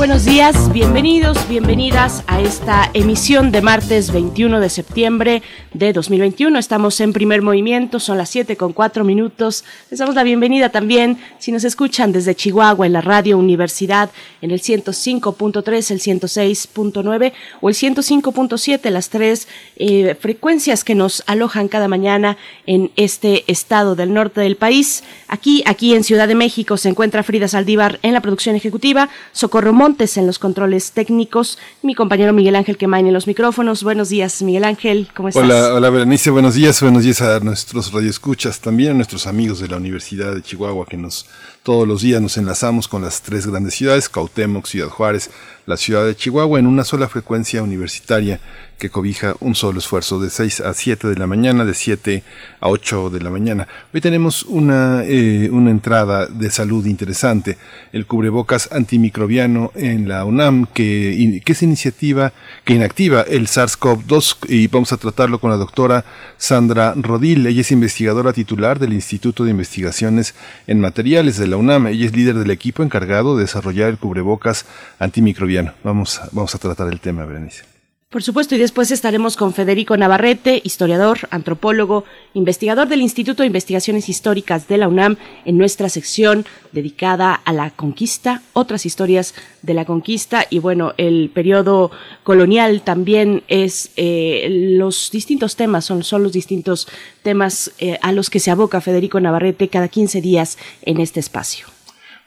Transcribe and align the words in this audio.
buenos 0.00 0.24
días, 0.24 0.72
bienvenidos, 0.72 1.46
bienvenidas 1.46 2.24
a 2.26 2.40
esta 2.40 2.90
emisión 2.94 3.52
de 3.52 3.60
martes 3.60 4.10
21 4.10 4.58
de 4.58 4.70
septiembre 4.70 5.42
de 5.74 5.92
2021. 5.92 6.58
Estamos 6.58 6.98
en 7.02 7.12
primer 7.12 7.42
movimiento, 7.42 8.00
son 8.00 8.16
las 8.16 8.30
7 8.30 8.56
con 8.56 8.72
4 8.72 9.04
minutos. 9.04 9.62
Les 9.90 10.00
damos 10.00 10.14
la 10.14 10.22
bienvenida 10.22 10.70
también 10.70 11.18
si 11.38 11.52
nos 11.52 11.64
escuchan 11.64 12.12
desde 12.12 12.34
Chihuahua 12.34 12.86
en 12.86 12.94
la 12.94 13.02
radio 13.02 13.36
Universidad 13.36 14.08
en 14.40 14.52
el 14.52 14.62
105.3, 14.62 15.90
el 15.90 16.00
106.9 16.00 17.32
o 17.60 17.68
el 17.68 17.74
105.7, 17.74 18.88
las 18.88 19.10
tres 19.10 19.48
eh, 19.76 20.16
frecuencias 20.18 20.82
que 20.82 20.94
nos 20.94 21.22
alojan 21.26 21.68
cada 21.68 21.88
mañana 21.88 22.38
en 22.64 22.90
este 22.96 23.44
estado 23.48 23.96
del 23.96 24.14
norte 24.14 24.40
del 24.40 24.56
país. 24.56 25.04
Aquí, 25.28 25.62
aquí 25.66 25.94
en 25.94 26.04
Ciudad 26.04 26.26
de 26.26 26.34
México 26.36 26.78
se 26.78 26.88
encuentra 26.88 27.22
Frida 27.22 27.48
Saldívar 27.48 27.98
en 28.02 28.14
la 28.14 28.22
producción 28.22 28.56
ejecutiva, 28.56 29.10
Socorro 29.32 29.74
en 29.98 30.26
los 30.26 30.38
controles 30.38 30.92
técnicos, 30.92 31.58
mi 31.82 31.96
compañero 31.96 32.32
Miguel 32.32 32.54
Ángel 32.54 32.76
Quemain 32.76 33.08
en 33.08 33.12
los 33.12 33.26
micrófonos. 33.26 33.82
Buenos 33.82 34.08
días, 34.08 34.40
Miguel 34.40 34.62
Ángel, 34.62 35.08
¿cómo 35.16 35.28
estás? 35.28 35.42
Hola, 35.42 35.74
hola 35.74 35.90
Berenice, 35.90 36.30
buenos 36.30 36.54
días, 36.54 36.80
buenos 36.80 37.02
días 37.02 37.20
a 37.20 37.40
nuestros 37.40 37.92
radioescuchas, 37.92 38.60
también 38.60 38.92
a 38.92 38.94
nuestros 38.94 39.26
amigos 39.26 39.58
de 39.58 39.66
la 39.66 39.78
Universidad 39.78 40.32
de 40.32 40.42
Chihuahua 40.42 40.86
que 40.86 40.96
nos 40.96 41.26
todos 41.62 41.86
los 41.86 42.02
días 42.02 42.22
nos 42.22 42.36
enlazamos 42.38 42.88
con 42.88 43.02
las 43.02 43.22
tres 43.22 43.46
grandes 43.46 43.74
ciudades, 43.74 44.08
Cautemoc, 44.08 44.66
Ciudad 44.66 44.88
Juárez, 44.88 45.30
la 45.66 45.76
ciudad 45.76 46.06
de 46.06 46.16
Chihuahua, 46.16 46.58
en 46.58 46.66
una 46.66 46.84
sola 46.84 47.08
frecuencia 47.08 47.62
universitaria 47.62 48.40
que 48.80 48.90
cobija 48.90 49.36
un 49.40 49.54
solo 49.54 49.78
esfuerzo 49.78 50.18
de 50.18 50.30
6 50.30 50.62
a 50.62 50.72
7 50.72 51.06
de 51.06 51.16
la 51.16 51.26
mañana, 51.26 51.66
de 51.66 51.74
7 51.74 52.24
a 52.60 52.68
8 52.68 53.10
de 53.10 53.20
la 53.20 53.28
mañana. 53.28 53.68
Hoy 53.92 54.00
tenemos 54.00 54.42
una, 54.44 55.04
eh, 55.04 55.50
una 55.52 55.70
entrada 55.70 56.26
de 56.26 56.50
salud 56.50 56.86
interesante, 56.86 57.58
el 57.92 58.06
cubrebocas 58.06 58.72
antimicrobiano 58.72 59.70
en 59.74 60.08
la 60.08 60.24
UNAM, 60.24 60.66
que, 60.72 61.42
que 61.44 61.52
es 61.52 61.62
iniciativa 61.62 62.32
que 62.64 62.74
inactiva 62.74 63.20
el 63.20 63.48
SARS-CoV-2 63.48 64.48
y 64.48 64.66
vamos 64.68 64.92
a 64.92 64.96
tratarlo 64.96 65.38
con 65.40 65.50
la 65.50 65.58
doctora 65.58 66.06
Sandra 66.38 66.94
Rodil. 66.96 67.46
Ella 67.46 67.60
es 67.60 67.72
investigadora 67.72 68.32
titular 68.32 68.78
del 68.78 68.94
Instituto 68.94 69.44
de 69.44 69.50
Investigaciones 69.50 70.34
en 70.66 70.80
Materiales 70.80 71.36
de 71.36 71.48
la 71.48 71.58
Ella 71.60 72.06
es 72.06 72.16
líder 72.16 72.36
del 72.36 72.50
equipo 72.50 72.82
encargado 72.82 73.36
de 73.36 73.42
desarrollar 73.42 73.90
el 73.90 73.98
cubrebocas 73.98 74.64
antimicrobiano. 74.98 75.74
Vamos, 75.84 76.20
vamos 76.32 76.54
a 76.54 76.58
tratar 76.58 76.88
el 76.88 77.00
tema, 77.00 77.24
Berenice. 77.26 77.69
Por 78.10 78.24
supuesto, 78.24 78.56
y 78.56 78.58
después 78.58 78.90
estaremos 78.90 79.36
con 79.36 79.54
Federico 79.54 79.96
Navarrete, 79.96 80.60
historiador, 80.64 81.28
antropólogo, 81.30 82.02
investigador 82.34 82.88
del 82.88 83.02
Instituto 83.02 83.44
de 83.44 83.46
Investigaciones 83.46 84.08
Históricas 84.08 84.66
de 84.66 84.78
la 84.78 84.88
UNAM, 84.88 85.16
en 85.44 85.56
nuestra 85.56 85.88
sección 85.88 86.44
dedicada 86.72 87.34
a 87.34 87.52
la 87.52 87.70
conquista, 87.70 88.42
otras 88.52 88.84
historias 88.84 89.36
de 89.62 89.74
la 89.74 89.84
conquista 89.84 90.44
y 90.50 90.58
bueno, 90.58 90.92
el 90.96 91.30
periodo 91.32 91.92
colonial 92.24 92.82
también 92.82 93.44
es 93.46 93.92
eh, 93.94 94.48
los 94.76 95.12
distintos 95.12 95.54
temas, 95.54 95.84
son, 95.84 96.02
son 96.02 96.24
los 96.24 96.32
distintos 96.32 96.88
temas 97.22 97.70
eh, 97.78 97.96
a 98.02 98.10
los 98.10 98.28
que 98.28 98.40
se 98.40 98.50
aboca 98.50 98.80
Federico 98.80 99.20
Navarrete 99.20 99.68
cada 99.68 99.86
15 99.86 100.20
días 100.20 100.58
en 100.82 100.98
este 100.98 101.20
espacio. 101.20 101.68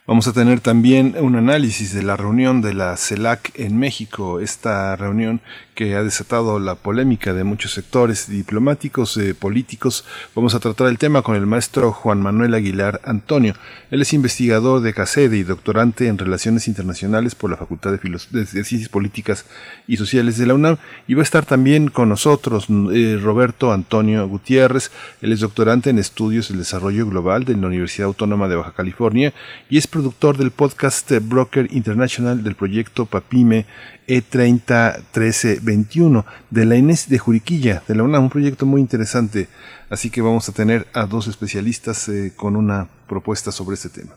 Vamos 0.06 0.28
a 0.28 0.34
tener 0.34 0.60
también 0.60 1.16
un 1.18 1.34
análisis 1.34 1.94
de 1.94 2.02
la 2.02 2.14
reunión 2.14 2.60
de 2.60 2.74
la 2.74 2.94
CELAC 2.98 3.58
en 3.58 3.78
México, 3.78 4.38
esta 4.38 4.96
reunión 4.96 5.40
que 5.74 5.94
ha 5.96 6.02
desatado 6.02 6.58
la 6.58 6.76
polémica 6.76 7.34
de 7.34 7.44
muchos 7.44 7.72
sectores 7.72 8.28
diplomáticos, 8.28 9.16
eh, 9.16 9.34
políticos. 9.34 10.04
Vamos 10.34 10.54
a 10.54 10.60
tratar 10.60 10.86
el 10.88 10.98
tema 10.98 11.22
con 11.22 11.34
el 11.34 11.46
maestro 11.46 11.92
Juan 11.92 12.22
Manuel 12.22 12.54
Aguilar 12.54 13.00
Antonio. 13.04 13.54
Él 13.90 14.00
es 14.02 14.12
investigador 14.12 14.80
de 14.80 14.94
CACEDE 14.94 15.36
y 15.36 15.42
doctorante 15.42 16.06
en 16.06 16.18
Relaciones 16.18 16.68
Internacionales 16.68 17.34
por 17.34 17.50
la 17.50 17.56
Facultad 17.56 17.92
de, 17.92 18.46
Ciencias 18.46 18.88
Políticas 18.88 19.46
y 19.86 19.96
Sociales 19.96 20.38
de 20.38 20.46
la 20.46 20.54
UNAM. 20.54 20.76
Y 21.08 21.14
va 21.14 21.20
a 21.20 21.24
estar 21.24 21.44
también 21.44 21.88
con 21.88 22.08
nosotros 22.08 22.66
eh, 22.92 23.18
Roberto 23.20 23.72
Antonio 23.72 24.26
Gutiérrez. 24.28 24.92
Él 25.22 25.32
es 25.32 25.40
doctorante 25.40 25.90
en 25.90 25.98
Estudios 25.98 26.48
del 26.48 26.58
Desarrollo 26.58 27.06
Global 27.06 27.44
de 27.44 27.56
la 27.56 27.66
Universidad 27.66 28.06
Autónoma 28.06 28.48
de 28.48 28.56
Baja 28.56 28.72
California 28.72 29.34
y 29.68 29.78
es 29.78 29.86
productor 29.86 30.36
del 30.36 30.52
podcast 30.52 31.10
Broker 31.22 31.68
International 31.72 32.42
del 32.42 32.54
proyecto 32.54 33.06
PAPIME 33.06 33.66
E301321 34.08 36.24
de 36.50 36.64
la 36.64 36.76
Inés 36.76 37.08
de 37.08 37.18
Juriquilla, 37.18 37.82
de 37.86 37.94
la 37.94 38.02
UNAM, 38.02 38.24
un 38.24 38.30
proyecto 38.30 38.66
muy 38.66 38.80
interesante. 38.80 39.48
Así 39.90 40.10
que 40.10 40.22
vamos 40.22 40.48
a 40.48 40.52
tener 40.52 40.86
a 40.92 41.06
dos 41.06 41.26
especialistas 41.26 42.08
eh, 42.08 42.32
con 42.34 42.56
una 42.56 42.88
propuesta 43.08 43.52
sobre 43.52 43.74
este 43.74 43.88
tema. 43.88 44.14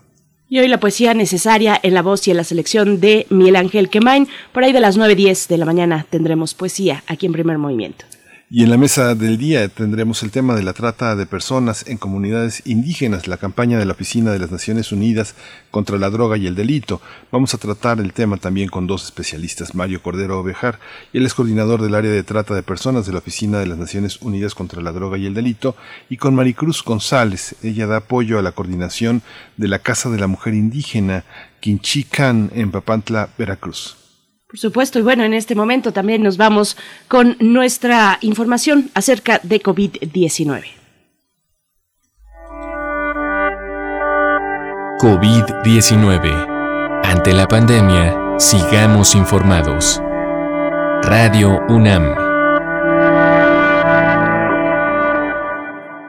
Y 0.49 0.59
hoy 0.59 0.69
la 0.69 0.79
poesía 0.79 1.13
necesaria 1.13 1.77
en 1.83 1.93
la 1.93 2.01
voz 2.01 2.25
y 2.27 2.31
en 2.31 2.37
la 2.37 2.45
selección 2.45 3.01
de 3.01 3.27
Miguel 3.29 3.57
Ángel 3.57 3.89
Quemain. 3.89 4.29
Por 4.53 4.63
ahí 4.63 4.71
de 4.71 4.79
las 4.79 4.97
9.10 4.97 5.47
de 5.47 5.57
la 5.57 5.65
mañana 5.65 6.05
tendremos 6.09 6.53
poesía 6.53 7.03
aquí 7.07 7.25
en 7.25 7.33
Primer 7.33 7.57
Movimiento. 7.57 8.05
Y 8.49 8.63
en 8.63 8.69
la 8.69 8.77
mesa 8.77 9.13
del 9.13 9.37
día 9.37 9.67
tendremos 9.67 10.23
el 10.23 10.31
tema 10.31 10.55
de 10.55 10.63
la 10.63 10.71
trata 10.71 11.17
de 11.17 11.25
personas 11.25 11.85
en 11.85 11.97
comunidades 11.97 12.61
indígenas, 12.65 13.27
la 13.27 13.35
campaña 13.35 13.77
de 13.77 13.83
la 13.83 13.91
Oficina 13.91 14.31
de 14.31 14.39
las 14.39 14.51
Naciones 14.51 14.93
Unidas 14.93 15.35
contra 15.69 15.97
la 15.97 16.09
droga 16.09 16.37
y 16.37 16.47
el 16.47 16.55
delito. 16.55 17.01
Vamos 17.29 17.53
a 17.53 17.57
tratar 17.57 17.99
el 17.99 18.13
tema 18.13 18.37
también 18.37 18.69
con 18.69 18.87
dos 18.87 19.03
especialistas, 19.03 19.75
Mario 19.75 20.01
Cordero 20.01 20.39
Ovejar, 20.39 20.79
él 21.11 21.25
es 21.25 21.33
coordinador 21.33 21.81
del 21.81 21.93
área 21.93 22.09
de 22.09 22.23
trata 22.23 22.55
de 22.55 22.63
personas 22.63 23.05
de 23.05 23.11
la 23.11 23.17
Oficina 23.17 23.59
de 23.59 23.67
las 23.67 23.79
Naciones 23.79 24.21
Unidas 24.21 24.55
contra 24.55 24.81
la 24.81 24.93
droga 24.93 25.17
y 25.17 25.25
el 25.25 25.33
delito, 25.33 25.75
y 26.09 26.15
con 26.15 26.33
Maricruz 26.33 26.81
González, 26.85 27.53
ella 27.63 27.85
da 27.85 27.97
apoyo 27.97 28.39
a 28.39 28.43
la 28.43 28.53
coordinación 28.53 29.23
de 29.57 29.67
la 29.67 29.79
Casa 29.79 30.09
de 30.09 30.19
la 30.19 30.27
Mujer 30.27 30.53
Indígena 30.53 31.25
Quinchican 31.59 32.49
en 32.55 32.71
Papantla, 32.71 33.27
Veracruz. 33.37 34.06
Por 34.47 34.59
supuesto, 34.59 34.99
y 34.99 35.01
bueno, 35.01 35.25
en 35.25 35.33
este 35.33 35.55
momento 35.55 35.91
también 35.91 36.23
nos 36.23 36.37
vamos 36.37 36.77
con 37.09 37.35
nuestra 37.39 38.17
información 38.21 38.89
acerca 38.93 39.41
de 39.43 39.61
COVID-19. 39.61 40.63
COVID-19. 44.99 47.03
Ante 47.03 47.33
la 47.33 47.47
pandemia, 47.47 48.39
sigamos 48.39 49.15
informados. 49.15 50.01
Radio 51.03 51.59
UNAM. 51.69 52.26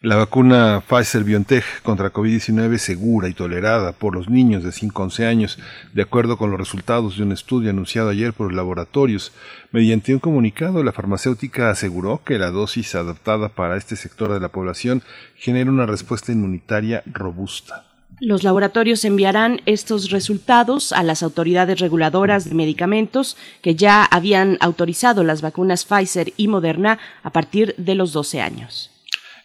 La 0.04 0.18
vacuna 0.18 0.84
Pfizer 0.86 1.24
BioNTech 1.24 1.82
contra 1.82 2.12
COVID-19 2.12 2.74
es 2.74 2.82
segura 2.82 3.30
y 3.30 3.34
tolerada 3.34 3.94
por 3.94 4.14
los 4.14 4.30
niños 4.30 4.62
de 4.62 4.74
5 4.74 5.02
a 5.02 5.06
11 5.06 5.26
años, 5.26 5.60
de 5.94 6.02
acuerdo 6.02 6.38
con 6.38 6.52
los 6.52 6.60
resultados 6.60 7.16
de 7.16 7.24
un 7.24 7.32
estudio 7.32 7.70
anunciado 7.70 8.10
ayer 8.10 8.34
por 8.34 8.54
laboratorios. 8.54 9.32
Mediante 9.72 10.14
un 10.14 10.20
comunicado, 10.20 10.84
la 10.84 10.92
farmacéutica 10.92 11.70
aseguró 11.70 12.22
que 12.26 12.38
la 12.38 12.52
dosis 12.52 12.96
adaptada 12.96 13.48
para 13.48 13.78
este 13.78 13.96
sector 13.96 14.34
de 14.34 14.42
la 14.42 14.50
población 14.50 15.04
genera 15.38 15.72
una 15.72 15.86
respuesta 15.86 16.34
inmunitaria 16.34 17.02
robusta. 17.06 17.86
Los 18.20 18.44
laboratorios 18.44 19.06
enviarán 19.06 19.62
estos 19.66 20.12
resultados 20.12 20.92
a 20.92 21.04
las 21.04 21.24
autoridades 21.24 21.80
reguladoras 21.80 22.50
de 22.50 22.56
medicamentos 22.56 23.38
que 23.62 23.76
ya 23.76 24.04
habían 24.04 24.58
autorizado 24.60 25.24
las 25.24 25.42
vacunas 25.42 25.86
Pfizer 25.86 26.34
y 26.36 26.50
Moderna 26.50 27.00
a 27.24 27.30
partir 27.30 27.74
de 27.78 27.96
los 27.96 28.12
12 28.12 28.42
años. 28.42 28.93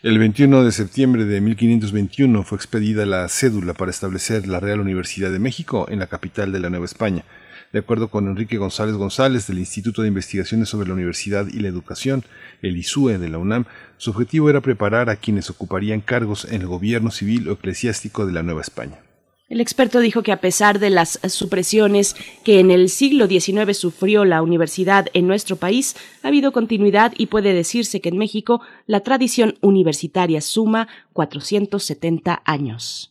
El 0.00 0.16
21 0.20 0.62
de 0.62 0.70
septiembre 0.70 1.24
de 1.24 1.40
1521 1.40 2.44
fue 2.44 2.54
expedida 2.54 3.04
la 3.04 3.28
cédula 3.28 3.74
para 3.74 3.90
establecer 3.90 4.46
la 4.46 4.60
Real 4.60 4.78
Universidad 4.78 5.32
de 5.32 5.40
México 5.40 5.88
en 5.90 5.98
la 5.98 6.06
capital 6.06 6.52
de 6.52 6.60
la 6.60 6.70
Nueva 6.70 6.84
España. 6.84 7.24
De 7.72 7.80
acuerdo 7.80 8.06
con 8.06 8.28
Enrique 8.28 8.58
González 8.58 8.94
González 8.94 9.48
del 9.48 9.58
Instituto 9.58 10.02
de 10.02 10.08
Investigaciones 10.08 10.68
sobre 10.68 10.86
la 10.86 10.94
Universidad 10.94 11.48
y 11.48 11.58
la 11.58 11.66
Educación, 11.66 12.22
el 12.62 12.76
ISUE 12.76 13.18
de 13.18 13.28
la 13.28 13.38
UNAM, 13.38 13.64
su 13.96 14.10
objetivo 14.10 14.48
era 14.48 14.60
preparar 14.60 15.10
a 15.10 15.16
quienes 15.16 15.50
ocuparían 15.50 16.00
cargos 16.00 16.44
en 16.44 16.60
el 16.60 16.68
gobierno 16.68 17.10
civil 17.10 17.48
o 17.48 17.54
eclesiástico 17.54 18.24
de 18.24 18.32
la 18.32 18.44
Nueva 18.44 18.60
España. 18.60 19.00
El 19.48 19.62
experto 19.62 20.00
dijo 20.00 20.22
que 20.22 20.32
a 20.32 20.42
pesar 20.42 20.78
de 20.78 20.90
las 20.90 21.18
supresiones 21.28 22.16
que 22.44 22.60
en 22.60 22.70
el 22.70 22.90
siglo 22.90 23.26
XIX 23.26 23.74
sufrió 23.74 24.26
la 24.26 24.42
universidad 24.42 25.06
en 25.14 25.26
nuestro 25.26 25.56
país, 25.56 25.96
ha 26.22 26.28
habido 26.28 26.52
continuidad 26.52 27.14
y 27.16 27.26
puede 27.26 27.54
decirse 27.54 28.02
que 28.02 28.10
en 28.10 28.18
México 28.18 28.60
la 28.86 29.00
tradición 29.00 29.56
universitaria 29.62 30.42
suma 30.42 30.88
470 31.14 32.42
años. 32.44 33.10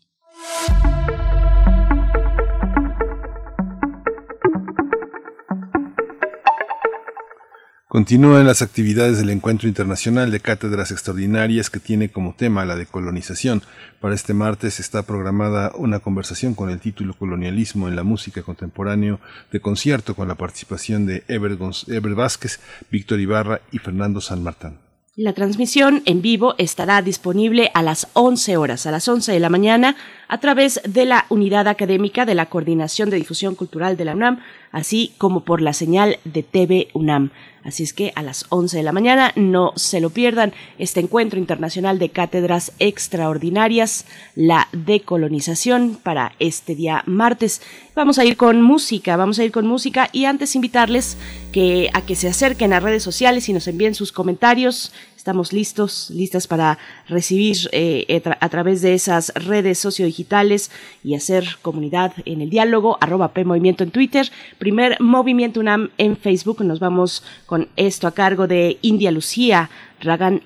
Continúan 7.90 8.46
las 8.46 8.62
actividades 8.62 9.18
del 9.18 9.30
Encuentro 9.30 9.70
Internacional 9.70 10.30
de 10.30 10.42
Cátedras 10.42 10.92
Extraordinarias 10.92 11.70
que 11.70 11.80
tiene 11.80 12.10
como 12.10 12.36
tema 12.36 12.66
la 12.66 12.76
decolonización. 12.76 13.62
Para 14.02 14.14
este 14.14 14.34
martes 14.34 14.82
está 14.82 15.04
programada 15.04 15.72
una 15.74 16.02
conversación 16.02 16.54
con 16.54 16.70
el 16.70 16.82
título 16.82 17.14
Colonialismo 17.14 17.88
en 17.88 17.96
la 17.96 18.04
música 18.04 18.44
contemporánea 18.44 19.20
de 19.54 19.62
concierto 19.62 20.16
con 20.16 20.28
la 20.28 20.36
participación 20.36 21.06
de 21.06 21.24
Ever, 21.30 21.58
Ever 21.88 22.16
Vázquez, 22.16 22.60
Víctor 22.92 23.22
Ibarra 23.22 23.62
y 23.72 23.78
Fernando 23.78 24.20
San 24.20 24.44
Martín. 24.44 24.80
La 25.20 25.34
transmisión 25.34 26.04
en 26.06 26.22
vivo 26.22 26.54
estará 26.60 27.02
disponible 27.02 27.72
a 27.74 27.82
las 27.82 28.08
11 28.14 28.56
horas, 28.56 28.86
a 28.86 28.92
las 28.92 29.08
11 29.08 29.32
de 29.32 29.40
la 29.40 29.50
mañana, 29.50 29.96
a 30.28 30.40
través 30.40 30.80
de 30.88 31.06
la 31.06 31.26
unidad 31.30 31.68
académica 31.68 32.24
de 32.24 32.36
la 32.36 32.46
Coordinación 32.46 33.10
de 33.10 33.18
Difusión 33.18 33.56
Cultural 33.56 33.98
de 33.98 34.06
la 34.06 34.14
UNAM, 34.14 34.42
así 34.78 35.14
como 35.18 35.40
por 35.40 35.60
la 35.60 35.74
señal 35.74 36.20
de 36.24 36.44
TV 36.44 36.90
UNAM. 36.94 37.32
Así 37.64 37.82
es 37.82 37.94
que 37.94 38.14
a 38.16 38.22
las 38.22 38.46
11 38.50 38.78
de 38.78 38.84
la 38.84 38.92
mañana 38.92 39.34
no 39.36 39.74
se 39.76 40.00
lo 40.00 40.12
pierdan 40.12 40.54
este 40.78 41.00
encuentro 41.00 41.40
internacional 41.40 41.98
de 41.98 42.10
cátedras 42.10 42.72
extraordinarias, 42.78 44.06
la 44.36 44.68
decolonización 44.72 45.98
para 46.02 46.34
este 46.38 46.76
día 46.76 47.02
martes. 47.08 47.64
Vamos 47.96 48.20
a 48.20 48.26
ir 48.26 48.38
con 48.38 48.62
música, 48.62 49.18
vamos 49.18 49.40
a 49.40 49.44
ir 49.44 49.52
con 49.52 49.66
música 49.66 50.10
y 50.14 50.26
antes 50.26 50.56
invitarles 50.56 51.18
que 51.52 51.90
a 51.94 52.06
que 52.06 52.16
se 52.16 52.30
acerquen 52.30 52.72
a 52.72 52.80
redes 52.80 53.02
sociales 53.02 53.50
y 53.50 53.54
nos 53.54 53.68
envíen 53.68 53.96
sus 53.96 54.12
comentarios 54.12 54.94
Estamos 55.28 55.52
listos, 55.52 56.10
listas 56.10 56.48
para 56.48 56.78
recibir 57.10 57.58
eh, 57.74 58.22
a 58.40 58.48
través 58.48 58.82
de 58.82 58.94
esas 58.94 59.34
redes 59.36 59.78
sociodigitales 59.78 60.72
y 61.04 61.16
hacer 61.16 61.58
comunidad 61.62 62.14
en 62.24 62.40
el 62.40 62.50
diálogo, 62.50 62.98
arroba 63.02 63.34
P 63.34 63.44
Movimiento 63.44 63.84
en 63.84 63.92
Twitter, 63.92 64.32
primer 64.58 64.96
Movimiento 65.02 65.60
UNAM 65.60 65.90
en 65.98 66.16
Facebook. 66.16 66.64
Nos 66.64 66.80
vamos 66.80 67.26
con 67.46 67.68
esto 67.76 68.08
a 68.08 68.14
cargo 68.14 68.48
de 68.48 68.78
India 68.82 69.12
Lucía 69.12 69.70
Ragan 70.00 70.44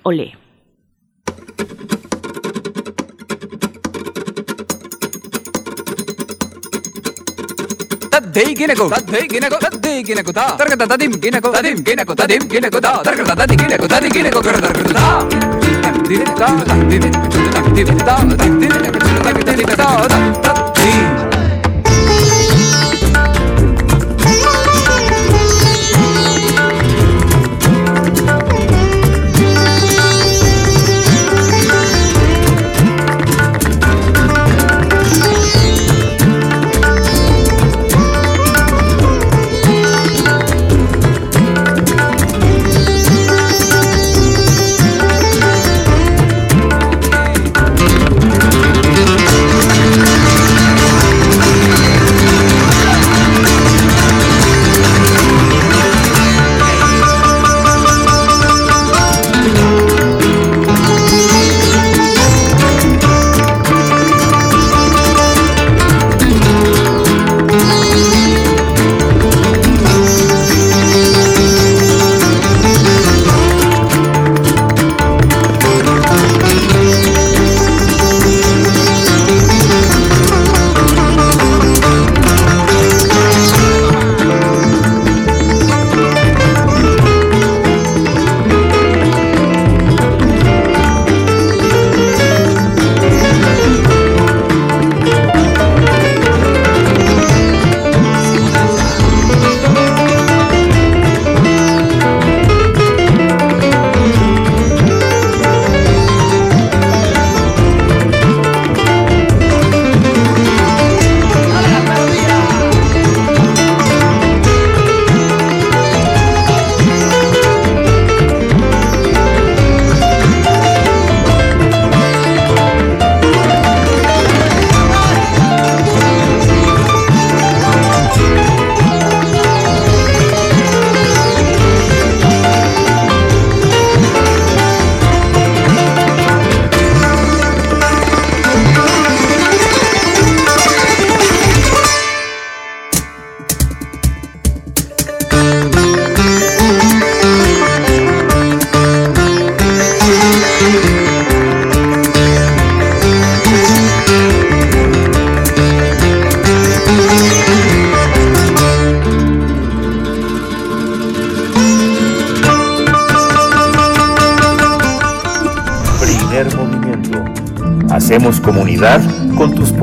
Ole. 8.32 8.40
tadde 8.40 8.54
ginako 8.56 8.88
tadde 8.88 9.20
ginako 9.28 9.58
tadde 9.60 10.02
ginako 10.08 10.32
ta 10.32 10.44
targata 10.56 10.86
tadim 10.88 11.12
ginako 11.20 11.52
tadim 11.52 11.76
ginako 11.84 12.14
tadim 12.14 12.42
ginako 12.48 12.80
ta 12.80 12.92
targata 13.04 13.34
tadim 13.40 13.58
ginako 13.60 13.86
tadim 13.92 14.10
ginako 14.16 14.40
targata 14.40 14.72
ta 14.96 15.06
dirita 16.08 16.48
dirita 16.88 17.60
dirita 17.76 18.14
dirita 18.32 19.32
dirita 19.36 19.52
dirita 19.52 19.86
con 20.08 20.32
tus 20.42 21.11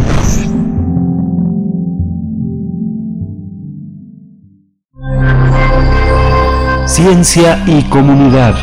Ciencia 6.86 7.62
y 7.68 7.84
comunidad. 7.84 8.56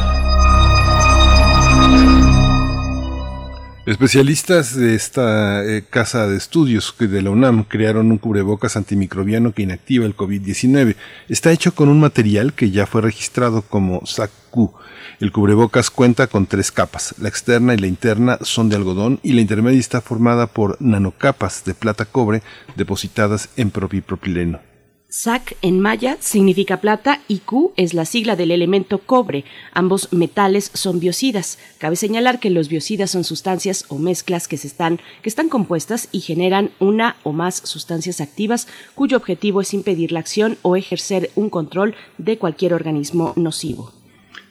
Especialistas 3.85 4.75
de 4.75 4.95
esta 4.95 5.63
eh, 5.65 5.83
casa 5.89 6.27
de 6.27 6.35
estudios 6.37 6.95
de 6.97 7.21
la 7.21 7.29
UNAM 7.29 7.63
crearon 7.63 8.11
un 8.11 8.17
cubrebocas 8.17 8.75
antimicrobiano 8.77 9.51
que 9.53 9.63
inactiva 9.63 10.05
el 10.05 10.15
COVID-19. 10.15 10.95
Está 11.29 11.51
hecho 11.51 11.73
con 11.73 11.87
un 11.87 11.99
material 11.99 12.53
que 12.53 12.71
ya 12.71 12.85
fue 12.85 13.01
registrado 13.01 13.61
como 13.61 14.01
SAC-Q. 14.05 14.73
El 15.19 15.31
cubrebocas 15.31 15.89
cuenta 15.89 16.27
con 16.27 16.47
tres 16.47 16.71
capas. 16.71 17.15
La 17.19 17.29
externa 17.29 17.73
y 17.73 17.77
la 17.77 17.87
interna 17.87 18.39
son 18.41 18.67
de 18.67 18.75
algodón 18.75 19.19
y 19.23 19.33
la 19.33 19.41
intermedia 19.41 19.79
está 19.79 20.01
formada 20.01 20.47
por 20.47 20.81
nanocapas 20.81 21.63
de 21.63 21.73
plata 21.73 22.05
cobre 22.05 22.41
depositadas 22.75 23.49
en 23.55 23.71
propipropileno. 23.71 24.72
SAC 25.15 25.57
en 25.61 25.79
maya 25.79 26.17
significa 26.21 26.81
plata 26.81 27.21
y 27.27 27.37
Q 27.37 27.73
es 27.77 27.93
la 27.93 28.03
sigla 28.03 28.35
del 28.35 28.49
elemento 28.49 28.97
cobre. 28.97 29.45
Ambos 29.71 30.11
metales 30.11 30.71
son 30.73 30.99
biocidas. 30.99 31.59
Cabe 31.77 31.97
señalar 31.97 32.39
que 32.39 32.49
los 32.49 32.67
biocidas 32.67 33.11
son 33.11 33.23
sustancias 33.23 33.85
o 33.89 33.99
mezclas 33.99 34.47
que, 34.47 34.57
se 34.57 34.65
están, 34.65 34.99
que 35.21 35.29
están 35.29 35.49
compuestas 35.49 36.09
y 36.11 36.21
generan 36.21 36.71
una 36.79 37.17
o 37.21 37.31
más 37.31 37.57
sustancias 37.57 38.21
activas 38.21 38.67
cuyo 38.95 39.15
objetivo 39.15 39.61
es 39.61 39.75
impedir 39.75 40.11
la 40.11 40.19
acción 40.19 40.57
o 40.63 40.75
ejercer 40.75 41.29
un 41.35 41.51
control 41.51 41.93
de 42.17 42.39
cualquier 42.39 42.73
organismo 42.73 43.33
nocivo. 43.35 43.93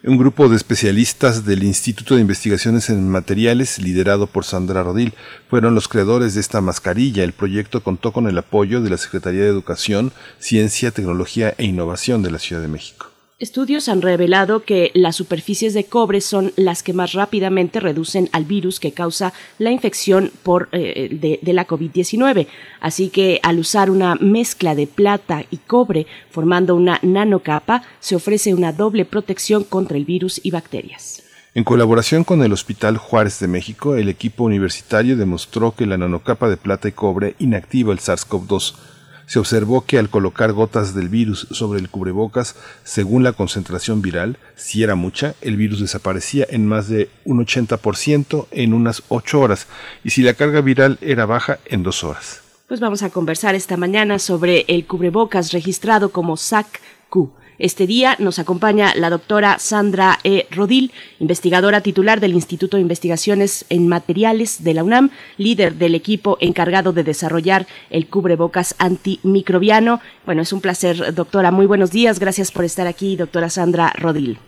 Un 0.04 0.18
grupo 0.18 0.49
de 0.49 0.56
especialistas 0.56 1.44
del 1.44 1.62
Instituto 1.62 2.16
de 2.16 2.23
Investigaciones 2.23 2.90
en 2.90 3.09
Materiales, 3.09 3.78
liderado 3.78 4.26
por 4.26 4.44
Sandra 4.44 4.82
Rodil, 4.82 5.14
fueron 5.49 5.76
los 5.76 5.87
creadores 5.87 6.35
de 6.35 6.40
esta 6.40 6.61
mascarilla. 6.61 7.23
El 7.23 7.32
proyecto 7.32 7.85
contó 7.85 8.12
con 8.12 8.26
el 8.26 8.37
apoyo 8.37 8.80
de 8.80 8.90
la 8.90 8.99
Secretaría 8.99 9.42
de 9.42 9.49
Educación, 9.49 10.11
Ciencia, 10.40 10.90
Tecnología 10.90 11.54
e 11.56 11.66
Innovación 11.66 12.25
de 12.25 12.32
la 12.32 12.40
Ciudad 12.40 12.62
de 12.62 12.66
México. 12.66 13.12
Estudios 13.42 13.88
han 13.88 14.02
revelado 14.02 14.62
que 14.62 14.92
las 14.94 15.16
superficies 15.16 15.75
de 15.75 15.82
cobre 15.82 16.20
son 16.20 16.52
las 16.54 16.84
que 16.84 16.92
más 16.92 17.12
rápidamente 17.12 17.80
reducen 17.80 18.28
al 18.30 18.44
virus 18.44 18.78
que 18.78 18.92
causa 18.92 19.32
la 19.58 19.72
infección 19.72 20.30
por, 20.44 20.68
eh, 20.70 21.08
de, 21.11 21.40
de, 21.42 21.52
la 21.52 21.66
COVID-19. 21.66 22.46
Así 22.78 23.08
que 23.08 23.40
al 23.42 23.58
usar 23.58 23.90
una 23.90 24.14
mezcla 24.14 24.76
de 24.76 24.87
plata 24.87 25.44
y 25.50 25.56
cobre 25.56 26.06
formando 26.30 26.76
una 26.76 27.00
nanocapa, 27.02 27.82
se 27.99 28.14
ofrece 28.14 28.54
una 28.54 28.72
doble 28.72 29.04
protección 29.04 29.64
contra 29.64 29.96
el 29.96 30.04
virus 30.04 30.40
y 30.44 30.52
bacterias. 30.52 31.25
En 31.52 31.64
colaboración 31.64 32.22
con 32.22 32.44
el 32.44 32.52
Hospital 32.52 32.96
Juárez 32.96 33.40
de 33.40 33.49
México, 33.49 33.96
el 33.96 34.08
equipo 34.08 34.44
universitario 34.44 35.16
demostró 35.16 35.75
que 35.75 35.87
la 35.87 35.99
nanocapa 35.99 36.49
de 36.49 36.58
plata 36.58 36.87
y 36.87 36.92
cobre 36.92 37.34
inactiva 37.40 37.92
el 37.92 37.99
SARS-CoV-2 37.99 38.75
se 39.32 39.38
observó 39.38 39.86
que 39.86 39.98
al 39.98 40.10
colocar 40.10 40.52
gotas 40.52 40.94
del 40.94 41.08
virus 41.08 41.46
sobre 41.52 41.80
el 41.80 41.88
cubrebocas, 41.88 42.54
según 42.84 43.22
la 43.22 43.32
concentración 43.32 44.02
viral, 44.02 44.36
si 44.56 44.82
era 44.82 44.94
mucha, 44.94 45.34
el 45.40 45.56
virus 45.56 45.80
desaparecía 45.80 46.46
en 46.50 46.66
más 46.66 46.86
de 46.90 47.08
un 47.24 47.42
80% 47.42 48.48
en 48.50 48.74
unas 48.74 49.02
8 49.08 49.40
horas 49.40 49.68
y 50.04 50.10
si 50.10 50.20
la 50.20 50.34
carga 50.34 50.60
viral 50.60 50.98
era 51.00 51.24
baja 51.24 51.60
en 51.64 51.82
2 51.82 52.04
horas. 52.04 52.42
Pues 52.68 52.80
vamos 52.80 53.02
a 53.02 53.08
conversar 53.08 53.54
esta 53.54 53.78
mañana 53.78 54.18
sobre 54.18 54.66
el 54.68 54.86
cubrebocas 54.86 55.52
registrado 55.52 56.10
como 56.10 56.36
SAC-Q. 56.36 57.32
Este 57.62 57.87
día 57.87 58.16
nos 58.19 58.40
acompaña 58.40 58.92
la 58.97 59.09
doctora 59.09 59.61
Sandra 59.61 60.19
E. 60.25 60.49
Rodil, 60.50 60.90
investigadora 61.21 61.81
titular 61.81 62.19
del 62.19 62.33
Instituto 62.33 62.76
de 62.76 62.81
Investigaciones 62.81 63.64
en 63.71 63.87
Materiales 63.87 64.64
de 64.64 64.75
la 64.75 64.83
UNAM, 64.83 65.11
líder 65.37 65.75
del 65.75 65.95
equipo 65.95 66.37
encargado 66.40 66.92
de 66.92 67.04
desarrollar 67.04 67.66
el 67.90 68.09
cubrebocas 68.09 68.75
antimicrobiano. 68.81 70.00
Bueno, 70.26 70.42
es 70.42 70.52
un 70.52 70.61
placer, 70.61 71.14
doctora. 71.14 71.52
Muy 71.52 71.66
buenos 71.66 71.92
días. 71.92 72.19
Gracias 72.19 72.50
por 72.50 72.64
estar 72.64 72.88
aquí, 72.88 73.14
doctora 73.14 73.49
Sandra 73.49 73.92
Rodil. 73.97 74.38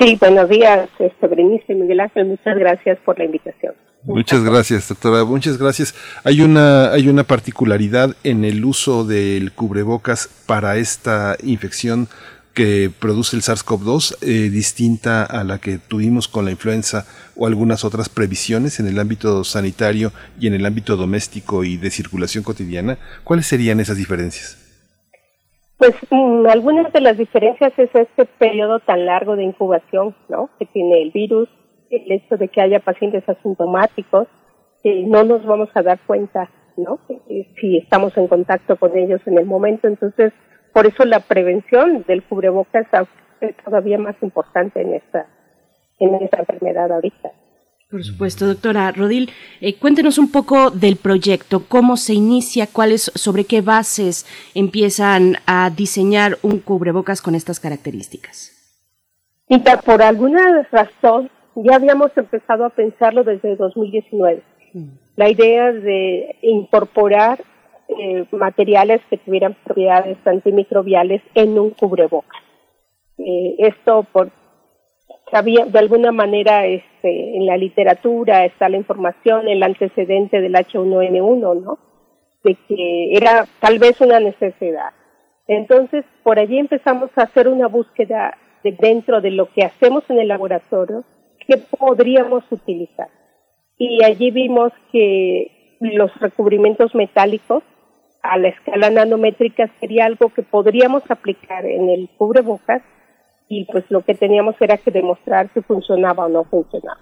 Sí, 0.00 0.16
buenos 0.20 0.48
días, 0.48 0.88
Berenice 1.22 1.72
Miguel 1.72 2.00
Ángel. 2.00 2.24
Muchas 2.24 2.58
gracias 2.58 2.98
por 3.04 3.16
la 3.16 3.26
invitación. 3.26 3.74
Muchas 4.02 4.44
gracias, 4.44 4.88
doctora. 4.88 5.24
Muchas 5.24 5.56
gracias. 5.56 5.94
Hay 6.24 6.40
una, 6.40 6.92
hay 6.92 7.08
una 7.08 7.24
particularidad 7.24 8.16
en 8.24 8.44
el 8.44 8.64
uso 8.64 9.04
del 9.04 9.52
cubrebocas 9.52 10.28
para 10.46 10.76
esta 10.76 11.36
infección 11.42 12.08
que 12.56 12.88
produce 12.88 13.36
el 13.36 13.42
SARS-CoV-2 13.42 14.16
eh, 14.22 14.48
distinta 14.48 15.24
a 15.24 15.44
la 15.44 15.58
que 15.58 15.76
tuvimos 15.76 16.26
con 16.26 16.46
la 16.46 16.50
influenza 16.50 17.04
o 17.36 17.46
algunas 17.46 17.84
otras 17.84 18.08
previsiones 18.08 18.80
en 18.80 18.86
el 18.86 18.98
ámbito 18.98 19.44
sanitario 19.44 20.10
y 20.40 20.46
en 20.46 20.54
el 20.54 20.64
ámbito 20.64 20.96
doméstico 20.96 21.64
y 21.64 21.76
de 21.76 21.90
circulación 21.90 22.42
cotidiana? 22.42 22.96
¿Cuáles 23.24 23.46
serían 23.46 23.78
esas 23.78 23.98
diferencias? 23.98 24.56
Pues 25.76 25.94
mm, 26.10 26.46
algunas 26.46 26.90
de 26.94 27.02
las 27.02 27.18
diferencias 27.18 27.74
es 27.76 27.94
este 27.94 28.24
periodo 28.24 28.80
tan 28.80 29.04
largo 29.04 29.36
de 29.36 29.44
incubación 29.44 30.16
¿no? 30.30 30.48
que 30.58 30.64
tiene 30.64 31.02
el 31.02 31.10
virus, 31.10 31.50
el 31.90 32.10
hecho 32.10 32.38
de 32.38 32.48
que 32.48 32.62
haya 32.62 32.80
pacientes 32.80 33.28
asintomáticos, 33.28 34.28
que 34.82 35.02
no 35.06 35.24
nos 35.24 35.44
vamos 35.44 35.68
a 35.74 35.82
dar 35.82 35.98
cuenta 36.06 36.50
¿no? 36.78 37.00
si 37.60 37.76
estamos 37.76 38.16
en 38.16 38.28
contacto 38.28 38.76
con 38.76 38.96
ellos 38.96 39.20
en 39.26 39.36
el 39.36 39.44
momento. 39.44 39.88
Entonces, 39.88 40.32
por 40.76 40.86
eso 40.86 41.06
la 41.06 41.20
prevención 41.20 42.04
del 42.06 42.22
cubrebocas 42.22 42.86
es 43.40 43.56
todavía 43.64 43.96
más 43.96 44.14
importante 44.20 44.82
en 44.82 44.92
esta, 44.92 45.26
en 45.98 46.16
esta 46.16 46.40
enfermedad 46.40 46.92
ahorita. 46.92 47.30
Por 47.90 48.04
supuesto, 48.04 48.46
doctora 48.46 48.92
Rodil, 48.92 49.30
eh, 49.62 49.78
cuéntenos 49.78 50.18
un 50.18 50.30
poco 50.30 50.70
del 50.70 50.96
proyecto, 50.96 51.62
cómo 51.66 51.96
se 51.96 52.12
inicia, 52.12 52.66
cuáles, 52.66 53.10
sobre 53.14 53.44
qué 53.44 53.62
bases 53.62 54.26
empiezan 54.54 55.36
a 55.46 55.70
diseñar 55.70 56.36
un 56.42 56.58
cubrebocas 56.58 57.22
con 57.22 57.34
estas 57.34 57.58
características. 57.58 58.52
Mira, 59.48 59.80
por 59.80 60.02
alguna 60.02 60.68
razón 60.70 61.30
ya 61.54 61.76
habíamos 61.76 62.10
empezado 62.18 62.66
a 62.66 62.68
pensarlo 62.68 63.24
desde 63.24 63.56
2019. 63.56 64.42
Mm. 64.74 64.88
La 65.16 65.30
idea 65.30 65.72
de 65.72 66.36
incorporar 66.42 67.42
eh, 67.88 68.24
materiales 68.32 69.00
que 69.08 69.18
tuvieran 69.18 69.56
propiedades 69.64 70.18
antimicrobiales 70.24 71.22
en 71.34 71.58
un 71.58 71.70
cubrebocas. 71.70 72.42
Eh, 73.18 73.56
esto 73.58 74.04
por 74.12 74.30
sabía 75.30 75.64
de 75.64 75.78
alguna 75.78 76.12
manera 76.12 76.66
este, 76.66 77.36
en 77.36 77.46
la 77.46 77.56
literatura 77.56 78.44
está 78.44 78.68
la 78.68 78.76
información, 78.76 79.48
el 79.48 79.62
antecedente 79.62 80.40
del 80.40 80.54
H1N1, 80.54 81.62
¿no? 81.62 81.78
De 82.44 82.56
que 82.68 83.12
era 83.16 83.46
tal 83.60 83.78
vez 83.78 84.00
una 84.00 84.20
necesidad. 84.20 84.90
Entonces, 85.48 86.04
por 86.22 86.38
allí 86.38 86.58
empezamos 86.58 87.10
a 87.16 87.22
hacer 87.22 87.48
una 87.48 87.68
búsqueda 87.68 88.36
de 88.62 88.72
dentro 88.72 89.20
de 89.20 89.30
lo 89.30 89.46
que 89.52 89.64
hacemos 89.64 90.08
en 90.10 90.18
el 90.18 90.28
laboratorio, 90.28 91.04
qué 91.46 91.56
podríamos 91.56 92.44
utilizar. 92.50 93.08
Y 93.78 94.02
allí 94.02 94.30
vimos 94.30 94.72
que 94.90 95.76
los 95.80 96.14
recubrimientos 96.18 96.94
metálicos 96.94 97.62
a 98.22 98.38
la 98.38 98.48
escala 98.48 98.90
nanométrica 98.90 99.70
sería 99.80 100.06
algo 100.06 100.30
que 100.30 100.42
podríamos 100.42 101.02
aplicar 101.10 101.64
en 101.64 101.88
el 101.88 102.08
cubrebocas 102.16 102.82
y 103.48 103.64
pues 103.66 103.84
lo 103.90 104.00
que 104.02 104.14
teníamos 104.14 104.56
era 104.60 104.76
que 104.76 104.90
demostrar 104.90 105.50
si 105.54 105.62
funcionaba 105.62 106.26
o 106.26 106.28
no 106.28 106.44
funcionaba. 106.44 107.00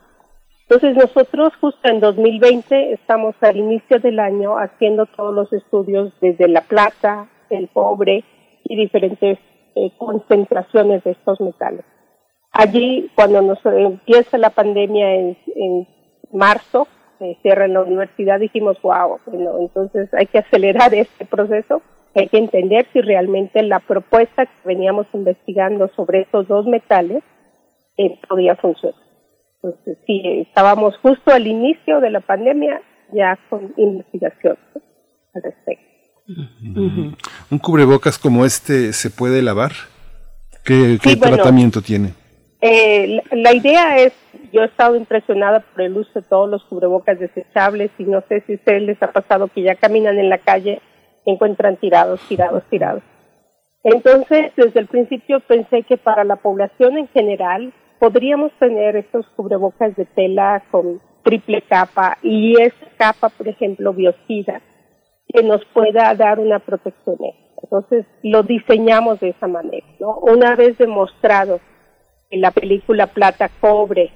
Entonces 0.68 0.96
nosotros 0.96 1.52
justo 1.60 1.88
en 1.88 2.00
2020 2.00 2.92
estamos 2.92 3.34
al 3.42 3.56
inicio 3.56 3.98
del 3.98 4.18
año 4.18 4.56
haciendo 4.56 5.06
todos 5.06 5.34
los 5.34 5.52
estudios 5.52 6.12
desde 6.20 6.48
la 6.48 6.62
plata, 6.62 7.28
el 7.50 7.68
cobre 7.68 8.24
y 8.64 8.76
diferentes 8.76 9.38
eh, 9.74 9.90
concentraciones 9.98 11.04
de 11.04 11.12
estos 11.12 11.40
metales. 11.40 11.84
Allí, 12.52 13.10
cuando 13.14 13.42
nos 13.42 13.58
empieza 13.66 14.38
la 14.38 14.50
pandemia 14.50 15.14
en, 15.14 15.36
en 15.56 15.88
marzo, 16.32 16.86
se 17.18 17.38
cierra 17.42 17.64
en 17.66 17.74
la 17.74 17.82
universidad, 17.82 18.40
dijimos, 18.40 18.76
wow, 18.82 19.18
bueno, 19.26 19.58
entonces 19.60 20.12
hay 20.14 20.26
que 20.26 20.38
acelerar 20.38 20.94
este 20.94 21.24
proceso, 21.24 21.82
hay 22.14 22.28
que 22.28 22.38
entender 22.38 22.86
si 22.92 23.00
realmente 23.00 23.62
la 23.62 23.80
propuesta 23.80 24.46
que 24.46 24.52
veníamos 24.64 25.06
investigando 25.12 25.90
sobre 25.96 26.22
estos 26.22 26.46
dos 26.48 26.66
metales 26.66 27.22
eh, 27.96 28.18
podía 28.28 28.56
funcionar. 28.56 29.00
Entonces, 29.62 29.98
sí, 30.06 30.22
estábamos 30.46 30.96
justo 30.98 31.32
al 31.32 31.46
inicio 31.46 32.00
de 32.00 32.10
la 32.10 32.20
pandemia 32.20 32.82
ya 33.12 33.38
con 33.48 33.72
investigación 33.76 34.58
al 35.34 35.42
respecto. 35.42 35.84
¿Un 37.50 37.58
cubrebocas 37.58 38.18
como 38.18 38.44
este 38.44 38.92
se 38.92 39.10
puede 39.10 39.42
lavar? 39.42 39.72
¿Qué, 40.64 40.98
tratamiento 41.20 41.82
tiene? 41.82 42.14
Eh, 42.60 43.20
la 43.32 43.54
idea 43.54 43.98
es 43.98 44.12
yo 44.54 44.62
he 44.62 44.66
estado 44.66 44.94
impresionada 44.94 45.60
por 45.60 45.82
el 45.82 45.96
uso 45.96 46.10
de 46.14 46.22
todos 46.22 46.48
los 46.48 46.64
cubrebocas 46.64 47.18
desechables 47.18 47.90
y 47.98 48.04
no 48.04 48.22
sé 48.28 48.40
si 48.46 48.52
a 48.52 48.56
ustedes 48.56 48.82
les 48.82 49.02
ha 49.02 49.10
pasado 49.10 49.48
que 49.48 49.62
ya 49.62 49.74
caminan 49.74 50.18
en 50.18 50.30
la 50.30 50.38
calle 50.38 50.80
encuentran 51.26 51.76
tirados, 51.76 52.20
tirados, 52.28 52.62
tirados. 52.70 53.02
Entonces, 53.82 54.52
desde 54.56 54.80
el 54.80 54.86
principio 54.86 55.40
pensé 55.40 55.82
que 55.82 55.96
para 55.96 56.22
la 56.22 56.36
población 56.36 56.98
en 56.98 57.08
general 57.08 57.72
podríamos 57.98 58.52
tener 58.60 58.94
estos 58.96 59.26
cubrebocas 59.30 59.96
de 59.96 60.04
tela 60.04 60.62
con 60.70 61.00
triple 61.24 61.62
capa 61.62 62.18
y 62.22 62.60
esa 62.60 62.86
capa, 62.96 63.30
por 63.30 63.48
ejemplo, 63.48 63.92
biocida, 63.92 64.60
que 65.28 65.42
nos 65.42 65.64
pueda 65.66 66.14
dar 66.14 66.38
una 66.38 66.60
protección. 66.60 67.16
Entonces, 67.60 68.06
lo 68.22 68.42
diseñamos 68.42 69.18
de 69.20 69.30
esa 69.30 69.48
manera. 69.48 69.86
Una 70.22 70.54
vez 70.54 70.78
demostrado 70.78 71.60
la 72.30 72.50
película 72.50 73.06
plata 73.08 73.50
cobre, 73.60 74.10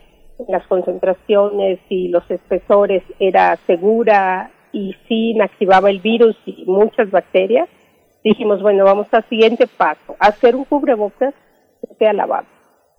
las 0.47 0.67
concentraciones 0.67 1.81
y 1.89 2.09
los 2.09 2.29
espesores 2.31 3.03
era 3.19 3.57
segura 3.67 4.51
y 4.73 4.95
sí 5.09 5.31
inactivaba 5.31 5.91
el 5.91 6.01
virus 6.01 6.37
y 6.47 6.65
muchas 6.67 7.11
bacterias, 7.11 7.69
dijimos, 8.23 8.63
bueno, 8.63 8.85
vamos 8.85 9.07
al 9.13 9.29
siguiente 9.29 9.67
paso, 9.67 10.17
hacer 10.19 10.55
un 10.55 10.65
cubrebocas 10.65 11.35
que 11.81 11.95
sea 11.95 12.13
lavado, 12.13 12.47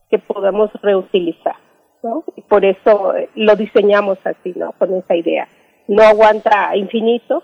que 0.10 0.20
podamos 0.20 0.72
reutilizar, 0.82 1.56
¿no? 2.04 2.24
Y 2.36 2.42
por 2.42 2.66
eso 2.66 3.16
eh, 3.16 3.30
lo 3.36 3.56
diseñamos 3.56 4.18
así, 4.26 4.54
¿no? 4.56 4.74
Con 4.74 4.94
esa 4.96 5.16
idea. 5.16 5.48
No 5.88 6.04
aguanta 6.04 6.76
infinito, 6.76 7.44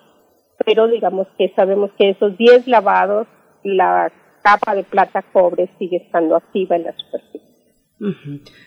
pero 0.66 0.88
digamos 0.88 1.28
que 1.38 1.54
sabemos 1.56 1.92
que 1.98 2.10
esos 2.10 2.38
10 2.38 2.68
lavados, 2.68 3.28
la 3.64 4.12
capa 4.44 4.76
de 4.76 4.84
plata 4.84 5.24
cobre 5.34 5.70
sigue 5.80 5.98
estando 5.98 6.36
activa 6.36 6.76
en 6.76 6.84
la 6.84 6.94
superficie. 6.94 7.35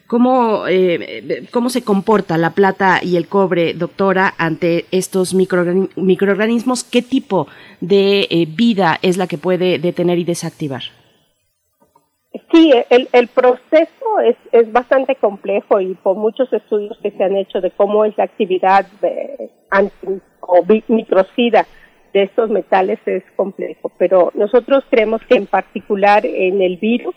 ¿Cómo, 0.06 0.66
eh, 0.68 1.46
¿Cómo 1.50 1.68
se 1.68 1.84
comporta 1.84 2.38
la 2.38 2.50
plata 2.50 3.00
y 3.02 3.16
el 3.16 3.28
cobre, 3.28 3.74
doctora, 3.74 4.34
ante 4.38 4.86
estos 4.90 5.34
microorganismos? 5.34 6.82
¿Qué 6.84 7.02
tipo 7.02 7.46
de 7.80 8.26
eh, 8.30 8.46
vida 8.48 8.98
es 9.02 9.18
la 9.18 9.26
que 9.26 9.36
puede 9.36 9.78
detener 9.78 10.18
y 10.18 10.24
desactivar? 10.24 10.82
Sí, 12.52 12.72
el, 12.88 13.28
proceso 13.28 14.20
es, 14.24 14.36
es, 14.52 14.72
bastante 14.72 15.16
complejo 15.16 15.80
y 15.80 15.94
por 15.94 16.16
muchos 16.16 16.50
estudios 16.52 16.96
que 17.02 17.10
se 17.10 17.22
han 17.22 17.36
hecho 17.36 17.60
de 17.60 17.70
cómo 17.72 18.06
es 18.06 18.16
la 18.16 18.24
actividad 18.24 18.86
de 19.02 19.50
de 22.12 22.22
estos 22.22 22.50
metales 22.50 22.98
es 23.06 23.22
complejo, 23.36 23.92
pero 23.98 24.32
nosotros 24.34 24.84
creemos 24.90 25.20
que 25.28 25.36
en 25.36 25.46
particular 25.46 26.24
en 26.24 26.62
el 26.62 26.78
virus 26.78 27.14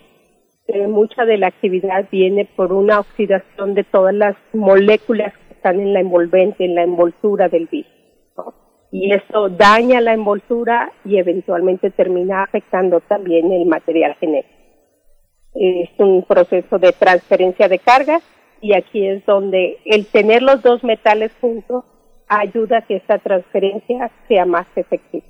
mucha 0.88 1.24
de 1.24 1.38
la 1.38 1.48
actividad 1.48 2.08
viene 2.10 2.48
por 2.56 2.72
una 2.72 3.00
oxidación 3.00 3.74
de 3.74 3.84
todas 3.84 4.14
las 4.14 4.36
moléculas 4.52 5.32
que 5.48 5.54
están 5.54 5.80
en 5.80 5.92
la 5.92 6.00
envolvente, 6.00 6.64
en 6.64 6.74
la 6.74 6.82
envoltura 6.82 7.48
del 7.48 7.66
virus. 7.66 7.90
Y 8.90 9.10
eso 9.12 9.48
daña 9.48 10.02
la 10.02 10.12
envoltura 10.12 10.92
y 11.04 11.16
eventualmente 11.16 11.90
termina 11.90 12.42
afectando 12.42 13.00
también 13.00 13.50
el 13.50 13.66
material 13.66 14.14
genético. 14.20 14.54
Es 15.54 15.90
un 15.98 16.24
proceso 16.24 16.78
de 16.78 16.92
transferencia 16.92 17.68
de 17.68 17.78
cargas 17.78 18.22
y 18.60 18.74
aquí 18.74 19.06
es 19.06 19.24
donde 19.24 19.78
el 19.86 20.06
tener 20.06 20.42
los 20.42 20.62
dos 20.62 20.84
metales 20.84 21.32
juntos 21.40 21.84
ayuda 22.28 22.78
a 22.78 22.82
que 22.82 22.96
esta 22.96 23.18
transferencia 23.18 24.10
sea 24.28 24.44
más 24.44 24.66
efectiva. 24.76 25.24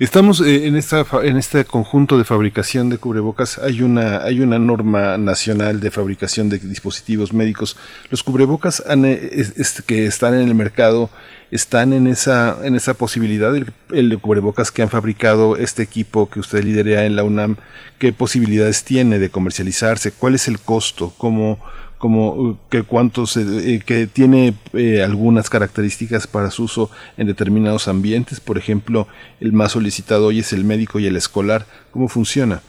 Estamos 0.00 0.40
eh, 0.40 0.66
en 0.66 0.74
esta 0.74 1.06
en 1.22 1.36
este 1.36 1.64
conjunto 1.64 2.18
de 2.18 2.24
fabricación 2.24 2.90
de 2.90 2.98
cubrebocas. 2.98 3.58
Hay 3.58 3.80
una 3.80 4.24
hay 4.24 4.40
una 4.40 4.58
norma 4.58 5.16
nacional 5.18 5.78
de 5.78 5.92
fabricación 5.92 6.48
de 6.48 6.58
dispositivos 6.58 7.32
médicos. 7.32 7.76
Los 8.10 8.24
cubrebocas 8.24 8.82
eh, 8.88 9.52
que 9.86 10.06
están 10.06 10.34
en 10.34 10.48
el 10.48 10.54
mercado 10.56 11.10
están 11.52 11.92
en 11.92 12.08
esa 12.08 12.58
en 12.64 12.74
esa 12.74 12.94
posibilidad. 12.94 13.54
El, 13.54 13.72
el, 13.92 14.18
cubrebocas 14.18 14.72
que 14.72 14.82
han 14.82 14.90
fabricado 14.90 15.56
este 15.56 15.84
equipo 15.84 16.28
que 16.28 16.40
usted 16.40 16.64
lidera 16.64 17.04
en 17.04 17.14
la 17.14 17.22
UNAM 17.22 17.54
qué 17.98 18.12
posibilidades 18.12 18.82
tiene 18.82 19.20
de 19.20 19.30
comercializarse 19.30 20.10
cuál 20.10 20.34
es 20.34 20.48
el 20.48 20.58
costo 20.58 21.14
cómo 21.18 21.60
como 22.04 22.32
uh, 22.34 22.58
que 22.68 22.82
cuántos 22.82 23.34
eh, 23.38 23.80
que 23.86 24.06
tiene 24.06 24.52
eh, 24.74 25.02
algunas 25.02 25.48
características 25.48 26.26
para 26.26 26.50
su 26.50 26.64
uso 26.64 26.90
en 27.16 27.26
determinados 27.26 27.88
ambientes. 27.88 28.40
Por 28.40 28.58
ejemplo 28.58 29.06
el 29.40 29.54
más 29.54 29.72
solicitado 29.72 30.26
hoy 30.26 30.40
es 30.40 30.52
el 30.52 30.64
médico 30.64 30.98
y 30.98 31.06
el 31.06 31.16
escolar. 31.16 31.62
Cómo 31.92 32.08
funciona 32.08 32.60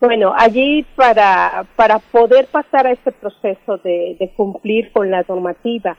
bueno 0.00 0.34
allí 0.36 0.84
para 0.96 1.64
para 1.76 2.00
poder 2.00 2.48
pasar 2.48 2.88
a 2.88 2.90
este 2.90 3.12
proceso 3.12 3.78
de, 3.84 4.16
de 4.18 4.32
cumplir 4.36 4.90
con 4.90 5.12
la 5.12 5.24
normativa 5.28 5.96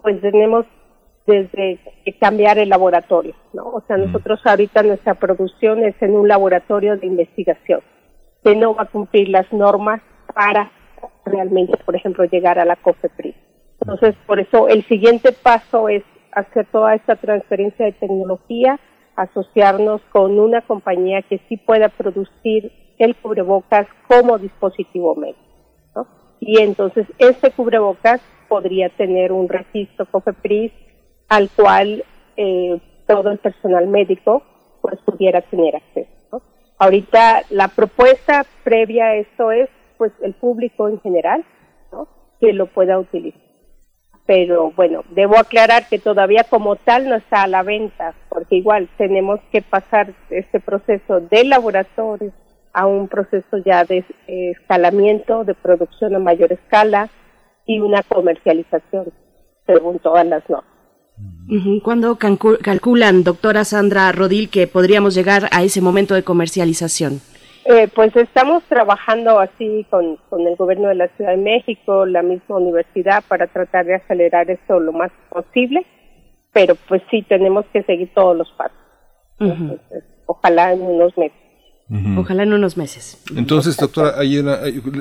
pues 0.00 0.20
tenemos 0.20 0.64
desde 1.26 1.80
cambiar 2.20 2.58
el 2.58 2.68
laboratorio 2.68 3.34
no 3.52 3.64
o 3.64 3.82
sea 3.88 3.96
nosotros 3.96 4.38
ahorita 4.44 4.84
nuestra 4.84 5.14
producción 5.14 5.82
es 5.82 6.00
en 6.00 6.14
un 6.14 6.28
laboratorio 6.28 6.96
de 6.96 7.08
investigación 7.08 7.80
que 8.44 8.54
no 8.54 8.76
va 8.76 8.84
a 8.84 8.86
cumplir 8.86 9.28
las 9.28 9.52
normas 9.52 10.00
para 10.32 10.70
realmente, 11.24 11.76
por 11.84 11.96
ejemplo, 11.96 12.24
llegar 12.24 12.58
a 12.58 12.64
la 12.64 12.76
COFEPRIS. 12.76 13.34
Entonces, 13.80 14.14
por 14.26 14.40
eso 14.40 14.68
el 14.68 14.84
siguiente 14.84 15.32
paso 15.32 15.88
es 15.88 16.02
hacer 16.32 16.66
toda 16.70 16.94
esta 16.94 17.16
transferencia 17.16 17.84
de 17.84 17.92
tecnología, 17.92 18.78
asociarnos 19.16 20.00
con 20.12 20.38
una 20.38 20.62
compañía 20.62 21.22
que 21.22 21.40
sí 21.48 21.56
pueda 21.56 21.88
producir 21.88 22.72
el 22.98 23.16
cubrebocas 23.16 23.86
como 24.08 24.38
dispositivo 24.38 25.14
médico. 25.14 25.40
Y 26.40 26.60
entonces 26.60 27.06
este 27.18 27.52
cubrebocas 27.52 28.20
podría 28.48 28.88
tener 28.88 29.30
un 29.30 29.48
registro 29.48 30.06
COFEPRIS 30.06 30.72
al 31.28 31.48
cual 31.50 32.04
eh, 32.36 32.80
todo 33.06 33.30
el 33.30 33.38
personal 33.38 33.86
médico 33.86 34.42
pues 34.80 34.98
pudiera 35.04 35.40
tener 35.42 35.76
acceso. 35.76 36.42
Ahorita 36.78 37.42
la 37.50 37.68
propuesta 37.68 38.44
previa 38.64 39.04
a 39.06 39.14
esto 39.16 39.52
es 39.52 39.68
pues 40.02 40.12
el 40.22 40.34
público 40.34 40.88
en 40.88 41.00
general. 41.00 41.44
Que 42.40 42.52
lo 42.52 42.66
pueda 42.66 42.98
utilizar. 42.98 43.40
Pero 44.26 44.72
bueno, 44.72 45.04
debo 45.10 45.38
aclarar 45.38 45.88
que 45.88 46.00
todavía 46.00 46.42
como 46.42 46.74
tal 46.74 47.08
no 47.08 47.14
está 47.14 47.44
a 47.44 47.46
la 47.46 47.62
venta, 47.62 48.14
porque 48.28 48.56
igual 48.56 48.88
tenemos 48.98 49.38
que 49.52 49.62
pasar 49.62 50.12
este 50.28 50.58
proceso 50.58 51.20
de 51.20 51.44
laboratorio 51.44 52.32
a 52.72 52.88
un 52.88 53.06
proceso 53.06 53.58
ya 53.64 53.84
de 53.84 54.04
escalamiento, 54.26 55.44
de 55.44 55.54
producción 55.54 56.16
a 56.16 56.18
mayor 56.18 56.52
escala 56.52 57.10
y 57.64 57.78
una 57.78 58.02
comercialización 58.02 59.12
según 59.64 60.00
todas 60.00 60.26
las 60.26 60.42
normas. 60.50 60.72
¿Cuándo 61.84 62.18
calculan, 62.18 63.22
doctora 63.22 63.64
Sandra 63.64 64.10
Rodil, 64.10 64.48
que 64.50 64.66
podríamos 64.66 65.14
llegar 65.14 65.48
a 65.52 65.62
ese 65.62 65.80
momento 65.80 66.14
de 66.14 66.24
comercialización? 66.24 67.20
Eh, 67.64 67.88
pues 67.94 68.14
estamos 68.16 68.64
trabajando 68.64 69.38
así 69.38 69.86
con, 69.88 70.16
con 70.28 70.46
el 70.46 70.56
gobierno 70.56 70.88
de 70.88 70.96
la 70.96 71.08
Ciudad 71.16 71.30
de 71.30 71.36
México, 71.36 72.06
la 72.06 72.22
misma 72.22 72.56
universidad, 72.56 73.22
para 73.28 73.46
tratar 73.46 73.86
de 73.86 73.94
acelerar 73.94 74.50
esto 74.50 74.80
lo 74.80 74.92
más 74.92 75.12
posible, 75.30 75.86
pero 76.52 76.74
pues 76.88 77.02
sí 77.10 77.22
tenemos 77.22 77.64
que 77.72 77.82
seguir 77.84 78.12
todos 78.14 78.36
los 78.36 78.50
pasos. 78.52 79.78
ojalá 80.26 80.72
en 80.72 80.82
unos 80.82 81.16
meses. 81.16 81.38
Ojalá 82.16 82.44
en 82.44 82.54
unos 82.54 82.78
meses. 82.78 83.22
Entonces, 83.36 83.76
doctora, 83.76 84.14
hay, 84.18 84.42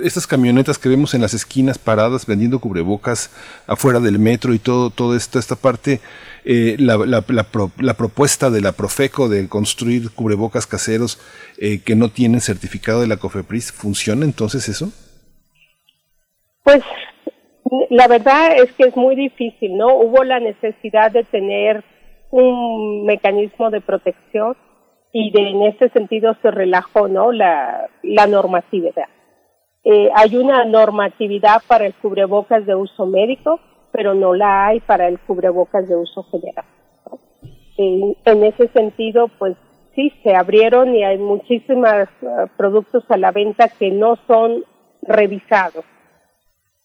estas 0.04 0.28
camionetas 0.28 0.78
que 0.78 0.90
vemos 0.90 1.14
en 1.14 1.22
las 1.22 1.34
esquinas 1.34 1.78
paradas 1.78 2.26
vendiendo 2.26 2.60
cubrebocas 2.60 3.32
afuera 3.66 4.02
del 4.02 4.20
metro 4.20 4.54
y 4.54 4.60
todo, 4.60 4.90
todo 4.90 5.16
esto, 5.16 5.40
esta 5.40 5.56
parte, 5.56 6.02
eh, 6.44 6.76
la, 6.80 6.98
la, 6.98 7.24
la, 7.28 7.94
propuesta 7.94 8.50
de 8.50 8.62
la 8.62 8.72
Profeco 8.72 9.30
de 9.30 9.48
construir 9.48 10.12
cubrebocas 10.12 10.66
caseros 10.66 11.20
eh, 11.60 11.82
que 11.84 11.96
no 11.96 12.10
tienen 12.10 12.42
certificado 12.42 13.02
de 13.02 13.08
la 13.08 13.18
COFEPRIS, 13.18 13.72
¿funciona 13.72 14.26
entonces 14.26 14.68
eso? 14.68 14.92
Pues 16.64 16.84
la 17.90 18.08
verdad 18.08 18.58
es 18.58 18.72
que 18.74 18.84
es 18.84 18.96
muy 18.96 19.16
difícil, 19.16 19.78
¿no? 19.78 19.96
Hubo 19.96 20.24
la 20.24 20.40
necesidad 20.40 21.12
de 21.12 21.24
tener 21.24 21.84
un 22.32 23.06
mecanismo 23.06 23.70
de 23.70 23.82
protección 23.82 24.56
y 25.14 25.32
de, 25.32 25.50
en 25.50 25.62
ese 25.64 25.90
sentido 25.90 26.36
se 26.42 26.52
relajó, 26.52 27.08
¿no? 27.08 27.32
La, 27.32 27.90
la 28.02 28.28
normatividad. 28.28 29.08
Eh, 29.84 30.10
hay 30.16 30.36
una 30.36 30.64
normatividad 30.66 31.62
para 31.68 31.86
el 31.86 31.94
cubrebocas 31.96 32.66
de 32.66 32.76
uso 32.76 33.06
médico, 33.06 33.60
pero 33.92 34.14
no 34.14 34.34
la 34.34 34.68
hay 34.68 34.80
para 34.80 35.08
el 35.08 35.20
cubrebocas 35.20 35.88
de 35.88 35.96
uso 35.96 36.24
general. 36.24 36.66
en 37.78 38.44
ese 38.44 38.68
sentido, 38.70 39.28
pues 39.40 39.56
sí, 39.96 40.14
se 40.24 40.36
abrieron 40.36 40.96
y 40.96 41.04
hay 41.04 41.18
muchísimos 41.18 42.08
uh, 42.22 42.48
productos 42.58 43.04
a 43.10 43.18
la 43.18 43.32
venta 43.32 43.70
que 43.70 43.92
no 43.92 44.18
son 44.28 44.64
revisados. 45.02 45.86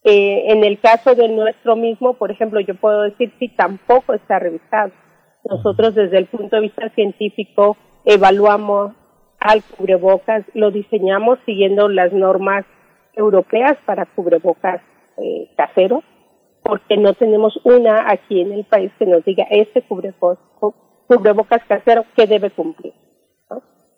Eh, 0.04 0.52
en 0.52 0.64
el 0.64 0.78
caso 0.78 1.14
de 1.14 1.28
nuestro 1.28 1.74
mismo, 1.74 2.14
por 2.14 2.30
ejemplo, 2.30 2.60
yo 2.60 2.74
puedo 2.76 3.02
decir 3.02 3.32
sí, 3.38 3.48
tampoco 3.48 4.14
está 4.14 4.38
revisado. 4.38 4.92
Nosotros 5.44 5.94
desde 5.94 6.18
el 6.18 6.26
punto 6.26 6.56
de 6.56 6.62
vista 6.62 6.88
científico 6.90 7.76
evaluamos 8.04 8.92
al 9.40 9.62
cubrebocas, 9.62 10.44
lo 10.54 10.70
diseñamos 10.70 11.38
siguiendo 11.44 11.88
las 11.88 12.12
normas 12.12 12.64
europeas 13.14 13.76
para 13.84 14.06
cubrebocas 14.06 14.80
eh, 15.18 15.50
caseros 15.56 16.04
porque 16.66 16.96
no 16.96 17.14
tenemos 17.14 17.58
una 17.62 18.10
aquí 18.10 18.40
en 18.40 18.52
el 18.52 18.64
país 18.64 18.90
que 18.98 19.06
nos 19.06 19.24
diga 19.24 19.46
este 19.50 19.82
cubrebocas, 19.82 20.44
cubrebocas 21.06 21.62
casero 21.64 22.04
que 22.16 22.26
debe 22.26 22.50
cumplir. 22.50 22.92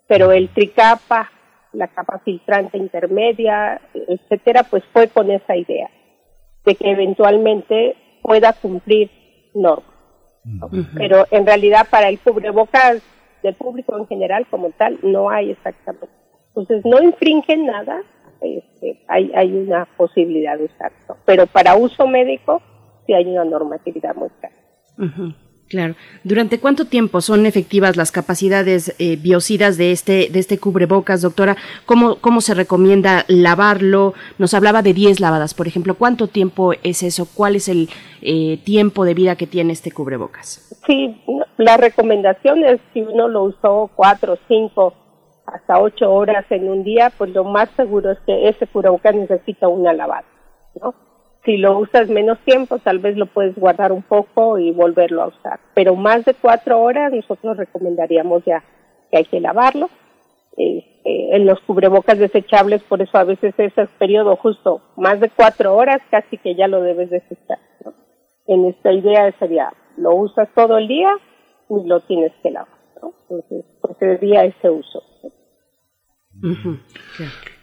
Pero 0.07 0.31
el 0.31 0.49
tricapa, 0.49 1.31
la 1.73 1.87
capa 1.87 2.19
filtrante 2.23 2.77
intermedia, 2.77 3.81
etcétera, 3.93 4.63
pues 4.63 4.83
fue 4.93 5.07
con 5.07 5.31
esa 5.31 5.55
idea 5.55 5.89
de 6.63 6.75
que 6.75 6.91
eventualmente 6.91 7.95
pueda 8.21 8.53
cumplir 8.53 9.09
normas. 9.55 9.85
Pero 10.95 11.25
en 11.31 11.47
realidad 11.47 11.87
para 11.89 12.09
el 12.09 12.19
cubrebocas 12.19 13.01
del 13.41 13.55
público 13.55 13.97
en 13.97 14.07
general 14.07 14.45
como 14.47 14.69
tal 14.71 14.99
no 15.01 15.31
hay 15.31 15.51
exactamente. 15.51 16.09
Entonces 16.49 16.85
no 16.85 17.01
infringen 17.01 17.65
nada, 17.65 18.03
este, 18.79 19.03
hay, 19.07 19.31
hay 19.35 19.51
una 19.51 19.85
posibilidad 19.97 20.57
de 20.57 20.65
usarlo. 20.65 21.17
Pero 21.25 21.47
para 21.47 21.75
uso 21.75 22.07
médico 22.07 22.61
sí 23.05 23.13
hay 23.13 23.25
una 23.25 23.45
normatividad 23.45 24.15
muy 24.15 24.29
clara. 24.39 24.55
Claro. 25.69 25.93
¿Durante 26.23 26.59
cuánto 26.59 26.85
tiempo 26.85 27.21
son 27.21 27.45
efectivas 27.45 27.95
las 27.95 28.11
capacidades 28.11 28.95
eh, 28.97 29.17
biocidas 29.17 29.77
de 29.77 29.91
este, 29.91 30.29
de 30.29 30.39
este 30.39 30.57
cubrebocas, 30.57 31.21
doctora? 31.21 31.57
¿Cómo, 31.85 32.15
¿Cómo 32.15 32.41
se 32.41 32.55
recomienda 32.55 33.23
lavarlo? 33.27 34.15
Nos 34.39 34.55
hablaba 34.55 34.81
de 34.81 34.93
10 34.93 35.19
lavadas, 35.19 35.53
por 35.53 35.67
ejemplo. 35.67 35.93
¿Cuánto 35.93 36.27
tiempo 36.27 36.73
es 36.83 37.03
eso? 37.03 37.27
¿Cuál 37.33 37.55
es 37.55 37.69
el 37.69 37.87
eh, 38.21 38.57
tiempo 38.65 39.05
de 39.05 39.13
vida 39.13 39.35
que 39.35 39.45
tiene 39.45 39.73
este 39.73 39.91
cubrebocas? 39.91 40.75
Sí, 40.87 41.21
la 41.57 41.77
recomendación 41.77 42.63
es 42.63 42.79
si 42.93 43.01
uno 43.01 43.27
lo 43.27 43.43
usó 43.43 43.91
4, 43.95 44.39
5, 44.47 44.93
hasta 45.53 45.79
8 45.79 46.11
horas 46.11 46.45
en 46.49 46.69
un 46.69 46.83
día, 46.83 47.11
pues 47.17 47.31
lo 47.31 47.43
más 47.43 47.69
seguro 47.71 48.11
es 48.11 48.19
que 48.25 48.49
ese 48.49 48.67
cubrebocas 48.67 49.15
necesita 49.15 49.67
una 49.67 49.93
lavada, 49.93 50.25
¿no? 50.81 50.93
Si 51.45 51.57
lo 51.57 51.79
usas 51.79 52.09
menos 52.09 52.37
tiempo, 52.39 52.79
tal 52.79 52.99
vez 52.99 53.15
lo 53.15 53.25
puedes 53.25 53.55
guardar 53.55 53.91
un 53.91 54.03
poco 54.03 54.59
y 54.59 54.71
volverlo 54.71 55.23
a 55.23 55.27
usar. 55.27 55.59
Pero 55.73 55.95
más 55.95 56.25
de 56.25 56.33
cuatro 56.33 56.81
horas, 56.81 57.13
nosotros 57.13 57.57
recomendaríamos 57.57 58.43
ya 58.45 58.63
que 59.09 59.17
hay 59.17 59.25
que 59.25 59.39
lavarlo. 59.39 59.89
Este, 60.57 61.35
en 61.35 61.45
los 61.45 61.59
cubrebocas 61.61 62.19
desechables, 62.19 62.83
por 62.83 63.01
eso 63.01 63.17
a 63.17 63.23
veces 63.23 63.53
ese 63.57 63.87
periodo 63.97 64.35
justo 64.35 64.81
más 64.97 65.19
de 65.21 65.29
cuatro 65.29 65.75
horas, 65.75 66.01
casi 66.11 66.37
que 66.37 66.55
ya 66.55 66.67
lo 66.67 66.81
debes 66.81 67.09
desechar. 67.09 67.59
En 68.45 68.65
esta 68.65 68.91
idea 68.91 69.31
sería, 69.39 69.71
lo 69.95 70.15
usas 70.15 70.49
todo 70.53 70.77
el 70.77 70.87
día 70.87 71.11
y 71.69 71.87
lo 71.87 72.01
tienes 72.01 72.33
que 72.43 72.51
lavar. 72.51 72.79
Entonces, 72.95 73.63
procedería 73.81 74.43
ese 74.43 74.69
uso. 74.69 75.01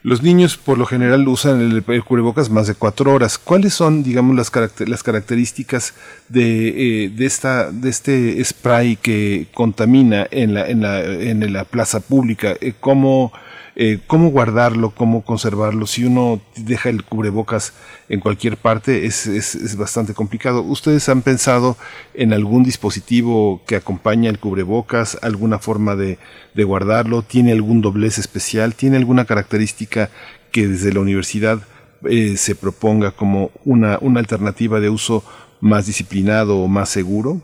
Los 0.03 0.23
niños 0.23 0.57
por 0.57 0.79
lo 0.79 0.87
general 0.87 1.27
usan 1.27 1.61
el, 1.61 1.83
cubrebocas 2.05 2.49
más 2.49 2.69
de 2.69 2.75
cuatro 2.75 3.13
horas. 3.13 3.39
¿Cuáles 3.39 3.75
son, 3.75 4.03
digamos, 4.03 4.37
las, 4.37 4.53
las 4.87 5.03
características 5.03 5.95
de, 6.29 7.07
eh, 7.07 7.09
de, 7.09 7.27
esta, 7.27 7.73
de 7.73 7.89
este 7.89 8.45
spray 8.45 8.97
que 8.97 9.49
contamina 9.53 10.27
en 10.31 10.55
la, 10.55 10.69
en 10.69 10.83
la, 10.83 11.03
en 11.03 11.53
la 11.53 11.65
plaza 11.65 12.01
pública? 12.01 12.55
Eh, 12.61 12.75
¿Cómo, 12.79 13.33
eh, 13.79 13.99
cómo 14.07 14.31
guardarlo, 14.31 14.91
cómo 14.91 15.23
conservarlo. 15.23 15.87
Si 15.87 16.03
uno 16.05 16.41
deja 16.57 16.89
el 16.89 17.05
cubrebocas 17.05 17.75
en 18.09 18.21
cualquier 18.21 18.57
parte 18.57 19.05
es, 19.05 19.27
es, 19.27 19.77
bastante 19.77 20.15
complicado. 20.15 20.63
¿Ustedes 20.63 21.09
han 21.11 21.21
pensado 21.21 21.77
en 22.15 22.33
algún 22.33 22.65
dispositivo 22.65 23.61
que 23.67 23.77
acompaña 23.77 24.31
el 24.31 24.39
cubrebocas, 24.39 25.19
alguna 25.21 25.59
forma 25.59 25.95
de, 25.95 26.19
de 26.55 26.65
guardarlo? 26.65 27.21
¿Tiene 27.21 27.53
algún 27.53 27.83
doblez 27.83 28.17
especial? 28.17 28.75
¿Tiene 28.75 28.97
alguna 28.97 29.27
característica 29.27 30.09
que 30.53 30.67
desde 30.69 30.95
la 30.95 31.01
universidad 31.01 31.61
eh, 32.09 32.39
se 32.39 32.55
proponga 32.55 33.11
como 33.11 33.51
una, 33.67 33.99
una 34.01 34.21
alternativa 34.21 34.81
de 34.81 34.89
uso 34.89 35.23
más 35.61 35.85
disciplinado 35.85 36.59
o 36.61 36.67
más 36.67 36.89
seguro? 36.89 37.43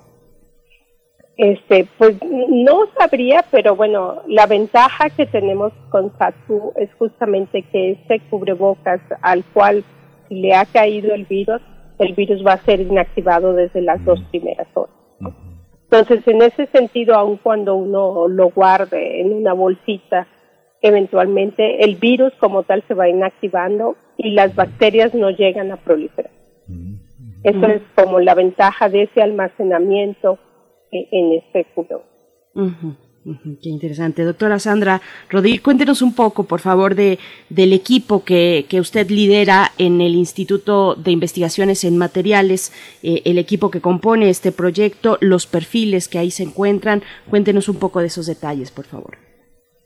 Este, 1.42 1.88
pues 1.98 2.16
no 2.22 2.86
sabría, 2.96 3.44
pero 3.50 3.74
bueno, 3.74 4.22
la 4.28 4.46
ventaja 4.46 5.10
que 5.10 5.26
tenemos 5.26 5.72
con 5.90 6.16
SATU 6.16 6.72
es 6.76 6.88
justamente 6.94 7.62
que 7.62 7.90
ese 7.90 8.20
cubrebocas 8.30 9.00
al 9.22 9.42
cual 9.46 9.82
le 10.30 10.54
ha 10.54 10.64
caído 10.66 11.12
el 11.12 11.24
virus, 11.24 11.60
el 11.98 12.14
virus 12.14 12.46
va 12.46 12.52
a 12.52 12.64
ser 12.64 12.80
inactivado 12.80 13.54
desde 13.54 13.82
las 13.82 14.04
dos 14.04 14.22
primeras 14.30 14.68
horas. 14.74 14.94
Entonces, 15.90 16.28
en 16.28 16.42
ese 16.42 16.66
sentido, 16.66 17.16
aun 17.16 17.38
cuando 17.38 17.74
uno 17.74 18.28
lo 18.28 18.50
guarde 18.50 19.20
en 19.20 19.32
una 19.32 19.52
bolsita, 19.52 20.28
eventualmente 20.80 21.82
el 21.82 21.96
virus 21.96 22.32
como 22.38 22.62
tal 22.62 22.84
se 22.86 22.94
va 22.94 23.08
inactivando 23.08 23.96
y 24.16 24.30
las 24.30 24.54
bacterias 24.54 25.12
no 25.12 25.30
llegan 25.30 25.72
a 25.72 25.76
proliferar. 25.76 26.30
Eso 27.42 27.66
es 27.66 27.82
como 27.96 28.20
la 28.20 28.36
ventaja 28.36 28.88
de 28.88 29.02
ese 29.02 29.20
almacenamiento 29.20 30.38
en 30.92 31.32
este 31.32 31.64
futuro. 31.74 32.02
qué 33.62 33.68
interesante. 33.68 34.24
Doctora 34.24 34.58
Sandra 34.58 35.00
Rodríguez, 35.30 35.60
cuéntenos 35.62 36.02
un 36.02 36.14
poco, 36.14 36.44
por 36.44 36.60
favor, 36.60 36.94
de, 36.94 37.18
del 37.48 37.72
equipo 37.72 38.24
que, 38.24 38.66
que 38.68 38.80
usted 38.80 39.08
lidera 39.08 39.70
en 39.78 40.00
el 40.00 40.14
Instituto 40.14 40.94
de 40.94 41.12
Investigaciones 41.12 41.84
en 41.84 41.96
Materiales, 41.96 42.72
eh, 43.02 43.22
el 43.24 43.38
equipo 43.38 43.70
que 43.70 43.80
compone 43.80 44.28
este 44.28 44.52
proyecto, 44.52 45.18
los 45.20 45.46
perfiles 45.46 46.08
que 46.08 46.18
ahí 46.18 46.30
se 46.30 46.42
encuentran. 46.42 47.02
Cuéntenos 47.30 47.68
un 47.68 47.78
poco 47.78 48.00
de 48.00 48.06
esos 48.06 48.26
detalles, 48.26 48.70
por 48.70 48.84
favor. 48.84 49.16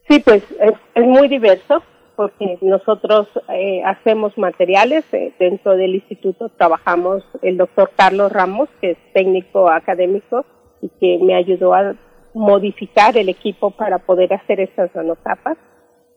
Sí, 0.08 0.20
pues 0.20 0.42
es, 0.60 0.72
es 0.94 1.04
muy 1.04 1.28
diverso 1.28 1.82
porque 2.16 2.58
nosotros 2.62 3.28
eh, 3.50 3.82
hacemos 3.84 4.36
materiales. 4.38 5.04
Eh, 5.12 5.32
dentro 5.38 5.76
del 5.76 5.94
instituto 5.96 6.48
trabajamos 6.48 7.22
el 7.42 7.58
doctor 7.58 7.90
Carlos 7.94 8.32
Ramos, 8.32 8.68
que 8.80 8.92
es 8.92 8.98
técnico 9.12 9.68
académico 9.68 10.44
y 10.80 10.88
que 11.00 11.18
me 11.24 11.34
ayudó 11.34 11.74
a 11.74 11.94
modificar 12.34 13.16
el 13.16 13.28
equipo 13.28 13.70
para 13.70 13.98
poder 13.98 14.32
hacer 14.34 14.60
estas 14.60 14.94
nanocapas, 14.94 15.56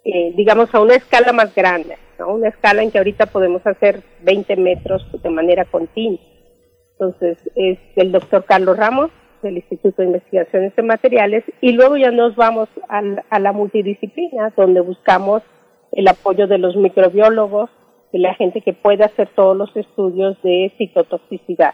eh, 0.03 0.33
digamos 0.35 0.73
a 0.75 0.81
una 0.81 0.95
escala 0.95 1.31
más 1.31 1.53
grande, 1.55 1.97
¿no? 2.19 2.33
una 2.35 2.49
escala 2.49 2.83
en 2.83 2.91
que 2.91 2.97
ahorita 2.97 3.27
podemos 3.27 3.65
hacer 3.65 4.01
20 4.23 4.55
metros 4.57 5.05
de 5.21 5.29
manera 5.29 5.65
continua. 5.65 6.19
Entonces 6.91 7.37
es 7.55 7.79
el 7.95 8.11
doctor 8.11 8.43
Carlos 8.43 8.75
Ramos 8.77 9.11
del 9.41 9.55
Instituto 9.55 10.01
de 10.01 10.09
Investigaciones 10.09 10.75
de 10.75 10.83
Materiales 10.83 11.45
y 11.61 11.71
luego 11.71 11.95
ya 11.95 12.11
nos 12.11 12.35
vamos 12.35 12.67
a, 12.89 13.01
a 13.29 13.39
la 13.39 13.53
multidisciplina 13.53 14.53
donde 14.57 14.81
buscamos 14.81 15.41
el 15.93 16.07
apoyo 16.07 16.47
de 16.47 16.57
los 16.57 16.75
microbiólogos, 16.75 17.69
de 18.11 18.19
la 18.19 18.33
gente 18.33 18.61
que 18.61 18.73
puede 18.73 19.05
hacer 19.05 19.29
todos 19.35 19.55
los 19.55 19.73
estudios 19.77 20.41
de 20.41 20.73
citotoxicidad 20.77 21.73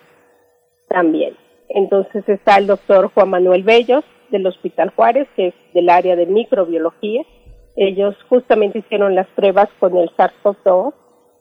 también. 0.87 1.35
Entonces 1.69 2.27
está 2.27 2.57
el 2.57 2.67
doctor 2.67 3.11
Juan 3.13 3.29
Manuel 3.29 3.63
Bellos 3.63 4.03
del 4.29 4.45
Hospital 4.47 4.91
Juárez, 4.95 5.27
que 5.35 5.47
es 5.47 5.53
del 5.73 5.89
área 5.89 6.15
de 6.15 6.25
microbiología. 6.25 7.23
Ellos 7.75 8.15
justamente 8.29 8.79
hicieron 8.79 9.15
las 9.15 9.27
pruebas 9.27 9.69
con 9.79 9.97
el 9.97 10.09
SARS-CoV-2 10.15 10.93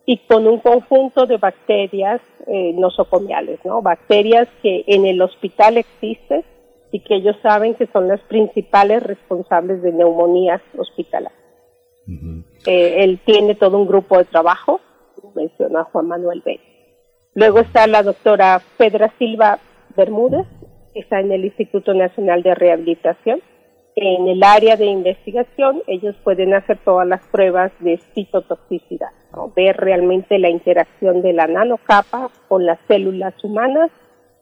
y 0.07 0.19
con 0.27 0.47
un 0.47 0.59
conjunto 0.59 1.27
de 1.27 1.39
bacterias 1.39 2.21
eh, 2.47 2.73
nosocomiales, 2.75 3.61
¿no? 3.65 3.81
Bacterias 3.83 4.49
que 4.63 4.85
en 4.87 5.07
el 5.07 5.23
hospital 5.23 5.79
existen 5.79 6.45
y 6.93 7.01
que 7.01 7.17
ellos 7.17 7.37
saben 7.43 7.75
que 7.75 7.87
son 7.87 8.09
las 8.09 8.21
principales 8.23 9.03
responsables 9.03 9.83
de 9.83 9.93
neumonías 9.93 10.61
hospitalarias. 10.77 11.41
eh, 12.67 13.05
él 13.05 13.21
tiene 13.25 13.55
todo 13.55 13.79
un 13.79 13.87
grupo 13.87 14.19
de 14.19 14.25
trabajo, 14.25 14.81
menciona 15.35 15.85
Juan 15.85 16.09
Manuel 16.09 16.43
Bellos. 16.45 16.67
Luego 17.35 17.61
está 17.61 17.87
la 17.87 18.03
doctora 18.03 18.61
Pedra 18.77 19.13
Silva 19.19 19.59
Bermúdez, 19.97 20.47
está 20.95 21.21
en 21.21 21.33
el 21.33 21.45
Instituto 21.45 21.95
Nacional 21.95 22.43
de 22.43 22.55
Rehabilitación. 22.55 23.41
En 23.97 24.27
el 24.27 24.43
área 24.43 24.77
de 24.77 24.87
investigación, 24.87 25.83
ellos 25.87 26.17
pueden 26.25 26.53
hacer 26.53 26.79
todas 26.85 27.07
las 27.07 27.25
pruebas 27.29 27.73
de 27.79 28.01
citotoxicidad, 28.15 29.11
ver 29.55 29.77
realmente 29.77 30.39
la 30.39 30.51
interacción 30.51 31.23
de 31.23 31.33
la 31.33 31.47
nanocapa 31.47 32.31
con 32.49 32.67
las 32.67 32.79
células 32.89 33.35
humanas 33.45 33.91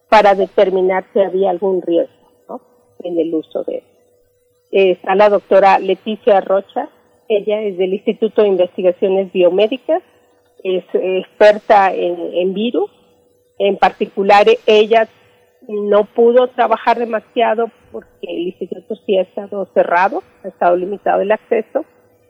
para 0.08 0.34
determinar 0.34 1.04
si 1.12 1.20
había 1.20 1.50
algún 1.50 1.82
riesgo 1.82 2.62
en 3.00 3.18
el 3.18 3.34
uso 3.34 3.62
de 3.64 3.76
él. 3.76 3.84
Está 4.70 5.14
la 5.14 5.28
doctora 5.28 5.78
Leticia 5.78 6.40
Rocha, 6.40 6.88
ella 7.28 7.60
es 7.60 7.76
del 7.76 7.92
Instituto 7.92 8.42
de 8.42 8.48
Investigaciones 8.48 9.30
Biomédicas, 9.32 10.02
es 10.64 10.84
experta 10.94 11.92
en, 11.94 12.16
en 12.34 12.54
virus, 12.54 12.90
en 13.58 13.76
particular 13.76 14.46
ella 14.66 15.08
no 15.68 16.04
pudo 16.04 16.48
trabajar 16.48 16.98
demasiado 16.98 17.70
porque 17.90 18.26
el 18.28 18.48
instituto 18.48 18.96
sí 19.06 19.16
ha 19.16 19.22
estado 19.22 19.66
cerrado, 19.74 20.22
ha 20.44 20.48
estado 20.48 20.76
limitado 20.76 21.20
el 21.20 21.32
acceso 21.32 21.84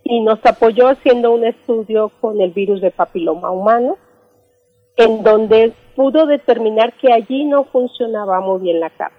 y 0.04 0.20
nos 0.20 0.44
apoyó 0.44 0.88
haciendo 0.88 1.32
un 1.32 1.44
estudio 1.44 2.10
con 2.20 2.40
el 2.40 2.50
virus 2.50 2.80
de 2.80 2.90
papiloma 2.90 3.50
humano 3.50 3.96
en 4.96 5.22
donde 5.22 5.72
pudo 5.96 6.26
determinar 6.26 6.92
que 6.94 7.12
allí 7.12 7.44
no 7.44 7.64
funcionaba 7.64 8.40
muy 8.40 8.60
bien 8.60 8.80
la 8.80 8.90
capa. 8.90 9.14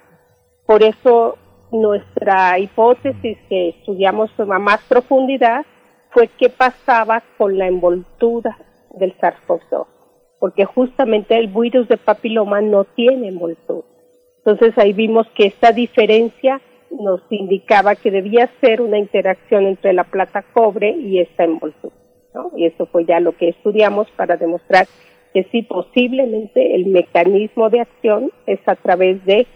Por 0.65 0.83
eso 0.83 1.37
nuestra 1.71 2.59
hipótesis 2.59 3.37
que 3.49 3.69
estudiamos 3.69 4.31
a 4.39 4.45
más 4.59 4.81
profundidad 4.87 5.65
fue 6.11 6.27
qué 6.27 6.49
pasaba 6.49 7.23
con 7.37 7.57
la 7.57 7.67
envoltura 7.67 8.57
del 8.91 9.17
SARS-CoV-2, 9.17 9.87
porque 10.39 10.65
justamente 10.65 11.37
el 11.37 11.47
virus 11.47 11.87
de 11.87 11.97
papiloma 11.97 12.61
no 12.61 12.83
tiene 12.83 13.29
envoltura. 13.29 13.87
Entonces 14.45 14.77
ahí 14.77 14.93
vimos 14.93 15.27
que 15.35 15.45
esta 15.47 15.71
diferencia 15.71 16.61
nos 16.91 17.21
indicaba 17.29 17.95
que 17.95 18.11
debía 18.11 18.49
ser 18.61 18.81
una 18.81 18.99
interacción 18.99 19.65
entre 19.65 19.93
la 19.93 20.03
plata 20.03 20.43
cobre 20.53 20.91
y 20.91 21.19
esta 21.19 21.43
envoltura. 21.43 21.95
¿no? 22.33 22.51
Y 22.55 22.65
eso 22.65 22.85
fue 22.87 23.05
ya 23.05 23.19
lo 23.19 23.35
que 23.37 23.49
estudiamos 23.49 24.09
para 24.11 24.37
demostrar 24.37 24.87
que 25.33 25.45
sí, 25.51 25.63
posiblemente 25.63 26.75
el 26.75 26.85
mecanismo 26.85 27.69
de 27.69 27.81
acción 27.81 28.31
es 28.45 28.59
a 28.67 28.75
través 28.75 29.25
de 29.25 29.47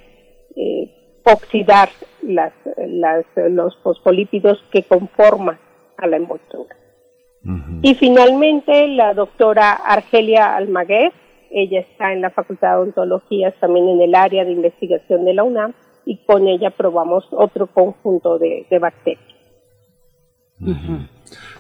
eh, 0.55 1.21
oxidar 1.23 1.89
las, 2.23 2.53
las, 2.77 3.25
los 3.35 3.77
fosfolípidos 3.83 4.63
que 4.71 4.83
conforman 4.83 5.59
a 5.97 6.07
la 6.07 6.17
envoltura. 6.17 6.75
Y 7.81 7.95
finalmente 7.95 8.87
la 8.89 9.13
doctora 9.13 9.71
Argelia 9.71 10.55
Almaguer, 10.57 11.13
ella 11.51 11.81
está 11.81 12.13
en 12.13 12.21
la 12.21 12.29
Facultad 12.29 12.71
de 12.71 12.77
Odontología, 12.77 13.51
también 13.59 13.87
en 13.89 14.01
el 14.01 14.15
área 14.15 14.45
de 14.45 14.51
investigación 14.51 15.25
de 15.25 15.33
la 15.33 15.43
UNAM, 15.43 15.73
y 16.05 16.17
con 16.25 16.47
ella 16.47 16.71
probamos 16.71 17.25
otro 17.31 17.67
conjunto 17.67 18.39
de, 18.39 18.65
bacterias. 18.79 19.23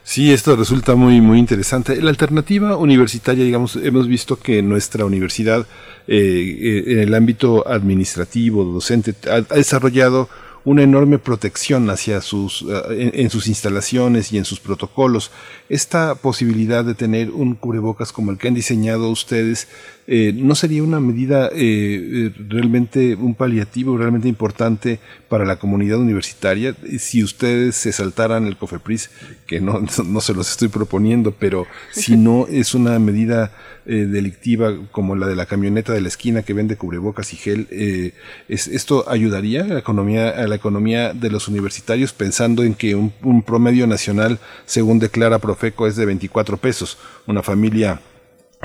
Sí, 0.03 0.31
esto 0.31 0.55
resulta 0.55 0.95
muy 0.95 1.19
muy 1.19 1.37
interesante. 1.37 2.01
La 2.01 2.09
alternativa 2.09 2.77
universitaria, 2.77 3.43
digamos, 3.43 3.75
hemos 3.75 4.07
visto 4.07 4.37
que 4.37 4.61
nuestra 4.61 5.05
universidad 5.05 5.67
eh, 6.07 6.15
eh, 6.17 6.83
en 6.93 6.99
el 6.99 7.13
ámbito 7.13 7.67
administrativo, 7.67 8.63
docente, 8.63 9.13
ha 9.29 9.41
desarrollado 9.41 10.29
una 10.67 10.83
enorme 10.83 11.17
protección 11.17 11.89
hacia 11.89 12.19
sus, 12.19 12.65
eh, 12.69 13.11
en, 13.13 13.29
sus 13.29 13.47
instalaciones 13.47 14.33
y 14.33 14.37
en 14.37 14.43
sus 14.43 14.59
protocolos. 14.59 15.31
Esta 15.69 16.15
posibilidad 16.15 16.83
de 16.83 16.93
tener 16.93 17.31
un 17.31 17.55
cubrebocas 17.55 18.11
como 18.11 18.31
el 18.31 18.37
que 18.37 18.49
han 18.49 18.53
diseñado 18.53 19.09
ustedes, 19.09 19.69
eh, 20.07 20.33
¿no 20.33 20.55
sería 20.55 20.83
una 20.83 20.99
medida 20.99 21.49
eh, 21.53 22.31
realmente, 22.47 23.15
un 23.15 23.35
paliativo 23.35 23.97
realmente 23.97 24.27
importante 24.27 24.99
para 25.29 25.45
la 25.45 25.57
comunidad 25.57 25.99
universitaria? 25.99 26.75
Si 26.97 27.23
ustedes 27.23 27.75
se 27.75 27.91
saltaran 27.91 28.47
el 28.47 28.57
COFEPRIS, 28.57 29.09
que 29.45 29.59
no, 29.59 29.83
no 30.05 30.21
se 30.21 30.33
los 30.33 30.49
estoy 30.49 30.69
proponiendo, 30.69 31.31
pero 31.31 31.67
si 31.91 32.17
no 32.17 32.47
es 32.47 32.73
una 32.73 32.97
medida 32.99 33.51
eh, 33.89 34.05
delictiva 34.05 34.73
como 34.91 35.15
la 35.15 35.27
de 35.27 35.35
la 35.37 35.45
camioneta 35.45 35.93
de 35.93 36.01
la 36.01 36.09
esquina 36.09 36.43
que 36.43 36.51
vende 36.51 36.75
cubrebocas 36.75 37.31
y 37.31 37.37
gel, 37.37 37.69
eh, 37.71 38.11
es, 38.49 38.67
¿esto 38.67 39.09
ayudaría 39.09 39.63
a 39.63 39.67
la, 39.67 39.79
economía, 39.79 40.27
a 40.27 40.45
la 40.45 40.55
economía 40.55 41.13
de 41.13 41.29
los 41.29 41.47
universitarios 41.47 42.11
pensando 42.11 42.63
en 42.63 42.73
que 42.73 42.95
un, 42.95 43.43
promedio 43.43 43.87
nacional, 43.87 44.39
según 44.65 44.99
declara 44.99 45.39
Profeco, 45.39 45.87
es 45.87 45.95
de 45.95 46.05
24 46.05 46.57
pesos? 46.57 46.97
Una 47.27 47.41
familia 47.43 48.01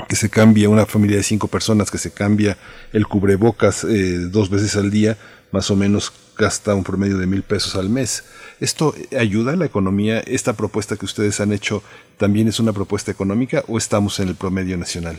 que 0.07 0.15
se 0.15 0.29
cambia, 0.29 0.69
una 0.69 0.85
familia 0.85 1.17
de 1.17 1.23
cinco 1.23 1.47
personas 1.47 1.91
que 1.91 1.97
se 1.97 2.13
cambia 2.13 2.57
el 2.93 3.07
cubrebocas 3.07 3.83
eh, 3.83 4.17
dos 4.29 4.49
veces 4.49 4.75
al 4.75 4.91
día, 4.91 5.17
más 5.51 5.69
o 5.69 5.75
menos 5.75 6.11
gasta 6.37 6.73
un 6.73 6.83
promedio 6.83 7.17
de 7.17 7.27
mil 7.27 7.43
pesos 7.43 7.75
al 7.75 7.89
mes. 7.89 8.23
¿Esto 8.59 8.93
ayuda 9.17 9.53
a 9.53 9.55
la 9.55 9.65
economía? 9.65 10.19
¿Esta 10.19 10.53
propuesta 10.53 10.95
que 10.95 11.05
ustedes 11.05 11.39
han 11.39 11.53
hecho 11.53 11.83
también 12.17 12.47
es 12.47 12.59
una 12.59 12.73
propuesta 12.73 13.11
económica 13.11 13.63
o 13.67 13.77
estamos 13.77 14.19
en 14.19 14.29
el 14.29 14.35
promedio 14.35 14.77
nacional? 14.77 15.17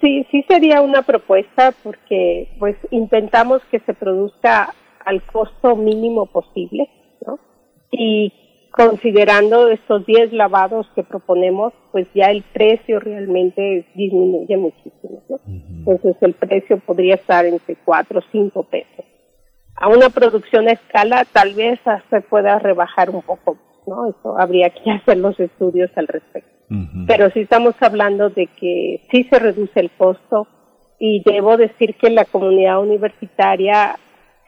Sí, 0.00 0.26
sí 0.30 0.44
sería 0.48 0.80
una 0.80 1.02
propuesta 1.02 1.72
porque 1.82 2.48
pues 2.58 2.76
intentamos 2.90 3.62
que 3.70 3.80
se 3.80 3.94
produzca 3.94 4.74
al 5.04 5.22
costo 5.26 5.76
mínimo 5.76 6.26
posible, 6.26 6.88
¿no? 7.24 7.38
Y 7.92 8.32
considerando 8.76 9.68
estos 9.68 10.04
10 10.04 10.32
lavados 10.34 10.86
que 10.94 11.02
proponemos, 11.02 11.72
pues 11.92 12.06
ya 12.14 12.30
el 12.30 12.42
precio 12.42 13.00
realmente 13.00 13.86
disminuye 13.94 14.56
muchísimo, 14.56 15.22
¿no? 15.28 15.38
Entonces 15.46 16.16
el 16.20 16.34
precio 16.34 16.78
podría 16.80 17.14
estar 17.14 17.46
entre 17.46 17.76
4 17.84 18.18
o 18.18 18.22
5 18.30 18.62
pesos 18.64 19.04
a 19.76 19.88
una 19.88 20.08
producción 20.10 20.68
a 20.68 20.72
escala 20.72 21.24
tal 21.24 21.54
vez 21.54 21.78
se 22.10 22.20
pueda 22.22 22.58
rebajar 22.58 23.10
un 23.10 23.22
poco, 23.22 23.58
¿no? 23.86 24.08
Eso 24.08 24.38
habría 24.38 24.70
que 24.70 24.90
hacer 25.02 25.18
los 25.18 25.38
estudios 25.38 25.90
al 25.96 26.08
respecto. 26.08 26.50
Pero 27.06 27.30
sí 27.30 27.40
estamos 27.40 27.76
hablando 27.80 28.28
de 28.28 28.48
que 28.48 29.00
sí 29.12 29.22
se 29.30 29.38
reduce 29.38 29.78
el 29.78 29.92
costo 29.92 30.48
y 30.98 31.22
debo 31.24 31.56
decir 31.56 31.94
que 31.94 32.10
la 32.10 32.24
comunidad 32.24 32.80
universitaria 32.80 33.96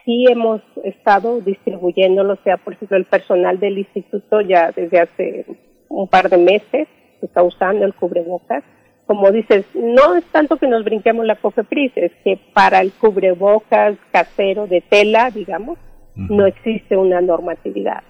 sí 0.08 0.24
hemos 0.26 0.62
estado 0.84 1.42
distribuyéndolo, 1.42 2.32
o 2.32 2.38
sea, 2.42 2.56
por 2.56 2.72
ejemplo, 2.72 2.96
el 2.96 3.04
personal 3.04 3.60
del 3.60 3.76
instituto 3.76 4.40
ya 4.40 4.72
desde 4.72 5.00
hace 5.00 5.44
un 5.90 6.08
par 6.08 6.30
de 6.30 6.38
meses 6.38 6.88
está 7.20 7.42
usando 7.42 7.84
el 7.84 7.92
cubrebocas 7.92 8.64
como 9.08 9.32
dices, 9.32 9.64
no 9.74 10.16
es 10.16 10.24
tanto 10.26 10.58
que 10.58 10.66
nos 10.66 10.84
brinquemos 10.84 11.24
la 11.24 11.36
COFEPRIS, 11.36 11.92
es 11.96 12.12
que 12.24 12.38
para 12.52 12.82
el 12.82 12.92
cubrebocas 12.92 13.96
casero 14.12 14.66
de 14.66 14.82
tela, 14.82 15.30
digamos, 15.30 15.78
no 16.14 16.44
existe 16.44 16.94
una 16.94 17.22
normatividad. 17.22 18.02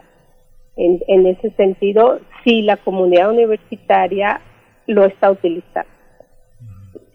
En, 0.76 1.00
en 1.06 1.26
ese 1.28 1.50
sentido, 1.50 2.18
sí 2.42 2.62
la 2.62 2.78
comunidad 2.78 3.30
universitaria 3.30 4.40
lo 4.88 5.04
está 5.04 5.30
utilizando. 5.30 5.88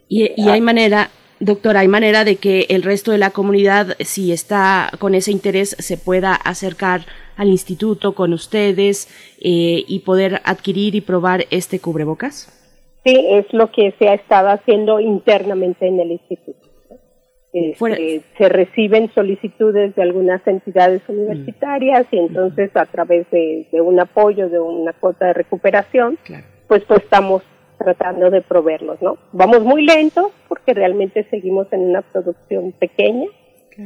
Y, 0.07 0.31
y 0.37 0.47
hay 0.47 0.61
manera, 0.61 1.09
doctora, 1.45 1.81
hay 1.81 1.87
manera 1.87 2.23
de 2.23 2.37
que 2.37 2.67
el 2.69 2.83
resto 2.83 3.11
de 3.11 3.17
la 3.17 3.31
comunidad, 3.31 3.95
si 3.99 4.31
está 4.31 4.91
con 4.99 5.15
ese 5.15 5.31
interés, 5.31 5.75
se 5.79 5.97
pueda 5.97 6.33
acercar 6.33 7.01
al 7.37 7.47
instituto 7.47 8.13
con 8.13 8.33
ustedes 8.33 9.07
eh, 9.41 9.83
y 9.87 9.99
poder 9.99 10.41
adquirir 10.45 10.95
y 10.95 11.01
probar 11.01 11.45
este 11.51 11.79
cubrebocas? 11.79 12.49
Sí, 13.03 13.15
es 13.31 13.45
lo 13.51 13.71
que 13.71 13.93
se 13.99 14.07
ha 14.07 14.13
estado 14.13 14.49
haciendo 14.49 14.99
internamente 14.99 15.87
en 15.87 15.99
el 15.99 16.11
instituto. 16.11 16.59
Este, 17.51 18.21
se 18.35 18.49
reciben 18.49 19.11
solicitudes 19.13 19.93
de 19.95 20.01
algunas 20.01 20.45
entidades 20.47 21.03
universitarias 21.07 22.07
y 22.09 22.17
entonces 22.17 22.75
a 22.75 22.87
través 22.87 23.29
de, 23.29 23.67
un 23.73 23.99
apoyo, 23.99 24.49
de 24.49 24.59
una 24.59 24.93
cuota 24.93 25.27
de 25.27 25.33
recuperación, 25.33 26.17
pues, 26.67 26.83
pues 26.85 27.03
estamos 27.03 27.43
tratando 27.77 28.29
de 28.29 28.41
proveerlos, 28.41 29.01
¿no? 29.01 29.17
Vamos 29.31 29.61
muy 29.61 29.85
lentos 29.85 30.31
porque 30.47 30.73
realmente 30.73 31.23
seguimos 31.29 31.71
en 31.71 31.81
una 31.89 32.01
producción 32.01 32.71
pequeña, 32.73 33.27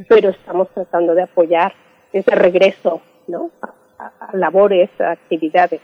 pero 0.08 0.30
estamos 0.30 0.68
tratando 0.74 1.14
de 1.14 1.22
apoyar 1.22 1.72
ese 2.12 2.34
regreso, 2.34 3.00
¿no? 3.26 3.50
A, 3.62 4.36
labores, 4.36 4.90
a 5.00 5.12
actividades 5.12 5.80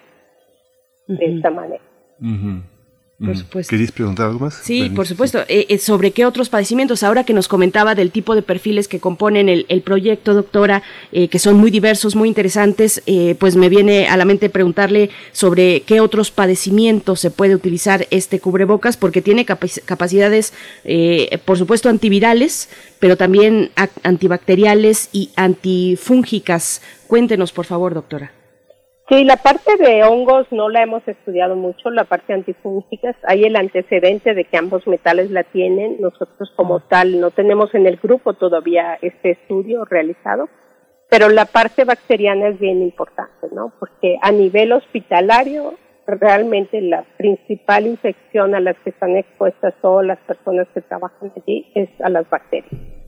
de 1.07 1.37
esta 1.37 1.51
manera. 1.51 1.83
Por 3.18 3.37
supuesto. 3.37 3.70
¿Querías 3.70 3.92
preguntar 3.92 4.27
algo 4.27 4.40
más? 4.40 4.55
Sí, 4.55 4.90
por 4.90 5.07
supuesto. 5.07 5.44
Eh, 5.46 5.66
eh, 5.68 5.79
¿Sobre 5.79 6.11
qué 6.11 6.27
otros 6.27 6.48
padecimientos? 6.48 7.05
Ahora 7.05 7.22
que 7.22 7.33
nos 7.33 7.46
comentaba 7.46 7.94
del 7.94 8.11
tipo 8.11 8.35
de 8.35 8.42
perfiles 8.42 8.88
que 8.88 8.98
componen 8.98 9.48
el, 9.48 9.83
proyecto, 9.83 10.35
doctora, 10.35 10.83
eh, 11.12 11.29
que 11.29 11.38
son 11.38 11.57
muy 11.57 11.70
diversos, 11.70 12.16
muy 12.16 12.29
interesantes, 12.29 13.03
pues 13.38 13.55
me 13.55 13.68
viene 13.68 14.09
a 14.09 14.16
la 14.16 14.24
mente 14.24 14.50
preguntarle 14.50 15.11
sobre 15.33 15.83
qué 15.83 16.00
otros 16.00 16.33
padecimientos 16.33 17.20
se 17.20 17.31
puede 17.31 17.55
utilizar 17.55 18.07
este 18.11 18.40
cubrebocas, 18.40 18.96
porque 18.96 19.22
tiene 19.22 19.44
capacidades, 19.44 20.53
por 21.44 21.59
supuesto, 21.59 21.88
antivirales, 21.88 22.68
pero 22.98 23.16
también 23.16 23.70
antibacteriales 24.03 25.09
y 25.12 25.31
antifúngicas. 25.37 26.83
Cuéntenos, 27.07 27.53
por 27.53 27.64
favor, 27.66 27.94
doctora. 27.94 28.33
Sí, 29.07 29.23
la 29.25 29.37
parte 29.37 29.77
de 29.77 30.03
hongos 30.03 30.47
no 30.51 30.71
la 30.71 30.83
hemos 30.83 31.07
estudiado 31.07 31.57
mucho, 31.57 31.90
la 31.90 32.05
parte 32.05 32.33
antifúngicas. 32.33 33.14
Hay 33.25 33.45
el 33.45 33.55
antecedente 33.55 34.33
de 34.33 34.45
que 34.45 34.57
ambos 34.57 34.87
metales 34.87 35.31
la 35.31 35.45
tienen. 35.45 36.01
Nosotros 36.01 36.51
como 36.57 36.81
tal 36.81 37.21
no 37.21 37.31
tenemos 37.31 37.75
en 37.75 37.87
el 37.87 37.99
grupo 37.99 38.33
todavía 38.33 38.97
este 39.03 39.33
estudio 39.33 39.85
realizado, 39.85 40.49
pero 41.11 41.29
la 41.29 41.45
parte 41.45 41.85
bacteriana 41.85 42.49
es 42.49 42.59
bien 42.59 42.81
importante, 42.81 43.49
¿no? 43.53 43.75
Porque 43.79 44.17
a 44.23 44.33
nivel 44.33 44.73
hospitalario, 44.73 45.75
realmente 46.07 46.81
la 46.81 47.05
principal 47.19 47.87
infección 47.87 48.55
a 48.55 48.61
las 48.61 48.79
que 48.79 48.90
están 48.90 49.19
expuestas 49.19 49.75
todas 49.83 50.07
las 50.07 50.19
personas 50.21 50.67
que 50.73 50.81
trabajan 50.81 51.31
allí 51.37 51.71
es 51.75 51.90
a 52.01 52.09
las 52.09 52.29
bacterias. 52.31 53.04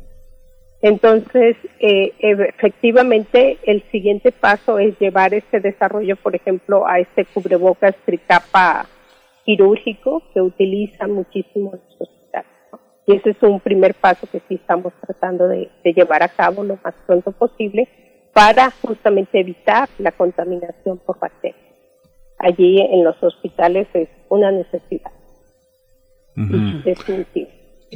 Entonces, 0.86 1.56
eh, 1.80 2.12
efectivamente, 2.20 3.58
el 3.64 3.82
siguiente 3.90 4.30
paso 4.30 4.78
es 4.78 4.96
llevar 5.00 5.34
este 5.34 5.58
desarrollo, 5.58 6.14
por 6.14 6.36
ejemplo, 6.36 6.86
a 6.86 7.00
este 7.00 7.24
cubrebocas 7.24 7.96
tricapa 8.04 8.86
quirúrgico 9.44 10.22
que 10.32 10.40
utilizan 10.40 11.10
muchísimo 11.10 11.72
los 11.72 12.00
hospitales. 12.00 12.52
Y 13.04 13.16
ese 13.16 13.30
es 13.30 13.42
un 13.42 13.58
primer 13.58 13.94
paso 13.94 14.28
que 14.30 14.38
sí 14.46 14.54
estamos 14.54 14.92
tratando 15.04 15.48
de, 15.48 15.68
llevar 15.82 16.22
a 16.22 16.28
cabo 16.28 16.62
lo 16.62 16.78
más 16.84 16.94
pronto 17.04 17.32
posible 17.32 17.88
para 18.32 18.70
justamente 18.70 19.40
evitar 19.40 19.88
la 19.98 20.12
contaminación 20.12 20.98
por 20.98 21.18
bacterias. 21.18 21.66
Allí 22.38 22.80
en 22.80 23.02
los 23.02 23.20
hospitales 23.20 23.88
es 23.92 24.08
una 24.28 24.52
necesidad. 24.52 25.10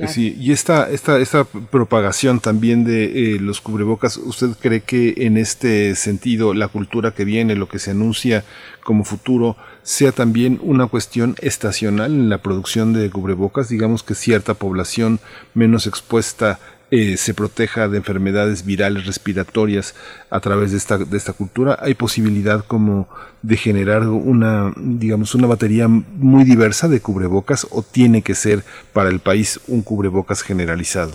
Sí, 0.06 0.36
y 0.38 0.52
esta, 0.52 0.88
esta, 0.88 1.18
esta 1.18 1.44
propagación 1.44 2.38
también 2.38 2.84
de 2.84 3.34
eh, 3.34 3.40
los 3.40 3.60
cubrebocas, 3.60 4.16
¿usted 4.18 4.50
cree 4.60 4.82
que 4.82 5.14
en 5.18 5.36
este 5.36 5.96
sentido 5.96 6.54
la 6.54 6.68
cultura 6.68 7.10
que 7.10 7.24
viene, 7.24 7.56
lo 7.56 7.68
que 7.68 7.80
se 7.80 7.90
anuncia 7.90 8.44
como 8.84 9.04
futuro, 9.04 9.56
sea 9.82 10.12
también 10.12 10.60
una 10.62 10.86
cuestión 10.86 11.34
estacional 11.40 12.12
en 12.12 12.28
la 12.28 12.38
producción 12.38 12.92
de 12.92 13.10
cubrebocas? 13.10 13.68
Digamos 13.68 14.04
que 14.04 14.14
cierta 14.14 14.54
población 14.54 15.18
menos 15.54 15.88
expuesta 15.88 16.60
eh, 16.90 17.16
se 17.16 17.34
proteja 17.34 17.88
de 17.88 17.98
enfermedades 17.98 18.64
virales 18.64 19.06
respiratorias 19.06 19.94
a 20.28 20.40
través 20.40 20.72
de 20.72 20.78
esta, 20.78 20.98
de 20.98 21.16
esta 21.16 21.32
cultura, 21.32 21.78
hay 21.80 21.94
posibilidad 21.94 22.64
como 22.64 23.08
de 23.42 23.56
generar 23.56 24.02
una, 24.08 24.72
digamos, 24.76 25.34
una 25.34 25.46
batería 25.46 25.88
muy 25.88 26.44
diversa 26.44 26.88
de 26.88 27.00
cubrebocas 27.00 27.66
o 27.70 27.82
tiene 27.82 28.22
que 28.22 28.34
ser 28.34 28.60
para 28.92 29.08
el 29.08 29.20
país 29.20 29.60
un 29.68 29.82
cubrebocas 29.82 30.42
generalizado? 30.42 31.12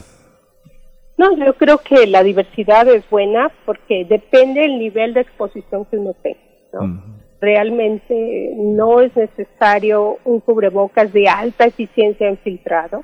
No, 1.17 1.37
yo 1.37 1.53
creo 1.55 1.77
que 1.77 2.07
la 2.07 2.23
diversidad 2.23 2.87
es 2.87 3.09
buena 3.09 3.51
porque 3.65 4.05
depende 4.09 4.61
del 4.61 4.79
nivel 4.79 5.13
de 5.13 5.21
exposición 5.21 5.85
que 5.85 5.97
uno 5.97 6.13
tenga. 6.21 6.39
¿no? 6.73 7.15
realmente 7.39 8.53
no 8.55 9.01
es 9.01 9.15
necesario 9.15 10.17
un 10.23 10.39
cubrebocas 10.39 11.13
de 11.13 11.27
alta 11.29 11.65
eficiencia 11.65 12.27
en 12.27 12.37
filtrado 12.37 13.03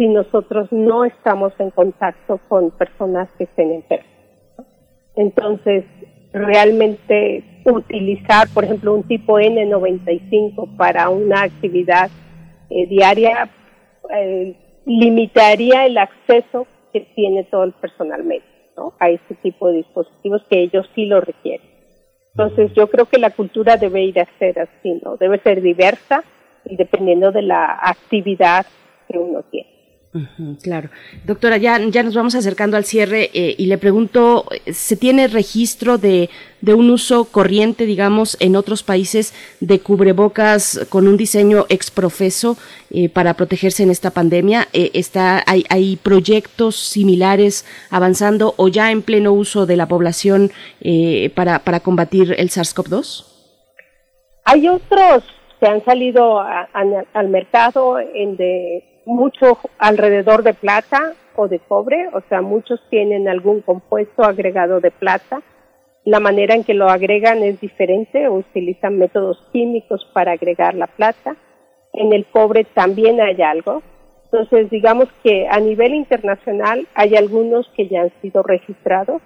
si 0.00 0.08
nosotros 0.08 0.72
no 0.72 1.04
estamos 1.04 1.52
en 1.58 1.68
contacto 1.68 2.40
con 2.48 2.70
personas 2.70 3.28
que 3.36 3.44
estén 3.44 3.70
enfermas. 3.70 4.08
Entonces, 5.14 5.84
realmente 6.32 7.44
utilizar, 7.66 8.48
por 8.54 8.64
ejemplo, 8.64 8.94
un 8.94 9.02
tipo 9.02 9.38
N95 9.38 10.74
para 10.78 11.10
una 11.10 11.42
actividad 11.42 12.10
eh, 12.70 12.86
diaria 12.86 13.50
eh, 14.16 14.56
limitaría 14.86 15.84
el 15.84 15.98
acceso 15.98 16.66
que 16.94 17.00
tiene 17.14 17.44
todo 17.44 17.64
el 17.64 17.72
personal 17.72 18.24
médico 18.24 18.94
a 18.98 19.10
este 19.10 19.34
tipo 19.34 19.68
de 19.68 19.78
dispositivos 19.78 20.42
que 20.48 20.62
ellos 20.62 20.88
sí 20.94 21.04
lo 21.04 21.20
requieren. 21.20 21.68
Entonces, 22.34 22.72
yo 22.72 22.88
creo 22.88 23.04
que 23.04 23.18
la 23.18 23.32
cultura 23.32 23.76
debe 23.76 24.02
ir 24.02 24.18
a 24.18 24.26
ser 24.38 24.60
así, 24.60 24.98
¿no? 25.04 25.18
Debe 25.18 25.40
ser 25.40 25.60
diversa 25.60 26.24
y 26.64 26.76
dependiendo 26.76 27.32
de 27.32 27.42
la 27.42 27.78
actividad 27.82 28.64
que 29.06 29.18
uno 29.18 29.42
tiene 29.42 29.79
claro. 30.62 30.90
Doctora, 31.24 31.56
ya, 31.56 31.78
ya 31.78 32.02
nos 32.02 32.14
vamos 32.14 32.34
acercando 32.34 32.76
al 32.76 32.84
cierre 32.84 33.30
eh, 33.32 33.54
y 33.56 33.66
le 33.66 33.78
pregunto, 33.78 34.46
¿se 34.66 34.96
tiene 34.96 35.28
registro 35.28 35.98
de, 35.98 36.30
de, 36.60 36.74
un 36.74 36.90
uso 36.90 37.26
corriente, 37.26 37.86
digamos, 37.86 38.36
en 38.40 38.56
otros 38.56 38.82
países 38.82 39.32
de 39.60 39.78
cubrebocas 39.78 40.84
con 40.88 41.06
un 41.06 41.16
diseño 41.16 41.66
exprofeso 41.68 42.56
eh, 42.90 43.08
para 43.08 43.34
protegerse 43.34 43.84
en 43.84 43.90
esta 43.90 44.10
pandemia? 44.10 44.66
Eh, 44.72 44.90
está, 44.94 45.44
hay, 45.46 45.64
¿Hay 45.68 45.96
proyectos 45.96 46.76
similares 46.76 47.64
avanzando 47.90 48.54
o 48.56 48.66
ya 48.66 48.90
en 48.90 49.02
pleno 49.02 49.32
uso 49.32 49.64
de 49.64 49.76
la 49.76 49.86
población 49.86 50.50
para, 51.34 51.60
para 51.60 51.80
combatir 51.80 52.34
el 52.36 52.48
SARS-CoV-2? 52.48 53.26
Hay 54.44 54.66
otros 54.66 55.22
que 55.60 55.66
han 55.66 55.84
salido 55.84 56.40
al 56.40 57.28
mercado 57.28 58.00
en 58.00 58.36
de 58.36 58.89
mucho 59.04 59.58
alrededor 59.78 60.42
de 60.42 60.54
plata 60.54 61.14
o 61.36 61.48
de 61.48 61.58
cobre, 61.58 62.08
o 62.12 62.20
sea, 62.28 62.42
muchos 62.42 62.80
tienen 62.90 63.28
algún 63.28 63.60
compuesto 63.60 64.22
agregado 64.24 64.80
de 64.80 64.90
plata. 64.90 65.42
La 66.04 66.20
manera 66.20 66.54
en 66.54 66.64
que 66.64 66.74
lo 66.74 66.88
agregan 66.88 67.42
es 67.42 67.60
diferente, 67.60 68.28
utilizan 68.28 68.98
métodos 68.98 69.38
químicos 69.52 70.06
para 70.12 70.32
agregar 70.32 70.74
la 70.74 70.86
plata. 70.86 71.36
En 71.92 72.12
el 72.12 72.26
cobre 72.26 72.64
también 72.64 73.20
hay 73.20 73.40
algo. 73.42 73.82
Entonces, 74.24 74.70
digamos 74.70 75.08
que 75.22 75.48
a 75.48 75.58
nivel 75.60 75.94
internacional 75.94 76.86
hay 76.94 77.16
algunos 77.16 77.68
que 77.76 77.88
ya 77.88 78.02
han 78.02 78.12
sido 78.22 78.42
registrados 78.42 79.20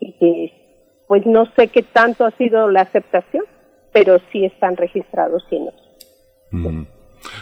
y 0.00 0.12
que 0.18 0.60
pues 1.06 1.26
no 1.26 1.46
sé 1.56 1.68
qué 1.68 1.82
tanto 1.82 2.24
ha 2.24 2.30
sido 2.32 2.70
la 2.70 2.82
aceptación, 2.82 3.44
pero 3.92 4.18
sí 4.30 4.44
están 4.44 4.76
registrados 4.76 5.44
y 5.50 5.58
no. 5.58 6.86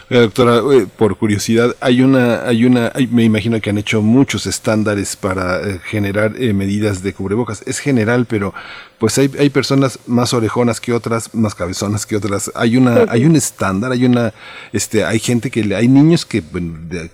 Eh, 0.09 0.19
doctora, 0.19 0.57
eh, 0.73 0.87
por 0.97 1.17
curiosidad, 1.17 1.75
hay 1.79 2.01
una, 2.01 2.43
hay 2.43 2.65
una, 2.65 2.91
me 3.11 3.23
imagino 3.23 3.61
que 3.61 3.69
han 3.69 3.77
hecho 3.77 4.01
muchos 4.01 4.45
estándares 4.45 5.15
para 5.15 5.61
eh, 5.61 5.79
generar 5.83 6.31
medidas 6.31 7.03
de 7.03 7.13
cubrebocas. 7.13 7.63
Es 7.65 7.79
general, 7.79 8.25
pero 8.25 8.53
pues 8.97 9.17
hay, 9.17 9.31
hay 9.39 9.49
personas 9.49 9.99
más 10.07 10.33
orejonas 10.33 10.81
que 10.81 10.93
otras, 10.93 11.33
más 11.33 11.55
cabezonas 11.55 12.05
que 12.05 12.15
otras. 12.15 12.51
Hay 12.55 12.75
una, 12.75 13.05
hay 13.09 13.25
un 13.25 13.35
estándar, 13.35 13.91
hay 13.91 14.05
una, 14.05 14.33
este, 14.73 15.05
hay 15.05 15.19
gente 15.19 15.51
que, 15.51 15.75
hay 15.75 15.87
niños 15.87 16.25
que, 16.25 16.43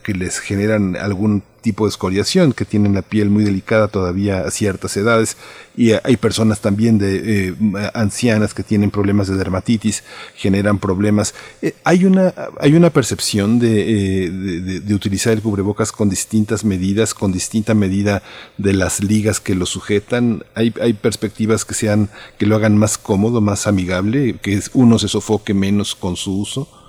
que 0.01 0.13
les 0.13 0.39
generan 0.39 0.95
algún 0.95 1.43
tipo 1.65 1.85
de 1.85 1.89
escoriación, 1.89 2.53
que 2.53 2.63
tienen 2.63 2.93
la 2.93 3.01
piel 3.01 3.31
muy 3.31 3.43
delicada 3.43 3.87
todavía 3.87 4.41
a 4.41 4.51
ciertas 4.51 4.95
edades, 4.97 5.35
y 5.75 5.93
hay 5.93 6.15
personas 6.15 6.59
también 6.59 6.99
de 6.99 7.47
eh, 7.47 7.55
ancianas 7.95 8.53
que 8.53 8.61
tienen 8.61 8.91
problemas 8.91 9.27
de 9.27 9.35
dermatitis, 9.35 10.03
generan 10.35 10.77
problemas. 10.77 11.33
Eh, 11.63 11.73
hay 11.83 12.05
una 12.05 12.33
hay 12.59 12.75
una 12.75 12.91
percepción 12.91 13.59
eh, 13.63 14.29
de, 14.31 14.79
de, 14.79 14.93
utilizar 14.93 15.33
el 15.33 15.41
cubrebocas 15.41 15.91
con 15.91 16.07
distintas 16.07 16.63
medidas, 16.63 17.15
con 17.15 17.31
distinta 17.31 17.73
medida 17.73 18.21
de 18.59 18.73
las 18.73 19.03
ligas 19.03 19.39
que 19.39 19.55
lo 19.55 19.65
sujetan. 19.65 20.43
Hay, 20.53 20.71
hay 20.79 20.93
perspectivas 20.93 21.65
que 21.65 21.73
sean 21.73 22.09
que 22.37 22.45
lo 22.45 22.55
hagan 22.55 22.77
más 22.77 22.99
cómodo, 22.99 23.41
más 23.41 23.65
amigable, 23.65 24.37
que 24.39 24.61
uno 24.73 24.99
se 24.99 25.07
sofoque 25.07 25.55
menos 25.55 25.95
con 25.95 26.15
su 26.15 26.41
uso. 26.41 26.84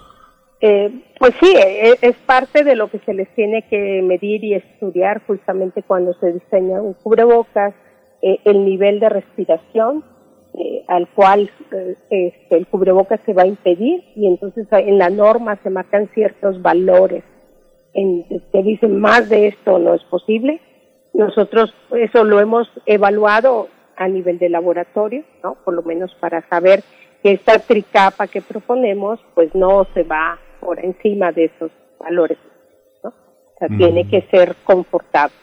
Eh, 0.61 1.03
pues 1.19 1.35
sí, 1.41 1.55
e, 1.55 1.91
e, 1.91 1.99
es, 2.01 2.17
parte 2.17 2.65
de 2.65 2.77
lo 2.77 2.89
que 2.89 2.99
se 3.01 3.13
les 3.13 3.29
tiene 3.35 3.63
que 3.69 4.01
medir 4.03 4.43
y 4.43 4.55
estudiar 4.55 5.23
justamente 5.27 5.83
cuando 5.83 6.15
se 6.15 6.33
diseña 6.33 6.81
un 6.81 6.95
cubrebocas, 6.95 7.75
eh, 8.23 8.39
el 8.45 8.65
nivel 8.65 8.99
de 8.99 9.11
respiración 9.11 10.03
eh, 10.55 10.85
al 10.89 11.07
cual 11.09 11.51
este, 12.09 12.57
el 12.57 12.67
cubrebocas 12.67 13.21
se 13.27 13.35
va 13.35 13.43
a 13.43 13.47
impedir 13.47 14.05
y 14.15 14.27
entonces 14.27 14.67
en 14.71 14.97
la 14.97 15.11
norma 15.11 15.57
se 15.63 15.69
marcan 15.69 16.09
ciertos 16.15 16.63
valores. 16.63 17.25
En, 17.93 18.25
se 18.51 18.63
dicen 18.63 18.99
más 18.99 19.29
de 19.29 19.49
esto 19.49 19.79
no 19.79 19.93
es 19.93 20.03
posible. 20.05 20.61
Nosotros 21.13 21.75
eso 21.95 22.25
lo 22.25 22.41
hemos 22.41 22.71
evaluado 22.87 23.69
a 23.97 24.09
nivel 24.09 24.39
de 24.39 24.49
laboratorio, 24.49 25.25
¿no? 25.43 25.57
Por 25.63 25.75
lo 25.75 25.83
menos 25.83 26.15
para 26.21 26.47
saber 26.49 26.83
que 27.23 27.33
esta 27.33 27.59
tricapa 27.59 28.27
que 28.27 28.41
proponemos 28.41 29.21
pues 29.35 29.55
no 29.55 29.87
se 29.93 30.05
va 30.05 30.39
por 30.61 30.85
encima 30.85 31.33
de 31.33 31.47
esos 31.47 31.71
valores. 31.99 32.39
¿no? 33.03 33.11
O 33.11 33.59
sea, 33.59 33.69
tiene 33.69 34.09
que 34.09 34.23
ser 34.31 34.55
confortable. 34.65 35.35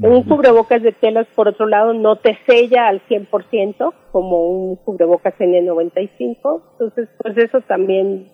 Un 0.00 0.22
cubrebocas 0.22 0.80
de 0.82 0.92
telas, 0.92 1.26
por 1.34 1.48
otro 1.48 1.66
lado, 1.66 1.92
no 1.92 2.16
te 2.16 2.38
sella 2.46 2.86
al 2.86 3.02
100% 3.08 3.92
como 4.12 4.48
un 4.48 4.76
cubrebocas 4.76 5.34
N95, 5.38 6.62
entonces 6.72 7.08
pues 7.20 7.36
eso 7.36 7.60
también 7.62 8.28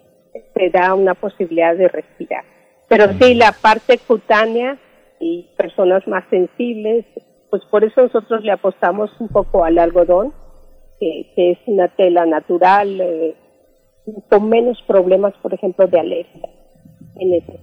te 0.55 0.69
da 0.69 0.95
una 0.95 1.15
posibilidad 1.15 1.75
de 1.75 1.89
respirar. 1.89 2.45
Pero 2.89 3.07
sí, 3.19 3.35
la 3.35 3.53
parte 3.53 3.99
cutánea 4.07 4.79
y 5.21 5.49
personas 5.57 6.07
más 6.07 6.25
sensibles, 6.29 7.07
pues 7.49 7.63
por 7.71 7.83
eso 7.83 8.03
nosotros 8.03 8.45
le 8.45 8.53
apostamos 8.53 9.11
un 9.19 9.29
poco 9.29 9.65
al 9.65 9.79
algodón, 9.79 10.35
que, 11.01 11.33
es 11.35 11.59
una 11.67 11.89
tela 11.89 12.27
natural, 12.27 13.01
eh, 13.01 13.35
con 14.29 14.49
menos 14.49 14.83
problemas, 14.87 15.35
por 15.43 15.55
ejemplo, 15.55 15.87
de 15.87 15.99
alergia 16.01 16.49
en 17.17 17.35
ese 17.35 17.61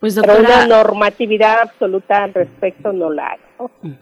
Pues 0.00 0.18
Pero 0.20 0.38
una 0.38 0.66
normatividad 0.66 1.60
absoluta 1.62 2.24
al 2.24 2.34
respecto 2.34 2.92
no 2.92 3.10
la 3.10 3.30
hay. 3.30 3.98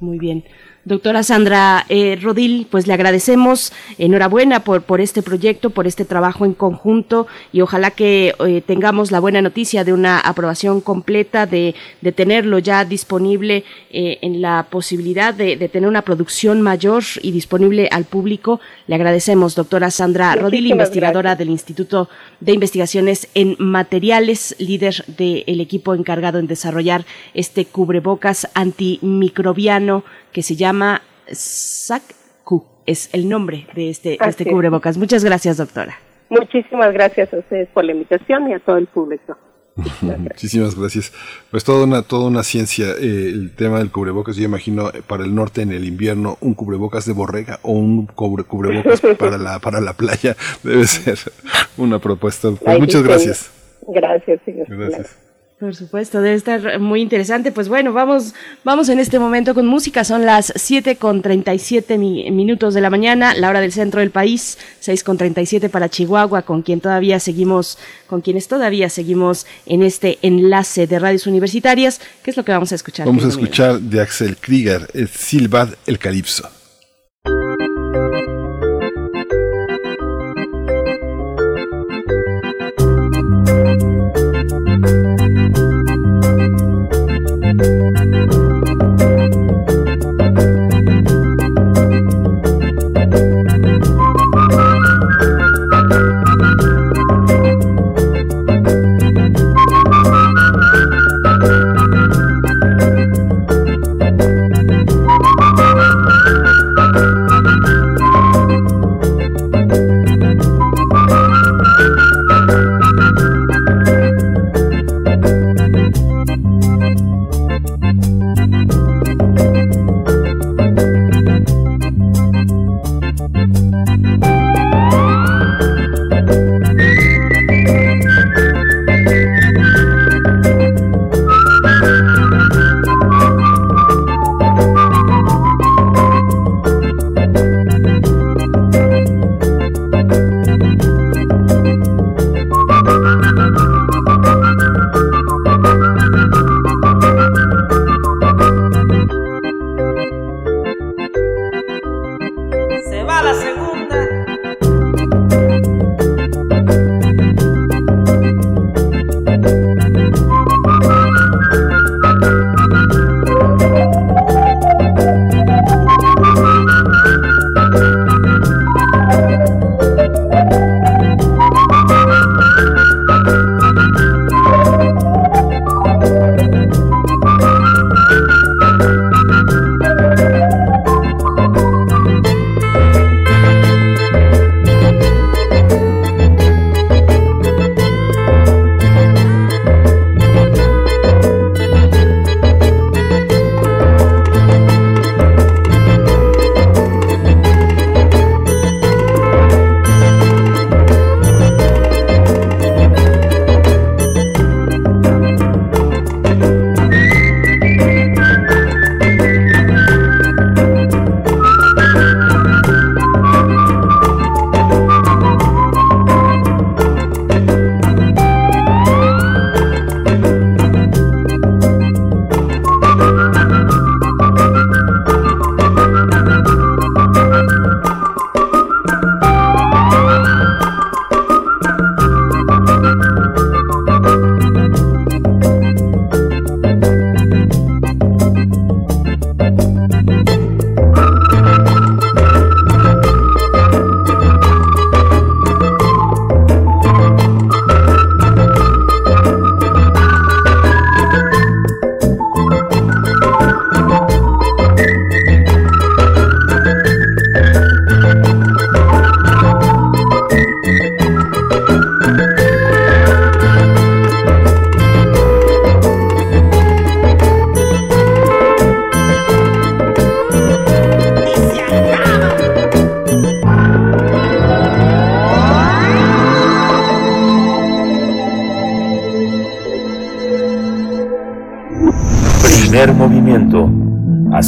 muy 0.00 0.18
bien. 0.18 0.44
Doctora 0.84 1.22
Sandra 1.22 1.86
eh, 1.88 2.18
Rodil, 2.20 2.66
pues 2.70 2.86
le 2.86 2.92
agradecemos, 2.92 3.72
enhorabuena 3.96 4.64
por, 4.64 4.82
por 4.82 5.00
este 5.00 5.22
proyecto, 5.22 5.70
por 5.70 5.86
este 5.86 6.04
trabajo 6.04 6.44
en 6.44 6.52
conjunto 6.52 7.26
y 7.52 7.62
ojalá 7.62 7.90
que 7.90 8.34
eh, 8.46 8.60
tengamos 8.60 9.10
la 9.10 9.18
buena 9.18 9.40
noticia 9.40 9.82
de 9.82 9.94
una 9.94 10.20
aprobación 10.20 10.82
completa, 10.82 11.46
de, 11.46 11.74
de 12.02 12.12
tenerlo 12.12 12.58
ya 12.58 12.84
disponible 12.84 13.64
eh, 13.90 14.18
en 14.20 14.42
la 14.42 14.66
posibilidad 14.68 15.32
de, 15.32 15.56
de, 15.56 15.68
tener 15.70 15.88
una 15.88 16.02
producción 16.02 16.60
mayor 16.60 17.02
y 17.22 17.32
disponible 17.32 17.88
al 17.90 18.04
público. 18.04 18.60
Le 18.86 18.94
agradecemos, 18.94 19.54
doctora 19.54 19.90
Sandra 19.90 20.36
Rodil, 20.36 20.66
investigadora 20.66 21.34
del 21.34 21.48
Instituto 21.48 22.10
de 22.40 22.52
Investigaciones 22.52 23.28
en 23.32 23.56
Materiales, 23.58 24.54
líder 24.58 25.02
del 25.06 25.60
equipo 25.60 25.94
encargado 25.94 26.38
en 26.38 26.46
desarrollar 26.46 27.06
este 27.32 27.64
cubrebocas 27.64 28.48
antimicrobiano 28.52 30.04
que 30.34 30.42
se 30.42 30.56
llama 30.56 31.00
SACQ, 31.28 32.50
es 32.86 33.08
el 33.14 33.28
nombre 33.28 33.66
de 33.74 33.88
este, 33.88 34.18
este 34.20 34.44
cubrebocas. 34.44 34.98
Muchas 34.98 35.24
gracias, 35.24 35.56
doctora. 35.56 35.96
Muchísimas 36.28 36.92
gracias 36.92 37.32
a 37.32 37.38
ustedes 37.38 37.68
por 37.68 37.84
la 37.84 37.92
invitación 37.92 38.50
y 38.50 38.54
a 38.54 38.58
todo 38.58 38.76
el 38.76 38.88
público. 38.88 39.38
Muchísimas 40.02 40.78
gracias. 40.78 41.12
Pues 41.50 41.64
toda 41.64 41.84
una, 41.84 42.02
toda 42.02 42.26
una 42.26 42.42
ciencia, 42.42 42.86
eh, 43.00 43.30
el 43.32 43.54
tema 43.54 43.78
del 43.78 43.92
cubrebocas, 43.92 44.36
yo 44.36 44.44
imagino 44.44 44.90
eh, 44.90 45.02
para 45.06 45.24
el 45.24 45.34
norte 45.34 45.62
en 45.62 45.72
el 45.72 45.84
invierno 45.84 46.36
un 46.40 46.54
cubrebocas 46.54 47.06
de 47.06 47.12
borrega 47.12 47.60
o 47.62 47.72
un 47.72 48.06
cubrebocas 48.06 49.00
para 49.18 49.38
la, 49.38 49.60
para 49.60 49.80
la 49.80 49.92
playa 49.94 50.36
debe 50.64 50.84
ser 50.84 51.18
una 51.76 52.00
propuesta. 52.00 52.50
Pues 52.50 52.80
muchas 52.80 53.02
gracias. 53.04 53.50
Gracias, 53.86 54.40
señor. 54.44 54.66
Gracias. 54.68 55.16
Por 55.64 55.74
supuesto, 55.74 56.20
debe 56.20 56.34
estar 56.34 56.78
muy 56.78 57.00
interesante. 57.00 57.50
Pues 57.50 57.70
bueno, 57.70 57.94
vamos, 57.94 58.34
vamos 58.64 58.90
en 58.90 58.98
este 58.98 59.18
momento 59.18 59.54
con 59.54 59.66
música. 59.66 60.04
Son 60.04 60.26
las 60.26 60.52
7 60.54 60.96
con 60.96 61.22
37 61.22 61.96
minutos 61.96 62.74
de 62.74 62.82
la 62.82 62.90
mañana, 62.90 63.32
la 63.34 63.48
hora 63.48 63.62
del 63.62 63.72
centro 63.72 64.00
del 64.00 64.10
país, 64.10 64.58
6 64.80 65.02
con 65.02 65.16
37 65.16 65.70
para 65.70 65.88
Chihuahua, 65.88 66.42
con 66.42 66.60
quien 66.60 66.82
todavía 66.82 67.18
seguimos, 67.18 67.78
con 68.08 68.20
quienes 68.20 68.46
todavía 68.46 68.90
seguimos 68.90 69.46
en 69.64 69.82
este 69.82 70.18
enlace 70.20 70.86
de 70.86 70.98
radios 70.98 71.26
universitarias. 71.26 71.98
¿Qué 72.22 72.30
es 72.30 72.36
lo 72.36 72.44
que 72.44 72.52
vamos 72.52 72.70
a 72.72 72.74
escuchar? 72.74 73.06
Vamos 73.06 73.24
a 73.24 73.28
escuchar 73.28 73.80
de 73.80 74.02
Axel 74.02 74.36
Krieger, 74.36 74.86
el 74.92 75.08
Silbad 75.08 75.70
el 75.86 75.98
Calipso. 75.98 76.46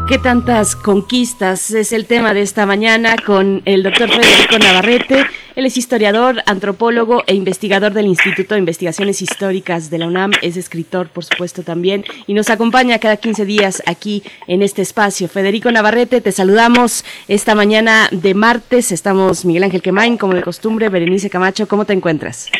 ¿Qué 0.09 0.17
tantas 0.17 0.75
conquistas 0.75 1.71
es 1.71 1.93
el 1.93 2.07
tema 2.07 2.33
de 2.33 2.41
esta 2.41 2.65
mañana 2.65 3.15
con 3.25 3.61
el 3.63 3.83
doctor 3.83 4.09
Federico 4.09 4.59
Navarrete? 4.59 5.25
Él 5.55 5.65
es 5.65 5.77
historiador, 5.77 6.43
antropólogo 6.47 7.23
e 7.27 7.33
investigador 7.33 7.93
del 7.93 8.07
Instituto 8.07 8.55
de 8.55 8.59
Investigaciones 8.59 9.21
Históricas 9.21 9.89
de 9.89 9.99
la 9.99 10.07
UNAM. 10.07 10.31
Es 10.41 10.57
escritor, 10.57 11.07
por 11.07 11.23
supuesto, 11.23 11.63
también 11.63 12.03
y 12.27 12.33
nos 12.33 12.49
acompaña 12.49 12.99
cada 12.99 13.15
15 13.15 13.45
días 13.45 13.81
aquí 13.85 14.21
en 14.47 14.61
este 14.61 14.81
espacio. 14.81 15.29
Federico 15.29 15.71
Navarrete, 15.71 16.19
te 16.19 16.33
saludamos 16.33 17.05
esta 17.29 17.55
mañana 17.55 18.09
de 18.11 18.33
martes. 18.33 18.91
Estamos 18.91 19.45
Miguel 19.45 19.63
Ángel 19.63 19.81
Quemain, 19.81 20.17
como 20.17 20.33
de 20.33 20.41
costumbre. 20.41 20.89
Berenice 20.89 21.29
Camacho, 21.29 21.69
¿cómo 21.69 21.85
te 21.85 21.93
encuentras? 21.93 22.51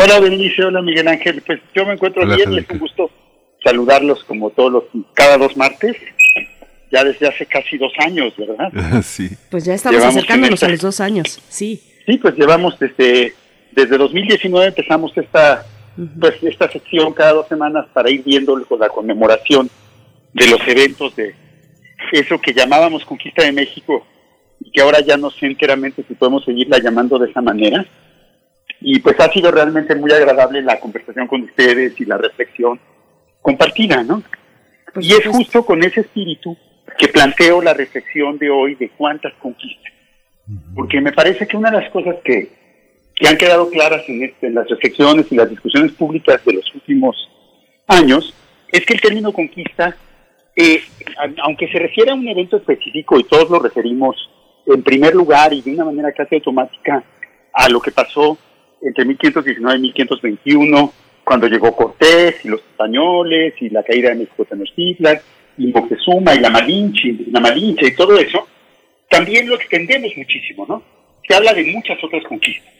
Hola, 0.00 0.18
Berenice. 0.18 0.64
Hola, 0.64 0.80
Miguel 0.80 1.06
Ángel. 1.06 1.42
Pues 1.46 1.60
yo 1.74 1.84
me 1.84 1.92
encuentro 1.92 2.26
bien 2.26 2.50
y 2.50 2.58
es 2.60 2.70
un 2.70 2.78
gusto 2.78 3.10
saludarlos 3.62 4.24
como 4.24 4.48
todos 4.50 4.72
los 4.72 4.84
cada 5.12 5.36
dos 5.36 5.54
martes 5.54 5.96
ya 6.90 7.04
desde 7.04 7.28
hace 7.28 7.44
casi 7.44 7.76
dos 7.76 7.92
años, 7.98 8.32
¿verdad? 8.38 9.02
sí. 9.02 9.28
Pues 9.50 9.66
ya 9.66 9.74
estamos 9.74 10.02
acercándonos 10.02 10.62
a 10.62 10.68
los 10.68 10.80
dos 10.80 11.00
años, 11.00 11.42
sí. 11.48 11.82
Sí, 12.08 12.16
pues 12.16 12.34
llevamos 12.38 12.78
desde, 12.78 13.34
desde 13.72 13.98
2019 13.98 14.68
empezamos 14.68 15.12
esta, 15.14 15.66
pues, 16.18 16.42
esta 16.42 16.70
sección 16.70 17.12
cada 17.12 17.34
dos 17.34 17.48
semanas 17.48 17.84
para 17.92 18.10
ir 18.10 18.24
viendo 18.24 18.56
la 18.56 18.88
conmemoración 18.88 19.68
de 20.32 20.46
los 20.46 20.58
eventos 20.66 21.14
de 21.16 21.34
eso 22.12 22.40
que 22.40 22.54
llamábamos 22.54 23.04
Conquista 23.04 23.44
de 23.44 23.52
México 23.52 24.06
y 24.58 24.70
que 24.70 24.80
ahora 24.80 25.00
ya 25.00 25.18
no 25.18 25.28
sé 25.30 25.44
enteramente 25.44 26.02
si 26.08 26.14
podemos 26.14 26.46
seguirla 26.46 26.78
llamando 26.78 27.18
de 27.18 27.28
esa 27.28 27.42
manera. 27.42 27.84
Y 28.80 29.00
pues 29.00 29.20
ha 29.20 29.30
sido 29.30 29.50
realmente 29.50 29.94
muy 29.94 30.10
agradable 30.10 30.62
la 30.62 30.80
conversación 30.80 31.26
con 31.26 31.42
ustedes 31.42 32.00
y 32.00 32.06
la 32.06 32.16
reflexión 32.16 32.80
compartida, 33.42 34.02
¿no? 34.02 34.22
y 34.98 35.12
es 35.12 35.26
justo 35.26 35.62
con 35.62 35.84
ese 35.84 36.00
espíritu 36.00 36.56
que 36.98 37.08
planteo 37.08 37.60
la 37.60 37.74
reflexión 37.74 38.38
de 38.38 38.48
hoy 38.48 38.76
de 38.76 38.88
cuántas 38.96 39.34
conquistas. 39.34 39.97
Porque 40.74 41.00
me 41.00 41.12
parece 41.12 41.46
que 41.46 41.56
una 41.56 41.70
de 41.70 41.80
las 41.80 41.90
cosas 41.90 42.16
que, 42.24 42.48
que 43.14 43.28
han 43.28 43.36
quedado 43.36 43.68
claras 43.70 44.02
en, 44.08 44.22
este, 44.24 44.50
las 44.50 44.68
reflexiones 44.68 45.26
y 45.30 45.36
las 45.36 45.50
discusiones 45.50 45.92
públicas 45.92 46.44
de 46.44 46.54
los 46.54 46.74
últimos 46.74 47.16
años 47.86 48.34
es 48.70 48.84
que 48.84 48.94
el 48.94 49.00
término 49.00 49.32
conquista, 49.32 49.96
eh, 50.56 50.82
aunque 51.42 51.68
se 51.68 51.78
refiere 51.78 52.10
a 52.10 52.14
un 52.14 52.28
evento 52.28 52.56
específico 52.56 53.18
y 53.18 53.24
todos 53.24 53.50
lo 53.50 53.58
referimos 53.58 54.16
en 54.66 54.82
primer 54.82 55.14
lugar 55.14 55.52
y 55.52 55.62
de 55.62 55.72
una 55.72 55.86
manera 55.86 56.12
casi 56.12 56.36
automática 56.36 57.02
a 57.52 57.68
lo 57.68 57.80
que 57.80 57.90
pasó 57.90 58.36
entre 58.82 59.04
1519 59.04 59.78
y 59.78 59.82
1521, 59.82 60.92
cuando 61.24 61.48
llegó 61.48 61.74
Cortés 61.74 62.44
y 62.44 62.48
los 62.48 62.60
españoles 62.60 63.54
y 63.60 63.70
la 63.70 63.82
caída 63.82 64.10
de 64.10 64.16
México 64.16 64.44
Tenochtitlan, 64.44 65.18
y 65.58 65.66
Moctezuma 65.72 66.34
y 66.34 66.40
la 66.40 66.50
Malinche, 66.50 67.16
la 67.32 67.40
Malinche 67.40 67.88
y 67.88 67.94
todo 67.96 68.16
eso, 68.16 68.46
también 69.08 69.48
lo 69.48 69.54
extendemos 69.54 70.10
muchísimo, 70.16 70.66
¿no? 70.66 70.82
Se 71.26 71.34
habla 71.34 71.52
de 71.52 71.64
muchas 71.64 72.02
otras 72.02 72.24
conquistas. 72.24 72.72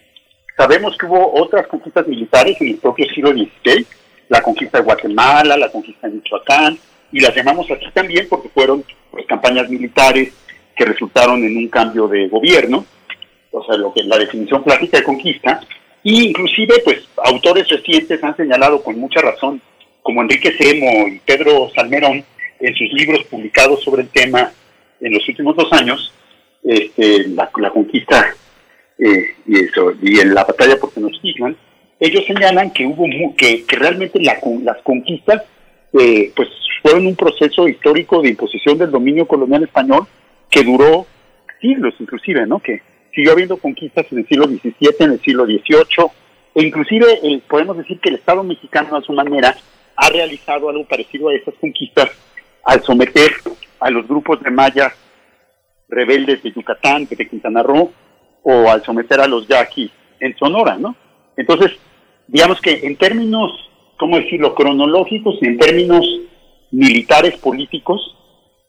Sabemos 0.56 0.96
que 0.98 1.06
hubo 1.06 1.40
otras 1.40 1.66
conquistas 1.68 2.06
militares 2.06 2.56
en 2.60 2.68
el 2.68 2.76
propio 2.78 3.06
siglo 3.14 3.30
XVI, 3.30 3.86
la 4.28 4.42
conquista 4.42 4.78
de 4.78 4.84
Guatemala, 4.84 5.56
la 5.56 5.70
conquista 5.70 6.08
de 6.08 6.14
Michoacán, 6.14 6.78
y 7.12 7.20
las 7.20 7.34
llamamos 7.34 7.70
así 7.70 7.86
también 7.92 8.26
porque 8.28 8.48
fueron 8.48 8.84
pues, 9.10 9.26
campañas 9.26 9.68
militares 9.70 10.32
que 10.76 10.84
resultaron 10.84 11.42
en 11.44 11.56
un 11.56 11.68
cambio 11.68 12.08
de 12.08 12.28
gobierno, 12.28 12.84
o 13.50 13.64
sea, 13.64 13.76
lo 13.76 13.92
que 13.92 14.02
la 14.04 14.18
definición 14.18 14.62
clásica 14.62 14.98
de 14.98 15.04
conquista, 15.04 15.60
y 16.02 16.28
inclusive 16.28 16.74
pues 16.84 17.08
autores 17.24 17.68
recientes 17.68 18.22
han 18.22 18.36
señalado 18.36 18.82
con 18.82 18.98
mucha 18.98 19.20
razón, 19.20 19.60
como 20.02 20.22
Enrique 20.22 20.52
Semo 20.56 21.08
y 21.08 21.18
Pedro 21.20 21.70
Salmerón, 21.74 22.24
en 22.60 22.74
sus 22.74 22.92
libros 22.92 23.24
publicados 23.24 23.82
sobre 23.82 24.02
el 24.02 24.08
tema 24.08 24.52
en 25.00 25.14
los 25.14 25.28
últimos 25.28 25.56
dos 25.56 25.72
años, 25.72 26.12
este, 26.62 27.28
la, 27.28 27.50
conquista 27.70 28.34
eh, 28.98 29.34
y, 29.46 29.64
eso, 29.64 29.92
y 30.02 30.18
en 30.20 30.34
la 30.34 30.44
batalla 30.44 30.76
por 30.78 30.90
Tenochtitlan, 30.90 31.56
ellos 32.00 32.24
señalan 32.26 32.70
que 32.70 32.86
hubo 32.86 33.04
que, 33.36 33.64
que 33.64 33.76
realmente 33.76 34.20
las 34.20 34.78
conquistas 34.82 35.42
eh, 35.92 36.32
pues 36.36 36.48
fueron 36.82 37.06
un 37.06 37.16
proceso 37.16 37.66
histórico 37.66 38.22
de 38.22 38.30
imposición 38.30 38.78
del 38.78 38.90
dominio 38.90 39.26
colonial 39.26 39.64
español 39.64 40.06
que 40.50 40.62
duró 40.62 41.06
siglos 41.60 41.94
inclusive, 41.98 42.46
¿no? 42.46 42.60
Que 42.60 42.82
siguió 43.14 43.32
habiendo 43.32 43.56
conquistas 43.56 44.06
en 44.12 44.18
el 44.18 44.28
siglo 44.28 44.46
XVII, 44.46 44.74
en 45.00 45.12
el 45.12 45.20
siglo 45.20 45.44
XVIII, 45.44 46.10
e 46.54 46.62
inclusive 46.62 47.06
eh, 47.22 47.40
podemos 47.48 47.76
decir 47.76 47.98
que 48.00 48.10
el 48.10 48.16
Estado 48.16 48.44
mexicano 48.44 48.96
a 48.96 49.02
su 49.02 49.12
manera 49.12 49.56
ha 49.96 50.08
realizado 50.10 50.68
algo 50.68 50.86
parecido 50.86 51.28
a 51.28 51.34
esas 51.34 51.54
conquistas 51.54 52.10
al 52.64 52.82
someter 52.82 53.32
a 53.80 53.90
los 53.90 54.06
grupos 54.06 54.40
de 54.42 54.50
mayas 54.50 54.92
rebeldes 55.88 56.42
de 56.42 56.52
Yucatán, 56.52 57.06
de 57.06 57.28
Quintana 57.28 57.62
Roo, 57.62 57.92
o 58.42 58.70
al 58.70 58.82
someter 58.84 59.20
a 59.20 59.26
los 59.26 59.46
yaquis 59.48 59.90
en 60.20 60.36
Sonora, 60.36 60.76
¿no? 60.76 60.96
Entonces, 61.36 61.72
digamos 62.26 62.60
que 62.60 62.86
en 62.86 62.96
términos, 62.96 63.50
¿cómo 63.98 64.18
decirlo?, 64.18 64.54
cronológicos 64.54 65.38
y 65.40 65.46
en 65.46 65.58
términos 65.58 66.06
militares, 66.70 67.36
políticos, 67.38 68.16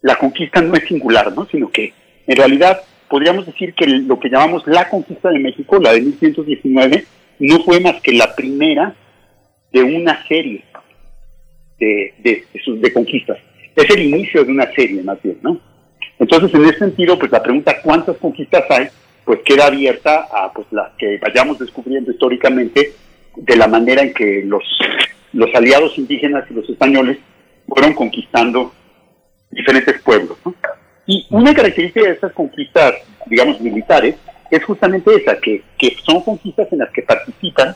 la 0.02 0.16
conquista 0.16 0.62
no 0.62 0.76
es 0.76 0.88
singular, 0.88 1.34
¿no? 1.36 1.46
Sino 1.46 1.70
que, 1.70 1.94
en 2.28 2.38
realidad, 2.38 2.82
podríamos 3.10 3.46
decir 3.46 3.74
que 3.74 3.86
lo 3.88 4.20
que 4.20 4.30
llamamos 4.30 4.66
la 4.66 4.90
conquista 4.90 5.30
de 5.30 5.40
México, 5.40 5.80
la 5.80 5.94
de 5.94 6.02
1119, 6.02 7.06
no 7.40 7.60
fue 7.64 7.80
más 7.80 8.02
que 8.02 8.14
la 8.14 8.36
primera 8.36 8.96
de 9.72 9.84
una 9.84 10.26
serie 10.28 10.64
de, 11.80 12.14
de, 12.20 12.46
de 12.54 12.94
conquistas 12.94 13.38
es 13.84 13.90
el 13.96 14.02
inicio 14.02 14.44
de 14.44 14.52
una 14.52 14.72
serie 14.74 15.02
más 15.04 15.22
bien, 15.22 15.38
¿no? 15.42 15.60
Entonces, 16.20 16.54
en 16.54 16.66
ese 16.66 16.80
sentido, 16.80 17.18
pues 17.18 17.32
la 17.32 17.42
pregunta 17.42 17.82
cuántas 17.82 18.18
conquistas 18.18 18.64
hay, 18.70 18.88
pues 19.24 19.40
queda 19.46 19.68
abierta 19.68 20.28
a 20.32 20.52
pues 20.54 20.68
las 20.72 20.92
que 20.98 21.18
vayamos 21.18 21.58
descubriendo 21.60 22.12
históricamente 22.12 22.94
de 23.36 23.56
la 23.56 23.68
manera 23.68 24.02
en 24.02 24.14
que 24.14 24.44
los, 24.46 24.64
los 25.34 25.54
aliados 25.56 25.98
indígenas 25.98 26.46
y 26.50 26.54
los 26.54 26.70
españoles 26.70 27.18
fueron 27.68 27.94
conquistando 27.94 28.74
diferentes 29.50 30.02
pueblos. 30.02 30.38
Y 31.06 31.26
una 31.30 31.54
característica 31.54 32.06
de 32.06 32.14
estas 32.14 32.34
conquistas, 32.34 32.96
digamos, 33.28 33.62
militares, 33.62 34.16
es 34.52 34.64
justamente 34.64 35.16
esa, 35.16 35.40
que, 35.40 35.64
que 35.78 35.96
son 36.04 36.22
conquistas 36.22 36.68
en 36.72 36.80
las 36.80 36.90
que 36.92 37.04
participan 37.04 37.76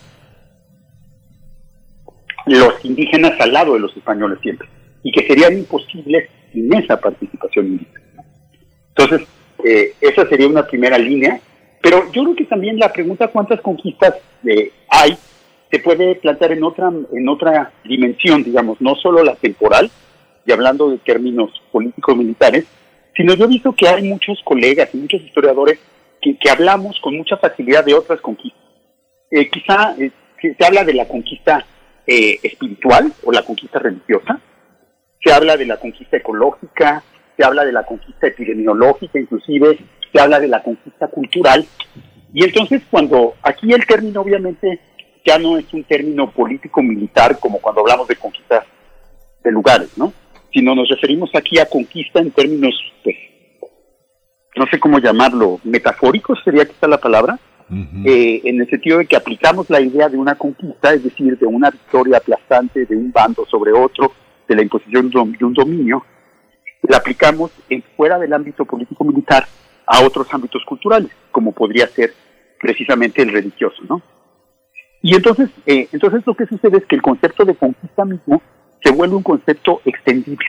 los 2.46 2.84
indígenas 2.84 3.40
al 3.40 3.54
lado 3.54 3.74
de 3.74 3.80
los 3.80 3.96
españoles 3.96 4.40
siempre 4.42 4.68
y 5.04 5.12
que 5.12 5.26
serían 5.26 5.54
imposibles 5.54 6.30
sin 6.52 6.74
esa 6.74 7.00
participación 7.00 7.72
militar. 7.72 8.02
Entonces, 8.96 9.28
eh, 9.64 9.94
esa 10.02 10.28
sería 10.28 10.48
una 10.48 10.68
primera 10.68 10.98
línea, 10.98 11.40
pero 11.82 12.12
yo 12.12 12.24
creo 12.24 12.36
que 12.36 12.46
también 12.46 12.78
la 12.78 12.92
pregunta 12.92 13.28
cuántas 13.28 13.62
conquistas 13.62 14.16
eh, 14.46 14.72
hay 14.90 15.18
se 15.72 15.80
puede 15.80 16.16
plantear 16.16 16.52
en 16.52 16.64
otra, 16.64 16.92
en 17.12 17.28
otra 17.28 17.72
dimensión, 17.84 18.44
digamos, 18.44 18.80
no 18.80 18.96
solo 18.96 19.24
la 19.24 19.36
temporal, 19.36 19.90
y 20.46 20.52
hablando 20.52 20.92
de 20.92 21.00
términos 21.00 21.50
políticos 21.72 22.16
militares, 22.16 22.66
sino 23.16 23.34
yo 23.34 23.46
he 23.46 23.48
visto 23.48 23.74
que 23.74 23.88
hay 23.88 24.04
muchos 24.04 24.40
colegas 24.44 24.90
y 24.94 24.98
muchos 24.98 25.22
historiadores 25.22 25.80
que, 26.22 26.38
hablamos 26.50 27.00
con 27.02 27.18
mucha 27.18 27.38
facilidad 27.38 27.84
de 27.84 27.96
otras 27.96 28.22
conquistas. 28.22 28.62
Eh, 29.32 29.50
quizá 29.50 29.96
se, 29.96 30.12
se 30.54 30.66
habla 30.66 30.84
de 30.84 30.94
la 30.94 31.08
conquista 31.08 31.66
espiritual 32.06 33.14
o 33.24 33.32
la 33.32 33.44
conquista 33.44 33.80
religiosa, 33.80 34.40
se 35.24 35.32
habla 35.32 35.56
de 35.56 35.66
la 35.66 35.78
conquista 35.78 36.18
ecológica, 36.18 37.02
se 37.38 37.46
habla 37.46 37.66
de 37.66 37.72
la 37.72 37.84
conquista 37.84 38.28
epidemiológica, 38.28 39.20
inclusive 39.20 39.80
se 40.12 40.20
habla 40.20 40.40
de 40.40 40.48
la 40.48 40.62
conquista 40.62 41.08
cultural. 41.08 41.66
Y 42.34 42.44
entonces 42.44 42.82
cuando 42.90 43.36
aquí 43.44 43.72
el 43.74 43.86
término 43.86 44.22
obviamente 44.22 44.80
ya 45.26 45.38
no 45.38 45.58
es 45.58 45.72
un 45.74 45.84
término 45.84 46.32
político-militar 46.32 47.40
como 47.40 47.60
cuando 47.60 47.82
hablamos 47.82 48.08
de 48.08 48.16
conquista 48.16 48.66
de 49.44 49.52
lugares, 49.52 49.98
¿no? 49.98 50.14
Sino 50.52 50.76
nos 50.76 50.90
referimos 50.90 51.30
aquí 51.34 51.60
a 51.60 51.66
conquista 51.66 52.20
en 52.20 52.32
términos, 52.32 52.74
pues, 53.04 53.16
no 54.56 54.66
sé 54.68 54.80
cómo 54.80 55.00
llamarlo, 55.00 55.60
metafóricos 55.64 56.40
sería 56.44 56.66
quizá 56.66 56.88
la 56.88 57.00
palabra, 57.00 57.40
eh, 58.06 58.42
en 58.44 58.62
el 58.62 58.70
sentido 58.70 59.00
de 59.00 59.08
que 59.08 59.16
aplicamos 59.16 59.68
la 59.70 59.82
idea 59.82 60.08
de 60.08 60.18
una 60.18 60.36
conquista, 60.36 60.94
es 60.94 61.04
decir, 61.04 61.40
de 61.40 61.46
una 61.48 61.72
victoria 61.72 62.18
aplastante 62.18 62.86
de 62.86 62.96
un 62.96 63.12
bando 63.12 63.48
sobre 63.50 63.72
otro, 63.72 64.14
de 64.48 64.56
la 64.56 64.62
imposición 64.62 65.10
de 65.10 65.46
un 65.46 65.54
dominio, 65.54 66.06
la 66.88 66.98
aplicamos 66.98 67.52
en, 67.70 67.84
fuera 67.96 68.20
del 68.20 68.34
ámbito 68.34 68.66
político-militar 68.66 69.46
a 69.86 70.02
otros 70.02 70.28
ámbitos 70.34 70.64
culturales, 70.66 71.12
como 71.32 71.52
podría 71.52 71.88
ser 71.88 72.14
precisamente 72.60 73.22
el 73.22 73.32
religioso, 73.32 73.82
¿no? 73.88 74.02
Y 75.02 75.16
entonces, 75.16 75.50
eh, 75.66 75.88
entonces 75.92 76.24
lo 76.26 76.36
que 76.36 76.46
sucede 76.46 76.78
es 76.78 76.86
que 76.86 76.96
el 76.96 77.02
concepto 77.02 77.44
de 77.44 77.56
conquista 77.56 78.06
mismo 78.06 78.42
se 78.82 78.92
vuelve 78.92 79.16
un 79.16 79.24
concepto 79.24 79.82
extendible. 79.84 80.46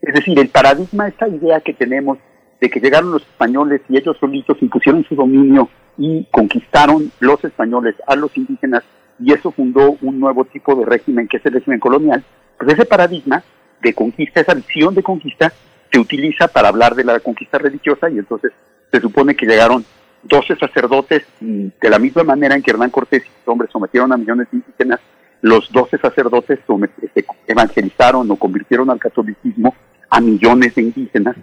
Es 0.00 0.14
decir, 0.14 0.38
el 0.38 0.48
paradigma, 0.48 1.08
esta 1.08 1.26
idea 1.28 1.60
que 1.60 1.74
tenemos 1.74 2.18
de 2.60 2.70
que 2.70 2.80
llegaron 2.80 3.10
los 3.10 3.22
españoles 3.22 3.80
y 3.88 3.96
ellos 3.96 4.16
solitos 4.18 4.58
impusieron 4.60 5.04
su 5.04 5.14
dominio 5.14 5.68
y 5.96 6.24
conquistaron 6.30 7.10
los 7.20 7.42
españoles 7.44 7.96
a 8.06 8.14
los 8.14 8.36
indígenas 8.36 8.84
y 9.18 9.32
eso 9.32 9.50
fundó 9.50 9.96
un 10.00 10.20
nuevo 10.20 10.44
tipo 10.44 10.76
de 10.76 10.84
régimen 10.84 11.26
que 11.26 11.38
es 11.38 11.46
el 11.46 11.54
régimen 11.54 11.80
colonial, 11.80 12.22
pues 12.56 12.72
ese 12.72 12.84
paradigma 12.84 13.42
de 13.82 13.94
conquista, 13.94 14.40
esa 14.40 14.54
visión 14.54 14.94
de 14.94 15.02
conquista, 15.02 15.52
se 15.90 15.98
utiliza 15.98 16.48
para 16.48 16.68
hablar 16.68 16.94
de 16.94 17.04
la 17.04 17.20
conquista 17.20 17.58
religiosa 17.58 18.10
y 18.10 18.18
entonces 18.18 18.52
se 18.90 19.00
supone 19.00 19.34
que 19.34 19.46
llegaron 19.46 19.84
12 20.22 20.56
sacerdotes 20.56 21.24
y 21.40 21.72
de 21.80 21.90
la 21.90 21.98
misma 21.98 22.24
manera 22.24 22.54
en 22.54 22.62
que 22.62 22.70
Hernán 22.70 22.90
Cortés 22.90 23.22
y 23.24 23.28
sus 23.28 23.48
hombres 23.48 23.70
sometieron 23.70 24.12
a 24.12 24.16
millones 24.16 24.48
de 24.50 24.58
indígenas, 24.58 25.00
los 25.40 25.70
12 25.72 25.98
sacerdotes 25.98 26.58
este, 27.02 27.24
evangelizaron 27.46 28.30
o 28.30 28.36
convirtieron 28.36 28.90
al 28.90 28.98
catolicismo 28.98 29.74
a 30.10 30.20
millones 30.20 30.74
de 30.74 30.82
indígenas. 30.82 31.36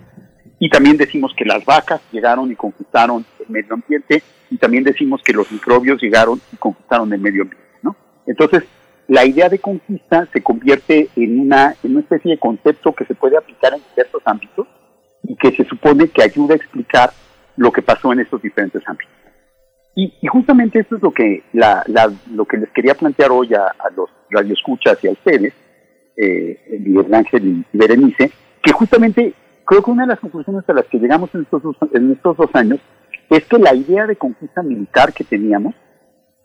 Y 0.60 0.70
también 0.70 0.98
decimos 0.98 1.34
que 1.36 1.46
las 1.46 1.64
vacas 1.66 2.02
llegaron 2.12 2.52
y 2.52 2.56
conquistaron 2.56 3.26
el 3.40 3.46
medio 3.50 3.74
ambiente 3.74 4.24
y 4.50 4.58
también 4.58 4.84
decimos 4.84 5.22
que 5.24 5.34
los 5.34 5.52
microbios 5.52 6.02
llegaron 6.02 6.42
y 6.52 6.56
conquistaron 6.58 7.12
el 7.14 7.20
medio 7.20 7.44
ambiente. 7.44 7.66
¿no? 7.82 7.96
Entonces, 8.26 8.64
la 9.08 9.26
idea 9.26 9.50
de 9.50 9.60
conquista 9.60 10.28
se 10.34 10.42
convierte 10.42 11.10
en 11.16 11.40
una, 11.40 11.76
en 11.84 11.92
una 11.92 12.02
especie 12.02 12.32
de 12.32 12.40
concepto 12.40 12.94
que 12.94 13.06
se 13.06 13.16
puede 13.16 13.38
aplicar 13.38 13.74
en 13.74 13.82
diversos 13.96 14.22
ámbitos 14.26 14.68
y 15.24 15.36
que 15.36 15.52
se 15.56 15.64
supone 15.66 16.08
que 16.08 16.24
ayuda 16.24 16.54
a 16.54 16.58
explicar 16.58 17.12
lo 17.58 17.72
que 17.72 17.82
pasó 17.82 18.12
en 18.14 18.20
estos 18.20 18.42
diferentes 18.42 18.82
ámbitos. 18.88 19.14
Y, 19.96 20.12
justamente 20.28 20.80
esto 20.80 20.98
es 20.98 21.02
lo 21.02 21.12
que, 21.12 21.44
la, 21.54 21.84
lo 22.34 22.46
que 22.46 22.58
les 22.58 22.70
quería 22.72 22.96
plantear 22.96 23.32
hoy 23.32 23.54
a, 23.54 23.72
los 23.96 24.10
radioescuchas 24.30 25.02
y 25.02 25.08
a 25.08 25.12
ustedes, 25.12 25.54
eh, 26.18 26.80
Miguel 26.80 27.14
Ángel 27.14 27.48
y 27.48 27.78
Berenice, 27.78 28.32
que 28.62 28.74
justamente 28.74 29.34
creo 29.64 29.82
que 29.82 29.92
una 29.92 30.04
de 30.04 30.10
las 30.10 30.20
conclusiones 30.20 30.68
a 30.68 30.74
las 30.74 30.86
que 30.88 31.00
llegamos 31.00 31.34
en 31.34 31.44
estos, 31.44 31.62
en 31.94 32.12
estos 32.12 32.36
dos 32.36 32.50
años 32.54 32.80
es 33.30 33.46
que 33.46 33.58
la 33.58 33.74
idea 33.74 34.06
de 34.06 34.18
conquista 34.18 34.62
militar 34.62 35.14
que 35.14 35.24
teníamos, 35.24 35.76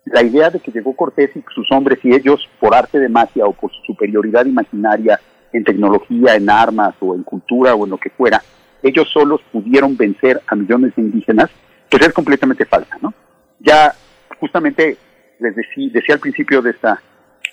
la 0.04 0.22
idea 0.22 0.50
de 0.50 0.60
que 0.60 0.70
llegó 0.70 0.94
Cortés 0.94 1.30
y 1.34 1.44
sus 1.54 1.70
hombres 1.72 1.98
y 2.02 2.14
ellos, 2.14 2.48
por 2.58 2.74
arte 2.74 2.98
de 2.98 3.08
magia 3.08 3.46
o 3.46 3.52
por 3.52 3.70
su 3.70 3.82
superioridad 3.82 4.46
imaginaria 4.46 5.20
en 5.52 5.64
tecnología, 5.64 6.36
en 6.36 6.48
armas 6.48 6.94
o 7.00 7.14
en 7.14 7.22
cultura 7.22 7.74
o 7.74 7.84
en 7.84 7.90
lo 7.90 7.98
que 7.98 8.10
fuera, 8.10 8.42
ellos 8.82 9.08
solos 9.12 9.40
pudieron 9.52 9.96
vencer 9.96 10.40
a 10.46 10.54
millones 10.54 10.94
de 10.96 11.02
indígenas, 11.02 11.50
pues 11.90 12.06
es 12.06 12.12
completamente 12.12 12.64
falsa, 12.64 12.96
¿no? 13.02 13.12
Ya 13.58 13.94
justamente 14.38 14.96
les 15.38 15.54
decía, 15.56 16.14
al 16.14 16.20
principio 16.20 16.62
de 16.62 16.70
esta 16.70 17.00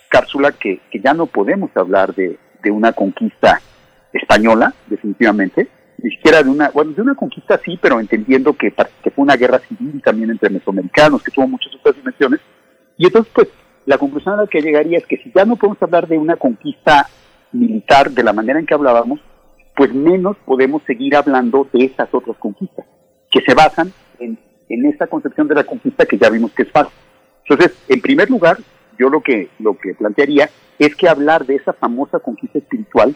cápsula 0.09 0.51
que, 0.51 0.81
ya 1.03 1.13
no 1.13 1.25
podemos 1.25 1.69
hablar 1.75 2.13
de, 2.15 2.37
una 2.69 2.91
conquista 2.91 3.61
española, 4.11 4.73
definitivamente, 4.87 5.69
ni 5.97 6.11
siquiera 6.11 6.43
de 6.43 6.49
una, 6.49 6.69
bueno, 6.69 6.91
de 6.91 7.01
una 7.01 7.15
conquista 7.15 7.59
sí, 7.63 7.77
pero 7.81 7.99
entendiendo 7.99 8.53
que, 8.53 8.71
que 8.71 9.11
fue 9.11 9.23
una 9.23 9.35
guerra 9.35 9.59
civil 9.59 10.01
también 10.03 10.29
entre 10.29 10.49
mesoamericanos, 10.49 11.23
que 11.23 11.31
tuvo 11.31 11.47
muchas 11.47 11.73
otras 11.75 11.95
dimensiones. 11.95 12.39
Y 12.97 13.07
entonces, 13.07 13.31
pues, 13.33 13.47
la 13.85 13.97
conclusión 13.97 14.35
a 14.35 14.43
la 14.43 14.47
que 14.47 14.61
llegaría 14.61 14.97
es 14.97 15.05
que 15.05 15.17
si 15.17 15.31
ya 15.33 15.45
no 15.45 15.55
podemos 15.55 15.81
hablar 15.81 16.07
de 16.07 16.17
una 16.17 16.35
conquista 16.35 17.07
militar 17.51 18.11
de 18.11 18.23
la 18.23 18.33
manera 18.33 18.59
en 18.59 18.65
que 18.65 18.73
hablábamos, 18.73 19.19
pues 19.75 19.93
menos 19.93 20.37
podemos 20.45 20.81
seguir 20.85 21.15
hablando 21.15 21.67
de 21.71 21.85
esas 21.85 22.09
otras 22.11 22.37
conquistas, 22.37 22.85
que 23.31 23.41
se 23.41 23.53
basan 23.53 23.93
en, 24.19 24.37
en 24.69 24.85
esta 24.87 25.07
concepción 25.07 25.47
de 25.47 25.55
la 25.55 25.63
conquista 25.63 26.05
que 26.05 26.17
ya 26.17 26.29
vimos 26.29 26.51
que 26.51 26.63
es 26.63 26.71
falsa. 26.71 26.91
Entonces, 27.47 27.77
en 27.87 28.01
primer 28.01 28.29
lugar, 28.29 28.57
yo 28.99 29.09
lo 29.09 29.21
que, 29.21 29.49
lo 29.59 29.77
que 29.77 29.93
plantearía 29.93 30.49
es 30.79 30.95
que 30.95 31.07
hablar 31.07 31.45
de 31.45 31.55
esa 31.55 31.73
famosa 31.73 32.19
conquista 32.19 32.57
espiritual 32.57 33.15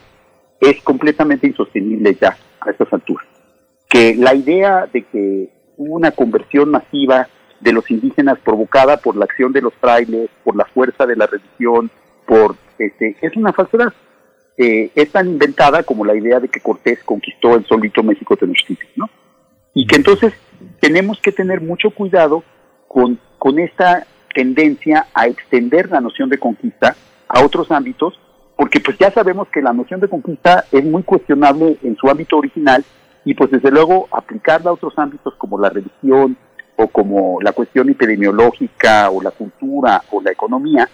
es 0.61 0.81
completamente 0.83 1.47
insostenible 1.47 2.15
ya 2.21 2.37
a 2.61 2.69
estas 2.69 2.93
alturas. 2.93 3.27
Que 3.89 4.15
la 4.15 4.33
idea 4.35 4.87
de 4.91 5.03
que 5.03 5.49
hubo 5.75 5.95
una 5.95 6.11
conversión 6.11 6.69
masiva 6.69 7.27
de 7.59 7.73
los 7.73 7.89
indígenas 7.91 8.39
provocada 8.39 8.97
por 8.97 9.15
la 9.15 9.25
acción 9.25 9.51
de 9.51 9.61
los 9.61 9.73
frailes, 9.73 10.29
por 10.43 10.55
la 10.55 10.65
fuerza 10.65 11.05
de 11.05 11.15
la 11.15 11.27
religión, 11.27 11.89
por 12.25 12.55
este, 12.77 13.17
es 13.21 13.35
una 13.35 13.53
falsedad. 13.53 13.93
Eh, 14.57 14.91
es 14.95 15.11
tan 15.11 15.27
inventada 15.27 15.83
como 15.83 16.05
la 16.05 16.15
idea 16.15 16.39
de 16.39 16.47
que 16.47 16.59
Cortés 16.59 17.03
conquistó 17.03 17.55
el 17.55 17.65
solito 17.65 18.03
México 18.03 18.37
Tenochtitlan, 18.37 18.91
¿no? 18.95 19.09
Y 19.73 19.87
que 19.87 19.95
entonces 19.95 20.33
tenemos 20.79 21.19
que 21.21 21.31
tener 21.31 21.61
mucho 21.61 21.91
cuidado 21.91 22.43
con, 22.87 23.19
con 23.37 23.59
esta 23.59 24.05
tendencia 24.33 25.07
a 25.13 25.27
extender 25.27 25.89
la 25.89 26.01
noción 26.01 26.29
de 26.29 26.37
conquista 26.37 26.95
a 27.27 27.43
otros 27.43 27.71
ámbitos, 27.71 28.19
porque 28.61 28.79
pues 28.79 28.95
ya 28.99 29.09
sabemos 29.09 29.47
que 29.47 29.59
la 29.59 29.73
noción 29.73 30.01
de 30.01 30.07
conquista 30.07 30.65
es 30.71 30.85
muy 30.85 31.01
cuestionable 31.01 31.79
en 31.81 31.95
su 31.95 32.07
ámbito 32.07 32.37
original 32.37 32.85
y 33.25 33.33
pues 33.33 33.49
desde 33.49 33.71
luego 33.71 34.07
aplicarla 34.11 34.69
a 34.69 34.73
otros 34.73 34.93
ámbitos 34.97 35.33
como 35.39 35.57
la 35.57 35.69
religión 35.69 36.37
o 36.75 36.87
como 36.87 37.41
la 37.41 37.53
cuestión 37.53 37.89
epidemiológica 37.89 39.09
o 39.09 39.19
la 39.19 39.31
cultura 39.31 40.03
o 40.11 40.21
la 40.21 40.31
economía, 40.31 40.87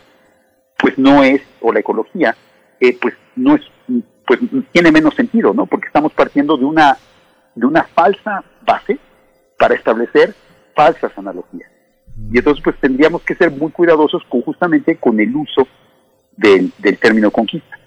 pues 0.78 0.98
no 0.98 1.24
es, 1.24 1.42
o 1.60 1.74
la 1.74 1.82
ecología, 1.82 2.38
eh, 2.80 2.98
pues 3.02 3.16
no 3.36 3.56
es, 3.56 3.62
pues 4.26 4.40
tiene 4.72 4.90
menos 4.90 5.14
sentido, 5.16 5.54
¿no? 5.54 5.66
Porque 5.66 5.88
estamos 5.88 6.14
partiendo 6.14 6.56
de 6.56 6.64
una, 6.64 6.98
de 7.54 7.66
una 7.66 7.84
falsa 7.84 8.46
base 8.66 8.98
para 9.60 9.76
establecer 9.76 10.34
falsas 10.74 11.12
analogías. 11.18 11.70
Y 12.32 12.38
entonces 12.38 12.64
pues 12.64 12.78
tendríamos 12.80 13.24
que 13.24 13.36
ser 13.36 13.52
muy 13.52 13.72
cuidadosos 13.72 14.24
con, 14.30 14.42
justamente 14.44 14.96
con 14.96 15.20
el 15.20 15.36
uso 15.36 15.68
del, 16.38 16.72
del 16.78 16.98
término 16.98 17.32
conquista. 17.32 17.78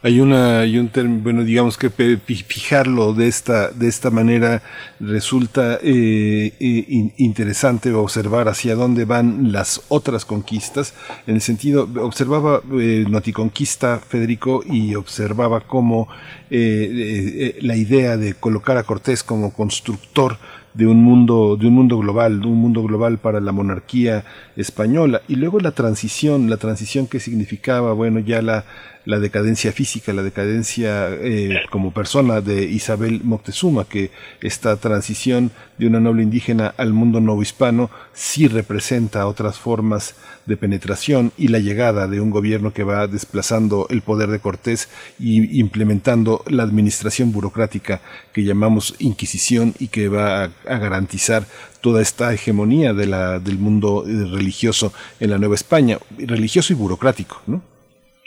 Hay 0.00 0.20
una, 0.20 0.60
hay 0.60 0.78
un 0.78 0.88
término, 0.90 1.22
bueno, 1.22 1.42
digamos 1.42 1.76
que 1.76 1.90
fijarlo 1.90 3.14
de 3.14 3.26
esta, 3.26 3.70
de 3.70 3.88
esta 3.88 4.10
manera 4.10 4.62
resulta 5.00 5.78
eh, 5.82 6.52
eh, 6.60 7.12
interesante 7.16 7.92
observar 7.92 8.48
hacia 8.48 8.76
dónde 8.76 9.04
van 9.04 9.52
las 9.52 9.82
otras 9.88 10.24
conquistas. 10.24 10.94
En 11.26 11.34
el 11.34 11.40
sentido, 11.40 11.88
observaba 12.00 12.62
eh, 12.78 13.06
Noticonquista, 13.08 13.98
Federico, 13.98 14.62
y 14.64 14.94
observaba 14.94 15.60
cómo 15.60 16.08
la 16.50 17.76
idea 17.76 18.16
de 18.16 18.32
colocar 18.32 18.78
a 18.78 18.84
Cortés 18.84 19.22
como 19.22 19.52
constructor 19.52 20.38
de 20.74 20.86
un 20.86 21.02
mundo, 21.02 21.56
de 21.56 21.66
un 21.66 21.74
mundo 21.74 21.98
global, 21.98 22.40
de 22.40 22.46
un 22.46 22.56
mundo 22.56 22.82
global 22.82 23.18
para 23.18 23.40
la 23.40 23.52
monarquía 23.52 24.24
española. 24.56 25.22
Y 25.28 25.36
luego 25.36 25.60
la 25.60 25.72
transición, 25.72 26.50
la 26.50 26.56
transición 26.56 27.06
que 27.06 27.20
significaba, 27.20 27.92
bueno, 27.92 28.20
ya 28.20 28.42
la, 28.42 28.64
la 29.08 29.18
decadencia 29.20 29.72
física, 29.72 30.12
la 30.12 30.22
decadencia 30.22 31.08
eh, 31.08 31.62
como 31.70 31.94
persona 31.94 32.42
de 32.42 32.64
Isabel 32.64 33.22
Moctezuma, 33.24 33.86
que 33.86 34.10
esta 34.42 34.76
transición 34.76 35.50
de 35.78 35.86
una 35.86 35.98
noble 35.98 36.22
indígena 36.22 36.74
al 36.76 36.92
mundo 36.92 37.18
nuevo 37.18 37.40
hispano 37.40 37.88
sí 38.12 38.48
representa 38.48 39.26
otras 39.26 39.58
formas 39.58 40.14
de 40.44 40.58
penetración 40.58 41.32
y 41.38 41.48
la 41.48 41.58
llegada 41.58 42.06
de 42.06 42.20
un 42.20 42.28
gobierno 42.28 42.74
que 42.74 42.84
va 42.84 43.06
desplazando 43.06 43.86
el 43.88 44.02
poder 44.02 44.28
de 44.28 44.40
Cortés 44.40 44.90
y 45.18 45.58
implementando 45.58 46.44
la 46.46 46.64
administración 46.64 47.32
burocrática 47.32 48.02
que 48.34 48.44
llamamos 48.44 48.94
Inquisición 48.98 49.72
y 49.78 49.88
que 49.88 50.10
va 50.10 50.44
a, 50.44 50.50
a 50.66 50.76
garantizar 50.76 51.46
toda 51.80 52.02
esta 52.02 52.34
hegemonía 52.34 52.92
de 52.92 53.06
la, 53.06 53.38
del 53.38 53.56
mundo 53.56 54.04
eh, 54.06 54.26
religioso 54.30 54.92
en 55.18 55.30
la 55.30 55.38
Nueva 55.38 55.54
España, 55.54 55.96
religioso 56.18 56.74
y 56.74 56.76
burocrático, 56.76 57.40
¿no? 57.46 57.62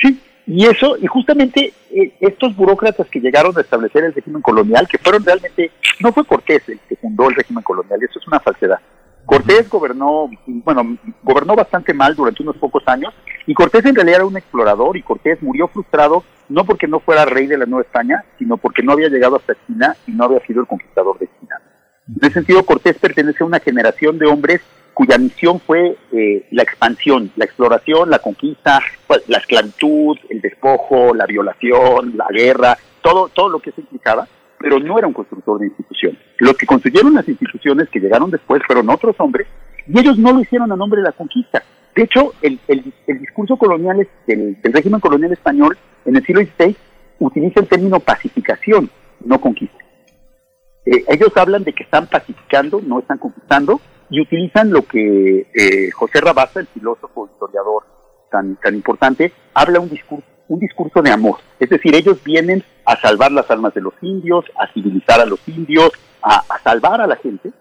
Sí, 0.02 0.20
y 0.54 0.66
eso, 0.66 0.98
y 0.98 1.08
justamente 1.08 1.74
eh, 1.92 2.14
estos 2.20 2.54
burócratas 2.58 3.08
que 3.08 3.22
llegaron 3.22 3.58
a 3.58 3.62
establecer 3.62 4.04
el 4.04 4.14
régimen 4.14 4.42
colonial, 4.42 4.86
que 4.86 4.98
fueron 4.98 5.24
realmente, 5.24 5.72
no 6.02 6.12
fue 6.12 6.26
Cortés 6.26 6.68
el 6.68 6.78
que 6.90 6.98
fundó 6.98 7.30
el 7.30 7.36
régimen 7.36 7.64
colonial, 7.64 8.04
eso 8.04 8.20
es 8.20 8.28
una 8.28 8.42
falsedad. 8.42 8.80
Cortés 9.26 9.70
gobernó, 9.70 10.30
bueno, 10.46 10.98
gobernó 11.24 11.56
bastante 11.56 11.94
mal 11.94 12.16
durante 12.16 12.44
unos 12.44 12.58
pocos 12.58 12.84
años, 12.88 13.14
y 13.48 13.54
Cortés 13.54 13.86
en 13.86 13.96
realidad 13.96 14.18
era 14.18 14.26
un 14.26 14.36
explorador, 14.36 14.98
y 14.98 15.04
Cortés 15.04 15.42
murió 15.42 15.70
frustrado, 15.70 16.26
no 16.50 16.66
porque 16.66 16.86
no 16.86 17.00
fuera 17.00 17.24
rey 17.24 17.48
de 17.48 17.58
la 17.58 17.66
Nueva 17.66 17.84
España, 17.84 18.26
sino 18.38 18.58
porque 18.58 18.84
no 18.84 18.92
había 18.92 19.08
llegado 19.08 19.38
hasta 19.38 19.56
China 19.68 19.96
y 20.06 20.12
no 20.12 20.26
había 20.26 20.46
sido 20.46 20.60
el 20.60 20.68
conquistador 20.68 21.18
de 21.18 21.30
China. 21.40 21.62
En 22.10 22.18
ese 22.24 22.34
sentido, 22.34 22.66
Cortés 22.66 22.98
pertenece 22.98 23.42
a 23.42 23.48
una 23.48 23.62
generación 23.62 24.20
de 24.20 24.26
hombres 24.26 24.60
cuya 24.94 25.18
misión 25.18 25.60
fue 25.60 25.98
eh, 26.12 26.48
la 26.52 26.64
expansión, 26.64 27.32
la 27.36 27.46
exploración, 27.46 28.10
la 28.10 28.20
conquista, 28.20 28.82
pues, 29.08 29.24
la 29.28 29.38
esclavitud, 29.38 30.18
el 30.30 30.42
despojo, 30.42 31.14
la 31.14 31.26
violación, 31.26 32.18
la 32.18 32.28
guerra, 32.30 32.78
todo, 33.02 33.30
todo 33.30 33.50
lo 33.50 33.60
que 33.60 33.72
se 33.72 33.82
implicaba, 33.82 34.28
pero 34.60 34.80
no 34.80 34.98
era 34.98 35.08
un 35.08 35.14
constructor 35.14 35.60
de 35.60 35.68
instituciones. 35.68 36.20
Los 36.38 36.56
que 36.56 36.66
construyeron 36.66 37.14
las 37.14 37.28
instituciones 37.28 37.90
que 37.90 38.00
llegaron 38.00 38.30
después 38.30 38.62
fueron 38.66 38.90
otros 38.90 39.16
hombres 39.20 39.48
y 39.88 40.00
ellos 40.00 40.18
no 40.18 40.34
lo 40.34 40.42
hicieron 40.42 40.72
a 40.72 40.76
nombre 40.76 41.02
de 41.02 41.08
la 41.08 41.14
conquista. 41.14 41.64
De 41.96 42.04
hecho, 42.04 42.34
el, 42.42 42.60
discurso 43.08 43.58
colonial 43.58 44.08
del, 44.28 44.62
del 44.62 44.74
régimen 44.74 45.00
colonial 45.00 45.34
español 45.34 45.78
en 46.06 46.16
el 46.16 46.26
siglo 46.26 46.42
XVI 46.42 46.76
utiliza 47.20 47.60
el 47.60 47.68
término 47.68 48.00
pacificación, 48.00 48.90
no 49.26 49.40
conquista. 49.42 49.78
Eh, 50.86 51.04
ellos 51.10 51.32
hablan 51.36 51.64
de 51.64 51.74
que 51.74 51.84
están 51.84 52.08
pacificando, 52.08 52.82
no 52.82 53.00
están 53.00 53.18
conquistando, 53.18 53.80
y 54.12 54.20
utilizan 54.20 54.72
lo 54.72 54.84
que 54.84 55.48
eh, 55.54 55.90
José 55.92 56.20
Rabasa, 56.20 56.60
el 56.60 56.68
filósofo 56.68 57.30
historiador 57.32 57.84
tan, 58.30 58.58
tan 58.58 58.76
importante, 58.76 59.32
habla 59.54 59.80
un 59.80 59.90
discurso, 59.90 60.28
un 60.50 60.60
discurso 60.60 61.02
de 61.02 61.12
amor. 61.12 61.38
Es 61.60 61.70
decir, 61.70 61.96
ellos 61.96 62.22
vienen 62.24 62.62
a 62.86 62.98
salvar 62.98 63.32
las 63.32 63.50
almas 63.50 63.74
de 63.74 63.80
los 63.80 63.94
indios, 64.02 64.44
a 64.60 64.72
civilizar 64.74 65.22
a 65.22 65.26
los 65.26 65.40
indios, 65.48 65.92
a, 66.22 66.44
salvar 66.62 67.00
a 67.00 67.08
la 67.08 67.16
gente, 67.16 67.52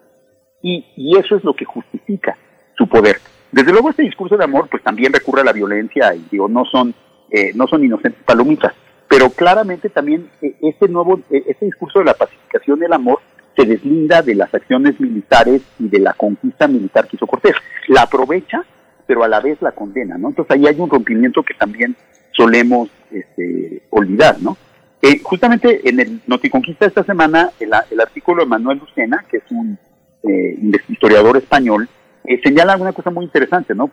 y, 0.61 0.85
y, 0.97 1.17
eso 1.17 1.37
es 1.37 1.43
lo 1.43 1.55
que 1.55 1.65
justifica 1.65 2.37
su 2.77 2.87
poder. 2.87 3.17
Desde 3.51 3.71
luego 3.71 3.89
este 3.89 4.03
discurso 4.03 4.35
de 4.35 4.43
amor 4.43 4.67
pues 4.69 4.83
también 4.83 5.13
recurre 5.13 5.41
a 5.41 5.45
la 5.45 5.53
violencia 5.53 6.13
y 6.13 6.25
digo, 6.29 6.49
no 6.49 6.65
son, 6.65 6.93
eh, 7.29 7.51
no 7.55 7.65
son 7.67 7.83
inocentes 7.83 8.21
palomitas, 8.23 8.73
pero 9.07 9.29
claramente 9.29 9.89
también 9.89 10.29
eh, 10.41 10.55
este 10.61 10.87
nuevo, 10.89 11.19
eh, 11.29 11.43
este 11.47 11.65
discurso 11.65 11.99
de 11.99 12.05
la 12.05 12.13
pacificación 12.13 12.79
y 12.81 12.85
el 12.85 12.93
amor 12.93 13.19
se 13.55 13.65
deslinda 13.65 14.21
de 14.21 14.35
las 14.35 14.53
acciones 14.53 14.99
militares 14.99 15.61
y 15.79 15.89
de 15.89 15.99
la 15.99 16.13
conquista 16.13 16.67
militar 16.67 17.07
que 17.07 17.17
hizo 17.17 17.27
Cortés. 17.27 17.55
La 17.87 18.03
aprovecha, 18.03 18.63
pero 19.05 19.23
a 19.23 19.27
la 19.27 19.39
vez 19.39 19.61
la 19.61 19.71
condena, 19.71 20.17
¿no? 20.17 20.29
Entonces 20.29 20.55
ahí 20.55 20.67
hay 20.67 20.79
un 20.79 20.89
rompimiento 20.89 21.43
que 21.43 21.53
también 21.53 21.95
solemos 22.31 22.89
este, 23.11 23.83
olvidar, 23.89 24.41
¿no? 24.41 24.57
Eh, 25.01 25.19
justamente 25.23 25.89
en 25.89 25.99
el 25.99 26.21
Noticonquista 26.27 26.85
esta 26.85 27.03
semana, 27.03 27.49
el, 27.59 27.73
artículo 27.99 28.43
de 28.43 28.49
Manuel 28.49 28.79
Lucena, 28.79 29.25
que 29.29 29.37
es 29.37 29.43
un 29.49 29.77
eh, 30.23 30.57
historiador 30.87 31.37
español, 31.37 31.89
eh, 32.23 32.39
señala 32.43 32.77
una 32.77 32.93
cosa 32.93 33.09
muy 33.09 33.25
interesante, 33.25 33.73
¿no? 33.73 33.89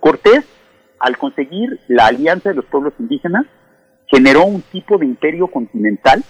Cortés, 0.00 0.44
al 0.98 1.16
conseguir 1.18 1.78
la 1.86 2.06
alianza 2.06 2.48
de 2.48 2.56
los 2.56 2.64
pueblos 2.64 2.94
indígenas, 2.98 3.46
generó 4.08 4.44
un 4.44 4.60
tipo 4.62 4.98
de 4.98 5.06
imperio 5.06 5.46
continental 5.46 6.24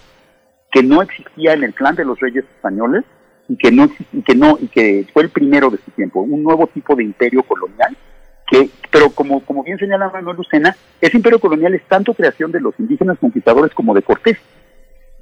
que 0.71 0.83
no 0.83 1.01
existía 1.01 1.53
en 1.53 1.63
el 1.63 1.73
clan 1.73 1.95
de 1.95 2.05
los 2.05 2.19
reyes 2.19 2.45
españoles 2.45 3.03
y 3.47 3.57
que 3.57 3.71
no 3.71 3.89
y 4.13 4.21
que 4.21 4.35
no 4.35 4.57
y 4.59 4.67
que 4.67 5.05
fue 5.13 5.23
el 5.23 5.29
primero 5.29 5.69
de 5.69 5.77
su 5.77 5.91
tiempo, 5.91 6.21
un 6.21 6.43
nuevo 6.43 6.67
tipo 6.67 6.95
de 6.95 7.03
imperio 7.03 7.43
colonial 7.43 7.95
que 8.47 8.69
pero 8.89 9.09
como 9.09 9.43
como 9.45 9.63
bien 9.63 9.77
señala 9.77 10.09
Manuel 10.09 10.37
Lucena, 10.37 10.75
ese 10.99 11.17
imperio 11.17 11.39
colonial 11.39 11.73
es 11.73 11.83
tanto 11.87 12.13
creación 12.13 12.51
de 12.51 12.61
los 12.61 12.77
indígenas 12.79 13.17
conquistadores 13.19 13.73
como 13.73 13.93
de 13.93 14.01
Cortés. 14.01 14.37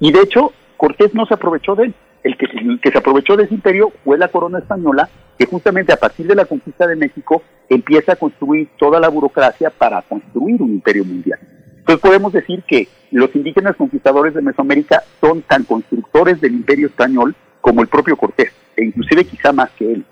Y 0.00 0.12
de 0.12 0.20
hecho, 0.20 0.52
Cortés 0.76 1.14
no 1.14 1.26
se 1.26 1.34
aprovechó 1.34 1.74
de 1.76 1.84
él. 1.84 1.94
El 2.22 2.36
que, 2.36 2.46
el 2.46 2.80
que 2.80 2.90
se 2.90 2.98
aprovechó 2.98 3.36
de 3.36 3.44
ese 3.44 3.54
imperio 3.54 3.92
fue 4.04 4.18
la 4.18 4.28
corona 4.28 4.58
española, 4.58 5.08
que 5.38 5.46
justamente 5.46 5.92
a 5.92 5.96
partir 5.96 6.26
de 6.26 6.34
la 6.34 6.44
conquista 6.44 6.86
de 6.86 6.96
México 6.96 7.42
empieza 7.68 8.12
a 8.12 8.16
construir 8.16 8.68
toda 8.78 9.00
la 9.00 9.08
burocracia 9.08 9.70
para 9.70 10.02
construir 10.02 10.60
un 10.60 10.70
imperio 10.70 11.04
mundial. 11.04 11.38
Entonces 11.80 12.00
podemos 12.00 12.32
decir 12.32 12.62
que 12.66 12.88
los 13.10 13.34
indígenas 13.34 13.76
conquistadores 13.76 14.34
de 14.34 14.42
Mesoamérica 14.42 15.02
son 15.20 15.42
tan 15.42 15.64
constructores 15.64 16.40
del 16.40 16.52
imperio 16.52 16.86
español 16.86 17.34
como 17.60 17.82
el 17.82 17.88
propio 17.88 18.16
Cortés, 18.16 18.52
e 18.76 18.84
inclusive 18.84 19.24
quizá 19.24 19.52
más 19.52 19.70
que 19.72 19.92
él. 19.92 20.04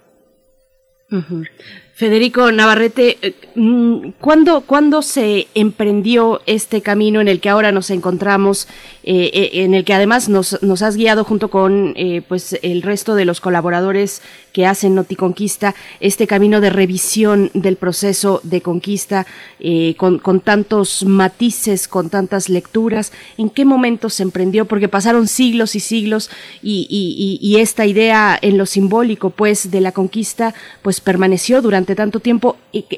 Federico 1.94 2.52
Navarrete, 2.52 3.16
eh, 3.22 3.34
mm, 3.54 4.10
¿cuándo, 4.20 4.60
¿cuándo, 4.60 5.00
se 5.00 5.48
emprendió 5.54 6.42
este 6.44 6.82
camino 6.82 7.22
en 7.22 7.28
el 7.28 7.40
que 7.40 7.48
ahora 7.48 7.72
nos 7.72 7.90
encontramos, 7.90 8.68
eh, 9.04 9.30
eh, 9.32 9.50
en 9.64 9.72
el 9.72 9.86
que 9.86 9.94
además 9.94 10.28
nos, 10.28 10.62
nos 10.62 10.82
has 10.82 10.96
guiado 10.96 11.24
junto 11.24 11.48
con 11.48 11.94
pues 12.28 12.58
el 12.62 12.82
resto 12.82 13.14
de 13.14 13.24
los 13.24 13.40
colaboradores 13.40 14.22
que 14.58 14.66
hacen 14.66 14.96
Noticonquista, 14.96 15.76
este 16.00 16.26
camino 16.26 16.60
de 16.60 16.68
revisión 16.68 17.48
del 17.54 17.76
proceso 17.76 18.40
de 18.42 18.60
conquista 18.60 19.24
con, 19.96 20.18
con, 20.18 20.40
tantos 20.40 21.04
matices, 21.04 21.86
con 21.86 22.10
tantas 22.10 22.48
lecturas? 22.48 23.12
¿En 23.36 23.50
qué 23.50 23.64
momento 23.64 24.10
se 24.10 24.24
emprendió? 24.24 24.64
Porque 24.64 24.88
pasaron 24.88 25.28
siglos 25.28 25.76
y 25.76 25.80
siglos 25.80 26.28
y, 26.60 26.88
y, 26.90 27.38
y 27.40 27.60
esta 27.60 27.86
idea 27.86 28.36
en 28.42 28.58
lo 28.58 28.66
simbólico 28.66 29.30
pues 29.30 29.70
de 29.70 29.80
la 29.80 29.92
conquista 29.92 30.52
pues 30.82 31.00
permaneció 31.00 31.62
durante 31.62 31.94
tanto 31.94 32.18
tiempo, 32.18 32.56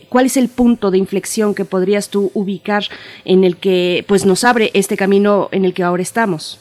¿cuál 0.08 0.24
es 0.24 0.38
el 0.38 0.48
punto 0.48 0.90
de 0.90 0.96
inflexión 0.96 1.54
que 1.54 1.66
podrías 1.66 2.08
tú 2.08 2.30
ubicar 2.32 2.84
en 3.26 3.44
el 3.44 3.58
que 3.58 4.02
pues 4.08 4.24
nos 4.24 4.44
abre 4.44 4.70
este 4.72 4.96
camino 4.96 5.50
en 5.52 5.66
el 5.66 5.74
que 5.74 5.82
ahora 5.82 6.02
estamos? 6.02 6.58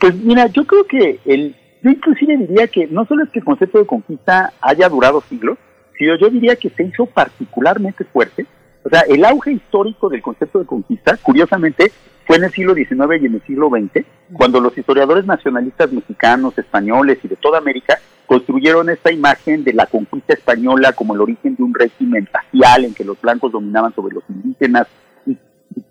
Pues 0.00 0.16
mira, 0.16 0.48
yo 0.48 0.66
creo 0.66 0.84
que 0.84 1.20
el, 1.26 1.54
yo 1.82 1.90
inclusive 1.90 2.36
diría 2.36 2.68
que 2.68 2.86
no 2.86 3.04
solo 3.06 3.24
es 3.24 3.30
que 3.30 3.40
el 3.40 3.44
concepto 3.44 3.78
de 3.78 3.86
conquista 3.86 4.52
haya 4.60 4.88
durado 4.88 5.20
siglos, 5.28 5.58
sino 5.98 6.16
yo 6.16 6.30
diría 6.30 6.54
que 6.56 6.70
se 6.70 6.84
hizo 6.84 7.06
particularmente 7.06 8.04
fuerte. 8.04 8.46
O 8.84 8.88
sea, 8.88 9.00
el 9.02 9.24
auge 9.24 9.52
histórico 9.52 10.08
del 10.08 10.22
concepto 10.22 10.60
de 10.60 10.66
conquista, 10.66 11.16
curiosamente, 11.16 11.92
fue 12.24 12.36
en 12.36 12.44
el 12.44 12.52
siglo 12.52 12.74
XIX 12.74 13.20
y 13.20 13.26
en 13.26 13.34
el 13.34 13.42
siglo 13.42 13.68
XX, 13.68 14.04
cuando 14.32 14.60
los 14.60 14.76
historiadores 14.78 15.26
nacionalistas 15.26 15.92
mexicanos, 15.92 16.56
españoles 16.56 17.18
y 17.22 17.28
de 17.28 17.36
toda 17.36 17.58
América 17.58 17.98
construyeron 18.26 18.88
esta 18.88 19.10
imagen 19.10 19.64
de 19.64 19.72
la 19.72 19.86
conquista 19.86 20.34
española 20.34 20.92
como 20.92 21.14
el 21.14 21.20
origen 21.20 21.56
de 21.56 21.64
un 21.64 21.74
régimen 21.74 22.28
racial 22.32 22.84
en 22.84 22.94
que 22.94 23.04
los 23.04 23.20
blancos 23.20 23.50
dominaban 23.50 23.92
sobre 23.92 24.14
los 24.14 24.24
indígenas 24.28 24.86
y, 25.26 25.36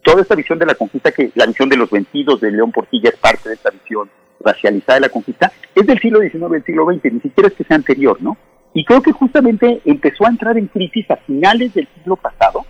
toda 0.04 0.22
esta 0.22 0.36
visión 0.36 0.58
de 0.58 0.66
la 0.66 0.76
conquista 0.76 1.12
que 1.12 1.32
la 1.36 1.46
visión 1.46 1.68
de 1.68 1.78
los 1.78 1.90
vencidos 1.90 2.40
de 2.40 2.52
León 2.52 2.72
Portilla 2.72 3.10
es 3.10 3.18
parte 3.18 3.50
de 3.50 3.56
esta 3.56 3.72
visión 3.72 4.10
racializada 4.44 4.96
de 4.96 5.02
la 5.02 5.10
conquista 5.10 5.52
es 5.76 5.86
del 5.86 6.00
siglo 6.00 6.20
XIX 6.20 6.52
del 6.52 6.64
siglo 6.64 6.86
XX, 6.86 7.14
ni 7.14 7.20
siquiera 7.22 7.48
es 7.48 7.54
que 7.54 7.64
sea 7.64 7.78
anterior, 7.78 8.18
¿no? 8.22 8.38
Y 8.74 8.86
creo 8.86 9.02
que 9.02 9.12
justamente 9.12 9.82
empezó 9.86 10.26
a 10.26 10.30
entrar 10.30 10.58
en 10.58 10.68
crisis 10.68 11.10
a 11.12 11.18
finales 11.18 11.74
del 11.74 11.88
siglo 11.96 12.16
pasado, 12.16 12.66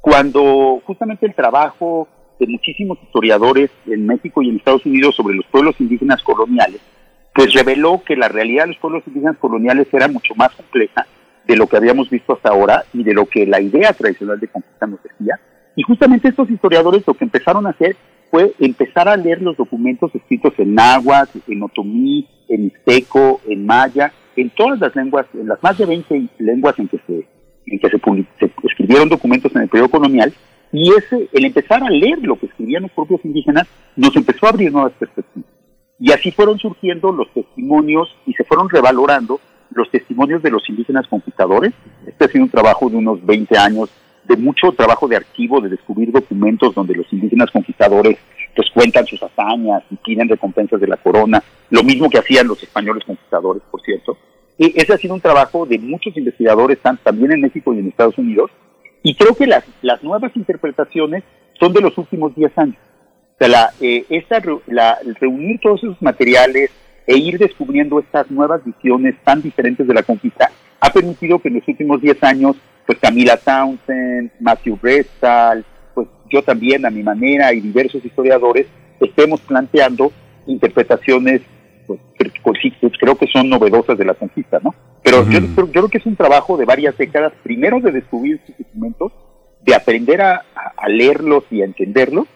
cuando 0.00 0.82
justamente 0.84 1.26
el 1.26 1.34
trabajo 1.34 2.08
de 2.40 2.46
muchísimos 2.46 2.98
historiadores 3.02 3.70
en 3.86 4.06
México 4.06 4.42
y 4.42 4.48
en 4.48 4.56
Estados 4.56 4.86
Unidos 4.86 5.16
sobre 5.16 5.34
los 5.34 5.46
pueblos 5.46 5.74
indígenas 5.80 6.22
coloniales 6.22 6.80
pues 7.38 7.54
reveló 7.54 8.02
que 8.04 8.16
la 8.16 8.26
realidad 8.26 8.64
de 8.64 8.70
los 8.70 8.78
pueblos 8.78 9.04
indígenas 9.06 9.38
coloniales 9.38 9.86
era 9.92 10.08
mucho 10.08 10.34
más 10.34 10.52
compleja 10.56 11.06
de 11.46 11.56
lo 11.56 11.68
que 11.68 11.76
habíamos 11.76 12.10
visto 12.10 12.32
hasta 12.32 12.48
ahora 12.48 12.82
y 12.92 13.04
de 13.04 13.14
lo 13.14 13.26
que 13.26 13.46
la 13.46 13.60
idea 13.60 13.92
tradicional 13.92 14.40
de 14.40 14.48
conquista 14.48 14.88
nos 14.88 15.00
decía. 15.04 15.38
Y 15.76 15.84
justamente 15.84 16.26
estos 16.26 16.50
historiadores 16.50 17.04
lo 17.06 17.14
que 17.14 17.22
empezaron 17.22 17.68
a 17.68 17.70
hacer 17.70 17.94
fue 18.30 18.52
empezar 18.58 19.08
a 19.08 19.16
leer 19.16 19.42
los 19.42 19.56
documentos 19.56 20.14
escritos 20.14 20.52
en 20.58 20.74
náhuatl, 20.74 21.38
en 21.48 21.62
otomí, 21.62 22.26
en 22.48 22.64
mixteco, 22.64 23.40
en 23.46 23.66
maya, 23.66 24.12
en 24.36 24.50
todas 24.50 24.78
las 24.80 24.94
lenguas, 24.94 25.26
en 25.34 25.48
las 25.48 25.62
más 25.62 25.76
de 25.78 25.86
20 25.86 26.28
lenguas 26.38 26.78
en 26.78 26.88
que 26.88 26.98
se, 27.06 27.26
en 27.66 27.78
que 27.78 27.88
se, 27.88 27.98
se 28.38 28.52
escribieron 28.64 29.08
documentos 29.08 29.54
en 29.54 29.62
el 29.62 29.68
periodo 29.68 29.90
colonial, 29.90 30.32
y 30.72 30.92
ese, 30.92 31.28
el 31.32 31.44
empezar 31.44 31.82
a 31.82 31.90
leer 31.90 32.18
lo 32.22 32.38
que 32.38 32.46
escribían 32.46 32.82
los 32.82 32.92
propios 32.92 33.24
indígenas 33.24 33.66
nos 33.96 34.14
empezó 34.16 34.46
a 34.46 34.50
abrir 34.50 34.70
nuevas 34.70 34.92
perspectivas. 34.98 35.50
Y 35.98 36.12
así 36.12 36.30
fueron 36.30 36.58
surgiendo 36.58 37.10
los 37.10 37.32
testimonios 37.32 38.14
y 38.26 38.32
se 38.34 38.44
fueron 38.44 38.68
revalorando 38.68 39.40
los 39.70 39.90
testimonios 39.90 40.42
de 40.42 40.50
los 40.50 40.68
indígenas 40.68 41.06
conquistadores. 41.08 41.72
Este 42.06 42.24
ha 42.24 42.28
sido 42.28 42.44
un 42.44 42.50
trabajo 42.50 42.88
de 42.88 42.96
unos 42.96 43.24
20 43.24 43.56
años, 43.58 43.90
de 44.28 44.36
mucho 44.36 44.72
trabajo 44.72 45.08
de 45.08 45.16
archivo, 45.16 45.60
de 45.60 45.70
descubrir 45.70 46.12
documentos 46.12 46.74
donde 46.74 46.94
los 46.94 47.10
indígenas 47.12 47.50
conquistadores 47.50 48.18
pues 48.54 48.70
cuentan 48.70 49.06
sus 49.06 49.22
hazañas 49.22 49.82
y 49.90 49.96
piden 49.96 50.28
recompensas 50.28 50.80
de 50.80 50.88
la 50.88 50.96
corona, 50.96 51.42
lo 51.70 51.82
mismo 51.82 52.10
que 52.10 52.18
hacían 52.18 52.48
los 52.48 52.62
españoles 52.62 53.04
conquistadores, 53.04 53.62
por 53.70 53.80
cierto. 53.82 54.18
Y 54.58 54.78
ese 54.80 54.92
ha 54.92 54.98
sido 54.98 55.14
un 55.14 55.20
trabajo 55.20 55.64
de 55.64 55.78
muchos 55.78 56.16
investigadores, 56.16 56.78
también 56.80 57.32
en 57.32 57.40
México 57.40 57.72
y 57.72 57.78
en 57.78 57.88
Estados 57.88 58.18
Unidos, 58.18 58.50
y 59.02 59.14
creo 59.14 59.34
que 59.36 59.46
las, 59.46 59.64
las 59.82 60.02
nuevas 60.02 60.32
interpretaciones 60.34 61.22
son 61.58 61.72
de 61.72 61.80
los 61.80 61.96
últimos 61.96 62.34
10 62.34 62.58
años. 62.58 62.76
O 63.34 63.38
sea, 63.38 63.48
la, 63.48 63.70
eh, 63.80 64.04
esta, 64.08 64.42
la, 64.66 64.98
reunir 65.20 65.60
todos 65.60 65.84
esos 65.84 66.02
materiales 66.02 66.70
e 67.06 67.16
ir 67.16 67.38
descubriendo 67.38 68.00
estas 68.00 68.30
nuevas 68.30 68.64
visiones 68.64 69.14
tan 69.24 69.40
diferentes 69.40 69.86
de 69.86 69.94
la 69.94 70.02
conquista 70.02 70.50
ha 70.80 70.90
permitido 70.90 71.38
que 71.38 71.48
en 71.48 71.54
los 71.54 71.68
últimos 71.68 72.00
10 72.00 72.22
años, 72.24 72.56
pues 72.88 72.98
Camila 73.00 73.36
Townsend, 73.36 74.30
Matthew 74.40 74.78
Brestall, 74.80 75.62
pues 75.92 76.08
yo 76.30 76.42
también 76.42 76.86
a 76.86 76.90
mi 76.90 77.02
manera 77.02 77.52
y 77.52 77.60
diversos 77.60 78.02
historiadores 78.02 78.66
estemos 78.98 79.42
planteando 79.42 80.10
interpretaciones 80.46 81.42
pues, 81.86 82.00
pues 82.42 82.92
creo 82.98 83.14
que 83.18 83.26
son 83.26 83.50
novedosas 83.50 83.98
de 83.98 84.06
la 84.06 84.14
conquista, 84.14 84.58
¿no? 84.64 84.74
Pero 85.02 85.28
yo, 85.28 85.38
yo, 85.40 85.66
creo 85.70 85.88
que 85.88 85.98
es 85.98 86.06
un 86.06 86.16
trabajo 86.16 86.56
de 86.56 86.64
varias 86.64 86.96
décadas, 86.96 87.34
primero 87.42 87.78
de 87.78 87.92
descubrir 87.92 88.36
estos 88.36 88.56
documentos, 88.56 89.12
de 89.66 89.74
aprender 89.74 90.22
a, 90.22 90.46
a 90.74 90.88
leerlos 90.88 91.44
y 91.50 91.60
a 91.60 91.66
entenderlos, 91.66 92.26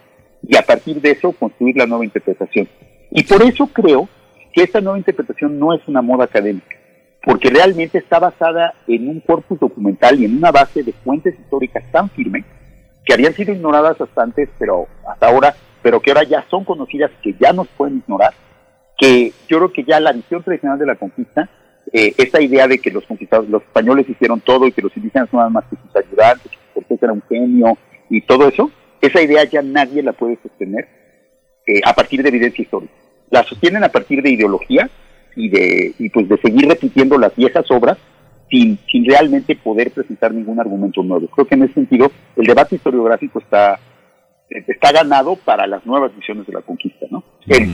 y 0.47 0.57
a 0.57 0.63
partir 0.63 1.01
de 1.01 1.13
eso 1.13 1.33
construir 1.33 1.79
la 1.79 1.87
nueva 1.87 2.05
interpretación. 2.05 2.69
Y 3.11 3.23
por 3.23 3.43
eso 3.43 3.69
creo 3.69 4.07
que 4.53 4.65
esta 4.65 4.83
nueva 4.83 4.99
interpretación 4.99 5.59
no 5.59 5.73
es 5.73 5.81
una 5.87 6.03
moda 6.03 6.25
académica, 6.25 6.77
porque 7.25 7.51
realmente 7.51 7.99
está 7.99 8.19
basada 8.19 8.75
en 8.87 9.09
un 9.09 9.21
corpus 9.21 9.59
documental 9.61 10.21
y 10.21 10.25
en 10.25 10.37
una 10.37 10.51
base 10.51 10.83
de 10.83 10.93
fuentes 10.93 11.39
históricas 11.39 11.85
tan 11.93 12.11
firme 12.11 12.45
que 13.05 13.15
habían 13.15 13.35
sido 13.35 13.53
ignoradas 13.53 14.01
hasta 14.01 14.23
antes, 14.23 14.49
pero 14.59 14.87
hasta 15.09 15.29
ahora, 15.29 15.55
pero 15.83 16.01
que 16.01 16.11
ahora 16.11 16.25
ya 16.25 16.45
son 16.51 16.65
conocidas, 16.65 17.11
que 17.23 17.35
ya 17.41 17.53
nos 17.53 17.69
pueden 17.69 17.99
ignorar, 17.99 18.33
que 18.99 19.33
yo 19.49 19.59
creo 19.59 19.73
que 19.73 19.85
ya 19.85 20.01
la 20.01 20.13
visión 20.13 20.43
tradicional 20.43 20.79
de 20.79 20.87
la 20.87 20.97
conquista, 20.97 21.49
eh, 21.93 22.15
esta 22.17 22.41
idea 22.41 22.69
de 22.69 22.79
que 22.79 22.91
los 22.91 23.05
conquistadores, 23.05 23.51
los 23.51 23.63
españoles 23.63 24.09
hicieron 24.09 24.41
todo 24.41 24.67
y 24.67 24.73
que 24.73 24.83
los 24.83 24.97
indígenas 24.97 25.29
no 25.33 25.41
eran 25.41 25.53
más 25.53 25.65
que 25.65 25.77
sus 25.77 25.97
ayudantes, 25.97 26.53
que 26.75 26.99
era 27.01 27.13
un 27.13 27.23
genio 27.29 27.77
y 28.09 28.21
todo 28.23 28.49
eso, 28.49 28.71
esa 29.01 29.21
idea 29.21 29.45
ya 29.45 29.63
nadie 29.63 30.03
la 30.03 30.13
puede 30.13 30.39
sostener 30.43 30.89
eh, 31.67 31.81
a 31.85 31.93
partir 31.93 32.23
de 32.23 32.29
evidencia 32.29 32.63
histórica. 32.63 32.93
La 33.31 33.43
sostienen 33.45 33.83
a 33.83 33.89
partir 33.89 34.23
de 34.23 34.31
ideología 34.31 34.91
y 35.37 35.49
de 35.49 35.95
y 35.99 36.09
pues 36.11 36.29
de 36.29 36.39
seguir 36.39 36.69
repitiendo 36.69 37.19
las 37.19 37.35
viejas 37.35 37.71
obras 37.71 37.99
sin, 38.51 38.79
sin 38.91 39.05
realmente 39.05 39.57
poder 39.57 39.91
presentar 39.91 40.33
ningún 40.33 40.61
argumento 40.61 41.03
nuevo. 41.03 41.27
Creo 41.29 41.47
que 41.47 41.55
en 41.55 41.65
ese 41.65 41.75
sentido 41.75 42.11
el 42.37 42.47
debate 42.47 42.77
historiográfico 42.77 43.39
está 43.39 43.79
está 44.51 44.93
ganado 44.93 45.37
para 45.37 45.67
las 45.67 45.85
nuevas 45.87 46.15
visiones 46.15 46.47
de 46.47 46.53
la 46.53 46.61
conquista, 46.61 47.07
¿no? 47.11 47.25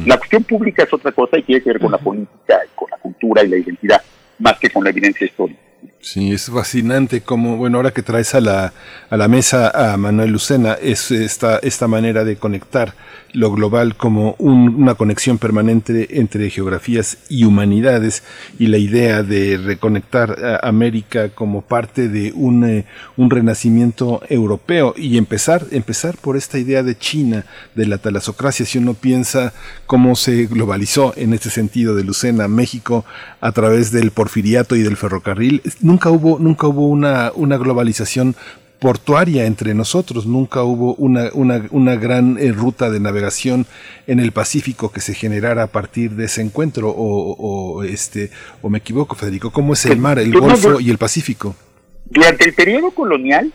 la 0.06 0.16
cuestión 0.16 0.44
pública 0.44 0.84
es 0.84 0.92
otra 0.92 1.10
cosa 1.10 1.36
y 1.36 1.42
tiene 1.42 1.62
que 1.62 1.70
ver 1.70 1.80
con 1.80 1.90
la 1.90 1.98
política, 1.98 2.60
con 2.76 2.88
la 2.90 2.98
cultura 2.98 3.42
y 3.42 3.48
la 3.48 3.56
identidad, 3.56 4.00
más 4.38 4.58
que 4.60 4.70
con 4.70 4.84
la 4.84 4.90
evidencia 4.90 5.26
histórica. 5.26 5.60
Sí, 6.00 6.32
es 6.32 6.46
fascinante 6.46 7.20
como, 7.20 7.56
bueno, 7.56 7.78
ahora 7.78 7.90
que 7.90 8.02
traes 8.02 8.34
a 8.34 8.40
la, 8.40 8.72
a 9.10 9.16
la 9.16 9.28
mesa 9.28 9.92
a 9.92 9.96
Manuel 9.96 10.30
Lucena, 10.30 10.74
es 10.80 11.10
esta, 11.10 11.58
esta 11.58 11.86
manera 11.86 12.24
de 12.24 12.36
conectar 12.36 12.94
lo 13.32 13.52
global 13.52 13.96
como 13.96 14.34
una 14.38 14.94
conexión 14.94 15.38
permanente 15.38 16.18
entre 16.18 16.50
geografías 16.50 17.18
y 17.28 17.44
humanidades 17.44 18.22
y 18.58 18.68
la 18.68 18.78
idea 18.78 19.22
de 19.22 19.58
reconectar 19.58 20.44
a 20.44 20.66
América 20.66 21.28
como 21.30 21.62
parte 21.62 22.08
de 22.08 22.32
un, 22.32 22.64
eh, 22.64 22.86
un 23.16 23.30
renacimiento 23.30 24.22
europeo 24.28 24.94
y 24.96 25.18
empezar, 25.18 25.66
empezar 25.72 26.16
por 26.16 26.36
esta 26.36 26.58
idea 26.58 26.82
de 26.82 26.96
China, 26.96 27.44
de 27.74 27.86
la 27.86 27.98
talasocracia, 27.98 28.64
si 28.64 28.78
uno 28.78 28.94
piensa 28.94 29.52
cómo 29.86 30.16
se 30.16 30.46
globalizó 30.46 31.12
en 31.16 31.34
este 31.34 31.50
sentido 31.50 31.94
de 31.94 32.04
Lucena, 32.04 32.48
México, 32.48 33.04
a 33.40 33.52
través 33.52 33.92
del 33.92 34.10
porfiriato 34.10 34.74
y 34.74 34.82
del 34.82 34.96
ferrocarril, 34.96 35.60
nunca 35.80 36.10
hubo, 36.10 36.38
nunca 36.38 36.66
hubo 36.66 36.88
una, 36.88 37.32
una 37.34 37.56
globalización 37.56 38.34
portuaria 38.78 39.46
entre 39.46 39.74
nosotros, 39.74 40.26
nunca 40.26 40.62
hubo 40.62 40.94
una, 40.94 41.30
una, 41.32 41.64
una 41.70 41.96
gran 41.96 42.38
eh, 42.38 42.52
ruta 42.52 42.90
de 42.90 43.00
navegación 43.00 43.66
en 44.06 44.20
el 44.20 44.32
Pacífico 44.32 44.92
que 44.92 45.00
se 45.00 45.14
generara 45.14 45.64
a 45.64 45.66
partir 45.66 46.12
de 46.12 46.26
ese 46.26 46.42
encuentro, 46.42 46.90
o, 46.90 47.34
o 47.38 47.82
este, 47.82 48.30
o 48.62 48.70
me 48.70 48.78
equivoco, 48.78 49.16
Federico, 49.16 49.50
¿cómo 49.50 49.72
es 49.72 49.84
el 49.86 49.98
mar, 49.98 50.18
el 50.18 50.32
Golfo 50.32 50.80
y 50.80 50.90
el 50.90 50.98
Pacífico? 50.98 51.56
Durante 52.04 52.44
el 52.44 52.54
periodo 52.54 52.90
colonial, 52.92 53.52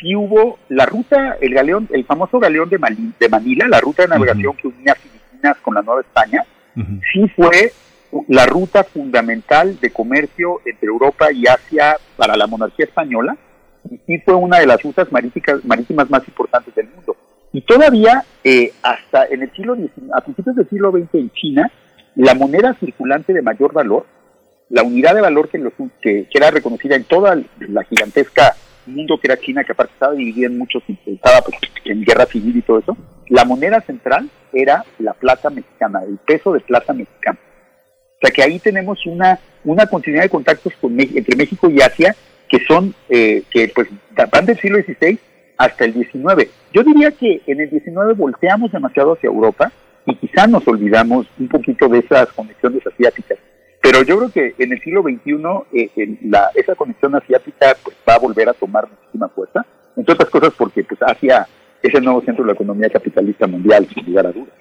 sí 0.00 0.14
hubo 0.14 0.58
la 0.68 0.86
ruta, 0.86 1.36
el 1.40 1.54
galeón, 1.54 1.88
el 1.92 2.04
famoso 2.04 2.38
galeón 2.38 2.68
de, 2.68 2.78
de 3.18 3.28
Manila, 3.28 3.66
la 3.68 3.80
ruta 3.80 4.02
de 4.02 4.08
navegación 4.08 4.54
que 4.56 4.68
unía 4.68 4.94
Filipinas 4.94 5.56
con 5.60 5.74
la 5.74 5.82
Nueva 5.82 6.00
España, 6.02 6.44
sí 7.12 7.28
fue 7.36 7.72
la 8.28 8.46
ruta 8.46 8.84
fundamental 8.84 9.78
de 9.80 9.90
comercio 9.90 10.60
entre 10.64 10.88
Europa 10.88 11.32
y 11.32 11.46
Asia 11.46 11.96
para 12.16 12.36
la 12.36 12.46
monarquía 12.46 12.86
española 12.86 13.36
y 13.90 13.98
sí 14.06 14.18
fue 14.24 14.34
una 14.34 14.58
de 14.58 14.66
las 14.66 14.82
rutas 14.82 15.08
marítimas, 15.10 16.10
más 16.10 16.28
importantes 16.28 16.74
del 16.74 16.88
mundo. 16.88 17.16
Y 17.52 17.62
todavía, 17.62 18.24
eh, 18.44 18.72
hasta 18.82 19.26
en 19.26 19.42
el 19.42 19.52
siglo 19.52 19.76
a 20.14 20.20
principios 20.20 20.56
del 20.56 20.68
siglo 20.68 20.90
XX 20.90 21.14
en 21.14 21.30
China, 21.30 21.70
la 22.14 22.34
moneda 22.34 22.76
circulante 22.78 23.32
de 23.32 23.42
mayor 23.42 23.72
valor, 23.72 24.06
la 24.68 24.82
unidad 24.82 25.14
de 25.14 25.20
valor 25.20 25.48
que, 25.48 25.60
que, 26.00 26.28
era 26.32 26.50
reconocida 26.50 26.96
en 26.96 27.04
toda 27.04 27.36
la 27.58 27.84
gigantesca 27.84 28.54
mundo 28.86 29.18
que 29.18 29.28
era 29.28 29.40
China, 29.40 29.64
que 29.64 29.72
aparte 29.72 29.92
estaba 29.92 30.14
dividida 30.14 30.46
en 30.46 30.58
muchos, 30.58 30.82
estaba 31.06 31.40
pues, 31.42 31.56
en 31.84 32.02
guerra 32.02 32.26
civil 32.26 32.56
y 32.56 32.62
todo 32.62 32.78
eso, 32.78 32.96
la 33.28 33.44
moneda 33.44 33.80
central 33.80 34.28
era 34.52 34.84
la 34.98 35.14
plata 35.14 35.50
mexicana, 35.50 36.02
el 36.06 36.18
peso 36.18 36.52
de 36.52 36.60
plata 36.60 36.92
mexicana. 36.92 37.38
O 38.22 38.26
sea 38.26 38.30
que 38.30 38.42
ahí 38.42 38.60
tenemos 38.60 39.04
una, 39.04 39.40
una 39.64 39.86
continuidad 39.86 40.22
de 40.22 40.28
contactos 40.28 40.72
con, 40.80 40.98
entre 41.00 41.36
México 41.36 41.68
y 41.68 41.80
Asia 41.80 42.14
que 42.48 42.60
son, 42.66 42.94
eh, 43.08 43.42
que 43.50 43.72
pues 43.74 43.88
van 44.30 44.46
del 44.46 44.60
siglo 44.60 44.78
XVI 44.78 45.18
hasta 45.56 45.84
el 45.84 45.94
XIX. 45.94 46.48
Yo 46.72 46.84
diría 46.84 47.10
que 47.10 47.40
en 47.46 47.60
el 47.60 47.70
XIX 47.70 48.16
volteamos 48.16 48.70
demasiado 48.70 49.14
hacia 49.14 49.28
Europa 49.28 49.72
y 50.06 50.14
quizá 50.16 50.46
nos 50.46 50.68
olvidamos 50.68 51.26
un 51.38 51.48
poquito 51.48 51.88
de 51.88 52.00
esas 52.00 52.28
conexiones 52.32 52.86
asiáticas. 52.86 53.38
Pero 53.80 54.02
yo 54.02 54.18
creo 54.18 54.30
que 54.30 54.54
en 54.62 54.72
el 54.72 54.80
siglo 54.82 55.02
XXI 55.02 55.32
eh, 55.72 56.18
la, 56.22 56.50
esa 56.54 56.76
conexión 56.76 57.16
asiática 57.16 57.74
pues, 57.82 57.96
va 58.08 58.14
a 58.14 58.18
volver 58.18 58.48
a 58.48 58.54
tomar 58.54 58.88
muchísima 58.88 59.28
fuerza, 59.30 59.66
entre 59.96 60.14
otras 60.14 60.30
cosas 60.30 60.52
porque 60.56 60.84
pues 60.84 61.00
Asia 61.02 61.48
es 61.82 61.92
el 61.92 62.04
nuevo 62.04 62.22
centro 62.22 62.44
de 62.44 62.48
la 62.48 62.54
economía 62.54 62.88
capitalista 62.88 63.48
mundial, 63.48 63.88
sin 63.92 64.06
lugar 64.06 64.26
a 64.26 64.32
dudas. 64.32 64.54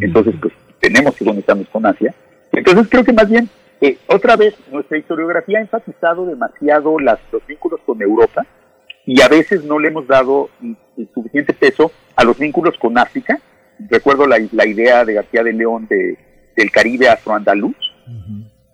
Entonces, 0.00 0.34
pues 0.40 0.52
tenemos 0.80 1.14
que 1.14 1.24
conectarnos 1.24 1.68
con 1.68 1.86
Asia 1.86 2.14
entonces 2.58 2.88
creo 2.90 3.04
que 3.04 3.12
más 3.12 3.28
bien, 3.28 3.48
eh, 3.80 3.98
otra 4.08 4.36
vez, 4.36 4.54
nuestra 4.72 4.98
historiografía 4.98 5.58
ha 5.58 5.62
enfatizado 5.62 6.26
demasiado 6.26 6.98
las, 6.98 7.18
los 7.32 7.46
vínculos 7.46 7.80
con 7.86 8.02
Europa 8.02 8.44
y 9.06 9.20
a 9.20 9.28
veces 9.28 9.64
no 9.64 9.78
le 9.78 9.88
hemos 9.88 10.06
dado 10.06 10.50
suficiente 11.14 11.54
peso 11.54 11.92
a 12.16 12.24
los 12.24 12.38
vínculos 12.38 12.74
con 12.78 12.98
África. 12.98 13.40
Recuerdo 13.88 14.26
la, 14.26 14.38
la 14.52 14.66
idea 14.66 15.04
de 15.04 15.14
García 15.14 15.42
de 15.42 15.52
León 15.52 15.86
de, 15.88 16.18
del 16.56 16.70
Caribe 16.70 17.08
afroandaluz 17.08 17.76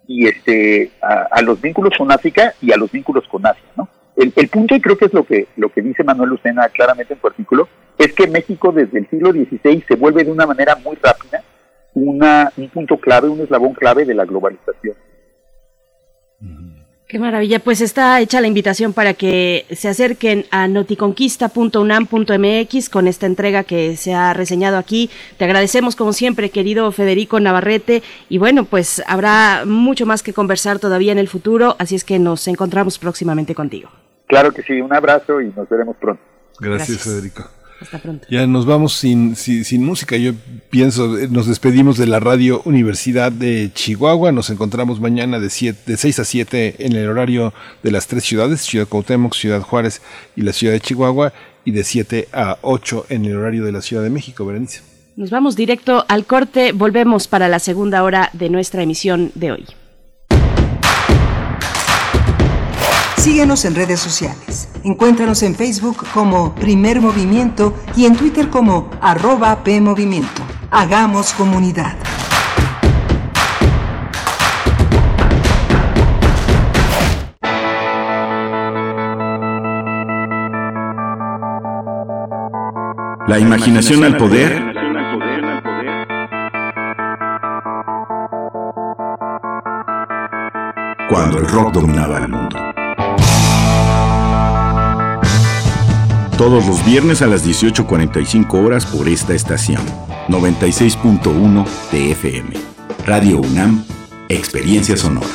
y 0.06 0.26
este 0.26 0.90
a, 1.00 1.40
los 1.42 1.60
vínculos 1.60 1.92
con 1.96 2.10
África 2.10 2.54
y 2.60 2.72
a 2.72 2.76
los 2.76 2.90
vínculos 2.90 3.26
con 3.28 3.46
Asia, 3.46 3.68
¿no? 3.76 3.88
El, 4.16 4.32
el, 4.36 4.48
punto, 4.48 4.74
y 4.74 4.80
creo 4.80 4.96
que 4.96 5.06
es 5.06 5.12
lo 5.12 5.24
que, 5.24 5.48
lo 5.56 5.70
que 5.70 5.82
dice 5.82 6.04
Manuel 6.04 6.30
Lucena 6.30 6.68
claramente 6.68 7.14
en 7.14 7.20
su 7.20 7.26
artículo, 7.26 7.68
es 7.98 8.12
que 8.12 8.28
México 8.28 8.72
desde 8.72 8.98
el 8.98 9.10
siglo 9.10 9.32
XVI 9.32 9.84
se 9.86 9.96
vuelve 9.96 10.24
de 10.24 10.30
una 10.30 10.46
manera 10.46 10.76
muy 10.76 10.96
rápida 10.96 11.43
una, 11.94 12.52
un 12.56 12.68
punto 12.68 12.98
clave, 12.98 13.28
un 13.28 13.40
eslabón 13.40 13.74
clave 13.74 14.04
de 14.04 14.14
la 14.14 14.24
globalización. 14.24 14.96
Qué 17.06 17.18
maravilla, 17.18 17.58
pues 17.60 17.80
está 17.80 18.20
hecha 18.20 18.40
la 18.40 18.48
invitación 18.48 18.92
para 18.92 19.14
que 19.14 19.66
se 19.70 19.88
acerquen 19.88 20.46
a 20.50 20.68
noticonquista.unam.mx 20.68 22.88
con 22.88 23.06
esta 23.06 23.26
entrega 23.26 23.62
que 23.62 23.96
se 23.96 24.14
ha 24.14 24.32
reseñado 24.32 24.78
aquí. 24.78 25.10
Te 25.36 25.44
agradecemos 25.44 25.96
como 25.96 26.12
siempre, 26.12 26.50
querido 26.50 26.90
Federico 26.92 27.40
Navarrete, 27.40 28.02
y 28.28 28.38
bueno, 28.38 28.64
pues 28.64 29.02
habrá 29.06 29.64
mucho 29.66 30.06
más 30.06 30.22
que 30.22 30.32
conversar 30.32 30.78
todavía 30.78 31.12
en 31.12 31.18
el 31.18 31.28
futuro, 31.28 31.76
así 31.78 31.94
es 31.94 32.04
que 32.04 32.18
nos 32.18 32.48
encontramos 32.48 32.98
próximamente 32.98 33.54
contigo. 33.54 33.90
Claro 34.26 34.52
que 34.52 34.62
sí, 34.62 34.80
un 34.80 34.92
abrazo 34.92 35.42
y 35.42 35.52
nos 35.52 35.68
veremos 35.68 35.96
pronto. 35.98 36.22
Gracias. 36.58 37.02
Federico. 37.02 37.44
Hasta 37.80 37.98
pronto. 37.98 38.26
Ya 38.30 38.46
nos 38.46 38.66
vamos 38.66 38.94
sin, 38.94 39.36
sin, 39.36 39.84
música. 39.84 40.16
Yo 40.16 40.32
pienso, 40.70 41.18
eh, 41.18 41.28
nos 41.28 41.46
despedimos 41.46 41.98
de 41.98 42.06
la 42.06 42.20
Radio 42.20 42.62
Universidad 42.64 43.32
de 43.32 43.70
Chihuahua. 43.74 44.32
Nos 44.32 44.50
encontramos 44.50 45.00
mañana 45.00 45.38
de, 45.38 45.50
siete, 45.50 45.80
de 45.86 45.96
6 45.96 46.18
a 46.20 46.24
7 46.24 46.76
en 46.78 46.92
el 46.92 47.08
horario 47.08 47.52
de 47.82 47.90
las 47.90 48.06
tres 48.06 48.24
ciudades, 48.24 48.60
Ciudad 48.60 48.86
Cuauhtémoc, 48.86 49.34
Ciudad 49.34 49.60
Juárez 49.60 50.02
y 50.36 50.42
la 50.42 50.52
Ciudad 50.52 50.72
de 50.72 50.80
Chihuahua, 50.80 51.32
y 51.64 51.72
de 51.72 51.84
7 51.84 52.28
a 52.32 52.58
8 52.62 53.06
en 53.08 53.24
el 53.24 53.36
horario 53.36 53.64
de 53.64 53.72
la 53.72 53.82
Ciudad 53.82 54.02
de 54.02 54.10
México, 54.10 54.46
Berenice. 54.46 54.80
Nos 55.16 55.30
vamos 55.30 55.54
directo 55.54 56.04
al 56.08 56.26
corte. 56.26 56.72
Volvemos 56.72 57.28
para 57.28 57.48
la 57.48 57.58
segunda 57.58 58.02
hora 58.02 58.30
de 58.32 58.50
nuestra 58.50 58.82
emisión 58.82 59.30
de 59.34 59.52
hoy. 59.52 59.64
Síguenos 63.24 63.64
en 63.64 63.74
redes 63.74 64.00
sociales. 64.00 64.68
Encuéntranos 64.84 65.42
en 65.44 65.54
Facebook 65.54 66.04
como 66.12 66.54
Primer 66.54 67.00
Movimiento 67.00 67.72
y 67.96 68.04
en 68.04 68.16
Twitter 68.16 68.50
como 68.50 68.90
arroba 69.00 69.64
PMovimiento. 69.64 70.42
Hagamos 70.70 71.32
comunidad. 71.32 71.96
La 83.26 83.38
imaginación 83.38 84.04
al 84.04 84.18
poder. 84.18 84.62
Cuando 91.08 91.38
el 91.38 91.48
rock 91.48 91.72
dominaba 91.72 92.18
el 92.18 92.28
mundo. 92.28 92.73
Todos 96.38 96.66
los 96.66 96.84
viernes 96.84 97.22
a 97.22 97.28
las 97.28 97.46
18.45 97.46 98.66
horas 98.66 98.86
por 98.86 99.08
esta 99.08 99.34
estación. 99.34 99.80
96.1 100.26 101.64
TFM. 101.92 102.54
Radio 103.06 103.38
UNAM, 103.38 103.84
Experiencia 104.28 104.96
Sonora. 104.96 105.28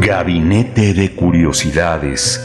Gabinete 0.00 0.94
de 0.94 1.14
Curiosidades. 1.14 2.40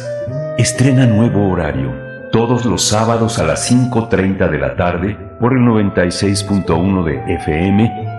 Estrena 0.58 1.06
nuevo 1.06 1.50
horario. 1.50 1.94
Todos 2.34 2.66
los 2.66 2.84
sábados 2.84 3.40
a 3.40 3.46
las 3.46 3.72
5.30 3.72 4.50
de 4.50 4.58
la 4.58 4.76
tarde 4.76 5.18
por 5.40 5.54
el 5.54 5.60
96.1 5.60 7.04
de 7.06 7.36
FM 7.36 8.19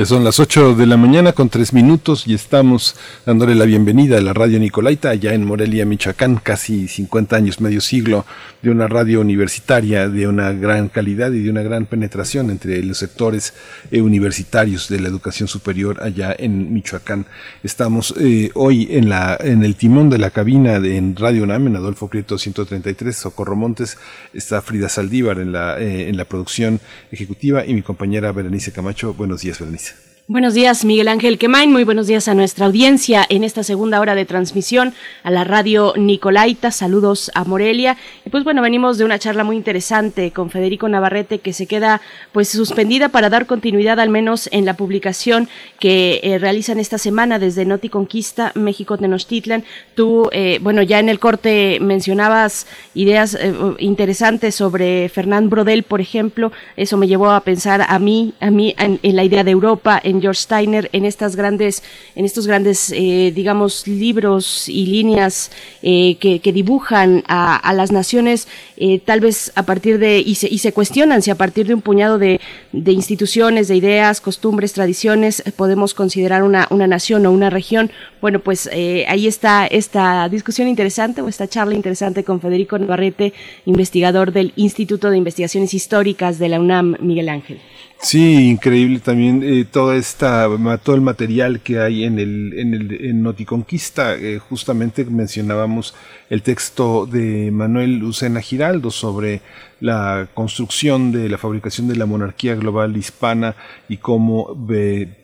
Ya 0.00 0.06
son 0.06 0.24
las 0.24 0.40
8 0.40 0.76
de 0.76 0.86
la 0.86 0.96
mañana 0.96 1.34
con 1.34 1.50
3 1.50 1.74
minutos 1.74 2.26
y 2.26 2.32
estamos 2.32 2.96
dándole 3.26 3.54
la 3.54 3.66
bienvenida 3.66 4.16
a 4.16 4.22
la 4.22 4.32
radio 4.32 4.58
Nicolaita 4.58 5.10
allá 5.10 5.34
en 5.34 5.44
Morelia, 5.44 5.84
Michoacán, 5.84 6.36
casi 6.36 6.88
50 6.88 7.36
años, 7.36 7.60
medio 7.60 7.82
siglo 7.82 8.24
de 8.62 8.70
una 8.70 8.88
radio 8.88 9.20
universitaria 9.20 10.08
de 10.08 10.26
una 10.26 10.52
gran 10.52 10.88
calidad 10.88 11.32
y 11.32 11.42
de 11.42 11.50
una 11.50 11.62
gran 11.62 11.84
penetración 11.84 12.48
entre 12.48 12.82
los 12.82 12.96
sectores 12.96 13.52
eh, 13.90 14.00
universitarios 14.00 14.88
de 14.88 15.00
la 15.00 15.08
educación 15.08 15.48
superior 15.48 16.02
allá 16.02 16.34
en 16.38 16.72
Michoacán. 16.72 17.26
Estamos 17.62 18.14
eh, 18.18 18.52
hoy 18.54 18.88
en, 18.90 19.10
la, 19.10 19.36
en 19.38 19.62
el 19.64 19.76
timón 19.76 20.08
de 20.08 20.16
la 20.16 20.30
cabina 20.30 20.80
de, 20.80 20.96
en 20.96 21.14
Radio 21.14 21.42
UNAM, 21.42 21.76
Adolfo 21.76 22.08
Prieto 22.08 22.38
133, 22.38 23.14
Socorro 23.14 23.54
Montes, 23.54 23.98
está 24.32 24.62
Frida 24.62 24.88
Saldívar 24.88 25.40
en 25.40 25.52
la, 25.52 25.78
eh, 25.78 26.08
en 26.08 26.16
la 26.16 26.24
producción 26.24 26.80
ejecutiva 27.12 27.66
y 27.66 27.74
mi 27.74 27.82
compañera 27.82 28.32
Berenice 28.32 28.72
Camacho. 28.72 29.12
Buenos 29.12 29.42
días, 29.42 29.58
Berenice. 29.58 29.89
Buenos 30.30 30.54
días, 30.54 30.84
Miguel 30.84 31.08
Ángel 31.08 31.38
Quemain. 31.38 31.72
Muy 31.72 31.82
buenos 31.82 32.06
días 32.06 32.28
a 32.28 32.34
nuestra 32.34 32.66
audiencia 32.66 33.26
en 33.28 33.42
esta 33.42 33.64
segunda 33.64 33.98
hora 33.98 34.14
de 34.14 34.24
transmisión 34.24 34.94
a 35.24 35.32
la 35.32 35.42
radio 35.42 35.92
Nicolaita. 35.96 36.70
Saludos 36.70 37.32
a 37.34 37.42
Morelia. 37.42 37.96
Y 38.24 38.30
pues 38.30 38.44
bueno, 38.44 38.62
venimos 38.62 38.96
de 38.96 39.04
una 39.04 39.18
charla 39.18 39.42
muy 39.42 39.56
interesante 39.56 40.30
con 40.30 40.48
Federico 40.48 40.88
Navarrete 40.88 41.40
que 41.40 41.52
se 41.52 41.66
queda 41.66 42.00
pues 42.30 42.48
suspendida 42.48 43.08
para 43.08 43.28
dar 43.28 43.46
continuidad 43.46 43.98
al 43.98 44.08
menos 44.08 44.48
en 44.52 44.66
la 44.66 44.74
publicación 44.74 45.48
que 45.80 46.20
eh, 46.22 46.38
realizan 46.38 46.78
esta 46.78 46.98
semana 46.98 47.40
desde 47.40 47.64
Noti 47.64 47.88
Conquista, 47.88 48.52
México 48.54 48.96
Tenochtitlan. 48.96 49.64
Tú, 49.96 50.28
eh, 50.30 50.60
bueno, 50.62 50.82
ya 50.82 51.00
en 51.00 51.08
el 51.08 51.18
corte 51.18 51.78
mencionabas 51.80 52.68
ideas 52.94 53.34
eh, 53.34 53.52
interesantes 53.80 54.54
sobre 54.54 55.08
Fernán 55.08 55.50
Brodel, 55.50 55.82
por 55.82 56.00
ejemplo. 56.00 56.52
Eso 56.76 56.96
me 56.96 57.08
llevó 57.08 57.32
a 57.32 57.40
pensar 57.40 57.84
a 57.88 57.98
mí, 57.98 58.32
a 58.38 58.52
mí 58.52 58.76
en, 58.78 59.00
en 59.02 59.16
la 59.16 59.24
idea 59.24 59.42
de 59.42 59.50
Europa, 59.50 60.00
en 60.00 60.19
George 60.20 60.40
Steiner 60.40 60.88
en 60.92 61.04
estas 61.04 61.36
grandes, 61.36 61.82
en 62.14 62.24
estos 62.24 62.46
grandes, 62.46 62.92
eh, 62.94 63.32
digamos, 63.34 63.86
libros 63.86 64.68
y 64.68 64.86
líneas 64.86 65.50
eh, 65.82 66.16
que, 66.18 66.52
dibujan 66.52 67.22
a, 67.28 67.56
a 67.56 67.72
las 67.72 67.92
naciones, 67.92 68.48
eh, 68.76 68.98
tal 68.98 69.20
vez 69.20 69.52
a 69.54 69.64
partir 69.64 69.98
de, 69.98 70.18
y 70.18 70.34
se, 70.34 70.48
y 70.48 70.58
se, 70.58 70.72
cuestionan 70.72 71.22
si 71.22 71.30
a 71.30 71.34
partir 71.34 71.66
de 71.66 71.74
un 71.74 71.82
puñado 71.82 72.18
de, 72.18 72.40
de 72.72 72.92
instituciones, 72.92 73.68
de 73.68 73.76
ideas, 73.76 74.20
costumbres, 74.20 74.72
tradiciones, 74.72 75.42
podemos 75.56 75.94
considerar 75.94 76.42
una, 76.42 76.66
una 76.70 76.86
nación 76.86 77.26
o 77.26 77.32
una 77.32 77.50
región. 77.50 77.90
Bueno, 78.20 78.38
pues 78.40 78.68
ahí 78.68 79.26
está 79.26 79.66
esta 79.66 80.28
discusión 80.28 80.68
interesante 80.68 81.20
o 81.20 81.28
esta 81.28 81.48
charla 81.48 81.74
interesante 81.74 82.24
con 82.24 82.40
Federico 82.40 82.78
Navarrete, 82.78 83.32
investigador 83.64 84.32
del 84.32 84.52
Instituto 84.56 85.10
de 85.10 85.16
Investigaciones 85.16 85.74
Históricas 85.74 86.38
de 86.38 86.48
la 86.48 86.60
UNAM, 86.60 86.96
Miguel 87.00 87.28
Ángel. 87.28 87.60
Sí, 88.02 88.48
increíble 88.48 88.98
también 89.00 89.42
eh, 89.42 89.66
toda 89.70 89.96
esta, 89.96 90.48
todo 90.82 90.96
el 90.96 91.02
material 91.02 91.60
que 91.60 91.80
hay 91.80 92.04
en 92.04 92.18
el, 92.18 92.58
en 92.58 92.72
el 92.72 93.22
Noticonquista. 93.22 94.16
Eh, 94.16 94.38
justamente 94.38 95.04
mencionábamos 95.04 95.94
el 96.30 96.40
texto 96.40 97.04
de 97.04 97.50
Manuel 97.50 97.98
Lucena 97.98 98.40
Giraldo 98.40 98.90
sobre 98.90 99.42
la 99.80 100.28
construcción 100.34 101.10
de 101.10 101.28
la 101.28 101.38
fabricación 101.38 101.88
de 101.88 101.96
la 101.96 102.06
monarquía 102.06 102.54
global 102.54 102.96
hispana 102.96 103.56
y 103.88 103.96
cómo 103.96 104.56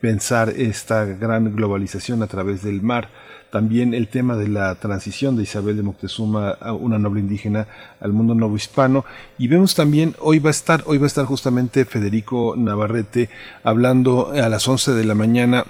pensar 0.01 0.51
esta 0.51 1.05
gran 1.05 1.55
globalización 1.55 2.23
a 2.23 2.27
través 2.27 2.63
del 2.63 2.83
mar. 2.83 3.11
También 3.51 3.95
el 3.95 4.09
tema 4.09 4.37
de 4.37 4.49
la 4.49 4.75
transición 4.75 5.37
de 5.37 5.45
Isabel 5.45 5.77
de 5.77 5.83
Moctezuma 5.83 6.59
una 6.81 6.99
noble 6.99 7.21
indígena 7.21 7.69
al 8.01 8.13
mundo 8.13 8.35
nuevo 8.35 8.57
hispano. 8.57 9.05
Y 9.39 9.49
vemos 9.49 9.75
también 9.75 10.15
hoy 10.19 10.41
va 10.41 10.51
a 10.51 10.51
estar 10.51 10.83
hoy 10.87 10.99
va 10.99 11.05
a 11.05 11.07
estar 11.07 11.25
justamente 11.27 11.85
Federico 11.85 12.55
Navarrete 12.57 13.31
hablando 13.63 14.33
a 14.33 14.49
las 14.49 14.67
11 14.67 14.93
de 14.93 15.05
la 15.05 15.15
mañana 15.15 15.65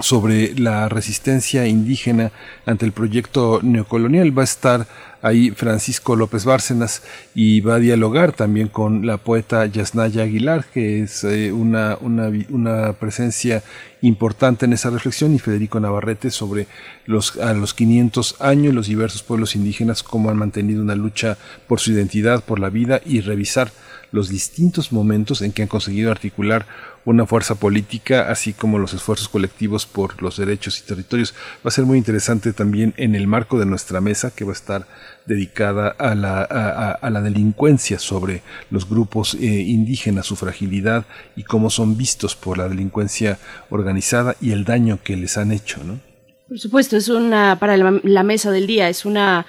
sobre 0.00 0.54
la 0.58 0.88
resistencia 0.88 1.66
indígena 1.66 2.30
ante 2.66 2.86
el 2.86 2.92
proyecto 2.92 3.60
neocolonial. 3.62 4.36
Va 4.36 4.42
a 4.42 4.44
estar 4.44 4.86
ahí 5.22 5.50
Francisco 5.50 6.14
López 6.14 6.44
Bárcenas 6.44 7.02
y 7.34 7.60
va 7.60 7.76
a 7.76 7.78
dialogar 7.80 8.32
también 8.32 8.68
con 8.68 9.06
la 9.06 9.16
poeta 9.16 9.66
Yasnaya 9.66 10.22
Aguilar, 10.22 10.66
que 10.72 11.02
es 11.02 11.24
eh, 11.24 11.52
una, 11.52 11.98
una, 12.00 12.30
una, 12.50 12.92
presencia 12.92 13.62
importante 14.00 14.66
en 14.66 14.72
esa 14.72 14.90
reflexión, 14.90 15.34
y 15.34 15.40
Federico 15.40 15.80
Navarrete 15.80 16.30
sobre 16.30 16.68
los, 17.06 17.36
a 17.38 17.52
los 17.54 17.74
500 17.74 18.40
años 18.40 18.74
los 18.74 18.86
diversos 18.86 19.24
pueblos 19.24 19.56
indígenas, 19.56 20.04
cómo 20.04 20.30
han 20.30 20.36
mantenido 20.36 20.82
una 20.82 20.94
lucha 20.94 21.36
por 21.66 21.80
su 21.80 21.92
identidad, 21.92 22.44
por 22.44 22.60
la 22.60 22.70
vida 22.70 23.00
y 23.04 23.20
revisar 23.20 23.72
los 24.10 24.28
distintos 24.28 24.92
momentos 24.92 25.42
en 25.42 25.52
que 25.52 25.62
han 25.62 25.68
conseguido 25.68 26.10
articular 26.10 26.66
una 27.08 27.24
fuerza 27.24 27.54
política, 27.54 28.30
así 28.30 28.52
como 28.52 28.78
los 28.78 28.92
esfuerzos 28.92 29.30
colectivos 29.30 29.86
por 29.86 30.20
los 30.22 30.36
derechos 30.36 30.78
y 30.78 30.82
territorios. 30.82 31.34
Va 31.64 31.68
a 31.68 31.70
ser 31.70 31.86
muy 31.86 31.96
interesante 31.96 32.52
también 32.52 32.92
en 32.98 33.14
el 33.14 33.26
marco 33.26 33.58
de 33.58 33.64
nuestra 33.64 34.02
mesa, 34.02 34.30
que 34.34 34.44
va 34.44 34.50
a 34.50 34.54
estar 34.54 34.86
dedicada 35.24 35.88
a 35.88 36.14
la, 36.14 36.42
a, 36.42 37.10
la 37.10 37.22
delincuencia 37.22 37.98
sobre 37.98 38.42
los 38.70 38.86
grupos 38.88 39.34
eh, 39.34 39.38
indígenas, 39.46 40.26
su 40.26 40.36
fragilidad 40.36 41.06
y 41.34 41.44
cómo 41.44 41.70
son 41.70 41.96
vistos 41.96 42.36
por 42.36 42.58
la 42.58 42.68
delincuencia 42.68 43.38
organizada 43.70 44.36
y 44.42 44.52
el 44.52 44.64
daño 44.64 44.98
que 45.02 45.16
les 45.16 45.38
han 45.38 45.50
hecho, 45.50 45.82
¿no? 45.84 46.00
Por 46.46 46.58
supuesto, 46.58 46.96
es 46.98 47.08
una, 47.08 47.58
para 47.58 47.78
la, 47.78 48.00
la 48.02 48.22
mesa 48.22 48.50
del 48.50 48.66
día, 48.66 48.88
es 48.90 49.06
una 49.06 49.46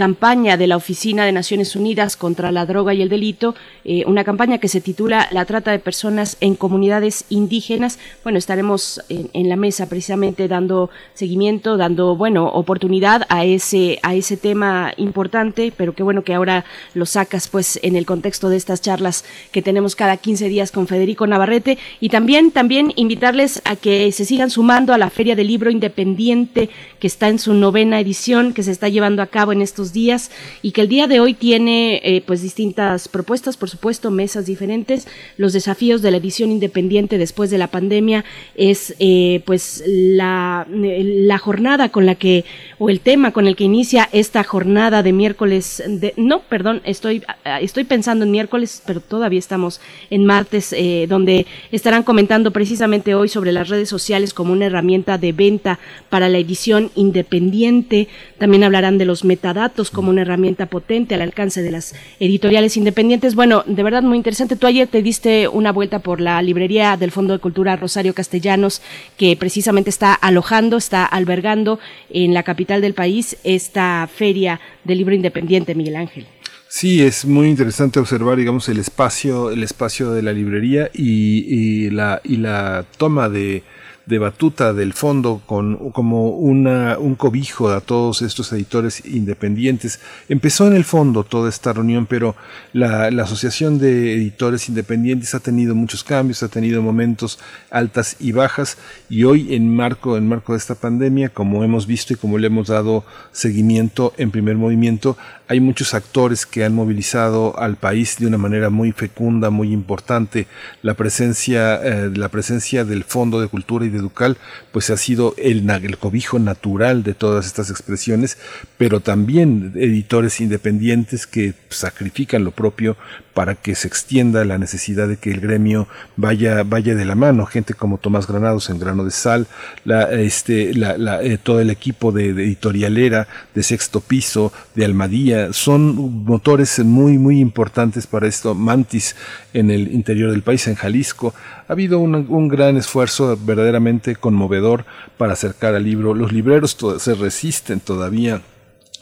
campaña 0.00 0.56
de 0.56 0.66
la 0.66 0.78
Oficina 0.78 1.26
de 1.26 1.32
Naciones 1.32 1.76
Unidas 1.76 2.16
contra 2.16 2.50
la 2.52 2.64
Droga 2.64 2.94
y 2.94 3.02
el 3.02 3.10
Delito, 3.10 3.54
eh, 3.84 4.02
una 4.06 4.24
campaña 4.24 4.56
que 4.56 4.66
se 4.66 4.80
titula 4.80 5.28
La 5.30 5.44
trata 5.44 5.72
de 5.72 5.78
personas 5.78 6.38
en 6.40 6.54
comunidades 6.54 7.26
indígenas. 7.28 7.98
Bueno, 8.22 8.38
estaremos 8.38 9.02
en, 9.10 9.48
la 9.50 9.56
mesa 9.56 9.90
precisamente 9.90 10.48
dando 10.48 10.88
seguimiento, 11.12 11.76
dando, 11.76 12.16
bueno, 12.16 12.46
oportunidad 12.46 13.26
a 13.28 13.44
ese, 13.44 13.98
a 14.02 14.14
ese 14.14 14.38
tema 14.38 14.94
importante, 14.96 15.70
pero 15.76 15.94
qué 15.94 16.02
bueno 16.02 16.24
que 16.24 16.32
ahora 16.32 16.64
lo 16.94 17.04
sacas 17.04 17.48
pues 17.48 17.78
en 17.82 17.94
el 17.94 18.06
contexto 18.06 18.48
de 18.48 18.56
estas 18.56 18.80
charlas 18.80 19.26
que 19.52 19.60
tenemos 19.60 19.96
cada 19.96 20.16
15 20.16 20.48
días 20.48 20.72
con 20.72 20.86
Federico 20.86 21.26
Navarrete 21.26 21.76
y 22.00 22.08
también, 22.08 22.52
también 22.52 22.94
invitarles 22.96 23.60
a 23.66 23.76
que 23.76 24.10
se 24.12 24.24
sigan 24.24 24.48
sumando 24.48 24.94
a 24.94 24.98
la 24.98 25.10
Feria 25.10 25.36
del 25.36 25.48
Libro 25.48 25.70
Independiente 25.70 26.70
que 27.00 27.06
está 27.06 27.28
en 27.28 27.38
su 27.38 27.52
novena 27.52 28.00
edición, 28.00 28.54
que 28.54 28.62
se 28.62 28.70
está 28.70 28.88
llevando 28.88 29.20
a 29.20 29.26
cabo 29.26 29.52
en 29.52 29.60
estos 29.60 29.89
días 29.92 30.30
y 30.62 30.72
que 30.72 30.82
el 30.82 30.88
día 30.88 31.06
de 31.06 31.20
hoy 31.20 31.34
tiene 31.34 32.00
eh, 32.04 32.22
pues 32.26 32.42
distintas 32.42 33.08
propuestas, 33.08 33.56
por 33.56 33.68
supuesto, 33.68 34.10
mesas 34.10 34.46
diferentes. 34.46 35.06
Los 35.36 35.52
desafíos 35.52 36.02
de 36.02 36.10
la 36.10 36.16
edición 36.16 36.50
independiente 36.50 37.18
después 37.18 37.50
de 37.50 37.58
la 37.58 37.68
pandemia 37.68 38.24
es 38.54 38.94
eh, 38.98 39.42
pues 39.46 39.82
la, 39.86 40.66
la 40.70 41.38
jornada 41.38 41.90
con 41.90 42.06
la 42.06 42.14
que, 42.14 42.44
o 42.82 42.88
el 42.88 43.00
tema 43.00 43.30
con 43.30 43.46
el 43.46 43.56
que 43.56 43.64
inicia 43.64 44.08
esta 44.10 44.42
jornada 44.42 45.02
de 45.02 45.12
miércoles, 45.12 45.82
de, 45.86 46.14
no, 46.16 46.40
perdón, 46.40 46.80
estoy, 46.86 47.22
estoy 47.60 47.84
pensando 47.84 48.24
en 48.24 48.30
miércoles, 48.30 48.82
pero 48.86 49.00
todavía 49.02 49.38
estamos 49.38 49.82
en 50.08 50.24
martes, 50.24 50.72
eh, 50.72 51.04
donde 51.06 51.44
estarán 51.72 52.04
comentando 52.04 52.52
precisamente 52.52 53.14
hoy 53.14 53.28
sobre 53.28 53.52
las 53.52 53.68
redes 53.68 53.90
sociales 53.90 54.32
como 54.32 54.54
una 54.54 54.64
herramienta 54.64 55.18
de 55.18 55.32
venta 55.32 55.78
para 56.08 56.30
la 56.30 56.38
edición 56.38 56.90
independiente. 56.94 58.08
También 58.38 58.64
hablarán 58.64 58.96
de 58.96 59.04
los 59.04 59.26
metadatos 59.26 59.90
como 59.90 60.08
una 60.08 60.22
herramienta 60.22 60.64
potente 60.64 61.14
al 61.14 61.20
alcance 61.20 61.60
de 61.60 61.72
las 61.72 61.94
editoriales 62.18 62.78
independientes. 62.78 63.34
Bueno, 63.34 63.62
de 63.66 63.82
verdad 63.82 64.02
muy 64.02 64.16
interesante. 64.16 64.56
Tú 64.56 64.66
ayer 64.66 64.88
te 64.88 65.02
diste 65.02 65.48
una 65.48 65.70
vuelta 65.70 65.98
por 65.98 66.18
la 66.18 66.40
librería 66.40 66.96
del 66.96 67.10
Fondo 67.10 67.34
de 67.34 67.40
Cultura 67.40 67.76
Rosario 67.76 68.14
Castellanos, 68.14 68.80
que 69.18 69.36
precisamente 69.36 69.90
está 69.90 70.14
alojando, 70.14 70.78
está 70.78 71.04
albergando 71.04 71.78
en 72.08 72.32
la 72.32 72.42
capital 72.42 72.69
del 72.78 72.94
país 72.94 73.36
esta 73.42 74.08
feria 74.12 74.60
del 74.84 74.98
libro 74.98 75.14
independiente, 75.14 75.74
Miguel 75.74 75.96
Ángel. 75.96 76.26
Sí, 76.68 77.02
es 77.02 77.24
muy 77.24 77.48
interesante 77.48 77.98
observar, 77.98 78.36
digamos, 78.36 78.68
el 78.68 78.78
espacio, 78.78 79.50
el 79.50 79.64
espacio 79.64 80.12
de 80.12 80.22
la 80.22 80.32
librería 80.32 80.88
y 80.94 81.90
la, 81.90 82.20
y 82.22 82.36
la 82.36 82.84
toma 82.96 83.28
de, 83.28 83.64
de 84.10 84.18
batuta 84.18 84.74
del 84.74 84.92
fondo 84.92 85.40
con, 85.46 85.90
como 85.92 86.30
una, 86.30 86.98
un 86.98 87.14
cobijo 87.14 87.70
a 87.70 87.80
todos 87.80 88.22
estos 88.22 88.52
editores 88.52 89.06
independientes. 89.06 90.00
Empezó 90.28 90.66
en 90.66 90.74
el 90.74 90.84
fondo 90.84 91.22
toda 91.22 91.48
esta 91.48 91.72
reunión, 91.72 92.06
pero 92.06 92.34
la, 92.72 93.10
la 93.12 93.22
Asociación 93.22 93.78
de 93.78 94.14
Editores 94.14 94.68
Independientes 94.68 95.34
ha 95.34 95.40
tenido 95.40 95.76
muchos 95.76 96.02
cambios, 96.02 96.42
ha 96.42 96.48
tenido 96.48 96.82
momentos 96.82 97.38
altas 97.70 98.16
y 98.18 98.32
bajas, 98.32 98.78
y 99.08 99.22
hoy 99.22 99.54
en 99.54 99.74
marco, 99.74 100.16
en 100.16 100.28
marco 100.28 100.52
de 100.52 100.58
esta 100.58 100.74
pandemia, 100.74 101.28
como 101.28 101.62
hemos 101.62 101.86
visto 101.86 102.12
y 102.12 102.16
como 102.16 102.36
le 102.36 102.48
hemos 102.48 102.66
dado 102.66 103.04
seguimiento 103.30 104.12
en 104.18 104.32
primer 104.32 104.56
movimiento, 104.56 105.16
hay 105.50 105.58
muchos 105.58 105.94
actores 105.94 106.46
que 106.46 106.64
han 106.64 106.76
movilizado 106.76 107.58
al 107.58 107.74
país 107.74 108.18
de 108.20 108.28
una 108.28 108.38
manera 108.38 108.70
muy 108.70 108.92
fecunda, 108.92 109.50
muy 109.50 109.72
importante. 109.72 110.46
La 110.80 110.94
presencia, 110.94 111.74
eh, 111.82 112.08
la 112.14 112.28
presencia 112.28 112.84
del 112.84 113.02
Fondo 113.02 113.40
de 113.40 113.48
Cultura 113.48 113.84
y 113.84 113.88
de 113.88 113.98
Educal, 113.98 114.38
pues 114.70 114.90
ha 114.90 114.96
sido 114.96 115.34
el, 115.38 115.68
el 115.68 115.98
cobijo 115.98 116.38
natural 116.38 117.02
de 117.02 117.14
todas 117.14 117.46
estas 117.46 117.68
expresiones, 117.68 118.38
pero 118.78 119.00
también 119.00 119.72
editores 119.74 120.40
independientes 120.40 121.26
que 121.26 121.54
sacrifican 121.68 122.44
lo 122.44 122.52
propio 122.52 122.96
para 123.34 123.54
que 123.54 123.74
se 123.74 123.88
extienda 123.88 124.44
la 124.44 124.58
necesidad 124.58 125.08
de 125.08 125.16
que 125.16 125.30
el 125.30 125.40
gremio 125.40 125.88
vaya, 126.16 126.62
vaya 126.62 126.94
de 126.94 127.04
la 127.04 127.14
mano. 127.14 127.46
Gente 127.46 127.74
como 127.74 127.98
Tomás 127.98 128.26
Granados 128.26 128.70
en 128.70 128.78
Grano 128.78 129.04
de 129.04 129.10
Sal, 129.10 129.46
la, 129.84 130.10
este, 130.10 130.74
la, 130.74 131.22
eh, 131.22 131.38
todo 131.38 131.60
el 131.60 131.70
equipo 131.70 132.12
de, 132.12 132.30
editorialera 132.30 133.28
de 133.54 133.62
Sexto 133.62 134.00
Piso, 134.00 134.52
de 134.74 134.84
Almadía, 134.84 135.52
son 135.52 136.24
motores 136.24 136.78
muy, 136.80 137.18
muy 137.18 137.40
importantes 137.40 138.06
para 138.06 138.26
esto. 138.26 138.54
Mantis 138.54 139.16
en 139.52 139.70
el 139.70 139.92
interior 139.92 140.30
del 140.30 140.42
país, 140.42 140.66
en 140.66 140.74
Jalisco. 140.74 141.34
Ha 141.68 141.72
habido 141.72 141.98
un, 141.98 142.14
un 142.14 142.48
gran 142.48 142.76
esfuerzo 142.76 143.38
verdaderamente 143.40 144.16
conmovedor 144.16 144.84
para 145.16 145.34
acercar 145.34 145.74
al 145.74 145.84
libro. 145.84 146.14
Los 146.14 146.32
libreros 146.32 146.76
se 146.98 147.14
resisten 147.14 147.80
todavía 147.80 148.42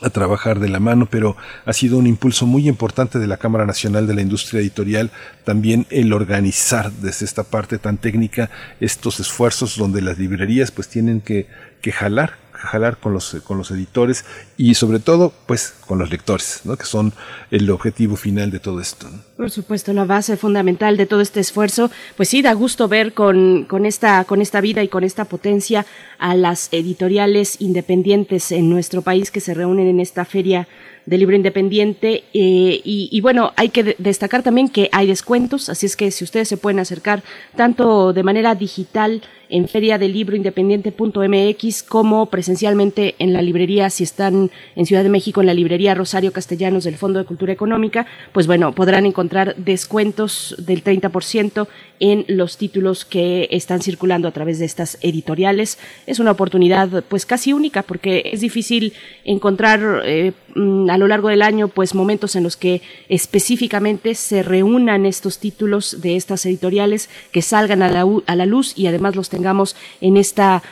a 0.00 0.10
trabajar 0.10 0.60
de 0.60 0.68
la 0.68 0.80
mano, 0.80 1.08
pero 1.10 1.36
ha 1.64 1.72
sido 1.72 1.98
un 1.98 2.06
impulso 2.06 2.46
muy 2.46 2.68
importante 2.68 3.18
de 3.18 3.26
la 3.26 3.36
Cámara 3.36 3.66
Nacional 3.66 4.06
de 4.06 4.14
la 4.14 4.22
Industria 4.22 4.60
Editorial 4.60 5.10
también 5.44 5.86
el 5.90 6.12
organizar 6.12 6.92
desde 6.92 7.24
esta 7.24 7.44
parte 7.44 7.78
tan 7.78 7.96
técnica 7.96 8.50
estos 8.80 9.20
esfuerzos 9.20 9.76
donde 9.76 10.02
las 10.02 10.18
librerías 10.18 10.70
pues 10.70 10.88
tienen 10.88 11.20
que, 11.20 11.46
que 11.82 11.92
jalar 11.92 12.47
jalar 12.58 12.98
con 12.98 13.12
los, 13.12 13.36
con 13.44 13.56
los 13.56 13.70
editores 13.70 14.24
y 14.56 14.74
sobre 14.74 14.98
todo 14.98 15.32
pues 15.46 15.74
con 15.86 15.98
los 15.98 16.10
lectores, 16.10 16.62
¿no? 16.64 16.76
que 16.76 16.84
son 16.84 17.12
el 17.50 17.70
objetivo 17.70 18.16
final 18.16 18.50
de 18.50 18.58
todo 18.58 18.80
esto. 18.80 19.06
Por 19.36 19.50
supuesto, 19.50 19.92
la 19.92 20.04
base 20.04 20.36
fundamental 20.36 20.96
de 20.96 21.06
todo 21.06 21.20
este 21.20 21.40
esfuerzo, 21.40 21.90
pues 22.16 22.28
sí, 22.28 22.42
da 22.42 22.52
gusto 22.52 22.88
ver 22.88 23.14
con, 23.14 23.64
con, 23.64 23.86
esta, 23.86 24.24
con 24.24 24.42
esta 24.42 24.60
vida 24.60 24.82
y 24.82 24.88
con 24.88 25.04
esta 25.04 25.24
potencia 25.24 25.86
a 26.18 26.34
las 26.34 26.68
editoriales 26.72 27.60
independientes 27.60 28.50
en 28.52 28.68
nuestro 28.68 29.02
país 29.02 29.30
que 29.30 29.40
se 29.40 29.54
reúnen 29.54 29.86
en 29.86 30.00
esta 30.00 30.24
feria 30.24 30.66
de 31.06 31.16
libro 31.16 31.36
independiente 31.36 32.24
eh, 32.34 32.80
y, 32.84 33.08
y, 33.10 33.20
bueno, 33.22 33.52
hay 33.56 33.70
que 33.70 33.96
destacar 33.98 34.42
también 34.42 34.68
que 34.68 34.90
hay 34.92 35.06
descuentos, 35.06 35.70
así 35.70 35.86
es 35.86 35.96
que 35.96 36.10
si 36.10 36.22
ustedes 36.22 36.48
se 36.48 36.58
pueden 36.58 36.80
acercar 36.80 37.22
tanto 37.56 38.12
de 38.12 38.22
manera 38.22 38.54
digital 38.54 39.22
en 39.50 39.68
feria 39.68 39.98
del 39.98 40.12
libro 40.12 40.36
independiente.mx 40.36 41.82
como 41.82 42.26
presencialmente 42.26 43.14
en 43.18 43.32
la 43.32 43.42
librería, 43.42 43.90
si 43.90 44.04
están 44.04 44.50
en 44.76 44.86
Ciudad 44.86 45.02
de 45.02 45.08
México, 45.08 45.40
en 45.40 45.46
la 45.46 45.54
librería 45.54 45.94
Rosario 45.94 46.32
Castellanos 46.32 46.84
del 46.84 46.96
Fondo 46.96 47.18
de 47.18 47.24
Cultura 47.24 47.52
Económica, 47.52 48.06
pues 48.32 48.46
bueno, 48.46 48.72
podrán 48.72 49.06
encontrar 49.06 49.54
descuentos 49.56 50.54
del 50.58 50.84
30% 50.84 51.68
en 52.00 52.24
los 52.28 52.56
títulos 52.56 53.04
que 53.04 53.48
están 53.50 53.82
circulando 53.82 54.28
a 54.28 54.32
través 54.32 54.58
de 54.58 54.64
estas 54.64 54.98
editoriales. 55.00 55.78
Es 56.06 56.18
una 56.18 56.32
oportunidad 56.32 57.04
pues 57.08 57.26
casi 57.26 57.52
única 57.52 57.82
porque 57.82 58.30
es 58.32 58.40
difícil 58.40 58.92
encontrar 59.24 60.02
eh, 60.04 60.32
mm, 60.54 60.90
a 60.90 60.98
lo 60.98 61.08
largo 61.08 61.28
del 61.28 61.42
año 61.42 61.68
pues 61.68 61.94
momentos 61.94 62.36
en 62.36 62.44
los 62.44 62.56
que 62.56 62.82
específicamente 63.08 64.14
se 64.14 64.42
reúnan 64.42 65.06
estos 65.06 65.38
títulos 65.38 66.00
de 66.00 66.16
estas 66.16 66.46
editoriales 66.46 67.08
que 67.32 67.42
salgan 67.42 67.82
a 67.82 67.90
la, 67.90 68.06
a 68.26 68.36
la 68.36 68.46
luz 68.46 68.72
y 68.76 68.86
además 68.86 69.16
los 69.16 69.28
tengamos 69.38 69.76
en 70.00 70.16
esta 70.16 70.62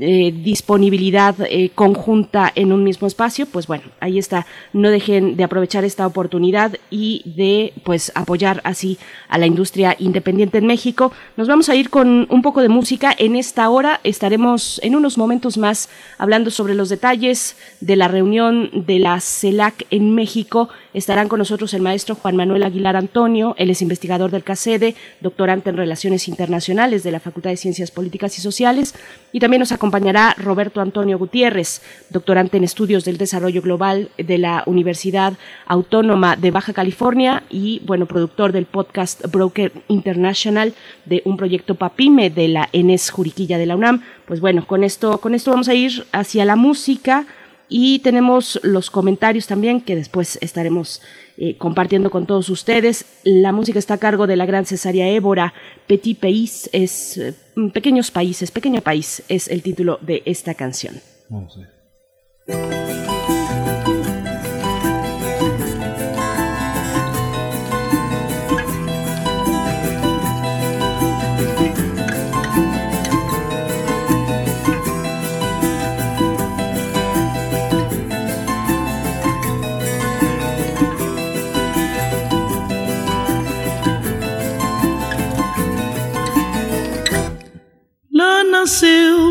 eh, 0.00 0.32
disponibilidad 0.34 1.36
eh, 1.48 1.70
conjunta 1.74 2.50
en 2.54 2.72
un 2.72 2.82
mismo 2.82 3.06
espacio, 3.06 3.46
pues 3.46 3.68
bueno, 3.68 3.84
ahí 4.00 4.18
está. 4.18 4.46
No 4.72 4.90
dejen 4.90 5.36
de 5.36 5.44
aprovechar 5.44 5.84
esta 5.84 6.06
oportunidad 6.06 6.76
y 6.90 7.22
de 7.36 7.72
pues 7.84 8.10
apoyar 8.16 8.60
así 8.64 8.98
a 9.28 9.38
la 9.38 9.46
industria 9.46 9.94
independiente 10.00 10.58
en 10.58 10.66
México. 10.66 11.12
Nos 11.36 11.46
vamos 11.46 11.68
a 11.68 11.76
ir 11.76 11.88
con 11.88 12.26
un 12.30 12.42
poco 12.42 12.62
de 12.62 12.68
música. 12.68 13.14
En 13.16 13.36
esta 13.36 13.68
hora 13.70 14.00
estaremos 14.02 14.80
en 14.82 14.96
unos 14.96 15.18
momentos 15.18 15.56
más 15.56 15.88
hablando 16.18 16.50
sobre 16.50 16.74
los 16.74 16.88
detalles 16.88 17.56
de 17.80 17.94
la 17.94 18.08
reunión 18.08 18.70
de 18.72 18.98
la 18.98 19.20
CELAC 19.20 19.86
en 19.90 20.16
México. 20.16 20.68
Estarán 20.94 21.28
con 21.28 21.38
nosotros 21.38 21.74
el 21.74 21.82
maestro 21.82 22.16
Juan 22.16 22.34
Manuel 22.34 22.64
Aguilar 22.64 22.96
Antonio, 22.96 23.54
él 23.58 23.70
es 23.70 23.82
investigador 23.82 24.30
del 24.30 24.42
CACEDE, 24.42 24.96
doctorante 25.20 25.70
en 25.70 25.76
Relaciones 25.76 26.26
Internacionales 26.26 27.02
de 27.02 27.12
la 27.12 27.20
Facultad 27.20 27.50
de 27.50 27.58
Ciencias 27.58 27.90
Políticas 27.90 28.15
y 28.16 28.40
Sociales, 28.40 28.94
y 29.32 29.40
también 29.40 29.60
nos 29.60 29.72
acompañará 29.72 30.34
Roberto 30.38 30.80
Antonio 30.80 31.18
Gutiérrez, 31.18 31.82
doctorante 32.10 32.56
en 32.56 32.64
Estudios 32.64 33.04
del 33.04 33.18
Desarrollo 33.18 33.62
Global 33.62 34.10
de 34.16 34.38
la 34.38 34.62
Universidad 34.66 35.34
Autónoma 35.66 36.36
de 36.36 36.50
Baja 36.50 36.72
California 36.72 37.42
y, 37.50 37.80
bueno, 37.84 38.06
productor 38.06 38.52
del 38.52 38.66
podcast 38.66 39.26
Broker 39.30 39.72
International 39.88 40.74
de 41.04 41.22
un 41.24 41.36
proyecto 41.36 41.74
PAPIME 41.74 42.30
de 42.30 42.48
la 42.48 42.68
ENES 42.72 43.10
Juriquilla 43.10 43.58
de 43.58 43.66
la 43.66 43.76
UNAM. 43.76 44.02
Pues 44.26 44.40
bueno, 44.40 44.66
con 44.66 44.84
esto, 44.84 45.18
con 45.18 45.34
esto 45.34 45.50
vamos 45.50 45.68
a 45.68 45.74
ir 45.74 46.06
hacia 46.12 46.44
la 46.44 46.56
música 46.56 47.26
y 47.68 47.98
tenemos 48.00 48.60
los 48.62 48.90
comentarios 48.90 49.46
también 49.46 49.80
que 49.80 49.96
después 49.96 50.38
estaremos 50.40 51.02
eh, 51.36 51.56
compartiendo 51.58 52.10
con 52.10 52.26
todos 52.26 52.48
ustedes. 52.48 53.04
La 53.24 53.52
música 53.52 53.78
está 53.78 53.94
a 53.94 53.98
cargo 53.98 54.26
de 54.26 54.36
la 54.36 54.46
gran 54.46 54.66
cesárea 54.66 55.08
Évora. 55.08 55.52
Petit 55.86 56.18
Pays 56.18 56.70
es 56.72 57.18
eh, 57.18 57.34
Pequeños 57.72 58.10
Países, 58.10 58.50
Pequeño 58.50 58.82
País 58.82 59.22
es 59.28 59.48
el 59.48 59.62
título 59.62 59.98
de 60.02 60.22
esta 60.26 60.54
canción. 60.54 61.00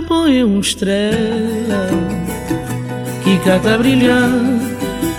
Põe 0.08 0.46
uma 0.46 0.62
estrela 0.62 1.90
que 3.22 3.38
cata 3.40 3.78
brilhar, 3.78 4.32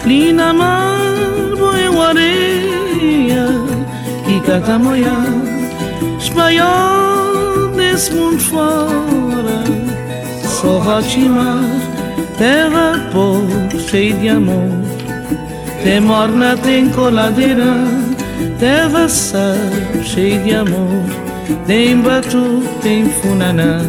linda 0.06 0.54
mar, 0.54 1.14
põe 1.58 1.88
uma 1.88 2.08
areia 2.08 3.46
que 4.24 4.40
cata 4.40 4.78
moiar, 4.78 5.26
espanhol 6.18 7.68
desse 7.76 8.14
mundo 8.14 8.40
fora, 8.40 9.64
só 10.44 10.78
rotimar, 10.78 11.62
terra 12.38 13.10
pobre, 13.12 13.78
cheia 13.80 14.14
de 14.14 14.28
amor, 14.30 14.70
tem 15.84 16.00
morna, 16.00 16.56
tem 16.56 16.88
coladeira, 16.88 17.74
terra 18.58 19.10
sal, 19.10 19.56
cheia 20.02 20.38
de 20.38 20.54
amor, 20.54 21.25
tem 21.66 22.00
batu, 22.00 22.62
tem 22.82 23.08
funaná, 23.08 23.80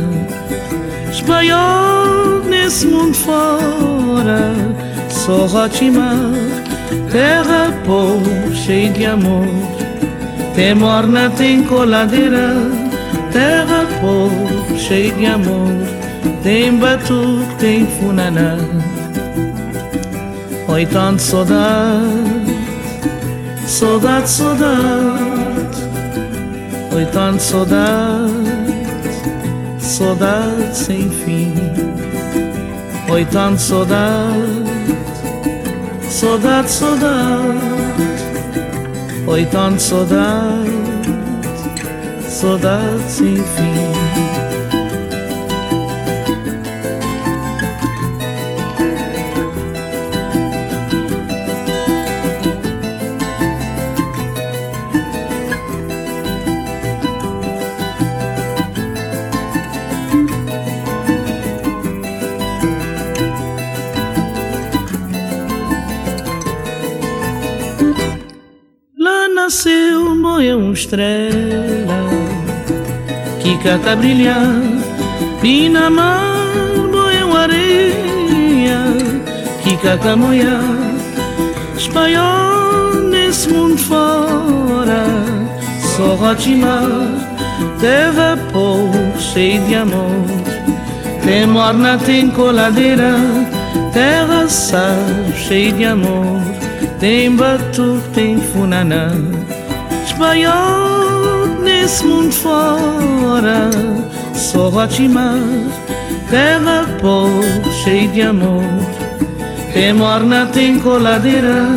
espanhol 1.11 2.41
nesse 2.47 2.87
mundo 2.87 3.15
fora, 3.15 4.53
só 5.09 5.45
rotimar, 5.45 6.33
terra 7.11 7.73
pobre, 7.85 8.55
cheia 8.55 8.89
de 8.91 9.05
amor. 9.05 9.47
Tem 10.55 10.73
morna, 10.73 11.29
tem 11.29 11.63
coladeira, 11.63 12.55
terra 13.31 13.85
pobre, 14.01 14.79
cheia 14.79 15.13
de 15.13 15.25
amor. 15.25 15.67
Tem 16.43 16.75
batuque, 16.77 17.55
tem 17.59 17.85
funaná. 17.85 18.57
Oi, 20.67 20.85
tanto 20.85 21.21
saudade, 21.21 22.45
saudade, 23.65 24.29
saudade. 24.29 25.26
Oi, 26.97 27.05
tanto 27.13 27.43
saudade, 27.43 28.73
saudade 29.79 30.75
sem 30.75 31.07
fim. 31.11 31.53
Oi, 33.11 33.23
tanto 33.25 33.61
saudade, 33.61 34.63
saudade, 36.09 36.71
saudade. 36.71 37.59
Oi, 39.27 39.45
tanto 39.45 39.79
saudade, 39.79 40.71
saudade 42.27 43.03
sem 43.07 43.35
fim. 43.35 43.86
Estrela 70.87 71.99
que 73.41 73.57
cata 73.57 73.95
brilhar. 73.95 74.63
Moia 76.91 77.25
uma 77.25 77.39
areia 77.41 78.79
que 79.63 79.75
cata 79.77 80.15
moia. 80.15 80.59
Espanhol 81.77 82.95
nesse 83.09 83.49
mundo 83.49 83.77
fora 83.77 85.05
só 85.95 86.15
rotimar 86.15 86.83
terra 87.79 88.37
pobre 88.51 89.21
cheia 89.21 89.59
de 89.61 89.75
amor. 89.75 90.25
Tem 91.23 91.45
morna 91.45 91.97
tem 91.97 92.29
coladeira. 92.29 93.15
Terra 93.93 94.47
sal 94.47 94.95
cheia 95.35 95.73
de 95.73 95.85
amor. 95.85 96.41
Tem 96.99 97.35
batuque, 97.35 98.09
tem 98.13 98.41
funaná 98.41 99.36
Espanhol 100.17 101.45
nesse 101.61 102.03
mundo 102.03 102.31
fora. 102.31 103.69
Só 104.33 104.69
rotimar 104.69 105.37
Terra 106.27 106.87
pobre, 106.99 107.71
cheia 107.83 108.07
de 108.07 108.21
amor. 108.23 108.63
Tem 109.71 109.93
morna, 109.93 110.47
tem 110.47 110.79
coladeira 110.79 111.67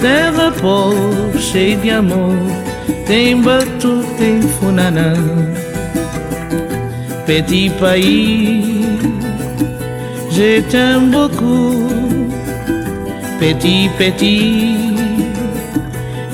Terra 0.00 0.50
pobre, 0.50 1.38
cheia 1.38 1.76
de 1.76 1.90
amor. 1.90 2.38
Tem 3.06 3.38
batuque, 3.38 4.14
tem 4.16 4.40
funaná. 4.40 5.12
Petit 7.26 7.70
pays 7.78 8.98
Je 10.30 10.62
t'aime 10.62 11.10
beaucoup. 11.10 11.86
Petit, 13.38 13.90
petit, 13.98 14.87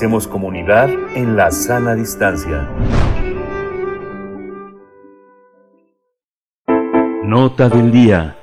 Hacemos 0.00 0.26
comunidad 0.26 0.88
en 1.14 1.36
la 1.36 1.50
sana 1.50 1.94
distancia. 1.94 2.66
Nota 7.22 7.68
del 7.68 7.92
día. 7.92 8.39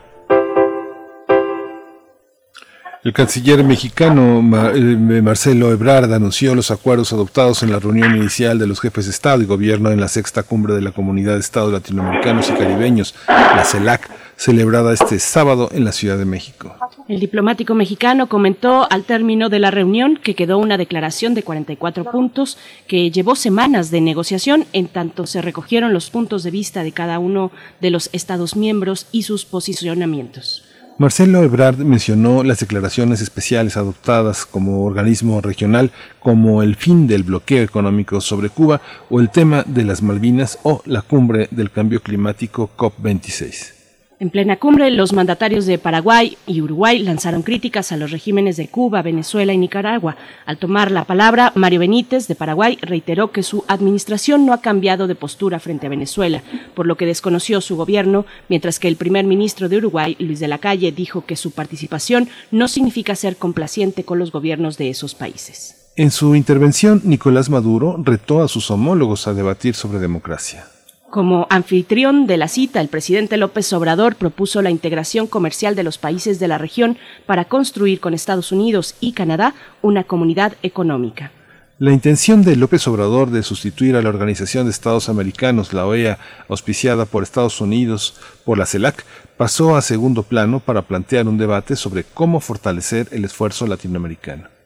El 3.07 3.13
canciller 3.13 3.63
mexicano 3.63 4.39
eh, 4.75 5.21
Marcelo 5.21 5.71
Ebrard 5.71 6.11
anunció 6.11 6.53
los 6.55 6.71
acuerdos 6.71 7.13
adoptados 7.13 7.63
en 7.63 7.71
la 7.71 7.79
reunión 7.79 8.17
inicial 8.17 8.59
de 8.59 8.67
los 8.67 8.81
jefes 8.81 9.05
de 9.05 9.11
Estado 9.11 9.41
y 9.41 9.45
Gobierno 9.45 9.91
en 9.91 10.01
la 10.01 10.09
sexta 10.09 10.43
cumbre 10.43 10.73
de 10.73 10.81
la 10.81 10.91
Comunidad 10.91 11.35
de 11.35 11.39
Estados 11.39 11.71
Latinoamericanos 11.71 12.49
y 12.49 12.53
Caribeños, 12.55 13.15
la 13.29 13.63
CELAC, 13.63 14.09
celebrada 14.35 14.91
este 14.91 15.19
sábado 15.19 15.69
en 15.71 15.85
la 15.85 15.93
Ciudad 15.93 16.17
de 16.17 16.25
México. 16.25 16.75
El 17.07 17.21
diplomático 17.21 17.75
mexicano 17.75 18.27
comentó 18.27 18.91
al 18.91 19.05
término 19.05 19.47
de 19.47 19.59
la 19.59 19.71
reunión 19.71 20.19
que 20.21 20.35
quedó 20.35 20.57
una 20.57 20.77
declaración 20.77 21.33
de 21.33 21.43
44 21.43 22.11
puntos 22.11 22.57
que 22.87 23.09
llevó 23.09 23.37
semanas 23.37 23.89
de 23.89 24.01
negociación 24.01 24.65
en 24.73 24.89
tanto 24.89 25.27
se 25.27 25.41
recogieron 25.41 25.93
los 25.93 26.09
puntos 26.09 26.43
de 26.43 26.51
vista 26.51 26.83
de 26.83 26.91
cada 26.91 27.19
uno 27.19 27.53
de 27.79 27.89
los 27.89 28.09
Estados 28.11 28.57
miembros 28.57 29.07
y 29.13 29.23
sus 29.23 29.45
posicionamientos. 29.45 30.66
Marcelo 30.99 31.43
Ebrard 31.43 31.77
mencionó 31.77 32.41
las 32.43 32.59
declaraciones 32.59 33.21
especiales 33.21 33.77
adoptadas 33.77 34.47
como 34.47 34.83
organismo 34.83 35.41
regional 35.41 35.91
como 36.19 36.63
el 36.63 36.75
fin 36.75 37.05
del 37.05 37.21
bloqueo 37.21 37.63
económico 37.63 38.19
sobre 38.19 38.49
Cuba 38.49 38.81
o 39.11 39.19
el 39.19 39.29
tema 39.29 39.63
de 39.67 39.83
las 39.83 40.01
Malvinas 40.01 40.57
o 40.63 40.81
la 40.85 41.03
cumbre 41.03 41.49
del 41.51 41.69
cambio 41.69 42.01
climático 42.01 42.71
COP26. 42.75 43.76
En 44.19 44.31
plena 44.31 44.57
cumbre, 44.57 44.89
los 44.89 45.13
mandatarios 45.13 45.67
de 45.67 45.77
Paraguay 45.77 46.39
y 46.47 46.61
Uruguay 46.61 46.97
lanzaron 46.97 47.43
críticas 47.43 47.91
a 47.91 47.97
los 47.97 48.09
regímenes 48.09 48.57
de 48.57 48.67
Cuba, 48.67 49.03
Venezuela 49.03 49.53
y 49.53 49.59
Nicaragua. 49.59 50.15
Al 50.47 50.57
tomar 50.57 50.89
la 50.89 51.05
palabra, 51.05 51.51
Mario 51.53 51.81
Benítez 51.81 52.27
de 52.27 52.33
Paraguay 52.33 52.79
reiteró 52.81 53.31
que 53.31 53.43
su 53.43 53.63
administración 53.67 54.43
no 54.43 54.53
ha 54.53 54.61
cambiado 54.61 55.05
de 55.05 55.13
postura 55.13 55.59
frente 55.59 55.85
a 55.85 55.91
Venezuela, 55.91 56.41
por 56.73 56.87
lo 56.87 56.97
que 56.97 57.05
desconoció 57.05 57.61
su 57.61 57.75
gobierno, 57.75 58.25
mientras 58.49 58.79
que 58.79 58.87
el 58.87 58.95
primer 58.95 59.25
ministro 59.25 59.69
de 59.69 59.77
Uruguay, 59.77 60.15
Luis 60.17 60.39
de 60.39 60.47
la 60.47 60.57
Calle, 60.57 60.91
dijo 60.91 61.25
que 61.27 61.35
su 61.35 61.51
participación 61.51 62.27
no 62.49 62.67
significa 62.67 63.15
ser 63.15 63.37
complaciente 63.37 64.03
con 64.03 64.17
los 64.17 64.31
gobiernos 64.31 64.79
de 64.79 64.89
esos 64.89 65.13
países. 65.13 65.91
En 65.95 66.09
su 66.09 66.33
intervención, 66.33 67.01
Nicolás 67.03 67.51
Maduro 67.51 67.97
retó 68.03 68.41
a 68.41 68.47
sus 68.47 68.71
homólogos 68.71 69.27
a 69.27 69.35
debatir 69.35 69.75
sobre 69.75 69.99
democracia. 69.99 70.65
Como 71.09 71.47
anfitrión 71.49 72.27
de 72.27 72.35
la 72.35 72.49
cita, 72.49 72.81
el 72.81 72.89
presidente 72.89 73.37
López 73.37 73.71
Obrador 73.71 74.17
propuso 74.17 74.61
la 74.61 74.71
integración 74.71 75.25
comercial 75.25 75.73
de 75.73 75.83
los 75.83 75.97
países 75.97 76.37
de 76.37 76.49
la 76.49 76.57
región 76.57 76.97
para 77.25 77.45
construir 77.45 78.01
con 78.01 78.13
Estados 78.13 78.51
Unidos 78.51 78.93
y 78.99 79.13
Canadá 79.13 79.55
una 79.81 80.03
comunidad 80.03 80.53
económica. 80.63 81.31
La 81.79 81.93
intención 81.93 82.43
de 82.43 82.57
López 82.57 82.85
Obrador 82.89 83.29
de 83.29 83.41
sustituir 83.41 83.95
a 83.95 84.01
la 84.01 84.09
Organización 84.09 84.65
de 84.65 84.71
Estados 84.71 85.07
Americanos, 85.07 85.71
la 85.71 85.85
OEA, 85.85 86.17
auspiciada 86.49 87.05
por 87.05 87.23
Estados 87.23 87.61
Unidos 87.61 88.15
por 88.43 88.57
la 88.57 88.65
CELAC, 88.65 89.05
pasó 89.37 89.77
a 89.77 89.81
segundo 89.81 90.23
plano 90.23 90.59
para 90.59 90.81
plantear 90.81 91.27
un 91.27 91.37
debate 91.37 91.77
sobre 91.77 92.03
cómo 92.03 92.41
fortalecer 92.41 93.07
el 93.11 93.23
esfuerzo 93.23 93.65
latinoamericano. 93.65 94.56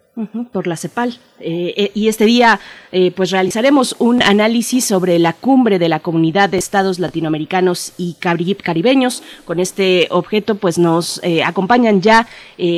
Por 0.51 0.67
la 0.67 0.75
CEPAL. 0.75 1.19
Eh, 1.43 1.73
eh, 1.75 1.91
y 1.93 2.07
este 2.07 2.25
día 2.25 2.59
eh, 2.91 3.11
pues 3.11 3.31
realizaremos 3.31 3.95
un 3.97 4.21
análisis 4.21 4.85
sobre 4.85 5.17
la 5.19 5.33
cumbre 5.33 5.79
de 5.79 5.89
la 5.89 5.99
comunidad 5.99 6.49
de 6.49 6.57
estados 6.57 6.99
latinoamericanos 6.99 7.93
y 7.97 8.13
caribeños. 8.13 9.23
Con 9.45 9.59
este 9.59 10.07
objeto 10.11 10.55
pues 10.55 10.77
nos 10.77 11.21
acompañan 11.45 12.01
ya 12.01 12.27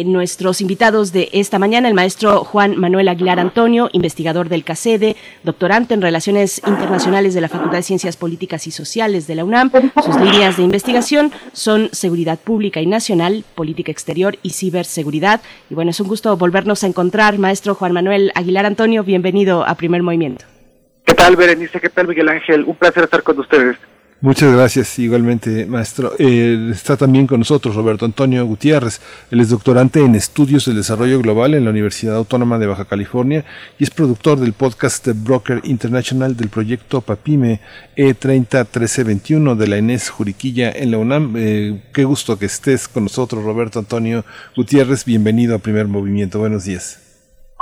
nuestros 0.05 0.61
invitados 0.61 1.11
de 1.11 1.30
esta 1.34 1.60
mañana, 1.60 1.88
el 1.88 1.93
maestro 1.93 2.43
Juan 2.43 2.77
Manuel 2.77 3.07
Aguilar 3.07 3.39
Antonio, 3.39 3.89
investigador 3.91 4.49
del 4.49 4.64
CACEDE, 4.64 5.15
doctorante 5.43 5.93
en 5.93 6.01
Relaciones 6.01 6.61
Internacionales 6.65 7.34
de 7.34 7.41
la 7.41 7.49
Facultad 7.49 7.77
de 7.77 7.84
Ciencias 7.84 8.18
Políticas 8.18 8.68
y 8.68 8.72
Sociales 8.72 9.27
de 9.27 9.35
la 9.35 9.43
UNAM. 9.43 9.72
Sus 10.03 10.15
líneas 10.18 10.57
de 10.57 10.64
investigación 10.64 11.31
son 11.51 11.89
seguridad 11.91 12.39
pública 12.39 12.81
y 12.81 12.85
nacional, 12.85 13.43
política 13.55 13.91
exterior 13.91 14.38
y 14.43 14.51
ciberseguridad. 14.51 15.41
Y 15.69 15.76
bueno, 15.76 15.91
es 15.91 15.99
un 15.99 16.07
gusto 16.07 16.35
volvernos 16.38 16.84
a 16.84 16.88
encontrar, 16.88 17.32
maestro 17.39 17.76
Juan 17.76 17.91
Manuel 17.91 18.31
Aguilar 18.35 18.53
Aguilar 18.53 18.68
Antonio, 18.68 19.03
bienvenido 19.03 19.65
a 19.68 19.73
Primer 19.73 20.03
Movimiento. 20.03 20.45
¿Qué 21.05 21.15
tal, 21.15 21.35
Berenice? 21.35 21.81
¿Qué 21.81 21.89
tal, 21.89 22.07
Miguel 22.07 22.30
Ángel? 22.30 22.65
Un 22.65 22.76
placer 22.76 23.05
estar 23.05 23.23
con 23.23 23.39
ustedes. 23.39 23.77
Muchas 24.22 24.53
gracias, 24.53 24.99
igualmente, 24.99 25.65
maestro. 25.65 26.14
Eh, 26.19 26.69
está 26.72 26.95
también 26.95 27.26
con 27.26 27.39
nosotros 27.39 27.76
Roberto 27.76 28.05
Antonio 28.05 28.45
Gutiérrez. 28.45 29.01
Él 29.31 29.39
es 29.39 29.49
doctorante 29.49 30.01
en 30.01 30.14
Estudios 30.14 30.65
del 30.65 30.76
Desarrollo 30.76 31.19
Global 31.19 31.55
en 31.55 31.64
la 31.64 31.72
Universidad 31.72 32.15
Autónoma 32.15 32.60
de 32.60 32.68
Baja 32.68 32.85
California 32.85 33.43
y 33.80 33.85
es 33.85 33.89
productor 33.89 34.39
del 34.39 34.53
podcast 34.53 35.03
The 35.03 35.14
Broker 35.14 35.61
International 35.64 36.38
del 36.38 36.49
proyecto 36.49 37.01
PAPIME 37.01 37.60
E301321 37.97 39.55
de 39.55 39.68
la 39.68 39.77
Inés 39.80 40.10
Juriquilla 40.10 40.72
en 40.72 40.91
la 40.91 40.99
UNAM. 40.99 41.34
Eh, 41.35 41.81
qué 41.91 42.03
gusto 42.03 42.38
que 42.38 42.45
estés 42.45 42.88
con 42.88 43.03
nosotros, 43.03 43.43
Roberto 43.43 43.80
Antonio 43.80 44.23
Gutiérrez. 44.55 45.05
Bienvenido 45.05 45.55
a 45.55 45.60
Primer 45.60 45.88
Movimiento. 45.88 46.38
Buenos 46.38 46.65
días. 46.65 47.02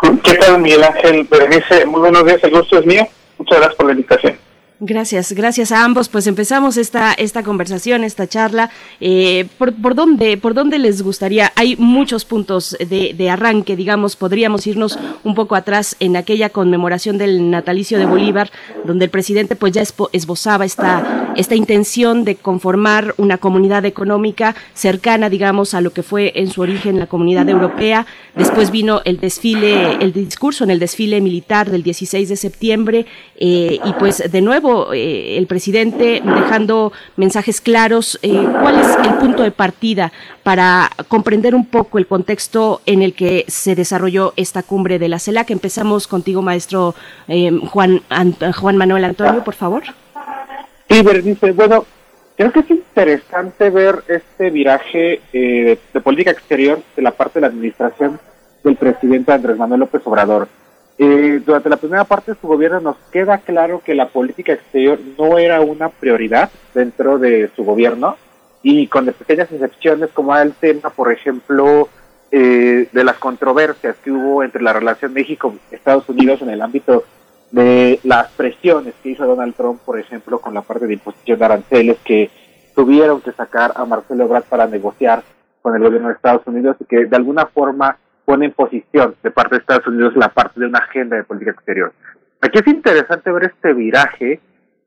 ¿Qué 0.01 0.33
tal, 0.33 0.59
Miguel 0.59 0.83
Ángel 0.83 1.27
Berenice? 1.29 1.85
Muy 1.85 1.99
buenos 1.99 2.25
días, 2.25 2.43
el 2.43 2.51
gusto 2.51 2.79
es 2.79 2.85
mío. 2.87 3.07
Muchas 3.37 3.59
gracias 3.59 3.75
por 3.75 3.85
la 3.85 3.91
invitación. 3.91 4.37
Gracias, 4.83 5.33
gracias 5.33 5.71
a 5.71 5.83
ambos. 5.83 6.09
Pues 6.09 6.25
empezamos 6.25 6.75
esta, 6.75 7.13
esta 7.13 7.43
conversación, 7.43 8.03
esta 8.03 8.25
charla. 8.25 8.71
Eh, 8.99 9.47
¿por, 9.59 9.75
por, 9.75 9.93
dónde, 9.93 10.37
¿Por 10.37 10.55
dónde 10.55 10.79
les 10.79 11.03
gustaría? 11.03 11.53
Hay 11.55 11.75
muchos 11.75 12.25
puntos 12.25 12.75
de, 12.79 13.29
arranque, 13.29 13.75
digamos, 13.75 14.15
podríamos 14.15 14.65
irnos 14.65 14.97
un 15.23 15.35
poco 15.35 15.53
atrás 15.53 15.95
en 15.99 16.17
aquella 16.17 16.49
conmemoración 16.49 17.19
del 17.19 17.51
natalicio 17.51 17.99
de 17.99 18.07
Bolívar, 18.07 18.49
donde 18.83 19.05
el 19.05 19.11
presidente 19.11 19.55
pues 19.55 19.71
ya 19.71 19.83
esbozaba 20.13 20.65
esta, 20.65 21.31
esta 21.35 21.53
intención 21.53 22.23
de 22.23 22.37
conformar 22.37 23.13
una 23.17 23.37
comunidad 23.37 23.85
económica 23.85 24.55
cercana, 24.73 25.29
digamos, 25.29 25.75
a 25.75 25.81
lo 25.81 25.93
que 25.93 26.01
fue 26.01 26.31
en 26.37 26.49
su 26.49 26.59
origen 26.61 26.97
la 26.97 27.05
comunidad 27.05 27.47
europea. 27.47 28.07
Después 28.35 28.71
vino 28.71 29.03
el 29.05 29.19
desfile, 29.19 29.97
el 30.01 30.11
discurso 30.11 30.63
en 30.63 30.71
el 30.71 30.79
desfile 30.79 31.21
militar 31.21 31.69
del 31.69 31.83
16 31.83 32.29
de 32.29 32.35
septiembre 32.35 33.05
eh, 33.37 33.79
y 33.85 33.93
pues 33.93 34.23
de 34.31 34.41
nuevo 34.41 34.70
eh, 34.93 35.37
el 35.37 35.47
presidente 35.47 36.21
dejando 36.23 36.91
mensajes 37.15 37.61
claros. 37.61 38.19
Eh, 38.21 38.47
¿Cuál 38.61 38.79
es 38.79 38.87
el 39.05 39.13
punto 39.15 39.43
de 39.43 39.51
partida 39.51 40.11
para 40.43 40.89
comprender 41.07 41.55
un 41.55 41.65
poco 41.65 41.97
el 41.97 42.07
contexto 42.07 42.81
en 42.85 43.01
el 43.01 43.13
que 43.13 43.45
se 43.47 43.75
desarrolló 43.75 44.33
esta 44.35 44.63
cumbre 44.63 44.99
de 44.99 45.09
la 45.09 45.19
CELAC? 45.19 45.51
Empezamos 45.51 46.07
contigo, 46.07 46.41
maestro 46.41 46.95
eh, 47.27 47.51
Juan, 47.69 48.01
Juan 48.59 48.77
Manuel 48.77 49.05
Antonio, 49.05 49.43
por 49.43 49.55
favor. 49.55 49.83
Sí, 50.89 51.01
Berenice. 51.01 51.51
Bueno, 51.51 51.85
creo 52.35 52.51
que 52.51 52.59
es 52.61 52.71
interesante 52.71 53.69
ver 53.69 54.03
este 54.07 54.49
viraje 54.49 55.21
de 55.31 56.01
política 56.03 56.31
exterior 56.31 56.81
de 56.95 57.01
la 57.01 57.11
parte 57.11 57.39
de 57.39 57.41
la 57.41 57.47
administración 57.47 58.19
del 58.63 58.75
presidente 58.75 59.31
Andrés 59.31 59.57
Manuel 59.57 59.81
López 59.81 60.01
Obrador 60.05 60.47
eh, 61.03 61.41
durante 61.43 61.67
la 61.67 61.77
primera 61.77 62.03
parte 62.03 62.31
de 62.31 62.37
su 62.39 62.47
gobierno 62.47 62.79
nos 62.79 62.95
queda 63.11 63.39
claro 63.39 63.81
que 63.83 63.95
la 63.95 64.09
política 64.09 64.53
exterior 64.53 64.99
no 65.17 65.39
era 65.39 65.59
una 65.61 65.89
prioridad 65.89 66.51
dentro 66.75 67.17
de 67.17 67.49
su 67.55 67.63
gobierno 67.63 68.17
y 68.61 68.85
con 68.85 69.07
pequeñas 69.07 69.51
excepciones 69.51 70.11
como 70.11 70.37
el 70.37 70.53
tema, 70.53 70.91
por 70.91 71.11
ejemplo, 71.11 71.89
eh, 72.29 72.87
de 72.91 73.03
las 73.03 73.17
controversias 73.17 73.95
que 74.03 74.11
hubo 74.11 74.43
entre 74.43 74.61
la 74.61 74.73
relación 74.73 75.11
México-Estados 75.11 76.07
Unidos 76.07 76.43
en 76.43 76.51
el 76.51 76.61
ámbito 76.61 77.03
de 77.49 77.99
las 78.03 78.29
presiones 78.33 78.93
que 79.01 79.09
hizo 79.09 79.25
Donald 79.25 79.55
Trump, 79.55 79.81
por 79.83 79.99
ejemplo, 79.99 80.39
con 80.39 80.53
la 80.53 80.61
parte 80.61 80.85
de 80.85 80.93
imposición 80.93 81.39
de 81.39 81.45
aranceles 81.45 81.97
que 82.05 82.29
tuvieron 82.75 83.21
que 83.21 83.31
sacar 83.31 83.73
a 83.75 83.85
Marcelo 83.85 84.25
Ebrard 84.25 84.43
para 84.43 84.67
negociar 84.67 85.23
con 85.63 85.75
el 85.75 85.81
gobierno 85.81 86.09
de 86.09 86.13
Estados 86.13 86.45
Unidos 86.45 86.77
y 86.79 86.85
que 86.85 87.05
de 87.07 87.15
alguna 87.15 87.47
forma 87.47 87.97
pone 88.31 88.45
en 88.45 88.53
posición 88.53 89.13
de 89.21 89.29
parte 89.29 89.55
de 89.55 89.59
Estados 89.59 89.87
Unidos 89.87 90.15
la 90.15 90.29
parte 90.29 90.57
de 90.61 90.65
una 90.65 90.79
agenda 90.79 91.17
de 91.17 91.25
política 91.25 91.51
exterior. 91.51 91.91
Aquí 92.39 92.59
es 92.59 92.67
interesante 92.67 93.29
ver 93.29 93.51
este 93.51 93.73
viraje 93.73 94.39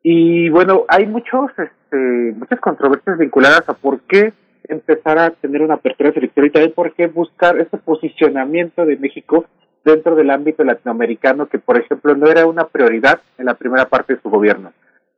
y 0.03 0.49
bueno, 0.49 0.87
hay 0.89 1.05
muchos, 1.05 1.51
este, 1.59 2.33
muchas 2.39 2.59
controversias 2.61 3.19
vinculadas 3.19 3.69
a 3.69 3.75
por 3.75 4.01
qué 4.09 4.33
empezar 4.67 5.19
a 5.19 5.29
tener 5.29 5.61
una 5.61 5.75
apertura 5.75 6.11
selectiva 6.13 6.47
y 6.47 6.51
también 6.51 6.73
por 6.73 6.95
qué 6.95 7.07
buscar 7.07 7.61
ese 7.61 7.77
posicionamiento 7.77 8.87
de 8.87 8.97
México 8.97 9.45
dentro 9.85 10.15
del 10.15 10.31
ámbito 10.31 10.65
latinoamericano 10.65 11.47
que, 11.47 11.59
por 11.59 11.77
ejemplo, 11.77 12.15
no 12.17 12.29
era 12.29 12.47
una 12.47 12.65
prioridad 12.65 13.21
en 13.37 13.45
la 13.45 13.55
primera 13.57 13.91
parte 13.91 14.15
de 14.15 14.23
su 14.23 14.31
gobierno. 14.31 14.73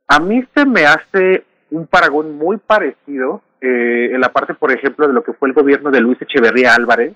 A 0.09 0.19
mí 0.19 0.43
se 0.53 0.65
me 0.65 0.85
hace 0.85 1.45
un 1.71 1.87
paragón 1.87 2.37
muy 2.37 2.57
parecido 2.57 3.41
eh, 3.61 4.09
en 4.11 4.19
la 4.19 4.33
parte, 4.33 4.53
por 4.53 4.73
ejemplo, 4.73 5.07
de 5.07 5.13
lo 5.13 5.23
que 5.23 5.31
fue 5.31 5.47
el 5.47 5.53
gobierno 5.53 5.91
de 5.91 6.01
Luis 6.01 6.21
Echeverría 6.21 6.75
Álvarez, 6.75 7.13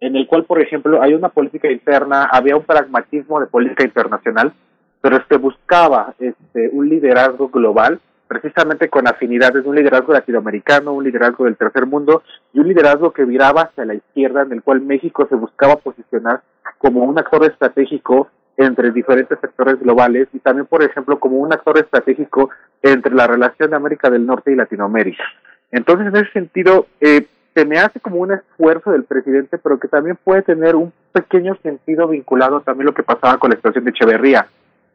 en 0.00 0.16
el 0.16 0.26
cual, 0.26 0.44
por 0.44 0.60
ejemplo, 0.60 1.02
hay 1.02 1.14
una 1.14 1.28
política 1.28 1.70
interna, 1.70 2.24
había 2.24 2.56
un 2.56 2.64
pragmatismo 2.64 3.38
de 3.38 3.46
política 3.46 3.84
internacional, 3.84 4.52
pero 5.00 5.22
se 5.28 5.36
buscaba 5.36 6.14
este, 6.18 6.70
un 6.72 6.88
liderazgo 6.88 7.48
global, 7.48 8.00
precisamente 8.26 8.88
con 8.88 9.06
afinidades 9.06 9.62
de 9.62 9.68
un 9.68 9.76
liderazgo 9.76 10.12
latinoamericano, 10.12 10.92
un 10.92 11.04
liderazgo 11.04 11.44
del 11.44 11.56
tercer 11.56 11.84
mundo 11.84 12.22
y 12.52 12.60
un 12.60 12.68
liderazgo 12.68 13.12
que 13.12 13.24
viraba 13.24 13.62
hacia 13.62 13.84
la 13.84 13.94
izquierda, 13.94 14.42
en 14.42 14.52
el 14.52 14.62
cual 14.62 14.80
México 14.80 15.26
se 15.28 15.34
buscaba 15.34 15.76
posicionar 15.76 16.40
como 16.78 17.04
un 17.04 17.18
actor 17.18 17.44
estratégico 17.44 18.28
entre 18.56 18.90
diferentes 18.92 19.38
sectores 19.40 19.80
globales 19.80 20.28
y 20.32 20.38
también, 20.38 20.66
por 20.66 20.82
ejemplo, 20.82 21.18
como 21.18 21.38
un 21.38 21.52
actor 21.52 21.78
estratégico 21.78 22.50
entre 22.82 23.14
la 23.14 23.26
relación 23.26 23.70
de 23.70 23.76
América 23.76 24.10
del 24.10 24.26
Norte 24.26 24.52
y 24.52 24.54
Latinoamérica. 24.54 25.24
Entonces, 25.72 26.06
en 26.08 26.16
ese 26.16 26.32
sentido, 26.32 26.86
eh, 27.00 27.26
me 27.64 27.78
hace 27.78 28.00
como 28.00 28.16
un 28.16 28.32
esfuerzo 28.32 28.92
del 28.92 29.04
presidente, 29.04 29.58
pero 29.58 29.78
que 29.78 29.88
también 29.88 30.18
puede 30.22 30.42
tener 30.42 30.76
un 30.76 30.92
pequeño 31.12 31.56
sentido 31.62 32.08
vinculado 32.08 32.60
también 32.60 32.86
lo 32.86 32.94
que 32.94 33.02
pasaba 33.02 33.38
con 33.38 33.50
la 33.50 33.56
situación 33.56 33.84
de 33.84 33.90
Echeverría, 33.90 34.46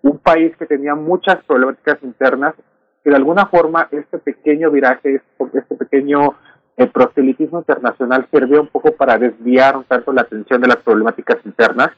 un 0.02 0.18
país 0.20 0.56
que 0.58 0.66
tenía 0.66 0.96
muchas 0.96 1.44
problemáticas 1.46 1.98
internas, 2.04 2.56
que 3.04 3.10
de 3.10 3.16
alguna 3.16 3.48
forma 3.48 3.88
este 3.92 4.18
pequeño 4.20 4.72
viraje, 4.72 5.22
este 5.54 5.76
pequeño 5.76 6.36
eh, 6.78 6.88
proselitismo 6.88 7.60
internacional 7.60 8.28
sirvió 8.32 8.62
un 8.62 8.68
poco 8.68 8.92
para 8.92 9.18
desviar 9.18 9.78
un 9.78 9.84
tanto 9.86 10.12
la 10.12 10.22
atención 10.22 10.62
de 10.62 10.68
las 10.68 10.78
problemáticas 10.78 11.38
internas. 11.46 11.90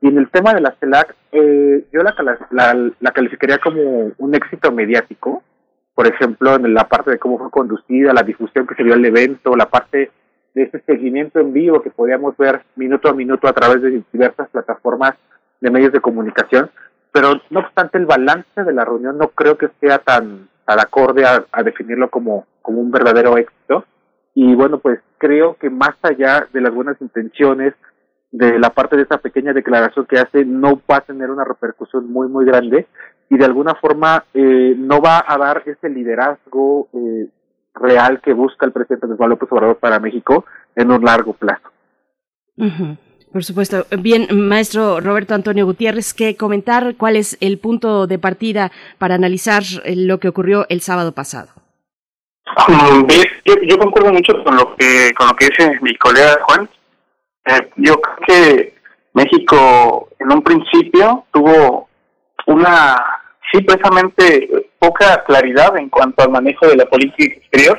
Y 0.00 0.08
en 0.08 0.18
el 0.18 0.28
tema 0.30 0.52
de 0.52 0.60
la 0.60 0.74
CELAC, 0.80 1.14
eh, 1.32 1.86
yo 1.92 2.02
la 2.02 3.12
calificaría 3.12 3.58
como 3.58 4.12
un 4.18 4.34
éxito 4.34 4.70
mediático, 4.70 5.42
por 5.94 6.06
ejemplo, 6.06 6.54
en 6.56 6.74
la 6.74 6.88
parte 6.88 7.12
de 7.12 7.18
cómo 7.18 7.38
fue 7.38 7.50
conducida, 7.50 8.12
la 8.12 8.22
difusión 8.22 8.66
que 8.66 8.74
se 8.74 8.82
dio 8.82 8.94
al 8.94 9.04
evento, 9.04 9.54
la 9.56 9.70
parte 9.70 10.10
de 10.54 10.62
ese 10.62 10.80
seguimiento 10.80 11.40
en 11.40 11.52
vivo 11.52 11.82
que 11.82 11.90
podíamos 11.90 12.36
ver 12.36 12.62
minuto 12.76 13.08
a 13.08 13.14
minuto 13.14 13.46
a 13.46 13.52
través 13.52 13.82
de 13.82 14.02
diversas 14.12 14.48
plataformas 14.50 15.14
de 15.60 15.70
medios 15.70 15.92
de 15.92 16.00
comunicación, 16.00 16.70
pero 17.12 17.40
no 17.50 17.60
obstante 17.60 17.98
el 17.98 18.06
balance 18.06 18.64
de 18.64 18.72
la 18.72 18.84
reunión 18.84 19.18
no 19.18 19.28
creo 19.28 19.56
que 19.56 19.68
sea 19.80 19.98
tan, 19.98 20.48
tan 20.64 20.80
acorde 20.80 21.24
a, 21.24 21.44
a 21.52 21.62
definirlo 21.62 22.10
como, 22.10 22.46
como 22.60 22.80
un 22.80 22.90
verdadero 22.90 23.36
éxito. 23.38 23.84
Y 24.34 24.54
bueno, 24.56 24.78
pues 24.78 24.98
creo 25.18 25.56
que 25.60 25.70
más 25.70 25.94
allá 26.02 26.48
de 26.52 26.60
las 26.60 26.74
buenas 26.74 27.00
intenciones, 27.00 27.74
de 28.32 28.58
la 28.58 28.70
parte 28.70 28.96
de 28.96 29.02
esa 29.02 29.18
pequeña 29.18 29.52
declaración 29.52 30.06
que 30.06 30.18
hace, 30.18 30.44
no 30.44 30.80
va 30.90 30.96
a 30.96 31.00
tener 31.02 31.30
una 31.30 31.44
repercusión 31.44 32.10
muy, 32.10 32.26
muy 32.26 32.44
grande 32.44 32.88
y 33.30 33.36
de 33.36 33.44
alguna 33.44 33.74
forma 33.74 34.24
eh, 34.34 34.74
no 34.76 35.00
va 35.00 35.24
a 35.26 35.38
dar 35.38 35.62
ese 35.66 35.88
liderazgo 35.88 36.88
eh, 36.92 37.28
real 37.74 38.20
que 38.20 38.32
busca 38.32 38.66
el 38.66 38.72
presidente 38.72 39.06
Manuel 39.06 39.30
López 39.30 39.50
Obrador 39.50 39.76
para 39.78 39.98
México 39.98 40.44
en 40.76 40.90
un 40.90 41.04
largo 41.04 41.32
plazo. 41.32 41.68
Por 43.32 43.42
supuesto. 43.42 43.86
Bien, 43.98 44.28
maestro 44.30 45.00
Roberto 45.00 45.34
Antonio 45.34 45.66
Gutiérrez, 45.66 46.14
¿qué 46.14 46.36
comentar? 46.36 46.94
¿Cuál 46.96 47.16
es 47.16 47.36
el 47.40 47.58
punto 47.58 48.06
de 48.06 48.18
partida 48.18 48.70
para 48.98 49.16
analizar 49.16 49.62
eh, 49.84 49.96
lo 49.96 50.20
que 50.20 50.28
ocurrió 50.28 50.66
el 50.68 50.80
sábado 50.80 51.12
pasado? 51.12 51.48
Mm, 52.68 53.06
yo, 53.66 53.78
concuerdo 53.78 54.12
mucho 54.12 54.32
con 54.44 54.54
lo 54.54 54.76
que 54.76 55.12
con 55.16 55.26
lo 55.26 55.34
que 55.34 55.46
dice 55.46 55.78
mi 55.80 55.96
colega 55.96 56.38
Juan. 56.46 56.68
yo 57.76 57.94
creo 58.00 58.16
que 58.28 58.74
México 59.14 60.10
en 60.20 60.32
un 60.32 60.42
principio 60.42 61.24
tuvo 61.32 61.88
una, 62.46 62.96
sí, 63.50 63.62
precisamente 63.62 64.48
poca 64.78 65.22
claridad 65.24 65.76
en 65.76 65.88
cuanto 65.88 66.22
al 66.22 66.30
manejo 66.30 66.66
de 66.66 66.76
la 66.76 66.86
política 66.86 67.36
exterior. 67.36 67.78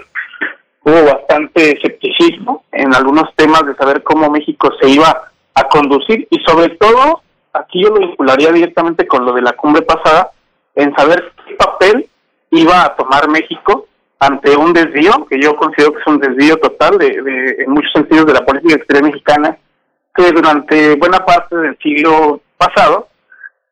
Hubo 0.83 1.03
bastante 1.03 1.77
escepticismo 1.77 2.65
en 2.71 2.93
algunos 2.93 3.33
temas 3.35 3.65
de 3.65 3.75
saber 3.75 4.03
cómo 4.03 4.29
México 4.29 4.69
se 4.79 4.89
iba 4.89 5.31
a 5.53 5.63
conducir 5.67 6.27
y 6.29 6.39
sobre 6.45 6.69
todo, 6.75 7.21
aquí 7.53 7.83
yo 7.83 7.89
lo 7.89 7.99
vincularía 7.99 8.51
directamente 8.51 9.07
con 9.07 9.25
lo 9.25 9.33
de 9.33 9.41
la 9.41 9.53
cumbre 9.53 9.81
pasada, 9.81 10.31
en 10.75 10.95
saber 10.95 11.31
qué 11.47 11.55
papel 11.55 12.07
iba 12.51 12.83
a 12.83 12.95
tomar 12.95 13.29
México 13.29 13.87
ante 14.19 14.55
un 14.55 14.73
desvío, 14.73 15.25
que 15.29 15.39
yo 15.41 15.55
considero 15.55 15.93
que 15.93 16.01
es 16.01 16.07
un 16.07 16.19
desvío 16.19 16.57
total 16.57 16.97
de, 16.97 17.21
de, 17.21 17.63
en 17.63 17.71
muchos 17.71 17.91
sentidos 17.93 18.25
de 18.25 18.33
la 18.33 18.45
política 18.45 18.75
exterior 18.75 19.05
mexicana, 19.05 19.57
que 20.13 20.31
durante 20.31 20.95
buena 20.95 21.25
parte 21.25 21.55
del 21.55 21.77
siglo 21.79 22.41
pasado, 22.57 23.09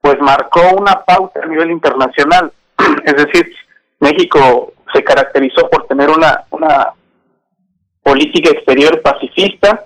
pues 0.03 0.19
marcó 0.19 0.59
una 0.77 1.01
pauta 1.05 1.39
a 1.41 1.45
nivel 1.47 1.71
internacional. 1.71 2.51
es 3.05 3.15
decir, 3.15 3.55
México 4.01 4.73
se 4.93 5.01
caracterizó 5.01 5.69
por 5.69 5.87
tener 5.87 6.09
una, 6.09 6.45
política 8.03 8.49
exterior 8.51 9.01
pacifista, 9.01 9.85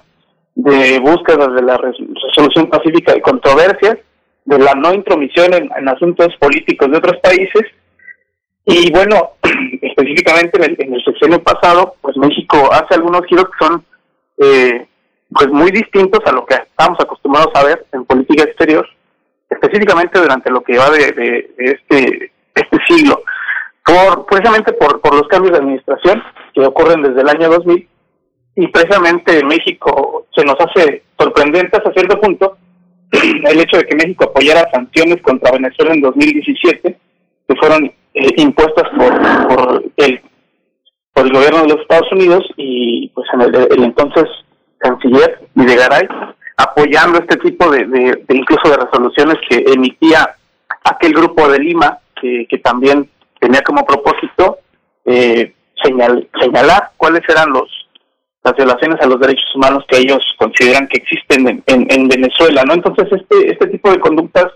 de 0.56 1.00
búsqueda 1.00 1.48
de 1.50 1.62
la 1.62 1.78
resolución 1.78 2.68
pacífica 2.68 3.14
de 3.14 3.22
controversias, 3.22 4.00
de 4.44 4.58
la 4.58 4.74
no 4.74 4.92
intromisión 4.92 5.54
en, 5.54 5.70
en 5.78 5.88
asuntos 5.88 6.36
políticos 6.40 6.90
de 6.90 6.98
otros 6.98 7.18
países, 7.22 7.62
y 8.66 8.92
bueno, 8.92 9.34
específicamente 9.82 10.58
en 10.58 10.64
el, 10.64 10.76
en 10.80 10.94
el 10.96 11.04
sexenio 11.06 11.44
pasado, 11.44 11.94
pues 12.02 12.18
México 12.18 12.70
hace 12.72 12.96
algunos 12.96 13.22
giros 13.28 13.46
que 13.46 13.66
son 13.66 13.86
eh, 14.40 14.88
pues 15.30 15.48
muy 15.50 15.70
distintos 15.70 16.20
a 16.26 16.32
lo 16.32 16.44
que 16.46 16.56
estamos 16.56 17.00
acostumbrados 17.00 17.52
a 17.54 17.64
ver 17.64 17.86
en 17.94 18.06
política 18.06 18.44
exterior, 18.44 18.88
específicamente 19.50 20.20
durante 20.20 20.52
lo 20.52 20.62
que 20.62 20.78
va 20.78 20.90
de, 20.90 21.54
este 21.58 22.32
este 22.56 22.78
siglo, 22.88 23.24
por 23.86 24.26
precisamente 24.26 24.74
por, 24.74 25.14
los 25.14 25.28
cambios 25.28 25.54
de 25.54 25.60
administración 25.60 26.22
que 26.54 26.66
ocurren 26.66 27.04
desde 27.04 27.22
el 27.22 27.30
año 27.30 27.50
2000 27.50 27.88
y 28.56 28.68
precisamente 28.68 29.46
México 29.46 30.26
se 30.36 30.44
nos 30.44 30.56
hace 30.60 31.04
sorprendente 31.20 31.78
hasta 31.78 31.94
cierto 31.94 32.20
punto 32.20 32.58
el 33.12 33.60
hecho 33.60 33.78
de 33.78 33.86
que 33.86 33.96
México 33.96 34.26
apoyara 34.26 34.70
sanciones 34.72 35.22
contra 35.22 35.52
Venezuela 35.52 35.94
en 35.94 36.02
2017 36.02 36.98
que 37.48 37.56
fueron 37.56 37.86
eh, 37.86 38.30
impuestas 38.38 38.90
por, 38.98 39.48
por, 39.48 39.84
el, 39.98 40.22
por 41.14 41.26
el 41.26 41.34
gobierno 41.34 41.62
de 41.62 41.70
los 41.70 41.82
Estados 41.82 42.12
Unidos 42.12 42.44
y 42.58 43.10
pues 43.10 43.28
en 43.34 43.42
el, 43.42 43.56
el 43.56 43.84
entonces 43.84 44.26
canciller 44.80 45.48
Videgaray 45.54 46.08
apoyando 46.58 47.20
este 47.20 47.38
tipo 47.38 47.70
de, 47.70 47.86
de, 47.86 48.24
incluso 48.30 48.70
de 48.70 48.78
resoluciones 48.78 49.38
que 49.48 49.64
emitía 49.72 50.36
aquel 50.84 51.14
grupo 51.14 51.48
de 51.50 51.60
Lima 51.60 52.00
que, 52.20 52.48
que 52.50 52.58
también 52.58 53.10
tenía 53.40 53.62
como 53.62 53.86
propósito 53.86 54.60
eh, 55.06 55.54
señal, 55.82 56.28
señalar 56.40 56.92
cuáles 56.98 57.22
eran 57.30 57.52
los 57.52 57.70
las 58.44 58.56
violaciones 58.56 59.02
a 59.02 59.08
los 59.08 59.20
derechos 59.20 59.56
humanos 59.56 59.84
que 59.90 59.98
ellos 59.98 60.20
consideran 60.38 60.88
que 60.88 61.02
existen 61.02 61.48
en, 61.48 61.64
en, 61.66 61.86
en 61.90 62.08
Venezuela, 62.08 62.64
¿no? 62.66 62.76
Entonces 62.76 63.08
este 63.12 63.52
este 63.52 63.68
tipo 63.68 63.92
de 63.92 64.00
conductas 64.00 64.54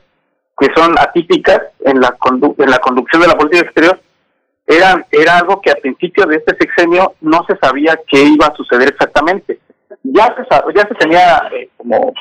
que 0.61 0.68
son 0.76 0.98
atípicas 0.99 1.60
en 1.86 1.99
la, 1.99 2.11
condu 2.11 2.56
en 2.60 2.69
la 2.69 2.78
conducción 2.78 3.22
de 3.22 3.28
la 3.28 3.36
política 3.36 3.65
exterior, 3.65 3.99
era, 4.68 5.06
era 5.11 5.40
algo 5.40 5.60
que 5.60 5.72
a 5.72 5.76
principios 5.76 6.28
de 6.28 6.36
este 6.36 6.56
sexenio 6.56 7.15
no 7.22 7.44
se 7.48 7.57
sabía 7.57 7.99
qué 8.07 8.23
iba 8.23 8.45
a 8.45 8.56
suceder 8.56 8.90
exactamente. 8.90 9.60
Ya 10.03 10.36
se, 10.36 10.44
ya 10.76 10.88
se 10.88 10.95
tenía 10.95 11.49
eh, 11.52 11.69
como 11.78 12.14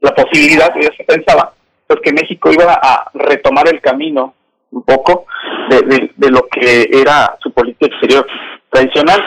la 0.00 0.14
posibilidad, 0.14 0.72
ya 0.80 0.90
se 0.96 1.04
pensaba, 1.04 1.52
pues 1.86 2.00
que 2.02 2.12
México 2.12 2.50
iba 2.52 2.74
a 2.74 3.10
retomar 3.14 3.68
el 3.68 3.80
camino 3.80 4.34
un 4.70 4.82
poco 4.82 5.26
de, 5.70 6.10
de, 6.14 6.30
lo 6.30 6.46
que 6.48 6.88
era 6.92 7.36
su 7.40 7.50
política 7.52 7.86
exterior 7.86 8.26
tradicional. 8.70 9.22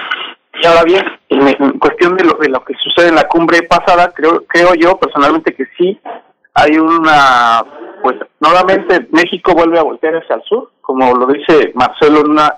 Y 0.61 0.67
ahora 0.67 0.83
bien, 0.83 1.03
en, 1.29 1.79
cuestión 1.79 2.15
de 2.17 2.25
lo, 2.25 2.33
de 2.33 2.49
lo 2.49 2.63
que 2.63 2.73
sucede 2.83 3.09
en 3.09 3.15
la 3.15 3.27
cumbre 3.27 3.63
pasada, 3.63 4.11
creo, 4.11 4.43
creo 4.45 4.73
yo 4.75 4.97
personalmente 4.99 5.55
que 5.55 5.65
sí 5.77 5.99
hay 6.53 6.77
una 6.77 7.63
pues 8.01 8.15
nuevamente 8.39 9.07
México 9.11 9.53
vuelve 9.53 9.79
a 9.79 9.83
voltear 9.83 10.15
hacia 10.15 10.35
el 10.35 10.43
sur, 10.43 10.71
como 10.81 11.13
lo 11.13 11.27
dice 11.27 11.71
Marcelo 11.75 12.21
una, 12.21 12.55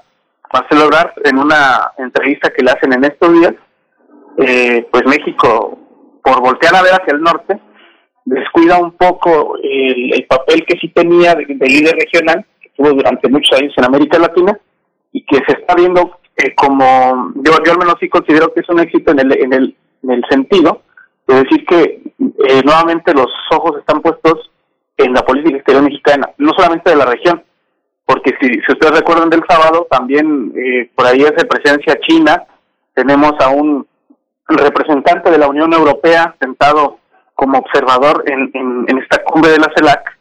Marcelo 0.53 0.89
en 1.23 1.37
una 1.37 1.91
entrevista 1.97 2.51
que 2.51 2.63
le 2.63 2.71
hacen 2.71 2.93
en 2.93 3.03
estos 3.05 3.33
días, 3.33 3.53
eh, 4.37 4.87
pues 4.91 5.03
México, 5.05 5.77
por 6.23 6.41
voltear 6.41 6.75
a 6.75 6.81
ver 6.81 6.93
hacia 6.93 7.13
el 7.13 7.21
norte, 7.21 7.59
descuida 8.25 8.77
un 8.77 8.91
poco 8.91 9.57
el, 9.61 10.13
el 10.13 10.25
papel 10.27 10.65
que 10.65 10.77
sí 10.79 10.89
tenía 10.89 11.33
de, 11.35 11.45
de, 11.45 11.67
líder 11.67 11.95
regional, 11.95 12.45
que 12.61 12.69
tuvo 12.75 12.91
durante 12.91 13.29
muchos 13.29 13.57
años 13.57 13.73
en 13.77 13.85
América 13.85 14.19
Latina, 14.19 14.57
y 15.11 15.23
que 15.25 15.37
se 15.47 15.59
está 15.59 15.75
viendo 15.75 16.19
eh, 16.37 16.55
como, 16.55 17.33
yo, 17.35 17.51
yo 17.65 17.71
al 17.73 17.77
menos 17.77 17.95
sí 17.99 18.09
considero 18.09 18.53
que 18.53 18.61
es 18.61 18.69
un 18.69 18.79
éxito 18.79 19.11
en 19.11 19.19
el, 19.19 19.43
en 19.43 19.53
el, 19.53 19.75
en 20.03 20.11
el 20.11 20.23
sentido 20.29 20.81
de 21.27 21.35
decir 21.43 21.65
que 21.65 22.01
eh, 22.19 22.61
nuevamente 22.63 23.13
los 23.13 23.27
ojos 23.51 23.77
están 23.79 24.01
puestos 24.01 24.51
en 24.97 25.13
la 25.13 25.21
política 25.23 25.57
exterior 25.57 25.83
mexicana, 25.83 26.29
no 26.37 26.51
solamente 26.55 26.89
de 26.89 26.95
la 26.95 27.05
región, 27.05 27.43
porque 28.05 28.31
si, 28.39 28.47
si 28.47 28.71
ustedes 28.71 28.99
recuerdan 28.99 29.29
del 29.29 29.43
sábado, 29.47 29.87
también 29.89 30.53
eh, 30.55 30.89
por 30.95 31.05
ahí 31.05 31.21
hace 31.21 31.45
presencia 31.45 31.99
China, 32.07 32.43
tenemos 32.93 33.33
a 33.39 33.49
un 33.49 33.87
representante 34.57 35.31
de 35.31 35.37
la 35.37 35.47
Unión 35.47 35.73
Europea 35.73 36.35
sentado 36.39 36.99
como 37.35 37.59
observador 37.59 38.23
en, 38.27 38.85
esta 38.99 39.23
cumbre 39.23 39.51
de 39.51 39.59
la 39.59 39.71
CELAC, 39.75 40.17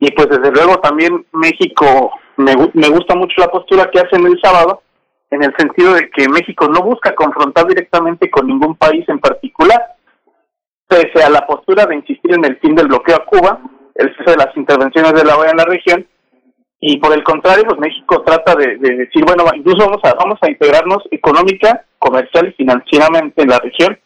y 0.00 0.10
pues 0.12 0.28
desde 0.28 0.50
luego 0.50 0.80
también 0.80 1.24
México, 1.32 2.12
me, 2.36 2.54
me 2.72 2.88
gusta 2.88 3.14
mucho 3.14 3.34
la 3.38 3.48
postura 3.48 3.90
que 3.90 4.00
hacen 4.00 4.26
el 4.26 4.40
sábado, 4.42 4.82
en 5.30 5.42
el 5.42 5.54
sentido 5.56 5.94
de 5.94 6.10
que 6.10 6.28
México 6.28 6.68
no 6.68 6.82
busca 6.82 7.14
confrontar 7.14 7.66
directamente 7.66 8.30
con 8.30 8.46
ningún 8.46 8.76
país 8.76 9.06
en 9.08 9.18
particular, 9.18 9.96
pese 10.86 11.24
a 11.24 11.30
la 11.30 11.46
postura 11.46 11.86
de 11.86 11.96
insistir 11.96 12.34
en 12.34 12.44
el 12.44 12.58
fin 12.58 12.74
del 12.74 12.88
bloqueo 12.88 13.16
a 13.16 13.24
Cuba, 13.24 13.60
el 13.94 14.14
cese 14.16 14.30
de 14.32 14.36
las 14.36 14.56
intervenciones 14.56 15.12
de 15.14 15.24
la 15.24 15.36
OEA 15.36 15.50
en 15.50 15.56
la 15.56 15.64
región, 15.64 16.06
y 16.84 16.96
por 16.96 17.12
el 17.12 17.22
contrario, 17.22 17.62
pues 17.64 17.78
México 17.78 18.22
trata 18.22 18.56
de, 18.56 18.76
de, 18.76 18.96
decir, 18.96 19.24
bueno, 19.24 19.44
incluso 19.54 19.86
vamos 19.86 20.00
a, 20.02 20.14
vamos 20.14 20.36
a 20.42 20.50
integrarnos 20.50 21.04
económica, 21.12 21.84
comercial 21.96 22.48
y 22.48 22.52
financieramente 22.54 23.40
en 23.40 23.50
la 23.50 23.60
región, 23.60 23.96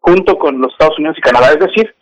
junto 0.00 0.38
con 0.38 0.58
los 0.58 0.72
Estados 0.72 0.98
Unidos 0.98 1.18
y 1.18 1.20
Canadá. 1.20 1.52
Es 1.52 1.58
decir, 1.58 1.94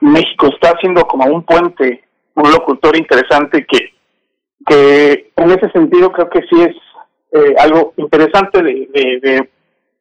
México 0.00 0.46
está 0.46 0.70
haciendo 0.70 1.02
como 1.08 1.24
un 1.26 1.42
puente, 1.42 2.04
un 2.36 2.52
locutor 2.52 2.96
interesante 2.96 3.66
que, 3.66 3.92
que 4.64 5.32
en 5.34 5.50
ese 5.50 5.68
sentido 5.72 6.12
creo 6.12 6.30
que 6.30 6.42
sí 6.42 6.62
es 6.62 6.76
eh, 7.32 7.56
algo 7.58 7.94
interesante 7.96 8.62
de, 8.62 8.88
de, 9.20 9.50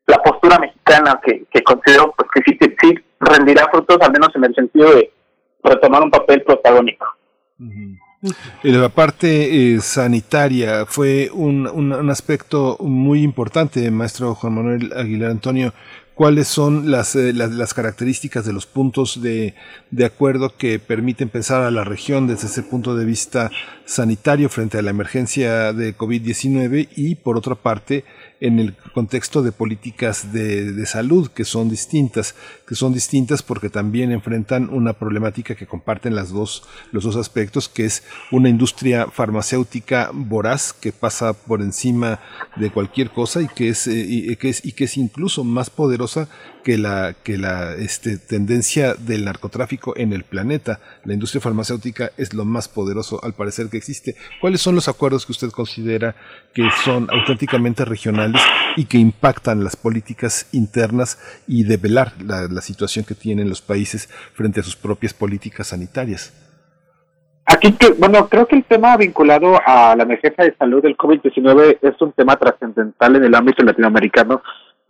la 0.06 0.22
postura 0.22 0.60
mexicana 0.60 1.20
que, 1.24 1.46
que 1.52 1.64
considero 1.64 2.14
pues, 2.16 2.30
que 2.32 2.42
sí, 2.46 2.76
sí 2.80 2.94
rendirá 3.20 3.68
frutos, 3.72 3.98
al 4.02 4.12
menos 4.12 4.30
en 4.36 4.44
el 4.44 4.54
sentido 4.54 4.94
de 4.94 5.12
retomar 5.64 6.04
un 6.04 6.12
papel 6.12 6.44
protagónico. 6.44 7.08
La 8.62 8.90
parte 8.90 9.74
eh, 9.74 9.82
sanitaria 9.82 10.86
fue 10.86 11.32
un, 11.34 11.66
un, 11.66 12.10
aspecto 12.12 12.78
muy 12.80 13.24
importante, 13.24 13.90
maestro 13.90 14.36
Juan 14.36 14.54
Manuel 14.54 14.94
Aguilar 14.96 15.32
Antonio. 15.32 15.74
¿Cuáles 16.14 16.48
son 16.48 16.92
las, 16.92 17.16
eh, 17.16 17.34
las, 17.34 17.52
las, 17.52 17.74
características 17.74 18.46
de 18.46 18.54
los 18.54 18.68
puntos 18.68 19.24
de, 19.24 19.56
de, 19.90 20.06
acuerdo 20.06 20.56
que 20.56 20.78
permiten 20.78 21.30
pensar 21.30 21.64
a 21.64 21.72
la 21.72 21.84
región 21.84 22.28
desde 22.28 22.46
ese 22.46 22.62
punto 22.62 22.96
de 22.96 23.06
vista 23.06 23.50
sanitario 23.86 24.50
frente 24.50 24.78
a 24.78 24.84
la 24.84 24.92
emergencia 24.92 25.74
de 25.74 25.98
COVID-19 25.98 26.90
y, 26.96 27.16
por 27.16 27.38
otra 27.38 27.56
parte, 27.56 28.06
en 28.42 28.60
el 28.60 28.76
contexto 28.94 29.44
de 29.44 29.52
políticas 29.52 30.34
de, 30.34 30.74
de, 30.74 30.86
salud 30.88 31.30
que 31.30 31.46
son 31.46 31.70
distintas, 31.70 32.36
que 32.68 32.74
son 32.74 32.92
distintas 32.92 33.44
porque 33.44 33.70
también 33.70 34.12
enfrentan 34.12 34.68
una 34.70 34.94
problemática 34.94 35.54
que 35.56 35.68
comparten 35.68 36.16
las 36.16 36.32
dos, 36.32 36.64
los 36.92 37.04
dos 37.04 37.16
aspectos, 37.16 37.70
que 37.70 37.86
es 37.86 38.04
una 38.32 38.50
industria 38.50 39.08
farmacéutica 39.12 40.10
voraz 40.12 40.74
que 40.74 40.92
pasa 40.92 41.34
por 41.34 41.62
encima 41.62 42.20
de 42.56 42.72
cualquier 42.72 43.12
cosa 43.12 43.44
y 43.44 43.48
que 43.48 43.70
es, 43.70 43.86
eh, 43.86 44.06
y, 44.08 44.36
que 44.36 44.50
es, 44.50 44.66
y 44.66 44.72
que 44.72 44.86
es 44.86 44.98
incluso 44.98 45.44
más 45.44 45.70
poderosa 45.70 46.28
que 46.64 46.78
la, 46.78 47.14
que 47.24 47.38
la 47.38 47.74
este, 47.76 48.18
tendencia 48.18 48.94
del 48.94 49.26
narcotráfico 49.26 49.94
en 49.98 50.14
el 50.14 50.24
planeta. 50.24 50.80
La 51.04 51.14
industria 51.14 51.42
farmacéutica 51.42 52.12
es 52.18 52.34
lo 52.34 52.46
más 52.46 52.68
poderoso 52.68 53.20
al 53.24 53.34
parecer 53.34 53.68
que 53.70 53.78
existe. 53.78 54.16
¿Cuáles 54.40 54.62
son 54.62 54.76
los 54.76 54.88
acuerdos 54.88 55.26
que 55.26 55.32
usted 55.32 55.50
considera 55.52 56.16
que 56.54 56.68
son 56.84 57.08
auténticamente 57.12 57.86
regionales 57.86 58.42
y 58.76 58.86
que 58.86 58.98
impactan 58.98 59.64
las 59.64 59.76
políticas 59.76 60.48
internas 60.52 61.18
y 61.48 61.64
develar 61.64 62.14
la, 62.24 62.48
la 62.48 62.62
situación 62.62 63.06
que 63.06 63.16
tienen 63.16 63.50
los 63.50 63.62
países 63.62 64.08
frente 64.34 64.60
a 64.60 64.64
sus 64.64 64.76
propias 64.76 65.14
políticas 65.14 65.68
sanitarias? 65.68 66.34
Aquí, 67.46 67.76
bueno, 67.98 68.30
creo 68.30 68.46
que 68.46 68.56
el 68.56 68.64
tema 68.64 68.96
vinculado 68.98 69.60
a 69.66 69.96
la 69.96 70.04
emergencia 70.04 70.46
de 70.46 70.56
salud 70.56 70.82
del 70.82 70.96
COVID-19 70.96 71.80
es 71.82 72.02
un 72.02 72.14
tema 72.14 72.38
trascendental 72.38 73.16
en 73.16 73.24
el 73.24 73.36
ámbito 73.36 73.64
latinoamericano 73.64 74.42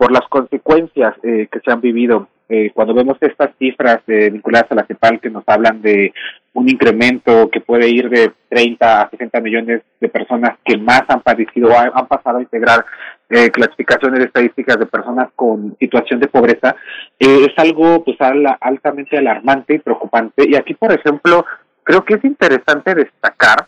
por 0.01 0.11
las 0.11 0.27
consecuencias 0.29 1.13
eh, 1.21 1.47
que 1.51 1.59
se 1.59 1.71
han 1.71 1.79
vivido. 1.79 2.27
Eh, 2.49 2.71
cuando 2.73 2.95
vemos 2.95 3.17
estas 3.21 3.51
cifras 3.59 3.99
eh, 4.07 4.31
vinculadas 4.31 4.71
a 4.71 4.75
la 4.75 4.85
CEPAL 4.87 5.19
que 5.19 5.29
nos 5.29 5.43
hablan 5.45 5.79
de 5.83 6.11
un 6.53 6.67
incremento 6.67 7.51
que 7.51 7.61
puede 7.61 7.87
ir 7.87 8.09
de 8.09 8.31
30 8.49 9.01
a 9.03 9.09
60 9.11 9.39
millones 9.41 9.83
de 9.99 10.09
personas 10.09 10.57
que 10.65 10.75
más 10.75 11.03
han 11.07 11.21
padecido 11.21 11.69
o 11.69 11.77
han 11.77 12.07
pasado 12.07 12.39
a 12.39 12.41
integrar 12.41 12.83
eh, 13.29 13.51
clasificaciones 13.51 14.25
estadísticas 14.25 14.79
de 14.79 14.87
personas 14.87 15.29
con 15.35 15.77
situación 15.79 16.19
de 16.19 16.29
pobreza, 16.29 16.75
eh, 17.19 17.45
es 17.45 17.53
algo 17.57 18.03
pues 18.03 18.17
altamente 18.19 19.19
alarmante 19.19 19.75
y 19.75 19.79
preocupante. 19.79 20.49
Y 20.49 20.55
aquí, 20.55 20.73
por 20.73 20.91
ejemplo, 20.91 21.45
creo 21.83 22.03
que 22.03 22.15
es 22.15 22.25
interesante 22.25 22.95
destacar 22.95 23.67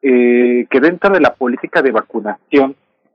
eh, 0.00 0.66
que 0.70 0.80
dentro 0.80 1.10
de 1.10 1.20
la 1.20 1.34
política 1.34 1.82
de 1.82 1.92
vacunación 1.92 2.74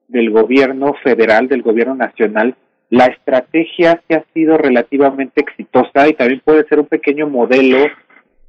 del 0.10 0.30
gobierno 0.32 0.94
federal, 1.04 1.48
del 1.48 1.62
gobierno 1.62 1.96
nacional, 1.96 2.56
la 2.90 3.06
estrategia 3.06 4.02
sí 4.08 4.16
ha 4.16 4.24
sido 4.34 4.58
relativamente 4.58 5.42
exitosa 5.42 6.08
y 6.08 6.14
también 6.14 6.42
puede 6.44 6.68
ser 6.68 6.80
un 6.80 6.88
pequeño 6.88 7.30
modelo 7.30 7.78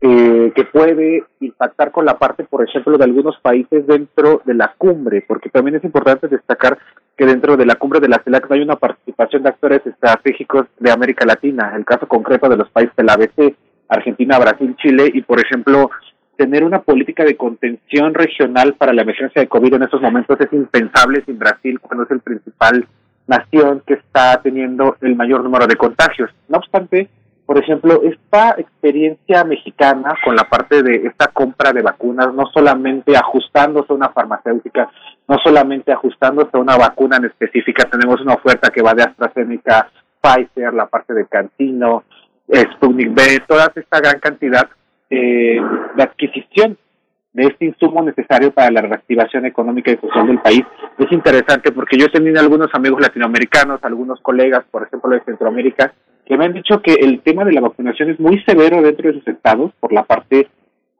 eh, 0.02 0.52
que 0.54 0.64
puede 0.64 1.24
impactar 1.40 1.92
con 1.92 2.06
la 2.06 2.18
parte, 2.18 2.44
por 2.44 2.66
ejemplo, 2.66 2.96
de 2.96 3.04
algunos 3.04 3.38
países 3.40 3.86
dentro 3.86 4.40
de 4.46 4.54
la 4.54 4.74
cumbre, 4.78 5.22
porque 5.28 5.50
también 5.50 5.76
es 5.76 5.84
importante 5.84 6.26
destacar 6.26 6.78
que 7.18 7.26
dentro 7.26 7.58
de 7.58 7.66
la 7.66 7.74
cumbre 7.74 8.00
de 8.00 8.08
la 8.08 8.22
CELAC 8.24 8.50
hay 8.50 8.62
una 8.62 8.76
participación 8.76 9.42
de 9.42 9.50
actores 9.50 9.86
estratégicos 9.86 10.66
de 10.78 10.90
América 10.90 11.26
Latina, 11.26 11.74
el 11.76 11.84
caso 11.84 12.08
concreto 12.08 12.48
de 12.48 12.56
los 12.56 12.70
países 12.70 12.96
del 12.96 13.10
ABC, 13.10 13.54
Argentina, 13.88 14.38
Brasil, 14.38 14.74
Chile, 14.78 15.10
y 15.12 15.20
por 15.20 15.38
ejemplo, 15.38 15.90
tener 16.40 16.64
una 16.64 16.80
política 16.80 17.22
de 17.22 17.36
contención 17.36 18.14
regional 18.14 18.72
para 18.72 18.94
la 18.94 19.02
emergencia 19.02 19.42
de 19.42 19.48
COVID 19.48 19.74
en 19.74 19.82
estos 19.82 20.00
momentos 20.00 20.40
es 20.40 20.50
impensable 20.54 21.22
sin 21.26 21.38
Brasil, 21.38 21.78
cuando 21.78 22.04
es 22.04 22.10
el 22.12 22.20
principal 22.20 22.86
nación 23.26 23.82
que 23.86 23.92
está 23.92 24.40
teniendo 24.40 24.96
el 25.02 25.16
mayor 25.16 25.44
número 25.44 25.66
de 25.66 25.76
contagios. 25.76 26.30
No 26.48 26.56
obstante, 26.56 27.10
por 27.44 27.58
ejemplo, 27.58 28.00
esta 28.04 28.54
experiencia 28.56 29.44
mexicana 29.44 30.14
con 30.24 30.34
la 30.34 30.44
parte 30.44 30.82
de 30.82 31.08
esta 31.08 31.26
compra 31.26 31.74
de 31.74 31.82
vacunas, 31.82 32.32
no 32.32 32.46
solamente 32.46 33.14
ajustándose 33.14 33.92
a 33.92 33.96
una 33.96 34.08
farmacéutica, 34.08 34.88
no 35.28 35.36
solamente 35.44 35.92
ajustándose 35.92 36.52
a 36.54 36.58
una 36.58 36.78
vacuna 36.78 37.18
en 37.18 37.26
específica, 37.26 37.84
tenemos 37.84 38.18
una 38.22 38.32
oferta 38.32 38.70
que 38.70 38.80
va 38.80 38.94
de 38.94 39.02
AstraZeneca, 39.02 39.90
Pfizer, 40.22 40.72
la 40.72 40.86
parte 40.86 41.12
de 41.12 41.26
Cantino, 41.26 42.04
Sputnik 42.48 43.12
B, 43.12 43.42
toda 43.46 43.70
esta 43.74 44.00
gran 44.00 44.18
cantidad 44.20 44.66
eh, 45.10 45.60
de 45.96 46.02
adquisición 46.02 46.78
de 47.32 47.44
este 47.44 47.64
insumo 47.64 48.02
necesario 48.02 48.52
para 48.52 48.70
la 48.70 48.82
reactivación 48.82 49.46
económica 49.46 49.90
y 49.90 49.96
social 49.96 50.26
del 50.26 50.40
país. 50.40 50.62
Es 50.98 51.12
interesante 51.12 51.70
porque 51.72 51.96
yo 51.96 52.06
he 52.06 52.10
tenido 52.10 52.40
algunos 52.40 52.68
amigos 52.72 53.00
latinoamericanos, 53.00 53.80
algunos 53.82 54.20
colegas, 54.20 54.64
por 54.70 54.84
ejemplo, 54.84 55.10
de 55.10 55.22
Centroamérica, 55.24 55.92
que 56.26 56.36
me 56.36 56.44
han 56.44 56.52
dicho 56.52 56.80
que 56.82 56.94
el 56.94 57.20
tema 57.22 57.44
de 57.44 57.52
la 57.52 57.60
vacunación 57.60 58.10
es 58.10 58.20
muy 58.20 58.42
severo 58.44 58.82
dentro 58.82 59.08
de 59.08 59.18
sus 59.18 59.28
estados 59.28 59.72
por 59.80 59.92
la 59.92 60.04
parte 60.04 60.48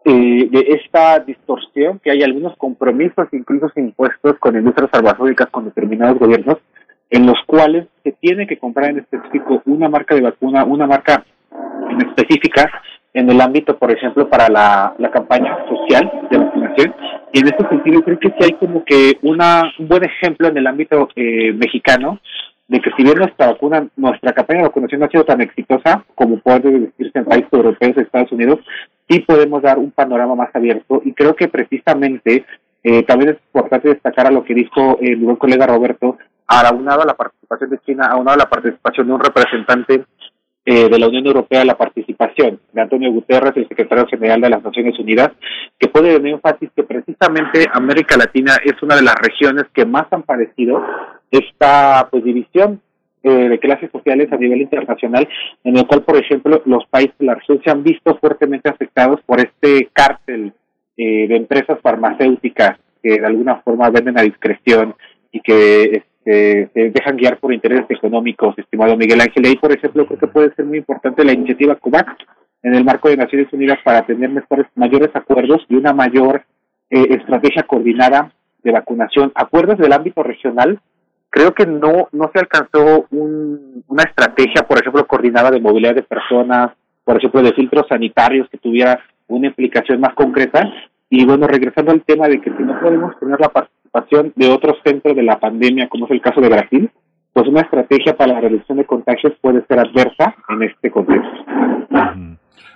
eh, 0.05 0.49
de 0.51 0.81
esta 0.81 1.19
distorsión 1.19 1.99
que 1.99 2.11
hay 2.11 2.23
algunos 2.23 2.57
compromisos, 2.57 3.29
incluso 3.33 3.71
impuestos 3.77 4.39
con 4.39 4.57
industrias 4.57 4.91
farmacéuticas 4.91 5.51
con 5.51 5.67
determinados 5.67 6.19
gobiernos, 6.19 6.59
en 7.11 7.27
los 7.27 7.37
cuales 7.47 7.87
se 8.05 8.13
tiene 8.13 8.47
que 8.47 8.59
comprar 8.59 8.91
en 8.91 9.01
específico 9.01 9.63
una 9.67 9.89
marca 9.89 10.15
de 10.15 10.23
vacuna, 10.23 10.65
una 10.65 10.87
marca 10.87 11.25
en 11.91 12.01
específica 12.01 12.71
en 13.13 13.31
el 13.31 13.41
ámbito, 13.41 13.77
por 13.77 13.91
ejemplo, 13.91 14.29
para 14.29 14.49
la, 14.49 14.95
la 14.99 15.11
campaña 15.11 15.57
social 15.69 16.11
de 16.31 16.39
vacunación. 16.39 16.95
Y 17.33 17.41
en 17.41 17.47
este 17.47 17.69
sentido 17.69 18.03
creo 18.03 18.19
que 18.19 18.29
sí 18.29 18.45
hay 18.45 18.53
como 18.53 18.85
que 18.85 19.19
una, 19.23 19.63
un 19.79 19.89
buen 19.89 20.05
ejemplo 20.05 20.49
en 20.49 20.57
el 20.57 20.67
ámbito 20.67 21.09
eh, 21.17 21.53
mexicano 21.53 22.21
de 22.71 22.81
que 22.81 22.91
si 22.97 23.03
bien 23.03 23.19
nuestra 23.19 23.49
vacuna, 23.49 23.89
nuestra 23.97 24.33
campaña 24.33 24.61
de 24.61 24.69
vacunación 24.69 25.01
no 25.01 25.07
ha 25.07 25.11
sido 25.11 25.25
tan 25.25 25.41
exitosa 25.41 26.05
como 26.15 26.39
puede 26.39 26.71
decirse 26.71 27.19
en 27.19 27.25
países 27.25 27.53
europeos 27.53 27.97
Estados 27.97 28.31
Unidos, 28.31 28.61
sí 29.09 29.19
podemos 29.21 29.61
dar 29.61 29.77
un 29.79 29.91
panorama 29.91 30.37
más 30.37 30.55
abierto 30.55 31.03
y 31.05 31.13
creo 31.13 31.35
que 31.35 31.49
precisamente 31.49 32.45
eh, 32.85 33.03
también 33.03 33.31
es 33.31 33.39
importante 33.47 33.89
destacar 33.89 34.29
a 34.29 34.31
lo 34.31 34.45
que 34.45 34.55
dijo 34.55 34.99
el 35.01 35.17
buen 35.17 35.35
colega 35.35 35.67
Roberto, 35.67 36.17
aunado 36.47 37.03
a 37.03 37.07
la 37.07 37.15
participación 37.15 37.71
de 37.71 37.79
China, 37.81 38.07
aunado 38.07 38.37
a 38.37 38.45
la 38.45 38.51
participación 38.51 39.09
de 39.09 39.13
un 39.15 39.21
representante 39.21 40.05
eh, 40.73 40.89
de 40.89 41.01
la 41.01 41.09
Unión 41.09 41.27
Europea, 41.27 41.65
la 41.65 41.77
participación 41.77 42.61
de 42.73 42.81
Antonio 42.81 43.11
Guterres, 43.11 43.57
el 43.57 43.67
secretario 43.67 44.07
general 44.07 44.41
de 44.41 44.51
las 44.51 44.63
Naciones 44.63 44.97
Unidas, 45.01 45.33
que 45.77 45.89
puede 45.89 46.15
tener 46.15 46.35
énfasis 46.35 46.71
que 46.77 46.85
precisamente 46.85 47.67
América 47.73 48.17
Latina 48.17 48.53
es 48.65 48.81
una 48.81 48.95
de 48.95 49.03
las 49.03 49.17
regiones 49.17 49.65
que 49.75 49.85
más 49.85 50.07
han 50.13 50.23
padecido 50.23 50.81
esta 51.29 52.07
pues 52.09 52.23
división 52.23 52.81
eh, 53.25 53.49
de 53.49 53.59
clases 53.59 53.91
sociales 53.91 54.31
a 54.31 54.37
nivel 54.37 54.61
internacional, 54.61 55.29
en 55.65 55.77
el 55.77 55.89
cual, 55.89 56.03
por 56.03 56.17
ejemplo, 56.17 56.63
los 56.65 56.87
países 56.87 57.19
de 57.19 57.27
la 57.27 57.35
región 57.35 57.61
se 57.65 57.71
han 57.73 57.83
visto 57.83 58.17
fuertemente 58.19 58.69
afectados 58.69 59.19
por 59.27 59.41
este 59.41 59.89
cártel 59.93 60.53
eh, 60.97 61.27
de 61.27 61.35
empresas 61.35 61.81
farmacéuticas 61.83 62.79
que 63.03 63.19
de 63.19 63.27
alguna 63.27 63.57
forma 63.63 63.91
venden 63.91 64.21
a 64.21 64.23
discreción 64.23 64.95
y 65.33 65.41
que 65.41 66.05
se 66.25 66.71
dejan 66.75 67.17
guiar 67.17 67.39
por 67.39 67.53
intereses 67.53 67.91
económicos, 67.91 68.59
estimado 68.59 68.97
Miguel 68.97 69.21
Ángel. 69.21 69.47
Y, 69.47 69.57
por 69.57 69.73
ejemplo, 69.73 70.07
creo 70.07 70.19
que 70.19 70.27
puede 70.27 70.55
ser 70.55 70.65
muy 70.65 70.79
importante 70.79 71.25
la 71.25 71.33
iniciativa 71.33 71.77
COVAX 71.77 72.13
en 72.63 72.75
el 72.75 72.85
marco 72.85 73.09
de 73.09 73.17
Naciones 73.17 73.53
Unidas 73.53 73.79
para 73.85 74.05
tener 74.05 74.29
mejores, 74.29 74.67
mayores 74.75 75.11
acuerdos 75.15 75.65
y 75.69 75.77
una 75.77 75.93
mayor 75.93 76.45
eh, 76.91 77.07
estrategia 77.11 77.63
coordinada 77.63 78.33
de 78.63 78.73
vacunación. 78.73 79.33
Acuerdos 79.35 79.79
del 79.79 79.93
ámbito 79.93 80.23
regional 80.23 80.81
creo 81.31 81.55
que 81.55 81.65
no, 81.65 82.09
no 82.13 82.31
se 82.33 82.41
alcanzó 82.41 83.07
un, 83.11 83.85
una 83.87 84.03
estrategia, 84.03 84.67
por 84.67 84.79
ejemplo, 84.79 85.07
coordinada 85.07 85.51
de 85.51 85.61
movilidad 85.61 85.95
de 85.95 86.03
personas, 86.03 86.73
por 87.05 87.17
ejemplo, 87.17 87.43
de 87.43 87.53
filtros 87.53 87.87
sanitarios 87.89 88.49
que 88.51 88.59
tuviera 88.59 89.01
una 89.29 89.47
implicación 89.47 90.01
más 90.01 90.15
concreta. 90.15 90.69
Y 91.09 91.25
bueno, 91.25 91.47
regresando 91.47 91.93
al 91.93 92.03
tema 92.03 92.29
de 92.29 92.41
que 92.41 92.51
si 92.51 92.63
no 92.63 92.79
podemos 92.81 93.19
tener 93.19 93.41
la 93.41 93.49
participación 93.49 93.80
de 94.37 94.49
otros 94.49 94.77
centros 94.85 95.17
de 95.17 95.23
la 95.23 95.39
pandemia, 95.39 95.89
como 95.89 96.07
es 96.07 96.13
el 96.13 96.21
caso 96.21 96.41
de 96.41 96.49
Brasil, 96.49 96.91
pues 97.33 97.47
una 97.49 97.63
estrategia 97.63 98.17
para 98.17 98.35
la 98.35 98.41
reducción 98.41 98.79
de 98.79 98.85
contagios 98.85 99.33
puede 99.41 99.65
ser 99.67 99.79
adversa 99.79 100.35
en 100.49 100.63
este 100.63 100.91
contexto. 100.91 101.45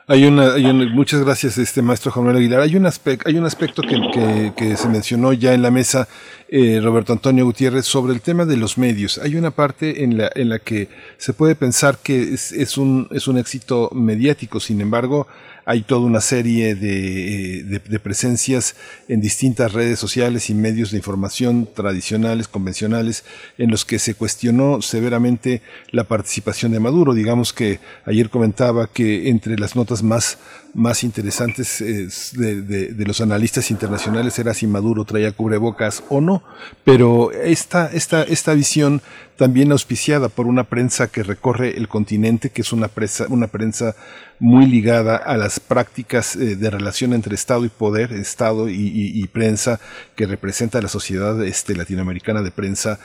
Hay 0.07 0.27
una, 0.27 0.53
hay 0.53 0.71
muchas 0.91 1.25
gracias, 1.25 1.57
este 1.57 1.81
maestro 1.81 2.13
Juan 2.13 2.37
Aguilar. 2.37 2.61
Hay 2.61 2.77
un 2.77 2.85
aspecto, 2.85 3.27
hay 3.27 3.39
un 3.39 3.47
aspecto 3.47 3.81
que, 3.81 4.53
que, 4.55 4.77
se 4.77 4.89
mencionó 4.91 5.33
ya 5.33 5.55
en 5.55 5.63
la 5.63 5.71
mesa, 5.71 6.09
eh, 6.49 6.79
Roberto 6.83 7.15
Antonio 7.15 7.47
Gutiérrez, 7.47 7.87
sobre 7.87 8.13
el 8.13 8.21
tema 8.21 8.45
de 8.45 8.59
los 8.59 8.77
medios. 8.77 9.17
Hay 9.17 9.37
una 9.37 9.51
parte 9.51 10.05
en 10.05 10.19
la, 10.19 10.31
en 10.35 10.51
la 10.51 10.59
que 10.59 10.89
se 11.17 11.33
puede 11.33 11.55
pensar 11.55 11.97
que 12.03 12.35
es, 12.35 12.53
es 12.53 12.77
un, 12.77 13.09
es 13.13 13.29
un 13.29 13.39
éxito 13.39 13.89
mediático. 13.95 14.61
Sin 14.61 14.83
embargo, 14.83 15.27
hay 15.67 15.83
toda 15.83 16.07
una 16.07 16.21
serie 16.21 16.71
eh, 16.71 16.75
de, 16.75 17.79
de, 17.79 17.99
presencias 18.01 18.77
en 19.09 19.21
distintas 19.21 19.73
redes 19.73 19.99
sociales 19.99 20.51
y 20.51 20.55
medios 20.55 20.91
de 20.91 20.99
información 20.99 21.69
tradicionales, 21.73 22.49
convencionales, 22.49 23.25
en 23.59 23.71
los 23.71 23.85
que 23.85 23.99
se 23.99 24.15
cuestionó 24.15 24.83
severamente 24.83 25.63
la 25.91 26.05
participación 26.05 26.73
de 26.73 26.81
Maduro. 26.81 27.15
Digamos 27.15 27.53
que 27.53 27.81
ayer 28.05 28.31
comentaba 28.31 28.89
que 28.89 29.29
entre 29.29 29.59
las 29.59 29.77
notas 29.77 30.03
más 30.03 30.39
más 30.75 31.05
interesantes 31.05 31.79
de, 31.79 32.63
de, 32.63 33.05
los 33.07 33.21
analistas 33.21 33.71
internacionales 33.71 34.39
era 34.39 34.55
si 34.55 34.67
Maduro 34.67 35.05
traía 35.05 35.33
cubrebocas 35.33 36.03
o 36.09 36.21
no, 36.21 36.43
pero 36.85 37.31
esta, 37.33 37.91
esta, 37.93 38.25
esta 38.25 38.55
visión 38.55 39.01
también 39.37 39.73
auspiciada 39.73 40.29
por 40.29 40.47
una 40.47 40.65
prensa 40.65 41.09
que 41.09 41.23
recorre 41.23 41.77
el 41.77 41.89
continente, 41.89 42.51
que 42.51 42.63
es 42.63 42.73
una, 42.73 42.89
prensa, 42.89 43.27
una 43.29 43.49
prensa 43.49 43.97
muy 44.39 44.67
ligada 44.67 45.17
a 45.17 45.37
las 45.37 45.61
prácticas 45.61 46.37
eh, 46.37 46.57
de 46.57 46.71
relación 46.71 47.13
entre 47.13 47.35
Estado 47.35 47.65
y 47.65 47.69
poder, 47.69 48.13
Estado 48.13 48.69
y, 48.69 49.29
prensa, 49.33 49.81
que 50.15 50.27
representa 50.27 50.81
la 50.81 50.89
sociedad 50.89 51.43
este, 51.45 51.75
latinoamericana 51.75 52.43
de 52.43 52.51
prensa, 52.51 52.99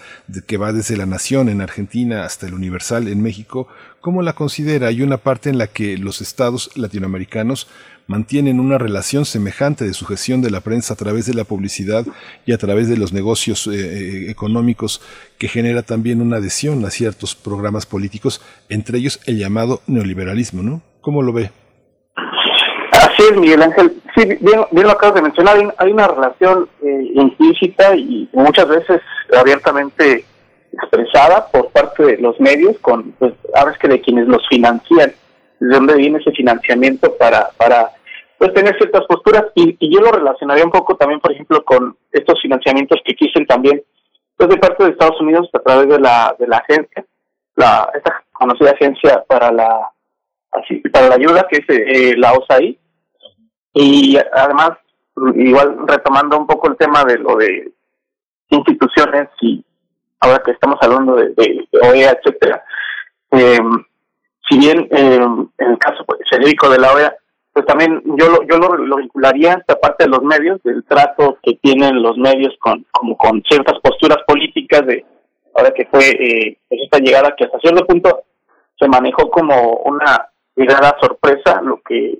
que 0.46 0.58
va 0.58 0.74
desde 0.74 0.98
la 0.98 1.06
Nación 1.06 1.50
en 1.50 1.62
Argentina 1.62 2.26
hasta 2.26 2.46
el 2.46 2.54
Universal 2.54 3.08
en 3.08 3.22
México, 3.22 3.68
¿cómo 4.01 4.21
la 4.21 4.34
considera? 4.34 4.88
Hay 4.88 5.01
una 5.01 5.17
parte 5.17 5.49
en 5.49 5.57
la 5.57 5.67
que 5.67 5.97
los 5.97 6.21
estados 6.21 6.76
latinoamericanos 6.77 7.67
mantienen 8.07 8.59
una 8.59 8.80
relación 8.80 9.23
semejante 9.23 9.85
de 9.85 9.93
sujeción 9.93 10.41
de 10.41 10.49
la 10.49 10.61
prensa 10.61 10.95
a 10.95 10.97
través 10.97 11.27
de 11.27 11.35
la 11.35 11.43
publicidad 11.43 12.05
y 12.45 12.53
a 12.53 12.57
través 12.57 12.89
de 12.89 12.97
los 12.97 13.13
negocios 13.13 13.67
eh, 13.67 13.71
eh, 13.73 14.31
económicos 14.31 15.01
que 15.38 15.47
genera 15.47 15.84
también 15.84 16.21
una 16.21 16.38
adhesión 16.38 16.84
a 16.85 16.89
ciertos 16.89 17.35
programas 17.35 17.85
políticos, 17.85 18.41
entre 18.67 18.97
ellos 18.97 19.19
el 19.27 19.38
llamado 19.38 19.81
neoliberalismo, 19.85 20.63
¿no? 20.63 20.81
¿Cómo 21.01 21.21
lo 21.21 21.34
ve? 21.34 21.51
Así 22.91 23.23
es, 23.31 23.38
Miguel 23.38 23.61
Ángel. 23.61 24.01
Sí, 24.15 24.26
bien, 24.26 24.65
lo 24.71 24.91
acabas 24.91 25.15
de 25.15 25.21
mencionar, 25.21 25.73
hay, 25.77 25.91
una 25.91 26.07
relación 26.07 26.67
eh, 26.84 27.11
implícita 27.13 27.95
y 27.95 28.27
muchas 28.34 28.67
veces 28.67 29.01
abiertamente 29.38 30.26
expresada 30.72 31.48
por 31.52 31.70
parte 31.70 32.04
de 32.04 32.18
los 32.18 32.40
medios 32.40 32.78
con, 32.80 33.12
pues, 33.14 33.34
a 33.56 33.72
que 33.74 33.88
de 33.88 34.02
quienes 34.02 34.28
los 34.28 34.48
financian, 34.48 35.14
de 35.60 35.76
dónde 35.76 35.96
viene 35.96 36.20
ese 36.20 36.32
financiamiento 36.32 37.16
para, 37.18 37.50
para 37.58 37.91
pues 38.38 38.54
tener 38.54 38.76
ciertas 38.78 39.06
posturas 39.06 39.46
y, 39.56 39.78
yo 39.94 40.00
lo 40.00 40.12
relacionaría 40.12 40.64
un 40.64 40.72
poco 40.72 40.96
también, 40.96 41.20
por 41.20 41.32
ejemplo, 41.32 41.64
con 41.66 41.98
estos 42.12 42.41
financiamientos 42.41 43.00
que 43.04 43.12
existen 43.12 43.46
también 43.46 43.84
pues 44.38 44.50
de 44.50 44.58
parte 44.58 44.86
de 44.86 44.91
Estados 44.91 45.20
Unidos 45.20 45.50
a 45.54 45.60
través 45.60 45.90
de 45.90 46.00
la 46.00 46.34
de 46.40 46.48
la 46.48 46.58
agencia 46.58 47.04
la, 47.60 47.91
esta 47.94 48.24
conocida 48.32 48.72
agencia 48.72 49.24
para 49.28 49.52
la 49.52 49.91
para 50.94 51.10
la 51.10 51.16
ayuda 51.16 51.46
que 51.50 51.58
es 51.58 51.66
eh, 51.68 52.16
la 52.18 52.32
OSAI 52.32 52.80
y 53.74 54.18
además 54.34 54.72
igual 55.36 55.78
retomando 55.86 56.38
un 56.38 56.48
poco 56.48 56.70
el 56.70 56.78
tema 56.78 57.04
de 57.04 57.18
lo 57.18 57.36
de 57.36 57.72
instituciones 58.50 59.28
y 59.41 59.64
ahora 60.20 60.41
que 60.44 60.52
estamos 60.52 60.78
hablando 60.82 61.16
de, 61.16 61.30
de, 61.30 61.68
OEA 61.82 62.12
etcétera 62.12 62.64
eh, 63.32 63.60
si 64.50 64.58
bien 64.58 64.88
eh, 64.91 65.20
en 65.58 65.72
el 65.72 65.78
caso 65.78 66.04
pues, 66.06 66.20
genérico 66.30 66.70
de 66.70 66.80
la 66.80 66.94
OEA 66.94 67.16
pues 67.54 67.66
también 67.66 68.02
yo 68.18 68.30
lo, 68.30 68.44
yo 68.44 68.58
lo, 68.58 68.98
vincularía 68.98 69.54
a 69.54 69.58
esta 69.58 69.80
parte 69.80 70.06
de 70.06 70.10
los 70.10 70.22
medios 70.24 70.62
del 70.64 70.84
trato 70.84 71.38
que 71.41 71.56
tienen 71.62 72.02
los 72.02 72.18
medios 72.18 72.56
con 72.60 72.86
como 72.91 73.18
con 73.18 73.41
ciertas 73.50 73.80
posturas 73.80 74.20
políticas 74.28 74.86
de 74.86 75.06
ahora 75.56 75.72
que 75.72 75.86
fue 75.86 76.10
eh, 76.10 76.58
esta 76.70 77.00
llegada 77.00 77.36
que 77.36 77.46
hasta 77.46 77.60
cierto 77.60 77.86
punto 77.86 78.24
se 78.78 78.88
manejó 78.88 79.30
como 79.30 79.78
una 79.86 80.30
llegada 80.56 80.96
sorpresa 81.02 81.62
lo 81.62 81.82
que 81.82 82.18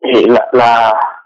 eh, 0.00 0.26
la, 0.26 0.48
la, 0.52 1.21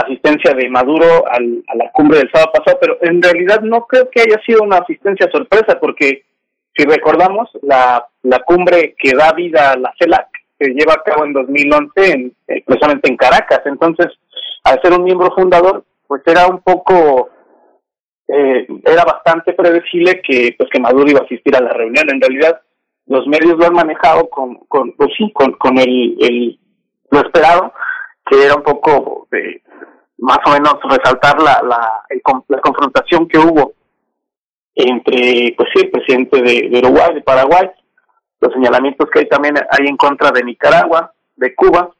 asistencia 0.00 0.54
de 0.54 0.68
Maduro 0.68 1.24
al, 1.30 1.64
a 1.68 1.76
la 1.76 1.90
cumbre 1.92 2.18
del 2.18 2.30
sábado 2.30 2.52
pasado, 2.52 2.78
pero 2.80 2.98
en 3.02 3.22
realidad 3.22 3.60
no 3.60 3.86
creo 3.86 4.10
que 4.10 4.22
haya 4.22 4.40
sido 4.44 4.62
una 4.62 4.78
asistencia 4.78 5.30
sorpresa, 5.30 5.78
porque 5.80 6.24
si 6.76 6.84
recordamos, 6.84 7.48
la, 7.62 8.06
la 8.22 8.40
cumbre 8.40 8.94
que 8.98 9.12
da 9.16 9.32
vida 9.32 9.72
a 9.72 9.76
la 9.76 9.94
CELAC 9.98 10.28
se 10.58 10.70
lleva 10.70 10.94
a 10.94 11.02
cabo 11.02 11.24
en 11.24 11.32
2011, 11.32 12.12
en, 12.12 12.32
eh, 12.48 12.62
precisamente 12.66 13.08
en 13.08 13.16
Caracas. 13.16 13.60
Entonces, 13.64 14.08
al 14.64 14.80
ser 14.82 14.92
un 14.92 15.04
miembro 15.04 15.30
fundador, 15.34 15.84
pues 16.06 16.22
era 16.26 16.46
un 16.46 16.60
poco, 16.60 17.30
eh, 18.28 18.66
era 18.84 19.04
bastante 19.04 19.52
predecible 19.52 20.20
que, 20.22 20.54
pues 20.56 20.68
que 20.70 20.80
Maduro 20.80 21.10
iba 21.10 21.20
a 21.20 21.24
asistir 21.24 21.54
a 21.56 21.60
la 21.60 21.72
reunión. 21.72 22.10
En 22.10 22.20
realidad, 22.20 22.60
los 23.06 23.26
medios 23.26 23.56
lo 23.58 23.66
han 23.66 23.74
manejado 23.74 24.28
con, 24.28 24.56
con 24.66 24.92
pues 24.92 25.10
sí, 25.16 25.30
con, 25.32 25.52
con 25.52 25.78
el, 25.78 26.58
lo 27.10 27.20
esperado, 27.20 27.72
que 28.26 28.44
era 28.44 28.54
un 28.54 28.62
poco 28.62 29.28
de, 29.30 29.62
más 30.18 30.38
o 30.46 30.50
menos 30.50 30.76
resaltar 30.84 31.40
la, 31.40 31.60
la, 31.62 32.02
la 32.48 32.60
confrontación 32.60 33.28
que 33.28 33.38
hubo 33.38 33.72
entre, 34.74 35.54
pues 35.56 35.68
sí, 35.74 35.82
el 35.84 35.90
presidente 35.90 36.42
de, 36.42 36.78
Uruguay, 36.78 37.14
de 37.14 37.20
Paraguay, 37.20 37.70
los 38.40 38.52
señalamientos 38.52 39.08
que 39.10 39.20
hay 39.20 39.28
también 39.28 39.54
hay 39.56 39.86
en 39.86 39.96
contra 39.96 40.30
de 40.30 40.42
Nicaragua, 40.42 41.12
de 41.36 41.54
Cuba, 41.54 41.90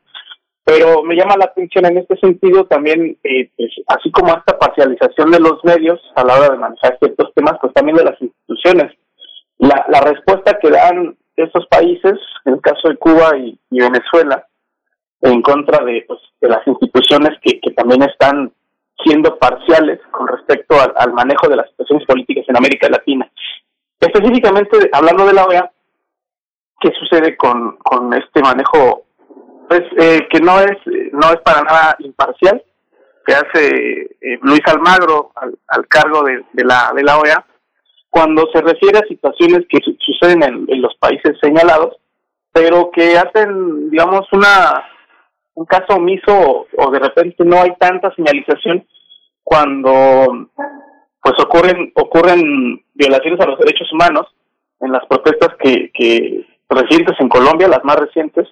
pero 0.65 1.03
me 1.03 1.15
llama 1.15 1.37
la 1.37 1.45
atención 1.45 1.85
en 1.87 1.99
este 1.99 2.17
sentido 2.17 2.65
también, 2.65 3.17
eh, 3.23 3.51
pues, 3.57 3.71
así 3.87 4.11
como 4.11 4.35
esta 4.35 4.59
parcialización 4.59 5.31
de 5.31 5.41
los 5.41 5.63
medios 5.63 6.01
a 6.17 6.25
la 6.25 6.37
hora 6.37 6.49
de 6.49 6.59
manejar 6.59 6.99
ciertos 6.99 7.33
temas, 7.35 7.59
pues 7.61 7.73
también 7.75 7.97
de 7.99 8.05
las 8.05 8.21
instituciones. 8.21 8.93
La, 9.59 9.85
la 9.89 10.01
respuesta 10.01 10.59
que 10.61 10.71
dan 10.71 11.17
estos 11.37 11.67
países, 11.67 12.15
en 12.47 12.55
el 12.55 12.61
caso 12.61 12.89
de 12.89 12.97
Cuba 12.97 13.37
y 13.37 13.59
Venezuela, 13.71 14.47
en 15.25 15.43
contra 15.43 15.85
de, 15.85 16.05
pues, 16.07 16.21
de 16.41 16.49
las 16.49 16.67
instituciones 16.67 17.39
que, 17.43 17.61
que 17.61 17.71
también 17.73 18.03
están 18.03 18.53
siendo 19.03 19.39
parciales 19.39 20.01
con 20.11 20.29
respecto 20.29 20.77
al, 20.97 21.13
manejo 21.13 21.49
de 21.49 21.57
las 21.57 21.69
situaciones 21.71 22.07
políticas 22.07 22.45
en 22.49 22.57
América 22.57 22.89
Latina. 22.89 23.29
Específicamente, 23.99 24.91
hablando 24.93 25.27
de 25.27 25.33
la 25.33 25.45
OEA, 25.45 25.71
¿qué 26.81 26.91
sucede 26.99 27.37
con, 27.37 27.77
con 27.79 28.13
este 28.15 28.41
manejo? 28.41 29.05
Pues 29.69 29.83
eh, 29.99 30.29
que 30.31 30.41
no 30.41 30.61
es, 30.61 30.77
no 31.13 31.33
es 31.33 31.41
para 31.41 31.63
nada 31.63 31.97
imparcial, 32.01 32.63
que 33.27 33.35
hace 33.35 34.03
eh, 34.21 34.39
Luis 34.43 34.61
Almagro 34.67 35.33
al, 35.35 35.89
cargo 35.89 36.23
de, 36.23 36.45
la, 36.65 36.93
de 36.95 37.03
la 37.03 37.19
OEA, 37.19 37.45
cuando 38.11 38.47
se 38.53 38.61
refiere 38.61 38.99
a 38.99 39.09
situaciones 39.09 39.67
que 39.69 39.81
suceden 39.99 40.43
en, 40.43 40.67
en 40.69 40.83
los 40.83 40.95
países 40.97 41.37
señalados, 41.41 41.97
pero 42.53 42.91
que 42.93 43.19
hacen, 43.19 43.91
digamos, 43.91 44.31
una 44.33 44.85
un 45.55 45.65
caso 45.67 45.95
omiso 45.95 46.67
o 46.77 46.91
de 46.91 46.99
repente 46.99 47.45
no 47.45 47.63
hay 47.63 47.75
tanta 47.79 48.15
señalización 48.15 48.87
cuando 49.43 50.49
pues 51.23 51.35
ocurren 51.43 51.93
ocurren 51.95 52.83
violaciones 52.95 53.41
a 53.41 53.47
los 53.47 53.59
derechos 53.59 53.93
humanos 53.93 54.27
en 54.81 54.93
las 54.93 55.07
protestas 55.07 55.57
que, 55.59 55.91
que 55.95 56.45
recientes 56.69 57.17
en 57.21 57.29
Colombia, 57.29 57.69
las 57.69 57.85
más 57.85 57.97
recientes, 57.97 58.49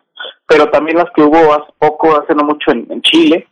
pero 0.46 0.70
también 0.70 0.98
las 0.98 1.10
que 1.14 1.22
hubo 1.22 1.52
hace 1.52 1.72
poco, 1.78 2.16
hace 2.16 2.34
no 2.34 2.44
mucho 2.44 2.70
en, 2.70 3.02
Chile, 3.02 3.48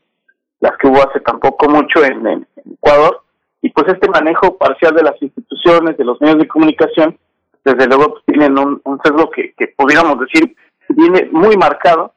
las 0.61 0.77
que 0.79 0.87
hubo 0.87 0.99
hace 0.99 1.21
tampoco 1.21 1.69
mucho 1.69 2.05
en, 2.05 2.47
Ecuador, 2.75 3.23
y 3.63 3.71
pues 3.71 3.89
este 3.89 4.09
manejo 4.09 4.57
parcial 4.57 4.95
de 4.95 5.03
las 5.03 5.21
instituciones, 5.21 5.97
de 5.97 6.05
los 6.05 6.21
medios 6.21 6.39
de 6.39 6.49
comunicación, 6.49 7.19
desde 7.65 7.87
luego 7.87 8.13
pues, 8.13 8.25
tienen 8.27 8.59
un, 8.59 8.81
un 8.85 9.01
sesgo 9.03 9.31
que, 9.31 9.53
que 9.55 9.69
pudiéramos 9.69 10.19
decir 10.21 10.55
viene 10.89 11.29
muy 11.31 11.57
marcado 11.57 12.13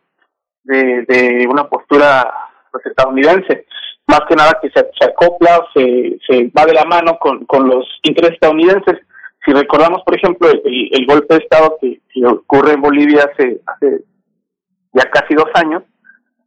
de, 0.64 1.48
una 1.49 1.68
postura 1.68 2.31
pues, 2.72 2.85
estadounidense. 2.85 3.65
Más 4.07 4.22
que 4.27 4.35
nada 4.35 4.60
que 4.61 4.69
se, 4.69 5.06
acopla, 5.06 5.65
se, 5.73 6.18
se 6.27 6.52
va 6.57 6.65
de 6.65 6.73
la 6.73 6.85
mano 6.85 7.18
con, 7.19 7.45
con 7.45 7.68
los 7.68 7.85
intereses 8.03 8.35
estadounidenses. 8.35 8.99
Si 9.45 9.52
recordamos, 9.52 10.03
por 10.03 10.15
ejemplo, 10.15 10.49
el, 10.49 11.06
golpe 11.06 11.35
de 11.35 11.44
Estado 11.44 11.77
que, 11.80 11.99
ocurre 12.26 12.73
en 12.73 12.81
Bolivia 12.81 13.30
hace, 13.31 13.61
hace 13.65 14.03
ya 14.94 15.10
casi 15.10 15.34
dos 15.34 15.49
años, 15.56 15.84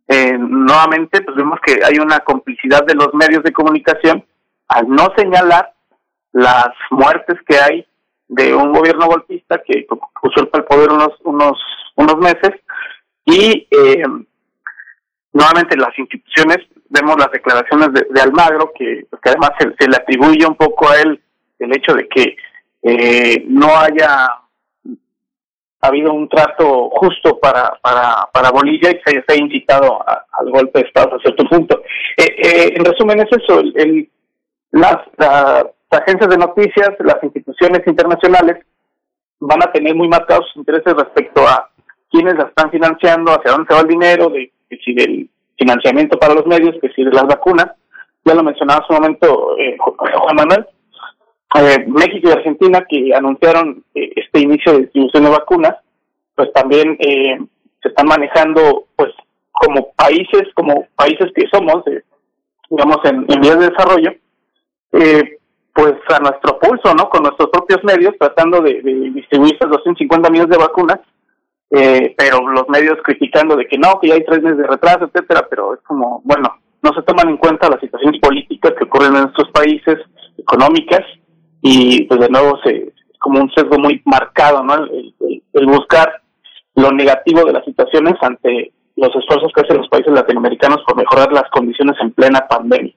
eh, 0.09 0.37
nuevamente 0.39 1.21
pues 1.23 1.37
vemos 1.37 1.59
que 1.65 1.81
hay 1.85 1.99
una 1.99 2.21
complicidad 2.21 2.85
de 2.87 2.95
los 2.95 3.13
medios 3.13 3.43
de 3.43 3.53
comunicación 3.53 4.25
al 4.69 4.89
no 4.89 5.09
señalar 5.17 5.73
las 6.33 6.69
muertes 6.91 7.37
que 7.47 7.59
hay 7.59 7.87
de 8.29 8.55
un 8.55 8.73
gobierno 8.73 9.07
golpista 9.07 9.61
que 9.67 9.87
usurpa 10.23 10.59
el 10.59 10.65
poder 10.65 10.91
unos 10.91 11.11
unos 11.25 11.59
unos 11.97 12.17
meses 12.19 12.51
y 13.27 13.69
eh, 13.71 14.05
nuevamente 15.33 15.77
las 15.77 15.97
instituciones, 15.99 16.59
vemos 16.89 17.17
las 17.19 17.31
declaraciones 17.31 17.89
de, 17.93 18.21
Almagro, 18.21 18.73
que, 18.75 19.07
pues, 19.11 19.21
que 19.21 19.31
además 19.31 19.51
se, 19.59 19.89
le 19.89 19.97
atribuye 19.97 20.47
un 20.47 20.55
poco 20.55 20.89
a 20.89 21.01
él 21.01 21.21
el 21.59 21.77
hecho 21.77 21.93
de 21.93 22.09
que 22.09 22.37
eh, 22.83 23.45
no 23.49 23.77
haya 23.77 24.29
habido 25.81 26.13
un 26.13 26.29
trato 26.29 26.89
justo 26.91 27.39
para, 27.39 27.79
para, 27.83 28.29
para 28.33 28.51
Bolivia 28.51 28.91
y 28.91 29.01
se 29.05 29.25
haya 29.29 29.45
incitado 29.45 30.03
al 30.07 30.51
golpe 30.51 30.81
de 30.81 30.87
Estado 30.87 31.17
a 31.17 31.19
cierto 31.19 31.45
punto. 31.45 31.83
Eh, 32.17 32.37
eh, 32.43 32.75
en 32.77 32.85
resumen, 32.85 33.21
es 33.21 33.29
eso, 33.31 33.61
el, 33.61 34.09
las, 34.71 34.99
las 35.19 35.67
agencias 35.91 36.31
de 36.31 36.39
noticias, 36.39 36.91
las 37.01 37.23
instituciones 37.23 37.87
internacionales 37.87 38.65
van 39.41 39.63
a 39.63 39.73
tener 39.73 39.95
muy 39.95 40.09
marcados 40.09 40.47
sus 40.47 40.57
intereses 40.57 40.95
respecto 40.95 41.47
a 41.47 41.71
quiénes 42.17 42.37
la 42.37 42.45
están 42.45 42.71
financiando, 42.71 43.33
hacia 43.33 43.53
dónde 43.53 43.67
se 43.69 43.75
va 43.75 43.81
el 43.81 43.89
dinero, 43.89 44.31
de, 44.31 44.51
si 44.83 44.95
del 44.95 45.29
financiamiento 45.59 46.19
para 46.19 46.35
los 46.35 46.47
medios, 46.47 46.77
que 46.81 46.89
si 46.91 47.05
de 47.05 47.13
las 47.13 47.27
vacunas. 47.27 47.73
Ya 48.25 48.35
lo 48.35 48.43
mencionaba 48.43 48.81
hace 48.81 48.93
un 48.93 49.01
momento 49.01 49.57
eh, 49.59 49.77
Juan 49.79 50.37
Manuel. 50.37 50.67
Eh, 51.55 51.85
México 51.87 52.29
y 52.29 52.33
Argentina 52.33 52.85
que 52.89 53.15
anunciaron 53.15 53.85
eh, 53.95 54.13
este 54.17 54.41
inicio 54.41 54.73
de 54.73 54.81
distribución 54.81 55.25
de 55.25 55.31
vacunas, 55.31 55.77
pues 56.35 56.53
también 56.53 56.99
se 56.99 57.89
están 57.89 58.07
manejando 58.07 58.87
pues 58.97 59.11
como 59.53 59.93
países, 59.93 60.43
como 60.55 60.87
países 60.97 61.33
que 61.35 61.47
somos, 61.51 61.83
digamos, 62.69 62.99
en, 63.05 63.25
en 63.29 63.41
vías 63.41 63.59
de 63.59 63.71
desarrollo, 63.71 64.13
pues 65.73 65.95
a 66.09 66.19
nuestro 66.19 66.59
pulso, 66.59 66.95
¿no? 66.95 67.09
Con 67.09 67.23
nuestros 67.23 67.49
propios 67.51 67.83
medios, 67.85 68.15
tratando 68.19 68.61
de, 68.61 68.83
de 68.83 68.93
distribuir 69.11 69.55
esas 69.55 69.71
250 69.71 70.29
millones 70.29 70.51
de 70.51 70.63
vacunas 70.63 70.99
eh, 71.71 72.15
pero 72.17 72.49
los 72.49 72.69
medios 72.69 72.99
criticando 73.03 73.57
de 73.57 73.67
que 73.67 73.79
no, 73.79 73.99
que 74.01 74.09
ya 74.09 74.15
hay 74.15 74.25
tres 74.25 74.43
meses 74.43 74.59
de 74.59 74.67
retraso, 74.67 75.05
etcétera, 75.05 75.47
pero 75.49 75.75
es 75.75 75.81
como, 75.81 76.21
bueno, 76.25 76.49
no 76.83 76.93
se 76.95 77.03
toman 77.03 77.29
en 77.29 77.37
cuenta 77.37 77.69
las 77.69 77.81
situaciones 77.81 78.21
políticas 78.21 78.73
que 78.79 78.85
ocurren 78.85 79.17
en 79.17 79.23
nuestros 79.23 79.51
países, 79.51 79.97
económicas, 80.39 81.05
y 81.63 82.05
pues 82.05 82.21
de 82.21 82.29
nuevo 82.29 82.59
se, 82.63 82.71
es 82.77 83.19
como 83.19 83.41
un 83.41 83.51
sesgo 83.51 83.79
muy 83.79 84.01
marcado, 84.05 84.63
¿no? 84.63 84.75
El, 84.75 85.67
buscar 85.67 86.23
lo 86.75 86.93
negativo 86.93 87.45
de 87.45 87.53
las 87.55 87.65
situaciones 87.65 88.15
ante 88.21 88.73
los 88.95 89.09
esfuerzos 89.17 89.51
que 89.55 89.63
hacen 89.63 89.79
los 89.79 89.89
países 89.89 90.13
latinoamericanos 90.13 90.83
por 90.87 90.97
mejorar 90.97 91.33
las 91.33 91.51
condiciones 91.51 91.97
en 92.01 92.13
plena 92.13 92.47
pandemia. 92.47 92.95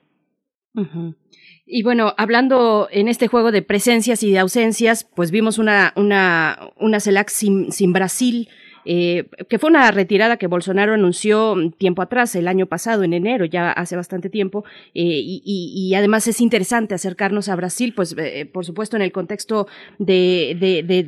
Y 1.71 1.83
bueno, 1.83 2.15
hablando 2.17 2.87
en 2.91 3.07
este 3.07 3.27
juego 3.27 3.51
de 3.51 3.61
presencias 3.61 4.23
y 4.23 4.31
de 4.31 4.39
ausencias, 4.39 5.03
pues 5.03 5.29
vimos 5.29 5.59
una, 5.59 5.93
una, 5.95 6.71
una 6.77 6.99
CELAC 6.99 7.29
sin, 7.29 7.71
sin 7.71 7.93
Brasil, 7.93 8.49
eh, 8.85 9.26
que 9.47 9.60
fue 9.60 9.69
una 9.69 9.91
retirada 9.91 10.38
que 10.38 10.47
Bolsonaro 10.47 10.93
anunció 10.93 11.56
tiempo 11.77 12.01
atrás, 12.01 12.35
el 12.35 12.47
año 12.47 12.65
pasado, 12.65 13.03
en 13.03 13.14
enero, 13.14 13.45
ya 13.45 13.72
hace 13.72 13.95
bastante 13.95 14.30
tiempo, 14.30 14.64
eh, 14.93 15.22
y, 15.22 15.93
además 15.95 16.27
es 16.27 16.39
interesante 16.39 16.93
acercarnos 16.93 17.49
a 17.49 17.56
Brasil, 17.56 17.93
pues 17.95 18.15
eh, 18.18 18.45
por 18.45 18.65
supuesto 18.65 18.95
en 18.95 19.01
el 19.01 19.11
contexto 19.11 19.68
de, 19.97 20.56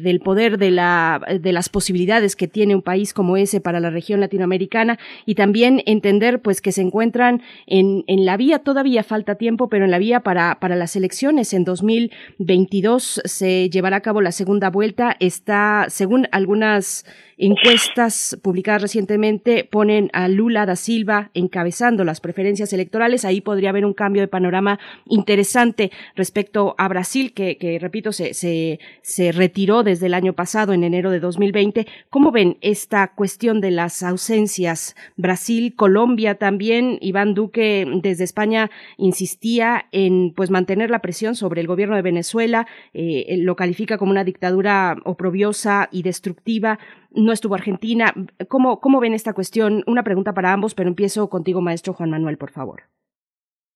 del 0.02 0.19
poder 0.19 0.57
de, 0.57 0.72
la, 0.72 1.22
de 1.39 1.53
las 1.53 1.69
posibilidades 1.69 2.35
que 2.35 2.48
tiene 2.48 2.76
un 2.76 2.81
país 2.81 3.14
como 3.14 3.38
ese 3.38 3.61
para 3.61 3.80
la 3.80 3.89
región 3.89 4.19
latinoamericana 4.19 4.99
y 5.26 5.35
también 5.35 5.84
entender 5.85 6.41
pues 6.41 6.61
que 6.61 6.72
se 6.72 6.81
encuentran 6.81 7.41
en, 7.68 8.03
en 8.07 8.26
la 8.26 8.38
vía, 8.38 8.60
todavía 8.60 9.03
falta 9.03 9.35
tiempo, 9.35 9.69
pero 9.69 9.85
en 9.85 9.91
la 9.91 9.99
vía 9.99 10.22
para, 10.22 10.60
para 10.60 10.76
las 10.76 10.95
elecciones. 10.95 11.53
En 11.53 11.64
2022 11.64 13.22
se 13.23 13.69
llevará 13.69 13.98
a 13.98 14.02
cabo 14.02 14.22
la 14.22 14.31
segunda 14.31 14.69
vuelta, 14.69 15.15
está, 15.19 15.85
según 15.89 16.27
algunas 16.31 17.06
encuestas 17.41 18.38
publicadas 18.43 18.84
recientemente 18.84 19.63
ponen 19.63 20.11
a 20.13 20.27
Lula 20.27 20.68
da 20.68 20.76
Silva 20.76 21.31
encabezando 21.34 22.03
las 22.03 22.22
preferencias 22.22 22.72
electorales. 22.72 23.26
Ahí 23.26 23.41
podría 23.41 23.72
haber 23.72 23.84
un 23.84 23.95
cambio 23.95 24.22
de 24.22 24.27
panorama 24.27 24.80
interesante 25.07 25.91
respecto 26.15 26.76
a 26.77 26.88
Brasil, 26.88 27.34
que, 27.34 27.57
que 27.57 27.80
repito, 27.80 28.11
se, 28.11 28.35
se, 28.35 28.80
se, 29.01 29.31
retiró 29.31 29.81
desde 29.81 30.05
el 30.05 30.13
año 30.13 30.34
pasado, 30.34 30.72
en 30.72 30.84
enero 30.84 31.09
de 31.09 31.19
2020. 31.19 31.88
¿Cómo 32.11 32.31
ven 32.31 32.59
esta 32.61 33.07
cuestión 33.07 33.59
de 33.59 33.72
las 33.72 34.03
ausencias? 34.03 34.95
Brasil, 35.18 35.73
Colombia 35.76 36.35
también. 36.35 36.99
Iván 37.01 37.34
Duque 37.34 37.88
desde 38.03 38.23
España 38.23 38.69
insistía 38.97 39.88
en 39.91 40.31
pues 40.35 40.51
mantener 40.51 40.91
la 40.91 40.99
presión 40.99 41.34
sobre 41.35 41.61
el 41.61 41.68
gobierno 41.68 41.95
de 41.95 42.03
Venezuela. 42.03 42.68
Eh, 42.93 43.38
lo 43.39 43.55
califica 43.55 43.97
como 43.97 44.11
una 44.11 44.23
dictadura 44.23 44.95
oprobiosa 45.05 45.89
y 45.91 46.03
destructiva 46.03 46.77
no 47.11 47.31
estuvo 47.31 47.55
Argentina. 47.55 48.13
¿Cómo, 48.47 48.79
¿Cómo 48.79 48.99
ven 48.99 49.13
esta 49.13 49.33
cuestión? 49.33 49.83
Una 49.88 50.03
pregunta 50.03 50.33
para 50.33 50.53
ambos, 50.53 50.73
pero 50.75 50.89
empiezo 50.89 51.29
contigo, 51.29 51.61
maestro 51.61 51.93
Juan 51.93 52.09
Manuel, 52.09 52.38
por 52.38 52.51
favor. 52.51 52.83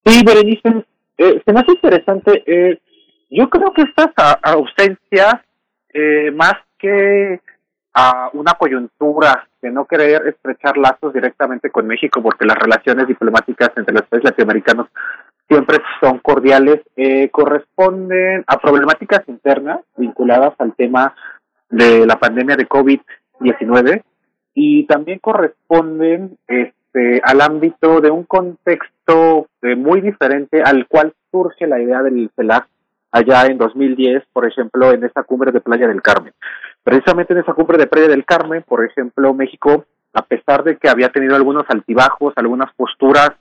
Sí, 0.06 0.24
Berenice, 0.24 0.86
eh, 1.18 1.42
se 1.44 1.54
me 1.54 1.60
hace 1.60 1.72
interesante. 1.72 2.44
Eh, 2.46 2.80
yo 3.30 3.50
creo 3.50 3.74
que 3.74 3.84
estas 3.84 4.10
ausencias, 4.44 5.42
eh, 5.94 6.32
más 6.32 6.56
que 6.78 7.40
a 7.94 8.30
una 8.34 8.54
coyuntura 8.54 9.48
de 9.62 9.72
no 9.72 9.86
querer 9.86 10.28
estrechar 10.28 10.78
lazos 10.78 11.14
directamente 11.14 11.72
con 11.72 11.88
México, 11.88 12.22
porque 12.22 12.46
las 12.46 12.58
relaciones 12.58 13.08
diplomáticas 13.08 13.72
entre 13.76 13.94
los 13.94 14.04
países 14.04 14.30
latinoamericanos 14.30 14.88
siempre 15.48 15.78
son 16.02 16.20
cordiales, 16.20 16.82
eh, 16.96 17.30
corresponden 17.30 18.44
a 18.48 18.58
problemáticas 18.58 19.22
internas 19.28 19.80
vinculadas 19.96 20.54
al 20.60 20.76
tema 20.76 21.16
de 21.70 22.06
la 22.06 22.20
pandemia 22.20 22.56
de 22.56 22.66
COVID 22.66 23.00
19 23.40 24.04
y 24.54 24.86
también 24.86 25.20
corresponden 25.20 26.38
este, 26.48 27.22
al 27.24 27.42
ámbito 27.42 28.02
de 28.02 28.10
un 28.10 28.24
contexto 28.24 29.48
eh, 29.62 29.76
muy 29.76 30.02
diferente 30.02 30.62
al 30.62 30.88
cual 30.88 31.14
surge 31.32 31.68
la 31.68 31.82
idea 31.82 32.02
del 32.02 32.32
CELAC 32.36 32.68
allá 33.12 33.46
en 33.46 33.58
2010, 33.58 34.24
por 34.34 34.46
ejemplo, 34.46 34.92
en 34.92 35.04
esa 35.04 35.24
cumbre 35.24 35.52
de 35.52 35.62
Playa 35.62 35.88
del 35.88 36.02
Carmen. 36.02 36.34
Precisamente 36.84 37.34
en 37.34 37.40
esa 37.40 37.54
cumbre 37.54 37.78
de 37.78 37.88
Playa 37.88 38.08
del 38.08 38.26
Carmen, 38.26 38.64
por 38.68 38.84
ejemplo, 38.84 39.34
México, 39.34 39.86
a 40.14 40.22
pesar 40.24 40.64
de 40.64 40.78
que 40.78 40.90
había 40.90 41.10
tenido 41.10 41.36
algunos 41.36 41.64
altibajos, 41.70 42.34
algunas 42.36 42.74
posturas 42.76 43.32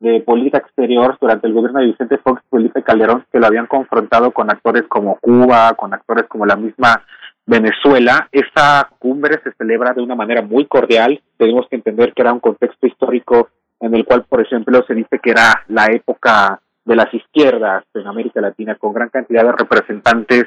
de 0.00 0.20
política 0.20 0.58
exterior 0.58 1.18
durante 1.20 1.46
el 1.46 1.52
gobierno 1.52 1.80
de 1.80 1.86
Vicente 1.86 2.18
Fox 2.18 2.42
y 2.46 2.56
Felipe 2.56 2.82
Calderón, 2.82 3.24
que 3.32 3.38
lo 3.38 3.46
habían 3.46 3.66
confrontado 3.66 4.30
con 4.30 4.50
actores 4.50 4.84
como 4.88 5.16
Cuba, 5.16 5.74
con 5.74 5.92
actores 5.92 6.26
como 6.28 6.46
la 6.46 6.56
misma 6.56 7.02
Venezuela. 7.48 8.28
Esa 8.30 8.90
cumbre 8.98 9.40
se 9.42 9.52
celebra 9.52 9.94
de 9.94 10.02
una 10.02 10.14
manera 10.14 10.42
muy 10.42 10.66
cordial. 10.66 11.20
Tenemos 11.38 11.66
que 11.68 11.76
entender 11.76 12.12
que 12.12 12.22
era 12.22 12.32
un 12.32 12.40
contexto 12.40 12.86
histórico 12.86 13.48
en 13.80 13.94
el 13.94 14.04
cual, 14.04 14.24
por 14.28 14.42
ejemplo, 14.42 14.84
se 14.86 14.94
dice 14.94 15.18
que 15.18 15.30
era 15.30 15.64
la 15.68 15.86
época 15.86 16.60
de 16.84 16.94
las 16.94 17.12
izquierdas 17.12 17.84
en 17.94 18.06
América 18.06 18.40
Latina, 18.40 18.74
con 18.74 18.92
gran 18.92 19.08
cantidad 19.08 19.44
de 19.44 19.52
representantes 19.52 20.44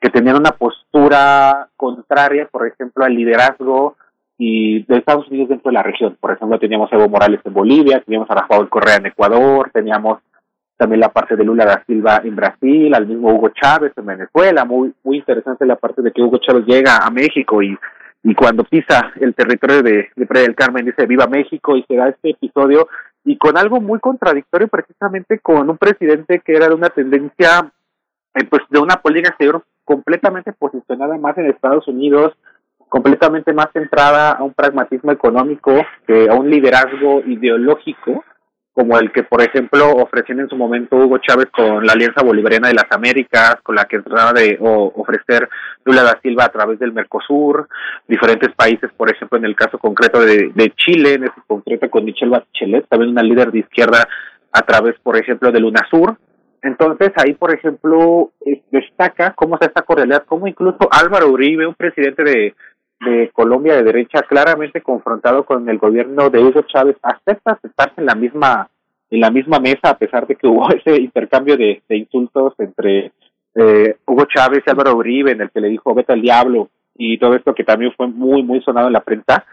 que 0.00 0.10
tenían 0.10 0.36
una 0.36 0.52
postura 0.52 1.68
contraria, 1.76 2.46
por 2.46 2.68
ejemplo, 2.68 3.04
al 3.04 3.14
liderazgo 3.14 3.96
y 4.38 4.84
de 4.84 4.98
Estados 4.98 5.26
Unidos 5.28 5.48
dentro 5.48 5.70
de 5.70 5.74
la 5.74 5.82
región. 5.82 6.16
Por 6.20 6.32
ejemplo, 6.32 6.58
teníamos 6.60 6.92
a 6.92 6.96
Evo 6.96 7.08
Morales 7.08 7.40
en 7.44 7.52
Bolivia, 7.52 8.00
teníamos 8.00 8.30
a 8.30 8.34
Rafael 8.34 8.68
Correa 8.68 8.96
en 8.96 9.06
Ecuador, 9.06 9.70
teníamos 9.72 10.20
también 10.78 11.00
la 11.00 11.12
parte 11.12 11.36
de 11.36 11.44
Lula 11.44 11.66
da 11.66 11.82
Silva 11.86 12.22
en 12.24 12.36
Brasil, 12.36 12.94
al 12.94 13.06
mismo 13.06 13.34
Hugo 13.34 13.50
Chávez 13.50 13.92
en 13.96 14.06
Venezuela, 14.06 14.64
muy 14.64 14.94
muy 15.02 15.18
interesante 15.18 15.66
la 15.66 15.76
parte 15.76 16.00
de 16.02 16.12
que 16.12 16.22
Hugo 16.22 16.38
Chávez 16.38 16.64
llega 16.66 16.98
a 16.98 17.10
México 17.10 17.60
y, 17.62 17.76
y 18.22 18.34
cuando 18.34 18.62
pisa 18.62 19.12
el 19.20 19.34
territorio 19.34 19.82
de, 19.82 20.08
de 20.14 20.26
del 20.40 20.54
Carmen 20.54 20.86
dice 20.86 21.04
viva 21.06 21.26
México 21.26 21.76
y 21.76 21.82
se 21.82 21.96
da 21.96 22.08
este 22.08 22.30
episodio 22.30 22.88
y 23.24 23.36
con 23.36 23.58
algo 23.58 23.80
muy 23.80 23.98
contradictorio 23.98 24.68
precisamente 24.68 25.40
con 25.40 25.68
un 25.68 25.76
presidente 25.78 26.40
que 26.44 26.54
era 26.54 26.68
de 26.68 26.74
una 26.74 26.90
tendencia 26.90 27.72
eh, 28.34 28.44
pues 28.48 28.62
de 28.70 28.78
una 28.78 28.96
política 28.96 29.30
exterior 29.30 29.62
completamente 29.84 30.52
posicionada 30.52 31.18
más 31.18 31.36
en 31.38 31.46
Estados 31.46 31.88
Unidos, 31.88 32.34
completamente 32.88 33.52
más 33.52 33.68
centrada 33.72 34.30
a 34.32 34.44
un 34.44 34.54
pragmatismo 34.54 35.10
económico 35.10 35.72
que 36.06 36.28
a 36.28 36.34
un 36.34 36.48
liderazgo 36.48 37.22
ideológico 37.26 38.24
como 38.78 38.96
el 38.96 39.10
que, 39.10 39.24
por 39.24 39.42
ejemplo, 39.42 39.90
ofrecían 39.90 40.38
en 40.38 40.48
su 40.48 40.54
momento 40.54 40.94
Hugo 40.94 41.18
Chávez 41.18 41.46
con 41.50 41.84
la 41.84 41.94
Alianza 41.94 42.22
Bolivariana 42.22 42.68
de 42.68 42.74
las 42.74 42.86
Américas, 42.90 43.56
con 43.64 43.74
la 43.74 43.86
que 43.86 43.98
trataba 43.98 44.32
de 44.34 44.56
ofrecer 44.60 45.48
Lula 45.84 46.04
da 46.04 46.20
Silva 46.22 46.44
a 46.44 46.52
través 46.52 46.78
del 46.78 46.92
Mercosur, 46.92 47.68
diferentes 48.06 48.54
países, 48.54 48.88
por 48.96 49.10
ejemplo, 49.10 49.36
en 49.36 49.46
el 49.46 49.56
caso 49.56 49.78
concreto 49.78 50.20
de, 50.20 50.72
Chile, 50.76 51.14
en 51.14 51.24
ese 51.24 51.42
concreto 51.48 51.90
con 51.90 52.04
Michelle 52.04 52.30
Bachelet, 52.30 52.86
también 52.86 53.10
una 53.10 53.24
líder 53.24 53.50
de 53.50 53.58
izquierda 53.58 54.08
a 54.52 54.62
través, 54.62 54.94
por 55.02 55.16
ejemplo, 55.16 55.50
del 55.50 55.64
UNASUR. 55.64 56.16
Entonces, 56.62 57.10
ahí, 57.16 57.34
por 57.34 57.52
ejemplo, 57.52 58.30
destaca 58.70 59.32
cómo 59.32 59.56
está 59.56 59.66
esta 59.66 59.82
cordialidad, 59.82 60.22
cómo 60.24 60.46
incluso 60.46 60.88
Álvaro 60.88 61.30
Uribe, 61.30 61.66
un 61.66 61.74
presidente 61.74 62.22
de, 62.22 62.54
de 63.00 63.30
Colombia 63.32 63.76
de 63.76 63.84
derecha 63.84 64.22
claramente 64.22 64.80
confrontado 64.80 65.44
con 65.44 65.68
el 65.68 65.78
gobierno 65.78 66.30
de 66.30 66.42
Hugo 66.42 66.62
Chávez. 66.62 66.96
Acepta 67.02 67.58
sentarse 67.60 68.00
en 68.00 68.06
la 68.06 68.14
misma 68.14 68.68
en 69.10 69.20
la 69.20 69.30
misma 69.30 69.58
mesa 69.58 69.90
a 69.90 69.98
pesar 69.98 70.26
de 70.26 70.36
que 70.36 70.46
hubo 70.46 70.68
ese 70.74 71.00
intercambio 71.00 71.56
de, 71.56 71.82
insultos 71.88 72.54
entre 72.58 73.12
eh, 73.54 73.96
Hugo 74.06 74.24
Chávez 74.26 74.62
y 74.66 74.70
Álvaro 74.70 74.96
Uribe 74.96 75.32
en 75.32 75.40
el 75.40 75.50
que 75.50 75.60
le 75.60 75.68
dijo 75.68 75.94
vete 75.94 76.12
al 76.12 76.22
diablo 76.22 76.68
y 76.96 77.18
todo 77.18 77.34
esto 77.34 77.54
que 77.54 77.64
también 77.64 77.92
fue 77.96 78.08
muy 78.08 78.42
muy 78.42 78.60
sonado 78.62 78.88
en 78.88 78.92
la 78.92 79.00
prensa 79.00 79.44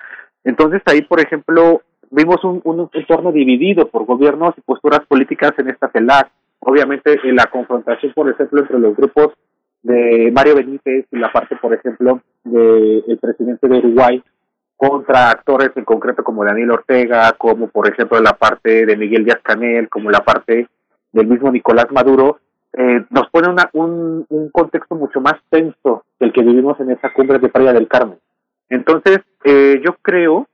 entonces 0.44 0.82
ahí 0.86 1.02
por 1.04 1.22
ejemplo 1.22 1.82
vimos 2.12 2.44
un, 2.44 2.62
un 2.64 2.90
entorno 2.94 3.32
dividido 3.32 3.88
por 3.88 4.06
gobiernos 4.06 4.54
y 4.58 4.62
posturas 4.62 5.02
políticas 5.08 5.54
en 5.58 5.70
esta 5.70 5.90
CELAC 5.90 6.30
obviamente 6.60 7.18
en 7.24 7.36
la 7.36 7.46
confrontación 7.46 8.12
por 8.14 8.30
ejemplo 8.30 8.62
entre 8.62 8.80
los 8.80 8.96
grupos 8.96 9.34
de 9.86 10.32
Mario 10.34 10.56
Benítez 10.56 11.06
y 11.12 11.18
la 11.18 11.32
parte, 11.32 11.56
por 11.58 11.72
ejemplo, 11.74 12.20
del 12.44 13.04
el 13.08 13.18
presidente 13.20 13.68
de 13.68 13.78
Uruguay 13.78 14.24
contra 14.76 15.30
actores 15.30 15.70
en 15.76 15.86
concreto 15.86 16.24
como 16.24 16.44
Daniel 16.44 16.72
Ortega, 16.72 17.32
como 17.38 17.68
por 17.68 17.88
ejemplo 17.88 18.20
la 18.20 18.34
parte 18.34 18.86
de 18.86 18.98
Miguel 18.98 19.24
Díaz 19.24 19.40
Canel, 19.44 19.88
como 19.88 20.10
la 20.10 20.22
parte 20.22 20.68
del 21.12 21.28
mismo 21.28 21.52
Nicolás 21.52 21.86
Maduro, 21.92 22.40
eh, 22.74 23.06
nos 23.12 23.30
pone 23.30 23.48
una, 23.48 23.70
un, 23.74 24.26
un 24.28 24.50
contexto 24.50 24.96
mucho 24.96 25.22
más 25.22 25.36
tenso 25.50 26.04
que 26.20 26.26
el 26.26 26.34
que 26.34 26.42
vivimos 26.42 26.80
en 26.80 26.90
esa 26.90 27.14
cumbre 27.14 27.38
de 27.38 27.50
Playa 27.50 27.72
del 27.72 27.88
Carmen. 27.88 28.18
Entonces, 28.70 29.20
eh, 29.44 29.80
yo 29.86 29.96
creo 30.02 30.48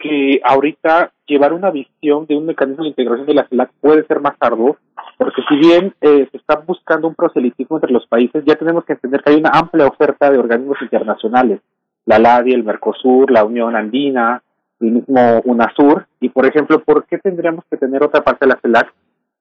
que 0.00 0.40
ahorita 0.42 1.12
llevar 1.26 1.52
una 1.52 1.70
visión 1.70 2.26
de 2.26 2.36
un 2.36 2.46
mecanismo 2.46 2.82
de 2.82 2.90
integración 2.90 3.26
de 3.26 3.34
la 3.34 3.46
CELAC 3.46 3.70
puede 3.80 4.04
ser 4.06 4.20
más 4.20 4.34
arduo, 4.40 4.78
porque 5.18 5.42
si 5.48 5.56
bien 5.56 5.94
eh, 6.00 6.26
se 6.30 6.36
está 6.36 6.56
buscando 6.56 7.06
un 7.06 7.14
proselitismo 7.14 7.76
entre 7.76 7.92
los 7.92 8.06
países, 8.06 8.42
ya 8.46 8.56
tenemos 8.56 8.84
que 8.84 8.94
entender 8.94 9.22
que 9.22 9.30
hay 9.30 9.36
una 9.36 9.50
amplia 9.50 9.86
oferta 9.86 10.30
de 10.30 10.38
organismos 10.38 10.78
internacionales, 10.80 11.60
la 12.06 12.18
LADI, 12.18 12.54
el 12.54 12.64
Mercosur, 12.64 13.30
la 13.30 13.44
Unión 13.44 13.76
Andina, 13.76 14.42
el 14.80 14.92
mismo 14.92 15.40
UNASUR, 15.44 16.06
y 16.20 16.30
por 16.30 16.46
ejemplo, 16.46 16.82
¿por 16.82 17.04
qué 17.04 17.18
tendríamos 17.18 17.64
que 17.70 17.76
tener 17.76 18.02
otra 18.02 18.22
parte 18.22 18.46
de 18.46 18.54
la 18.54 18.60
CELAC? 18.60 18.92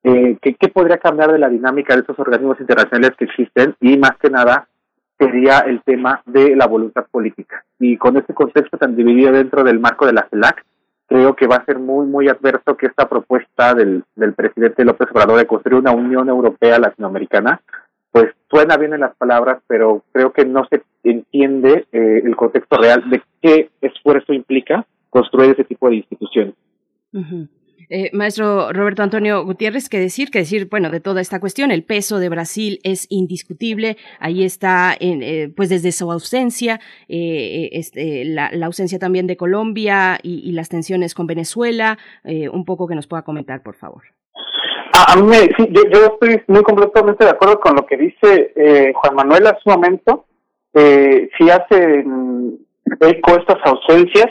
Eh, 0.04 0.38
¿qué, 0.42 0.56
¿Qué 0.56 0.68
podría 0.68 0.98
cambiar 0.98 1.32
de 1.32 1.40
la 1.40 1.50
dinámica 1.50 1.96
de 1.96 2.02
esos 2.02 2.20
organismos 2.20 2.60
internacionales 2.60 3.16
que 3.18 3.26
existen? 3.26 3.76
Y 3.80 3.98
más 3.98 4.18
que 4.22 4.30
nada, 4.30 4.68
sería 5.20 5.60
el 5.60 5.82
tema 5.82 6.22
de 6.26 6.56
la 6.56 6.66
voluntad 6.66 7.06
política. 7.12 7.64
Y 7.78 7.98
con 7.98 8.18
este 8.18 8.34
contexto 8.34 8.78
tan 8.78 8.96
dividido 8.96 9.34
dentro 9.34 9.64
del 9.64 9.80
marco 9.80 10.06
de 10.06 10.14
la 10.14 10.28
CELAC, 10.30 10.66
creo 11.08 11.36
que 11.36 11.48
va 11.48 11.58
a 11.58 11.66
ser 11.66 11.78
muy, 11.78 12.08
muy 12.08 12.30
adverso 12.30 12.78
que 12.78 12.86
esta 12.86 13.10
propuesta 13.10 13.74
del, 13.74 14.04
del 14.16 14.34
presidente 14.34 14.86
López 14.86 15.10
Obrador 15.12 15.38
de 15.38 15.48
construir 15.48 15.80
una 15.80 15.92
Unión 15.92 16.30
Europea 16.30 16.80
Latinoamericana, 16.80 17.62
pues 18.12 18.34
suena 18.50 18.78
bien 18.78 18.94
en 18.94 19.02
las 19.02 19.16
palabras, 19.16 19.62
pero 19.68 20.04
creo 20.14 20.32
que 20.32 20.46
no 20.46 20.66
se 20.70 20.84
entiende 21.04 21.86
eh, 21.92 22.22
el 22.24 22.36
contexto 22.36 22.78
real 22.78 23.10
de 23.10 23.22
qué 23.42 23.70
esfuerzo 23.82 24.34
implica 24.34 24.86
construir 25.10 25.52
ese 25.52 25.64
tipo 25.64 25.90
de 25.90 25.98
instituciones. 25.98 26.56
Eh, 27.92 28.12
maestro 28.14 28.72
Roberto 28.72 29.02
Antonio 29.02 29.44
Gutiérrez, 29.44 29.90
¿qué 29.90 30.00
decir? 30.00 30.30
¿Qué 30.30 30.40
decir, 30.40 30.68
bueno, 30.70 30.92
de 30.92 31.00
toda 31.00 31.22
esta 31.22 31.40
cuestión? 31.40 31.72
El 31.72 31.84
peso 31.84 32.20
de 32.20 32.30
Brasil 32.30 32.80
es 32.84 33.08
indiscutible. 33.10 33.98
Ahí 34.20 34.44
está, 34.44 34.96
en, 35.00 35.24
eh, 35.24 35.52
pues 35.56 35.70
desde 35.70 35.92
su 35.92 36.12
ausencia, 36.12 36.80
eh, 37.08 37.70
este, 37.72 38.26
la, 38.26 38.52
ausencia 38.64 39.00
también 39.00 39.26
de 39.26 39.38
Colombia 39.38 40.20
y, 40.22 40.52
las 40.52 40.70
tensiones 40.70 41.16
con 41.16 41.26
Venezuela. 41.26 41.98
un 42.24 42.66
poco 42.66 42.88
que 42.88 42.96
nos 42.96 43.08
pueda 43.08 43.24
comentar, 43.24 43.64
por 43.64 43.76
favor. 43.76 44.04
A, 44.94 45.14
a 45.14 45.16
mí, 45.16 45.24
me, 45.24 45.38
sí, 45.38 45.70
yo, 45.72 46.06
estoy 46.06 46.42
muy 46.48 46.62
completamente 46.62 47.24
de 47.24 47.32
acuerdo 47.32 47.60
con 47.60 47.76
lo 47.76 47.86
que 47.86 47.98
dice 47.98 48.54
Juan 48.94 49.16
Manuel 49.16 49.48
a 49.48 49.58
su 49.64 49.70
momento. 49.70 50.26
sí 50.76 51.50
hace 51.50 52.04
eco 53.02 53.40
estas 53.40 53.58
ausencias 53.64 54.28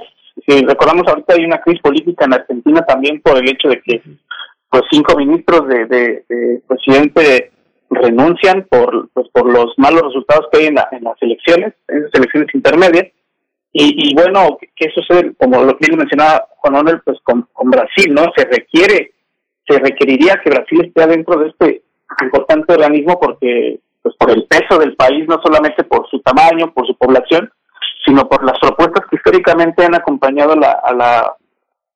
si 0.47 0.65
recordamos 0.65 1.07
ahorita 1.07 1.35
hay 1.35 1.45
una 1.45 1.61
crisis 1.61 1.83
política 1.83 2.25
en 2.25 2.35
Argentina 2.35 2.83
también 2.83 3.21
por 3.21 3.37
el 3.39 3.49
hecho 3.49 3.69
de 3.69 3.81
que 3.81 4.03
pues 4.71 4.83
cinco 4.91 5.17
ministros 5.17 5.67
de, 5.69 5.87
de, 5.87 6.25
de 6.29 6.63
presidente 6.67 7.53
renuncian 7.91 8.67
por 8.69 9.09
pues 9.15 9.29
por 9.31 9.51
los 9.51 9.73
malos 9.79 10.03
resultados 10.03 10.49
que 10.53 10.61
hay 10.61 10.67
en, 10.67 10.75
la, 10.75 10.89
en 10.93 11.05
las 11.05 11.17
elecciones, 11.23 11.75
en 11.89 12.03
las 12.03 12.15
elecciones 12.15 12.55
intermedias. 12.55 13.07
Y, 13.73 14.11
y 14.11 14.15
bueno, 14.15 14.59
¿qué 14.75 14.91
sucede? 14.95 15.35
Como 15.39 15.63
lo 15.63 15.77
que 15.77 15.95
mencionaba 15.95 16.49
Juan 16.57 16.73
Manuel, 16.73 17.01
pues 17.05 17.19
con, 17.23 17.49
con 17.53 17.71
Brasil, 17.71 18.13
¿no? 18.13 18.25
Se 18.35 18.45
requiere, 18.47 19.13
se 19.69 19.79
requeriría 19.79 20.41
que 20.43 20.51
Brasil 20.51 20.87
esté 20.87 21.07
dentro 21.07 21.39
de 21.39 21.49
este 21.49 21.83
importante 22.23 22.73
organismo 22.73 23.21
porque, 23.21 23.79
pues 24.03 24.17
por 24.17 24.31
el 24.31 24.47
peso 24.47 24.79
del 24.79 24.97
país, 24.97 25.29
no 25.29 25.41
solamente 25.43 25.85
por 25.85 26.09
su 26.09 26.21
tamaño, 26.21 26.73
por 26.73 26.87
su 26.87 26.97
población, 26.97 27.51
sino 28.09 28.27
por 28.29 28.43
las 28.43 28.59
propuestas 28.59 29.05
que 29.09 29.17
históricamente 29.17 29.85
han 29.85 29.95
acompañado 29.95 30.57
la, 30.57 30.73
a 30.73 30.95
la 30.95 31.37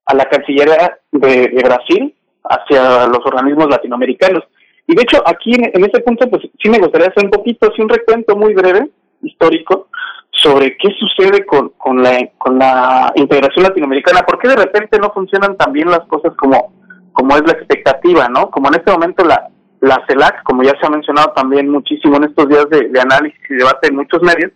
a 0.07 0.15
la 0.15 0.25
Cancillería 0.27 0.99
de, 1.11 1.63
Brasil 1.65 2.15
hacia 2.45 3.07
los 3.07 3.21
organismos 3.25 3.69
latinoamericanos. 3.69 4.45
Y 4.87 4.95
de 4.97 5.03
hecho, 5.03 5.23
aquí 5.27 5.55
en, 5.55 5.71
en 5.73 5.85
este 5.85 6.01
punto, 6.01 6.29
pues 6.29 6.43
sí 6.61 6.69
me 6.69 6.79
gustaría 6.79 7.09
hacer 7.09 7.25
un 7.25 7.31
poquito, 7.31 7.71
así 7.71 7.81
un 7.81 7.89
recuento 7.89 8.37
muy 8.37 8.53
breve, 8.53 8.91
histórico, 9.23 9.89
sobre 10.31 10.77
qué 10.77 10.89
sucede 10.99 11.47
con, 11.47 11.71
con, 11.71 12.03
la, 12.03 12.19
con 12.37 12.59
la 12.59 13.13
integración 13.15 13.65
latinoamericana, 13.65 14.23
por 14.23 14.39
qué 14.39 14.49
de 14.49 14.57
repente 14.57 14.99
no 14.99 15.13
funcionan 15.13 15.57
tan 15.57 15.73
bien 15.73 15.89
las 15.89 16.01
cosas 16.09 16.35
como, 16.37 16.73
como 17.13 17.37
es 17.37 17.43
la 17.47 17.53
expectativa, 17.53 18.29
¿no? 18.29 18.51
Como 18.51 18.69
en 18.69 18.75
este 18.75 18.91
momento 18.91 19.25
la, 19.25 19.49
la 19.81 20.05
CELAC, 20.09 20.43
como 20.43 20.65
ya 20.65 20.73
se 20.81 20.87
ha 20.87 20.91
mencionado 20.91 21.33
también 21.33 21.71
muchísimo 21.71 22.17
en 22.17 22.25
estos 22.25 22.49
días 22.49 22.67
de 22.69 23.01
análisis 23.01 23.41
y 23.49 23.55
debate 23.55 23.89
en 23.89 23.97
muchos 23.97 24.21
medios, 24.23 24.51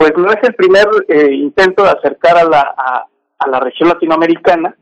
pues 0.00 0.12
no 0.16 0.30
es 0.30 0.38
el 0.42 0.54
primer 0.54 0.86
eh, 1.08 1.30
intento 1.30 1.82
de 1.82 1.90
acercar 1.90 2.38
a 2.38 2.44
la, 2.44 2.74
a, 2.74 3.06
a, 3.38 3.48
la 3.50 3.60
región 3.60 3.90
latinoamericana 3.90 4.74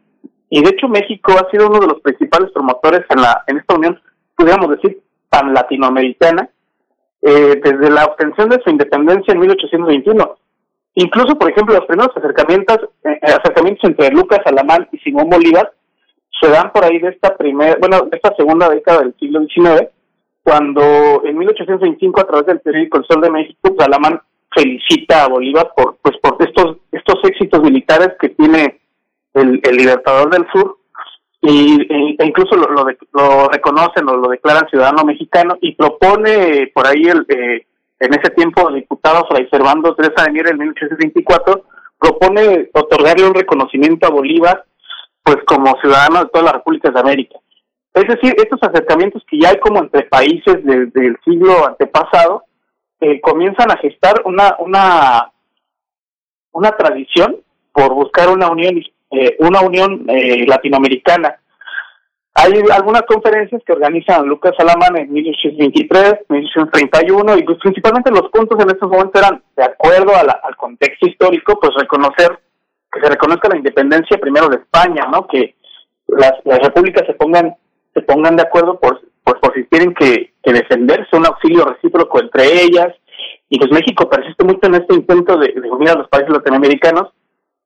y 0.49 0.63
de 0.63 0.71
hecho 0.71 0.87
México 0.87 1.33
ha 1.33 1.51
sido 1.51 1.67
uno 1.67 1.81
de 1.81 1.89
los 1.89 2.01
principales 2.03 2.53
promotores 2.53 3.01
en 3.11 3.23
la 3.23 3.43
en 3.49 3.59
esta 3.59 3.75
unión, 3.75 4.01
pudiéramos 4.37 4.71
decir, 4.71 5.03
pan 5.29 5.53
latinoamericana, 5.53 6.49
eh, 7.21 7.61
desde 7.61 7.91
la 7.91 8.05
obtención 8.05 8.49
de 8.49 8.61
su 8.63 8.71
independencia 8.71 9.35
en 9.35 9.41
1821. 9.41 10.37
Incluso, 10.95 11.37
por 11.37 11.51
ejemplo, 11.51 11.75
los 11.75 11.87
primeros 11.87 12.17
acercamientos, 12.17 12.79
eh, 13.03 13.19
acercamientos 13.23 13.91
entre 13.91 14.11
Lucas 14.11 14.39
Alamán 14.45 14.89
y 14.93 14.99
Simón 14.99 15.29
Bolívar 15.29 15.73
se 16.41 16.49
dan 16.49 16.71
por 16.73 16.85
ahí 16.85 17.01
de 17.01 17.09
esta 17.09 17.37
primera, 17.37 17.77
bueno, 17.81 18.03
de 18.09 18.17
esta 18.17 18.37
segunda 18.37 18.69
década 18.69 19.01
del 19.01 19.17
siglo 19.19 19.41
XIX, 19.41 19.89
cuando 20.45 21.25
en 21.25 21.37
1825 21.37 22.21
a 22.21 22.25
través 22.25 22.47
del 22.47 22.61
periódico 22.61 22.99
El 22.99 23.07
Sol 23.07 23.21
de 23.21 23.31
México, 23.31 23.75
pues, 23.75 23.81
Alamán 23.81 24.21
felicita 24.59 25.25
a 25.25 25.29
Bolívar 25.29 25.73
por 25.77 25.97
pues 26.03 26.17
por 26.19 26.37
estos 26.41 26.79
estos 26.91 27.21
éxitos 27.25 27.63
militares 27.63 28.11
que 28.21 28.31
tiene 28.31 28.81
el, 29.35 29.61
el 29.63 29.77
Libertador 29.77 30.31
del 30.31 30.47
Sur 30.53 30.79
y 31.41 31.81
e, 31.83 32.17
e 32.19 32.27
incluso 32.27 32.57
lo, 32.57 32.69
lo, 32.71 32.85
de, 32.85 32.99
lo 33.13 33.49
reconocen 33.49 34.09
o 34.09 34.17
lo 34.17 34.29
declaran 34.29 34.69
ciudadano 34.69 35.05
mexicano 35.05 35.57
y 35.61 35.75
propone 35.75 36.71
por 36.75 36.87
ahí 36.87 37.05
el 37.05 37.25
eh, 37.29 37.67
en 38.01 38.15
ese 38.15 38.31
tiempo 38.31 38.69
el 38.69 38.77
diputado 38.77 39.27
Fray 39.29 39.49
Servando 39.49 39.95
Teresa 39.95 40.25
de 40.25 40.33
Mier 40.33 40.49
en 40.49 40.59
1824 40.59 41.65
propone 41.99 42.71
otorgarle 42.73 43.27
un 43.27 43.35
reconocimiento 43.35 44.07
a 44.07 44.11
Bolívar 44.11 44.65
pues 45.23 45.39
como 45.47 45.79
ciudadano 45.81 46.21
de 46.21 46.31
todas 46.31 46.47
las 46.47 46.55
repúblicas 46.55 46.95
de 46.95 47.01
América. 47.01 47.39
Es 47.95 48.07
decir, 48.07 48.35
estos 48.39 48.63
acercamientos 48.63 49.23
que 49.29 49.39
ya 49.41 49.51
hay 49.51 49.59
como 49.59 49.81
entre 49.81 50.05
países 50.05 50.65
desde 50.65 51.07
el 51.07 51.19
siglo 51.25 51.67
antepasado, 51.67 52.45
eh, 53.01 53.21
comienzan 53.21 53.71
a 53.71 53.77
gestar 53.77 54.23
una 54.25 54.57
una 54.59 55.31
una 56.53 56.71
tradición 56.73 57.37
por 57.73 57.95
buscar 57.95 58.29
una 58.29 58.51
unión 58.51 58.83
eh, 59.11 59.37
una 59.39 59.61
unión 59.61 60.05
eh, 60.09 60.45
latinoamericana. 60.47 61.37
Hay 62.35 62.53
algunas 62.73 63.03
conferencias 63.03 63.63
que 63.65 63.73
organizan 63.73 64.27
Lucas 64.27 64.53
Alamán 64.59 64.97
en 64.97 65.13
1823, 65.13 66.27
1831 66.29 67.39
y 67.39 67.43
pues 67.43 67.59
principalmente 67.59 68.11
los 68.11 68.31
puntos 68.31 68.61
en 68.61 68.71
estos 68.71 68.89
momentos 68.89 69.21
eran 69.21 69.43
de 69.57 69.65
acuerdo 69.65 70.15
a 70.15 70.23
la, 70.23 70.41
al 70.45 70.57
contexto 70.57 71.07
histórico, 71.07 71.59
pues 71.61 71.75
reconocer 71.75 72.39
que 72.93 73.01
se 73.01 73.09
reconozca 73.09 73.49
la 73.49 73.57
independencia 73.57 74.19
primero 74.19 74.49
de 74.49 74.57
España, 74.57 75.07
¿no? 75.11 75.27
Que 75.27 75.57
las, 76.07 76.35
las 76.45 76.61
repúblicas 76.61 77.07
se 77.07 77.15
pongan 77.15 77.57
se 77.95 78.03
pongan 78.03 78.37
de 78.37 78.43
acuerdo 78.43 78.79
por 78.79 79.01
por 79.25 79.55
si 79.55 79.65
tienen 79.65 79.95
que, 79.95 80.33
que 80.49 80.61
defenderse, 80.61 81.15
un 81.17 81.27
auxilio 81.27 81.65
recíproco 81.67 82.21
entre 82.21 82.63
ellas, 82.63 82.95
y 83.51 83.59
pues 83.59 83.71
México 83.71 84.09
persiste 84.09 84.45
mucho 84.45 84.67
en 84.67 84.77
este 84.77 84.95
intento 84.95 85.37
de, 85.37 85.53
unir 85.71 85.91
a 85.91 85.99
los 85.99 86.09
países 86.09 86.31
latinoamericanos, 86.31 87.11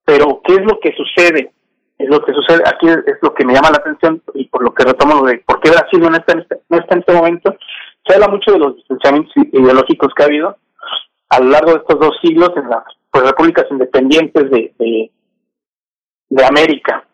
pero 0.04 0.40
¿qué 0.44 0.54
es 0.54 0.60
lo 0.60 0.80
que 0.80 0.92
sucede? 0.96 1.52
Es 1.98 2.08
lo 2.08 2.24
que 2.24 2.32
sucede, 2.32 2.62
aquí 2.66 2.88
es, 2.88 3.18
lo 3.22 3.32
que 3.34 3.44
me 3.44 3.54
llama 3.54 3.70
la 3.70 3.78
atención 3.78 4.20
y 4.34 4.46
por 4.46 4.64
lo 4.64 4.74
que 4.74 4.84
retomo 4.84 5.24
de 5.26 5.38
por 5.46 5.60
qué 5.60 5.70
Brasil 5.70 6.00
no 6.00 6.16
está 6.16 6.32
en 6.32 6.40
este, 6.40 6.56
no 6.68 6.78
está 6.78 6.94
en 6.94 7.00
este 7.00 7.12
momento, 7.12 7.54
se 8.04 8.14
habla 8.14 8.28
mucho 8.28 8.50
de 8.52 8.58
los 8.58 8.76
distanciamientos 8.76 9.32
ideológicos 9.52 10.12
que 10.14 10.22
ha 10.22 10.26
habido 10.26 10.56
a 11.28 11.40
lo 11.40 11.50
largo 11.50 11.72
de 11.72 11.78
estos 11.78 12.00
dos 12.00 12.16
siglos 12.20 12.50
en 12.56 12.68
las 12.68 12.82
pues, 13.12 13.24
repúblicas 13.24 13.66
independientes 13.70 14.50
de, 14.50 14.72
de, 14.78 16.44
América. 16.44 17.04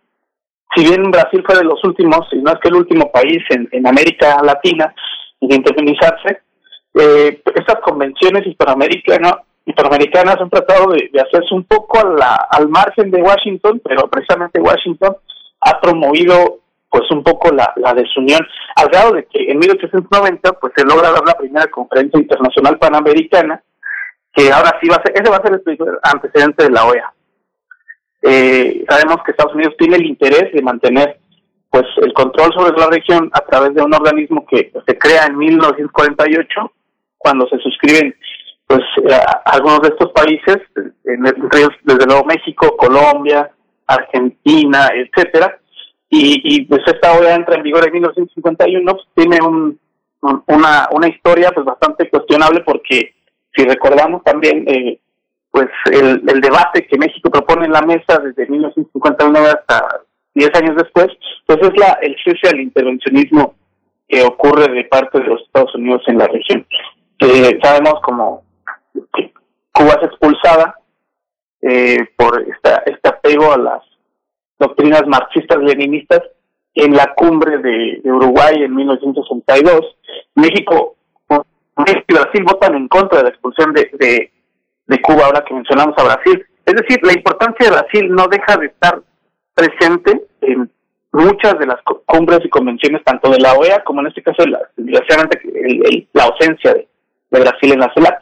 Si 0.74 0.84
bien 0.84 1.10
Brasil 1.10 1.42
fue 1.46 1.56
de 1.56 1.64
los 1.64 1.82
últimos, 1.84 2.20
y 2.32 2.36
no 2.36 2.52
es 2.52 2.58
que 2.60 2.68
el 2.68 2.76
último 2.76 3.10
país 3.12 3.42
en 3.50 3.86
América 3.86 4.40
Latina 4.42 4.94
en 5.40 5.52
independizarse, 5.52 6.40
eh, 6.94 7.42
estas 7.54 7.80
convenciones 7.80 8.46
hispanoamericanas 8.46 10.40
han 10.40 10.50
tratado 10.50 10.92
de, 10.92 11.10
hacerse 11.20 11.54
un 11.54 11.64
poco 11.64 11.98
al 11.98 12.68
margen 12.68 13.10
de 13.10 13.22
Washington, 13.22 13.80
pero 13.84 14.08
precisamente 14.08 14.60
Washington 14.60 15.16
ha 15.60 15.80
promovido 15.80 16.60
pues 16.90 17.10
un 17.10 17.22
poco 17.22 17.50
la, 17.52 17.94
desunión, 17.94 18.40
al 18.76 18.88
grado 18.88 19.12
de 19.12 19.26
que 19.26 19.50
en 19.50 19.58
1890 19.58 20.52
pues 20.54 20.72
se 20.74 20.84
logra 20.84 21.10
dar 21.10 21.22
la 21.26 21.34
primera 21.34 21.66
conferencia 21.66 22.18
internacional 22.18 22.78
panamericana, 22.78 23.62
que 24.32 24.50
ahora 24.50 24.78
sí 24.80 24.88
va 24.88 24.96
a 24.96 25.02
ser, 25.02 25.12
ese 25.14 25.30
va 25.30 25.36
a 25.36 25.42
ser 25.42 25.60
el 25.64 25.98
antecedente 26.02 26.64
de 26.64 26.70
la 26.70 26.86
OEA. 26.86 27.12
Eh, 28.22 28.84
sabemos 28.88 29.18
que 29.24 29.32
Estados 29.32 29.54
Unidos 29.54 29.74
tiene 29.78 29.96
el 29.96 30.06
interés 30.06 30.52
de 30.52 30.62
mantener 30.62 31.20
pues 31.70 31.84
el 31.98 32.12
control 32.12 32.52
sobre 32.54 32.78
la 32.78 32.88
región 32.88 33.30
a 33.32 33.40
través 33.40 33.74
de 33.74 33.82
un 33.82 33.94
organismo 33.94 34.46
que 34.46 34.72
se 34.86 34.98
crea 34.98 35.26
en 35.26 35.36
1948 35.36 36.72
cuando 37.18 37.46
se 37.48 37.58
suscriben 37.58 38.14
pues 38.66 38.80
eh, 39.04 39.20
algunos 39.44 39.80
de 39.82 39.88
estos 39.88 40.12
países 40.12 40.58
entre 41.04 41.60
ellos 41.60 41.72
desde 41.84 42.06
luego 42.06 42.24
México 42.24 42.76
Colombia 42.76 43.50
Argentina 43.86 44.88
etcétera 44.94 45.58
y, 46.10 46.40
y 46.44 46.64
pues 46.64 46.80
esta 46.86 47.12
OEA 47.12 47.34
entra 47.34 47.56
en 47.56 47.62
vigor 47.62 47.86
en 47.86 47.92
1951 47.92 48.92
pues, 48.92 49.06
tiene 49.14 49.38
un, 49.46 49.78
un, 50.22 50.42
una 50.46 50.88
una 50.92 51.08
historia 51.08 51.50
pues 51.50 51.66
bastante 51.66 52.08
cuestionable 52.08 52.60
porque 52.60 53.14
si 53.54 53.64
recordamos 53.64 54.22
también 54.24 54.64
eh, 54.68 55.00
pues 55.50 55.68
el, 55.92 56.22
el 56.28 56.40
debate 56.40 56.86
que 56.86 56.98
México 56.98 57.30
propone 57.30 57.66
en 57.66 57.72
la 57.72 57.82
mesa 57.82 58.18
desde 58.18 58.46
1959 58.46 59.48
hasta 59.48 60.02
10 60.38 60.54
años 60.54 60.76
después, 60.76 61.08
pues 61.46 61.58
es 61.62 61.76
la, 61.76 61.98
el 62.02 62.16
cese 62.24 62.48
al 62.54 62.60
intervencionismo 62.60 63.54
que 64.08 64.22
ocurre 64.22 64.72
de 64.72 64.84
parte 64.84 65.18
de 65.20 65.26
los 65.26 65.42
Estados 65.42 65.74
Unidos 65.74 66.02
en 66.06 66.18
la 66.18 66.26
región. 66.26 66.66
Eh, 67.20 67.58
sabemos 67.62 68.00
como 68.02 68.42
Cuba 69.72 69.98
es 70.00 70.06
expulsada 70.08 70.78
eh, 71.62 72.06
por 72.16 72.42
esta, 72.42 72.82
este 72.86 73.08
apego 73.08 73.52
a 73.52 73.58
las 73.58 73.82
doctrinas 74.58 75.02
marxistas-leninistas 75.06 76.22
en 76.74 76.94
la 76.94 77.12
cumbre 77.14 77.58
de, 77.58 78.00
Uruguay 78.04 78.62
en 78.62 78.74
1962. 78.74 79.96
México 80.34 80.96
y 81.28 82.12
Brasil 82.12 82.44
votan 82.44 82.74
en 82.74 82.88
contra 82.88 83.18
de 83.18 83.24
la 83.24 83.30
expulsión 83.30 83.72
de 83.72 84.30
de 84.88 85.00
Cuba, 85.02 85.26
ahora 85.26 85.44
que 85.46 85.54
mencionamos 85.54 85.94
a 85.98 86.04
Brasil. 86.04 86.44
Es 86.64 86.74
decir, 86.74 86.98
la 87.02 87.12
importancia 87.12 87.70
de 87.70 87.76
Brasil 87.76 88.10
no 88.10 88.26
deja 88.26 88.56
de 88.56 88.66
estar 88.66 89.00
presente 89.58 90.22
en 90.42 90.70
muchas 91.12 91.58
de 91.58 91.66
las 91.66 91.80
cumbres 92.06 92.40
y 92.44 92.48
convenciones, 92.48 93.02
tanto 93.04 93.30
de 93.30 93.40
la 93.40 93.54
OEA 93.54 93.82
como 93.82 94.00
en 94.00 94.08
este 94.08 94.22
caso, 94.22 94.46
la, 94.46 94.60
desgraciadamente, 94.76 95.40
el, 95.44 96.06
la 96.12 96.24
ausencia 96.24 96.74
de, 96.74 96.88
de, 97.30 97.40
Brasil 97.40 97.72
en 97.72 97.80
la 97.80 97.92
CELAC. 97.94 98.18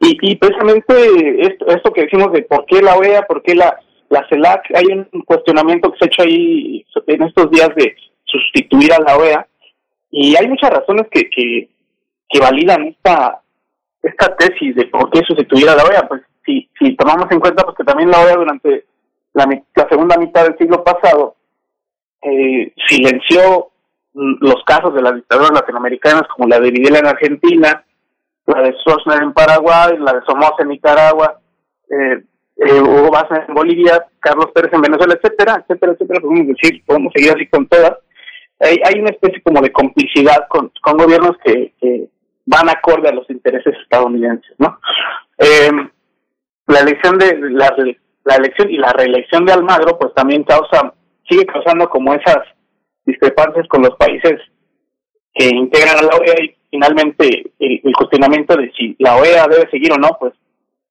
Y, 0.00 0.18
y 0.20 0.36
precisamente 0.36 1.46
esto, 1.46 1.66
esto 1.68 1.92
que 1.92 2.02
decimos 2.02 2.32
de 2.32 2.42
por 2.42 2.66
qué 2.66 2.82
la 2.82 2.96
OEA, 2.96 3.22
por 3.22 3.42
qué 3.42 3.54
la, 3.54 3.76
la 4.10 4.26
CELAC, 4.28 4.64
hay 4.74 4.86
un 4.86 5.22
cuestionamiento 5.22 5.90
que 5.90 5.98
se 5.98 6.04
ha 6.04 6.08
hecho 6.08 6.22
ahí 6.22 6.86
en 7.06 7.22
estos 7.22 7.50
días 7.50 7.70
de 7.74 7.96
sustituir 8.24 8.92
a 8.92 9.00
la 9.00 9.16
OEA 9.16 9.46
y 10.10 10.36
hay 10.36 10.46
muchas 10.46 10.70
razones 10.70 11.06
que, 11.10 11.28
que, 11.30 11.68
que 12.28 12.40
validan 12.40 12.84
esta 12.84 13.40
esta 14.02 14.36
tesis 14.36 14.76
de 14.76 14.86
por 14.86 15.10
qué 15.10 15.20
sustituir 15.26 15.68
a 15.68 15.74
la 15.74 15.84
OEA. 15.84 16.06
Pues 16.06 16.22
si, 16.44 16.68
si 16.78 16.94
tomamos 16.94 17.26
en 17.30 17.40
cuenta 17.40 17.64
pues 17.64 17.76
que 17.76 17.84
también 17.84 18.10
la 18.10 18.20
OEA 18.20 18.36
durante 18.36 18.84
la, 19.36 19.46
la 19.74 19.88
segunda 19.88 20.16
mitad 20.16 20.44
del 20.44 20.56
siglo 20.56 20.82
pasado 20.82 21.36
eh, 22.22 22.72
silenció 22.88 23.68
los 24.14 24.64
casos 24.64 24.94
de 24.94 25.02
las 25.02 25.14
dictaduras 25.14 25.50
latinoamericanas 25.52 26.22
como 26.34 26.48
la 26.48 26.58
de 26.58 26.70
Videla 26.70 27.00
en 27.00 27.06
Argentina, 27.06 27.84
la 28.46 28.62
de 28.62 28.74
Sosner 28.82 29.22
en 29.22 29.34
Paraguay, 29.34 29.98
la 29.98 30.14
de 30.14 30.22
Somoza 30.22 30.62
en 30.62 30.68
Nicaragua, 30.68 31.38
eh, 31.90 32.24
eh, 32.56 32.80
Hugo 32.80 33.10
Baza 33.10 33.44
en 33.46 33.54
Bolivia, 33.54 34.06
Carlos 34.20 34.50
Pérez 34.54 34.72
en 34.72 34.80
Venezuela, 34.80 35.14
etcétera, 35.14 35.56
etcétera, 35.60 35.92
etcétera, 35.92 36.20
podemos 36.20 36.46
decir, 36.46 36.82
podemos 36.86 37.12
seguir 37.14 37.32
así 37.32 37.46
con 37.48 37.66
todas. 37.66 37.98
Hay, 38.60 38.78
hay 38.86 39.00
una 39.00 39.10
especie 39.10 39.42
como 39.42 39.60
de 39.60 39.70
complicidad 39.70 40.48
con, 40.48 40.72
con 40.80 40.96
gobiernos 40.96 41.36
que, 41.44 41.74
que 41.78 42.08
van 42.46 42.70
acorde 42.70 43.10
a 43.10 43.12
los 43.12 43.28
intereses 43.28 43.74
estadounidenses, 43.82 44.54
¿no? 44.56 44.80
Eh, 45.36 45.70
la 46.68 46.80
elección 46.80 47.18
de 47.18 47.38
la, 47.50 47.76
la 48.26 48.36
elección 48.36 48.70
y 48.70 48.76
la 48.76 48.92
reelección 48.92 49.46
de 49.46 49.52
Almagro, 49.52 49.98
pues 49.98 50.12
también 50.14 50.42
causa, 50.42 50.92
sigue 51.28 51.46
causando 51.46 51.88
como 51.88 52.12
esas 52.12 52.38
discrepancias 53.04 53.66
con 53.68 53.82
los 53.82 53.94
países 53.96 54.40
que 55.32 55.46
integran 55.46 55.98
a 55.98 56.02
la 56.02 56.16
OEA 56.16 56.44
y 56.44 56.56
finalmente 56.70 57.52
el, 57.60 57.80
el 57.84 57.92
cuestionamiento 57.94 58.56
de 58.56 58.72
si 58.72 58.96
la 58.98 59.16
OEA 59.16 59.46
debe 59.46 59.70
seguir 59.70 59.92
o 59.92 59.96
no, 59.96 60.16
pues 60.18 60.34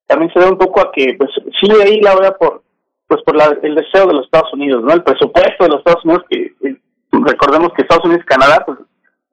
también 0.08 0.32
se 0.32 0.40
debe 0.40 0.54
un 0.54 0.58
poco 0.58 0.80
a 0.80 0.92
que 0.94 1.14
pues 1.18 1.30
sigue 1.60 1.84
ahí 1.84 2.00
la 2.00 2.16
OEA 2.16 2.38
por 2.38 2.64
pues 3.08 3.22
por 3.24 3.36
la, 3.36 3.56
el 3.62 3.76
deseo 3.76 4.08
de 4.08 4.14
los 4.14 4.26
Estados 4.26 4.52
Unidos, 4.54 4.82
¿no? 4.84 4.94
El 4.94 5.04
presupuesto 5.04 5.64
de 5.64 5.70
los 5.70 5.80
Estados 5.80 6.06
Unidos 6.06 6.24
que 6.30 6.56
eh, 6.64 6.80
recordemos 7.12 7.72
que 7.74 7.82
Estados 7.82 8.06
Unidos 8.06 8.24
y 8.24 8.28
Canadá 8.28 8.64
pues 8.66 8.80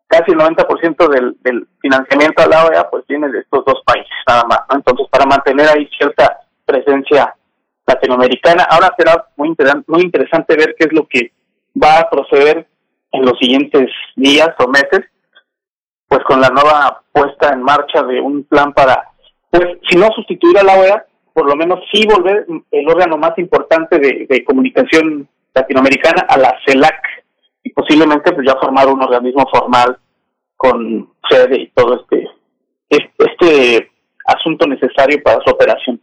casi 0.09 0.33
el 0.33 0.39
90% 0.39 1.09
del, 1.09 1.37
del 1.41 1.66
financiamiento 1.81 2.43
a 2.43 2.49
la 2.49 2.66
OEA 2.66 2.91
pues 2.91 3.07
viene 3.07 3.29
de 3.29 3.39
estos 3.39 3.65
dos 3.65 3.81
países 3.87 4.11
nada 4.27 4.43
más. 4.49 4.61
Entonces 4.74 5.07
para 5.09 5.24
mantener 5.24 5.69
ahí 5.69 5.89
cierta 5.97 6.41
presencia 6.66 7.35
latinoamericana, 7.86 8.64
ahora 8.64 8.94
será 8.96 9.26
muy, 9.36 9.48
inter 9.48 9.68
muy 9.86 10.02
interesante 10.02 10.56
ver 10.56 10.74
qué 10.78 10.86
es 10.86 10.92
lo 10.92 11.06
que 11.06 11.32
va 11.80 12.00
a 12.00 12.10
proceder 12.10 12.66
en 13.12 13.24
los 13.24 13.38
siguientes 13.38 13.90
días 14.16 14.50
o 14.59 14.68
meses, 14.68 15.00
pues 16.09 16.22
con 16.24 16.40
la 16.40 16.48
nueva 16.48 17.02
puesta 17.12 17.50
en 17.52 17.62
marcha 17.62 18.02
de 18.02 18.20
un 18.20 18.44
plan 18.44 18.72
para, 18.72 19.09
pues 19.50 19.78
si 19.88 19.96
no 19.96 20.09
sustituir 20.14 20.59
a 20.59 20.62
la 20.62 20.74
OEA, 20.74 21.06
por 21.32 21.46
lo 21.46 21.56
menos 21.56 21.80
sí 21.90 22.06
volver 22.06 22.46
el 22.70 22.88
órgano 22.88 23.16
más 23.16 23.36
importante 23.38 23.98
de, 23.98 24.44
comunicación 24.44 25.28
latinoamericana 25.54 26.26
a 26.28 26.36
la 26.38 26.54
CELAC 26.66 27.02
y 27.62 27.70
posiblemente 27.70 28.32
pues 28.32 28.46
ya 28.46 28.56
formar 28.60 28.88
un 28.88 29.02
organismo 29.02 29.46
formal 29.52 29.98
con 30.56 31.10
sede 31.28 31.62
y 31.62 31.68
todo 31.68 32.00
este 32.00 32.28
este, 32.88 33.90
asunto 34.26 34.66
necesario 34.66 35.22
para 35.22 35.42
su 35.44 35.50
operación. 35.50 36.00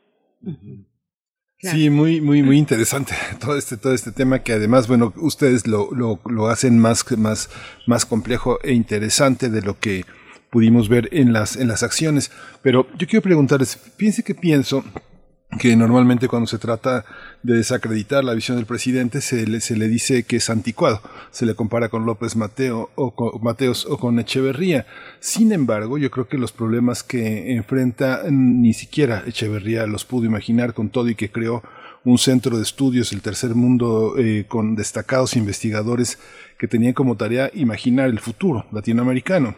Sí, 1.62 1.90
muy, 1.90 2.22
muy, 2.22 2.42
muy 2.42 2.58
interesante 2.58 3.14
todo 3.40 3.58
este, 3.58 3.76
todo 3.76 3.94
este 3.94 4.14
tema 4.14 4.44
que 4.44 4.54
además, 4.54 4.88
bueno, 4.88 5.14
ustedes 5.18 5.68
lo, 5.68 5.90
lo, 5.92 6.20
lo 6.26 6.48
hacen 6.48 6.80
más, 6.80 7.06
más, 7.18 7.50
más 7.86 8.06
complejo 8.06 8.60
e 8.64 8.72
interesante 8.72 9.50
de 9.50 9.62
lo 9.62 9.78
que 9.78 10.06
pudimos 10.50 10.88
ver 10.88 11.10
en 11.12 11.34
las, 11.34 11.58
en 11.58 11.68
las 11.68 11.84
acciones. 11.84 12.32
Pero 12.62 12.88
yo 12.98 13.08
quiero 13.08 13.22
preguntarles, 13.22 13.78
piense 13.98 14.24
que 14.24 14.36
pienso 14.36 14.86
que 15.58 15.76
normalmente 15.76 16.28
cuando 16.28 16.46
se 16.46 16.60
trata 16.60 17.06
de 17.42 17.56
desacreditar 17.56 18.24
la 18.24 18.36
visión 18.36 18.58
del 18.58 18.68
presidente 18.68 19.20
se 19.20 19.48
le, 19.48 19.62
se 19.62 19.76
le 19.76 19.88
dice 19.88 20.24
que 20.24 20.36
es 20.36 20.50
anticuado, 20.50 21.02
se 21.32 21.46
le 21.46 21.56
compara 21.56 21.90
con 21.90 22.06
López 22.06 22.36
Mateo 22.36 22.92
o 22.96 23.16
con 23.16 23.42
Mateos 23.42 23.86
o 23.86 23.98
con 23.98 24.20
Echeverría. 24.20 24.86
Sin 25.20 25.52
embargo, 25.52 25.98
yo 25.98 26.12
creo 26.12 26.28
que 26.28 26.38
los 26.38 26.52
problemas 26.52 27.02
que 27.02 27.54
enfrenta 27.54 28.24
ni 28.30 28.74
siquiera 28.74 29.24
Echeverría 29.26 29.88
los 29.88 30.06
pudo 30.06 30.26
imaginar 30.26 30.74
con 30.74 30.90
todo 30.90 31.10
y 31.10 31.16
que 31.16 31.32
creó 31.32 31.64
un 32.06 32.18
centro 32.18 32.58
de 32.58 32.64
estudios, 32.64 33.12
el 33.12 33.22
tercer 33.22 33.56
mundo, 33.56 34.16
eh, 34.18 34.46
con 34.48 34.76
destacados 34.76 35.36
investigadores 35.36 36.20
que 36.58 36.68
tenían 36.68 36.94
como 36.94 37.18
tarea 37.18 37.50
imaginar 37.54 38.10
el 38.10 38.20
futuro 38.20 38.66
latinoamericano. 38.72 39.56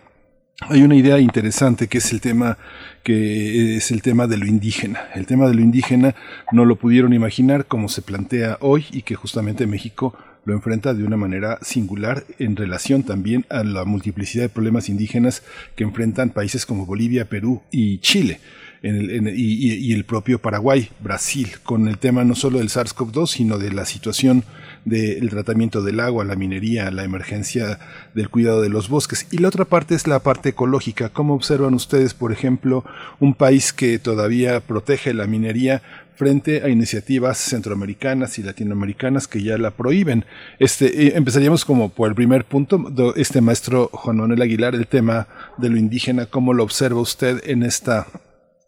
Hay 0.59 0.83
una 0.83 0.95
idea 0.95 1.19
interesante 1.19 1.87
que 1.87 1.97
es 1.97 2.11
el 2.11 2.21
tema 2.21 2.57
que 3.03 3.77
es 3.77 3.89
el 3.89 4.01
tema 4.03 4.27
de 4.27 4.37
lo 4.37 4.45
indígena. 4.45 5.07
El 5.15 5.25
tema 5.25 5.47
de 5.47 5.55
lo 5.55 5.61
indígena 5.61 6.13
no 6.51 6.65
lo 6.65 6.75
pudieron 6.75 7.13
imaginar 7.13 7.65
como 7.65 7.89
se 7.89 8.03
plantea 8.03 8.57
hoy 8.61 8.85
y 8.91 9.01
que 9.01 9.15
justamente 9.15 9.65
México 9.65 10.15
lo 10.45 10.53
enfrenta 10.53 10.93
de 10.93 11.03
una 11.03 11.17
manera 11.17 11.59
singular 11.61 12.23
en 12.39 12.55
relación 12.55 13.03
también 13.03 13.45
a 13.49 13.63
la 13.63 13.85
multiplicidad 13.85 14.43
de 14.43 14.49
problemas 14.49 14.89
indígenas 14.89 15.43
que 15.75 15.83
enfrentan 15.83 16.31
países 16.31 16.65
como 16.65 16.85
Bolivia, 16.85 17.25
Perú 17.25 17.61
y 17.71 17.99
Chile. 17.99 18.39
En 18.83 18.95
el, 18.95 19.11
en, 19.11 19.27
y, 19.27 19.33
y, 19.33 19.93
el 19.93 20.05
propio 20.05 20.39
Paraguay, 20.39 20.89
Brasil, 21.01 21.49
con 21.61 21.87
el 21.87 21.99
tema 21.99 22.23
no 22.23 22.33
solo 22.33 22.57
del 22.57 22.69
SARS-CoV-2, 22.69 23.27
sino 23.27 23.59
de 23.59 23.71
la 23.71 23.85
situación 23.85 24.43
del 24.85 25.29
tratamiento 25.29 25.81
del 25.81 25.99
agua, 25.99 26.25
la 26.25 26.35
minería, 26.35 26.91
la 26.91 27.03
emergencia 27.03 27.79
del 28.13 28.29
cuidado 28.29 28.61
de 28.61 28.69
los 28.69 28.89
bosques. 28.89 29.27
Y 29.31 29.37
la 29.37 29.47
otra 29.47 29.65
parte 29.65 29.95
es 29.95 30.07
la 30.07 30.19
parte 30.19 30.49
ecológica. 30.49 31.09
¿Cómo 31.09 31.33
observan 31.33 31.73
ustedes, 31.73 32.13
por 32.13 32.31
ejemplo, 32.31 32.83
un 33.19 33.33
país 33.33 33.73
que 33.73 33.99
todavía 33.99 34.59
protege 34.59 35.13
la 35.13 35.27
minería 35.27 35.81
frente 36.21 36.61
a 36.61 36.69
iniciativas 36.69 37.39
centroamericanas 37.39 38.37
y 38.37 38.43
latinoamericanas 38.43 39.27
que 39.27 39.41
ya 39.41 39.57
la 39.57 39.71
prohíben. 39.71 40.23
Este, 40.59 41.07
eh, 41.07 41.13
empezaríamos 41.15 41.65
como 41.65 41.89
por 41.89 42.09
el 42.09 42.15
primer 42.15 42.45
punto, 42.45 42.93
este 43.15 43.41
maestro 43.41 43.89
Juan 43.91 44.17
Manuel 44.17 44.43
Aguilar, 44.43 44.75
el 44.75 44.85
tema 44.85 45.27
de 45.57 45.71
lo 45.71 45.77
indígena, 45.77 46.27
¿cómo 46.27 46.53
lo 46.53 46.63
observa 46.63 47.01
usted 47.01 47.41
en 47.45 47.63
esta 47.63 48.05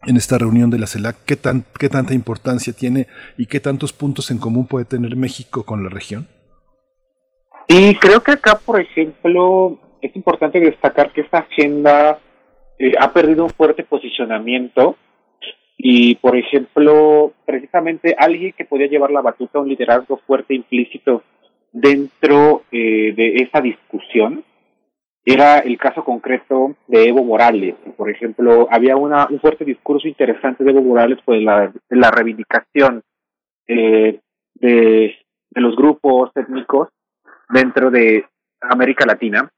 en 0.06 0.16
esta 0.16 0.38
reunión 0.38 0.70
de 0.70 0.78
la 0.78 0.86
CELAC, 0.86 1.16
¿qué, 1.24 1.36
tan, 1.36 1.64
qué 1.78 1.88
tanta 1.88 2.14
importancia 2.14 2.72
tiene 2.72 3.06
y 3.36 3.46
qué 3.46 3.60
tantos 3.60 3.92
puntos 3.92 4.30
en 4.30 4.38
común 4.38 4.66
puede 4.66 4.84
tener 4.84 5.16
México 5.16 5.64
con 5.64 5.82
la 5.82 5.90
región? 5.90 6.28
Y 7.68 7.94
creo 7.96 8.22
que 8.22 8.32
acá, 8.32 8.58
por 8.64 8.80
ejemplo, 8.80 9.78
es 10.02 10.14
importante 10.14 10.60
destacar 10.60 11.12
que 11.12 11.22
esta 11.22 11.38
agenda 11.38 12.18
eh, 12.78 12.92
ha 12.98 13.12
perdido 13.12 13.44
un 13.44 13.50
fuerte 13.50 13.84
posicionamiento 13.84 14.96
y, 15.78 16.16
por 16.16 16.36
ejemplo, 16.36 17.32
precisamente 17.46 18.14
alguien 18.18 18.52
que 18.56 18.64
podía 18.64 18.86
llevar 18.86 19.10
la 19.10 19.22
batuta, 19.22 19.60
un 19.60 19.68
liderazgo 19.68 20.20
fuerte 20.26 20.54
implícito 20.54 21.22
dentro 21.72 22.62
eh, 22.70 23.12
de 23.16 23.36
esa 23.36 23.60
discusión, 23.60 24.44
era 25.24 25.60
el 25.60 25.78
caso 25.78 26.04
concreto 26.04 26.76
de 26.86 27.08
Evo 27.08 27.24
Morales. 27.24 27.76
Por 27.96 28.10
ejemplo, 28.10 28.68
había 28.70 28.96
una, 28.96 29.26
un 29.28 29.40
fuerte 29.40 29.64
discurso 29.64 30.06
interesante 30.06 30.64
de 30.64 30.70
Evo 30.70 30.82
Morales 30.82 31.18
por 31.24 31.36
la, 31.36 31.72
la 31.88 32.10
reivindicación 32.10 33.02
eh, 33.66 34.20
de, 34.54 35.16
de 35.50 35.60
los 35.60 35.76
grupos 35.76 36.30
étnicos 36.34 36.88
dentro 37.48 37.90
de 37.90 38.26
América 38.60 39.06
Latina. 39.06 39.50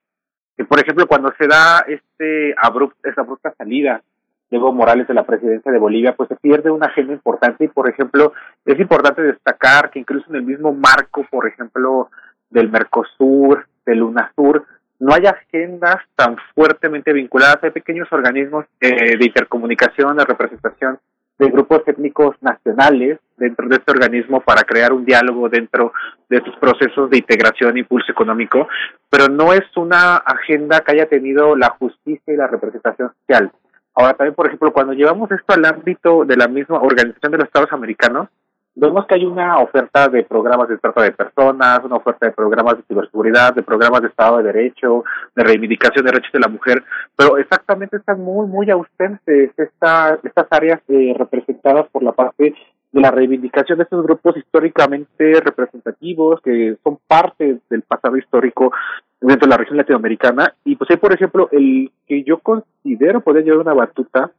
Que, 0.57 0.65
por 0.65 0.81
ejemplo, 0.81 1.07
cuando 1.07 1.33
se 1.37 1.49
da 1.49 1.85
este 1.89 2.55
abrupt, 2.57 3.05
esta 3.05 3.23
abrupta 3.23 3.53
salida 3.59 4.03
de 4.51 4.57
Evo 4.57 4.73
Morales 4.73 5.09
de 5.09 5.15
la 5.15 5.27
presidencia 5.27 5.73
de 5.73 5.79
Bolivia, 5.79 6.15
pues 6.15 6.29
se 6.29 6.37
pierde 6.37 6.71
una 6.71 6.87
agenda 6.87 7.13
importante 7.13 7.65
y, 7.65 7.69
por 7.69 7.91
ejemplo, 7.91 8.33
es 8.65 8.79
importante 8.79 9.21
destacar 9.21 9.91
que 9.91 9.99
incluso 9.99 10.31
en 10.31 10.37
el 10.37 10.43
mismo 10.45 10.73
marco, 10.73 11.27
por 11.29 11.49
ejemplo, 11.49 12.09
del 12.51 12.71
Mercosur, 12.71 13.67
del 13.85 14.03
UNASUR, 14.03 14.65
no 14.99 15.15
hay 15.15 15.27
agendas 15.27 15.97
tan 16.15 16.37
fuertemente 16.55 17.13
vinculadas. 17.13 17.59
Hay 17.63 17.71
pequeños 17.71 18.09
organismos 18.11 18.67
eh, 18.81 19.17
de 19.17 19.25
intercomunicación, 19.25 20.17
de 20.17 20.25
representación 20.25 20.99
de 21.39 21.51
grupos 21.51 21.83
étnicos 21.87 22.37
nacionales 22.41 23.19
dentro 23.37 23.69
de 23.69 23.77
este 23.77 23.91
organismo 23.91 24.41
para 24.41 24.63
crear 24.63 24.93
un 24.93 25.05
diálogo 25.05 25.49
dentro 25.49 25.93
de 26.31 26.39
estos 26.39 26.57
procesos 26.57 27.11
de 27.11 27.19
integración 27.19 27.77
e 27.77 27.81
impulso 27.81 28.11
económico, 28.11 28.69
pero 29.11 29.29
no 29.29 29.53
es 29.53 29.65
una 29.77 30.17
agenda 30.17 30.81
que 30.81 30.93
haya 30.93 31.07
tenido 31.07 31.55
la 31.55 31.71
justicia 31.79 32.33
y 32.33 32.37
la 32.37 32.47
representación 32.47 33.13
social. 33.21 33.53
Ahora 33.95 34.15
también, 34.15 34.35
por 34.35 34.47
ejemplo, 34.47 34.73
cuando 34.73 34.93
llevamos 34.93 35.31
esto 35.31 35.55
al 35.55 35.65
ámbito 35.65 36.25
de 36.25 36.37
la 36.37 36.49
misma 36.49 36.81
Organización 36.81 37.33
de 37.33 37.39
los 37.39 37.47
Estados 37.47 37.73
Americanos, 37.73 38.29
vemos 38.77 39.07
que 39.07 39.15
hay 39.15 39.25
una 39.25 39.59
oferta 39.59 40.07
de 40.09 40.23
programas 40.23 40.69
de 40.69 40.77
trata 40.79 41.03
de 41.03 41.13
personas, 41.13 41.81
una 41.83 41.97
oferta 41.97 42.27
de 42.27 42.33
programas 42.33 42.77
de 42.77 42.83
ciberseguridad, 42.85 43.55
de 43.55 43.63
programas 43.63 44.03
de 44.03 44.09
Estado 44.09 44.37
de 44.37 44.53
Derecho, 44.53 45.03
de 45.35 45.43
reivindicación 45.43 46.05
de 46.05 46.13
derechos 46.13 46.33
de 46.33 46.41
la 46.41 46.49
mujer, 46.49 46.85
pero 47.17 47.39
exactamente 47.39 47.97
están 47.97 48.21
muy, 48.21 48.47
muy 48.47 48.71
ausentes 48.71 49.51
esta, 49.57 50.19
estas 50.23 50.47
áreas 50.51 50.81
eh, 50.89 51.15
representadas 51.17 51.87
por 51.91 52.03
la 52.03 52.13
parte 52.13 52.55
de 52.93 53.01
la 53.01 53.11
reivindicación 53.11 53.79
de 53.79 53.85
estos 53.85 54.05
grupos 54.05 54.37
históricamente 54.37 55.41
representativos 55.41 56.41
que 56.43 56.77
son 56.85 56.99
parte 57.07 57.59
del 57.71 57.83
pasado 57.83 58.17
histórico 58.19 58.73
dentro 59.21 59.47
de 59.47 59.51
la 59.51 59.57
región 59.57 59.79
latinoamericana. 59.79 60.55
Y 60.65 60.77
pues 60.77 60.91
hay, 60.91 60.97
por 60.99 61.13
ejemplo, 61.13 61.49
el 61.51 61.91
que 62.07 62.23
yo 62.25 62.39
considero 62.39 63.21
podría 63.21 63.45
llevar 63.45 63.61
una 63.61 63.75
batuta, 63.75 64.31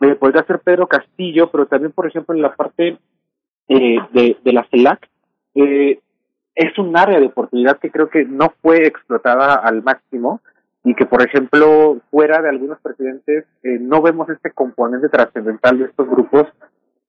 eh, 0.00 0.14
podría 0.14 0.44
ser 0.44 0.58
Pedro 0.58 0.86
Castillo, 0.86 1.50
pero 1.50 1.66
también, 1.66 1.92
por 1.92 2.06
ejemplo, 2.06 2.34
en 2.34 2.42
la 2.42 2.54
parte 2.54 2.98
eh, 3.68 3.98
de, 4.12 4.36
de 4.42 4.52
la 4.52 4.66
CELAC 4.70 5.08
eh, 5.54 6.00
es 6.54 6.78
un 6.78 6.96
área 6.96 7.20
de 7.20 7.26
oportunidad 7.26 7.78
que 7.78 7.90
creo 7.90 8.08
que 8.08 8.24
no 8.24 8.52
fue 8.62 8.86
explotada 8.86 9.54
al 9.54 9.82
máximo 9.82 10.40
y 10.84 10.94
que, 10.94 11.04
por 11.04 11.20
ejemplo, 11.22 11.98
fuera 12.10 12.40
de 12.40 12.48
algunos 12.48 12.80
presidentes, 12.80 13.44
eh, 13.62 13.78
no 13.80 14.00
vemos 14.00 14.28
este 14.30 14.52
componente 14.52 15.08
trascendental 15.08 15.78
de 15.78 15.86
estos 15.86 16.08
grupos, 16.08 16.46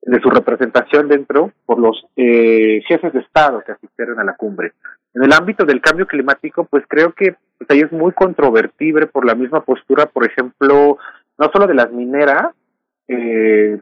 de 0.01 0.19
su 0.19 0.29
representación 0.29 1.07
dentro 1.07 1.51
por 1.65 1.79
los 1.79 2.05
eh, 2.15 2.81
jefes 2.88 3.13
de 3.13 3.19
Estado 3.19 3.61
que 3.65 3.73
asistieron 3.73 4.19
a 4.19 4.23
la 4.23 4.35
cumbre. 4.35 4.73
En 5.13 5.23
el 5.23 5.34
ámbito 5.34 5.65
del 5.65 5.81
cambio 5.81 6.07
climático, 6.07 6.65
pues 6.65 6.84
creo 6.88 7.13
que 7.13 7.35
pues, 7.57 7.69
ahí 7.69 7.81
es 7.81 7.91
muy 7.91 8.13
controvertible 8.13 9.07
por 9.07 9.25
la 9.25 9.35
misma 9.35 9.61
postura, 9.61 10.07
por 10.07 10.25
ejemplo, 10.25 10.97
no 11.38 11.51
solo 11.53 11.67
de 11.67 11.73
las 11.73 11.91
mineras, 11.91 12.53
eh, 13.07 13.79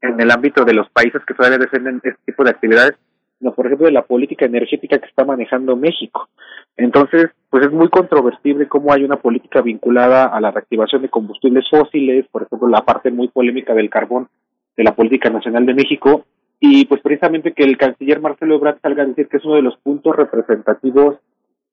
en 0.00 0.20
el 0.20 0.30
ámbito 0.30 0.64
de 0.64 0.74
los 0.74 0.88
países 0.90 1.22
que 1.26 1.34
todavía 1.34 1.58
defienden 1.58 2.00
este 2.02 2.20
tipo 2.26 2.44
de 2.44 2.50
actividades, 2.50 2.96
sino 3.38 3.52
por 3.52 3.66
ejemplo 3.66 3.86
de 3.86 3.92
la 3.92 4.02
política 4.02 4.46
energética 4.46 4.98
que 4.98 5.06
está 5.06 5.24
manejando 5.24 5.76
México. 5.76 6.28
Entonces, 6.76 7.30
pues 7.50 7.66
es 7.66 7.72
muy 7.72 7.88
controvertible 7.88 8.68
cómo 8.68 8.92
hay 8.92 9.04
una 9.04 9.16
política 9.16 9.60
vinculada 9.62 10.26
a 10.26 10.40
la 10.40 10.50
reactivación 10.50 11.02
de 11.02 11.08
combustibles 11.08 11.64
fósiles, 11.68 12.26
por 12.30 12.44
ejemplo, 12.44 12.68
la 12.68 12.84
parte 12.84 13.10
muy 13.10 13.28
polémica 13.28 13.74
del 13.74 13.90
carbón 13.90 14.28
de 14.76 14.84
la 14.84 14.94
política 14.94 15.28
nacional 15.28 15.66
de 15.66 15.74
México, 15.74 16.24
y 16.60 16.86
pues 16.86 17.00
precisamente 17.02 17.52
que 17.52 17.64
el 17.64 17.76
canciller 17.76 18.20
Marcelo 18.20 18.56
Ebrard 18.56 18.80
salga 18.80 19.02
a 19.02 19.06
decir 19.06 19.28
que 19.28 19.38
es 19.38 19.44
uno 19.44 19.56
de 19.56 19.62
los 19.62 19.76
puntos 19.78 20.14
representativos 20.14 21.16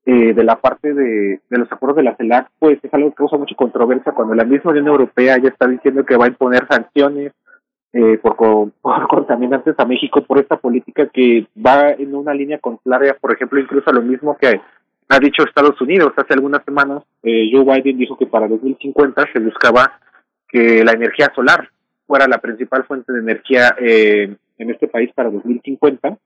eh, 0.06 0.32
de 0.34 0.44
la 0.44 0.56
parte 0.60 0.94
de, 0.94 1.40
de 1.48 1.58
los 1.58 1.70
acuerdos 1.70 1.96
de 1.96 2.04
la 2.04 2.16
CELAC, 2.16 2.48
pues 2.58 2.78
es 2.82 2.94
algo 2.94 3.10
que 3.10 3.16
causa 3.16 3.36
mucha 3.36 3.56
controversia 3.56 4.12
cuando 4.12 4.34
la 4.34 4.44
misma 4.44 4.70
Unión 4.70 4.86
Europea 4.86 5.38
ya 5.38 5.48
está 5.48 5.66
diciendo 5.66 6.04
que 6.04 6.16
va 6.16 6.26
a 6.26 6.28
imponer 6.28 6.66
sanciones 6.68 7.32
eh, 7.96 8.18
por, 8.18 8.36
por 8.82 9.08
contaminantes 9.08 9.74
a 9.78 9.86
México 9.86 10.22
por 10.22 10.38
esta 10.38 10.58
política 10.58 11.06
que 11.06 11.46
va 11.64 11.90
en 11.90 12.14
una 12.14 12.34
línea 12.34 12.58
contraria, 12.58 13.16
por 13.18 13.32
ejemplo, 13.32 13.58
incluso 13.58 13.88
a 13.88 13.94
lo 13.94 14.02
mismo 14.02 14.36
que 14.36 14.60
ha 15.08 15.18
dicho 15.18 15.42
Estados 15.42 15.80
Unidos 15.80 16.12
hace 16.16 16.34
algunas 16.34 16.62
semanas. 16.64 17.02
Eh, 17.22 17.48
Joe 17.50 17.64
Biden 17.64 17.96
dijo 17.96 18.16
que 18.18 18.26
para 18.26 18.48
2050 18.48 19.28
se 19.32 19.38
buscaba 19.38 19.98
que 20.48 20.84
la 20.84 20.92
energía 20.92 21.32
solar 21.34 21.70
fuera 22.06 22.28
la 22.28 22.38
principal 22.38 22.84
fuente 22.84 23.12
de 23.12 23.20
energía 23.20 23.74
eh, 23.80 24.36
en 24.58 24.70
este 24.70 24.88
país 24.88 25.10
para 25.14 25.30
2050. 25.30 26.18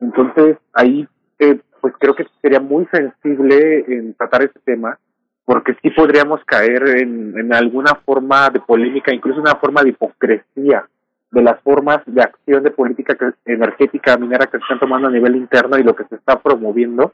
Entonces, 0.00 0.56
ahí 0.72 1.06
eh, 1.40 1.58
pues 1.80 1.94
creo 1.98 2.14
que 2.14 2.26
sería 2.40 2.60
muy 2.60 2.86
sensible 2.92 3.84
en 3.88 4.14
tratar 4.14 4.42
este 4.42 4.60
tema, 4.64 4.98
porque 5.44 5.74
sí 5.82 5.90
podríamos 5.90 6.44
caer 6.44 6.98
en, 6.98 7.36
en 7.38 7.52
alguna 7.52 7.94
forma 8.04 8.50
de 8.50 8.60
polémica, 8.60 9.12
incluso 9.12 9.40
una 9.40 9.56
forma 9.56 9.82
de 9.82 9.90
hipocresía 9.90 10.86
de 11.30 11.42
las 11.42 11.60
formas 11.62 12.00
de 12.06 12.22
acción 12.22 12.62
de 12.62 12.70
política 12.70 13.16
energética 13.44 14.16
minera 14.16 14.46
que 14.46 14.58
se 14.58 14.62
están 14.62 14.80
tomando 14.80 15.08
a 15.08 15.10
nivel 15.10 15.36
interno 15.36 15.78
y 15.78 15.82
lo 15.82 15.94
que 15.94 16.04
se 16.04 16.16
está 16.16 16.38
promoviendo 16.40 17.12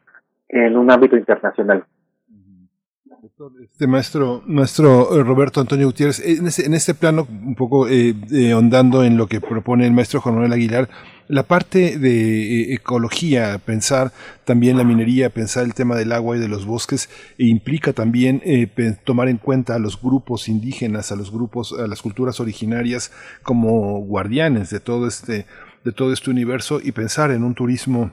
en 0.48 0.76
un 0.76 0.90
ámbito 0.90 1.16
internacional. 1.16 1.84
Este 3.62 3.86
maestro, 3.86 4.42
maestro 4.46 5.18
eh, 5.18 5.24
Roberto 5.24 5.60
Antonio 5.60 5.86
Gutiérrez, 5.86 6.20
en, 6.20 6.46
ese, 6.46 6.66
en 6.66 6.74
este 6.74 6.94
plano, 6.94 7.26
un 7.28 7.54
poco 7.54 7.88
eh, 7.88 8.14
eh, 8.30 8.52
ahondando 8.52 9.02
en 9.02 9.16
lo 9.16 9.26
que 9.26 9.40
propone 9.40 9.86
el 9.86 9.92
maestro 9.92 10.20
Juan 10.20 10.36
Manuel 10.36 10.52
Aguilar, 10.52 10.88
la 11.28 11.42
parte 11.42 11.98
de 11.98 12.72
eh, 12.72 12.74
ecología, 12.74 13.58
pensar 13.58 14.12
también 14.44 14.76
la 14.76 14.84
minería, 14.84 15.30
pensar 15.30 15.64
el 15.64 15.74
tema 15.74 15.96
del 15.96 16.12
agua 16.12 16.36
y 16.36 16.40
de 16.40 16.48
los 16.48 16.66
bosques, 16.66 17.08
e 17.38 17.46
implica 17.46 17.92
también 17.92 18.42
eh, 18.44 18.68
tomar 19.04 19.28
en 19.28 19.38
cuenta 19.38 19.74
a 19.74 19.78
los 19.78 20.00
grupos 20.00 20.48
indígenas, 20.48 21.12
a 21.12 21.16
los 21.16 21.30
grupos, 21.30 21.72
a 21.72 21.86
las 21.86 22.02
culturas 22.02 22.40
originarias 22.40 23.10
como 23.42 24.00
guardianes 24.00 24.70
de 24.70 24.80
todo 24.80 25.06
este, 25.06 25.46
de 25.84 25.92
todo 25.92 26.12
este 26.12 26.30
universo 26.30 26.80
y 26.82 26.92
pensar 26.92 27.30
en 27.30 27.44
un 27.44 27.54
turismo 27.54 28.12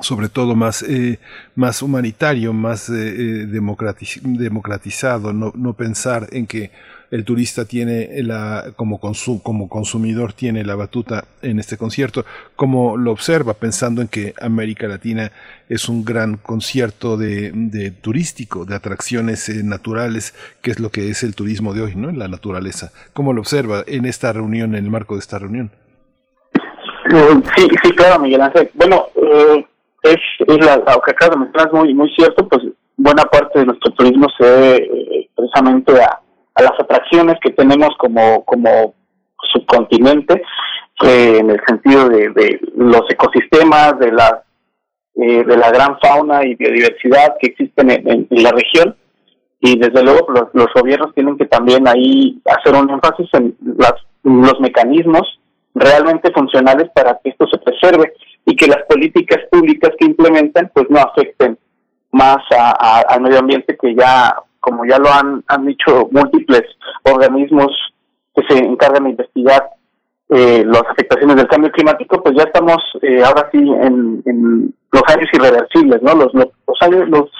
sobre 0.00 0.28
todo 0.28 0.54
más, 0.54 0.82
eh, 0.82 1.18
más 1.54 1.80
humanitario, 1.82 2.52
más 2.52 2.90
eh, 2.90 3.46
democratizado, 3.46 5.32
no, 5.32 5.52
no 5.56 5.72
pensar 5.74 6.28
en 6.32 6.46
que 6.46 6.70
el 7.10 7.24
turista 7.24 7.64
tiene 7.64 8.08
la, 8.22 8.72
como, 8.76 9.00
como 9.42 9.68
consumidor 9.68 10.32
tiene 10.32 10.64
la 10.64 10.74
batuta 10.74 11.24
en 11.42 11.58
este 11.58 11.76
concierto, 11.76 12.24
como 12.56 12.96
lo 12.96 13.12
observa 13.12 13.54
pensando 13.54 14.02
en 14.02 14.08
que 14.08 14.34
América 14.40 14.88
Latina 14.88 15.30
es 15.68 15.88
un 15.88 16.04
gran 16.04 16.36
concierto 16.36 17.16
de, 17.16 17.52
de 17.54 17.90
turístico, 17.90 18.64
de 18.64 18.74
atracciones 18.74 19.48
eh, 19.48 19.62
naturales, 19.64 20.34
que 20.62 20.70
es 20.70 20.80
lo 20.80 20.90
que 20.90 21.10
es 21.10 21.22
el 21.22 21.34
turismo 21.34 21.74
de 21.74 21.82
hoy, 21.82 21.94
¿no? 21.96 22.10
La 22.10 22.28
naturaleza. 22.28 22.92
¿Cómo 23.12 23.32
lo 23.32 23.40
observa 23.40 23.82
en 23.86 24.04
esta 24.04 24.32
reunión, 24.32 24.74
en 24.74 24.84
el 24.84 24.90
marco 24.90 25.14
de 25.14 25.20
esta 25.20 25.38
reunión? 25.38 25.70
Eh, 27.12 27.42
sí, 27.56 27.68
sí, 27.82 27.90
claro, 27.92 28.20
Miguel 28.20 28.42
Ángel. 28.42 28.70
Bueno, 28.74 29.06
eh, 29.16 29.66
es, 30.02 30.16
es 30.46 30.64
la, 30.64 30.76
lo 30.76 31.00
que 31.00 31.12
acabas 31.12 31.36
de 31.36 31.44
mencionar 31.44 31.66
es 31.68 31.72
muy, 31.72 31.94
muy 31.94 32.10
cierto, 32.16 32.48
pues 32.48 32.62
buena 32.96 33.24
parte 33.24 33.60
de 33.60 33.66
nuestro 33.66 33.92
turismo 33.92 34.26
se 34.38 34.44
debe 34.44 35.28
precisamente 35.34 36.00
a 36.00 36.20
a 36.56 36.62
las 36.62 36.72
atracciones 36.78 37.36
que 37.40 37.50
tenemos 37.50 37.90
como, 37.98 38.44
como 38.44 38.94
subcontinente, 39.52 40.42
eh, 41.02 41.38
en 41.38 41.50
el 41.50 41.60
sentido 41.68 42.08
de, 42.08 42.30
de, 42.30 42.60
los 42.74 43.02
ecosistemas, 43.10 43.98
de 43.98 44.12
la, 44.12 44.42
eh, 45.16 45.44
de 45.44 45.56
la 45.56 45.70
gran 45.70 45.98
fauna 46.00 46.44
y 46.44 46.54
biodiversidad 46.54 47.36
que 47.38 47.48
existen 47.48 47.90
en, 47.90 48.26
la 48.30 48.50
región. 48.50 48.96
Y 49.60 49.78
desde 49.78 50.02
luego 50.02 50.30
los, 50.30 50.48
los, 50.54 50.68
gobiernos 50.74 51.14
tienen 51.14 51.36
que 51.36 51.46
también 51.46 51.86
ahí 51.86 52.40
hacer 52.46 52.74
un 52.74 52.90
énfasis 52.90 53.28
en 53.34 53.56
las, 53.78 53.94
los 54.22 54.58
mecanismos 54.60 55.38
realmente 55.74 56.32
funcionales 56.32 56.88
para 56.94 57.18
que 57.22 57.30
esto 57.30 57.46
se 57.48 57.58
preserve 57.58 58.14
y 58.46 58.56
que 58.56 58.66
las 58.66 58.82
políticas 58.88 59.40
públicas 59.50 59.90
que 59.98 60.06
implementan 60.06 60.70
pues 60.72 60.86
no 60.88 61.00
afecten 61.00 61.58
más 62.12 62.38
a, 62.50 63.00
al 63.08 63.20
medio 63.20 63.40
ambiente 63.40 63.76
que 63.76 63.94
ya 63.94 64.34
como 64.66 64.84
ya 64.84 64.98
lo 64.98 65.08
han, 65.08 65.44
han 65.46 65.64
dicho 65.64 66.08
múltiples 66.10 66.64
organismos 67.04 67.70
que 68.34 68.42
se 68.48 68.58
encargan 68.58 69.04
de 69.04 69.10
investigar 69.10 69.70
eh, 70.28 70.64
las 70.66 70.82
afectaciones 70.90 71.36
del 71.36 71.46
cambio 71.46 71.70
climático, 71.70 72.20
pues 72.20 72.34
ya 72.36 72.42
estamos 72.42 72.78
eh, 73.00 73.22
ahora 73.22 73.48
sí 73.52 73.58
en, 73.58 74.74
los 74.90 75.02
años 75.06 75.28
irreversibles, 75.32 76.02
¿no? 76.02 76.14
Los, 76.14 76.34
los, 76.34 76.48
años, 76.80 77.08
los 77.08 77.30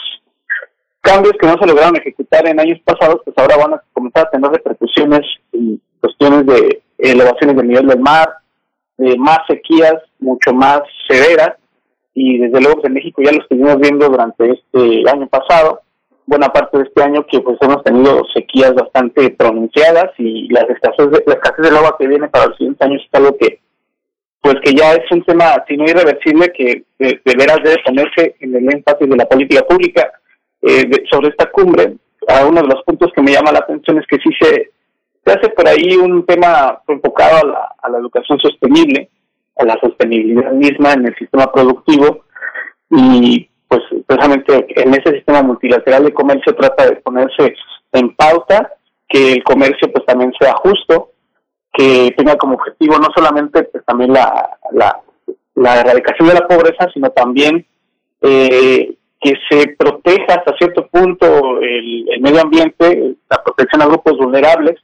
cambios 1.01 1.35
que 1.41 1.49
no 1.49 1.55
se 1.59 1.67
lograron 1.67 1.97
ejecutar 1.97 2.47
en 2.47 2.61
años 2.61 2.79
pasados, 2.85 3.23
pues 3.25 3.37
ahora 3.39 3.57
van 3.57 3.75
a 3.75 3.83
comenzar 3.93 4.27
a 4.27 4.31
tener 4.31 4.51
repercusiones 4.53 5.23
en 5.53 5.81
cuestiones 6.01 6.47
de 6.47 6.83
elevaciones 6.99 7.57
del 7.57 7.67
nivel 7.67 7.87
del 7.89 8.01
mar, 8.01 8.29
de 8.99 9.17
más 9.17 9.41
sequías 9.49 9.97
mucho 10.21 10.53
más 10.53 10.83
severas, 11.09 11.57
y 12.15 12.39
desde 12.39 12.61
luego 12.61 12.83
que 12.83 12.87
en 12.87 12.95
México 12.95 13.21
ya 13.21 13.33
lo 13.33 13.43
estuvimos 13.43 13.79
viendo 13.79 14.09
durante 14.09 14.49
este 14.49 15.11
año 15.11 15.27
pasado, 15.27 15.81
buena 16.27 16.49
parte 16.49 16.79
de 16.79 16.85
este 16.85 17.03
año 17.03 17.25
que 17.31 17.41
pues 17.41 17.57
hemos 17.61 17.83
tenido 17.85 18.25
sequías 18.35 18.75
bastante 18.75 19.31
pronunciadas 19.31 20.11
y 20.19 20.49
la 20.49 20.61
escasez, 20.61 21.11
de, 21.11 21.23
la 21.27 21.35
escasez 21.35 21.65
del 21.65 21.77
agua 21.77 21.97
que 21.99 22.09
viene 22.09 22.29
para 22.29 22.47
los 22.47 22.57
siguientes 22.57 22.87
años 22.87 23.03
es 23.05 23.15
algo 23.15 23.37
que 23.39 23.61
pues 24.41 24.57
que 24.63 24.75
ya 24.75 24.93
es 24.93 25.11
un 25.11 25.25
tema, 25.25 25.65
si 25.67 25.77
no 25.77 25.85
irreversible, 25.85 26.53
que 26.53 26.85
de, 27.01 27.21
de 27.25 27.35
veras 27.37 27.59
debe 27.65 27.83
ponerse 27.85 28.37
en 28.39 28.55
el 28.55 28.73
énfasis 28.73 29.09
de 29.09 29.17
la 29.17 29.27
política 29.27 29.63
pública 29.67 30.13
eh, 30.63 30.89
sobre 31.11 31.31
esta 31.31 31.51
cumbre. 31.51 31.97
A 32.29 32.47
uno 32.47 32.63
de 32.63 32.69
los 32.69 32.83
puntos 32.85 33.11
que 33.13 33.23
me 33.23 33.33
llama 33.33 33.51
la 33.51 33.59
atención 33.59 33.99
es 33.99 34.07
que 34.07 34.19
sí 34.19 34.31
se, 34.41 34.71
se 35.25 35.33
hace 35.33 35.49
por 35.49 35.67
ahí 35.67 35.97
un 35.97 36.25
tema 36.27 36.81
enfocado 36.87 37.39
a 37.39 37.47
la, 37.47 37.75
a 37.83 37.91
la 37.91 37.99
educación 37.99 38.39
sostenible, 38.39 39.11
a 39.57 39.65
la 39.65 39.79
sostenibilidad 39.81 40.53
misma 40.53 40.93
en 40.93 41.07
el 41.07 41.17
sistema 41.17 41.51
productivo 41.51 42.25
y 42.91 43.49
pues 43.77 44.05
precisamente 44.07 44.67
en 44.81 44.95
ese 44.95 45.15
sistema 45.15 45.43
multilateral 45.43 46.05
de 46.05 46.13
comercio 46.13 46.55
trata 46.55 46.87
de 46.87 46.97
ponerse 46.97 47.55
en 47.93 48.15
pauta 48.15 48.73
que 49.09 49.35
el 49.35 49.45
comercio 49.45 49.91
pues 49.93 50.05
también 50.05 50.33
sea 50.39 50.55
justo, 50.55 51.11
que 51.73 52.13
tenga 52.17 52.37
como 52.37 52.55
objetivo 52.55 52.99
no 52.99 53.09
solamente 53.15 53.65
pues 53.65 53.85
también 53.85 54.13
la, 54.13 54.59
la, 54.73 55.01
la 55.55 55.81
erradicación 55.81 56.29
de 56.29 56.35
la 56.35 56.49
pobreza, 56.49 56.89
sino 56.93 57.11
también 57.11 57.67
eh, 58.23 58.95
que 59.21 59.35
se 59.51 59.69
proteja 59.79 60.35
hasta 60.35 60.57
cierto 60.57 60.87
punto 60.89 61.61
el, 61.61 62.21
medio 62.21 62.41
ambiente, 62.41 63.17
la 63.29 63.43
protección 63.43 63.83
a 63.83 63.87
grupos 63.87 64.17
vulnerables. 64.19 64.81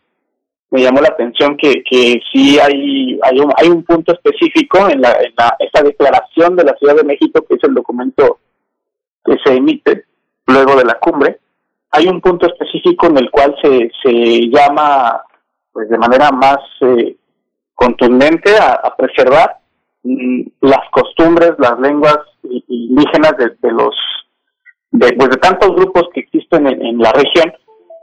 Me 0.70 0.80
llamó 0.82 1.02
la 1.02 1.08
atención 1.08 1.56
que, 1.58 1.82
que 1.84 2.18
sí 2.32 2.58
hay, 2.58 3.18
hay, 3.22 3.40
un, 3.40 3.52
hay 3.56 3.68
un 3.68 3.82
punto 3.84 4.12
específico 4.12 4.88
en, 4.88 5.02
la, 5.02 5.12
en 5.20 5.34
la, 5.36 5.54
esta 5.58 5.82
declaración 5.82 6.56
de 6.56 6.64
la 6.64 6.74
Ciudad 6.78 6.96
de 6.96 7.04
México, 7.04 7.44
que 7.46 7.56
es 7.56 7.64
el 7.64 7.74
documento 7.74 8.38
que 9.24 9.36
se 9.44 9.54
emite 9.54 10.04
luego 10.46 10.76
de 10.76 10.84
la 10.84 10.98
cumbre, 10.98 11.40
hay 11.92 12.08
un 12.08 12.20
punto 12.20 12.46
específico 12.46 13.06
en 13.06 13.18
el 13.18 13.30
cual 13.30 13.54
se, 13.62 13.90
se 14.02 14.12
llama 14.48 15.22
pues 15.72 15.88
de 15.88 15.98
manera 15.98 16.30
más 16.30 16.58
eh, 16.80 17.16
contundente 17.74 18.56
a, 18.58 18.94
preservar 18.96 19.58
mm, 20.02 20.42
las 20.60 20.88
costumbres, 20.90 21.52
las 21.58 21.78
lenguas 21.80 22.18
indígenas 22.42 23.34
de, 23.38 23.72
los 23.72 23.94
de, 24.90 25.12
pues 25.14 25.30
de 25.30 25.36
tantos 25.36 25.74
grupos 25.74 26.04
que 26.14 26.20
existen 26.20 26.66
en, 26.66 26.98
la 26.98 27.12
región. 27.12 27.52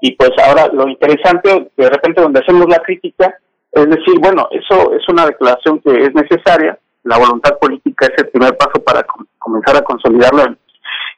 Y 0.02 0.16
pues 0.16 0.32
ahora 0.44 0.68
lo 0.72 0.88
interesante 0.88 1.72
de 1.76 1.90
repente 1.90 2.22
donde 2.22 2.40
hacemos 2.40 2.68
la 2.70 2.80
crítica 2.80 3.36
es 3.72 3.88
decir 3.88 4.18
bueno 4.20 4.48
eso 4.50 4.94
es 4.94 5.08
una 5.10 5.26
declaración 5.26 5.80
que 5.80 5.92
es 6.04 6.14
necesaria. 6.14 6.78
La 7.04 7.18
voluntad 7.18 7.58
política 7.60 8.08
es 8.08 8.24
el 8.24 8.30
primer 8.30 8.58
paso 8.58 8.84
para 8.84 9.04
com- 9.04 9.26
comenzar 9.38 9.76
a 9.78 9.82
consolidarlo 9.82 10.44
en 10.44 10.58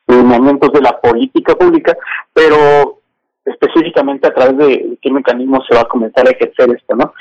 lineamientos 0.08 0.72
de 0.74 0.82
la 0.82 1.00
política 1.00 1.56
pública, 1.56 1.98
pero 2.34 3.00
específicamente 3.46 4.28
a 4.28 4.34
través 4.34 4.58
de 4.58 4.98
qué 5.02 5.12
mecanismos 5.12 5.66
se 5.68 5.76
va 5.76 5.82
a 5.82 5.88
comenzar 5.88 6.28
a 6.28 6.32
ejercer 6.32 6.70
esto, 6.76 6.96
¿no? 6.96 7.14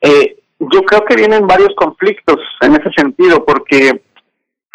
Eh, 0.00 0.36
yo 0.58 0.82
creo 0.82 1.04
que 1.04 1.16
vienen 1.16 1.46
varios 1.46 1.74
conflictos 1.76 2.38
en 2.60 2.72
ese 2.74 2.90
sentido, 2.96 3.44
porque 3.44 4.02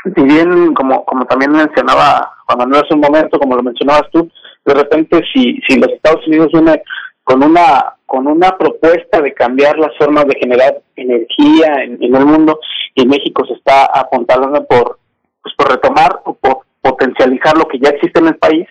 si 0.03 0.21
bien, 0.21 0.73
como, 0.73 1.05
como 1.05 1.25
también 1.25 1.51
mencionaba 1.51 2.33
Juan 2.45 2.59
Manuel 2.59 2.83
hace 2.83 2.93
un 2.93 3.01
momento, 3.01 3.39
como 3.39 3.55
lo 3.55 3.63
mencionabas 3.63 4.09
tú, 4.11 4.29
de 4.65 4.73
repente 4.73 5.21
si, 5.33 5.59
si 5.67 5.79
los 5.79 5.91
Estados 5.91 6.25
Unidos 6.27 6.49
viene 6.51 6.81
con 7.23 7.43
una 7.43 7.93
con 8.05 8.25
una 8.25 8.57
propuesta 8.57 9.19
de 9.21 9.33
cambiar 9.33 9.77
las 9.77 9.95
formas 9.97 10.25
de 10.27 10.39
generar 10.39 10.81
energía 10.95 11.83
en, 11.83 12.01
en 12.01 12.15
el 12.15 12.25
mundo 12.25 12.57
y 12.95 13.05
México 13.05 13.45
se 13.45 13.53
está 13.53 13.85
apuntando 13.85 14.65
por 14.65 14.97
pues 15.41 15.53
por 15.57 15.69
retomar 15.69 16.21
o 16.23 16.33
por 16.33 16.56
potencializar 16.87 17.57
lo 17.57 17.67
que 17.67 17.79
ya 17.79 17.89
existe 17.89 18.19
en 18.19 18.27
el 18.27 18.37
país, 18.37 18.67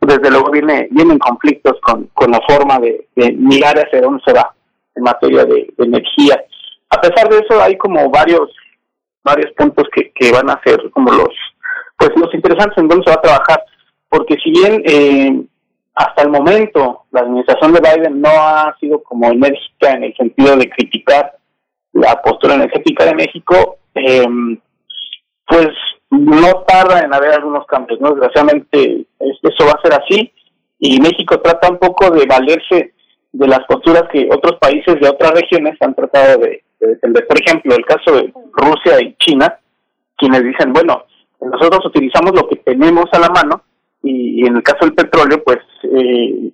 desde 0.00 0.30
luego 0.30 0.50
viene 0.50 0.88
vienen 0.90 1.18
conflictos 1.18 1.78
con, 1.82 2.08
con 2.14 2.30
la 2.30 2.40
forma 2.48 2.78
de, 2.80 3.06
de 3.14 3.32
mirar 3.32 3.76
hacia 3.78 4.00
dónde 4.00 4.22
se 4.24 4.32
va 4.32 4.52
en 4.94 5.02
materia 5.04 5.44
de, 5.44 5.72
energía. 5.78 6.42
A 6.90 7.00
pesar 7.00 7.28
de 7.28 7.38
eso 7.38 7.62
hay 7.62 7.76
como 7.78 8.10
varios 8.10 8.50
varios 9.24 9.52
puntos 9.52 9.86
que, 9.94 10.12
que 10.12 10.32
van 10.32 10.50
a 10.50 10.60
ser 10.64 10.90
como 10.90 11.12
los 11.12 11.34
pues 11.96 12.10
los 12.16 12.34
interesantes 12.34 12.76
en 12.78 12.88
dónde 12.88 13.04
se 13.04 13.10
va 13.10 13.16
a 13.16 13.22
trabajar 13.22 13.64
porque 14.08 14.36
si 14.42 14.50
bien 14.50 14.82
eh, 14.84 15.42
hasta 15.94 16.22
el 16.22 16.30
momento 16.30 17.04
la 17.12 17.20
administración 17.20 17.72
de 17.72 17.80
Biden 17.80 18.20
no 18.20 18.28
ha 18.28 18.76
sido 18.80 19.00
como 19.04 19.30
enérgica 19.30 19.92
en 19.92 20.04
el 20.04 20.16
sentido 20.16 20.56
de 20.56 20.68
criticar 20.68 21.38
la 21.92 22.20
postura 22.20 22.54
energética 22.54 23.04
de 23.04 23.14
México 23.14 23.78
eh, 23.94 24.26
pues 25.46 25.68
no 26.12 26.62
tarda 26.66 27.00
en 27.00 27.12
haber 27.14 27.32
algunos 27.32 27.66
cambios 27.66 28.00
no 28.00 28.10
desgraciadamente 28.10 29.06
es- 29.18 29.38
eso 29.42 29.64
va 29.66 29.72
a 29.72 29.82
ser 29.82 29.94
así 29.94 30.32
y 30.78 31.00
México 31.00 31.40
trata 31.40 31.70
un 31.70 31.78
poco 31.78 32.10
de 32.10 32.26
valerse 32.26 32.92
de 33.32 33.48
las 33.48 33.60
posturas 33.66 34.04
que 34.12 34.28
otros 34.30 34.58
países 34.60 35.00
de 35.00 35.08
otras 35.08 35.32
regiones 35.32 35.74
han 35.80 35.94
tratado 35.94 36.38
de, 36.40 36.62
de 36.80 36.86
defender. 36.88 37.26
Por 37.26 37.40
ejemplo, 37.40 37.74
el 37.74 37.84
caso 37.86 38.16
de 38.16 38.32
Rusia 38.52 39.00
y 39.00 39.14
China, 39.18 39.58
quienes 40.18 40.42
dicen, 40.44 40.72
bueno, 40.72 41.04
nosotros 41.40 41.86
utilizamos 41.86 42.32
lo 42.34 42.46
que 42.48 42.56
tenemos 42.56 43.06
a 43.12 43.18
la 43.20 43.28
mano 43.30 43.62
y, 44.02 44.42
y 44.42 44.46
en 44.46 44.56
el 44.56 44.62
caso 44.62 44.84
del 44.84 44.94
petróleo, 44.94 45.42
pues 45.44 45.58
eh, 45.84 46.50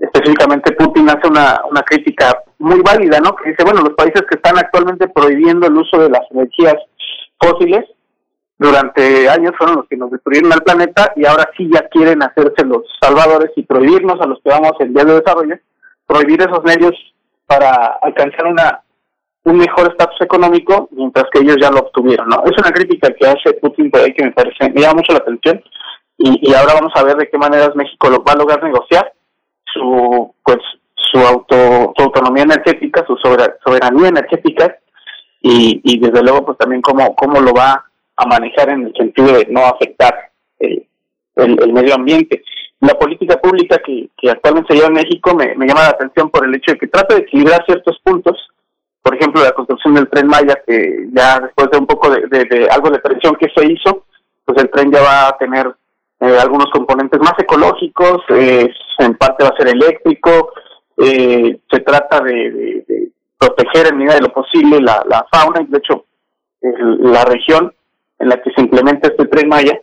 específicamente 0.00 0.72
Putin 0.72 1.08
hace 1.10 1.28
una, 1.28 1.60
una 1.70 1.82
crítica 1.82 2.42
muy 2.58 2.80
válida, 2.80 3.20
¿no? 3.20 3.36
Que 3.36 3.50
dice, 3.50 3.62
bueno, 3.64 3.82
los 3.82 3.94
países 3.94 4.22
que 4.28 4.36
están 4.36 4.58
actualmente 4.58 5.06
prohibiendo 5.08 5.66
el 5.68 5.76
uso 5.76 5.98
de 5.98 6.10
las 6.10 6.22
energías 6.32 6.76
fósiles 7.38 7.84
durante 8.58 9.28
años 9.28 9.52
fueron 9.58 9.76
los 9.76 9.86
que 9.88 9.96
nos 9.96 10.10
destruyeron 10.10 10.52
al 10.52 10.62
planeta 10.62 11.12
y 11.16 11.26
ahora 11.26 11.50
sí 11.56 11.68
ya 11.72 11.86
quieren 11.88 12.22
hacerse 12.22 12.64
los 12.64 12.82
salvadores 13.00 13.50
y 13.56 13.62
prohibirnos 13.62 14.20
a 14.20 14.26
los 14.26 14.40
que 14.42 14.50
vamos 14.50 14.72
en 14.80 14.94
vías 14.94 15.06
de 15.06 15.20
desarrollo, 15.20 15.56
prohibir 16.06 16.40
esos 16.40 16.62
medios 16.64 16.92
para 17.46 17.98
alcanzar 18.02 18.46
una 18.46 18.80
un 19.44 19.58
mejor 19.58 19.88
estatus 19.92 20.20
económico 20.22 20.88
mientras 20.90 21.26
que 21.32 21.38
ellos 21.38 21.56
ya 21.60 21.70
lo 21.70 21.78
obtuvieron, 21.78 22.28
¿no? 22.28 22.42
Es 22.46 22.58
una 22.58 22.72
crítica 22.72 23.10
que 23.12 23.26
hace 23.28 23.52
Putin 23.60 23.90
por 23.92 24.00
ahí 24.00 24.12
que 24.12 24.24
me 24.24 24.32
parece, 24.32 24.70
me 24.72 24.80
llama 24.80 24.94
mucho 24.94 25.12
la 25.12 25.18
atención 25.18 25.62
y, 26.18 26.50
y 26.50 26.54
ahora 26.54 26.74
vamos 26.74 26.92
a 26.96 27.04
ver 27.04 27.16
de 27.16 27.28
qué 27.28 27.38
maneras 27.38 27.76
México 27.76 28.10
lo 28.10 28.24
va 28.24 28.32
a 28.32 28.36
lograr 28.36 28.60
negociar 28.64 29.12
su 29.66 30.34
pues 30.44 30.58
su 30.94 31.18
auto 31.20 31.92
su 31.96 32.02
autonomía 32.02 32.42
energética, 32.42 33.04
su 33.06 33.16
sobera- 33.18 33.56
soberanía 33.64 34.08
energética 34.08 34.78
y, 35.40 35.80
y 35.84 36.00
desde 36.00 36.22
luego 36.24 36.44
pues 36.46 36.58
también 36.58 36.82
cómo 36.82 37.14
cómo 37.14 37.40
lo 37.40 37.52
va 37.52 37.84
a 38.16 38.26
manejar 38.26 38.70
en 38.70 38.86
el 38.86 38.94
sentido 38.94 39.32
de 39.32 39.46
no 39.50 39.64
afectar 39.66 40.30
el, 40.58 40.86
el 41.36 41.72
medio 41.72 41.94
ambiente. 41.94 42.42
La 42.80 42.94
política 42.98 43.40
pública 43.40 43.78
que, 43.84 44.08
que 44.16 44.30
actualmente 44.30 44.68
se 44.68 44.74
lleva 44.76 44.88
en 44.88 44.94
México 44.94 45.34
me, 45.34 45.54
llama 45.66 45.82
la 45.82 45.88
atención 45.90 46.30
por 46.30 46.44
el 46.46 46.54
hecho 46.54 46.72
de 46.72 46.78
que 46.78 46.86
trata 46.88 47.14
de 47.14 47.22
equilibrar 47.22 47.64
ciertos 47.64 47.98
puntos, 48.02 48.36
por 49.02 49.14
ejemplo 49.14 49.42
la 49.42 49.52
construcción 49.52 49.94
del 49.94 50.08
tren 50.08 50.26
Maya, 50.26 50.62
que 50.66 51.06
ya 51.12 51.40
después 51.40 51.70
de 51.70 51.78
un 51.78 51.86
poco 51.86 52.10
de, 52.10 52.26
de- 52.26 52.68
algo 52.70 52.90
de 52.90 52.98
presión 52.98 53.36
que 53.36 53.48
se 53.54 53.64
hizo, 53.70 54.04
pues 54.44 54.58
el 54.62 54.70
tren 54.70 54.90
ya 54.92 55.00
va 55.02 55.28
a 55.28 55.38
tener 55.38 55.66
eh, 56.20 56.38
algunos 56.40 56.70
componentes 56.70 57.20
más 57.20 57.34
ecológicos, 57.38 58.22
eh, 58.30 58.68
en 58.98 59.14
parte 59.16 59.44
va 59.44 59.50
a 59.50 59.56
ser 59.56 59.68
eléctrico, 59.68 60.52
eh, 60.98 61.58
se 61.70 61.80
trata 61.80 62.20
de, 62.20 62.32
de- 62.50 62.84
de 62.88 63.08
proteger 63.38 63.88
en 63.88 63.98
medida 63.98 64.14
de 64.14 64.22
lo 64.22 64.32
posible 64.32 64.80
la, 64.80 65.04
la 65.08 65.26
fauna, 65.30 65.60
y 65.62 65.66
de 65.66 65.78
hecho 65.78 66.04
la 66.62 67.24
región 67.24 67.72
en 68.18 68.28
la 68.28 68.40
que 68.42 68.50
se 68.52 68.60
implementa 68.60 69.08
este 69.08 69.26
tren 69.26 69.48
Maya 69.48 69.78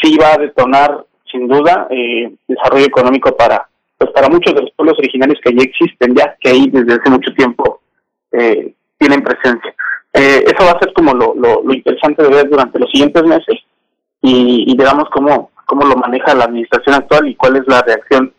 sí 0.00 0.16
va 0.18 0.34
a 0.34 0.38
detonar 0.38 1.04
sin 1.30 1.48
duda 1.48 1.86
eh, 1.90 2.32
desarrollo 2.46 2.86
económico 2.86 3.36
para 3.36 3.68
pues 3.98 4.10
para 4.10 4.28
muchos 4.28 4.54
de 4.54 4.62
los 4.62 4.70
pueblos 4.72 4.98
originarios 4.98 5.38
que 5.42 5.54
ya 5.54 5.62
existen 5.62 6.14
ya 6.14 6.36
que 6.40 6.50
ahí 6.50 6.68
desde 6.70 6.94
hace 6.94 7.10
mucho 7.10 7.32
tiempo 7.34 7.80
eh, 8.32 8.74
tienen 8.98 9.22
presencia. 9.22 9.74
Eh, 10.12 10.44
eso 10.46 10.64
va 10.64 10.72
a 10.72 10.78
ser 10.78 10.92
como 10.92 11.14
lo, 11.14 11.34
lo, 11.34 11.62
lo 11.62 11.74
interesante 11.74 12.22
de 12.22 12.28
ver 12.28 12.48
durante 12.48 12.78
los 12.78 12.90
siguientes 12.90 13.22
meses 13.24 13.60
y, 14.20 14.64
y 14.66 14.76
veamos 14.76 15.08
cómo 15.10 15.50
cómo 15.66 15.86
lo 15.86 15.96
maneja 15.96 16.34
la 16.34 16.44
administración 16.44 16.96
actual 16.96 17.28
y 17.28 17.34
cuál 17.34 17.56
es 17.56 17.66
la 17.66 17.80
reacción 17.82 18.32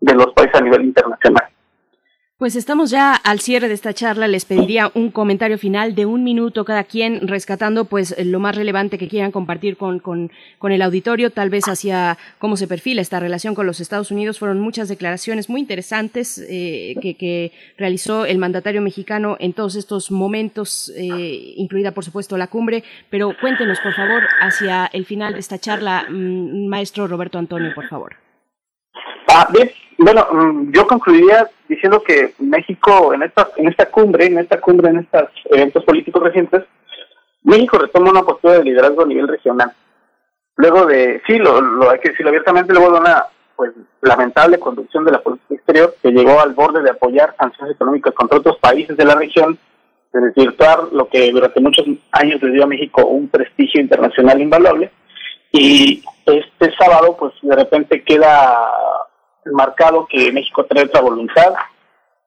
de 0.00 0.14
los 0.14 0.32
países 0.32 0.54
a 0.54 0.64
nivel 0.64 0.84
internacional 0.84 1.44
Pues 2.38 2.54
estamos 2.54 2.90
ya 2.90 3.16
al 3.16 3.40
cierre 3.40 3.66
de 3.66 3.74
esta 3.74 3.92
charla. 3.92 4.28
Les 4.28 4.44
pediría 4.44 4.92
un 4.94 5.10
comentario 5.10 5.58
final 5.58 5.96
de 5.96 6.06
un 6.06 6.22
minuto 6.22 6.64
cada 6.64 6.84
quien, 6.84 7.26
rescatando 7.26 7.86
pues 7.86 8.14
lo 8.24 8.38
más 8.38 8.54
relevante 8.54 8.96
que 8.96 9.08
quieran 9.08 9.32
compartir 9.32 9.76
con, 9.76 9.98
con, 9.98 10.30
con 10.60 10.70
el 10.70 10.82
auditorio, 10.82 11.30
tal 11.30 11.50
vez 11.50 11.64
hacia 11.64 12.16
cómo 12.38 12.56
se 12.56 12.68
perfila 12.68 13.02
esta 13.02 13.18
relación 13.18 13.56
con 13.56 13.66
los 13.66 13.80
Estados 13.80 14.12
Unidos. 14.12 14.38
Fueron 14.38 14.60
muchas 14.60 14.88
declaraciones 14.88 15.48
muy 15.48 15.60
interesantes 15.60 16.38
eh, 16.48 16.94
que, 17.02 17.16
que 17.16 17.50
realizó 17.76 18.24
el 18.24 18.38
mandatario 18.38 18.82
mexicano 18.82 19.36
en 19.40 19.52
todos 19.52 19.74
estos 19.74 20.12
momentos, 20.12 20.92
eh, 20.94 21.54
incluida 21.56 21.90
por 21.90 22.04
supuesto 22.04 22.38
la 22.38 22.46
cumbre. 22.46 22.84
Pero 23.10 23.34
cuéntenos, 23.40 23.80
por 23.80 23.94
favor, 23.94 24.22
hacia 24.40 24.86
el 24.92 25.06
final 25.06 25.32
de 25.32 25.40
esta 25.40 25.58
charla, 25.58 26.06
mm, 26.08 26.68
maestro 26.68 27.08
Roberto 27.08 27.36
Antonio, 27.36 27.74
por 27.74 27.88
favor. 27.88 28.27
Ah, 29.28 29.46
bien, 29.52 29.70
bueno, 29.98 30.26
mm, 30.32 30.72
yo 30.72 30.86
concluiría 30.86 31.48
diciendo 31.68 32.02
que 32.02 32.34
México 32.38 33.12
en 33.12 33.22
esta 33.22 33.50
en 33.56 33.68
esta 33.68 33.86
cumbre, 33.86 34.26
en 34.26 34.38
esta 34.38 34.60
cumbre, 34.60 34.88
en 34.88 34.98
estos 35.00 35.28
eventos 35.50 35.84
políticos 35.84 36.22
recientes, 36.22 36.64
México 37.42 37.78
retoma 37.78 38.10
una 38.10 38.22
postura 38.22 38.54
de 38.54 38.64
liderazgo 38.64 39.02
a 39.02 39.06
nivel 39.06 39.28
regional. 39.28 39.72
Luego 40.56 40.86
de, 40.86 41.22
sí, 41.26 41.38
lo, 41.38 41.60
lo 41.60 41.90
hay 41.90 42.00
que 42.00 42.10
decirlo 42.10 42.30
abiertamente, 42.30 42.72
luego 42.72 42.92
de 42.92 43.00
una 43.00 43.26
pues 43.54 43.72
lamentable 44.02 44.58
conducción 44.58 45.04
de 45.04 45.12
la 45.12 45.20
política 45.20 45.54
exterior 45.56 45.94
que 46.00 46.10
llegó 46.10 46.40
al 46.40 46.54
borde 46.54 46.80
de 46.80 46.90
apoyar 46.90 47.34
sanciones 47.36 47.74
económicas 47.74 48.14
contra 48.14 48.38
otros 48.38 48.56
países 48.58 48.96
de 48.96 49.04
la 49.04 49.16
región, 49.16 49.58
de 50.12 50.20
desvirtuar 50.20 50.84
lo 50.92 51.08
que 51.08 51.30
durante 51.32 51.60
muchos 51.60 51.84
años 52.12 52.40
le 52.40 52.52
dio 52.52 52.64
a 52.64 52.68
México 52.68 53.04
un 53.04 53.28
prestigio 53.28 53.80
internacional 53.80 54.40
invaluable. 54.40 54.90
Y 55.50 56.04
este 56.26 56.72
sábado, 56.76 57.16
pues 57.18 57.32
de 57.42 57.56
repente 57.56 58.02
queda 58.04 58.70
marcado 59.52 60.06
que 60.06 60.32
México 60.32 60.64
trae 60.66 60.84
otra 60.84 61.00
voluntad, 61.00 61.54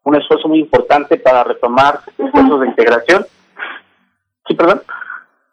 un 0.03 0.15
esfuerzo 0.15 0.47
muy 0.47 0.59
importante 0.59 1.17
para 1.17 1.43
retomar 1.43 1.99
esfuerzos 2.17 2.61
de 2.61 2.67
integración. 2.67 3.25
Sí, 4.47 4.55
perdón. 4.55 4.81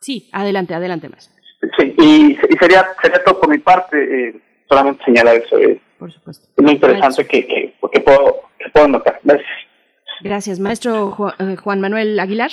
Sí, 0.00 0.28
adelante, 0.32 0.74
adelante 0.74 1.08
más. 1.08 1.30
Sí, 1.78 1.94
y, 1.98 2.32
y 2.32 2.56
sería 2.58 2.86
sería 3.02 3.22
todo 3.24 3.40
por 3.40 3.48
mi 3.48 3.58
parte, 3.58 3.96
eh, 4.28 4.40
solamente 4.68 5.04
señalar 5.04 5.36
eso. 5.36 5.58
eh, 5.58 5.80
Por 5.98 6.12
supuesto. 6.12 6.46
es 6.56 6.62
muy 6.64 6.72
interesante 6.74 7.26
que, 7.26 7.46
que, 7.46 7.74
que 7.92 8.00
puedo, 8.00 8.36
que 8.58 8.70
puedo 8.70 8.88
notar. 8.88 9.20
Gracias. 9.24 9.48
Gracias, 10.20 10.58
maestro 10.60 11.14
eh, 11.38 11.56
Juan 11.56 11.80
Manuel 11.80 12.18
Aguilar. 12.18 12.50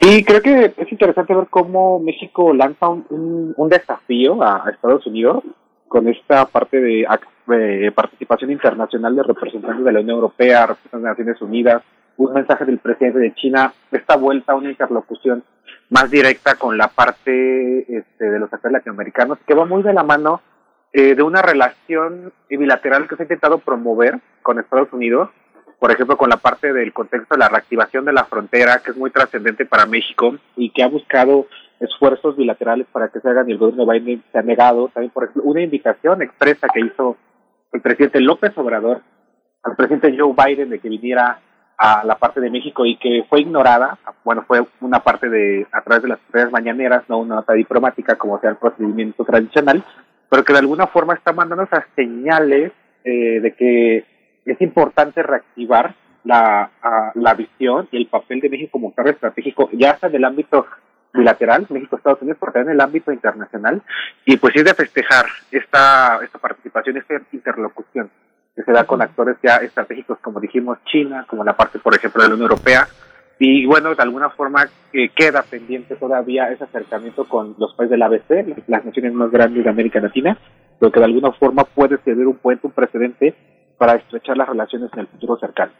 Y 0.00 0.24
creo 0.24 0.42
que 0.42 0.74
es 0.76 0.92
interesante 0.92 1.34
ver 1.34 1.46
cómo 1.48 1.98
México 2.00 2.52
lanza 2.52 2.88
un, 2.88 3.06
un, 3.08 3.54
un 3.56 3.68
desafío 3.68 4.42
a 4.42 4.64
Estados 4.70 5.06
Unidos 5.06 5.42
con 5.88 6.08
esta 6.08 6.46
parte 6.46 6.80
de, 6.80 7.06
de 7.46 7.92
participación 7.92 8.50
internacional 8.50 9.14
de 9.16 9.22
representantes 9.22 9.84
de 9.84 9.92
la 9.92 10.00
Unión 10.00 10.16
Europea, 10.16 10.66
representantes 10.66 11.02
de 11.02 11.08
Naciones 11.08 11.42
Unidas, 11.42 11.82
un 12.16 12.32
mensaje 12.32 12.64
del 12.64 12.78
presidente 12.78 13.18
de 13.18 13.34
China, 13.34 13.72
esta 13.92 14.16
vuelta 14.16 14.52
a 14.52 14.56
una 14.56 14.70
interlocución 14.70 15.44
más 15.90 16.10
directa 16.10 16.56
con 16.56 16.76
la 16.76 16.88
parte 16.88 17.80
este, 17.98 18.24
de 18.24 18.38
los 18.38 18.52
actores 18.52 18.72
latinoamericanos, 18.72 19.38
que 19.46 19.54
va 19.54 19.64
muy 19.64 19.82
de 19.82 19.92
la 19.92 20.02
mano 20.02 20.40
eh, 20.92 21.14
de 21.14 21.22
una 21.22 21.42
relación 21.42 22.32
bilateral 22.48 23.06
que 23.06 23.16
se 23.16 23.22
ha 23.22 23.24
intentado 23.24 23.58
promover 23.58 24.18
con 24.42 24.58
Estados 24.58 24.92
Unidos, 24.92 25.30
por 25.78 25.92
ejemplo, 25.92 26.16
con 26.16 26.30
la 26.30 26.38
parte 26.38 26.72
del 26.72 26.92
contexto 26.92 27.34
de 27.34 27.40
la 27.40 27.48
reactivación 27.48 28.06
de 28.06 28.12
la 28.12 28.24
frontera, 28.24 28.80
que 28.82 28.92
es 28.92 28.96
muy 28.96 29.10
trascendente 29.10 29.66
para 29.66 29.84
México 29.84 30.36
y 30.56 30.70
que 30.70 30.82
ha 30.82 30.88
buscado 30.88 31.46
esfuerzos 31.80 32.36
bilaterales 32.36 32.86
para 32.92 33.08
que 33.08 33.20
se 33.20 33.28
hagan 33.28 33.48
y 33.48 33.52
el 33.52 33.58
gobierno 33.58 33.84
de 33.84 33.98
Biden 33.98 34.22
se 34.32 34.38
ha 34.38 34.42
negado. 34.42 34.88
También, 34.92 35.12
por 35.12 35.24
ejemplo, 35.24 35.42
una 35.44 35.62
invitación 35.62 36.22
expresa 36.22 36.68
que 36.72 36.80
hizo 36.80 37.16
el 37.72 37.80
presidente 37.80 38.20
López 38.20 38.56
Obrador 38.56 39.02
al 39.62 39.76
presidente 39.76 40.16
Joe 40.16 40.32
Biden 40.32 40.70
de 40.70 40.78
que 40.78 40.88
viniera 40.88 41.40
a 41.78 42.04
la 42.04 42.16
parte 42.16 42.40
de 42.40 42.50
México 42.50 42.86
y 42.86 42.96
que 42.96 43.24
fue 43.28 43.40
ignorada, 43.40 43.98
bueno, 44.24 44.44
fue 44.46 44.64
una 44.80 45.00
parte 45.00 45.28
de, 45.28 45.66
a 45.72 45.82
través 45.82 46.02
de 46.02 46.08
las 46.08 46.18
redes 46.30 46.50
mañaneras, 46.50 47.04
no 47.08 47.18
una 47.18 47.36
nota 47.36 47.52
diplomática 47.52 48.16
como 48.16 48.40
sea 48.40 48.50
el 48.50 48.56
procedimiento 48.56 49.24
tradicional, 49.24 49.84
pero 50.30 50.44
que 50.44 50.52
de 50.52 50.60
alguna 50.60 50.86
forma 50.86 51.14
está 51.14 51.32
mandando 51.32 51.64
esas 51.64 51.84
señales 51.94 52.72
eh, 53.04 53.40
de 53.40 53.54
que 53.54 54.04
es 54.46 54.60
importante 54.62 55.22
reactivar 55.22 55.94
la, 56.24 56.70
la 57.14 57.34
visión 57.34 57.88
y 57.92 57.98
el 57.98 58.06
papel 58.06 58.40
de 58.40 58.48
México 58.48 58.72
como 58.72 58.92
un 58.96 59.08
estratégico, 59.08 59.68
ya 59.72 59.98
sea 59.98 60.08
en 60.08 60.16
el 60.16 60.24
ámbito 60.24 60.66
bilateral, 61.16 61.66
México-Estados 61.68 62.22
Unidos, 62.22 62.38
pero 62.40 62.52
también 62.52 62.70
en 62.70 62.74
el 62.74 62.80
ámbito 62.80 63.12
internacional, 63.12 63.82
y 64.24 64.36
pues 64.36 64.54
es 64.56 64.64
de 64.64 64.74
festejar 64.74 65.26
esta, 65.50 66.20
esta 66.22 66.38
participación, 66.38 66.96
esta 66.96 67.14
interlocución 67.32 68.10
que 68.54 68.62
se 68.62 68.72
da 68.72 68.84
con 68.84 69.02
actores 69.02 69.36
ya 69.42 69.56
estratégicos, 69.56 70.18
como 70.20 70.40
dijimos, 70.40 70.78
China, 70.84 71.26
como 71.28 71.44
la 71.44 71.56
parte, 71.56 71.78
por 71.78 71.94
ejemplo, 71.94 72.22
de 72.22 72.28
la 72.28 72.34
Unión 72.34 72.50
Europea, 72.50 72.86
y 73.38 73.66
bueno, 73.66 73.94
de 73.94 74.02
alguna 74.02 74.30
forma 74.30 74.66
eh, 74.92 75.10
queda 75.14 75.42
pendiente 75.42 75.96
todavía 75.96 76.50
ese 76.50 76.64
acercamiento 76.64 77.28
con 77.28 77.54
los 77.58 77.74
países 77.74 77.90
del 77.90 78.02
ABC, 78.02 78.64
las 78.66 78.84
naciones 78.84 79.12
más 79.12 79.30
grandes 79.30 79.62
de 79.62 79.70
América 79.70 80.00
Latina, 80.00 80.38
lo 80.80 80.90
que 80.90 81.00
de 81.00 81.06
alguna 81.06 81.32
forma 81.32 81.64
puede 81.64 81.98
servir 81.98 82.26
un 82.26 82.38
puente, 82.38 82.66
un 82.66 82.72
precedente 82.72 83.34
para 83.76 83.94
estrechar 83.94 84.38
las 84.38 84.48
relaciones 84.48 84.90
en 84.94 85.00
el 85.00 85.06
futuro 85.06 85.36
cercano. 85.36 85.72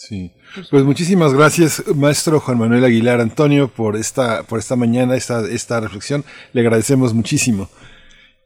Sí, 0.00 0.32
pues 0.70 0.82
muchísimas 0.82 1.34
gracias, 1.34 1.84
maestro 1.94 2.40
Juan 2.40 2.58
Manuel 2.58 2.86
Aguilar 2.86 3.20
Antonio, 3.20 3.68
por 3.68 3.96
esta, 3.96 4.44
por 4.44 4.58
esta 4.58 4.74
mañana, 4.74 5.14
esta, 5.14 5.46
esta 5.46 5.78
reflexión. 5.78 6.24
Le 6.54 6.62
agradecemos 6.62 7.12
muchísimo. 7.12 7.68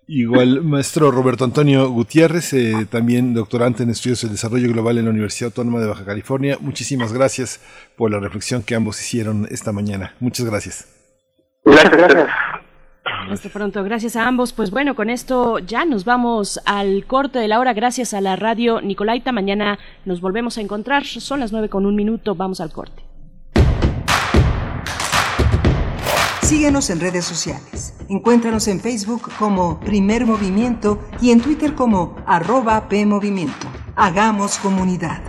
Igual, 0.08 0.64
maestro 0.64 1.12
Roberto 1.12 1.44
Antonio 1.44 1.88
Gutiérrez, 1.90 2.52
eh, 2.54 2.88
también 2.90 3.34
doctorante 3.34 3.84
en 3.84 3.90
estudios 3.90 4.22
del 4.22 4.32
desarrollo 4.32 4.68
global 4.68 4.98
en 4.98 5.04
la 5.04 5.12
Universidad 5.12 5.52
Autónoma 5.52 5.78
de 5.78 5.86
Baja 5.86 6.04
California. 6.04 6.58
Muchísimas 6.60 7.12
gracias 7.12 7.60
por 7.96 8.10
la 8.10 8.18
reflexión 8.18 8.64
que 8.64 8.74
ambos 8.74 9.00
hicieron 9.00 9.46
esta 9.48 9.70
mañana. 9.70 10.16
Muchas 10.18 10.46
gracias. 10.46 10.88
Gracias, 11.64 11.96
gracias. 11.96 12.28
Hasta 13.04 13.48
pronto, 13.48 13.82
gracias 13.84 14.16
a 14.16 14.26
ambos. 14.26 14.52
Pues 14.52 14.70
bueno, 14.70 14.94
con 14.94 15.10
esto 15.10 15.58
ya 15.58 15.84
nos 15.84 16.04
vamos 16.04 16.60
al 16.64 17.04
corte 17.06 17.38
de 17.38 17.48
la 17.48 17.58
hora. 17.60 17.72
Gracias 17.74 18.14
a 18.14 18.20
la 18.20 18.36
radio 18.36 18.80
Nicolaita. 18.80 19.32
Mañana 19.32 19.78
nos 20.04 20.20
volvemos 20.20 20.58
a 20.58 20.60
encontrar. 20.60 21.04
Son 21.04 21.40
las 21.40 21.52
nueve 21.52 21.68
con 21.68 21.86
un 21.86 21.94
minuto. 21.94 22.34
Vamos 22.34 22.60
al 22.60 22.72
corte. 22.72 23.02
Síguenos 26.42 26.90
en 26.90 27.00
redes 27.00 27.24
sociales. 27.24 27.96
Encuéntranos 28.08 28.68
en 28.68 28.80
Facebook 28.80 29.30
como 29.38 29.80
Primer 29.80 30.26
Movimiento 30.26 31.00
y 31.20 31.30
en 31.30 31.40
Twitter 31.40 31.74
como 31.74 32.16
arroba 32.26 32.88
PMovimiento. 32.88 33.66
Hagamos 33.96 34.58
comunidad. 34.58 35.22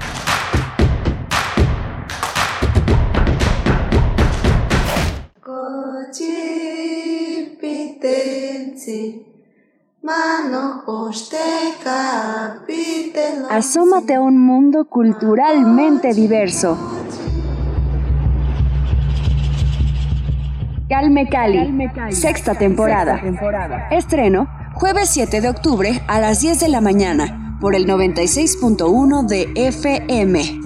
Asómate 13.49 14.15
a 14.15 14.21
un 14.21 14.37
mundo 14.37 14.85
culturalmente 14.85 16.13
diverso. 16.13 16.77
Calme 20.87 21.27
Cali, 21.27 21.89
sexta 22.11 22.53
temporada. 22.55 23.19
Estreno 23.89 24.47
jueves 24.75 25.09
7 25.09 25.41
de 25.41 25.49
octubre 25.49 26.01
a 26.07 26.19
las 26.19 26.41
10 26.41 26.59
de 26.59 26.67
la 26.69 26.81
mañana 26.81 27.57
por 27.59 27.75
el 27.75 27.87
96.1 27.87 29.25
de 29.25 29.51
FM. 29.55 30.59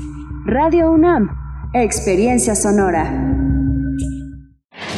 Radio 0.46 0.92
UNAM, 0.92 1.30
experiencia 1.74 2.56
sonora. 2.56 3.49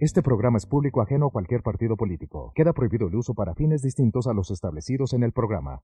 Este 0.00 0.22
programa 0.22 0.58
es 0.58 0.66
público 0.66 1.00
ajeno 1.00 1.26
a 1.26 1.30
cualquier 1.30 1.62
partido 1.62 1.96
político. 1.96 2.52
Queda 2.54 2.72
prohibido 2.72 3.06
el 3.06 3.14
uso 3.14 3.32
para 3.34 3.54
fines 3.54 3.80
distintos 3.80 4.26
a 4.26 4.32
los 4.34 4.50
establecidos 4.50 5.12
en 5.12 5.22
el 5.22 5.30
programa. 5.32 5.82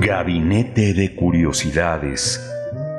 Gabinete 0.00 0.92
de 0.92 1.16
Curiosidades. 1.16 2.46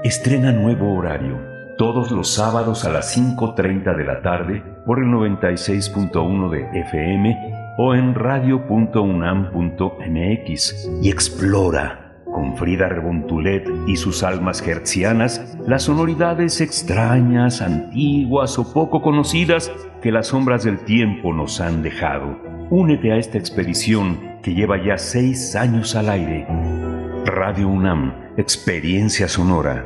Estrena 0.04 0.52
nuevo 0.52 0.98
horario. 0.98 1.40
Todos 1.78 2.12
los 2.12 2.34
sábados 2.34 2.86
a 2.86 2.90
las 2.90 3.16
5.30 3.16 3.96
de 3.96 4.04
la 4.04 4.22
tarde 4.22 4.64
por 4.86 5.00
el 5.00 5.06
96.1 5.06 6.50
de 6.50 6.80
FM 6.82 7.76
o 7.78 7.94
en 7.94 8.16
radio.unam.mx. 8.16 8.90
Y 11.02 11.10
explora 11.10 12.03
con 12.34 12.58
Frida 12.58 12.90
Rebontulet 12.90 13.66
y 13.88 13.96
sus 13.96 14.24
almas 14.24 14.62
hertzianas, 14.68 15.56
las 15.66 15.84
sonoridades 15.84 16.60
extrañas, 16.60 17.62
antiguas 17.62 18.60
o 18.60 18.74
poco 18.74 19.02
conocidas 19.02 19.72
que 20.02 20.12
las 20.12 20.28
sombras 20.28 20.64
del 20.64 20.80
tiempo 20.80 21.32
nos 21.34 21.62
han 21.62 21.82
dejado. 21.82 22.38
Únete 22.70 23.12
a 23.12 23.18
esta 23.18 23.38
expedición 23.38 24.20
que 24.42 24.54
lleva 24.54 24.84
ya 24.84 24.98
seis 24.98 25.56
años 25.56 25.96
al 25.96 26.10
aire. 26.10 26.46
Radio 27.26 27.70
UNAM, 27.70 28.14
Experiencia 28.36 29.30
Sonora. 29.30 29.86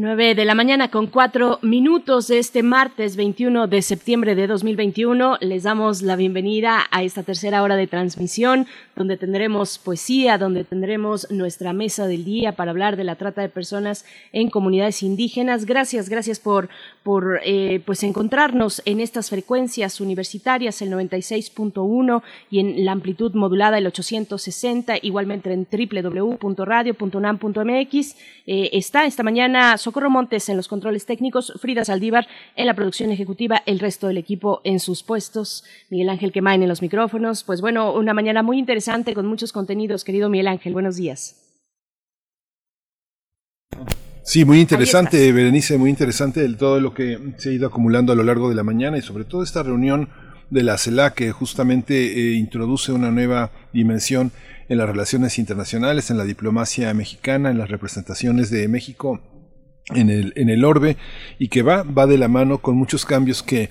9 0.00 0.36
de 0.36 0.44
la 0.44 0.54
mañana 0.54 0.92
con 0.92 1.08
cuatro 1.08 1.58
minutos 1.60 2.28
de 2.28 2.38
este 2.38 2.62
martes 2.62 3.16
21 3.16 3.66
de 3.66 3.82
septiembre 3.82 4.36
de 4.36 4.46
2021. 4.46 5.38
Les 5.40 5.64
damos 5.64 6.02
la 6.02 6.14
bienvenida 6.14 6.86
a 6.92 7.02
esta 7.02 7.24
tercera 7.24 7.64
hora 7.64 7.74
de 7.74 7.88
transmisión 7.88 8.68
donde 8.94 9.16
tendremos 9.16 9.78
poesía, 9.78 10.38
donde 10.38 10.62
tendremos 10.62 11.28
nuestra 11.32 11.72
mesa 11.72 12.06
del 12.06 12.24
día 12.24 12.52
para 12.52 12.70
hablar 12.70 12.96
de 12.96 13.02
la 13.02 13.16
trata 13.16 13.42
de 13.42 13.48
personas 13.48 14.04
en 14.32 14.50
comunidades 14.50 15.02
indígenas. 15.02 15.66
Gracias, 15.66 16.08
gracias 16.08 16.38
por, 16.38 16.68
por 17.02 17.40
eh, 17.44 17.82
pues 17.84 18.04
encontrarnos 18.04 18.80
en 18.84 19.00
estas 19.00 19.30
frecuencias 19.30 20.00
universitarias, 20.00 20.80
el 20.80 20.92
96.1 20.92 22.22
y 22.50 22.60
en 22.60 22.84
la 22.84 22.92
amplitud 22.92 23.34
modulada 23.34 23.78
el 23.78 23.88
860, 23.88 24.98
igualmente 25.02 25.52
en 25.52 25.66
www.radio.unam.mx. 25.70 28.16
Eh, 28.46 28.70
está 28.72 29.04
esta 29.04 29.22
mañana 29.22 29.76
Socorro 29.88 30.10
Montes 30.10 30.50
en 30.50 30.58
los 30.58 30.68
controles 30.68 31.06
técnicos, 31.06 31.50
Frida 31.62 31.82
Saldívar 31.82 32.26
en 32.56 32.66
la 32.66 32.74
producción 32.74 33.10
ejecutiva, 33.10 33.62
el 33.64 33.78
resto 33.78 34.06
del 34.06 34.18
equipo 34.18 34.60
en 34.62 34.80
sus 34.80 35.02
puestos, 35.02 35.64
Miguel 35.88 36.10
Ángel 36.10 36.30
Quemain 36.30 36.62
en 36.62 36.68
los 36.68 36.82
micrófonos. 36.82 37.42
Pues 37.42 37.62
bueno, 37.62 37.94
una 37.94 38.12
mañana 38.12 38.42
muy 38.42 38.58
interesante 38.58 39.14
con 39.14 39.24
muchos 39.26 39.50
contenidos, 39.50 40.04
querido 40.04 40.28
Miguel 40.28 40.48
Ángel. 40.48 40.74
Buenos 40.74 40.96
días. 40.96 41.36
Sí, 44.24 44.44
muy 44.44 44.60
interesante, 44.60 45.32
Berenice, 45.32 45.78
muy 45.78 45.88
interesante 45.88 46.44
el, 46.44 46.58
todo 46.58 46.80
lo 46.80 46.92
que 46.92 47.18
se 47.38 47.48
ha 47.48 47.52
ido 47.52 47.68
acumulando 47.68 48.12
a 48.12 48.14
lo 48.14 48.24
largo 48.24 48.50
de 48.50 48.56
la 48.56 48.64
mañana 48.64 48.98
y 48.98 49.00
sobre 49.00 49.24
todo 49.24 49.42
esta 49.42 49.62
reunión 49.62 50.10
de 50.50 50.64
la 50.64 50.76
CELAC 50.76 51.14
que 51.14 51.32
justamente 51.32 51.94
eh, 52.12 52.34
introduce 52.34 52.92
una 52.92 53.10
nueva 53.10 53.52
dimensión 53.72 54.32
en 54.68 54.76
las 54.76 54.86
relaciones 54.86 55.38
internacionales, 55.38 56.10
en 56.10 56.18
la 56.18 56.24
diplomacia 56.24 56.92
mexicana, 56.92 57.50
en 57.50 57.56
las 57.56 57.70
representaciones 57.70 58.50
de 58.50 58.68
México 58.68 59.22
en 59.94 60.10
el, 60.10 60.32
en 60.36 60.50
el 60.50 60.64
orbe 60.64 60.96
y 61.38 61.48
que 61.48 61.62
va, 61.62 61.82
va 61.82 62.06
de 62.06 62.18
la 62.18 62.28
mano 62.28 62.58
con 62.58 62.76
muchos 62.76 63.04
cambios 63.06 63.42
que 63.42 63.70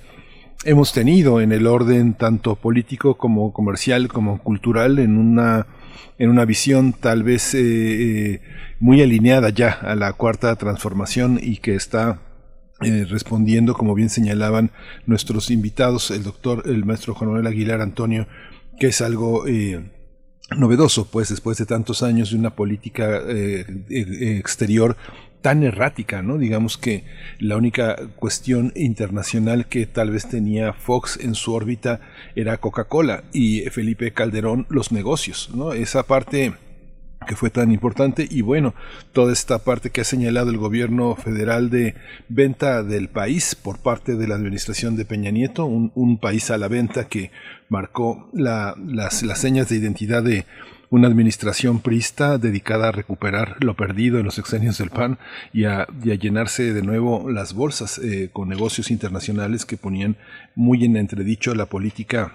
hemos 0.65 0.91
tenido 0.91 1.41
en 1.41 1.51
el 1.51 1.67
orden 1.67 2.13
tanto 2.15 2.55
político 2.55 3.15
como 3.15 3.53
comercial 3.53 4.07
como 4.07 4.41
cultural 4.41 4.99
en 4.99 5.17
una 5.17 5.67
en 6.17 6.29
una 6.29 6.45
visión 6.45 6.93
tal 6.93 7.23
vez 7.23 7.53
eh, 7.53 7.59
eh, 7.61 8.41
muy 8.79 9.01
alineada 9.01 9.49
ya 9.49 9.71
a 9.71 9.95
la 9.95 10.13
cuarta 10.13 10.55
transformación 10.55 11.39
y 11.41 11.57
que 11.57 11.75
está 11.75 12.21
eh, 12.81 13.05
respondiendo, 13.09 13.73
como 13.73 13.95
bien 13.95 14.09
señalaban 14.09 14.71
nuestros 15.05 15.49
invitados, 15.51 16.11
el 16.11 16.23
doctor, 16.23 16.63
el 16.65 16.85
maestro 16.85 17.13
Juan 17.13 17.31
Manuel 17.31 17.47
Aguilar 17.47 17.81
Antonio, 17.81 18.27
que 18.79 18.87
es 18.87 19.01
algo 19.01 19.45
novedoso, 20.55 21.09
pues 21.09 21.29
después 21.29 21.57
de 21.57 21.65
tantos 21.65 22.03
años 22.03 22.31
de 22.31 22.37
una 22.37 22.51
política 22.51 23.21
exterior 23.89 24.95
tan 25.41 25.63
errática, 25.63 26.21
¿no? 26.21 26.37
Digamos 26.37 26.77
que 26.77 27.03
la 27.39 27.57
única 27.57 27.95
cuestión 28.15 28.73
internacional 28.75 29.67
que 29.67 29.85
tal 29.85 30.11
vez 30.11 30.27
tenía 30.27 30.73
Fox 30.73 31.19
en 31.21 31.35
su 31.35 31.53
órbita 31.53 32.01
era 32.35 32.57
Coca-Cola 32.57 33.23
y 33.33 33.61
Felipe 33.69 34.11
Calderón 34.11 34.65
los 34.69 34.91
negocios, 34.91 35.49
¿no? 35.53 35.73
Esa 35.73 36.03
parte 36.03 36.53
que 37.27 37.35
fue 37.35 37.49
tan 37.49 37.71
importante 37.71 38.27
y 38.29 38.41
bueno, 38.41 38.73
toda 39.11 39.33
esta 39.33 39.59
parte 39.59 39.89
que 39.89 40.01
ha 40.01 40.05
señalado 40.05 40.49
el 40.49 40.57
gobierno 40.57 41.15
federal 41.15 41.69
de 41.69 41.95
venta 42.29 42.83
del 42.83 43.09
país 43.09 43.55
por 43.55 43.79
parte 43.79 44.15
de 44.15 44.27
la 44.27 44.35
administración 44.35 44.95
de 44.95 45.05
Peña 45.05 45.31
Nieto, 45.31 45.65
un, 45.65 46.17
país 46.19 46.49
a 46.51 46.57
la 46.57 46.67
venta 46.67 47.07
que 47.07 47.31
marcó 47.69 48.29
las, 48.33 48.75
las 49.23 49.39
señas 49.39 49.69
de 49.69 49.75
identidad 49.75 50.23
de 50.23 50.45
una 50.89 51.07
administración 51.07 51.79
prista 51.79 52.37
dedicada 52.37 52.89
a 52.89 52.91
recuperar 52.91 53.57
lo 53.59 53.75
perdido 53.75 54.19
en 54.19 54.25
los 54.25 54.39
exenios 54.39 54.77
del 54.77 54.89
PAN 54.89 55.17
y 55.53 55.65
a, 55.65 55.87
llenarse 56.03 56.73
de 56.73 56.81
nuevo 56.81 57.29
las 57.29 57.53
bolsas 57.53 57.99
eh, 57.99 58.29
con 58.31 58.49
negocios 58.49 58.91
internacionales 58.91 59.65
que 59.65 59.77
ponían 59.77 60.17
muy 60.55 60.85
en 60.85 60.97
entredicho 60.97 61.53
la 61.55 61.65
política 61.65 62.33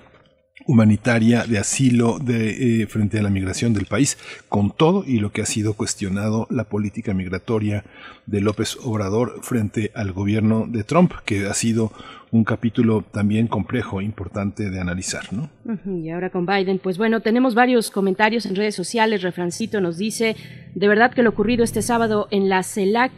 humanitaria 0.66 1.44
de 1.44 1.58
asilo 1.58 2.18
de, 2.18 2.82
eh, 2.82 2.86
frente 2.86 3.18
a 3.18 3.22
la 3.22 3.30
migración 3.30 3.72
del 3.72 3.86
país, 3.86 4.18
con 4.48 4.70
todo 4.70 5.04
y 5.06 5.18
lo 5.18 5.32
que 5.32 5.42
ha 5.42 5.46
sido 5.46 5.74
cuestionado 5.74 6.46
la 6.50 6.64
política 6.64 7.14
migratoria 7.14 7.84
de 8.26 8.40
López 8.40 8.76
Obrador 8.82 9.40
frente 9.42 9.90
al 9.94 10.12
gobierno 10.12 10.66
de 10.68 10.84
Trump, 10.84 11.12
que 11.24 11.46
ha 11.46 11.54
sido 11.54 11.92
un 12.32 12.44
capítulo 12.44 13.02
también 13.02 13.46
complejo, 13.46 14.00
importante 14.00 14.70
de 14.70 14.80
analizar, 14.80 15.32
¿no? 15.32 15.50
Y 15.84 16.08
ahora 16.08 16.30
con 16.30 16.46
Biden, 16.46 16.78
pues 16.78 16.96
bueno, 16.96 17.20
tenemos 17.20 17.54
varios 17.54 17.90
comentarios 17.90 18.46
en 18.46 18.56
redes 18.56 18.74
sociales. 18.74 19.22
Refrancito 19.22 19.82
nos 19.82 19.98
dice, 19.98 20.34
de 20.74 20.88
verdad 20.88 21.12
que 21.12 21.22
lo 21.22 21.30
ocurrido 21.30 21.62
este 21.62 21.82
sábado 21.82 22.28
en 22.30 22.48
la 22.48 22.62
CELAC 22.62 23.12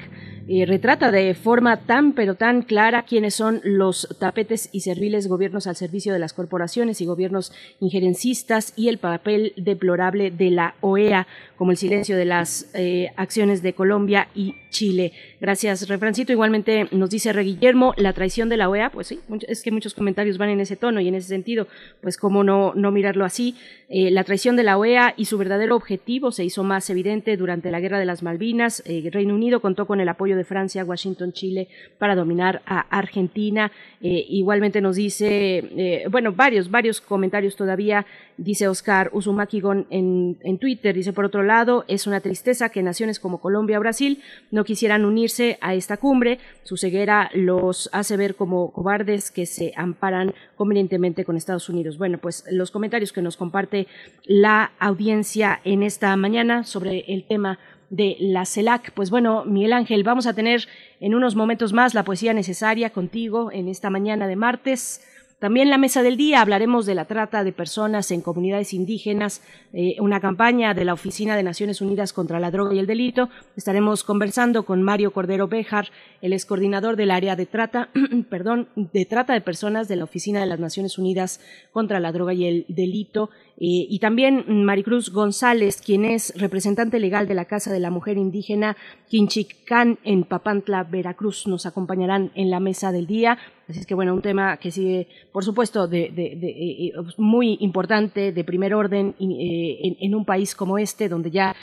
eh, 0.46 0.66
retrata 0.66 1.10
de 1.10 1.32
forma 1.34 1.86
tan 1.86 2.12
pero 2.12 2.34
tan 2.34 2.60
clara 2.60 3.04
quiénes 3.04 3.34
son 3.34 3.62
los 3.64 4.14
tapetes 4.20 4.68
y 4.72 4.80
serviles 4.80 5.26
gobiernos 5.26 5.66
al 5.66 5.74
servicio 5.74 6.12
de 6.12 6.18
las 6.18 6.34
corporaciones 6.34 7.00
y 7.00 7.06
gobiernos 7.06 7.50
injerencistas 7.80 8.74
y 8.76 8.88
el 8.88 8.98
papel 8.98 9.54
deplorable 9.56 10.30
de 10.30 10.50
la 10.50 10.74
OEA, 10.82 11.26
como 11.56 11.70
el 11.70 11.78
silencio 11.78 12.18
de 12.18 12.26
las 12.26 12.70
eh, 12.74 13.10
acciones 13.16 13.62
de 13.62 13.72
Colombia 13.72 14.28
y 14.34 14.54
Chile. 14.68 15.12
Gracias, 15.44 15.86
Refrancito. 15.90 16.32
Igualmente 16.32 16.88
nos 16.90 17.10
dice 17.10 17.30
Re 17.30 17.42
Guillermo, 17.42 17.92
la 17.98 18.14
traición 18.14 18.48
de 18.48 18.56
la 18.56 18.70
OEA, 18.70 18.88
pues 18.88 19.08
sí, 19.08 19.20
es 19.46 19.62
que 19.62 19.70
muchos 19.70 19.92
comentarios 19.92 20.38
van 20.38 20.48
en 20.48 20.60
ese 20.60 20.74
tono 20.74 21.02
y 21.02 21.08
en 21.08 21.14
ese 21.14 21.28
sentido, 21.28 21.68
pues 22.00 22.16
cómo 22.16 22.42
no, 22.42 22.72
no 22.74 22.90
mirarlo 22.90 23.26
así. 23.26 23.54
Eh, 23.90 24.10
la 24.10 24.24
traición 24.24 24.56
de 24.56 24.62
la 24.62 24.78
OEA 24.78 25.12
y 25.18 25.26
su 25.26 25.36
verdadero 25.36 25.76
objetivo 25.76 26.32
se 26.32 26.44
hizo 26.44 26.64
más 26.64 26.88
evidente 26.88 27.36
durante 27.36 27.70
la 27.70 27.80
Guerra 27.80 27.98
de 27.98 28.06
las 28.06 28.22
Malvinas. 28.22 28.82
Eh, 28.86 29.06
Reino 29.12 29.34
Unido 29.34 29.60
contó 29.60 29.86
con 29.86 30.00
el 30.00 30.08
apoyo 30.08 30.34
de 30.34 30.44
Francia, 30.44 30.82
Washington, 30.82 31.34
Chile 31.34 31.68
para 31.98 32.14
dominar 32.14 32.62
a 32.64 32.80
Argentina. 32.80 33.70
Eh, 34.00 34.24
igualmente 34.30 34.80
nos 34.80 34.96
dice, 34.96 36.06
bueno, 36.10 36.32
varios, 36.32 36.70
varios 36.70 37.02
comentarios 37.02 37.54
todavía, 37.54 38.06
dice 38.38 38.66
Oscar 38.66 39.10
Uzumakigon 39.12 39.86
en, 39.90 40.38
en 40.42 40.58
Twitter, 40.58 40.94
dice 40.94 41.12
por 41.12 41.26
otro 41.26 41.42
lado, 41.42 41.84
es 41.86 42.06
una 42.06 42.20
tristeza 42.20 42.70
que 42.70 42.82
naciones 42.82 43.20
como 43.20 43.40
Colombia 43.40 43.76
o 43.76 43.80
Brasil 43.80 44.22
no 44.50 44.64
quisieran 44.64 45.04
unirse 45.04 45.33
a 45.60 45.74
esta 45.74 45.96
cumbre. 45.96 46.38
Su 46.62 46.76
ceguera 46.76 47.30
los 47.34 47.88
hace 47.92 48.16
ver 48.16 48.34
como 48.34 48.72
cobardes 48.72 49.30
que 49.30 49.46
se 49.46 49.72
amparan 49.76 50.34
convenientemente 50.56 51.24
con 51.24 51.36
Estados 51.36 51.68
Unidos. 51.68 51.98
Bueno, 51.98 52.18
pues 52.18 52.44
los 52.50 52.70
comentarios 52.70 53.12
que 53.12 53.22
nos 53.22 53.36
comparte 53.36 53.86
la 54.24 54.72
audiencia 54.78 55.60
en 55.64 55.82
esta 55.82 56.16
mañana 56.16 56.64
sobre 56.64 57.00
el 57.08 57.24
tema 57.24 57.58
de 57.90 58.16
la 58.18 58.44
CELAC. 58.44 58.92
Pues 58.92 59.10
bueno, 59.10 59.44
Miguel 59.44 59.72
Ángel, 59.72 60.04
vamos 60.04 60.26
a 60.26 60.34
tener 60.34 60.66
en 61.00 61.14
unos 61.14 61.36
momentos 61.36 61.72
más 61.72 61.94
la 61.94 62.04
poesía 62.04 62.32
necesaria 62.32 62.90
contigo 62.90 63.50
en 63.52 63.68
esta 63.68 63.90
mañana 63.90 64.26
de 64.26 64.36
martes. 64.36 65.06
También 65.38 65.68
la 65.68 65.78
mesa 65.78 66.02
del 66.02 66.16
día 66.16 66.40
hablaremos 66.40 66.86
de 66.86 66.94
la 66.94 67.04
trata 67.04 67.44
de 67.44 67.52
personas 67.52 68.10
en 68.10 68.22
comunidades 68.22 68.72
indígenas, 68.72 69.42
eh, 69.72 69.96
una 70.00 70.20
campaña 70.20 70.74
de 70.74 70.84
la 70.84 70.94
Oficina 70.94 71.36
de 71.36 71.42
Naciones 71.42 71.80
Unidas 71.80 72.12
contra 72.12 72.40
la 72.40 72.50
Droga 72.50 72.74
y 72.74 72.78
el 72.78 72.86
Delito. 72.86 73.28
Estaremos 73.56 74.04
conversando 74.04 74.64
con 74.64 74.82
Mario 74.82 75.12
Cordero 75.12 75.48
Bejar, 75.48 75.88
el 76.22 76.32
ex 76.32 76.46
coordinador 76.46 76.96
del 76.96 77.10
área 77.10 77.36
de 77.36 77.46
trata, 77.46 77.90
perdón, 78.30 78.68
de 78.76 79.04
trata 79.04 79.34
de 79.34 79.40
personas 79.40 79.88
de 79.88 79.96
la 79.96 80.04
Oficina 80.04 80.40
de 80.40 80.46
las 80.46 80.60
Naciones 80.60 80.98
Unidas 80.98 81.40
contra 81.72 82.00
la 82.00 82.12
Droga 82.12 82.32
y 82.32 82.46
el 82.46 82.64
Delito. 82.68 83.30
Eh, 83.56 83.86
y 83.88 83.98
también 84.00 84.64
Maricruz 84.64 85.10
González, 85.10 85.80
quien 85.80 86.04
es 86.04 86.34
representante 86.36 86.98
legal 86.98 87.28
de 87.28 87.34
la 87.34 87.44
Casa 87.44 87.72
de 87.72 87.78
la 87.78 87.90
Mujer 87.90 88.16
Indígena 88.16 88.76
Quinchicán 89.08 89.98
en 90.02 90.24
Papantla, 90.24 90.82
Veracruz, 90.82 91.46
nos 91.46 91.64
acompañarán 91.64 92.32
en 92.34 92.50
la 92.50 92.58
mesa 92.58 92.90
del 92.90 93.06
día. 93.06 93.38
Así 93.68 93.78
es 93.78 93.86
que, 93.86 93.94
bueno, 93.94 94.12
un 94.12 94.22
tema 94.22 94.56
que 94.56 94.72
sigue, 94.72 95.06
por 95.32 95.44
supuesto, 95.44 95.86
de, 95.86 96.12
eh, 96.16 96.92
muy 97.16 97.56
importante, 97.60 98.32
de 98.32 98.44
primer 98.44 98.74
orden 98.74 99.14
eh, 99.20 99.96
en, 100.00 100.14
un 100.14 100.24
país 100.24 100.54
como 100.56 100.76
este, 100.78 101.08
donde 101.08 101.30
ya 101.30 101.54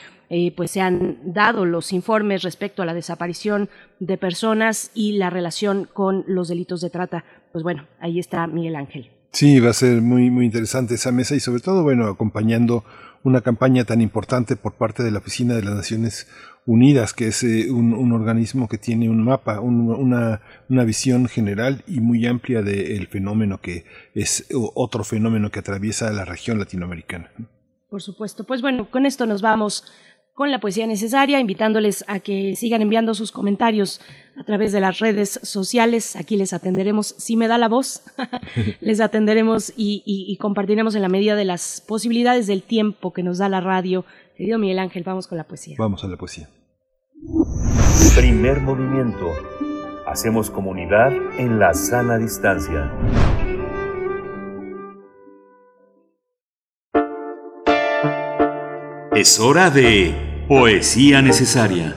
pues 0.56 0.72
se 0.72 0.80
han 0.80 1.18
dado 1.26 1.66
los 1.66 1.92
informes 1.92 2.44
respecto 2.44 2.82
a 2.82 2.86
la 2.86 2.94
desaparición 2.94 3.68
de 4.00 4.18
personas 4.18 4.90
y 4.96 5.18
la 5.18 5.30
relación 5.30 5.90
con 5.92 6.24
los 6.26 6.48
delitos 6.48 6.80
de 6.80 6.90
trata. 6.90 7.26
Pues 7.52 7.66
bueno, 7.66 7.86
ahí 8.00 8.18
está 8.18 8.48
Miguel 8.48 8.78
Ángel. 8.78 9.10
Sí, 9.32 9.60
va 9.62 9.70
a 9.70 9.74
ser 9.74 10.02
muy, 10.02 10.30
muy 10.30 10.46
interesante 10.46 10.96
esa 10.96 11.12
mesa 11.12 11.36
y 11.36 11.40
sobre 11.40 11.62
todo, 11.62 11.84
bueno, 11.84 12.08
acompañando 12.08 12.84
una 13.24 13.42
campaña 13.42 13.86
tan 13.86 14.02
importante 14.02 14.56
por 14.56 14.74
parte 14.74 15.04
de 15.04 15.12
la 15.12 15.20
Oficina 15.20 15.56
de 15.56 15.64
las 15.64 15.76
Naciones 15.76 16.28
Unidas, 16.66 17.14
que 17.14 17.28
es 17.28 17.44
eh, 17.44 17.72
un, 17.72 18.12
organismo 18.12 18.68
que 18.68 18.78
tiene 18.78 19.10
un 19.10 19.24
mapa, 19.24 19.60
una, 19.62 20.42
una, 20.70 20.84
visión 20.84 21.28
general 21.28 21.84
y 21.88 22.02
muy 22.02 22.26
amplia 22.28 22.62
del 22.62 23.08
fenómeno 23.08 23.60
que 23.62 23.86
es 24.14 24.48
otro 24.52 25.04
fenómeno 25.04 25.50
que 25.50 25.60
atraviesa 25.60 26.12
la 26.12 26.26
región 26.26 26.60
latinoamericana. 26.60 27.32
Por 27.90 28.02
supuesto. 28.02 28.44
Pues 28.46 28.62
bueno, 28.62 28.90
con 28.90 29.06
esto 29.06 29.26
nos 29.26 29.42
vamos 29.42 29.86
con 30.34 30.52
la 30.52 30.60
poesía 30.60 30.88
necesaria, 30.88 31.40
invitándoles 31.40 32.06
a 32.08 32.20
que 32.20 32.56
sigan 32.56 32.82
enviando 32.82 33.14
sus 33.14 33.32
comentarios 33.32 34.02
a 34.38 34.44
través 34.44 34.72
de 34.72 34.80
las 34.80 35.00
redes 35.00 35.40
sociales. 35.44 36.16
Aquí 36.16 36.38
les 36.38 36.54
atenderemos, 36.54 37.16
si 37.18 37.36
me 37.36 37.48
da 37.48 37.58
la 37.58 37.68
voz, 37.68 38.04
les 38.82 39.02
atenderemos 39.02 39.74
y, 39.76 40.38
compartiremos 40.40 40.96
en 40.96 41.02
la 41.02 41.10
medida 41.10 41.36
de 41.36 41.46
las 41.46 41.84
posibilidades 41.86 42.48
del 42.48 42.64
tiempo 42.64 43.14
que 43.14 43.24
nos 43.24 43.38
da 43.38 43.50
la 43.50 43.62
radio. 43.62 44.06
Querido 44.36 44.58
Miguel 44.58 44.80
Ángel, 44.80 45.04
vamos 45.04 45.28
con 45.28 45.38
la 45.38 45.44
poesía. 45.44 45.76
Vamos 45.78 46.04
a 46.04 46.08
la 46.08 46.18
poesía. 46.18 46.50
Primer 48.16 48.62
movimiento. 48.62 49.32
Hacemos 50.08 50.50
comunidad 50.50 51.14
en 51.38 51.60
la 51.60 51.74
sana 51.74 52.18
distancia. 52.18 52.92
Es 59.22 59.40
hora 59.40 59.70
de 59.70 60.16
Poesía 60.48 61.22
Necesaria. 61.22 61.96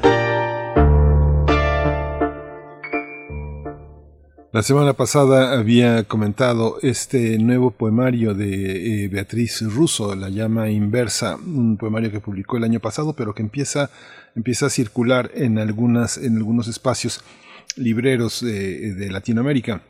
La 4.53 4.63
semana 4.63 4.93
pasada 4.93 5.59
había 5.59 6.05
comentado 6.05 6.77
este 6.83 7.39
nuevo 7.39 7.71
poemario 7.71 8.35
de 8.35 9.05
eh, 9.05 9.09
Beatriz 9.09 9.63
Russo, 9.63 10.15
La 10.15 10.29
llama 10.29 10.69
inversa, 10.69 11.37
un 11.37 11.79
poemario 11.79 12.13
que 12.13 12.21
publicó 12.21 12.59
el 12.59 12.65
año 12.65 12.81
pasado, 12.81 13.15
pero 13.15 13.35
que 13.35 13.41
empieza, 13.41 13.89
empieza 14.37 14.67
a 14.67 14.69
circular 14.69 15.31
en, 15.35 15.59
algunas, 15.59 16.19
en 16.19 16.37
algunos 16.37 16.69
espacios 16.69 17.25
libreros 17.77 18.43
de 18.45 19.09
Latinoamérica. 19.11 19.81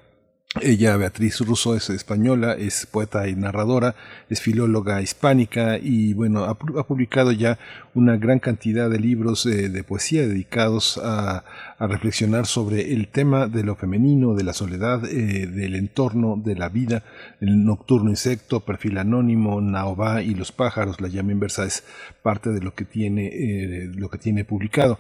Ella, 0.61 0.97
Beatriz 0.97 1.41
Russo, 1.41 1.75
es 1.75 1.91
española, 1.91 2.55
es 2.57 2.87
poeta 2.87 3.27
y 3.27 3.35
narradora, 3.35 3.97
es 4.31 4.41
filóloga 4.41 5.03
hispánica 5.03 5.79
y 5.79 6.15
bueno, 6.15 6.45
ha, 6.45 6.55
publicado 6.55 7.33
ya 7.33 7.59
una 7.95 8.17
gran 8.17 8.41
cantidad 8.41 8.91
de 8.91 8.99
libros 8.99 9.47
eh, 9.47 9.69
de 9.69 9.85
poesía 9.85 10.27
dedicados 10.27 11.01
a, 11.03 11.45
reflexionar 11.79 12.47
sobre 12.47 12.95
el 12.95 13.09
tema 13.09 13.47
de 13.47 13.63
lo 13.63 13.77
femenino, 13.77 14.35
de 14.35 14.45
la 14.45 14.55
soledad, 14.55 15.05
eh, 15.05 15.47
del 15.47 15.75
entorno, 15.75 16.41
de 16.43 16.55
la 16.55 16.71
vida, 16.71 17.03
el 17.41 17.63
nocturno 17.65 18.09
insecto, 18.09 18.61
perfil 18.61 18.97
anónimo, 18.97 19.61
Naobá 19.61 20.23
y 20.23 20.35
los 20.35 20.51
pájaros, 20.51 21.01
la 21.03 21.09
llama 21.09 21.33
inversa 21.33 21.67
es 21.67 21.85
parte 22.23 22.51
de 22.51 22.61
lo 22.61 22.75
que 22.75 22.87
tiene, 22.87 23.27
eh, 23.27 23.91
lo 23.95 24.09
que 24.09 24.17
tiene 24.17 24.45
publicado. 24.45 24.99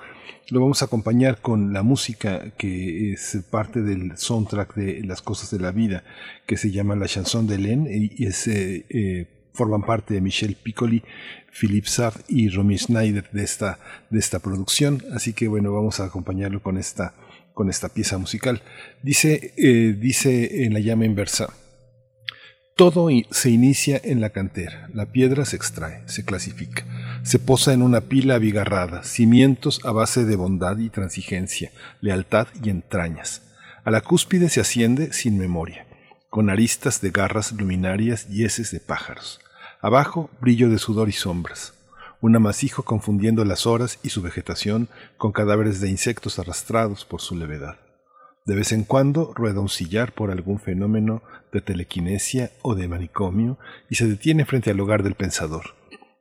Lo 0.51 0.61
vamos 0.61 0.83
a 0.83 0.87
acompañar 0.87 1.41
con 1.41 1.73
la 1.73 1.83
música 1.83 2.51
que 2.59 3.13
es 3.13 3.39
parte 3.51 3.81
del 3.81 4.19
soundtrack 4.19 4.75
de 4.75 5.03
Las 5.05 5.23
cosas 5.23 5.51
de 5.51 5.61
la 5.61 5.71
vida, 5.71 6.05
que 6.45 6.59
se 6.59 6.71
llama 6.71 6.97
La 6.97 7.07
chanson 7.07 7.47
de 7.47 7.59
Len 7.59 7.87
y 7.89 8.27
es, 8.27 8.47
forman 9.55 9.83
parte 9.83 10.15
de 10.15 10.21
Michel 10.21 10.57
Piccoli, 10.57 11.03
Philippe 11.51 11.89
Sartre 11.89 12.25
y 12.29 12.49
Romy 12.49 12.77
Schneider 12.77 13.31
de 13.31 13.45
esta, 13.45 13.79
de 14.11 14.19
esta 14.19 14.41
producción. 14.41 15.03
Así 15.15 15.33
que 15.33 15.49
bueno, 15.49 15.73
vamos 15.73 16.01
a 16.01 16.05
acompañarlo 16.05 16.63
con 16.63 16.77
esta, 16.77 17.15
con 17.55 17.71
esta 17.71 17.89
pieza 17.89 18.19
musical. 18.19 18.63
Dice, 19.03 19.55
eh, 19.57 19.97
dice 19.99 20.65
en 20.65 20.75
la 20.75 20.81
llama 20.81 21.07
inversa. 21.07 21.49
Todo 22.77 23.09
se 23.31 23.51
inicia 23.51 24.01
en 24.03 24.21
la 24.21 24.31
cantera, 24.31 24.89
la 24.93 25.07
piedra 25.07 25.45
se 25.45 25.55
extrae, 25.55 26.03
se 26.07 26.25
clasifica, 26.25 26.85
se 27.23 27.39
posa 27.39 27.73
en 27.73 27.83
una 27.83 28.01
pila 28.01 28.35
abigarrada, 28.35 29.05
cimientos 29.05 29.81
a 29.85 29.93
base 29.93 30.25
de 30.25 30.35
bondad 30.35 30.79
y 30.79 30.91
transigencia, 30.91 31.71
lealtad 32.01 32.49
y 32.65 32.71
entrañas. 32.71 33.43
A 33.85 33.93
la 33.93 34.01
cúspide 34.01 34.49
se 34.49 34.61
asciende 34.61 35.13
sin 35.13 35.39
memoria, 35.39 35.87
con 36.31 36.51
aristas 36.51 37.01
de 37.01 37.13
garras 37.13 37.53
luminarias 37.53 38.27
y 38.29 38.45
heces 38.45 38.73
de 38.73 38.81
pájaros. 38.81 39.44
Abajo, 39.85 40.31
brillo 40.41 40.71
de 40.71 40.79
sudor 40.79 41.11
y 41.11 41.13
sombras. 41.13 41.75
Un 42.23 42.35
amasijo 42.35 42.85
confundiendo 42.85 43.45
las 43.45 43.67
horas 43.67 43.99
y 44.03 44.09
su 44.09 44.23
vegetación 44.23 44.89
con 45.19 45.31
cadáveres 45.31 45.79
de 45.83 45.91
insectos 45.91 46.39
arrastrados 46.39 47.05
por 47.05 47.21
su 47.21 47.37
levedad. 47.37 47.77
De 48.47 48.55
vez 48.55 48.73
en 48.73 48.85
cuando 48.85 49.35
rueda 49.35 49.61
un 49.61 49.69
sillar 49.69 50.13
por 50.13 50.31
algún 50.31 50.59
fenómeno 50.59 51.23
de 51.53 51.61
telequinesia 51.61 52.51
o 52.63 52.75
de 52.75 52.89
manicomio 52.89 53.59
y 53.91 53.97
se 53.97 54.09
detiene 54.09 54.47
frente 54.47 54.71
al 54.71 54.81
hogar 54.81 55.03
del 55.03 55.17
pensador. 55.17 55.75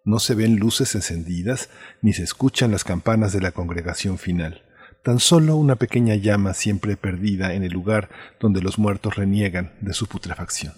No 0.03 0.19
se 0.19 0.35
ven 0.35 0.57
luces 0.57 0.93
encendidas 0.93 1.69
ni 2.01 2.11
se 2.11 2.23
escuchan 2.23 2.69
las 2.69 2.83
campanas 2.83 3.31
de 3.31 3.39
la 3.39 3.53
congregación 3.53 4.17
final. 4.17 4.61
Tan 5.03 5.19
solo 5.19 5.55
una 5.55 5.77
pequeña 5.77 6.15
llama 6.15 6.53
siempre 6.53 6.97
perdida 6.97 7.53
en 7.53 7.63
el 7.63 7.71
lugar 7.71 8.09
donde 8.41 8.61
los 8.61 8.77
muertos 8.77 9.15
reniegan 9.15 9.71
de 9.79 9.93
su 9.93 10.07
putrefacción. 10.07 10.73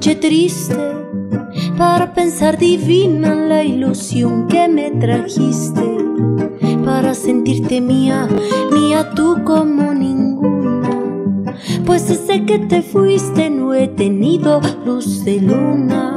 Noche 0.00 0.14
triste, 0.14 0.74
para 1.76 2.14
pensar 2.14 2.56
divina 2.56 3.34
la 3.34 3.62
ilusión 3.62 4.48
que 4.48 4.66
me 4.66 4.92
trajiste, 4.92 5.98
para 6.86 7.12
sentirte 7.12 7.82
mía, 7.82 8.26
mía 8.72 9.10
tú 9.14 9.44
como 9.44 9.92
ninguna. 9.92 10.88
Pues 11.84 12.08
desde 12.08 12.46
que 12.46 12.60
te 12.60 12.80
fuiste 12.80 13.50
no 13.50 13.74
he 13.74 13.88
tenido 13.88 14.62
luz 14.86 15.22
de 15.26 15.38
luna 15.38 16.16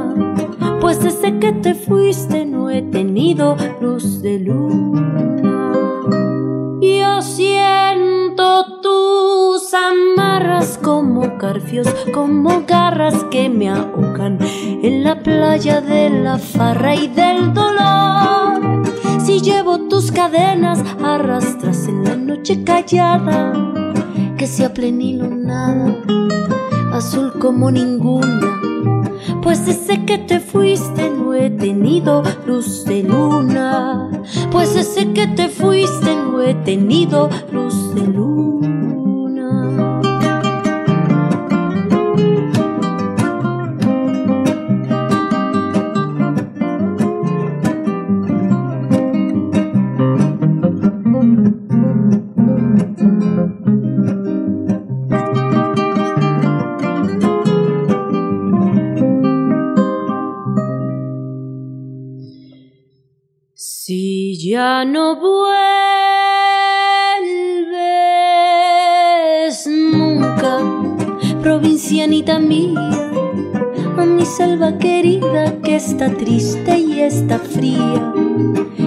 pues 0.80 1.02
desde 1.02 1.38
que 1.38 1.52
te 1.52 1.74
fuiste 1.74 2.46
no 2.46 2.70
he 2.70 2.80
tenido 2.82 3.56
luz 3.80 4.22
de 4.22 4.38
luna. 4.38 5.72
Yo 6.80 7.22
siento 7.22 8.80
tus 8.80 9.72
como 10.82 11.38
carfios, 11.38 11.86
como 12.12 12.64
garras 12.66 13.24
que 13.30 13.48
me 13.48 13.68
ahogan 13.68 14.38
en 14.40 15.02
la 15.02 15.18
playa 15.22 15.80
de 15.80 16.10
la 16.10 16.38
farra 16.38 16.94
y 16.94 17.08
del 17.08 17.54
dolor. 17.54 18.82
Si 19.24 19.40
llevo 19.40 19.88
tus 19.88 20.12
cadenas, 20.12 20.84
arrastras 21.02 21.88
en 21.88 22.04
la 22.04 22.16
noche 22.16 22.62
callada, 22.62 23.52
que 24.36 24.46
sea 24.46 24.72
plenilunada, 24.72 25.96
azul 26.92 27.32
como 27.38 27.70
ninguna 27.70 28.74
pues 29.44 29.66
desde 29.66 30.06
que 30.06 30.16
te 30.16 30.40
fuiste 30.40 31.10
no 31.10 31.34
he 31.34 31.50
tenido 31.50 32.22
luz 32.46 32.86
de 32.86 33.02
luna. 33.02 34.08
Pues 34.50 34.74
desde 34.74 35.12
que 35.12 35.26
te 35.26 35.50
fuiste 35.50 36.16
no 36.16 36.40
he 36.40 36.54
tenido 36.54 37.28
luz 37.52 37.94
de 37.94 38.06
luna. 38.06 38.73
Ya 64.54 64.84
no 64.84 65.16
vuelves 65.16 65.56
nunca, 69.66 70.60
provincianita 71.42 72.38
mía, 72.38 72.88
a 73.98 74.04
mi 74.04 74.24
selva 74.24 74.78
querida 74.78 75.60
que 75.60 75.74
está 75.74 76.14
triste 76.14 76.78
y 76.78 77.00
está 77.00 77.40
fría. 77.40 78.12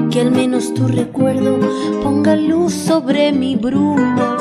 Que 0.09 0.21
al 0.21 0.31
menos 0.31 0.73
tu 0.73 0.87
recuerdo 0.87 1.59
ponga 2.01 2.37
luz 2.37 2.71
sobre 2.71 3.33
mi 3.33 3.57
bruma. 3.57 4.37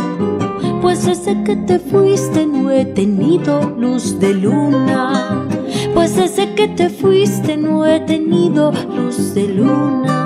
Pues 0.80 1.06
desde 1.06 1.42
que 1.42 1.56
te 1.56 1.80
fuiste 1.80 2.46
no 2.46 2.70
he 2.70 2.84
tenido 2.84 3.74
luz 3.76 4.20
de 4.20 4.32
luna. 4.32 5.44
Pues 5.92 6.14
desde 6.14 6.54
que 6.54 6.68
te 6.68 6.88
fuiste 6.88 7.56
no 7.56 7.84
he 7.84 7.98
tenido 7.98 8.70
luz 8.96 9.34
de 9.34 9.48
luna. 9.48 10.25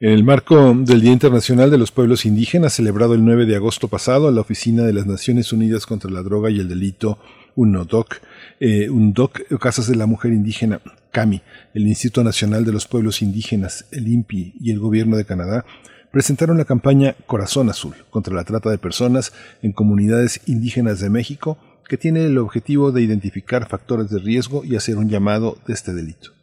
En 0.00 0.12
el 0.12 0.22
marco 0.22 0.72
del 0.74 1.00
Día 1.00 1.10
Internacional 1.10 1.72
de 1.72 1.78
los 1.78 1.90
Pueblos 1.90 2.24
Indígenas, 2.24 2.74
celebrado 2.74 3.14
el 3.14 3.24
9 3.24 3.46
de 3.46 3.56
agosto 3.56 3.88
pasado, 3.88 4.30
la 4.30 4.42
Oficina 4.42 4.84
de 4.84 4.92
las 4.92 5.06
Naciones 5.06 5.52
Unidas 5.52 5.86
contra 5.86 6.08
la 6.08 6.22
Droga 6.22 6.50
y 6.50 6.60
el 6.60 6.68
Delito, 6.68 7.18
UNODOC, 7.56 8.20
eh, 8.60 8.90
UNDOC, 8.90 9.58
Casas 9.58 9.88
de 9.88 9.96
la 9.96 10.06
Mujer 10.06 10.32
Indígena, 10.32 10.80
CAMI, 11.10 11.42
el 11.74 11.88
Instituto 11.88 12.22
Nacional 12.22 12.64
de 12.64 12.70
los 12.70 12.86
Pueblos 12.86 13.22
Indígenas, 13.22 13.86
el 13.90 14.06
INPI 14.06 14.54
y 14.60 14.70
el 14.70 14.78
Gobierno 14.78 15.16
de 15.16 15.24
Canadá 15.24 15.64
presentaron 16.12 16.58
la 16.58 16.64
campaña 16.64 17.16
Corazón 17.26 17.68
Azul 17.68 17.96
contra 18.08 18.32
la 18.32 18.44
trata 18.44 18.70
de 18.70 18.78
personas 18.78 19.32
en 19.62 19.72
comunidades 19.72 20.42
indígenas 20.46 21.00
de 21.00 21.10
México, 21.10 21.58
que 21.88 21.96
tiene 21.96 22.24
el 22.24 22.38
objetivo 22.38 22.92
de 22.92 23.02
identificar 23.02 23.68
factores 23.68 24.10
de 24.10 24.20
riesgo 24.20 24.64
y 24.64 24.76
hacer 24.76 24.96
un 24.96 25.08
llamado 25.08 25.58
de 25.66 25.74
este 25.74 25.92
delito. 25.92 26.37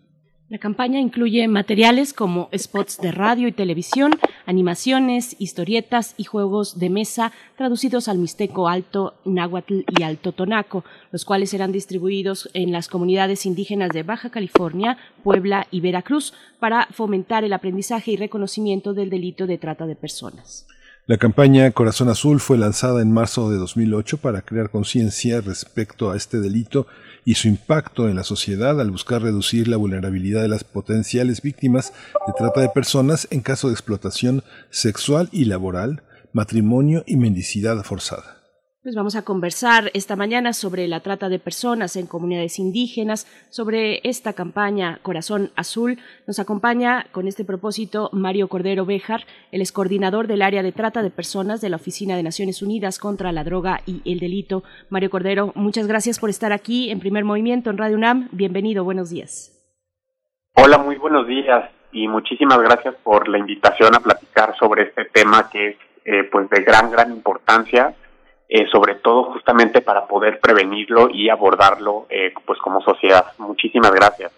La 0.48 0.60
campaña 0.60 1.00
incluye 1.00 1.48
materiales 1.48 2.14
como 2.14 2.50
spots 2.56 3.00
de 3.00 3.12
radio 3.12 3.48
y 3.48 3.52
televisión, 3.52 4.12
animaciones, 4.46 5.36
historietas 5.40 6.14
y 6.18 6.26
juegos 6.26 6.78
de 6.78 6.92
mesa 6.92 7.32
traducidos 7.58 8.08
al 8.08 8.20
mixteco 8.20 8.70
alto, 8.70 9.16
náhuatl 9.26 9.80
y 9.98 10.04
alto 10.04 10.34
tonaco, 10.34 10.86
los 11.12 11.26
cuales 11.26 11.50
serán 11.50 11.72
distribuidos 11.72 12.48
en 12.54 12.72
las 12.72 12.90
comunidades 12.90 13.48
indígenas 13.48 13.90
de 13.90 14.04
Baja 14.04 14.30
California, 14.30 15.00
Puebla 15.24 15.66
y 15.72 15.82
Veracruz 15.82 16.36
para 16.60 16.90
fomentar 16.92 17.44
el 17.44 17.54
aprendizaje 17.54 18.12
y 18.12 18.18
reconocimiento 18.18 18.94
del 18.94 19.10
delito 19.10 19.48
de 19.48 19.58
trata 19.58 19.88
de 19.88 19.96
personas. 19.96 20.68
La 21.08 21.18
campaña 21.18 21.70
Corazón 21.70 22.10
Azul 22.10 22.40
fue 22.40 22.58
lanzada 22.58 23.02
en 23.02 23.12
marzo 23.12 23.52
de 23.52 23.58
2008 23.58 24.18
para 24.18 24.42
crear 24.42 24.70
conciencia 24.72 25.42
respecto 25.42 26.10
a 26.10 26.18
este 26.18 26.40
delito 26.40 26.88
y 27.26 27.36
su 27.36 27.48
impacto 27.48 28.08
en 28.08 28.16
la 28.16 28.24
sociedad 28.24 28.80
al 28.80 28.92
buscar 28.92 29.24
reducir 29.24 29.68
la 29.68 29.78
vulnerabilidad 29.78 30.44
de 30.44 30.48
las 30.48 30.64
potenciales 30.64 31.42
víctimas 31.42 31.92
de 32.28 32.34
trata 32.38 32.62
de 32.62 32.70
personas 32.70 33.28
en 33.32 33.42
caso 33.42 33.68
de 33.68 33.74
explotación 33.74 34.44
sexual 34.70 35.28
y 35.32 35.46
laboral, 35.46 36.04
matrimonio 36.32 37.04
y 37.08 37.18
mendicidad 37.18 37.84
forzada. 37.84 38.45
Pues 38.86 38.94
vamos 38.94 39.16
a 39.16 39.26
conversar 39.26 39.90
esta 39.96 40.16
mañana 40.16 40.54
sobre 40.54 40.88
la 40.88 41.00
trata 41.00 41.28
de 41.28 41.40
personas 41.40 41.96
en 41.96 42.06
comunidades 42.06 42.60
indígenas, 42.60 43.26
sobre 43.50 44.00
esta 44.08 44.34
campaña 44.34 45.00
Corazón 45.02 45.50
Azul. 45.56 45.98
Nos 46.28 46.38
acompaña 46.38 47.08
con 47.12 47.28
este 47.28 47.44
propósito 47.44 48.12
Mario 48.14 48.48
Cordero 48.48 48.86
Béjar, 48.86 49.22
el 49.52 49.62
es 49.62 49.72
coordinador 49.72 50.28
del 50.28 50.44
área 50.44 50.62
de 50.62 50.72
trata 50.72 51.02
de 51.02 51.10
personas 51.10 51.62
de 51.62 51.70
la 51.70 51.78
Oficina 51.78 52.16
de 52.16 52.22
Naciones 52.22 52.62
Unidas 52.62 53.00
contra 53.00 53.32
la 53.32 53.44
Droga 53.44 53.82
y 53.88 54.04
el 54.06 54.20
Delito. 54.20 54.62
Mario 54.92 55.10
Cordero, 55.10 55.52
muchas 55.56 55.88
gracias 55.88 56.20
por 56.20 56.30
estar 56.30 56.54
aquí 56.54 56.92
en 56.92 57.00
Primer 57.00 57.26
Movimiento 57.26 57.72
en 57.72 57.80
Radio 57.80 57.98
UNAM. 57.98 58.30
Bienvenido, 58.34 58.84
buenos 58.84 59.10
días. 59.10 59.52
Hola, 60.54 60.78
muy 60.78 60.98
buenos 60.98 61.26
días 61.26 61.72
y 61.92 62.08
muchísimas 62.08 62.60
gracias 62.60 62.94
por 63.04 63.30
la 63.30 63.40
invitación 63.40 63.96
a 63.96 64.00
platicar 64.00 64.56
sobre 64.60 64.84
este 64.84 65.06
tema 65.06 65.50
que 65.50 65.70
es 65.70 65.76
eh, 66.06 66.30
pues 66.32 66.48
de 66.52 66.62
gran, 66.62 66.92
gran 66.92 67.12
importancia 67.12 67.96
eh, 68.48 68.68
sobre 68.72 68.96
todo 68.96 69.34
justamente 69.34 69.82
para 69.82 70.06
poder 70.06 70.40
prevenirlo 70.40 71.10
y 71.10 71.30
abordarlo 71.30 72.06
eh, 72.10 72.32
pues 72.46 72.60
como 72.60 72.80
sociedad. 72.82 73.26
Muchísimas 73.40 73.92
gracias. 73.92 74.32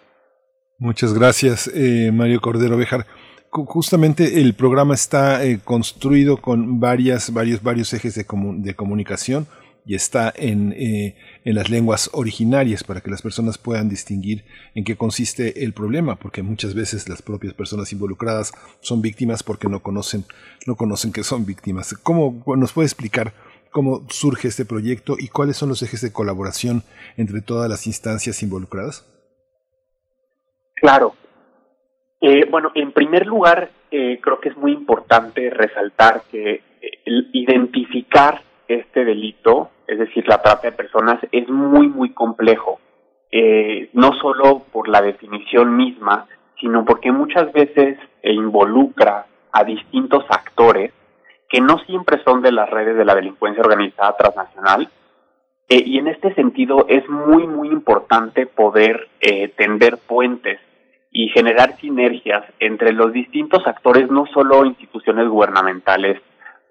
Muchas 0.78 1.14
gracias, 1.14 1.70
eh, 1.74 2.12
Mario 2.14 2.40
Cordero 2.40 2.78
Bejar. 2.78 3.06
Justamente 3.50 4.42
el 4.42 4.54
programa 4.54 4.94
está 4.94 5.40
construido 5.64 6.38
con 6.38 6.80
varias, 6.80 7.34
varios, 7.34 7.64
varios 7.64 7.92
ejes 7.94 8.16
de, 8.16 8.26
de 8.58 8.76
comunicación 8.76 9.48
y 9.86 9.96
está 9.96 10.32
en, 10.36 10.74
en 10.78 11.56
las 11.56 11.70
lenguas 11.70 12.10
originarias 12.14 12.84
para 12.84 13.02
que 13.02 13.10
las 13.10 13.22
personas 13.22 13.58
puedan 13.58 13.88
distinguir 13.90 14.44
en 14.76 14.84
qué 14.84 14.98
consiste 14.98 15.64
el 15.64 15.74
problema, 15.74 16.18
porque 16.18 16.44
muchas 16.44 16.76
veces 16.76 17.08
las 17.08 17.22
propias 17.22 17.54
personas 17.54 17.92
involucradas 17.94 18.52
son 18.82 19.02
víctimas 19.02 19.44
porque 19.44 19.70
no 19.70 19.82
conocen, 19.82 20.26
no 20.68 20.76
conocen 20.76 21.14
que 21.14 21.24
son 21.24 21.46
víctimas. 21.46 21.96
¿Cómo 22.04 22.44
nos 22.58 22.74
puede 22.74 22.86
explicar 22.86 23.34
cómo 23.72 24.02
surge 24.10 24.48
este 24.48 24.65
proyecto 24.65 25.15
y 25.18 25.27
cuáles 25.30 25.57
son 25.57 25.69
los 25.69 25.81
ejes 25.81 26.02
de 26.02 26.14
colaboración 26.14 26.84
entre 27.18 27.41
todas 27.41 27.69
las 27.69 27.88
instancias 27.88 28.41
involucradas? 28.44 29.06
Claro. 30.76 31.15
Eh, 32.22 32.45
bueno, 32.49 32.72
en 32.76 32.91
primer 32.91 33.26
lugar, 33.26 33.69
eh, 33.91 34.19
creo 34.22 34.39
que 34.39 34.49
es 34.49 34.57
muy 34.57 34.72
importante 34.72 35.49
resaltar 35.49 36.23
que 36.31 36.61
eh, 36.81 36.99
identificar 37.06 38.41
este 38.68 39.06
delito, 39.06 39.69
es 39.88 39.99
decir, 39.99 40.27
la 40.27 40.41
trata 40.41 40.69
de 40.69 40.76
personas, 40.76 41.19
es 41.31 41.48
muy, 41.48 41.88
muy 41.88 42.14
complejo. 42.14 42.80
no 43.94 44.14
solo 44.22 44.64
por 44.72 44.88
la 44.88 45.02
definición 45.02 45.76
misma, 45.76 46.27
sino 46.60 46.85
porque 46.85 47.11
muchas 47.11 47.52
veces 47.52 47.98
involucra 48.23 49.27
a 49.52 49.64
distintos 49.64 50.23
actores 50.30 50.91
que 51.49 51.61
no 51.61 51.80
siempre 51.80 52.22
son 52.24 52.41
de 52.41 52.52
las 52.52 52.69
redes 52.69 52.98
de 52.98 53.06
la 53.06 53.15
delincuencia 53.15 53.64
organizada 53.64 54.15
transnacional. 54.18 54.90
Eh, 55.69 55.84
y 55.86 55.98
en 55.98 56.07
este 56.07 56.34
sentido 56.34 56.86
es 56.88 57.07
muy, 57.10 57.45
muy 57.48 57.69
importante 57.69 58.45
poder 58.45 59.10
eh, 59.19 59.49
tender 59.49 59.98
puentes 59.98 60.60
y 61.11 61.30
generar 61.30 61.78
sinergias 61.78 62.44
entre 62.60 62.94
los 62.94 63.11
distintos 63.11 63.65
actores, 63.65 64.10
no 64.10 64.26
solo 64.28 64.65
instituciones 64.65 65.28
gubernamentales, 65.28 66.22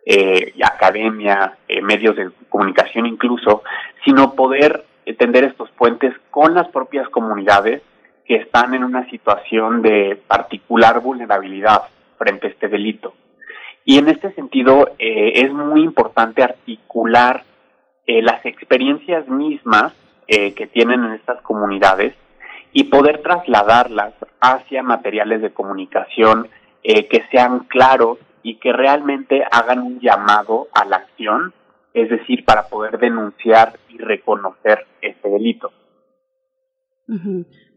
eh, 0.04 0.52
academia, 0.62 1.58
medios 1.82 2.14
de 2.14 2.30
comunicación 2.48 3.06
incluso, 3.06 3.64
sino 4.04 4.34
poder 4.34 4.84
tender 5.18 5.44
estos 5.44 5.68
puentes 5.70 6.14
con 6.30 6.54
las 6.54 6.68
propias 6.68 7.08
comunidades 7.08 7.82
que 8.24 8.36
están 8.36 8.74
en 8.74 8.84
una 8.84 9.08
situación 9.10 9.82
de 9.82 10.20
particular 10.28 11.00
vulnerabilidad 11.00 11.82
frente 12.18 12.46
a 12.46 12.50
este 12.50 12.68
delito. 12.68 13.14
Y 13.88 13.98
en 13.98 14.08
este 14.08 14.32
sentido 14.32 14.88
eh, 14.98 15.44
es 15.44 15.52
muy 15.52 15.82
importante 15.84 16.42
articular 16.42 17.44
eh, 18.04 18.20
las 18.20 18.44
experiencias 18.44 19.28
mismas 19.28 19.92
eh, 20.26 20.54
que 20.54 20.66
tienen 20.66 21.04
en 21.04 21.12
estas 21.12 21.40
comunidades 21.42 22.12
y 22.72 22.84
poder 22.84 23.22
trasladarlas 23.22 24.12
hacia 24.40 24.82
materiales 24.82 25.40
de 25.40 25.52
comunicación 25.52 26.48
que 26.82 27.24
sean 27.32 27.60
claros 27.60 28.18
y 28.44 28.56
que 28.56 28.72
realmente 28.72 29.42
hagan 29.50 29.80
un 29.80 29.98
llamado 29.98 30.68
a 30.72 30.84
la 30.84 30.98
acción, 30.98 31.52
es 31.94 32.08
decir, 32.08 32.44
para 32.44 32.68
poder 32.68 32.98
denunciar 32.98 33.72
y 33.88 33.98
reconocer 33.98 34.86
este 35.00 35.28
delito. 35.28 35.72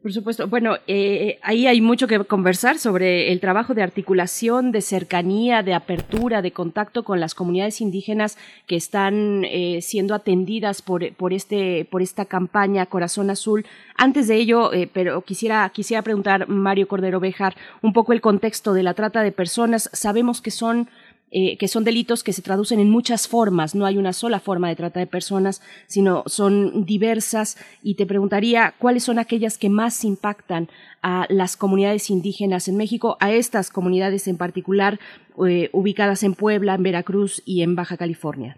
Por 0.02 0.14
supuesto. 0.14 0.48
Bueno, 0.48 0.78
eh, 0.88 1.40
ahí 1.42 1.68
hay 1.68 1.82
mucho 1.82 2.08
que 2.08 2.24
conversar 2.24 2.80
sobre 2.80 3.34
el 3.34 3.42
trabajo 3.42 3.74
de 3.74 3.84
articulación, 3.84 4.72
de 4.72 4.80
cercanía, 4.80 5.62
de 5.62 5.74
apertura, 5.74 6.42
de 6.42 6.54
contacto 6.54 7.04
con 7.04 7.20
las 7.20 7.36
comunidades 7.36 7.82
indígenas 7.82 8.38
que 8.66 8.78
están 8.78 9.44
eh, 9.44 9.82
siendo 9.82 10.16
atendidas 10.16 10.82
por, 10.82 11.14
por, 11.16 11.34
este, 11.34 11.86
por 11.92 12.02
esta 12.02 12.24
campaña 12.24 12.86
Corazón 12.86 13.30
Azul. 13.30 13.66
Antes 13.98 14.30
de 14.30 14.36
ello, 14.38 14.72
eh, 14.72 14.90
pero 14.92 15.22
quisiera, 15.22 15.70
quisiera 15.70 16.02
preguntar, 16.02 16.48
Mario 16.48 16.88
Cordero 16.88 17.20
Bejar, 17.20 17.58
un 17.82 17.92
poco 17.92 18.14
el 18.14 18.22
contexto 18.22 18.74
de 18.74 18.84
la 18.84 18.94
trata 18.94 19.22
de 19.22 19.34
personas. 19.34 19.90
Sabemos 19.92 20.42
que 20.42 20.52
son 20.52 20.88
eh, 21.32 21.58
que 21.58 21.68
son 21.68 21.84
delitos 21.84 22.24
que 22.24 22.34
se 22.34 22.42
traducen 22.42 22.80
en 22.80 22.90
muchas 22.90 23.28
formas, 23.28 23.76
no 23.76 23.86
hay 23.86 24.00
una 24.00 24.14
sola 24.14 24.40
forma 24.40 24.68
de 24.68 24.76
trata 24.76 25.00
de 25.00 25.06
personas, 25.06 25.62
sino 25.86 26.24
son 26.26 26.86
diversas 26.86 27.56
y 27.84 27.94
te 27.96 28.08
preguntaría 28.08 28.74
cuáles 28.80 29.04
son 29.04 29.20
aquellas 29.20 29.60
que 29.60 29.70
más 29.70 30.04
impactan 30.04 30.70
a 31.04 31.28
las 31.30 31.56
comunidades 31.56 32.10
indígenas 32.10 32.68
en 32.68 32.78
México, 32.78 33.16
a 33.20 33.32
estas 33.32 33.70
comunidades 33.70 34.28
en 34.28 34.38
particular 34.38 35.00
eh, 35.48 35.70
ubicadas 35.72 36.24
en 36.24 36.34
Puebla, 36.34 36.74
en 36.74 36.82
Veracruz 36.82 37.44
y 37.46 37.62
en 37.62 37.76
Baja 37.76 37.96
California. 37.96 38.58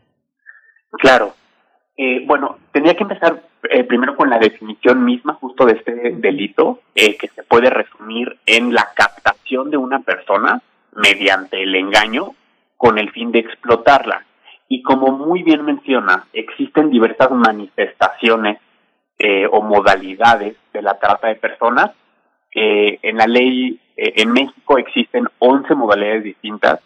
Claro. 0.92 1.34
Eh, 1.98 2.24
bueno, 2.26 2.58
tenía 2.72 2.96
que 2.96 3.04
empezar 3.04 3.44
primero 3.90 4.16
con 4.16 4.30
la 4.30 4.40
definición 4.40 5.04
misma 5.04 5.34
justo 5.34 5.66
de 5.66 5.74
este 5.74 5.92
delito, 6.16 6.80
que 6.96 7.30
se 7.36 7.44
puede 7.44 7.70
resumir 7.70 8.38
en 8.46 8.74
la 8.74 8.90
captación 8.96 9.70
de 9.70 9.78
una 9.78 10.00
persona 10.00 10.62
mediante 10.96 11.62
el 11.62 11.76
engaño 11.76 12.34
con 12.82 12.98
el 12.98 13.12
fin 13.12 13.32
de 13.32 13.40
explotarla. 13.40 14.26
Y 14.68 14.82
como 14.82 15.12
muy 15.12 15.44
bien 15.44 15.64
menciona, 15.64 16.26
existen 16.34 16.90
diversas 16.90 17.30
manifestaciones 17.30 18.58
eh, 19.20 19.46
o 19.52 19.62
modalidades 19.62 20.56
de 20.74 20.82
la 20.82 20.98
trata 20.98 21.28
de 21.28 21.36
personas. 21.36 21.92
Eh, 22.56 22.98
en 23.04 23.18
la 23.18 23.28
ley 23.28 23.80
eh, 23.96 24.14
en 24.16 24.32
México 24.32 24.80
existen 24.80 25.28
11 25.38 25.76
modalidades 25.76 26.24
distintas. 26.24 26.80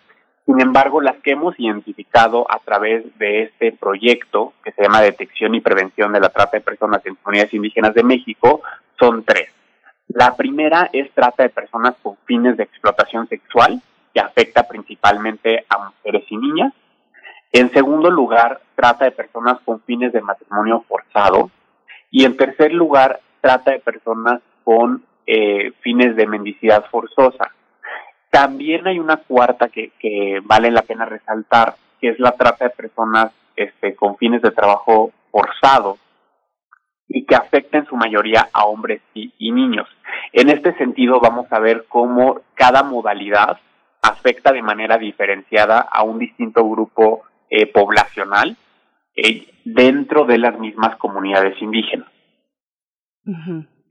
Sin 0.46 0.60
embargo, 0.60 1.00
las 1.00 1.16
que 1.22 1.32
hemos 1.32 1.58
identificado 1.58 2.46
a 2.52 2.60
través 2.60 3.18
de 3.18 3.44
este 3.44 3.72
proyecto 3.72 4.52
que 4.66 4.74
se 4.74 4.84
llama 4.84 5.00
Detección 5.02 5.56
y 5.56 5.62
Prevención 5.62 6.12
de 6.12 6.20
la 6.20 6.30
Trata 6.30 6.58
de 6.58 6.62
Personas 6.62 7.06
en 7.06 7.16
Comunidades 7.16 7.54
Indígenas 7.54 7.94
de 7.94 8.04
México 8.04 8.62
son 9.00 9.24
tres. 9.24 9.50
La 10.10 10.36
primera 10.36 10.90
es 10.92 11.10
trata 11.14 11.44
de 11.44 11.50
personas 11.50 11.96
con 12.04 12.18
fines 12.26 12.58
de 12.58 12.64
explotación 12.64 13.28
sexual, 13.30 13.82
que 14.16 14.22
afecta 14.22 14.64
principalmente 14.64 15.66
a 15.68 15.90
mujeres 15.90 16.24
y 16.30 16.38
niñas. 16.38 16.74
En 17.52 17.70
segundo 17.72 18.10
lugar, 18.10 18.62
trata 18.74 19.04
de 19.04 19.12
personas 19.12 19.60
con 19.66 19.82
fines 19.82 20.14
de 20.14 20.22
matrimonio 20.22 20.86
forzado. 20.88 21.52
Y 22.10 22.24
en 22.24 22.38
tercer 22.38 22.74
lugar, 22.74 23.20
trata 23.42 23.72
de 23.72 23.80
personas 23.80 24.42
con 24.64 25.04
eh, 25.28 25.74
fines 25.82 26.16
de 26.16 26.28
mendicidad 26.28 26.86
forzosa. 26.90 27.52
También 28.30 28.88
hay 28.88 29.00
una 29.00 29.18
cuarta 29.18 29.68
que, 29.68 29.92
vale 30.44 30.72
la 30.72 30.84
pena 30.84 31.04
resaltar, 31.04 31.76
que 32.00 32.10
es 32.10 32.20
la 32.20 32.32
trata 32.32 32.66
de 32.66 32.72
personas 32.72 33.34
este, 33.58 33.96
con 33.96 34.16
fines 34.16 34.42
de 34.42 34.52
trabajo 34.52 35.12
forzado 35.30 35.98
y 37.10 37.26
que 37.26 37.36
afecta 37.36 37.80
en 37.80 37.86
su 37.86 37.98
mayoría 37.98 38.48
a 38.54 38.66
hombres 38.66 39.02
y 39.14 39.52
niños. 39.52 39.90
En 40.32 40.50
este 40.50 40.74
sentido, 40.78 41.20
vamos 41.20 41.52
a 41.52 41.60
ver 41.60 41.86
cómo 41.90 42.42
cada 42.56 42.82
modalidad 42.82 43.60
afecta 44.08 44.52
de 44.52 44.62
manera 44.62 44.98
diferenciada 44.98 45.80
a 45.80 46.04
un 46.04 46.20
distinto 46.20 46.68
grupo 46.68 47.24
eh, 47.50 47.66
poblacional 47.68 48.58
eh, 49.16 49.48
dentro 49.64 50.26
de 50.26 50.38
las 50.38 50.60
mismas 50.60 50.98
comunidades 50.98 51.62
indígenas. 51.62 52.10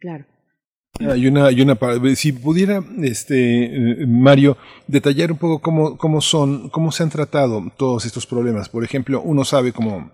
claro. 0.00 0.24
Hay 1.00 1.26
una, 1.26 1.46
hay 1.46 1.60
una, 1.60 1.76
si 2.14 2.30
pudiera, 2.32 2.80
este, 3.02 4.06
Mario, 4.06 4.56
detallar 4.86 5.32
un 5.32 5.38
poco 5.38 5.60
cómo, 5.60 5.98
cómo 5.98 6.20
son, 6.20 6.68
cómo 6.68 6.92
se 6.92 7.02
han 7.02 7.10
tratado 7.10 7.64
todos 7.76 8.06
estos 8.06 8.26
problemas. 8.26 8.68
Por 8.68 8.84
ejemplo, 8.84 9.20
uno 9.20 9.44
sabe 9.44 9.72
como, 9.72 10.12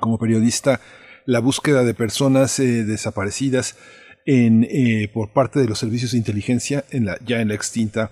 como 0.00 0.18
periodista 0.18 0.80
la 1.24 1.40
búsqueda 1.40 1.82
de 1.82 1.94
personas 1.94 2.58
eh, 2.58 2.84
desaparecidas 2.84 3.78
en, 4.26 4.64
eh, 4.64 5.08
por 5.12 5.32
parte 5.32 5.60
de 5.60 5.68
los 5.68 5.78
servicios 5.78 6.12
de 6.12 6.18
inteligencia 6.18 6.84
en 6.90 7.06
la, 7.06 7.16
ya 7.24 7.40
en 7.40 7.48
la 7.48 7.54
extinta 7.54 8.10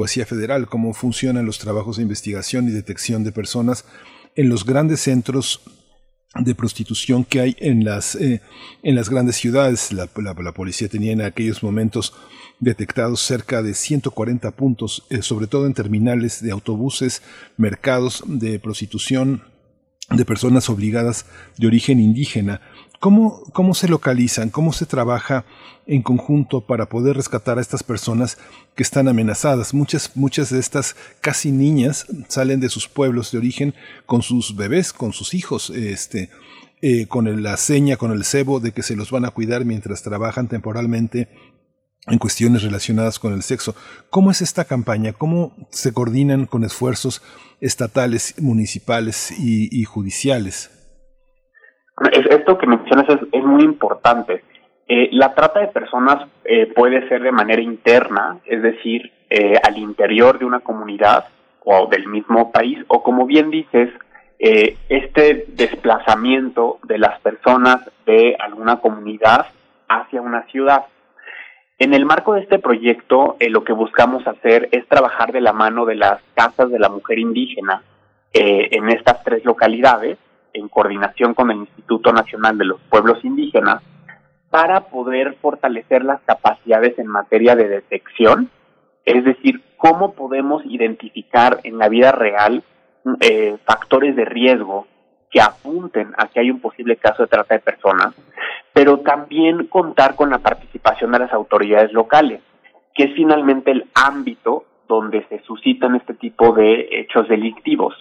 Poesía 0.00 0.24
Federal, 0.24 0.66
cómo 0.66 0.94
funcionan 0.94 1.44
los 1.44 1.58
trabajos 1.58 1.98
de 1.98 2.04
investigación 2.04 2.66
y 2.66 2.70
detección 2.70 3.22
de 3.22 3.32
personas 3.32 3.84
en 4.34 4.48
los 4.48 4.64
grandes 4.64 5.00
centros 5.00 5.60
de 6.34 6.54
prostitución 6.54 7.22
que 7.22 7.40
hay 7.40 7.56
en 7.58 7.84
las, 7.84 8.14
eh, 8.14 8.40
en 8.82 8.94
las 8.94 9.10
grandes 9.10 9.36
ciudades. 9.36 9.92
La, 9.92 10.08
la, 10.16 10.52
policía 10.54 10.88
tenía 10.88 11.12
en 11.12 11.20
aquellos 11.20 11.62
momentos 11.62 12.14
detectados 12.60 13.20
cerca 13.20 13.62
de 13.62 13.74
140 13.74 14.50
puntos, 14.52 15.06
sobre 15.20 15.48
todo 15.48 15.66
en 15.66 15.74
terminales 15.74 16.42
de 16.42 16.50
autobuses, 16.50 17.20
mercados 17.58 18.24
de 18.26 18.58
prostitución, 18.58 19.42
de 20.08 20.24
personas 20.24 20.70
obligadas 20.70 21.26
de 21.58 21.66
origen 21.66 22.00
indígena. 22.00 22.62
¿Cómo, 23.00 23.42
¿Cómo 23.54 23.74
se 23.74 23.88
localizan? 23.88 24.50
¿Cómo 24.50 24.74
se 24.74 24.84
trabaja 24.84 25.46
en 25.86 26.02
conjunto 26.02 26.60
para 26.60 26.86
poder 26.86 27.16
rescatar 27.16 27.56
a 27.56 27.62
estas 27.62 27.82
personas 27.82 28.36
que 28.76 28.82
están 28.82 29.08
amenazadas? 29.08 29.72
Muchas, 29.72 30.14
muchas 30.16 30.50
de 30.50 30.60
estas 30.60 30.96
casi 31.22 31.50
niñas 31.50 32.06
salen 32.28 32.60
de 32.60 32.68
sus 32.68 32.88
pueblos 32.88 33.32
de 33.32 33.38
origen 33.38 33.74
con 34.04 34.20
sus 34.20 34.54
bebés, 34.54 34.92
con 34.92 35.14
sus 35.14 35.32
hijos, 35.32 35.70
este, 35.70 36.28
eh, 36.82 37.06
con 37.06 37.42
la 37.42 37.56
seña, 37.56 37.96
con 37.96 38.12
el 38.12 38.22
cebo 38.22 38.60
de 38.60 38.72
que 38.72 38.82
se 38.82 38.96
los 38.96 39.10
van 39.10 39.24
a 39.24 39.30
cuidar 39.30 39.64
mientras 39.64 40.02
trabajan 40.02 40.48
temporalmente 40.48 41.30
en 42.06 42.18
cuestiones 42.18 42.62
relacionadas 42.62 43.18
con 43.18 43.32
el 43.32 43.42
sexo. 43.42 43.74
¿Cómo 44.10 44.30
es 44.30 44.42
esta 44.42 44.66
campaña? 44.66 45.14
¿Cómo 45.14 45.56
se 45.70 45.92
coordinan 45.92 46.44
con 46.44 46.64
esfuerzos 46.64 47.22
estatales, 47.62 48.34
municipales 48.38 49.30
y, 49.38 49.84
judiciales? 49.84 50.79
Esto 52.08 52.56
que 52.56 52.66
mencionas 52.66 53.06
es, 53.30 53.44
muy 53.44 53.62
importante. 53.62 54.42
Eh, 54.88 55.10
la 55.12 55.34
trata 55.34 55.60
de 55.60 55.68
personas 55.68 56.26
eh, 56.44 56.66
puede 56.74 57.06
ser 57.08 57.22
de 57.22 57.30
manera 57.30 57.60
interna, 57.60 58.38
es 58.46 58.62
decir, 58.62 59.12
eh, 59.28 59.54
al 59.62 59.76
interior 59.76 60.38
de 60.38 60.46
una 60.46 60.60
comunidad 60.60 61.26
o 61.62 61.88
del 61.88 62.08
mismo 62.08 62.50
país, 62.50 62.78
o 62.88 63.02
como 63.02 63.26
bien 63.26 63.50
dices, 63.50 63.90
este 64.38 65.44
desplazamiento 65.48 66.78
de 66.84 66.96
las 66.96 67.20
personas 67.20 67.90
de 68.06 68.34
alguna 68.40 68.76
comunidad 68.76 69.48
hacia 69.86 70.22
una 70.22 70.44
ciudad. 70.44 70.86
En 71.78 71.92
el 71.92 72.06
marco 72.06 72.32
de 72.32 72.40
este 72.40 72.58
proyecto, 72.58 73.36
lo 73.38 73.64
que 73.64 73.74
buscamos 73.74 74.26
hacer 74.26 74.70
es 74.72 74.88
trabajar 74.88 75.32
de 75.32 75.42
la 75.42 75.52
mano 75.52 75.84
de 75.84 75.96
las 75.96 76.22
casas 76.32 76.70
de 76.70 76.78
la 76.78 76.88
mujer 76.88 77.18
indígena 77.18 77.82
en 78.32 78.88
estas 78.88 79.22
tres 79.24 79.44
localidades, 79.44 80.16
en 80.52 80.68
coordinación 80.68 81.34
con 81.34 81.50
el 81.50 81.58
Instituto 81.58 82.12
Nacional 82.12 82.58
de 82.58 82.64
los 82.64 82.80
Pueblos 82.82 83.24
Indígenas, 83.24 83.82
para 84.50 84.80
poder 84.88 85.36
fortalecer 85.40 86.04
las 86.04 86.20
capacidades 86.22 86.98
en 86.98 87.06
materia 87.06 87.54
de 87.54 87.68
detección, 87.68 88.50
es 89.04 89.24
decir, 89.24 89.62
cómo 89.76 90.14
podemos 90.14 90.62
identificar 90.66 91.60
en 91.62 91.78
la 91.78 91.88
vida 91.88 92.12
real 92.12 92.62
eh, 93.20 93.56
factores 93.64 94.14
de 94.16 94.24
riesgo 94.24 94.86
que 95.30 95.40
apunten 95.40 96.12
a 96.18 96.26
que 96.26 96.40
hay 96.40 96.50
un 96.50 96.60
posible 96.60 96.96
caso 96.96 97.22
de 97.22 97.28
trata 97.28 97.54
de 97.54 97.60
personas, 97.60 98.14
pero 98.72 98.98
también 98.98 99.68
contar 99.68 100.16
con 100.16 100.30
la 100.30 100.38
participación 100.38 101.12
de 101.12 101.20
las 101.20 101.32
autoridades 101.32 101.92
locales, 101.92 102.40
que 102.94 103.04
es 103.04 103.14
finalmente 103.14 103.70
el 103.70 103.86
ámbito 103.94 104.64
donde 104.88 105.24
se 105.28 105.40
suscitan 105.44 105.94
este 105.94 106.14
tipo 106.14 106.52
de 106.52 106.88
hechos 106.90 107.28
delictivos. 107.28 107.94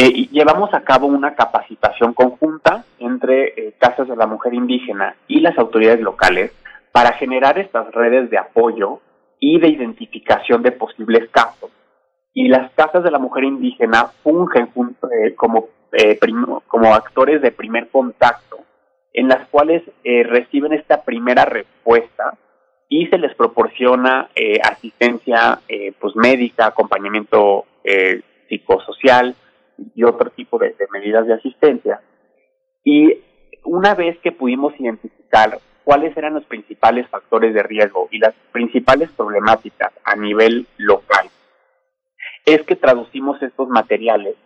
Eh, 0.00 0.12
y 0.14 0.28
llevamos 0.28 0.72
a 0.74 0.82
cabo 0.82 1.08
una 1.08 1.34
capacitación 1.34 2.14
conjunta 2.14 2.84
entre 3.00 3.48
eh, 3.48 3.74
casas 3.78 4.06
de 4.06 4.14
la 4.14 4.28
mujer 4.28 4.54
indígena 4.54 5.16
y 5.26 5.40
las 5.40 5.58
autoridades 5.58 6.00
locales 6.00 6.52
para 6.92 7.14
generar 7.14 7.58
estas 7.58 7.90
redes 7.92 8.30
de 8.30 8.38
apoyo 8.38 9.00
y 9.40 9.58
de 9.58 9.66
identificación 9.66 10.62
de 10.62 10.70
posibles 10.70 11.28
casos. 11.30 11.70
Y 12.32 12.46
las 12.46 12.70
casas 12.74 13.02
de 13.02 13.10
la 13.10 13.18
mujer 13.18 13.42
indígena 13.42 14.12
fungen 14.22 14.68
junto, 14.72 15.10
eh, 15.10 15.34
como 15.34 15.66
eh, 15.92 16.18
como 16.68 16.94
actores 16.94 17.40
de 17.40 17.50
primer 17.50 17.88
contacto, 17.88 18.58
en 19.14 19.26
las 19.26 19.48
cuales 19.48 19.82
eh, 20.04 20.22
reciben 20.22 20.74
esta 20.74 21.02
primera 21.02 21.44
respuesta 21.44 22.36
y 22.88 23.06
se 23.06 23.16
les 23.18 23.34
proporciona 23.34 24.28
eh, 24.34 24.60
asistencia 24.62 25.60
pues 25.98 26.14
médica, 26.14 26.66
acompañamiento 26.66 27.64
psicosocial 28.48 29.34
y 29.94 30.04
otro 30.04 30.30
tipo 30.30 30.58
de, 30.58 30.74
medidas 30.92 31.26
de 31.26 31.34
asistencia. 31.34 32.00
Y 32.84 33.22
una 33.64 33.94
vez 33.94 34.18
que 34.18 34.32
pudimos 34.32 34.78
identificar 34.78 35.58
cuáles 35.84 36.16
eran 36.16 36.34
los 36.34 36.44
principales 36.44 37.08
factores 37.08 37.54
de 37.54 37.62
riesgo 37.62 38.08
y 38.10 38.18
las 38.18 38.34
principales 38.52 39.10
problemáticas 39.12 39.92
a 40.04 40.16
nivel 40.16 40.66
local, 40.76 41.28
es 42.44 42.62
que 42.62 42.76
traducimos 42.76 43.42
estos 43.42 43.68
materiales 43.68 44.36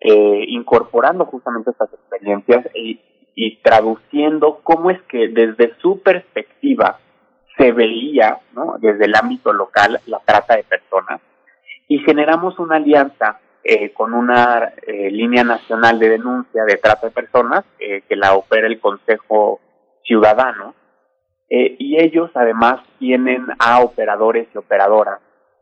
eh, 0.00 0.44
incorporando 0.48 1.24
justamente 1.26 1.70
estas 1.70 1.92
experiencias 1.92 2.66
y, 2.74 3.00
y, 3.34 3.56
traduciendo 3.62 4.60
cómo 4.62 4.90
es 4.90 5.00
que 5.02 5.28
desde 5.28 5.74
su 5.80 6.02
perspectiva 6.02 6.98
se 7.56 7.72
veía, 7.72 8.38
¿no? 8.52 8.76
desde 8.78 9.06
el 9.06 9.14
ámbito 9.14 9.52
local, 9.52 9.98
la 10.06 10.20
trata 10.24 10.56
de 10.56 10.64
personas 10.64 11.20
y 11.88 11.98
generamos 12.00 12.58
una 12.58 12.76
alianza 12.76 13.40
eh, 13.68 13.92
con 13.92 14.14
una 14.14 14.72
eh, 14.86 15.10
línea 15.10 15.44
nacional 15.44 15.98
de 15.98 16.10
denuncia 16.10 16.64
de 16.64 16.76
trata 16.76 17.08
de 17.08 17.12
personas 17.12 17.64
eh, 17.78 18.02
que 18.08 18.16
la 18.16 18.34
opera 18.34 18.66
el 18.66 18.78
Consejo 18.78 19.60
Ciudadano 20.04 20.74
eh, 21.48 21.76
y 21.78 22.00
ellos 22.00 22.30
además 22.34 22.80
tienen 22.98 23.46
a 23.58 23.80
operadores 23.80 24.48
y 24.52 24.58
operadoras 24.58 25.20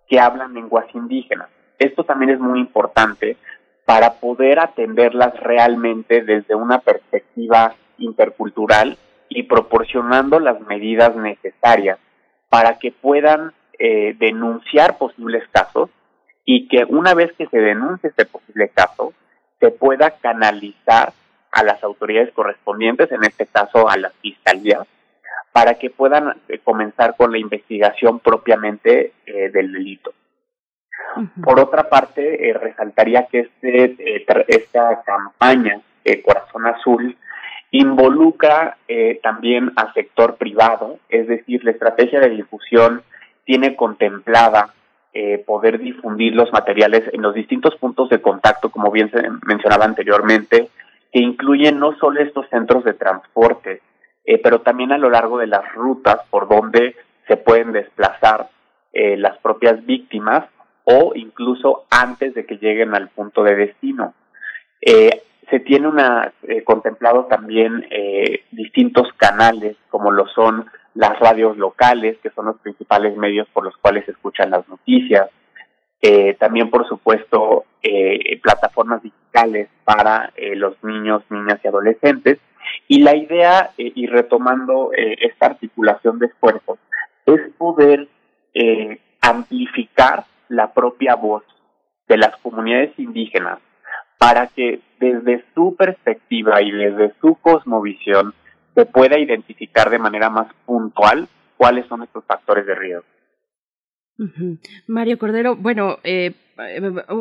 que 0.08 0.18
hablan 0.18 0.54
lenguas 0.54 0.86
indígenas. 0.94 1.48
Esto 1.78 2.04
también 2.04 2.30
es 2.30 2.40
muy 2.40 2.60
importante 2.60 3.36
para 3.84 4.14
poder 4.14 4.60
atenderlas 4.60 5.38
realmente 5.40 6.22
desde 6.22 6.54
una 6.54 6.78
perspectiva 6.78 7.74
intercultural 7.98 8.96
y 9.28 9.42
proporcionando 9.42 10.40
las 10.40 10.60
medidas 10.60 11.14
necesarias 11.16 11.98
para 12.48 12.78
que 12.78 12.92
puedan 12.92 13.52
eh, 13.78 14.14
denunciar 14.18 14.96
posibles 14.96 15.42
casos 15.50 15.90
y 16.44 16.68
que 16.68 16.84
una 16.88 17.14
vez 17.14 17.32
que 17.32 17.46
se 17.46 17.58
denuncie 17.58 18.10
este 18.10 18.26
posible 18.26 18.68
caso, 18.68 19.12
se 19.60 19.70
pueda 19.70 20.10
canalizar 20.10 21.12
a 21.52 21.62
las 21.62 21.82
autoridades 21.82 22.32
correspondientes, 22.32 23.10
en 23.12 23.24
este 23.24 23.46
caso 23.46 23.88
a 23.88 23.96
las 23.96 24.12
fiscalías, 24.16 24.86
para 25.52 25.74
que 25.74 25.88
puedan 25.88 26.36
eh, 26.48 26.58
comenzar 26.58 27.16
con 27.16 27.30
la 27.30 27.38
investigación 27.38 28.18
propiamente 28.18 29.12
eh, 29.24 29.50
del 29.50 29.72
delito. 29.72 30.12
Por 31.44 31.60
otra 31.60 31.88
parte, 31.88 32.48
eh, 32.48 32.54
resaltaría 32.54 33.26
que 33.26 33.40
este, 33.40 33.84
eh, 33.84 34.26
esta 34.48 35.02
campaña, 35.04 35.80
Corazón 36.24 36.66
Azul, 36.66 37.16
involucra 37.70 38.76
también 39.22 39.72
al 39.76 39.92
sector 39.94 40.36
privado, 40.36 40.98
es 41.08 41.26
decir, 41.26 41.64
la 41.64 41.70
estrategia 41.70 42.20
de 42.20 42.28
difusión 42.30 43.02
tiene 43.44 43.74
contemplada 43.74 44.74
poder 45.46 45.78
difundir 45.78 46.34
los 46.34 46.52
materiales 46.52 47.04
en 47.12 47.22
los 47.22 47.34
distintos 47.34 47.76
puntos 47.76 48.08
de 48.08 48.20
contacto, 48.20 48.70
como 48.70 48.90
bien 48.90 49.10
se 49.12 49.22
mencionaba 49.46 49.84
anteriormente, 49.84 50.70
que 51.12 51.20
incluyen 51.20 51.78
no 51.78 51.96
solo 51.98 52.20
estos 52.20 52.48
centros 52.48 52.82
de 52.82 52.94
transporte, 52.94 53.80
pero 54.42 54.62
también 54.62 54.90
a 54.90 54.98
lo 54.98 55.10
largo 55.10 55.38
de 55.38 55.46
las 55.46 55.72
rutas 55.72 56.18
por 56.30 56.48
donde 56.48 56.96
se 57.28 57.36
pueden 57.36 57.70
desplazar 57.70 58.48
las 58.92 59.38
propias 59.38 59.86
víctimas 59.86 60.46
o 60.84 61.12
incluso 61.14 61.84
antes 61.90 62.34
de 62.34 62.44
que 62.46 62.58
lleguen 62.58 62.94
al 62.94 63.08
punto 63.08 63.42
de 63.42 63.56
destino. 63.56 64.14
Eh, 64.80 65.22
se 65.50 65.60
tiene 65.60 65.88
una 65.88 66.32
eh, 66.42 66.62
contemplado 66.62 67.24
también 67.24 67.86
eh, 67.90 68.44
distintos 68.50 69.08
canales 69.16 69.76
como 69.88 70.10
lo 70.10 70.26
son 70.28 70.66
las 70.94 71.18
radios 71.18 71.56
locales, 71.56 72.18
que 72.22 72.30
son 72.30 72.46
los 72.46 72.58
principales 72.58 73.16
medios 73.16 73.48
por 73.52 73.64
los 73.64 73.76
cuales 73.76 74.04
se 74.04 74.12
escuchan 74.12 74.50
las 74.50 74.68
noticias, 74.68 75.28
eh, 76.00 76.34
también 76.34 76.70
por 76.70 76.86
supuesto 76.86 77.64
eh, 77.82 78.38
plataformas 78.42 79.02
digitales 79.02 79.68
para 79.84 80.32
eh, 80.36 80.56
los 80.56 80.82
niños, 80.82 81.22
niñas 81.28 81.60
y 81.62 81.68
adolescentes. 81.68 82.38
Y 82.88 83.02
la 83.02 83.14
idea, 83.14 83.72
eh, 83.76 83.92
y 83.94 84.06
retomando 84.06 84.90
esta 84.94 85.46
articulación 85.46 86.18
de 86.18 86.26
esfuerzos, 86.26 86.78
es 87.26 87.40
poder 87.58 88.08
amplificar 89.20 90.24
la 90.48 90.72
propia 90.72 91.14
voz 91.14 91.42
de 92.08 92.16
las 92.16 92.36
comunidades 92.38 92.98
indígenas 92.98 93.58
para 94.18 94.46
que 94.46 94.80
desde 95.00 95.44
su 95.54 95.74
perspectiva 95.76 96.62
y 96.62 96.70
desde 96.70 97.12
su 97.20 97.34
cosmovisión 97.36 98.34
se 98.74 98.86
pueda 98.86 99.18
identificar 99.18 99.90
de 99.90 99.98
manera 99.98 100.30
más 100.30 100.48
puntual 100.66 101.28
cuáles 101.56 101.86
son 101.86 102.02
estos 102.02 102.24
factores 102.24 102.66
de 102.66 102.74
riesgo. 102.74 103.04
Mario 104.86 105.18
Cordero, 105.18 105.56
bueno, 105.56 105.98
eh, 106.04 106.32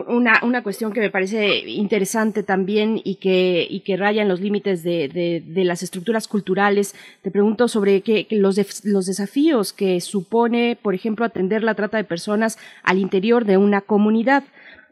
una, 0.08 0.42
una 0.44 0.62
cuestión 0.62 0.94
que 0.94 1.00
me 1.00 1.10
parece 1.10 1.68
interesante 1.68 2.44
también 2.44 3.02
y 3.04 3.16
que, 3.16 3.66
y 3.68 3.80
que 3.80 3.98
raya 3.98 4.22
en 4.22 4.28
los 4.28 4.42
límites 4.42 4.84
de, 4.84 5.08
de, 5.08 5.44
de 5.44 5.64
las 5.64 5.82
estructuras 5.82 6.28
culturales. 6.28 6.94
Te 7.24 7.32
pregunto 7.32 7.68
sobre 7.68 8.02
qué, 8.02 8.28
qué 8.28 8.36
los, 8.36 8.56
def- 8.56 8.86
los 8.86 9.08
desafíos 9.08 9.74
que 9.74 10.02
supone, 10.02 10.78
por 10.80 10.94
ejemplo, 10.94 11.26
atender 11.26 11.64
la 11.64 11.74
trata 11.74 11.98
de 11.98 12.04
personas 12.04 12.60
al 12.84 13.00
interior 13.00 13.46
de 13.46 13.58
una 13.58 13.82
comunidad. 13.82 14.44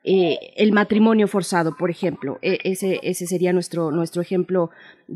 Eh, 0.04 0.54
el 0.56 0.72
matrimonio 0.72 1.28
forzado, 1.28 1.76
por 1.78 1.92
ejemplo, 1.92 2.40
E- 2.42 2.58
ese, 2.64 3.00
ese 3.04 3.28
sería 3.28 3.54
nuestro, 3.54 3.92
nuestro 3.92 4.22
ejemplo 4.22 4.72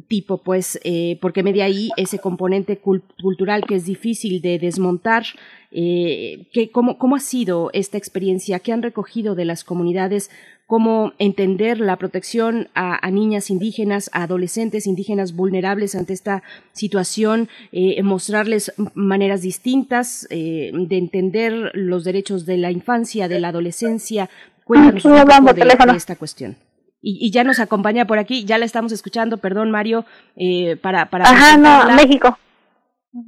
tipo, 0.07 0.43
pues, 0.43 0.79
eh, 0.83 1.17
porque 1.21 1.41
media 1.41 1.65
ahí 1.65 1.89
ese 1.97 2.19
componente 2.19 2.79
cul- 2.79 3.01
cultural 3.21 3.65
que 3.65 3.75
es 3.75 3.85
difícil 3.85 4.41
de 4.41 4.59
desmontar. 4.59 5.23
Eh, 5.71 6.47
¿qué- 6.53 6.69
cómo, 6.69 6.99
¿Cómo 6.99 7.15
ha 7.15 7.19
sido 7.19 7.71
esta 7.73 7.97
experiencia? 7.97 8.59
¿Qué 8.59 8.73
han 8.73 8.83
recogido 8.83 9.33
de 9.33 9.45
las 9.45 9.63
comunidades? 9.63 10.29
¿Cómo 10.67 11.13
entender 11.19 11.79
la 11.79 11.95
protección 11.97 12.69
a, 12.73 13.09
niñas 13.11 13.49
indígenas, 13.51 14.09
a 14.13 14.23
adolescentes 14.23 14.87
indígenas 14.87 15.35
vulnerables 15.35 15.93
ante 15.95 16.13
esta 16.13 16.41
situación? 16.73 17.49
Eh, 17.71 18.01
mostrarles 18.03 18.71
maneras 18.95 19.41
distintas 19.41 20.27
de 20.29 20.97
entender 20.97 21.71
los 21.75 22.03
derechos 22.03 22.45
de 22.45 22.57
la 22.57 22.71
infancia, 22.71 23.27
de 23.27 23.39
la 23.39 23.49
adolescencia. 23.49 24.29
Cuéntanos 24.65 25.05
un 25.05 25.13
poco 25.13 25.25
vamos, 25.27 25.55
de- 25.55 25.61
teléfono. 25.61 25.91
de 25.93 25.97
esta 25.97 26.17
cuestión. 26.17 26.57
Y, 27.01 27.25
y 27.25 27.31
ya 27.31 27.43
nos 27.45 27.59
acompaña 27.59 28.05
por 28.05 28.17
aquí, 28.17 28.43
ya 28.45 28.57
la 28.57 28.65
estamos 28.65 28.91
escuchando, 28.91 29.37
perdón 29.37 29.71
Mario, 29.71 30.05
eh, 30.35 30.75
para, 30.75 31.09
para 31.09 31.25
Ajá, 31.25 31.55
no. 31.57 31.95
México. 31.95 32.37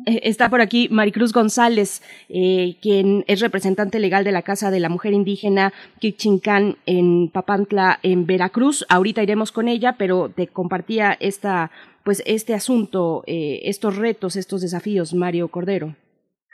Eh, 0.05 0.19
Está 0.23 0.49
por 0.49 0.59
aquí 0.59 0.89
Maricruz 0.91 1.31
González, 1.31 2.01
eh, 2.27 2.75
quien 2.81 3.23
es 3.27 3.39
representante 3.39 3.99
legal 3.99 4.23
de 4.25 4.31
la 4.33 4.41
Casa 4.41 4.69
de 4.71 4.79
la 4.81 4.89
Mujer 4.89 5.13
Indígena 5.13 5.71
Quichincán 5.99 6.75
en 6.85 7.29
Papantla, 7.29 7.99
en 8.03 8.25
Veracruz. 8.25 8.85
Ahorita 8.89 9.23
iremos 9.23 9.51
con 9.53 9.67
ella, 9.69 9.95
pero 9.97 10.29
te 10.29 10.47
compartía 10.47 11.15
esta, 11.21 11.71
pues, 12.03 12.21
este 12.25 12.53
asunto, 12.53 13.23
eh, 13.27 13.61
estos 13.63 13.95
retos, 13.95 14.35
estos 14.35 14.61
desafíos, 14.61 15.13
Mario 15.13 15.47
Cordero. 15.49 15.95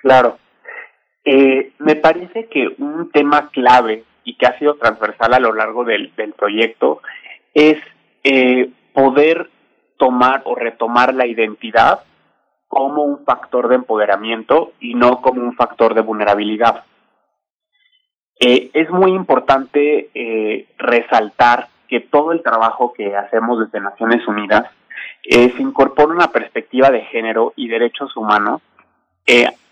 Claro. 0.01 0.37
Eh, 1.25 1.71
me 1.79 1.95
parece 1.95 2.49
que 2.51 2.67
un 2.77 3.09
tema 3.11 3.49
clave 3.49 4.03
y 4.23 4.35
que 4.35 4.45
ha 4.45 4.57
sido 4.57 4.75
transversal 4.75 5.33
a 5.33 5.39
lo 5.39 5.53
largo 5.53 5.83
del, 5.83 6.11
proyecto 6.37 7.01
es 7.53 7.77
eh, 8.23 8.69
poder 8.93 9.49
tomar 9.97 10.41
o 10.45 10.55
retomar 10.55 11.13
la 11.13 11.27
identidad 11.27 12.01
como 12.67 13.03
un 13.03 13.23
factor 13.25 13.67
de 13.67 13.75
empoderamiento 13.75 14.73
y 14.79 14.95
no 14.95 15.21
como 15.21 15.41
un 15.41 15.55
factor 15.55 15.93
de 15.93 16.01
vulnerabilidad. 16.01 16.83
Eh, 18.39 18.71
es 18.73 18.89
muy 18.89 19.11
importante 19.11 20.09
eh, 20.13 20.67
resaltar 20.77 21.67
que 21.87 21.99
todo 21.99 22.31
el 22.31 22.41
trabajo 22.41 22.93
que 22.93 23.15
hacemos 23.15 23.59
desde 23.59 23.79
Naciones 23.79 24.27
Unidas 24.27 24.69
se 25.25 25.61
incorpora 25.61 26.11
una 26.11 26.31
perspectiva 26.31 26.89
de 26.89 27.01
género 27.01 27.53
y 27.55 27.69
derechos 27.69 28.15
humanos 28.17 28.61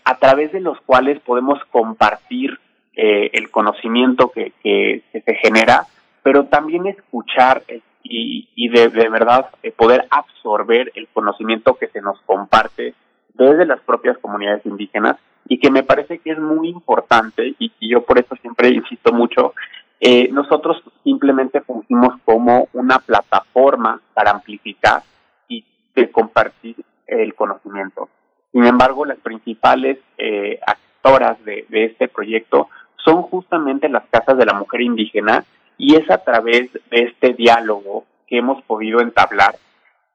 a 0.04 0.18
través 0.18 0.50
de 0.52 0.60
los 0.60 0.80
cuales 0.80 1.20
podemos 1.20 1.62
compartir 1.70 2.58
eh, 2.94 3.30
el 3.32 3.50
conocimiento 3.50 4.30
que, 4.30 4.52
que, 4.62 5.02
se 5.12 5.34
genera, 5.36 5.86
pero 6.22 6.44
también 6.44 6.86
escuchar 6.86 7.62
eh, 7.68 7.80
y, 8.02 8.48
y 8.54 8.68
de, 8.68 8.88
verdad 8.88 9.46
eh, 9.62 9.70
poder 9.70 10.06
absorber 10.10 10.92
el 10.94 11.08
conocimiento 11.08 11.74
que 11.74 11.88
se 11.88 12.00
nos 12.00 12.20
comparte 12.22 12.94
desde 13.34 13.64
las 13.64 13.80
propias 13.80 14.18
comunidades 14.18 14.66
indígenas 14.66 15.16
y 15.48 15.58
que 15.58 15.70
me 15.70 15.82
parece 15.82 16.18
que 16.18 16.32
es 16.32 16.38
muy 16.38 16.68
importante 16.68 17.54
y, 17.58 17.72
y 17.80 17.90
yo 17.90 18.02
por 18.02 18.18
eso 18.18 18.36
siempre 18.36 18.68
insisto 18.68 19.12
mucho, 19.12 19.54
eh, 20.00 20.28
nosotros 20.32 20.82
simplemente 21.04 21.60
fungimos 21.60 22.20
como 22.24 22.68
una 22.72 22.98
plataforma 22.98 24.00
para 24.14 24.32
amplificar 24.32 25.02
y 25.48 25.64
compartir 26.10 26.76
el 27.06 27.34
conocimiento. 27.34 28.08
Sin 28.50 28.64
embargo, 28.64 29.04
las 29.04 29.18
principales 29.18 29.98
eh, 30.18 30.58
actoras 30.66 31.42
de 31.44 31.66
este 31.70 32.08
proyecto 32.08 32.68
son 33.04 33.22
justamente 33.22 33.88
las 33.88 34.04
casas 34.10 34.36
de 34.36 34.46
la 34.46 34.54
mujer 34.54 34.82
indígena 34.82 35.44
y 35.78 35.96
es 35.96 36.10
a 36.10 36.18
través 36.18 36.72
de 36.72 36.80
este 36.90 37.34
diálogo 37.34 38.04
que 38.26 38.38
hemos 38.38 38.62
podido 38.62 39.00
entablar 39.00 39.54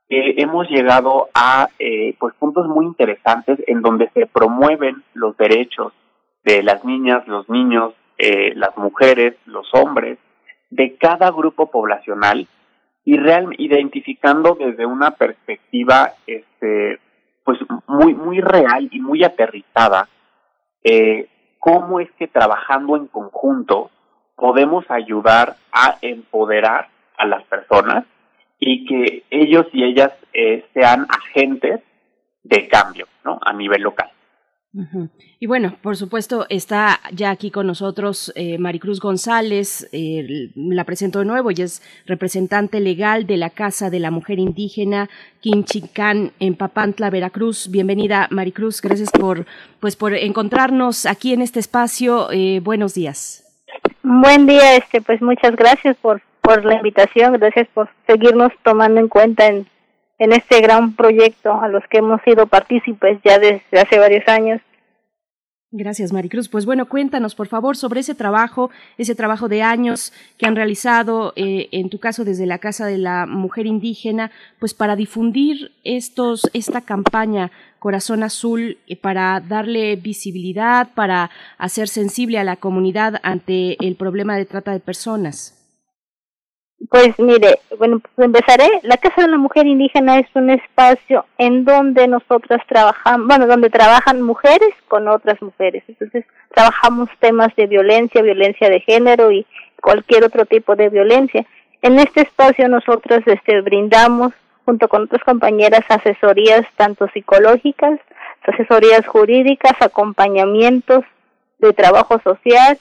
que 0.10 0.36
hemos 0.38 0.70
llegado 0.70 1.30
a 1.34 1.70
eh, 1.80 2.16
pues 2.20 2.34
puntos 2.36 2.68
muy 2.68 2.86
interesantes 2.86 3.60
en 3.68 3.82
donde 3.82 4.10
se 4.14 4.26
promueven 4.26 5.04
los 5.14 5.36
derechos 5.38 5.94
de 6.44 6.64
las 6.64 6.86
niñas, 6.86 7.28
los 7.28 7.50
niños, 7.50 7.94
eh, 8.18 8.54
las 8.56 8.76
mujeres, 8.78 9.36
los 9.46 9.68
hombres 9.74 10.18
de 10.70 10.96
cada 10.96 11.32
grupo 11.32 11.70
poblacional 11.70 12.48
y 13.04 13.18
real, 13.18 13.54
identificando 13.58 14.58
desde 14.60 14.86
una 14.86 15.12
perspectiva 15.12 16.14
este 16.26 17.00
pues 17.44 17.60
muy 17.88 18.14
muy 18.14 18.42
real 18.42 18.90
y 18.92 19.00
muy 19.00 19.24
aterrizada 19.24 20.08
eh, 20.84 21.28
cómo 21.68 22.00
es 22.00 22.10
que 22.14 22.28
trabajando 22.28 22.96
en 22.96 23.08
conjunto 23.08 23.92
podemos 24.38 24.90
ayudar 24.90 25.58
a 25.74 25.98
empoderar 26.02 26.88
a 27.18 27.26
las 27.26 27.44
personas 27.44 28.06
y 28.58 28.86
que 28.86 29.26
ellos 29.30 29.66
y 29.74 29.84
ellas 29.84 30.14
eh, 30.32 30.66
sean 30.74 31.06
agentes 31.10 31.82
de 32.44 32.70
cambio 32.70 33.08
¿no? 33.26 33.38
a 33.46 33.52
nivel 33.52 33.82
local. 33.82 34.10
Y 35.40 35.48
bueno, 35.48 35.76
por 35.82 35.98
supuesto, 35.98 36.46
está 36.50 37.00
ya 37.12 37.32
aquí 37.32 37.52
con 37.52 37.68
nosotros 37.68 38.32
eh, 38.36 38.58
Maricruz 38.58 39.00
González, 39.00 39.90
eh, 39.92 40.52
la 40.56 40.84
presento 40.84 41.20
de 41.20 41.26
nuevo, 41.26 41.52
y 41.52 41.62
es 41.62 41.82
representante 42.06 42.80
legal 42.80 43.26
de 43.26 43.38
la 43.38 43.50
Casa 43.50 43.90
de 43.90 44.00
la 44.00 44.12
Mujer 44.12 44.40
Indígena 44.40 45.10
Quinchicán 45.40 46.32
en 46.40 46.56
Papantla, 46.56 47.10
Veracruz. 47.10 47.70
Bienvenida, 47.72 48.28
Maricruz, 48.30 48.82
gracias 48.82 49.10
por, 49.12 49.46
pues, 49.80 49.96
por 49.96 50.14
encontrarnos 50.14 51.06
aquí 51.06 51.34
en 51.34 51.42
este 51.42 51.60
espacio. 51.60 52.32
Eh, 52.32 52.60
buenos 52.60 52.94
días. 52.94 53.44
Buen 54.04 54.46
día, 54.46 54.76
este, 54.76 55.02
pues 55.02 55.22
muchas 55.22 55.56
gracias 55.56 55.98
por, 55.98 56.22
por 56.42 56.64
la 56.66 56.76
invitación, 56.76 57.34
gracias 57.34 57.68
por 57.74 57.90
seguirnos 58.06 58.52
tomando 58.64 59.00
en 59.00 59.08
cuenta 59.08 59.48
en, 59.48 59.68
en 60.20 60.34
este 60.34 60.62
gran 60.62 60.96
proyecto 60.96 61.60
a 61.62 61.68
los 61.68 61.84
que 61.90 62.00
hemos 62.00 62.22
sido 62.24 62.48
partícipes 62.48 63.20
ya 63.24 63.40
desde 63.40 63.80
hace 63.80 64.00
varios 64.00 64.28
años. 64.28 64.62
Gracias, 65.70 66.14
Maricruz. 66.14 66.48
Pues 66.48 66.66
bueno, 66.66 66.88
cuéntanos, 66.88 67.36
por 67.36 67.48
favor, 67.48 67.76
sobre 67.76 68.00
ese 68.00 68.16
trabajo, 68.16 68.72
ese 68.98 69.16
trabajo 69.16 69.50
de 69.50 69.64
años 69.64 70.14
que 70.38 70.46
han 70.46 70.56
realizado, 70.56 71.34
eh, 71.36 71.68
en 71.74 71.90
tu 71.90 72.00
caso, 72.00 72.24
desde 72.24 72.46
la 72.46 72.58
Casa 72.58 72.86
de 72.86 72.98
la 72.98 73.26
Mujer 73.26 73.66
Indígena, 73.66 74.32
pues 74.60 74.74
para 74.74 74.96
difundir 74.96 75.74
estos, 75.84 76.50
esta 76.54 76.80
campaña 76.82 77.52
Corazón 77.80 78.24
Azul, 78.24 78.78
eh, 78.88 78.96
para 78.96 79.42
darle 79.42 79.98
visibilidad, 79.98 80.88
para 80.96 81.32
hacer 81.58 81.90
sensible 81.90 82.40
a 82.40 82.46
la 82.46 82.56
comunidad 82.56 83.20
ante 83.24 83.76
el 83.86 83.98
problema 83.98 84.38
de 84.38 84.46
trata 84.46 84.72
de 84.72 84.80
personas. 84.80 85.57
Pues 86.90 87.18
mire, 87.18 87.60
bueno, 87.80 88.00
pues 88.00 88.26
empezaré. 88.26 88.70
La 88.84 88.98
Casa 88.98 89.24
de 89.24 89.28
la 89.30 89.38
Mujer 89.38 89.66
Indígena 89.66 90.20
es 90.20 90.28
un 90.36 90.52
espacio 90.52 91.26
en 91.38 91.66
donde 91.66 92.08
nosotras 92.08 92.62
trabajamos, 92.68 93.28
bueno, 93.28 93.48
donde 93.48 93.70
trabajan 93.70 94.22
mujeres 94.22 94.70
con 94.88 95.08
otras 95.08 95.42
mujeres. 95.42 95.84
Entonces, 95.88 96.26
trabajamos 96.54 97.10
temas 97.20 97.54
de 97.56 97.66
violencia, 97.66 98.22
violencia 98.22 98.70
de 98.70 98.80
género 98.82 99.32
y 99.32 99.46
cualquier 99.82 100.24
otro 100.24 100.46
tipo 100.46 100.76
de 100.76 100.90
violencia. 100.90 101.46
En 101.82 101.98
este 101.98 102.22
espacio 102.22 102.70
nosotras 102.70 103.24
este, 103.26 103.62
brindamos, 103.62 104.34
junto 104.64 104.88
con 104.88 105.04
otras 105.04 105.24
compañeras, 105.24 105.82
asesorías 105.90 106.66
tanto 106.76 107.08
psicológicas, 107.10 108.00
asesorías 108.44 109.06
jurídicas, 109.08 109.74
acompañamientos 109.82 111.04
de 111.60 111.74
trabajo 111.74 112.20
social 112.24 112.78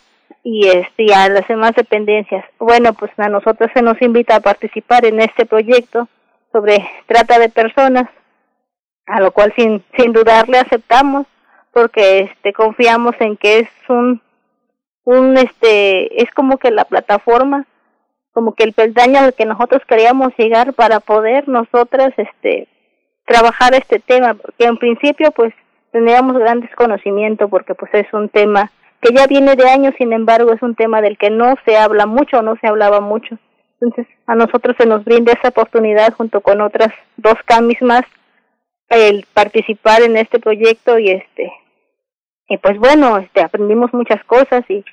y 0.49 0.68
este 0.68 1.12
a 1.12 1.28
las 1.28 1.49
demás 1.49 1.73
dependencias. 1.75 2.44
Bueno, 2.60 2.92
pues 2.92 3.10
a 3.16 3.28
nosotros 3.28 3.68
se 3.75 3.83
nos 3.83 4.00
invita 4.00 4.36
a 4.36 4.41
participar 4.41 5.05
en 5.05 5.18
este 5.18 5.44
proyecto 5.44 6.08
sobre 6.52 6.89
trata 7.07 7.41
de 7.41 7.49
personas 7.49 8.08
a 9.07 9.20
lo 9.20 9.33
cual 9.33 9.52
sin, 9.57 9.83
sin 9.99 10.12
dudarle 10.12 10.58
aceptamos 10.58 11.26
porque 11.73 12.20
este 12.20 12.52
confiamos 12.52 13.16
en 13.18 13.36
que 13.36 13.58
es 13.58 13.68
un 13.89 14.23
un 15.02 15.36
este 15.36 16.23
es 16.23 16.31
como 16.31 16.58
que 16.58 16.70
la 16.70 16.84
plataforma 16.84 17.66
como 18.31 18.55
que 18.55 18.62
el 18.62 18.73
peldaño 18.73 19.18
al 19.18 19.34
que 19.34 19.47
nosotros 19.47 19.83
queríamos 19.89 20.33
llegar 20.39 20.75
para 20.75 21.00
poder 21.00 21.49
nosotras 21.49 22.15
este 22.16 22.68
trabajar 23.25 23.75
este 23.75 23.99
tema 23.99 24.34
porque 24.34 24.65
en 24.65 24.76
principio 24.76 25.33
pues 25.33 25.52
teníamos 25.91 26.39
grandes 26.39 26.73
conocimientos 26.76 27.50
porque 27.50 27.75
pues 27.75 27.92
es 27.94 28.07
un 28.12 28.28
tema 28.28 28.70
que 29.00 29.15
ya 29.15 29.26
viene 29.26 29.57
de 29.57 29.68
años 29.68 29.94
sin 29.99 30.12
embargo 30.12 30.52
es 30.52 30.62
un 30.62 30.75
tema 30.75 31.00
del 31.00 31.18
que 31.18 31.31
no 31.31 31.55
se 31.65 31.76
habla 31.76 32.07
mucho 32.07 32.39
o 32.39 32.42
no 32.42 32.57
se 32.60 32.66
hablaba 32.66 33.00
mucho. 33.00 33.39
Entonces 33.81 34.07
a 34.26 34.34
nosotros 34.34 34.76
se 34.78 34.86
nos 34.86 35.05
brinda 35.05 35.33
esa 35.33 35.49
oportunidad 35.49 36.15
junto 36.15 36.41
con 36.41 36.60
otras 36.60 36.92
dos 37.16 37.34
camis 37.44 37.81
más 37.83 38.02
el 38.89 39.26
participar 39.34 40.02
en 40.02 40.16
este 40.16 40.39
proyecto 40.39 40.99
y 40.99 41.10
este 41.10 41.52
y 42.49 42.57
pues 42.58 42.78
bueno 42.78 43.18
este 43.18 43.41
aprendimos 43.41 43.92
muchas 43.92 44.23
cosas 44.25 44.65
y 44.68 44.84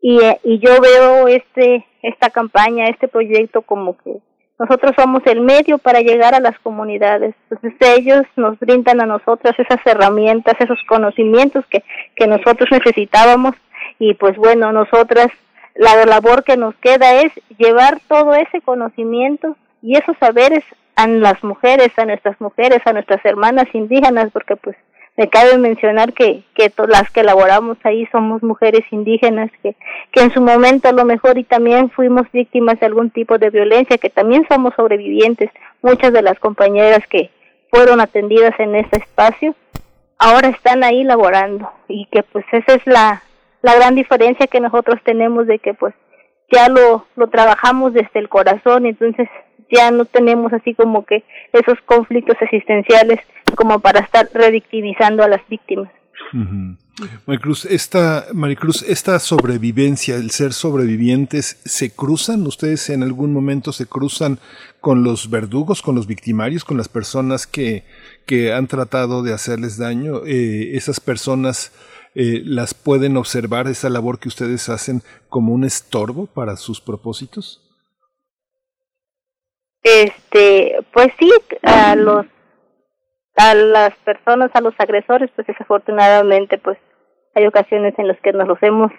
y, 0.00 0.20
y 0.44 0.60
yo 0.60 0.80
veo 0.80 1.26
este 1.26 1.84
esta 2.02 2.30
campaña 2.30 2.86
este 2.86 3.08
proyecto 3.08 3.62
como 3.62 3.96
que 3.98 4.20
nosotros 4.58 4.92
somos 4.98 5.22
el 5.26 5.40
medio 5.40 5.78
para 5.78 6.00
llegar 6.00 6.34
a 6.34 6.40
las 6.40 6.58
comunidades. 6.60 7.34
Entonces 7.48 7.74
ellos 7.96 8.22
nos 8.36 8.58
brindan 8.58 9.00
a 9.00 9.06
nosotras 9.06 9.58
esas 9.58 9.80
herramientas 9.86 10.54
esos 10.58 10.78
conocimientos 10.88 11.64
que 11.70 11.84
que 12.16 12.26
nosotros 12.26 12.68
necesitábamos. 12.70 13.54
Y 13.98 14.14
pues 14.14 14.36
bueno 14.36 14.72
nosotras 14.72 15.28
la 15.74 16.04
labor 16.04 16.42
que 16.42 16.56
nos 16.56 16.74
queda 16.76 17.20
es 17.22 17.32
llevar 17.56 18.00
todo 18.08 18.34
ese 18.34 18.60
conocimiento 18.60 19.56
y 19.80 19.96
esos 19.96 20.16
saberes 20.18 20.64
a 20.96 21.06
las 21.06 21.42
mujeres, 21.44 21.90
a 21.96 22.04
nuestras 22.04 22.40
mujeres, 22.40 22.80
a 22.84 22.92
nuestras 22.92 23.24
hermanas 23.24 23.66
indígenas, 23.72 24.30
porque 24.32 24.56
pues 24.56 24.76
me 25.18 25.28
cabe 25.28 25.58
mencionar 25.58 26.12
que, 26.12 26.44
que 26.54 26.72
las 26.86 27.10
que 27.10 27.20
elaboramos 27.20 27.76
ahí 27.82 28.06
somos 28.12 28.40
mujeres 28.40 28.84
indígenas 28.92 29.50
que, 29.60 29.74
que 30.12 30.22
en 30.22 30.32
su 30.32 30.40
momento 30.40 30.88
a 30.88 30.92
lo 30.92 31.04
mejor 31.04 31.38
y 31.38 31.44
también 31.44 31.90
fuimos 31.90 32.30
víctimas 32.32 32.78
de 32.78 32.86
algún 32.86 33.10
tipo 33.10 33.36
de 33.36 33.50
violencia, 33.50 33.98
que 33.98 34.10
también 34.10 34.46
somos 34.48 34.74
sobrevivientes, 34.76 35.50
muchas 35.82 36.12
de 36.12 36.22
las 36.22 36.38
compañeras 36.38 37.04
que 37.08 37.30
fueron 37.68 38.00
atendidas 38.00 38.54
en 38.60 38.76
este 38.76 38.98
espacio, 38.98 39.56
ahora 40.18 40.50
están 40.50 40.84
ahí 40.84 41.02
laborando 41.02 41.68
y 41.88 42.06
que 42.12 42.22
pues 42.22 42.44
esa 42.52 42.74
es 42.74 42.86
la, 42.86 43.24
la 43.62 43.74
gran 43.74 43.96
diferencia 43.96 44.46
que 44.46 44.60
nosotros 44.60 45.00
tenemos 45.02 45.48
de 45.48 45.58
que 45.58 45.74
pues 45.74 45.94
ya 46.52 46.68
lo, 46.68 47.06
lo 47.16 47.26
trabajamos 47.26 47.92
desde 47.92 48.20
el 48.20 48.28
corazón, 48.28 48.86
entonces 48.86 49.28
ya 49.68 49.90
no 49.90 50.04
tenemos 50.04 50.52
así 50.52 50.74
como 50.74 51.04
que 51.04 51.24
esos 51.52 51.80
conflictos 51.86 52.36
existenciales 52.40 53.18
como 53.56 53.80
para 53.80 54.00
estar 54.00 54.28
revictimizando 54.32 55.22
a 55.22 55.28
las 55.28 55.46
víctimas. 55.48 55.90
Maricruz, 57.26 57.64
esta, 57.64 58.26
Maricruz, 58.32 58.82
esta 58.82 59.18
sobrevivencia, 59.18 60.16
el 60.16 60.30
ser 60.30 60.52
sobrevivientes, 60.52 61.60
¿se 61.64 61.90
cruzan? 61.94 62.46
¿Ustedes 62.46 62.90
en 62.90 63.02
algún 63.02 63.32
momento 63.32 63.72
se 63.72 63.86
cruzan 63.86 64.38
con 64.80 65.04
los 65.04 65.30
verdugos, 65.30 65.80
con 65.80 65.94
los 65.94 66.06
victimarios, 66.06 66.64
con 66.64 66.76
las 66.76 66.88
personas 66.88 67.46
que, 67.46 67.84
que 68.26 68.52
han 68.52 68.66
tratado 68.66 69.22
de 69.22 69.32
hacerles 69.32 69.78
daño? 69.78 70.22
Eh, 70.26 70.76
¿Esas 70.76 71.00
personas 71.00 71.72
eh, 72.14 72.42
las 72.44 72.74
pueden 72.74 73.16
observar, 73.16 73.68
esa 73.68 73.88
labor 73.88 74.18
que 74.18 74.28
ustedes 74.28 74.68
hacen, 74.68 75.02
como 75.28 75.52
un 75.52 75.64
estorbo 75.64 76.26
para 76.26 76.56
sus 76.56 76.80
propósitos? 76.80 77.64
Este, 79.82 80.76
pues 80.92 81.08
sí, 81.18 81.30
a 81.62 81.94
los 81.94 82.26
a 83.38 83.54
las 83.54 83.94
personas, 84.04 84.50
a 84.54 84.60
los 84.60 84.74
agresores, 84.78 85.30
pues 85.34 85.46
desafortunadamente, 85.46 86.58
pues 86.58 86.78
hay 87.34 87.46
ocasiones 87.46 87.94
en 87.98 88.08
las 88.08 88.20
que 88.20 88.32
nos 88.32 88.48
los 88.48 88.62
hemos 88.62 88.92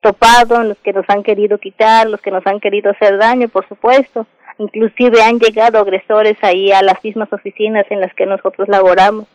topado, 0.00 0.60
en 0.60 0.70
los 0.70 0.78
que 0.78 0.92
nos 0.92 1.08
han 1.08 1.22
querido 1.22 1.58
quitar, 1.58 2.08
los 2.08 2.20
que 2.20 2.30
nos 2.30 2.46
han 2.46 2.60
querido 2.60 2.90
hacer 2.90 3.18
daño, 3.18 3.48
por 3.48 3.66
supuesto. 3.68 4.26
Inclusive 4.58 5.22
han 5.22 5.38
llegado 5.38 5.78
agresores 5.78 6.36
ahí 6.42 6.72
a 6.72 6.82
las 6.82 7.02
mismas 7.04 7.32
oficinas 7.32 7.86
en 7.90 8.00
las 8.00 8.12
que 8.14 8.26
nosotros 8.26 8.68
laboramos 8.68 9.26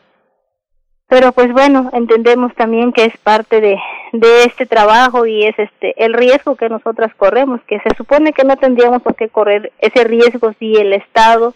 pero 1.14 1.32
pues 1.32 1.52
bueno 1.54 1.92
entendemos 1.94 2.56
también 2.56 2.92
que 2.92 3.06
es 3.06 3.16
parte 3.18 3.62
de, 3.62 3.78
de 4.14 4.44
este 4.46 4.66
trabajo 4.66 5.28
y 5.28 5.44
es 5.44 5.54
este 5.60 5.94
el 6.04 6.14
riesgo 6.14 6.56
que 6.56 6.70
nosotras 6.70 7.14
corremos 7.16 7.62
que 7.68 7.80
se 7.82 7.96
supone 7.96 8.34
que 8.34 8.44
no 8.44 8.58
tendríamos 8.58 9.04
por 9.04 9.16
qué 9.16 9.30
correr 9.30 9.72
ese 9.78 10.06
riesgo 10.06 10.54
si 10.58 10.74
el 10.76 10.92
estado 10.94 11.54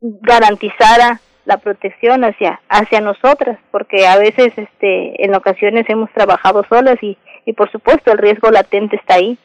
garantizara 0.00 1.20
la 1.46 1.56
protección 1.56 2.24
hacia 2.24 2.60
hacia 2.68 3.00
nosotras 3.00 3.58
porque 3.70 4.06
a 4.06 4.18
veces 4.18 4.52
este 4.56 5.24
en 5.24 5.34
ocasiones 5.34 5.86
hemos 5.88 6.10
trabajado 6.12 6.62
solas 6.68 7.02
y 7.02 7.16
y 7.46 7.52
por 7.54 7.70
supuesto 7.70 8.12
el 8.12 8.18
riesgo 8.18 8.50
latente 8.50 8.96
está 8.96 9.14
ahí. 9.14 9.38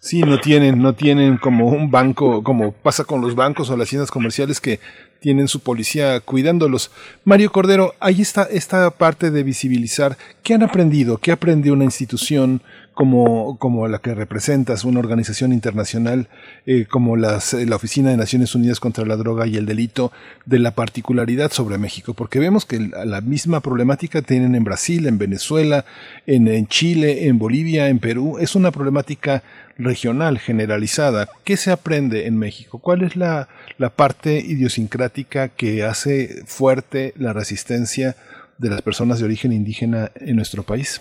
Sí, 0.00 0.22
no 0.22 0.38
tienen, 0.38 0.80
no 0.80 0.94
tienen 0.94 1.36
como 1.36 1.66
un 1.66 1.90
banco, 1.90 2.42
como 2.42 2.72
pasa 2.72 3.04
con 3.04 3.20
los 3.20 3.34
bancos 3.34 3.68
o 3.68 3.76
las 3.76 3.90
tiendas 3.90 4.10
comerciales 4.10 4.60
que 4.60 4.80
tienen 5.20 5.48
su 5.48 5.60
policía 5.60 6.20
cuidándolos. 6.20 6.90
Mario 7.24 7.50
Cordero, 7.50 7.94
ahí 8.00 8.20
está 8.20 8.44
esta 8.44 8.90
parte 8.90 9.30
de 9.30 9.42
visibilizar. 9.42 10.16
Qué 10.42 10.54
han 10.54 10.62
aprendido, 10.62 11.18
qué 11.18 11.32
aprendió 11.32 11.72
una 11.72 11.84
institución 11.84 12.62
como, 12.98 13.58
como 13.58 13.86
la 13.86 14.00
que 14.00 14.12
representas, 14.12 14.82
una 14.82 14.98
organización 14.98 15.52
internacional 15.52 16.28
eh, 16.66 16.84
como 16.90 17.16
las, 17.16 17.52
la 17.52 17.76
Oficina 17.76 18.10
de 18.10 18.16
Naciones 18.16 18.56
Unidas 18.56 18.80
contra 18.80 19.06
la 19.06 19.14
Droga 19.14 19.46
y 19.46 19.56
el 19.56 19.66
Delito, 19.66 20.10
de 20.46 20.58
la 20.58 20.72
particularidad 20.72 21.52
sobre 21.52 21.78
México, 21.78 22.14
porque 22.14 22.40
vemos 22.40 22.66
que 22.66 22.80
la 22.80 23.20
misma 23.20 23.60
problemática 23.60 24.20
tienen 24.22 24.56
en 24.56 24.64
Brasil, 24.64 25.06
en 25.06 25.16
Venezuela, 25.16 25.84
en, 26.26 26.48
en 26.48 26.66
Chile, 26.66 27.28
en 27.28 27.38
Bolivia, 27.38 27.88
en 27.88 28.00
Perú, 28.00 28.38
es 28.40 28.56
una 28.56 28.72
problemática 28.72 29.44
regional, 29.78 30.38
generalizada. 30.38 31.28
¿Qué 31.44 31.56
se 31.56 31.70
aprende 31.70 32.26
en 32.26 32.38
México? 32.38 32.80
¿Cuál 32.80 33.02
es 33.02 33.16
la, 33.16 33.48
la 33.78 33.90
parte 33.90 34.38
idiosincrática 34.38 35.48
que 35.48 35.84
hace 35.84 36.44
fuerte 36.46 37.14
la 37.16 37.32
resistencia 37.32 38.16
de 38.58 38.70
las 38.70 38.82
personas 38.82 39.20
de 39.20 39.24
origen 39.24 39.52
indígena 39.52 40.10
en 40.16 40.36
nuestro 40.36 40.64
país? 40.64 41.00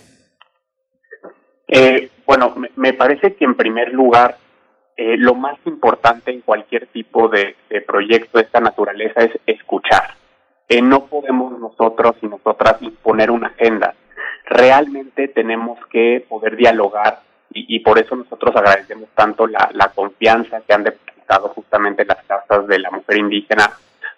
Eh, 1.68 2.10
bueno, 2.26 2.56
me, 2.76 2.94
parece 2.94 3.36
que 3.36 3.46
en 3.46 3.56
primer 3.56 3.92
lugar, 3.92 4.38
eh, 4.96 5.18
lo 5.18 5.36
más 5.36 5.58
importante 5.66 6.32
en 6.32 6.42
cualquier 6.42 6.88
tipo 6.88 7.28
de, 7.28 7.56
proyecto 7.86 8.38
de 8.38 8.46
esta 8.46 8.60
naturaleza 8.60 9.22
es 9.22 9.32
escuchar. 9.46 10.16
Eh, 10.70 10.82
no 10.82 11.06
podemos 11.06 11.60
nosotros 11.60 12.16
y 12.22 12.28
nosotras 12.28 12.82
imponer 12.82 13.32
una 13.32 13.48
agenda. 13.48 13.96
Realmente 14.46 15.28
tenemos 15.28 15.80
que 15.88 16.26
poder 16.28 16.56
dialogar 16.56 17.20
y, 17.68 17.80
por 17.80 17.98
eso 18.00 18.16
nosotros 18.16 18.56
agradecemos 18.56 19.10
tanto 19.16 19.48
la, 19.48 19.92
confianza 19.96 20.62
que 20.62 20.74
han 20.74 20.84
depositado 20.84 21.50
justamente 21.50 22.06
las 22.06 22.24
casas 22.26 22.68
de 22.68 22.80
la 22.80 22.92
mujer 22.92 23.18
indígena 23.18 23.72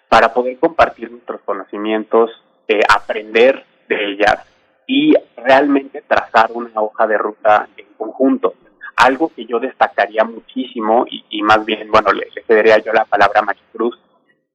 para 0.08 0.32
poder 0.32 0.58
compartir 0.58 1.10
nuestros 1.10 1.40
conocimientos, 1.42 2.30
eh, 2.68 2.80
aprender 2.88 3.64
de 3.88 4.12
ellas 4.12 4.44
y 4.86 5.14
realmente 5.36 6.02
trazar 6.06 6.50
una 6.52 6.80
hoja 6.80 7.06
de 7.06 7.16
ruta 7.16 7.68
en 7.76 7.86
conjunto. 7.96 8.54
Algo 8.96 9.32
que 9.34 9.46
yo 9.46 9.60
destacaría 9.60 10.24
muchísimo 10.24 11.06
y, 11.08 11.42
más 11.42 11.64
bien, 11.64 11.90
bueno, 11.90 12.12
le, 12.12 12.26
cedería 12.46 12.78
yo 12.78 12.92
la 12.92 13.04
palabra 13.04 13.40
a 13.40 13.44
Maricruz, 13.44 13.98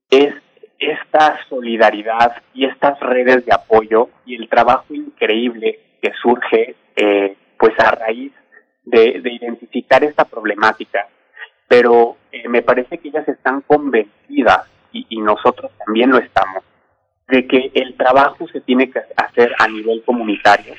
es 0.10 0.36
esta 0.78 1.40
solidaridad 1.50 2.44
y 2.54 2.66
estas 2.66 3.00
redes 3.00 3.46
de 3.46 3.54
apoyo 3.54 4.10
y 4.26 4.36
el 4.36 4.50
trabajo 4.50 4.94
increíble 4.94 5.80
que 6.02 6.12
surge 6.22 6.76
eh, 6.96 7.36
pues 7.58 7.74
a 7.80 7.92
raíz 7.92 8.32
de, 8.86 9.22
identificar 9.24 10.04
esta 10.04 10.26
problemática, 10.26 11.08
pero 11.68 12.18
eh, 12.32 12.48
me 12.48 12.62
parece 12.62 12.98
que 12.98 13.10
ellas 13.10 13.28
están 13.28 13.62
convencidas 13.62 14.70
y 14.92 15.20
nosotros 15.20 15.72
también 15.86 16.10
lo 16.10 16.20
estamos 16.20 16.64
de 17.28 17.48
que 17.48 17.72
el 17.74 17.96
trabajo 17.96 18.48
se 18.48 18.62
tiene 18.62 18.90
que 18.90 19.00
hacer 19.18 19.54
a 19.60 19.68
nivel 19.68 20.04
comunitario 20.04 20.74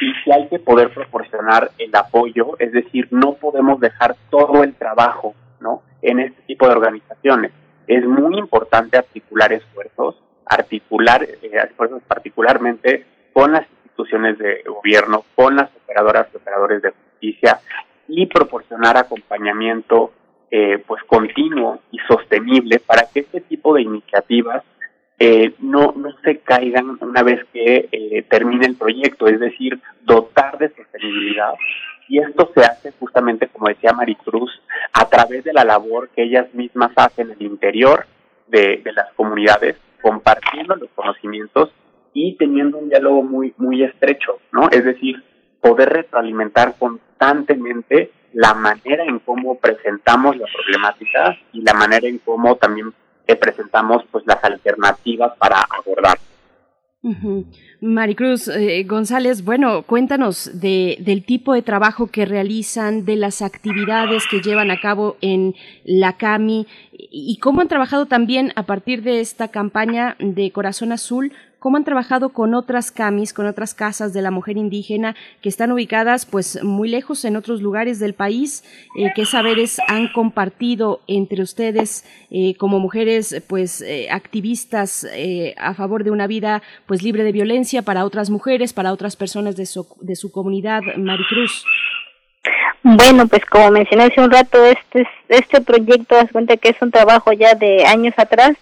y 0.00 0.22
que 0.22 0.32
hay 0.32 0.48
que 0.48 0.58
poder 0.58 0.92
proporcionar 0.92 1.70
el 1.78 1.94
apoyo, 1.94 2.56
es 2.58 2.72
decir, 2.72 3.08
no 3.10 3.34
podemos 3.34 3.80
dejar 3.80 4.16
todo 4.30 4.62
el 4.62 4.74
trabajo, 4.74 5.34
¿no? 5.60 5.82
En 6.02 6.20
este 6.20 6.40
tipo 6.42 6.66
de 6.66 6.72
organizaciones. 6.72 7.52
Es 7.86 8.04
muy 8.06 8.38
importante 8.38 8.96
articular 8.96 9.52
esfuerzos, 9.52 10.16
articular 10.46 11.22
eh, 11.22 11.38
esfuerzos 11.68 12.02
particularmente 12.06 13.04
con 13.32 13.52
las 13.52 13.66
instituciones 13.70 14.38
de 14.38 14.62
gobierno, 14.66 15.24
con 15.34 15.56
las 15.56 15.70
operadoras 15.84 16.28
y 16.32 16.36
operadores 16.36 16.82
de 16.82 16.88
y 17.20 18.26
proporcionar 18.26 18.96
acompañamiento 18.96 20.12
eh, 20.50 20.82
pues 20.84 21.02
continuo 21.04 21.80
y 21.92 21.98
sostenible 22.08 22.80
para 22.80 23.06
que 23.12 23.20
este 23.20 23.40
tipo 23.40 23.74
de 23.74 23.82
iniciativas 23.82 24.64
eh, 25.18 25.54
no, 25.60 25.92
no 25.96 26.10
se 26.24 26.38
caigan 26.38 26.98
una 27.00 27.22
vez 27.22 27.44
que 27.52 27.88
eh, 27.92 28.22
termine 28.28 28.66
el 28.66 28.74
proyecto, 28.74 29.28
es 29.28 29.38
decir, 29.38 29.78
dotar 30.02 30.58
de 30.58 30.70
sostenibilidad. 30.70 31.52
Y 32.08 32.18
esto 32.18 32.50
se 32.54 32.64
hace 32.64 32.92
justamente, 32.98 33.46
como 33.46 33.68
decía 33.68 33.92
Maricruz, 33.92 34.50
a 34.92 35.08
través 35.08 35.44
de 35.44 35.52
la 35.52 35.62
labor 35.62 36.08
que 36.08 36.24
ellas 36.24 36.52
mismas 36.54 36.90
hacen 36.96 37.30
en 37.30 37.36
el 37.38 37.42
interior 37.42 38.06
de, 38.48 38.80
de 38.82 38.92
las 38.92 39.12
comunidades, 39.12 39.76
compartiendo 40.02 40.74
los 40.74 40.88
conocimientos 40.96 41.70
y 42.12 42.34
teniendo 42.36 42.78
un 42.78 42.88
diálogo 42.88 43.22
muy, 43.22 43.54
muy 43.56 43.84
estrecho, 43.84 44.38
¿no? 44.50 44.68
Es 44.70 44.84
decir, 44.84 45.22
poder 45.60 45.90
retroalimentar 45.90 46.74
constantemente 46.78 48.12
la 48.32 48.54
manera 48.54 49.04
en 49.04 49.18
cómo 49.18 49.56
presentamos 49.56 50.36
la 50.36 50.46
problemática 50.46 51.36
y 51.52 51.62
la 51.62 51.74
manera 51.74 52.06
en 52.06 52.18
cómo 52.18 52.56
también 52.56 52.92
presentamos 53.36 54.04
pues 54.10 54.24
las 54.26 54.42
alternativas 54.42 55.32
para 55.38 55.60
abordar. 55.60 56.18
Maricruz 57.80 58.48
eh, 58.48 58.84
González, 58.84 59.42
bueno, 59.42 59.84
cuéntanos 59.84 60.60
de, 60.60 60.98
del 61.00 61.24
tipo 61.24 61.54
de 61.54 61.62
trabajo 61.62 62.08
que 62.08 62.26
realizan, 62.26 63.06
de 63.06 63.16
las 63.16 63.40
actividades 63.40 64.24
que 64.30 64.42
llevan 64.42 64.70
a 64.70 64.80
cabo 64.80 65.16
en 65.22 65.54
la 65.84 66.18
CAMI 66.18 66.66
y 66.92 67.38
cómo 67.38 67.62
han 67.62 67.68
trabajado 67.68 68.04
también 68.04 68.52
a 68.54 68.64
partir 68.64 69.02
de 69.02 69.20
esta 69.20 69.48
campaña 69.48 70.16
de 70.18 70.52
Corazón 70.52 70.92
Azul 70.92 71.32
cómo 71.60 71.76
han 71.76 71.84
trabajado 71.84 72.30
con 72.30 72.54
otras 72.54 72.90
camis, 72.90 73.32
con 73.32 73.46
otras 73.46 73.74
casas 73.74 74.12
de 74.12 74.22
la 74.22 74.30
mujer 74.30 74.56
indígena 74.56 75.14
que 75.42 75.48
están 75.48 75.70
ubicadas 75.70 76.26
pues 76.26 76.62
muy 76.64 76.88
lejos 76.88 77.24
en 77.24 77.36
otros 77.36 77.62
lugares 77.62 78.00
del 78.00 78.14
país, 78.14 78.64
eh, 78.98 79.12
qué 79.14 79.26
saberes 79.26 79.80
han 79.86 80.08
compartido 80.08 81.00
entre 81.06 81.42
ustedes 81.42 82.04
eh, 82.30 82.54
como 82.56 82.80
mujeres 82.80 83.42
pues 83.46 83.82
eh, 83.82 84.08
activistas 84.10 85.06
a 85.58 85.74
favor 85.74 86.02
de 86.02 86.10
una 86.10 86.26
vida 86.26 86.62
pues 86.86 87.02
libre 87.02 87.22
de 87.22 87.32
violencia 87.32 87.82
para 87.82 88.04
otras 88.04 88.30
mujeres, 88.30 88.72
para 88.72 88.92
otras 88.92 89.16
personas 89.16 89.56
de 89.56 89.66
su, 89.66 89.86
de 90.00 90.16
su 90.16 90.32
comunidad, 90.32 90.80
Maricruz. 90.96 91.64
Bueno, 92.82 93.26
pues 93.26 93.44
como 93.44 93.70
mencioné 93.70 94.04
hace 94.04 94.20
un 94.20 94.30
rato, 94.30 94.64
este, 94.64 95.06
este 95.28 95.60
proyecto, 95.60 96.14
das 96.14 96.32
cuenta 96.32 96.56
que 96.56 96.70
es 96.70 96.80
un 96.80 96.90
trabajo 96.90 97.32
ya 97.32 97.54
de 97.54 97.84
años 97.84 98.14
atrás, 98.16 98.56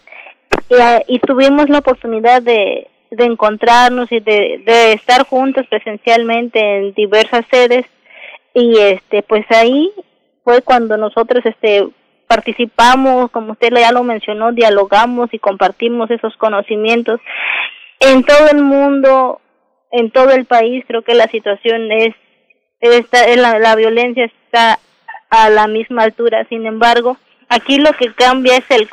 y, 1.07 1.19
tuvimos 1.19 1.69
la 1.69 1.79
oportunidad 1.79 2.41
de, 2.41 2.87
de 3.11 3.25
encontrarnos 3.25 4.11
y 4.11 4.19
de, 4.19 4.61
de 4.65 4.93
estar 4.93 5.25
juntos 5.25 5.65
presencialmente 5.67 6.59
en 6.59 6.93
diversas 6.93 7.45
sedes. 7.49 7.85
Y 8.53 8.77
este 8.77 9.23
pues 9.23 9.45
ahí 9.51 9.91
fue 10.43 10.61
cuando 10.61 10.97
nosotros 10.97 11.45
este 11.45 11.87
participamos 12.27 13.31
como 13.31 13.53
usted 13.53 13.73
ya 13.73 13.91
lo 13.91 14.03
mencionó 14.03 14.51
dialogamos 14.51 15.29
y 15.33 15.39
compartimos 15.39 16.11
esos 16.11 16.35
conocimientos. 16.37 17.19
En 17.99 18.23
todo 18.23 18.49
el 18.51 18.61
mundo 18.63 19.41
en 19.91 20.11
todo 20.11 20.31
el 20.31 20.45
país 20.45 20.83
creo 20.87 21.01
que 21.03 21.15
la 21.15 21.27
situación 21.27 21.91
es 21.91 22.15
esta 22.79 23.27
la, 23.35 23.59
la 23.59 23.75
violencia 23.75 24.25
está 24.25 24.79
a 25.29 25.49
la 25.49 25.67
misma 25.67 26.03
altura. 26.03 26.45
Sin 26.49 26.65
embargo 26.65 27.17
aquí 27.49 27.77
lo 27.77 27.93
que 27.93 28.13
cambia 28.13 28.57
es 28.57 28.69
el 28.71 28.89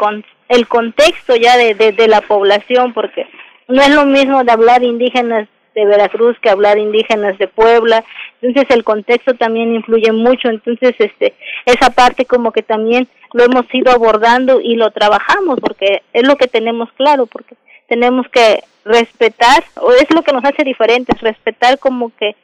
el 0.48 0.68
contexto 0.68 1.36
ya 1.36 1.56
de, 1.56 1.74
de, 1.74 2.08
la 2.08 2.20
población, 2.20 2.92
porque 2.92 3.26
no 3.68 3.82
es 3.82 3.90
lo 3.90 4.06
mismo 4.06 4.44
de 4.44 4.52
hablar 4.52 4.82
indígenas 4.82 5.48
de 5.74 5.84
Veracruz 5.84 6.38
que 6.40 6.48
hablar 6.48 6.78
indígenas 6.78 7.36
de 7.38 7.48
Puebla, 7.48 8.04
entonces 8.40 8.74
el 8.74 8.82
contexto 8.82 9.34
también 9.34 9.74
influye 9.74 10.10
mucho, 10.12 10.48
entonces 10.48 10.94
este 10.98 11.34
esa 11.66 11.90
parte 11.90 12.24
como 12.24 12.50
que 12.50 12.62
también 12.62 13.08
lo 13.34 13.44
hemos 13.44 13.66
ido 13.74 13.92
abordando 13.92 14.60
y 14.60 14.76
lo 14.76 14.90
trabajamos 14.90 15.60
porque 15.60 16.02
es 16.14 16.26
lo 16.26 16.36
que 16.36 16.46
tenemos 16.46 16.90
claro, 16.92 17.26
porque 17.26 17.56
tenemos 17.88 18.26
que 18.28 18.62
respetar 18.86 19.64
o 19.74 19.92
es 19.92 20.06
lo 20.14 20.22
que 20.22 20.32
nos 20.32 20.44
hace 20.44 20.64
diferentes, 20.64 21.20
respetar 21.20 21.78
como 21.78 22.10
que 22.16 22.36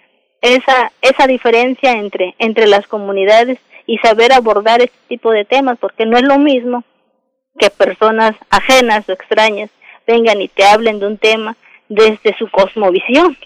esa 0.43 0.93
esa 1.01 1.27
diferencia 1.27 1.93
entre 1.93 2.35
entre 2.39 2.67
las 2.67 2.87
comunidades 2.87 3.59
y 3.87 3.97
saber 3.99 4.33
abordar 4.33 4.83
este 4.83 4.99
tipo 5.09 5.31
de 5.31 5.47
temas, 5.47 5.79
porque 5.79 6.05
no 6.05 6.19
es 6.19 6.25
lo 6.25 6.39
mismo 6.39 6.85
que 7.59 7.71
personas 7.71 8.35
ajenas 8.51 9.09
o 9.09 9.13
extrañas 9.13 9.71
vengan 10.07 10.41
y 10.41 10.49
te 10.49 10.65
hablen 10.65 10.99
de 10.99 11.07
un 11.07 11.19
tema 11.19 11.57
desde 11.89 12.37
su 12.39 12.51
cosmovisión. 12.51 13.37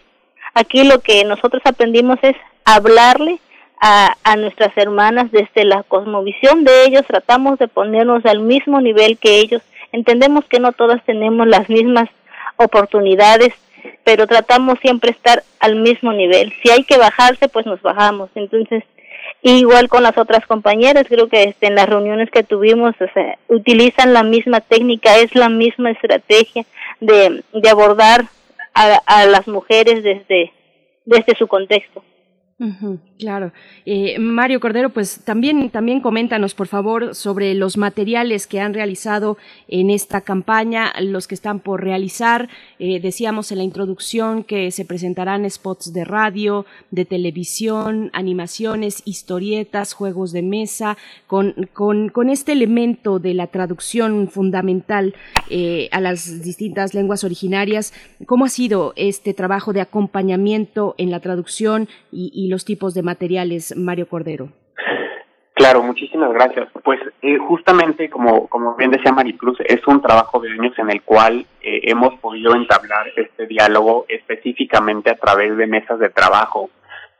Aquí 0.54 0.84
lo 0.84 1.00
que 1.00 1.24
nosotros 1.24 1.62
aprendimos 1.64 2.18
es 2.22 2.36
hablarle 2.64 3.38
a, 3.80 4.16
a 4.24 4.36
nuestras 4.36 4.76
hermanas 4.76 5.30
desde 5.30 5.64
la 5.64 5.82
cosmovisión 5.82 6.64
de 6.64 6.84
ellos, 6.84 7.04
tratamos 7.06 7.58
de 7.58 7.68
ponernos 7.68 8.24
al 8.24 8.40
mismo 8.40 8.80
nivel 8.80 9.18
que 9.18 9.38
ellos. 9.38 9.62
Entendemos 9.92 10.44
que 10.46 10.60
no 10.60 10.72
todas 10.72 11.04
tenemos 11.04 11.46
las 11.46 11.68
mismas 11.68 12.08
oportunidades, 12.56 13.52
pero 14.04 14.26
tratamos 14.26 14.78
siempre 14.80 15.10
estar 15.10 15.42
al 15.60 15.76
mismo 15.76 16.12
nivel. 16.12 16.52
Si 16.62 16.70
hay 16.70 16.84
que 16.84 16.96
bajarse, 16.96 17.48
pues 17.48 17.66
nos 17.66 17.82
bajamos. 17.82 18.30
Entonces, 18.34 18.84
igual 19.54 19.88
con 19.88 20.02
las 20.02 20.18
otras 20.18 20.46
compañeras, 20.46 21.06
creo 21.08 21.28
que 21.28 21.44
este, 21.44 21.66
en 21.66 21.74
las 21.74 21.88
reuniones 21.88 22.30
que 22.30 22.42
tuvimos 22.42 22.94
utilizan 23.48 24.12
la 24.12 24.22
misma 24.22 24.60
técnica, 24.60 25.16
es 25.18 25.34
la 25.34 25.48
misma 25.48 25.90
estrategia 25.90 26.64
de, 27.00 27.44
de 27.52 27.68
abordar 27.68 28.24
a, 28.74 29.00
a 29.06 29.26
las 29.26 29.46
mujeres 29.46 30.02
desde, 30.02 30.52
desde 31.04 31.36
su 31.36 31.46
contexto 31.46 32.02
claro. 33.18 33.52
Eh, 33.84 34.18
Mario 34.18 34.60
Cordero, 34.60 34.88
pues 34.88 35.20
también, 35.24 35.68
también 35.68 36.00
coméntanos, 36.00 36.54
por 36.54 36.68
favor, 36.68 37.14
sobre 37.14 37.54
los 37.54 37.76
materiales 37.76 38.46
que 38.46 38.60
han 38.60 38.72
realizado 38.72 39.36
en 39.68 39.90
esta 39.90 40.22
campaña, 40.22 40.90
los 41.00 41.26
que 41.26 41.34
están 41.34 41.60
por 41.60 41.84
realizar. 41.84 42.48
Eh, 42.78 42.98
decíamos 42.98 43.52
en 43.52 43.58
la 43.58 43.64
introducción 43.64 44.42
que 44.42 44.70
se 44.70 44.86
presentarán 44.86 45.48
spots 45.50 45.92
de 45.92 46.06
radio, 46.06 46.64
de 46.90 47.04
televisión, 47.04 48.08
animaciones, 48.14 49.02
historietas, 49.04 49.92
juegos 49.92 50.32
de 50.32 50.42
mesa, 50.42 50.96
con, 51.26 51.68
con, 51.74 52.08
con 52.08 52.30
este 52.30 52.52
elemento 52.52 53.18
de 53.18 53.34
la 53.34 53.48
traducción 53.48 54.28
fundamental 54.28 55.14
eh, 55.50 55.90
a 55.92 56.00
las 56.00 56.42
distintas 56.42 56.94
lenguas 56.94 57.22
originarias. 57.22 57.92
¿Cómo 58.24 58.46
ha 58.46 58.48
sido 58.48 58.94
este 58.96 59.34
trabajo 59.34 59.74
de 59.74 59.82
acompañamiento 59.82 60.94
en 60.96 61.10
la 61.10 61.20
traducción 61.20 61.86
y 62.10 62.45
los 62.48 62.64
tipos 62.64 62.94
de 62.94 63.02
materiales, 63.02 63.76
Mario 63.76 64.08
Cordero? 64.08 64.48
Claro, 65.56 65.82
muchísimas 65.82 66.34
gracias. 66.34 66.68
Pues 66.84 67.00
eh, 67.22 67.38
justamente, 67.38 68.10
como, 68.10 68.46
como 68.46 68.76
bien 68.76 68.90
decía 68.90 69.10
Maricruz, 69.10 69.58
es 69.64 69.80
un 69.86 70.02
trabajo 70.02 70.38
de 70.38 70.50
años 70.50 70.78
en 70.78 70.90
el 70.90 71.00
cual 71.00 71.46
eh, 71.62 71.80
hemos 71.84 72.14
podido 72.20 72.54
entablar 72.54 73.06
este 73.16 73.46
diálogo 73.46 74.04
específicamente 74.10 75.10
a 75.10 75.16
través 75.16 75.56
de 75.56 75.66
mesas 75.66 75.98
de 75.98 76.10
trabajo 76.10 76.68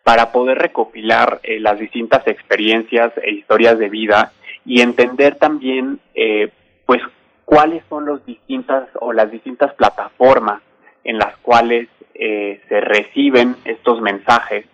para 0.02 0.32
poder 0.32 0.58
recopilar 0.58 1.40
eh, 1.44 1.60
las 1.60 1.78
distintas 1.78 2.28
experiencias 2.28 3.10
e 3.22 3.30
historias 3.30 3.78
de 3.78 3.88
vida 3.88 4.32
y 4.66 4.82
entender 4.82 5.36
también, 5.36 6.00
pues, 6.86 7.00
cuáles 7.44 7.84
son 7.88 8.04
los 8.04 8.26
distintas 8.26 8.88
o 9.00 9.14
las 9.14 9.30
distintas 9.30 9.72
plataformas 9.74 10.60
en 11.04 11.18
las 11.18 11.36
cuales 11.38 11.88
se 12.12 12.80
reciben 12.80 13.54
estos 13.64 14.00
mensajes 14.00 14.66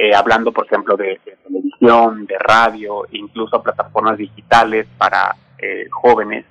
eh, 0.00 0.14
hablando, 0.14 0.52
por 0.52 0.66
ejemplo, 0.66 0.96
de, 0.96 1.20
televisión, 1.42 2.24
de 2.26 2.38
radio, 2.38 3.04
incluso 3.10 3.60
plataformas 3.60 4.16
digitales 4.16 4.86
para 4.96 5.34
eh, 5.58 5.88
jóvenes. 5.90 6.44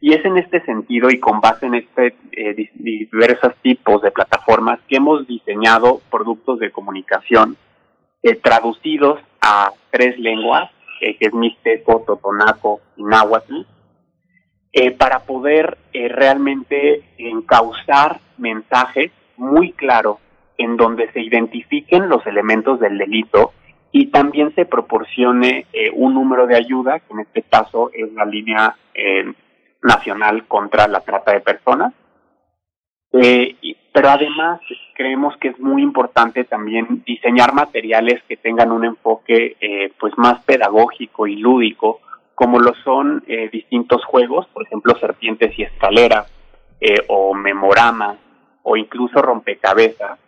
Y 0.00 0.12
es 0.12 0.24
en 0.24 0.36
este 0.38 0.60
sentido 0.64 1.08
y 1.08 1.20
con 1.20 1.40
base 1.40 1.66
en 1.66 1.76
este 1.76 2.16
eh, 2.32 2.68
diversos 2.74 3.54
tipos 3.62 4.02
de 4.02 4.10
plataformas 4.10 4.80
que 4.88 4.96
hemos 4.96 5.24
diseñado 5.28 6.00
productos 6.10 6.58
de 6.58 6.72
comunicación 6.72 7.56
traducidos 8.42 9.20
a 9.40 9.70
tres 9.90 10.18
lenguas, 10.18 10.70
que 10.98 11.16
es 11.18 11.32
Mixteco, 11.32 12.04
Totonaco 12.06 12.80
y 12.96 13.02
Náhuatl, 13.02 13.62
para 14.98 15.20
poder 15.20 15.78
realmente 15.92 17.02
encauzar 17.16 18.20
mensajes 18.36 19.10
muy 19.38 19.72
claros 19.72 20.18
en 20.60 20.76
donde 20.76 21.10
se 21.12 21.20
identifiquen 21.20 22.10
los 22.10 22.26
elementos 22.26 22.78
del 22.80 22.98
delito 22.98 23.52
y 23.92 24.06
también 24.06 24.54
se 24.54 24.66
proporcione 24.66 25.66
eh, 25.72 25.90
un 25.94 26.12
número 26.12 26.46
de 26.46 26.56
ayuda, 26.56 27.00
que 27.00 27.14
en 27.14 27.20
este 27.20 27.42
caso 27.42 27.90
es 27.94 28.12
la 28.12 28.26
línea 28.26 28.76
eh, 28.94 29.32
nacional 29.82 30.46
contra 30.46 30.86
la 30.86 31.00
trata 31.00 31.32
de 31.32 31.40
personas. 31.40 31.94
Eh, 33.12 33.56
pero 33.92 34.10
además 34.10 34.60
creemos 34.94 35.34
que 35.38 35.48
es 35.48 35.58
muy 35.58 35.82
importante 35.82 36.44
también 36.44 37.02
diseñar 37.06 37.54
materiales 37.54 38.22
que 38.28 38.36
tengan 38.36 38.70
un 38.70 38.84
enfoque 38.84 39.56
pues 39.98 40.16
más 40.16 40.44
pedagógico 40.44 41.26
y 41.26 41.36
lúdico, 41.36 42.00
como 42.36 42.60
lo 42.60 42.72
son 42.84 43.24
distintos 43.50 44.04
juegos, 44.04 44.46
por 44.52 44.64
ejemplo 44.64 44.94
serpientes 45.00 45.58
y 45.58 45.64
escaleras, 45.64 46.32
o 47.08 47.34
memoramas, 47.34 48.16
o 48.62 48.76
incluso 48.76 49.20
rompecabezas, 49.20 50.20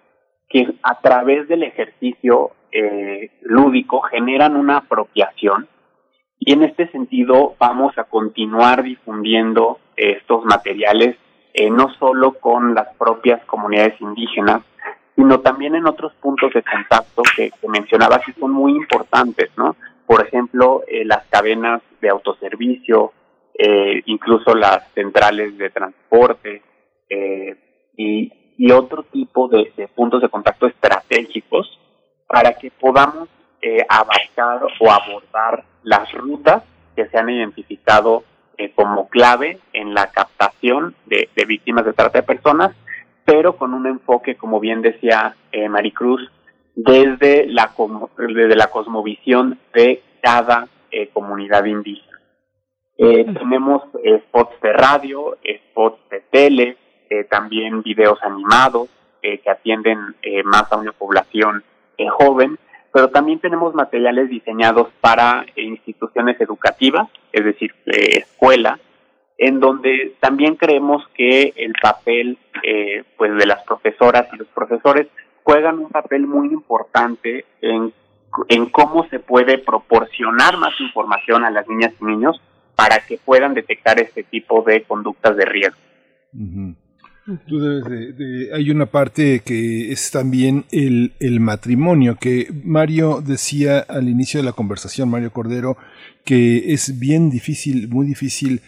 que 0.53 0.75
a 0.83 1.01
través 1.01 1.49
del 1.49 1.63
ejercicio 1.63 2.53
eh, 2.71 3.31
lúdico 3.43 4.03
generan 4.03 4.57
una 4.57 4.79
apropiación 4.79 5.69
y 6.39 6.53
en 6.53 6.63
este 6.65 6.89
sentido 6.89 7.55
vamos 7.59 7.97
a 7.99 8.05
continuar 8.05 8.83
difundiendo 8.83 9.79
estos 9.97 10.45
materiales 10.45 11.17
eh, 11.55 11.71
no 11.71 11.93
solo 11.99 12.35
con 12.35 12.75
las 12.75 12.89
propias 12.97 13.45
comunidades 13.45 14.01
indígenas, 14.01 14.63
sino 15.15 15.41
también 15.41 15.75
en 15.75 15.87
otros 15.87 16.13
puntos 16.15 16.53
de 16.55 16.63
contacto 16.63 17.23
que, 17.37 17.51
mencionaba 17.69 18.21
que 18.21 18.33
son 18.33 18.53
muy 18.53 18.73
importantes, 18.73 19.51
¿no? 19.57 19.77
Por 20.07 20.27
ejemplo, 20.27 20.83
eh, 20.87 21.05
las 21.05 21.27
cadenas 21.27 21.83
de 22.01 22.09
autoservicio, 22.09 23.13
eh, 23.55 24.03
incluso 24.07 24.55
las 24.55 24.91
centrales 24.95 25.57
de 25.59 25.71
transporte 25.71 26.63
eh, 27.09 27.57
y, 27.97 28.33
y, 28.57 28.71
otro 28.73 29.03
tipo 29.05 29.49
de, 29.49 29.73
de, 29.77 29.89
puntos 29.89 30.23
de 30.23 30.29
contacto 30.29 30.67
estratégicos 30.67 31.79
para 32.27 32.55
que 32.55 32.71
podamos 32.71 33.29
eh, 33.61 33.85
abarcar 33.89 34.63
o 34.81 34.91
abordar 34.91 35.65
las 35.83 36.11
rutas 36.13 36.63
que 36.97 37.07
se 37.09 37.19
han 37.19 37.31
identificado 37.31 38.25
eh, 38.59 38.73
como 38.75 39.09
clave 39.09 39.59
en 39.73 39.95
la 39.95 40.11
captación 40.11 40.95
de, 41.07 41.29
de, 41.35 41.45
víctimas 41.45 41.85
de 41.85 41.93
trata 41.93 42.21
de 42.21 42.27
personas, 42.27 42.75
pero 43.25 43.57
con 43.57 43.75
un 43.75 43.87
enfoque, 43.87 44.37
como 44.37 44.61
bien 44.61 44.83
decía 44.83 45.37
eh, 45.53 45.69
Maricruz, 45.69 46.31
desde 46.75 47.47
la, 47.47 47.73
desde 48.17 48.57
la 48.57 48.69
cosmovisión 48.69 49.59
de 49.75 50.03
cada 50.21 50.69
eh, 50.91 51.09
comunidad 51.09 51.65
indígena. 51.65 52.21
Eh, 52.99 53.25
tenemos 53.25 53.83
spots 54.27 54.61
de 54.61 54.73
radio, 54.73 55.37
spots 55.71 56.09
de 56.11 56.21
tele, 56.31 56.77
eh, 57.13 57.25
también 57.25 57.83
videos 57.83 58.19
animados 58.23 58.89
que 59.21 59.49
atienden 59.49 60.17
más 60.45 60.65
a 60.73 60.79
una 60.79 60.91
población 60.91 61.63
joven, 62.11 62.59
pero 62.93 63.09
también 63.11 63.39
tenemos 63.39 63.73
materiales 63.73 64.29
diseñados 64.29 64.89
para 65.01 65.47
instituciones 65.55 66.41
educativas, 66.41 67.09
es 67.31 67.45
decir, 67.45 67.73
escuela, 67.87 68.81
en 69.39 69.61
donde 69.61 70.17
también 70.19 70.57
creemos 70.57 71.07
que 71.15 71.53
el 71.55 71.73
papel 71.81 72.37
pues 73.17 73.37
de 73.37 73.47
las 73.47 73.63
profesoras 73.63 74.27
y 74.33 74.39
los 74.39 74.49
profesores 74.49 75.07
juegan 75.45 75.79
un 75.79 75.91
papel 75.91 76.27
muy 76.27 76.49
importante 76.49 77.45
en, 77.61 77.93
en 78.49 78.67
cómo 78.67 79.07
se 79.09 79.19
puede 79.19 79.59
proporcionar 79.59 80.57
más 80.57 80.73
información 80.81 81.45
a 81.45 81.51
las 81.51 81.69
niñas 81.69 81.93
y 82.01 82.05
niños 82.05 82.41
para 82.75 83.01
que 83.07 83.19
puedan 83.19 83.55
detectar 83.55 84.01
este 84.01 84.23
tipo 84.23 84.63
de 84.63 84.83
conductas 84.83 85.37
de 85.37 85.45
riesgo. 85.45 85.81
Tú 87.47 87.61
debes 87.61 88.19
de, 88.19 88.51
hay 88.53 88.71
una 88.71 88.87
parte 88.87 89.43
que 89.45 89.93
es 89.93 90.11
también 90.11 90.65
el, 90.73 91.13
el, 91.21 91.39
matrimonio, 91.39 92.17
que 92.21 92.49
Mario 92.65 93.23
decía 93.25 93.79
al 93.79 94.09
inicio 94.09 94.41
de 94.41 94.47
la 94.47 94.53
conversación, 94.53 95.09
Mario 95.09 95.33
Cordero, 95.33 95.77
que 96.25 96.73
es 96.73 96.99
bien 96.99 97.31
difícil, 97.31 97.89
muy 97.89 98.07
difícil 98.07 98.61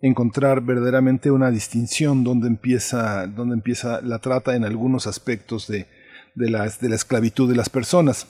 encontrar 0.00 0.62
verdaderamente 0.62 1.30
una 1.30 1.50
distinción 1.50 2.24
donde 2.24 2.46
empieza, 2.46 3.26
donde 3.26 3.54
empieza 3.54 4.00
la 4.00 4.20
trata 4.20 4.56
en 4.56 4.64
algunos 4.64 5.06
aspectos 5.06 5.68
de, 5.68 5.86
de, 6.34 6.46
de 6.46 6.88
la 6.88 6.94
esclavitud 6.94 7.46
de 7.46 7.56
las 7.56 7.68
personas. 7.68 8.26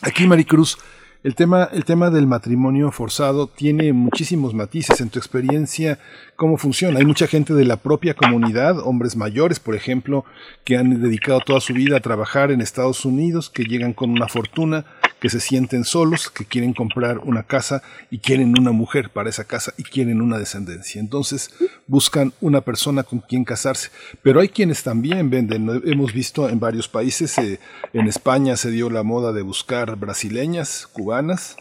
Aquí, 0.00 0.26
Maricruz, 0.26 0.78
el 1.22 1.34
tema, 1.34 1.68
el 1.72 1.84
tema 1.84 2.08
del 2.10 2.26
matrimonio 2.26 2.90
forzado 2.90 3.46
tiene 3.46 3.92
muchísimos 3.92 4.54
matices. 4.54 5.00
En 5.00 5.10
tu 5.10 5.18
experiencia, 5.18 5.98
¿cómo 6.34 6.56
funciona? 6.56 6.98
Hay 6.98 7.04
mucha 7.04 7.26
gente 7.26 7.52
de 7.52 7.66
la 7.66 7.76
propia 7.76 8.14
comunidad, 8.14 8.78
hombres 8.78 9.16
mayores, 9.16 9.60
por 9.60 9.74
ejemplo, 9.74 10.24
que 10.64 10.78
han 10.78 11.02
dedicado 11.02 11.40
toda 11.40 11.60
su 11.60 11.74
vida 11.74 11.98
a 11.98 12.00
trabajar 12.00 12.50
en 12.50 12.62
Estados 12.62 13.04
Unidos, 13.04 13.50
que 13.50 13.64
llegan 13.64 13.92
con 13.92 14.10
una 14.10 14.28
fortuna, 14.28 14.86
que 15.20 15.30
se 15.30 15.40
sienten 15.40 15.84
solos, 15.84 16.30
que 16.30 16.44
quieren 16.44 16.72
comprar 16.72 17.18
una 17.18 17.42
casa 17.42 17.82
y 18.10 18.18
quieren 18.18 18.58
una 18.58 18.72
mujer 18.72 19.10
para 19.10 19.30
esa 19.30 19.44
casa 19.44 19.72
y 19.76 19.82
quieren 19.82 20.20
una 20.20 20.38
descendencia. 20.38 21.00
Entonces 21.00 21.50
buscan 21.86 22.32
una 22.40 22.62
persona 22.62 23.02
con 23.02 23.20
quien 23.20 23.44
casarse. 23.44 23.90
Pero 24.22 24.40
hay 24.40 24.48
quienes 24.48 24.82
también 24.82 25.30
venden. 25.30 25.82
Hemos 25.84 26.12
visto 26.12 26.48
en 26.48 26.58
varios 26.60 26.88
países, 26.88 27.36
eh, 27.38 27.60
en 27.92 28.08
España 28.08 28.56
se 28.56 28.70
dio 28.70 28.90
la 28.90 29.02
moda 29.02 29.32
de 29.32 29.42
buscar 29.42 29.96
brasileñas, 29.96 30.88
cubanas, 30.92 31.56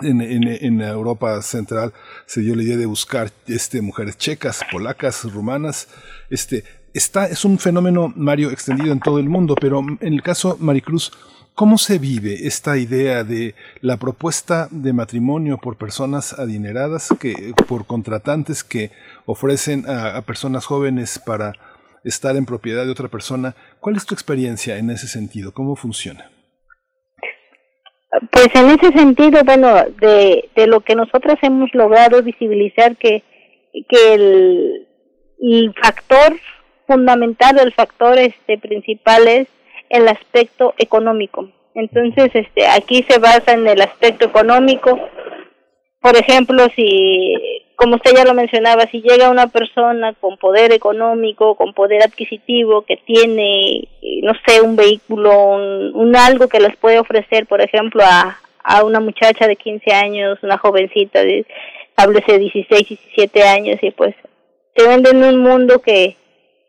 en, 0.00 0.80
Europa 0.80 1.42
Central 1.42 1.92
se 2.26 2.40
dio 2.40 2.56
la 2.56 2.62
idea 2.62 2.76
de 2.76 2.86
buscar 2.86 3.30
este, 3.46 3.82
mujeres 3.82 4.16
checas, 4.16 4.62
polacas, 4.70 5.30
rumanas. 5.30 5.88
Este, 6.30 6.64
está, 6.94 7.26
es 7.26 7.44
un 7.44 7.58
fenómeno, 7.58 8.12
Mario, 8.16 8.50
extendido 8.50 8.92
en 8.92 9.00
todo 9.00 9.18
el 9.18 9.28
mundo, 9.28 9.54
pero 9.60 9.80
en 9.80 10.12
el 10.14 10.22
caso 10.22 10.56
Maricruz, 10.60 11.12
¿Cómo 11.54 11.76
se 11.76 11.98
vive 11.98 12.46
esta 12.46 12.78
idea 12.78 13.24
de 13.24 13.54
la 13.82 13.98
propuesta 13.98 14.68
de 14.70 14.94
matrimonio 14.94 15.58
por 15.58 15.76
personas 15.76 16.38
adineradas, 16.38 17.14
que, 17.20 17.52
por 17.68 17.86
contratantes 17.86 18.64
que 18.64 18.90
ofrecen 19.26 19.84
a, 19.86 20.22
personas 20.22 20.64
jóvenes 20.64 21.18
para 21.18 21.52
estar 22.04 22.36
en 22.36 22.46
propiedad 22.46 22.86
de 22.86 22.90
otra 22.90 23.08
persona? 23.08 23.54
¿Cuál 23.80 23.96
es 23.96 24.06
tu 24.06 24.14
experiencia 24.14 24.78
en 24.78 24.88
ese 24.88 25.08
sentido? 25.08 25.52
¿Cómo 25.52 25.76
funciona? 25.76 26.30
Pues 28.30 28.48
en 28.54 28.70
ese 28.70 28.90
sentido, 28.92 29.42
bueno, 29.44 29.74
de, 30.00 30.48
lo 30.66 30.80
que 30.80 30.94
nosotras 30.94 31.36
hemos 31.42 31.68
logrado 31.74 32.22
visibilizar 32.22 32.96
que, 32.96 33.22
que 33.90 34.14
el, 34.14 34.88
el 35.38 35.74
factor 35.74 36.34
fundamental, 36.86 37.58
el 37.58 37.74
factor 37.74 38.18
este 38.18 38.56
principal 38.56 39.28
es 39.28 39.48
el 39.92 40.08
aspecto 40.08 40.74
económico. 40.78 41.48
Entonces, 41.74 42.30
este, 42.34 42.66
aquí 42.66 43.04
se 43.08 43.18
basa 43.18 43.52
en 43.52 43.66
el 43.68 43.80
aspecto 43.80 44.24
económico. 44.24 44.98
Por 46.00 46.16
ejemplo, 46.16 46.66
si, 46.74 47.34
como 47.76 47.96
usted 47.96 48.12
ya 48.16 48.24
lo 48.24 48.34
mencionaba, 48.34 48.86
si 48.90 49.02
llega 49.02 49.30
una 49.30 49.48
persona 49.48 50.14
con 50.14 50.38
poder 50.38 50.72
económico, 50.72 51.54
con 51.56 51.74
poder 51.74 52.02
adquisitivo, 52.02 52.82
que 52.82 52.96
tiene, 52.96 53.86
no 54.22 54.32
sé, 54.46 54.62
un 54.62 54.76
vehículo, 54.76 55.30
un, 55.50 55.94
un 55.94 56.16
algo 56.16 56.48
que 56.48 56.60
les 56.60 56.74
puede 56.76 56.98
ofrecer, 56.98 57.46
por 57.46 57.60
ejemplo, 57.60 58.02
a, 58.02 58.38
a 58.64 58.84
una 58.84 58.98
muchacha 58.98 59.46
de 59.46 59.56
15 59.56 59.92
años, 59.92 60.38
una 60.42 60.56
jovencita 60.56 61.22
de, 61.22 61.46
háblese 61.96 62.38
16, 62.38 62.88
17 62.88 63.42
años, 63.42 63.78
y 63.82 63.90
pues 63.90 64.14
se 64.74 64.88
venden 64.88 65.22
un 65.22 65.38
mundo 65.38 65.80
que, 65.80 66.16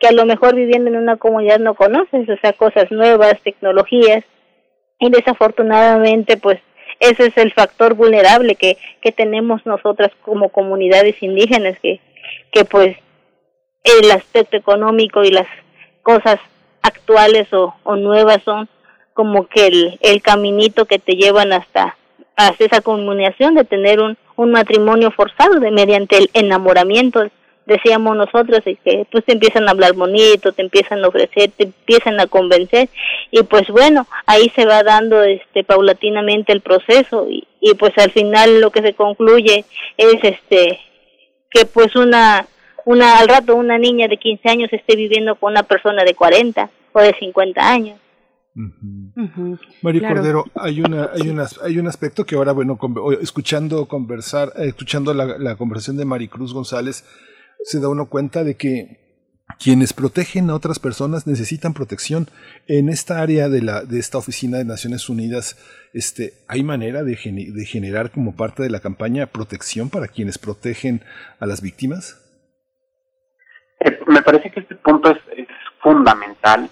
que 0.03 0.09
a 0.09 0.11
lo 0.11 0.25
mejor 0.25 0.53
viviendo 0.53 0.89
en 0.89 0.97
una 0.97 1.15
comunidad 1.15 1.59
no 1.59 1.75
conoces, 1.75 2.27
o 2.27 2.35
sea, 2.41 2.51
cosas 2.51 2.91
nuevas, 2.91 3.39
tecnologías, 3.41 4.25
y 4.99 5.09
desafortunadamente, 5.09 6.35
pues, 6.35 6.59
ese 6.99 7.27
es 7.27 7.37
el 7.37 7.53
factor 7.53 7.93
vulnerable 7.93 8.55
que, 8.55 8.77
que 9.01 9.13
tenemos 9.13 9.65
nosotras 9.65 10.11
como 10.21 10.49
comunidades 10.49 11.15
indígenas, 11.23 11.79
que, 11.79 12.01
que 12.51 12.65
pues 12.65 12.97
el 13.85 14.11
aspecto 14.11 14.57
económico 14.57 15.23
y 15.23 15.31
las 15.31 15.47
cosas 16.01 16.37
actuales 16.81 17.47
o, 17.53 17.73
nuevas 17.95 18.43
son 18.43 18.67
como 19.13 19.47
que 19.47 19.67
el, 19.67 19.99
el 20.01 20.21
caminito 20.21 20.83
que 20.83 20.99
te 20.99 21.13
llevan 21.13 21.53
hasta, 21.53 21.95
hasta 22.35 22.65
esa 22.65 22.81
comunicación 22.81 23.55
de 23.55 23.63
tener 23.63 24.01
un, 24.01 24.17
un 24.35 24.51
matrimonio 24.51 25.11
forzado 25.11 25.61
de 25.61 25.71
mediante 25.71 26.17
el 26.17 26.29
enamoramiento 26.33 27.23
decíamos 27.65 28.15
nosotros, 28.15 28.61
y 28.65 28.75
que 28.75 29.05
pues 29.11 29.23
te 29.25 29.33
empiezan 29.33 29.67
a 29.67 29.71
hablar 29.71 29.93
bonito, 29.93 30.51
te 30.51 30.61
empiezan 30.61 31.03
a 31.03 31.07
ofrecer, 31.07 31.51
te 31.55 31.63
empiezan 31.63 32.19
a 32.19 32.27
convencer 32.27 32.89
y 33.31 33.43
pues 33.43 33.67
bueno, 33.69 34.07
ahí 34.25 34.51
se 34.55 34.65
va 34.65 34.83
dando 34.83 35.21
este 35.23 35.63
paulatinamente 35.63 36.51
el 36.51 36.61
proceso 36.61 37.27
y, 37.29 37.47
y 37.59 37.73
pues 37.75 37.93
al 37.97 38.11
final 38.11 38.59
lo 38.61 38.71
que 38.71 38.81
se 38.81 38.93
concluye 38.93 39.65
es 39.97 40.17
este 40.23 40.79
que 41.49 41.65
pues 41.65 41.95
una 41.95 42.47
una 42.85 43.19
al 43.19 43.27
rato 43.27 43.55
una 43.55 43.77
niña 43.77 44.07
de 44.07 44.17
15 44.17 44.49
años 44.49 44.69
esté 44.73 44.95
viviendo 44.95 45.35
con 45.35 45.53
una 45.53 45.63
persona 45.63 46.03
de 46.03 46.15
40 46.15 46.69
o 46.91 47.01
de 47.01 47.15
50 47.17 47.71
años. 47.71 47.99
María 49.81 50.09
Cordero, 50.09 50.45
hay 50.53 50.81
una, 50.81 51.09
hay 51.11 51.27
una, 51.29 51.47
hay 51.63 51.79
un 51.79 51.87
aspecto 51.87 52.23
que 52.23 52.35
ahora, 52.35 52.51
bueno, 52.51 52.77
escuchando 53.19 53.87
conversar, 53.87 54.49
eh, 54.57 54.67
escuchando 54.67 55.11
la, 55.13 55.39
la 55.39 55.55
conversación 55.55 55.97
de 55.97 56.05
Maricruz 56.05 56.53
González, 56.53 57.03
se 57.63 57.79
da 57.79 57.89
uno 57.89 58.09
cuenta 58.09 58.43
de 58.43 58.55
que 58.55 59.03
quienes 59.59 59.93
protegen 59.93 60.49
a 60.49 60.55
otras 60.55 60.79
personas 60.79 61.27
necesitan 61.27 61.73
protección. 61.73 62.27
En 62.67 62.89
esta 62.89 63.21
área 63.21 63.49
de, 63.49 63.61
la, 63.61 63.83
de 63.83 63.99
esta 63.99 64.17
oficina 64.17 64.57
de 64.57 64.65
Naciones 64.65 65.09
Unidas, 65.09 65.57
este, 65.93 66.33
¿hay 66.47 66.63
manera 66.63 67.03
de, 67.03 67.15
generar 67.15 68.11
como 68.11 68.35
parte 68.35 68.63
de 68.63 68.69
la 68.69 68.79
campaña 68.79 69.27
protección 69.27 69.89
para 69.89 70.07
quienes 70.07 70.37
protegen 70.37 71.01
a 71.39 71.45
las 71.45 71.61
víctimas? 71.61 72.19
Eh, 73.79 73.99
me 74.07 74.21
parece 74.21 74.51
que 74.51 74.61
este 74.61 74.75
punto 74.75 75.11
es, 75.11 75.17
es, 75.37 75.47
fundamental 75.81 76.69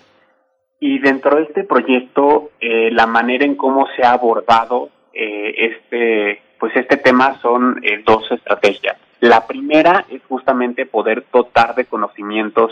y 0.80 1.00
dentro 1.00 1.36
de 1.36 1.44
este 1.44 1.66
proyecto 1.66 2.52
eh, 2.62 2.90
la 2.92 3.06
manera 3.08 3.44
en 3.44 3.56
cómo 3.56 3.86
se 3.96 4.04
ha 4.04 4.14
abordado 4.14 4.90
eh, 5.14 5.54
este 5.58 6.42
pues 6.62 6.76
este 6.76 6.98
tema 6.98 7.40
son 7.42 7.82
eh, 7.84 8.04
dos 8.06 8.32
estrategias. 8.32 8.96
La 9.20 9.48
primera 9.48 10.06
es 10.12 10.22
justamente 10.30 10.86
poder 10.86 11.26
dotar 11.34 11.74
de 11.74 11.86
conocimientos 11.86 12.72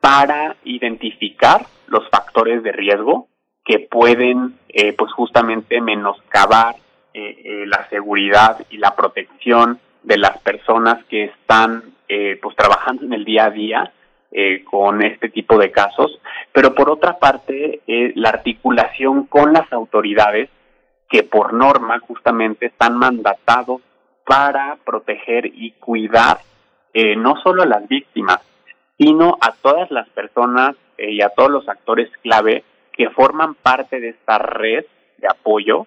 para 0.00 0.56
identificar 0.64 1.64
los 1.86 2.08
factores 2.10 2.64
de 2.64 2.72
riesgo 2.72 3.28
que 3.64 3.78
pueden, 3.78 4.58
eh, 4.68 4.92
pues 4.94 5.12
justamente 5.12 5.80
menoscabar 5.80 6.74
eh, 7.14 7.36
eh, 7.44 7.64
la 7.68 7.88
seguridad 7.90 8.58
y 8.70 8.78
la 8.78 8.96
protección 8.96 9.78
de 10.02 10.18
las 10.18 10.38
personas 10.38 11.04
que 11.04 11.26
están, 11.26 11.94
eh, 12.08 12.40
pues 12.42 12.56
trabajando 12.56 13.04
en 13.04 13.12
el 13.12 13.24
día 13.24 13.44
a 13.44 13.50
día 13.50 13.92
eh, 14.32 14.64
con 14.64 15.00
este 15.00 15.28
tipo 15.28 15.58
de 15.58 15.70
casos. 15.70 16.18
Pero 16.50 16.74
por 16.74 16.90
otra 16.90 17.20
parte, 17.20 17.82
eh, 17.86 18.12
la 18.16 18.30
articulación 18.30 19.26
con 19.26 19.52
las 19.52 19.72
autoridades 19.72 20.50
que 21.12 21.22
por 21.22 21.52
norma 21.52 22.00
justamente 22.00 22.66
están 22.66 22.96
mandatados 22.96 23.82
para 24.24 24.78
proteger 24.84 25.44
y 25.46 25.72
cuidar 25.72 26.38
eh, 26.94 27.16
no 27.16 27.36
solo 27.42 27.62
a 27.62 27.66
las 27.66 27.86
víctimas, 27.86 28.40
sino 28.98 29.36
a 29.40 29.52
todas 29.52 29.90
las 29.90 30.08
personas 30.08 30.74
eh, 30.96 31.12
y 31.12 31.20
a 31.20 31.28
todos 31.28 31.50
los 31.50 31.68
actores 31.68 32.10
clave 32.22 32.64
que 32.92 33.10
forman 33.10 33.54
parte 33.54 34.00
de 34.00 34.08
esta 34.08 34.38
red 34.38 34.86
de 35.18 35.28
apoyo 35.28 35.86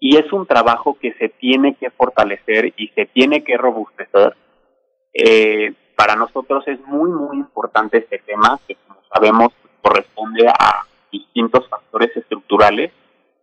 y 0.00 0.16
es 0.16 0.32
un 0.32 0.44
trabajo 0.46 0.98
que 1.00 1.12
se 1.14 1.28
tiene 1.28 1.76
que 1.76 1.90
fortalecer 1.90 2.72
y 2.76 2.88
se 2.88 3.06
tiene 3.06 3.44
que 3.44 3.56
robustecer. 3.56 4.34
Eh, 5.14 5.72
para 5.96 6.16
nosotros 6.16 6.66
es 6.66 6.80
muy, 6.80 7.10
muy 7.10 7.36
importante 7.36 7.98
este 7.98 8.18
tema 8.18 8.58
que, 8.66 8.76
como 8.86 9.00
sabemos, 9.12 9.52
corresponde 9.80 10.48
a 10.48 10.82
distintos 11.12 11.68
factores 11.68 12.16
estructurales. 12.16 12.92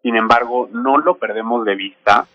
Sin 0.02 0.16
embargo, 0.16 0.70
no 0.72 0.98
lo 0.98 1.16
perdemos 1.16 1.64
de 1.66 1.76
vista 1.76 2.28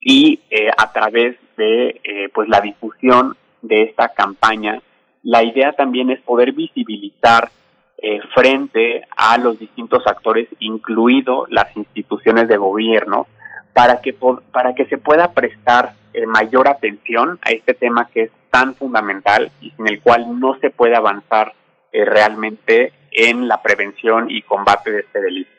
y 0.00 0.40
eh, 0.50 0.70
a 0.76 0.92
través 0.92 1.36
de 1.56 2.00
eh, 2.04 2.28
pues 2.32 2.48
la 2.48 2.60
difusión 2.60 3.36
de 3.62 3.82
esta 3.82 4.10
campaña, 4.10 4.80
la 5.24 5.42
idea 5.42 5.72
también 5.72 6.10
es 6.10 6.20
poder 6.20 6.52
visibilizar 6.52 7.50
eh, 7.98 8.20
frente 8.32 9.02
a 9.16 9.36
los 9.38 9.58
distintos 9.58 10.06
actores, 10.06 10.48
incluido 10.60 11.46
las 11.48 11.76
instituciones 11.76 12.46
de 12.46 12.56
gobierno, 12.56 13.26
para 13.72 14.00
que, 14.00 14.14
para 14.52 14.74
que 14.74 14.86
se 14.86 14.96
pueda 14.96 15.32
prestar 15.32 15.94
mayor 16.28 16.68
atención 16.68 17.38
a 17.42 17.50
este 17.50 17.74
tema 17.74 18.08
que 18.08 18.22
es 18.22 18.30
tan 18.50 18.74
fundamental 18.74 19.50
y 19.60 19.70
sin 19.72 19.86
el 19.86 20.00
cual 20.00 20.40
no 20.40 20.56
se 20.60 20.70
puede 20.70 20.96
avanzar 20.96 21.52
realmente 21.92 22.92
en 23.10 23.48
la 23.48 23.60
prevención 23.60 24.30
y 24.30 24.40
combate 24.42 24.92
de 24.92 25.00
este 25.00 25.20
delito. 25.20 25.55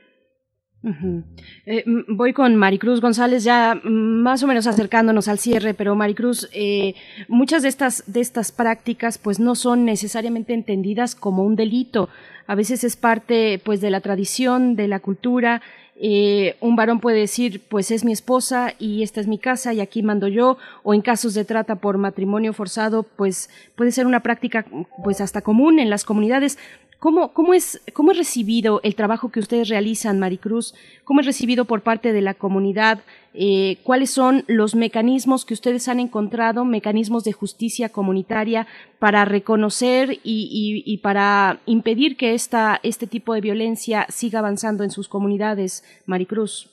Eh, 1.66 1.84
voy 2.08 2.34
con 2.34 2.56
Maricruz 2.56 3.02
González 3.02 3.44
ya 3.44 3.80
más 3.84 4.44
o 4.44 4.48
menos 4.48 4.68
acercándonos 4.68 5.28
al 5.28 5.40
cierre, 5.40 5.74
pero 5.74 5.96
Maricruz, 5.96 6.50
eh, 6.54 6.96
muchas 7.28 7.64
de 7.64 7.70
estas, 7.70 8.04
de 8.08 8.22
estas 8.22 8.52
prácticas 8.52 9.18
pues 9.18 9.40
no 9.40 9.56
son 9.56 9.86
necesariamente 9.86 10.54
entendidas 10.54 11.16
como 11.16 11.44
un 11.44 11.56
delito. 11.56 12.10
A 12.46 12.56
veces 12.56 12.84
es 12.84 12.96
parte 12.96 13.60
pues 13.64 13.82
de 13.82 13.90
la 13.90 14.02
tradición, 14.02 14.76
de 14.76 14.88
la 14.88 15.00
cultura. 15.00 15.62
Eh, 16.00 16.56
un 16.62 16.76
varón 16.76 17.00
puede 17.00 17.18
decir 17.18 17.60
pues 17.68 17.90
es 17.90 18.06
mi 18.06 18.12
esposa 18.12 18.76
y 18.78 19.02
esta 19.02 19.20
es 19.20 19.26
mi 19.26 19.40
casa 19.40 19.74
y 19.74 19.80
aquí 19.80 20.04
mando 20.04 20.28
yo 20.28 20.58
o 20.84 20.94
en 20.94 21.02
casos 21.02 21.34
de 21.34 21.44
trata 21.44 21.78
por 21.78 21.98
matrimonio 21.98 22.54
forzado 22.54 23.02
pues 23.02 23.50
puede 23.76 23.92
ser 23.92 24.06
una 24.06 24.20
práctica 24.20 24.64
pues 25.04 25.22
hasta 25.22 25.42
común 25.42 25.80
en 25.80 25.90
las 25.90 26.06
comunidades 26.06 26.60
¿Cómo, 27.00 27.32
cómo, 27.32 27.54
es, 27.54 27.80
¿Cómo 27.94 28.12
es 28.12 28.18
recibido 28.18 28.82
el 28.84 28.96
trabajo 28.96 29.30
que 29.30 29.40
ustedes 29.40 29.70
realizan, 29.70 30.18
Maricruz? 30.18 30.74
¿Cómo 31.04 31.20
es 31.20 31.28
recibido 31.28 31.66
por 31.66 31.82
parte 31.82 32.12
de 32.12 32.22
la 32.22 32.34
comunidad? 32.34 33.02
Eh, 33.40 33.78
¿Cuáles 33.84 34.10
son 34.10 34.44
los 34.48 34.74
mecanismos 34.74 35.46
que 35.46 35.54
ustedes 35.54 35.88
han 35.88 36.00
encontrado, 36.00 36.66
mecanismos 36.66 37.24
de 37.24 37.34
justicia 37.34 37.90
comunitaria 37.90 38.66
para 38.98 39.26
reconocer 39.26 40.14
y, 40.24 40.84
y, 40.84 40.98
para 40.98 41.60
impedir 41.68 42.18
que 42.18 42.34
esta, 42.34 42.80
este 42.82 43.06
tipo 43.06 43.36
de 43.36 43.42
violencia 43.42 44.08
siga 44.10 44.40
avanzando 44.40 44.84
en 44.84 44.90
sus 44.90 45.08
comunidades, 45.08 45.84
Maricruz? 46.08 46.72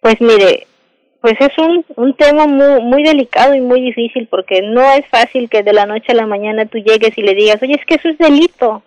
Pues 0.00 0.18
mire, 0.22 0.66
pues 1.20 1.34
es 1.38 1.58
un, 1.58 1.84
un 1.96 2.16
tema 2.16 2.46
muy, 2.46 2.80
muy 2.80 3.02
delicado 3.02 3.54
y 3.54 3.60
muy 3.60 3.82
difícil 3.82 4.26
porque 4.30 4.62
no 4.62 4.80
es 4.92 5.06
fácil 5.08 5.50
que 5.50 5.62
de 5.62 5.74
la 5.74 5.84
noche 5.84 6.12
a 6.12 6.14
la 6.14 6.26
mañana 6.26 6.64
tú 6.64 6.78
llegues 6.78 7.18
y 7.18 7.22
le 7.22 7.34
digas, 7.34 7.62
oye, 7.62 7.74
es 7.74 7.84
que 7.84 7.96
eso 7.96 8.08
es 8.08 8.16
delito 8.16 8.82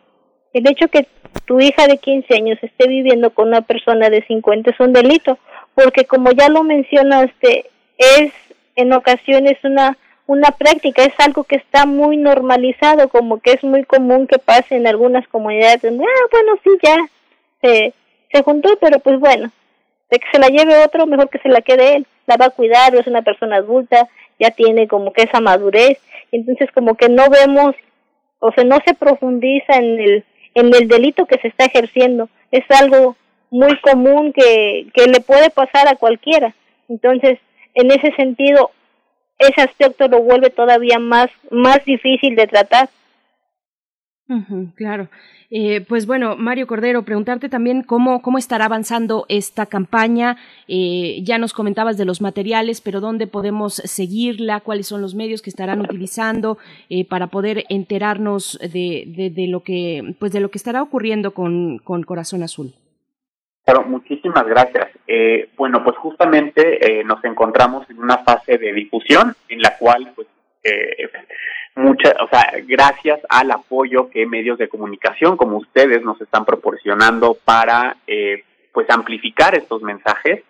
el 0.53 0.68
hecho 0.68 0.88
que 0.90 1.08
tu 1.45 1.60
hija 1.60 1.88
de 1.88 1.98
15 1.98 2.34
años 2.35 2.60
esté 2.61 2.88
viviendo 2.88 3.30
con 3.32 3.50
una 3.50 3.61
persona 3.61 4.10
de 4.10 4.26
50 4.26 4.72
es 4.72 4.80
un 4.80 4.93
delito, 4.93 5.38
porque 5.75 6.06
como 6.06 6.32
ya 6.32 6.50
lo 6.50 6.64
mencionaste, 6.64 7.69
es 7.98 8.32
en 8.75 8.93
ocasiones 8.93 9.58
una 9.64 9.98
una 10.27 10.51
práctica, 10.51 11.03
es 11.03 11.14
algo 11.19 11.43
que 11.43 11.58
está 11.58 11.85
muy 11.85 12.16
normalizado, 12.16 13.09
como 13.09 13.41
que 13.41 13.51
es 13.51 13.64
muy 13.66 13.83
común 13.83 14.27
que 14.27 14.40
pase 14.40 14.75
en 14.75 14.88
algunas 14.88 15.27
comunidades, 15.27 15.83
ah, 15.83 16.27
bueno, 16.32 16.53
sí, 16.64 16.69
ya 16.82 16.95
se, 17.61 17.93
se 18.32 18.41
juntó, 18.41 18.77
pero 18.80 19.00
pues 19.00 19.19
bueno, 19.19 19.51
de 20.09 20.19
que 20.19 20.27
se 20.32 20.40
la 20.40 20.48
lleve 20.48 20.85
otro, 20.85 21.06
mejor 21.06 21.30
que 21.30 21.40
se 21.40 21.50
la 21.50 21.59
quede 21.59 21.98
él, 21.98 22.08
la 22.27 22.38
va 22.38 22.45
a 22.45 22.51
cuidar, 22.51 22.95
es 22.95 23.08
una 23.08 23.24
persona 23.24 23.58
adulta, 23.58 24.08
ya 24.40 24.51
tiene 24.51 24.88
como 24.88 25.11
que 25.11 25.24
esa 25.24 25.41
madurez, 25.41 26.00
entonces 26.32 26.72
como 26.72 26.95
que 26.95 27.09
no 27.09 27.30
vemos, 27.30 27.75
o 28.40 28.53
sea, 28.53 28.64
no 28.64 28.77
se 28.85 28.93
profundiza 28.93 29.75
en 29.75 30.00
el 30.00 30.25
en 30.53 30.74
el 30.74 30.88
delito 30.88 31.25
que 31.25 31.40
se 31.40 31.48
está 31.48 31.66
ejerciendo. 31.66 32.30
Es 32.51 32.64
algo 32.69 33.16
muy 33.51 33.80
común 33.81 34.33
que, 34.33 34.88
que 34.93 35.05
le 35.05 35.19
puede 35.19 35.51
pasar 35.51 35.88
a 35.88 35.95
cualquiera. 35.95 36.55
Entonces, 36.89 37.38
en 37.75 37.91
ese 37.91 38.11
sentido, 38.15 38.71
ese 39.38 39.61
aspecto 39.61 40.07
lo 40.07 40.21
vuelve 40.21 40.49
todavía 40.49 40.99
más, 40.99 41.30
más 41.51 41.83
difícil 41.85 42.35
de 42.35 42.47
tratar. 42.47 42.89
claro. 44.75 45.09
Eh, 45.53 45.81
pues 45.81 46.05
bueno, 46.05 46.38
Mario 46.38 46.65
Cordero, 46.65 47.03
preguntarte 47.03 47.49
también 47.49 47.83
cómo, 47.83 48.21
cómo 48.21 48.38
estará 48.38 48.65
avanzando 48.65 49.25
esta 49.27 49.65
campaña. 49.65 50.38
Eh, 50.69 51.19
ya 51.23 51.38
nos 51.38 51.51
comentabas 51.51 51.97
de 51.97 52.05
los 52.05 52.21
materiales, 52.21 52.80
pero 52.80 53.01
dónde 53.01 53.27
podemos 53.27 53.73
seguirla, 53.73 54.61
cuáles 54.61 54.88
son 54.88 55.01
los 55.01 55.13
medios 55.13 55.41
que 55.41 55.49
estarán 55.49 55.81
utilizando 55.81 56.57
eh, 56.89 57.03
para 57.03 57.27
poder 57.27 57.65
enterarnos 57.67 58.57
de, 58.61 59.31
de, 59.35 59.47
lo 59.47 59.61
que, 59.61 60.15
pues 60.19 60.31
de 60.31 60.39
lo 60.39 60.49
que 60.51 60.57
estará 60.57 60.81
ocurriendo 60.81 61.33
con, 61.33 61.80
con 61.80 62.03
Corazón 62.03 62.43
Azul. 62.43 62.73
Claro, 63.64 63.83
muchísimas 63.83 64.45
gracias. 64.48 64.90
bueno, 65.56 65.83
pues 65.83 65.95
justamente 65.98 67.03
nos 67.06 67.23
encontramos 67.23 67.88
en 67.90 67.99
una 67.99 68.17
fase 68.19 68.57
de 68.57 68.73
difusión 68.73 69.35
en 69.49 69.61
la 69.61 69.77
cual 69.77 70.11
pues, 70.15 70.27
mucha, 71.75 72.15
o 72.23 72.30
sea, 72.30 72.53
gracias 72.65 73.19
al 73.30 73.51
apoyo 73.51 74.09
que 74.09 74.25
medios 74.25 74.57
de 74.57 74.67
comunicación 74.67 75.38
como 75.38 75.57
ustedes 75.57 76.01
nos 76.03 76.19
están 76.22 76.43
proporcionando 76.45 77.38
para 77.45 77.98
eh, 78.07 78.43
pues 78.73 78.90
amplificar 78.90 79.56
estos 79.56 79.81
mensajes. 79.81 80.43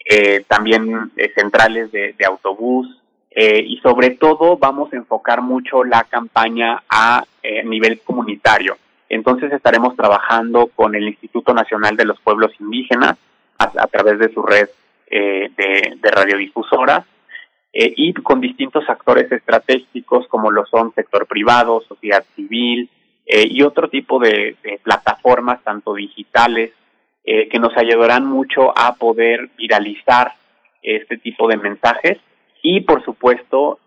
eh, 0.06 0.46
también 0.48 1.12
eh, 1.18 1.32
centrales 1.36 1.92
de, 1.92 2.16
autobús, 2.26 2.88
eh, 3.32 3.62
y 3.66 3.78
sobre 3.80 4.12
todo 4.12 4.58
vamos 4.58 4.94
a 4.94 4.96
enfocar 4.96 5.42
mucho 5.42 5.84
la 5.84 6.04
campaña 6.04 6.84
a 6.90 7.26
nivel 7.64 8.02
comunitario. 8.02 8.78
Entonces 9.10 9.52
estaremos 9.52 9.96
trabajando 9.96 10.68
con 10.76 10.96
el 10.96 11.08
Instituto 11.08 11.54
Nacional 11.54 11.96
de 11.96 12.06
los 12.06 12.20
Pueblos 12.22 12.52
Indígenas 12.60 13.18
a, 13.58 13.88
través 13.88 14.20
de 14.20 14.34
su 14.34 14.44
red 14.44 14.70
de, 15.10 15.98
de 16.02 16.12
radiodifusoras 16.12 17.06
eh, 17.80 17.94
y 17.96 18.12
con 18.14 18.42
distintos 18.42 18.90
actores 18.90 19.32
estratégicos 19.32 20.28
como 20.30 20.50
lo 20.50 20.66
son 20.66 20.96
sector 20.96 21.28
privado, 21.28 21.84
sociedad 21.88 22.26
civil 22.36 22.90
eh, 23.28 23.46
y 23.48 23.62
otro 23.62 23.88
tipo 23.88 24.18
de, 24.18 24.56
plataformas, 24.82 25.64
tanto 25.64 25.94
digitales, 25.94 26.72
eh, 27.24 27.48
que 27.50 27.60
nos 27.60 27.78
ayudarán 27.78 28.26
mucho 28.26 28.76
a 28.76 28.96
poder 28.96 29.50
viralizar 29.58 30.34
este 30.82 31.18
tipo 31.18 31.48
de 31.48 31.58
mensajes 31.58 32.18
y, 32.64 32.82
por 32.82 33.06
supuesto, 33.06 33.80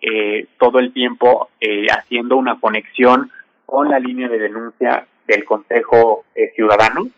todo 0.59 0.79
el 0.79 0.93
tiempo 0.93 1.49
haciendo 1.91 2.37
una 2.37 2.61
conexión 2.61 3.31
con 3.71 3.89
la 3.89 3.99
línea 4.01 4.29
de 4.29 4.39
denuncia 4.39 5.07
del 5.29 5.45
Consejo 5.45 6.25
Ciudadano. 6.57 7.09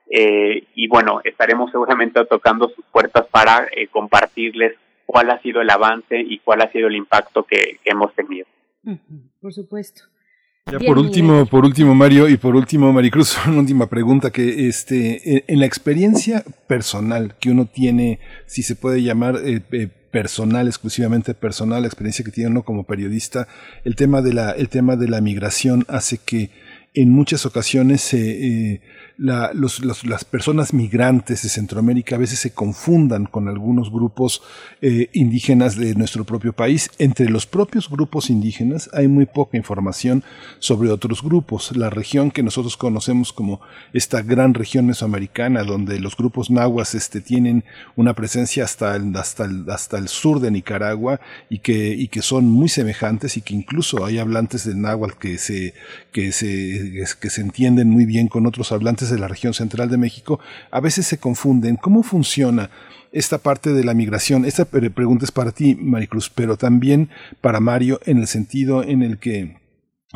eh, 0.10 0.66
y 0.76 0.90
bueno, 0.90 1.22
estaremos 1.24 1.72
seguramente 1.72 2.26
tocando 2.26 2.68
sus 2.70 2.84
puertas 2.92 3.28
para 3.28 3.70
eh, 3.72 3.88
compartirles 3.88 4.76
cuál 5.06 5.30
ha 5.30 5.40
sido 5.42 5.62
el 5.62 5.70
avance 5.70 6.20
y 6.20 6.40
cuál 6.40 6.64
ha 6.64 6.72
sido 6.72 6.90
el 6.90 6.98
impacto 6.98 7.44
que, 7.44 7.80
hemos 7.86 8.14
tenido. 8.14 8.46
Por 9.40 9.54
supuesto. 9.54 10.04
Ya 10.72 10.80
por 10.80 10.98
último, 11.00 11.46
por 11.46 11.66
último 11.66 11.96
Mario 11.96 12.30
y 12.30 12.38
por 12.38 12.56
último 12.56 12.94
Maricruz, 12.94 13.38
una 13.48 13.60
última 13.60 13.88
pregunta 13.88 14.32
que 14.32 14.68
este 14.68 15.44
en 15.52 15.60
la 15.60 15.66
experiencia 15.66 16.44
personal 16.68 17.36
que 17.40 17.50
uno 17.52 17.66
tiene, 17.66 18.20
si 18.46 18.64
se 18.64 18.76
puede 18.76 19.02
llamar 19.02 19.38
eh, 19.44 19.62
eh, 19.72 19.88
personal, 20.12 20.68
exclusivamente 20.68 21.34
personal, 21.34 21.82
la 21.82 21.88
experiencia 21.88 22.24
que 22.24 22.32
tiene 22.32 22.52
uno 22.52 22.64
como 22.64 22.84
periodista, 22.84 23.48
el 23.84 23.96
tema 23.96 24.22
de 24.22 24.34
la 24.34 24.52
el 24.52 24.70
tema 24.70 24.96
de 24.96 25.08
la 25.08 25.22
migración 25.22 25.86
hace 25.88 26.18
que 26.18 26.50
en 26.94 27.12
muchas 27.12 27.46
ocasiones 27.46 28.02
se 28.02 28.82
la, 29.20 29.52
los, 29.54 29.84
las 30.06 30.24
personas 30.24 30.74
migrantes 30.74 31.44
de 31.44 31.50
Centroamérica 31.50 32.16
a 32.16 32.20
veces 32.20 32.40
se 32.40 32.52
confundan 32.52 33.26
con 33.26 33.50
algunos 33.50 33.92
grupos 33.92 34.42
eh, 34.82 35.10
indígenas 35.12 35.76
de 35.76 35.94
nuestro 35.96 36.24
propio 36.24 36.54
país. 36.54 36.90
Entre 37.00 37.30
los 37.30 37.46
propios 37.46 37.90
grupos 37.90 38.30
indígenas 38.30 38.90
hay 38.94 39.10
muy 39.10 39.26
poca 39.26 39.58
información 39.58 40.24
sobre 40.60 40.90
otros 40.90 41.22
grupos. 41.22 41.76
La 41.76 41.90
región 41.90 42.32
que 42.32 42.44
nosotros 42.44 42.78
conocemos 42.78 43.34
como 43.34 43.60
esta 43.92 44.22
gran 44.22 44.54
región 44.54 44.86
mesoamericana, 44.86 45.64
donde 45.64 46.00
los 46.00 46.16
grupos 46.16 46.50
nahuas 46.50 46.96
este, 46.96 47.20
tienen 47.20 47.66
una 47.98 48.14
presencia 48.14 48.64
hasta 48.64 48.96
el, 48.96 49.14
hasta 49.18 49.50
hasta 49.68 49.98
el 49.98 50.08
sur 50.08 50.40
de 50.40 50.52
Nicaragua 50.52 51.20
y 51.50 51.60
que, 51.60 51.90
y 51.90 52.08
que 52.08 52.22
son 52.22 52.46
muy 52.46 52.70
semejantes 52.70 53.36
y 53.36 53.42
que 53.42 53.54
incluso 53.54 54.06
hay 54.06 54.18
hablantes 54.18 54.66
del 54.66 54.80
náhuatl 54.82 55.18
que 55.20 55.38
se, 55.38 55.74
que 56.12 56.32
se, 56.32 57.06
que 57.20 57.30
se 57.30 57.42
entienden 57.42 57.90
muy 57.90 58.06
bien 58.06 58.28
con 58.28 58.46
otros 58.46 58.72
hablantes 58.72 59.09
de 59.10 59.20
la 59.20 59.28
región 59.28 59.54
central 59.54 59.90
de 59.90 59.98
México, 59.98 60.40
a 60.72 60.80
veces 60.80 61.06
se 61.08 61.20
confunden. 61.20 61.76
¿Cómo 61.76 62.04
funciona 62.04 62.70
esta 63.12 63.38
parte 63.38 63.74
de 63.74 63.84
la 63.84 63.94
migración? 63.94 64.46
Esta 64.46 64.66
pregunta 64.66 65.26
es 65.26 65.32
para 65.32 65.52
ti, 65.52 65.76
Maricruz, 65.76 66.30
pero 66.30 66.58
también 66.58 67.10
para 67.42 67.60
Mario 67.60 68.00
en 68.06 68.18
el 68.18 68.28
sentido 68.28 68.84
en 68.84 69.02
el 69.02 69.18
que 69.18 69.58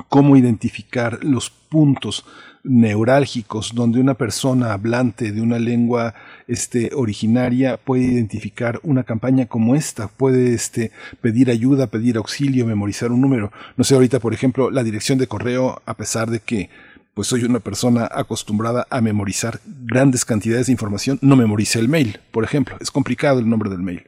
cómo 0.10 0.36
identificar 0.36 1.24
los 1.24 1.50
puntos 1.50 2.26
neurálgicos 2.64 3.76
donde 3.76 4.00
una 4.00 4.14
persona 4.14 4.72
hablante 4.72 5.32
de 5.32 5.42
una 5.42 5.60
lengua 5.60 6.16
este, 6.48 6.92
originaria 6.96 7.78
puede 7.78 8.04
identificar 8.04 8.80
una 8.84 9.04
campaña 9.04 9.48
como 9.48 9.76
esta, 9.76 10.08
puede 10.08 10.54
este, 10.54 10.92
pedir 11.22 11.50
ayuda, 11.50 11.88
pedir 11.88 12.16
auxilio, 12.18 12.66
memorizar 12.66 13.12
un 13.12 13.22
número. 13.22 13.52
No 13.76 13.84
sé, 13.84 13.96
ahorita, 13.96 14.20
por 14.20 14.34
ejemplo, 14.34 14.72
la 14.72 14.84
dirección 14.84 15.18
de 15.18 15.28
correo, 15.28 15.82
a 15.86 15.94
pesar 15.96 16.30
de 16.32 16.40
que 16.40 16.70
pues 17.14 17.28
soy 17.28 17.44
una 17.44 17.60
persona 17.60 18.10
acostumbrada 18.12 18.88
a 18.90 19.00
memorizar 19.02 19.60
grandes 19.66 20.26
cantidades 20.26 20.66
de 20.66 20.72
información, 20.72 21.20
no 21.22 21.36
memorice 21.36 21.80
el 21.80 21.88
mail, 21.88 22.20
por 22.32 22.44
ejemplo. 22.44 22.76
Es 22.80 22.90
complicado 22.90 23.40
el 23.40 23.48
nombre 23.48 23.70
del 23.70 23.84
mail. 23.84 24.04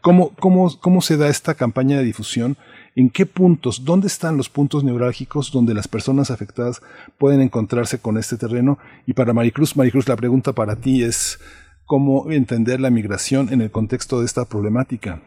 ¿Cómo, 0.00 0.30
cómo, 0.40 0.78
cómo 0.80 1.00
se 1.00 1.16
da 1.16 1.28
esta 1.28 1.54
campaña 1.54 1.98
de 1.98 2.04
difusión? 2.04 2.56
¿En 2.96 3.10
qué 3.10 3.26
puntos, 3.26 3.84
dónde 3.84 4.08
están 4.08 4.36
los 4.36 4.48
puntos 4.48 4.82
neurálgicos 4.82 5.52
donde 5.52 5.72
las 5.72 5.86
personas 5.86 6.32
afectadas 6.32 6.82
pueden 7.16 7.40
encontrarse 7.40 8.00
con 8.00 8.18
este 8.18 8.36
terreno? 8.36 8.78
Y 9.06 9.12
para 9.12 9.32
Maricruz, 9.32 9.76
Maricruz, 9.76 10.08
la 10.08 10.16
pregunta 10.16 10.52
para 10.52 10.76
ti 10.76 11.04
es 11.04 11.38
cómo 11.84 12.30
entender 12.32 12.80
la 12.80 12.90
migración 12.90 13.52
en 13.52 13.60
el 13.60 13.70
contexto 13.70 14.18
de 14.18 14.26
esta 14.26 14.46
problemática 14.46 15.22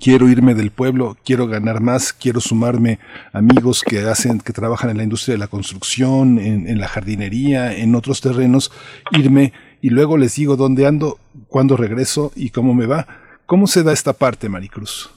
quiero 0.00 0.28
irme 0.28 0.54
del 0.54 0.70
pueblo, 0.70 1.16
quiero 1.24 1.46
ganar 1.46 1.80
más, 1.80 2.12
quiero 2.12 2.40
sumarme 2.40 2.98
amigos 3.32 3.82
que 3.82 4.00
hacen, 4.00 4.40
que 4.40 4.52
trabajan 4.52 4.90
en 4.90 4.98
la 4.98 5.02
industria 5.02 5.34
de 5.34 5.38
la 5.38 5.48
construcción, 5.48 6.38
en, 6.38 6.78
la 6.78 6.88
jardinería, 6.88 7.76
en 7.76 7.94
otros 7.94 8.20
terrenos, 8.20 8.72
irme 9.12 9.52
y 9.80 9.90
luego 9.90 10.16
les 10.16 10.36
digo 10.36 10.56
dónde 10.56 10.86
ando, 10.86 11.18
cuándo 11.48 11.76
regreso 11.76 12.32
y 12.34 12.50
cómo 12.50 12.74
me 12.74 12.86
va. 12.86 13.06
¿Cómo 13.46 13.66
se 13.66 13.82
da 13.82 13.92
esta 13.92 14.14
parte, 14.14 14.48
Maricruz? 14.48 15.10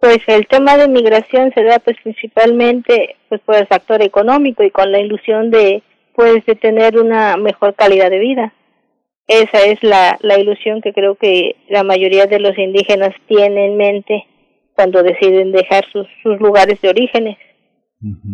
Pues 0.00 0.18
el 0.26 0.46
tema 0.46 0.76
de 0.76 0.88
migración 0.88 1.52
se 1.54 1.62
da 1.62 1.78
pues 1.78 1.96
principalmente 2.02 3.16
pues 3.28 3.40
por 3.42 3.56
el 3.56 3.66
factor 3.66 4.02
económico 4.02 4.62
y 4.62 4.70
con 4.70 4.90
la 4.92 5.00
ilusión 5.00 5.50
de 5.50 5.82
pues 6.14 6.44
de 6.46 6.54
tener 6.54 6.98
una 6.98 7.36
mejor 7.36 7.74
calidad 7.74 8.10
de 8.10 8.18
vida. 8.18 8.54
Esa 9.26 9.64
es 9.64 9.82
la, 9.82 10.18
la 10.20 10.38
ilusión 10.38 10.82
que 10.82 10.92
creo 10.92 11.14
que 11.14 11.56
la 11.68 11.82
mayoría 11.82 12.26
de 12.26 12.40
los 12.40 12.56
indígenas 12.58 13.14
tienen 13.26 13.58
en 13.58 13.76
mente 13.76 14.26
cuando 14.74 15.02
deciden 15.02 15.52
dejar 15.52 15.84
sus, 15.90 16.06
sus 16.22 16.38
lugares 16.40 16.80
de 16.80 16.88
orígenes. 16.88 17.38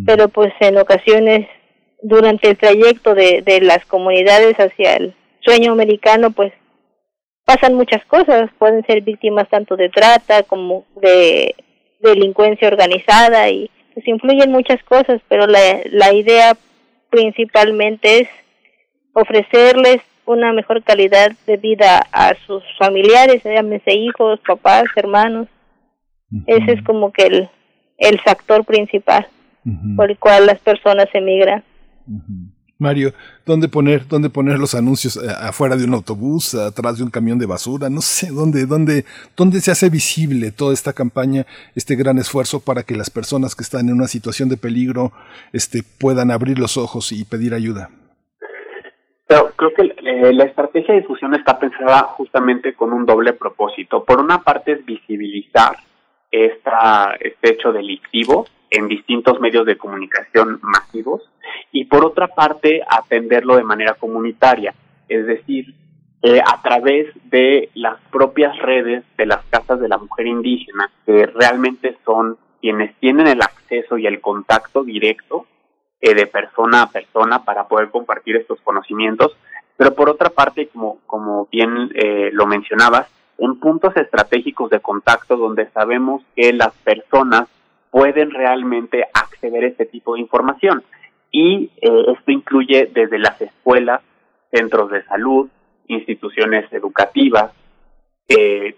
Pero 0.04 0.28
pues 0.28 0.52
en 0.58 0.78
ocasiones 0.78 1.46
durante 2.02 2.48
el 2.48 2.58
trayecto 2.58 3.14
de, 3.14 3.42
de 3.42 3.60
las 3.60 3.84
comunidades 3.86 4.56
hacia 4.58 4.96
el 4.96 5.14
sueño 5.40 5.72
americano 5.72 6.32
pues 6.32 6.52
pasan 7.44 7.74
muchas 7.74 8.04
cosas, 8.06 8.50
pueden 8.58 8.84
ser 8.86 9.02
víctimas 9.02 9.48
tanto 9.48 9.76
de 9.76 9.88
trata 9.88 10.42
como 10.42 10.86
de 10.96 11.54
delincuencia 12.00 12.68
organizada 12.68 13.48
y 13.48 13.70
pues 13.94 14.06
influyen 14.08 14.50
muchas 14.50 14.82
cosas, 14.84 15.20
pero 15.28 15.46
la, 15.46 15.80
la 15.90 16.12
idea 16.12 16.56
principalmente 17.10 18.20
es 18.20 18.28
ofrecerles 19.12 20.00
una 20.30 20.52
mejor 20.52 20.82
calidad 20.82 21.32
de 21.46 21.56
vida 21.56 22.06
a 22.12 22.34
sus 22.46 22.62
familiares, 22.78 23.42
llámese 23.44 23.94
hijos, 23.94 24.40
papás, 24.46 24.84
hermanos. 24.96 25.48
Ese 26.46 26.72
es 26.72 26.82
como 26.84 27.12
que 27.12 27.24
el, 27.24 27.48
el 27.98 28.20
factor 28.20 28.64
principal 28.64 29.26
por 29.96 30.10
el 30.10 30.18
cual 30.18 30.46
las 30.46 30.60
personas 30.60 31.08
emigran. 31.12 31.64
Mario, 32.78 33.12
¿dónde 33.44 33.68
poner, 33.68 34.08
dónde 34.08 34.30
poner 34.30 34.58
los 34.58 34.74
anuncios? 34.74 35.16
Eh, 35.16 35.28
¿Afuera 35.40 35.76
de 35.76 35.84
un 35.84 35.92
autobús? 35.92 36.54
¿Atrás 36.54 36.96
de 36.96 37.04
un 37.04 37.10
camión 37.10 37.38
de 37.38 37.44
basura? 37.44 37.90
No 37.90 38.00
sé, 38.00 38.28
¿dónde, 38.28 38.64
dónde, 38.64 39.04
dónde 39.36 39.60
se 39.60 39.70
hace 39.70 39.90
visible 39.90 40.50
toda 40.50 40.72
esta 40.72 40.94
campaña, 40.94 41.46
este 41.74 41.94
gran 41.94 42.16
esfuerzo 42.16 42.60
para 42.60 42.82
que 42.82 42.96
las 42.96 43.10
personas 43.10 43.54
que 43.54 43.64
están 43.64 43.88
en 43.88 43.96
una 43.96 44.06
situación 44.06 44.48
de 44.48 44.56
peligro 44.56 45.12
este, 45.52 45.82
puedan 45.82 46.30
abrir 46.30 46.58
los 46.58 46.78
ojos 46.78 47.12
y 47.12 47.24
pedir 47.24 47.52
ayuda? 47.52 47.90
Pero 49.30 49.52
creo 49.54 49.72
que 49.72 49.82
eh, 49.82 50.32
la 50.32 50.42
estrategia 50.42 50.92
de 50.92 51.02
difusión 51.02 51.36
está 51.36 51.56
pensada 51.56 52.02
justamente 52.16 52.74
con 52.74 52.92
un 52.92 53.06
doble 53.06 53.32
propósito. 53.32 54.04
Por 54.04 54.20
una 54.20 54.42
parte 54.42 54.72
es 54.72 54.84
visibilizar 54.84 55.76
esta, 56.32 57.14
este 57.20 57.52
hecho 57.52 57.70
delictivo 57.70 58.44
en 58.70 58.88
distintos 58.88 59.38
medios 59.38 59.66
de 59.66 59.76
comunicación 59.78 60.58
masivos 60.62 61.22
y 61.70 61.84
por 61.84 62.04
otra 62.04 62.26
parte 62.26 62.82
atenderlo 62.84 63.54
de 63.54 63.62
manera 63.62 63.94
comunitaria, 63.94 64.74
es 65.08 65.24
decir, 65.24 65.76
eh, 66.22 66.40
a 66.44 66.60
través 66.60 67.06
de 67.30 67.70
las 67.74 68.00
propias 68.10 68.58
redes 68.58 69.04
de 69.16 69.26
las 69.26 69.44
casas 69.44 69.78
de 69.78 69.88
la 69.88 69.98
mujer 69.98 70.26
indígena, 70.26 70.90
que 71.06 71.26
realmente 71.26 71.96
son 72.04 72.36
quienes 72.60 72.96
tienen 72.96 73.28
el 73.28 73.42
acceso 73.42 73.96
y 73.96 74.08
el 74.08 74.20
contacto 74.20 74.82
directo 74.82 75.46
eh, 76.02 76.14
de 76.14 76.26
persona 76.26 76.80
a 76.80 76.90
persona 76.90 77.44
para 77.44 77.68
poder 77.68 77.90
compartir 77.90 78.34
estos 78.36 78.58
conocimientos, 78.62 79.36
pero 79.76 79.94
por 79.94 80.08
otra 80.08 80.30
parte, 80.30 80.68
como, 80.68 80.98
como 81.06 81.46
bien 81.52 81.90
eh, 81.94 82.30
lo 82.32 82.46
mencionabas, 82.46 83.06
en 83.36 83.60
puntos 83.60 83.94
estratégicos 83.98 84.70
de 84.70 84.80
contacto 84.80 85.36
donde 85.36 85.68
sabemos 85.72 86.22
que 86.34 86.54
las 86.54 86.72
personas 86.84 87.48
pueden 87.90 88.30
realmente 88.30 89.04
acceder 89.12 89.64
a 89.64 89.66
este 89.66 89.84
tipo 89.84 90.14
de 90.14 90.20
información. 90.20 90.82
Y 91.30 91.70
eh, 91.82 92.04
esto 92.16 92.30
incluye 92.30 92.90
desde 92.94 93.18
las 93.18 93.38
escuelas, 93.38 94.00
centros 94.50 94.90
de 94.90 95.04
salud, 95.04 95.50
instituciones 95.86 96.72
educativas, 96.72 97.52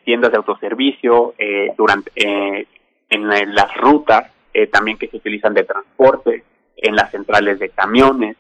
tiendas 0.05 0.31
de 0.33 0.39
autoservicio, 0.39 1.34
durante, 1.76 2.10
en 2.17 3.55
las 3.55 3.76
rutas 3.76 4.33
también 4.70 4.97
que 4.97 5.09
se 5.09 5.18
utilizan 5.18 5.52
de 5.52 5.65
transporte, 5.65 6.42
en 6.76 6.97
las 6.97 7.10
centrales 7.10 7.59
de 7.59 7.70
camiones 7.70 8.36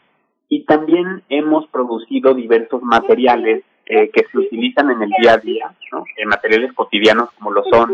y 0.48 0.64
también 0.64 1.22
hemos 1.28 1.66
producido 1.68 2.34
diversos 2.34 2.82
materiales 2.82 3.64
eh, 3.86 4.10
que 4.10 4.24
se 4.30 4.38
utilizan 4.38 4.90
en 4.90 5.02
el 5.02 5.10
día 5.20 5.34
a 5.34 5.38
día, 5.38 5.74
¿no? 5.90 6.04
En 6.16 6.28
materiales 6.28 6.72
cotidianos 6.72 7.30
como 7.32 7.50
lo 7.50 7.64
son 7.64 7.90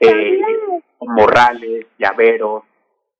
eh, 0.00 0.40
morrales, 1.00 1.86
llaveros, 1.98 2.62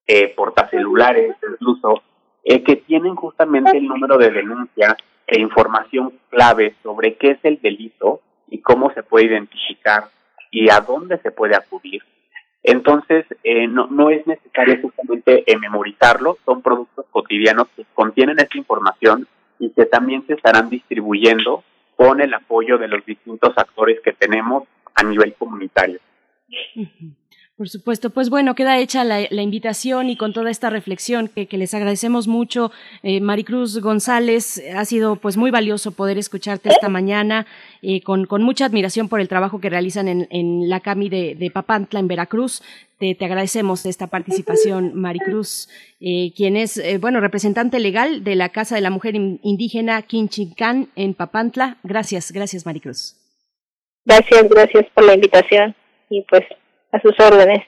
eh, 0.07 0.33
portacelulares 0.35 1.37
incluso, 1.51 2.03
eh, 2.45 2.63
que 2.63 2.77
tienen 2.77 3.15
justamente 3.15 3.77
el 3.77 3.87
número 3.87 4.17
de 4.17 4.31
denuncia 4.31 4.97
e 5.27 5.41
información 5.41 6.15
clave 6.31 6.77
sobre 6.83 7.17
qué 7.17 7.33
es 7.33 7.39
el 7.43 7.61
delito 7.61 8.21
y 8.49 8.61
cómo 8.63 8.91
se 8.95 9.03
puede 9.03 9.27
identificar 9.27 10.05
y 10.51 10.71
a 10.71 10.81
dónde 10.81 11.19
se 11.19 11.31
puede 11.31 11.57
acudir 11.57 12.03
entonces, 12.71 13.25
eh, 13.45 13.67
no, 13.67 13.87
no 13.87 14.11
es 14.11 14.27
necesario 14.27 14.79
justamente 14.83 15.43
eh, 15.47 15.57
memorizarlo, 15.59 16.37
son 16.45 16.61
productos 16.61 17.07
cotidianos 17.11 17.69
que 17.75 17.87
contienen 17.95 18.39
esta 18.39 18.59
información 18.59 19.27
y 19.59 19.71
que 19.71 19.87
también 19.87 20.27
se 20.27 20.35
estarán 20.35 20.69
distribuyendo 20.69 21.65
con 21.97 22.21
el 22.21 22.35
apoyo 22.35 22.77
de 22.77 22.89
los 22.89 23.05
distintos 23.07 23.57
actores 23.57 24.01
que 24.05 24.13
tenemos 24.13 24.65
a 24.95 25.03
nivel 25.03 25.33
comunitario. 25.35 25.99
Por 27.59 27.69
supuesto, 27.69 28.11
pues 28.11 28.31
bueno, 28.31 28.55
queda 28.55 28.79
hecha 28.79 29.03
la, 29.03 29.43
invitación 29.43 30.11
y 30.11 30.17
con 30.17 30.33
toda 30.33 30.49
esta 30.49 30.71
reflexión 30.71 31.27
que, 31.27 31.49
les 31.59 31.75
agradecemos 31.75 32.29
mucho. 32.29 32.71
Eh, 33.03 33.21
Maricruz 33.21 33.81
González, 33.81 34.63
ha 34.77 34.85
sido 34.85 35.17
pues 35.17 35.37
muy 35.37 35.51
valioso 35.51 35.91
poder 35.91 36.19
escucharte 36.19 36.69
esta 36.69 36.89
mañana 36.89 37.49
eh, 37.83 38.01
con, 38.01 38.29
mucha 38.45 38.65
admiración 38.65 39.09
por 39.09 39.21
el 39.21 39.27
trabajo 39.27 39.61
que 39.61 39.71
realizan 39.71 40.07
en, 40.07 40.69
la 40.69 40.79
CAMI 40.79 41.09
de, 41.09 41.51
Papantla, 41.53 41.99
en 41.99 42.07
Veracruz. 42.07 42.63
Te, 43.01 43.17
agradecemos 43.21 43.87
esta 43.87 44.07
participación, 44.07 44.95
Maricruz, 44.95 45.69
eh, 46.01 46.33
quien 46.37 46.57
es, 46.57 46.77
eh, 46.77 46.99
bueno, 46.99 47.19
representante 47.19 47.81
legal 47.81 48.23
de 48.23 48.37
la 48.37 48.51
Casa 48.51 48.77
de 48.77 48.83
la 48.83 48.91
Mujer 48.91 49.17
Indígena 49.17 50.01
Quinchincán 50.03 50.91
en 50.95 51.13
Papantla. 51.13 51.79
Gracias, 51.83 52.31
gracias, 52.31 52.65
Maricruz. 52.65 53.17
Gracias, 54.05 54.49
gracias 54.49 54.87
por 54.95 55.03
la 55.03 55.15
invitación 55.15 55.75
y 56.09 56.23
pues 56.23 56.45
a 56.93 57.01
sus 57.01 57.19
órdenes. 57.19 57.65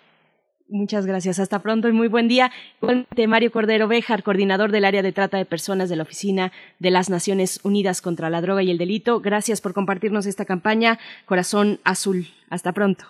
Muchas 0.69 1.05
gracias. 1.05 1.41
Hasta 1.41 1.59
pronto 1.59 1.89
y 1.89 1.93
muy 1.93 2.07
buen 2.07 2.29
día. 2.29 2.53
Igualmente, 2.81 3.27
Mario 3.27 3.51
Cordero 3.51 3.89
Bejar, 3.89 4.23
coordinador 4.23 4.71
del 4.71 4.85
área 4.85 5.03
de 5.03 5.11
trata 5.11 5.37
de 5.37 5.45
personas 5.45 5.89
de 5.89 5.97
la 5.97 6.05
Oficina 6.05 6.53
de 6.79 6.93
las 6.93 7.11
Naciones 7.11 7.59
Unidas 7.65 8.01
contra 8.01 8.31
la 8.31 8.41
Droga 8.41 8.63
y 8.63 8.71
el 8.71 8.79
Delito. 8.79 9.21
Gracias 9.21 9.61
por 9.61 9.75
compartirnos 9.75 10.27
esta 10.27 10.45
campaña. 10.45 11.01
Corazón 11.27 11.81
Azul. 11.83 12.29
Hasta 12.51 12.73
pronto. 12.73 13.05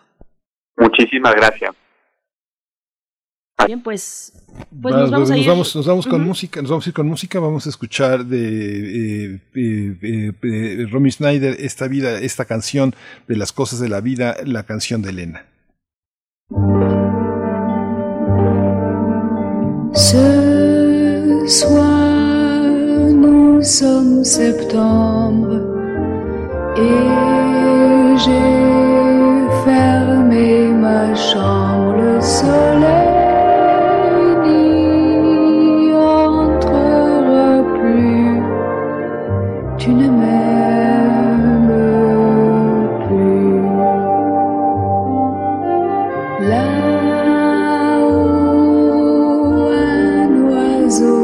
Muchísimas 0.78 1.34
gracias. 1.34 1.76
Bien, 3.66 3.82
pues, 3.82 4.32
pues 4.80 4.94
nos 4.94 5.10
vamos 5.10 5.30
a 5.30 5.36
ir. 5.36 5.46
Nos 5.46 5.86
vamos, 5.86 6.06
con 6.06 6.24
música, 6.24 6.62
nos 6.62 6.70
vamos 6.70 6.86
a 6.86 6.88
ir 6.88 6.94
con 6.94 7.06
música, 7.06 7.40
vamos 7.40 7.66
a 7.66 7.68
escuchar 7.68 8.24
de 8.24 9.34
eh, 9.34 9.40
eh, 9.54 10.32
eh, 10.42 10.86
Romy 10.90 11.10
Schneider 11.10 11.56
esta 11.58 11.86
vida, 11.88 12.18
esta 12.20 12.46
canción 12.46 12.94
de 13.28 13.36
las 13.36 13.52
cosas 13.52 13.80
de 13.80 13.90
la 13.90 14.00
vida, 14.00 14.36
la 14.46 14.62
canción 14.62 15.02
de 15.02 15.10
Elena. 15.10 15.49
Ce 20.12 21.46
soir, 21.46 22.64
nous 23.14 23.62
sommes 23.62 24.24
septembre 24.24 25.60
et 26.76 28.18
j'ai 28.22 29.46
fermé 29.64 30.72
ma 30.72 31.14
chambre. 31.14 31.94
Le 32.02 32.20
soleil 32.20 33.06
n'y 34.46 35.92
entrera 35.94 37.62
plus. 37.78 38.42
Tu 39.78 39.90
ne 39.90 40.10
Jesus. 50.90 51.19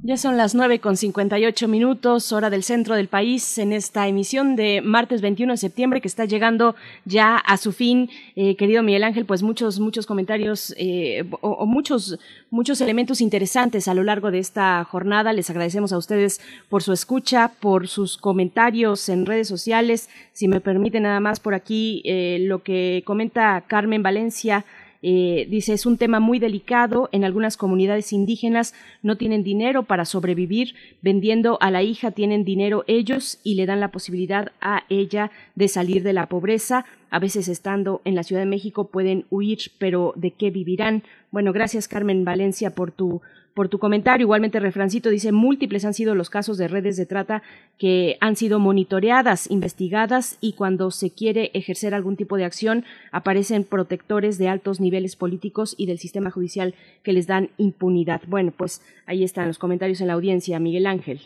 Ya 0.08 0.16
son 0.16 0.38
las 0.38 0.54
9 0.54 0.78
con 0.78 0.96
58 0.96 1.68
minutos, 1.68 2.32
hora 2.32 2.48
del 2.48 2.62
centro 2.62 2.94
del 2.94 3.08
país, 3.08 3.58
en 3.58 3.74
esta 3.74 4.08
emisión 4.08 4.56
de 4.56 4.80
martes 4.80 5.20
21 5.20 5.52
de 5.52 5.58
septiembre 5.58 6.00
que 6.00 6.08
está 6.08 6.24
llegando 6.24 6.74
ya 7.04 7.36
a 7.36 7.58
su 7.58 7.72
fin. 7.72 8.08
Eh, 8.34 8.56
querido 8.56 8.82
Miguel 8.82 9.04
Ángel, 9.04 9.26
pues 9.26 9.42
muchos, 9.42 9.80
muchos 9.80 10.06
comentarios 10.06 10.74
eh, 10.78 11.28
o, 11.58 11.66
muchos, 11.66 12.18
muchos 12.50 12.80
elementos 12.80 13.20
interesantes 13.20 13.88
a 13.88 13.94
lo 13.94 14.04
largo 14.04 14.30
de 14.30 14.38
esta 14.38 14.84
jornada. 14.84 15.32
Les 15.32 15.50
agradecemos 15.50 15.92
a 15.92 15.98
ustedes 15.98 16.40
por 16.68 16.82
su 16.82 16.92
escucha, 16.92 17.52
por 17.60 17.88
sus 17.88 18.16
comentarios 18.16 19.08
en 19.08 19.26
redes 19.26 19.48
sociales. 19.48 20.08
Si 20.32 20.48
me 20.48 20.60
permite 20.60 21.00
nada 21.00 21.20
más 21.20 21.40
por 21.40 21.54
aquí 21.54 22.02
eh, 22.04 22.38
lo 22.40 22.62
que 22.62 23.02
comenta 23.04 23.62
Carmen 23.66 24.02
Valencia. 24.02 24.64
Eh, 25.00 25.46
dice, 25.48 25.74
es 25.74 25.86
un 25.86 25.96
tema 25.96 26.20
muy 26.20 26.38
delicado. 26.38 27.08
En 27.12 27.24
algunas 27.24 27.56
comunidades 27.56 28.12
indígenas 28.12 28.74
no 29.02 29.16
tienen 29.16 29.44
dinero 29.44 29.84
para 29.84 30.04
sobrevivir. 30.04 30.74
Vendiendo 31.02 31.58
a 31.60 31.70
la 31.70 31.82
hija 31.82 32.10
tienen 32.10 32.44
dinero 32.44 32.84
ellos 32.86 33.38
y 33.44 33.54
le 33.54 33.66
dan 33.66 33.80
la 33.80 33.92
posibilidad 33.92 34.52
a 34.60 34.84
ella 34.88 35.30
de 35.54 35.68
salir 35.68 36.02
de 36.02 36.12
la 36.12 36.26
pobreza. 36.26 36.84
a 37.10 37.18
veces 37.18 37.48
estando 37.48 38.02
en 38.04 38.14
la 38.14 38.22
Ciudad 38.22 38.42
de 38.42 38.46
México 38.46 38.88
pueden 38.88 39.24
huir, 39.30 39.58
pero 39.78 40.12
¿de 40.14 40.30
qué 40.32 40.50
vivirán? 40.50 41.02
Bueno, 41.30 41.52
gracias 41.52 41.88
Carmen 41.88 42.24
Valencia 42.24 42.70
por 42.70 42.90
tu 42.90 43.20
por 43.58 43.68
tu 43.68 43.80
comentario. 43.80 44.24
Igualmente, 44.24 44.60
Refrancito 44.60 45.10
dice, 45.10 45.32
múltiples 45.32 45.84
han 45.84 45.92
sido 45.92 46.14
los 46.14 46.30
casos 46.30 46.58
de 46.58 46.68
redes 46.68 46.96
de 46.96 47.06
trata 47.06 47.42
que 47.76 48.16
han 48.20 48.36
sido 48.36 48.60
monitoreadas, 48.60 49.50
investigadas 49.50 50.38
y 50.40 50.52
cuando 50.52 50.92
se 50.92 51.10
quiere 51.10 51.50
ejercer 51.54 51.92
algún 51.92 52.14
tipo 52.14 52.36
de 52.36 52.44
acción 52.44 52.84
aparecen 53.10 53.64
protectores 53.64 54.38
de 54.38 54.48
altos 54.48 54.78
niveles 54.78 55.16
políticos 55.16 55.74
y 55.76 55.86
del 55.86 55.98
sistema 55.98 56.30
judicial 56.30 56.76
que 57.02 57.12
les 57.12 57.26
dan 57.26 57.50
impunidad. 57.56 58.20
Bueno, 58.28 58.52
pues 58.56 58.80
ahí 59.06 59.24
están 59.24 59.48
los 59.48 59.58
comentarios 59.58 60.00
en 60.00 60.06
la 60.06 60.12
audiencia. 60.12 60.60
Miguel 60.60 60.86
Ángel. 60.86 61.20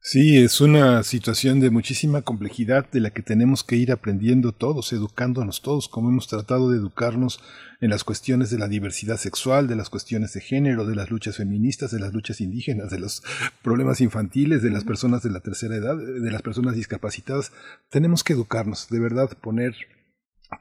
Sí, 0.00 0.38
es 0.38 0.60
una 0.60 1.02
situación 1.02 1.60
de 1.60 1.70
muchísima 1.70 2.22
complejidad 2.22 2.88
de 2.90 3.00
la 3.00 3.10
que 3.10 3.22
tenemos 3.22 3.64
que 3.64 3.76
ir 3.76 3.92
aprendiendo 3.92 4.52
todos, 4.52 4.92
educándonos 4.92 5.60
todos, 5.60 5.88
como 5.88 6.08
hemos 6.08 6.28
tratado 6.28 6.70
de 6.70 6.78
educarnos 6.78 7.40
en 7.80 7.90
las 7.90 8.04
cuestiones 8.04 8.50
de 8.50 8.58
la 8.58 8.68
diversidad 8.68 9.16
sexual, 9.16 9.66
de 9.66 9.76
las 9.76 9.90
cuestiones 9.90 10.32
de 10.32 10.40
género, 10.40 10.86
de 10.86 10.94
las 10.94 11.10
luchas 11.10 11.36
feministas, 11.36 11.90
de 11.90 11.98
las 11.98 12.14
luchas 12.14 12.40
indígenas, 12.40 12.90
de 12.90 13.00
los 13.00 13.22
problemas 13.62 14.00
infantiles, 14.00 14.62
de 14.62 14.70
las 14.70 14.84
personas 14.84 15.22
de 15.22 15.30
la 15.30 15.40
tercera 15.40 15.74
edad, 15.74 15.96
de 15.96 16.30
las 16.30 16.42
personas 16.42 16.74
discapacitadas. 16.74 17.52
Tenemos 17.90 18.24
que 18.24 18.32
educarnos, 18.32 18.88
de 18.88 19.00
verdad, 19.00 19.36
poner 19.40 19.74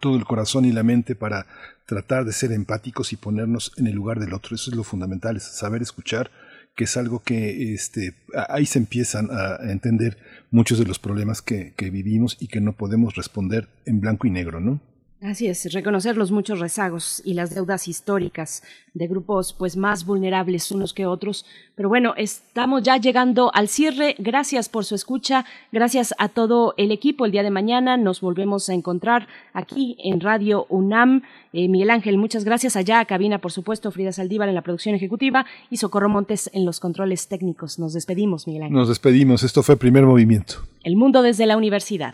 todo 0.01 0.17
el 0.17 0.25
corazón 0.25 0.65
y 0.65 0.71
la 0.71 0.83
mente 0.83 1.15
para 1.15 1.45
tratar 1.85 2.25
de 2.25 2.33
ser 2.33 2.51
empáticos 2.51 3.13
y 3.13 3.17
ponernos 3.17 3.71
en 3.77 3.87
el 3.87 3.95
lugar 3.95 4.19
del 4.19 4.33
otro. 4.33 4.55
Eso 4.55 4.71
es 4.71 4.75
lo 4.75 4.83
fundamental, 4.83 5.37
es 5.37 5.43
saber 5.43 5.81
escuchar, 5.81 6.31
que 6.77 6.83
es 6.83 6.95
algo 6.95 7.21
que 7.23 7.73
este, 7.73 8.13
ahí 8.49 8.67
se 8.67 8.77
empiezan 8.77 9.29
a 9.31 9.71
entender 9.71 10.19
muchos 10.51 10.77
de 10.77 10.85
los 10.85 10.99
problemas 10.99 11.41
que, 11.41 11.73
que 11.75 11.89
vivimos 11.89 12.37
y 12.39 12.47
que 12.47 12.61
no 12.61 12.73
podemos 12.73 13.15
responder 13.15 13.67
en 13.85 13.99
blanco 13.99 14.27
y 14.27 14.29
negro, 14.29 14.59
¿no? 14.59 14.79
Así 15.19 15.47
es, 15.47 15.73
reconocer 15.73 16.15
los 16.15 16.31
muchos 16.31 16.59
rezagos 16.59 17.23
y 17.25 17.33
las 17.33 17.53
deudas 17.53 17.87
históricas 17.87 18.61
de 18.93 19.07
grupos 19.07 19.51
pues 19.51 19.75
más 19.75 20.05
vulnerables 20.05 20.71
unos 20.71 20.93
que 20.93 21.07
otros. 21.07 21.43
Pero 21.75 21.89
bueno, 21.89 22.13
estamos 22.17 22.83
ya 22.83 22.97
llegando 22.97 23.49
al 23.55 23.67
cierre. 23.67 24.15
Gracias 24.19 24.69
por 24.69 24.85
su 24.85 24.93
escucha, 24.93 25.43
gracias 25.71 26.13
a 26.19 26.29
todo 26.29 26.75
el 26.77 26.91
equipo. 26.91 27.25
El 27.25 27.31
día 27.31 27.41
de 27.41 27.49
mañana 27.49 27.97
nos 27.97 28.21
volvemos 28.21 28.69
a 28.69 28.75
encontrar 28.75 29.27
aquí 29.53 29.97
en 30.03 30.19
Radio 30.19 30.67
UNAM. 30.69 31.23
Eh, 31.51 31.67
Miguel 31.67 31.89
Ángel, 31.89 32.19
muchas 32.19 32.43
gracias 32.45 32.75
allá 32.75 32.99
a 32.99 33.05
cabina, 33.05 33.39
por 33.39 33.51
supuesto, 33.51 33.89
Frida 33.91 34.11
Saldívar 34.11 34.49
en 34.49 34.55
la 34.55 34.61
producción 34.61 34.93
ejecutiva 34.93 35.47
y 35.71 35.77
Socorro 35.77 36.09
Montes 36.09 36.47
en 36.53 36.63
los 36.63 36.79
controles 36.79 37.27
técnicos. 37.27 37.79
Nos 37.79 37.93
despedimos, 37.93 38.45
Miguel 38.45 38.63
Ángel. 38.63 38.77
Nos 38.77 38.87
despedimos. 38.87 39.41
Esto 39.41 39.63
fue 39.63 39.77
Primer 39.77 40.05
Movimiento. 40.05 40.57
El 40.83 40.95
mundo 40.95 41.23
desde 41.23 41.47
la 41.47 41.57
universidad. 41.57 42.13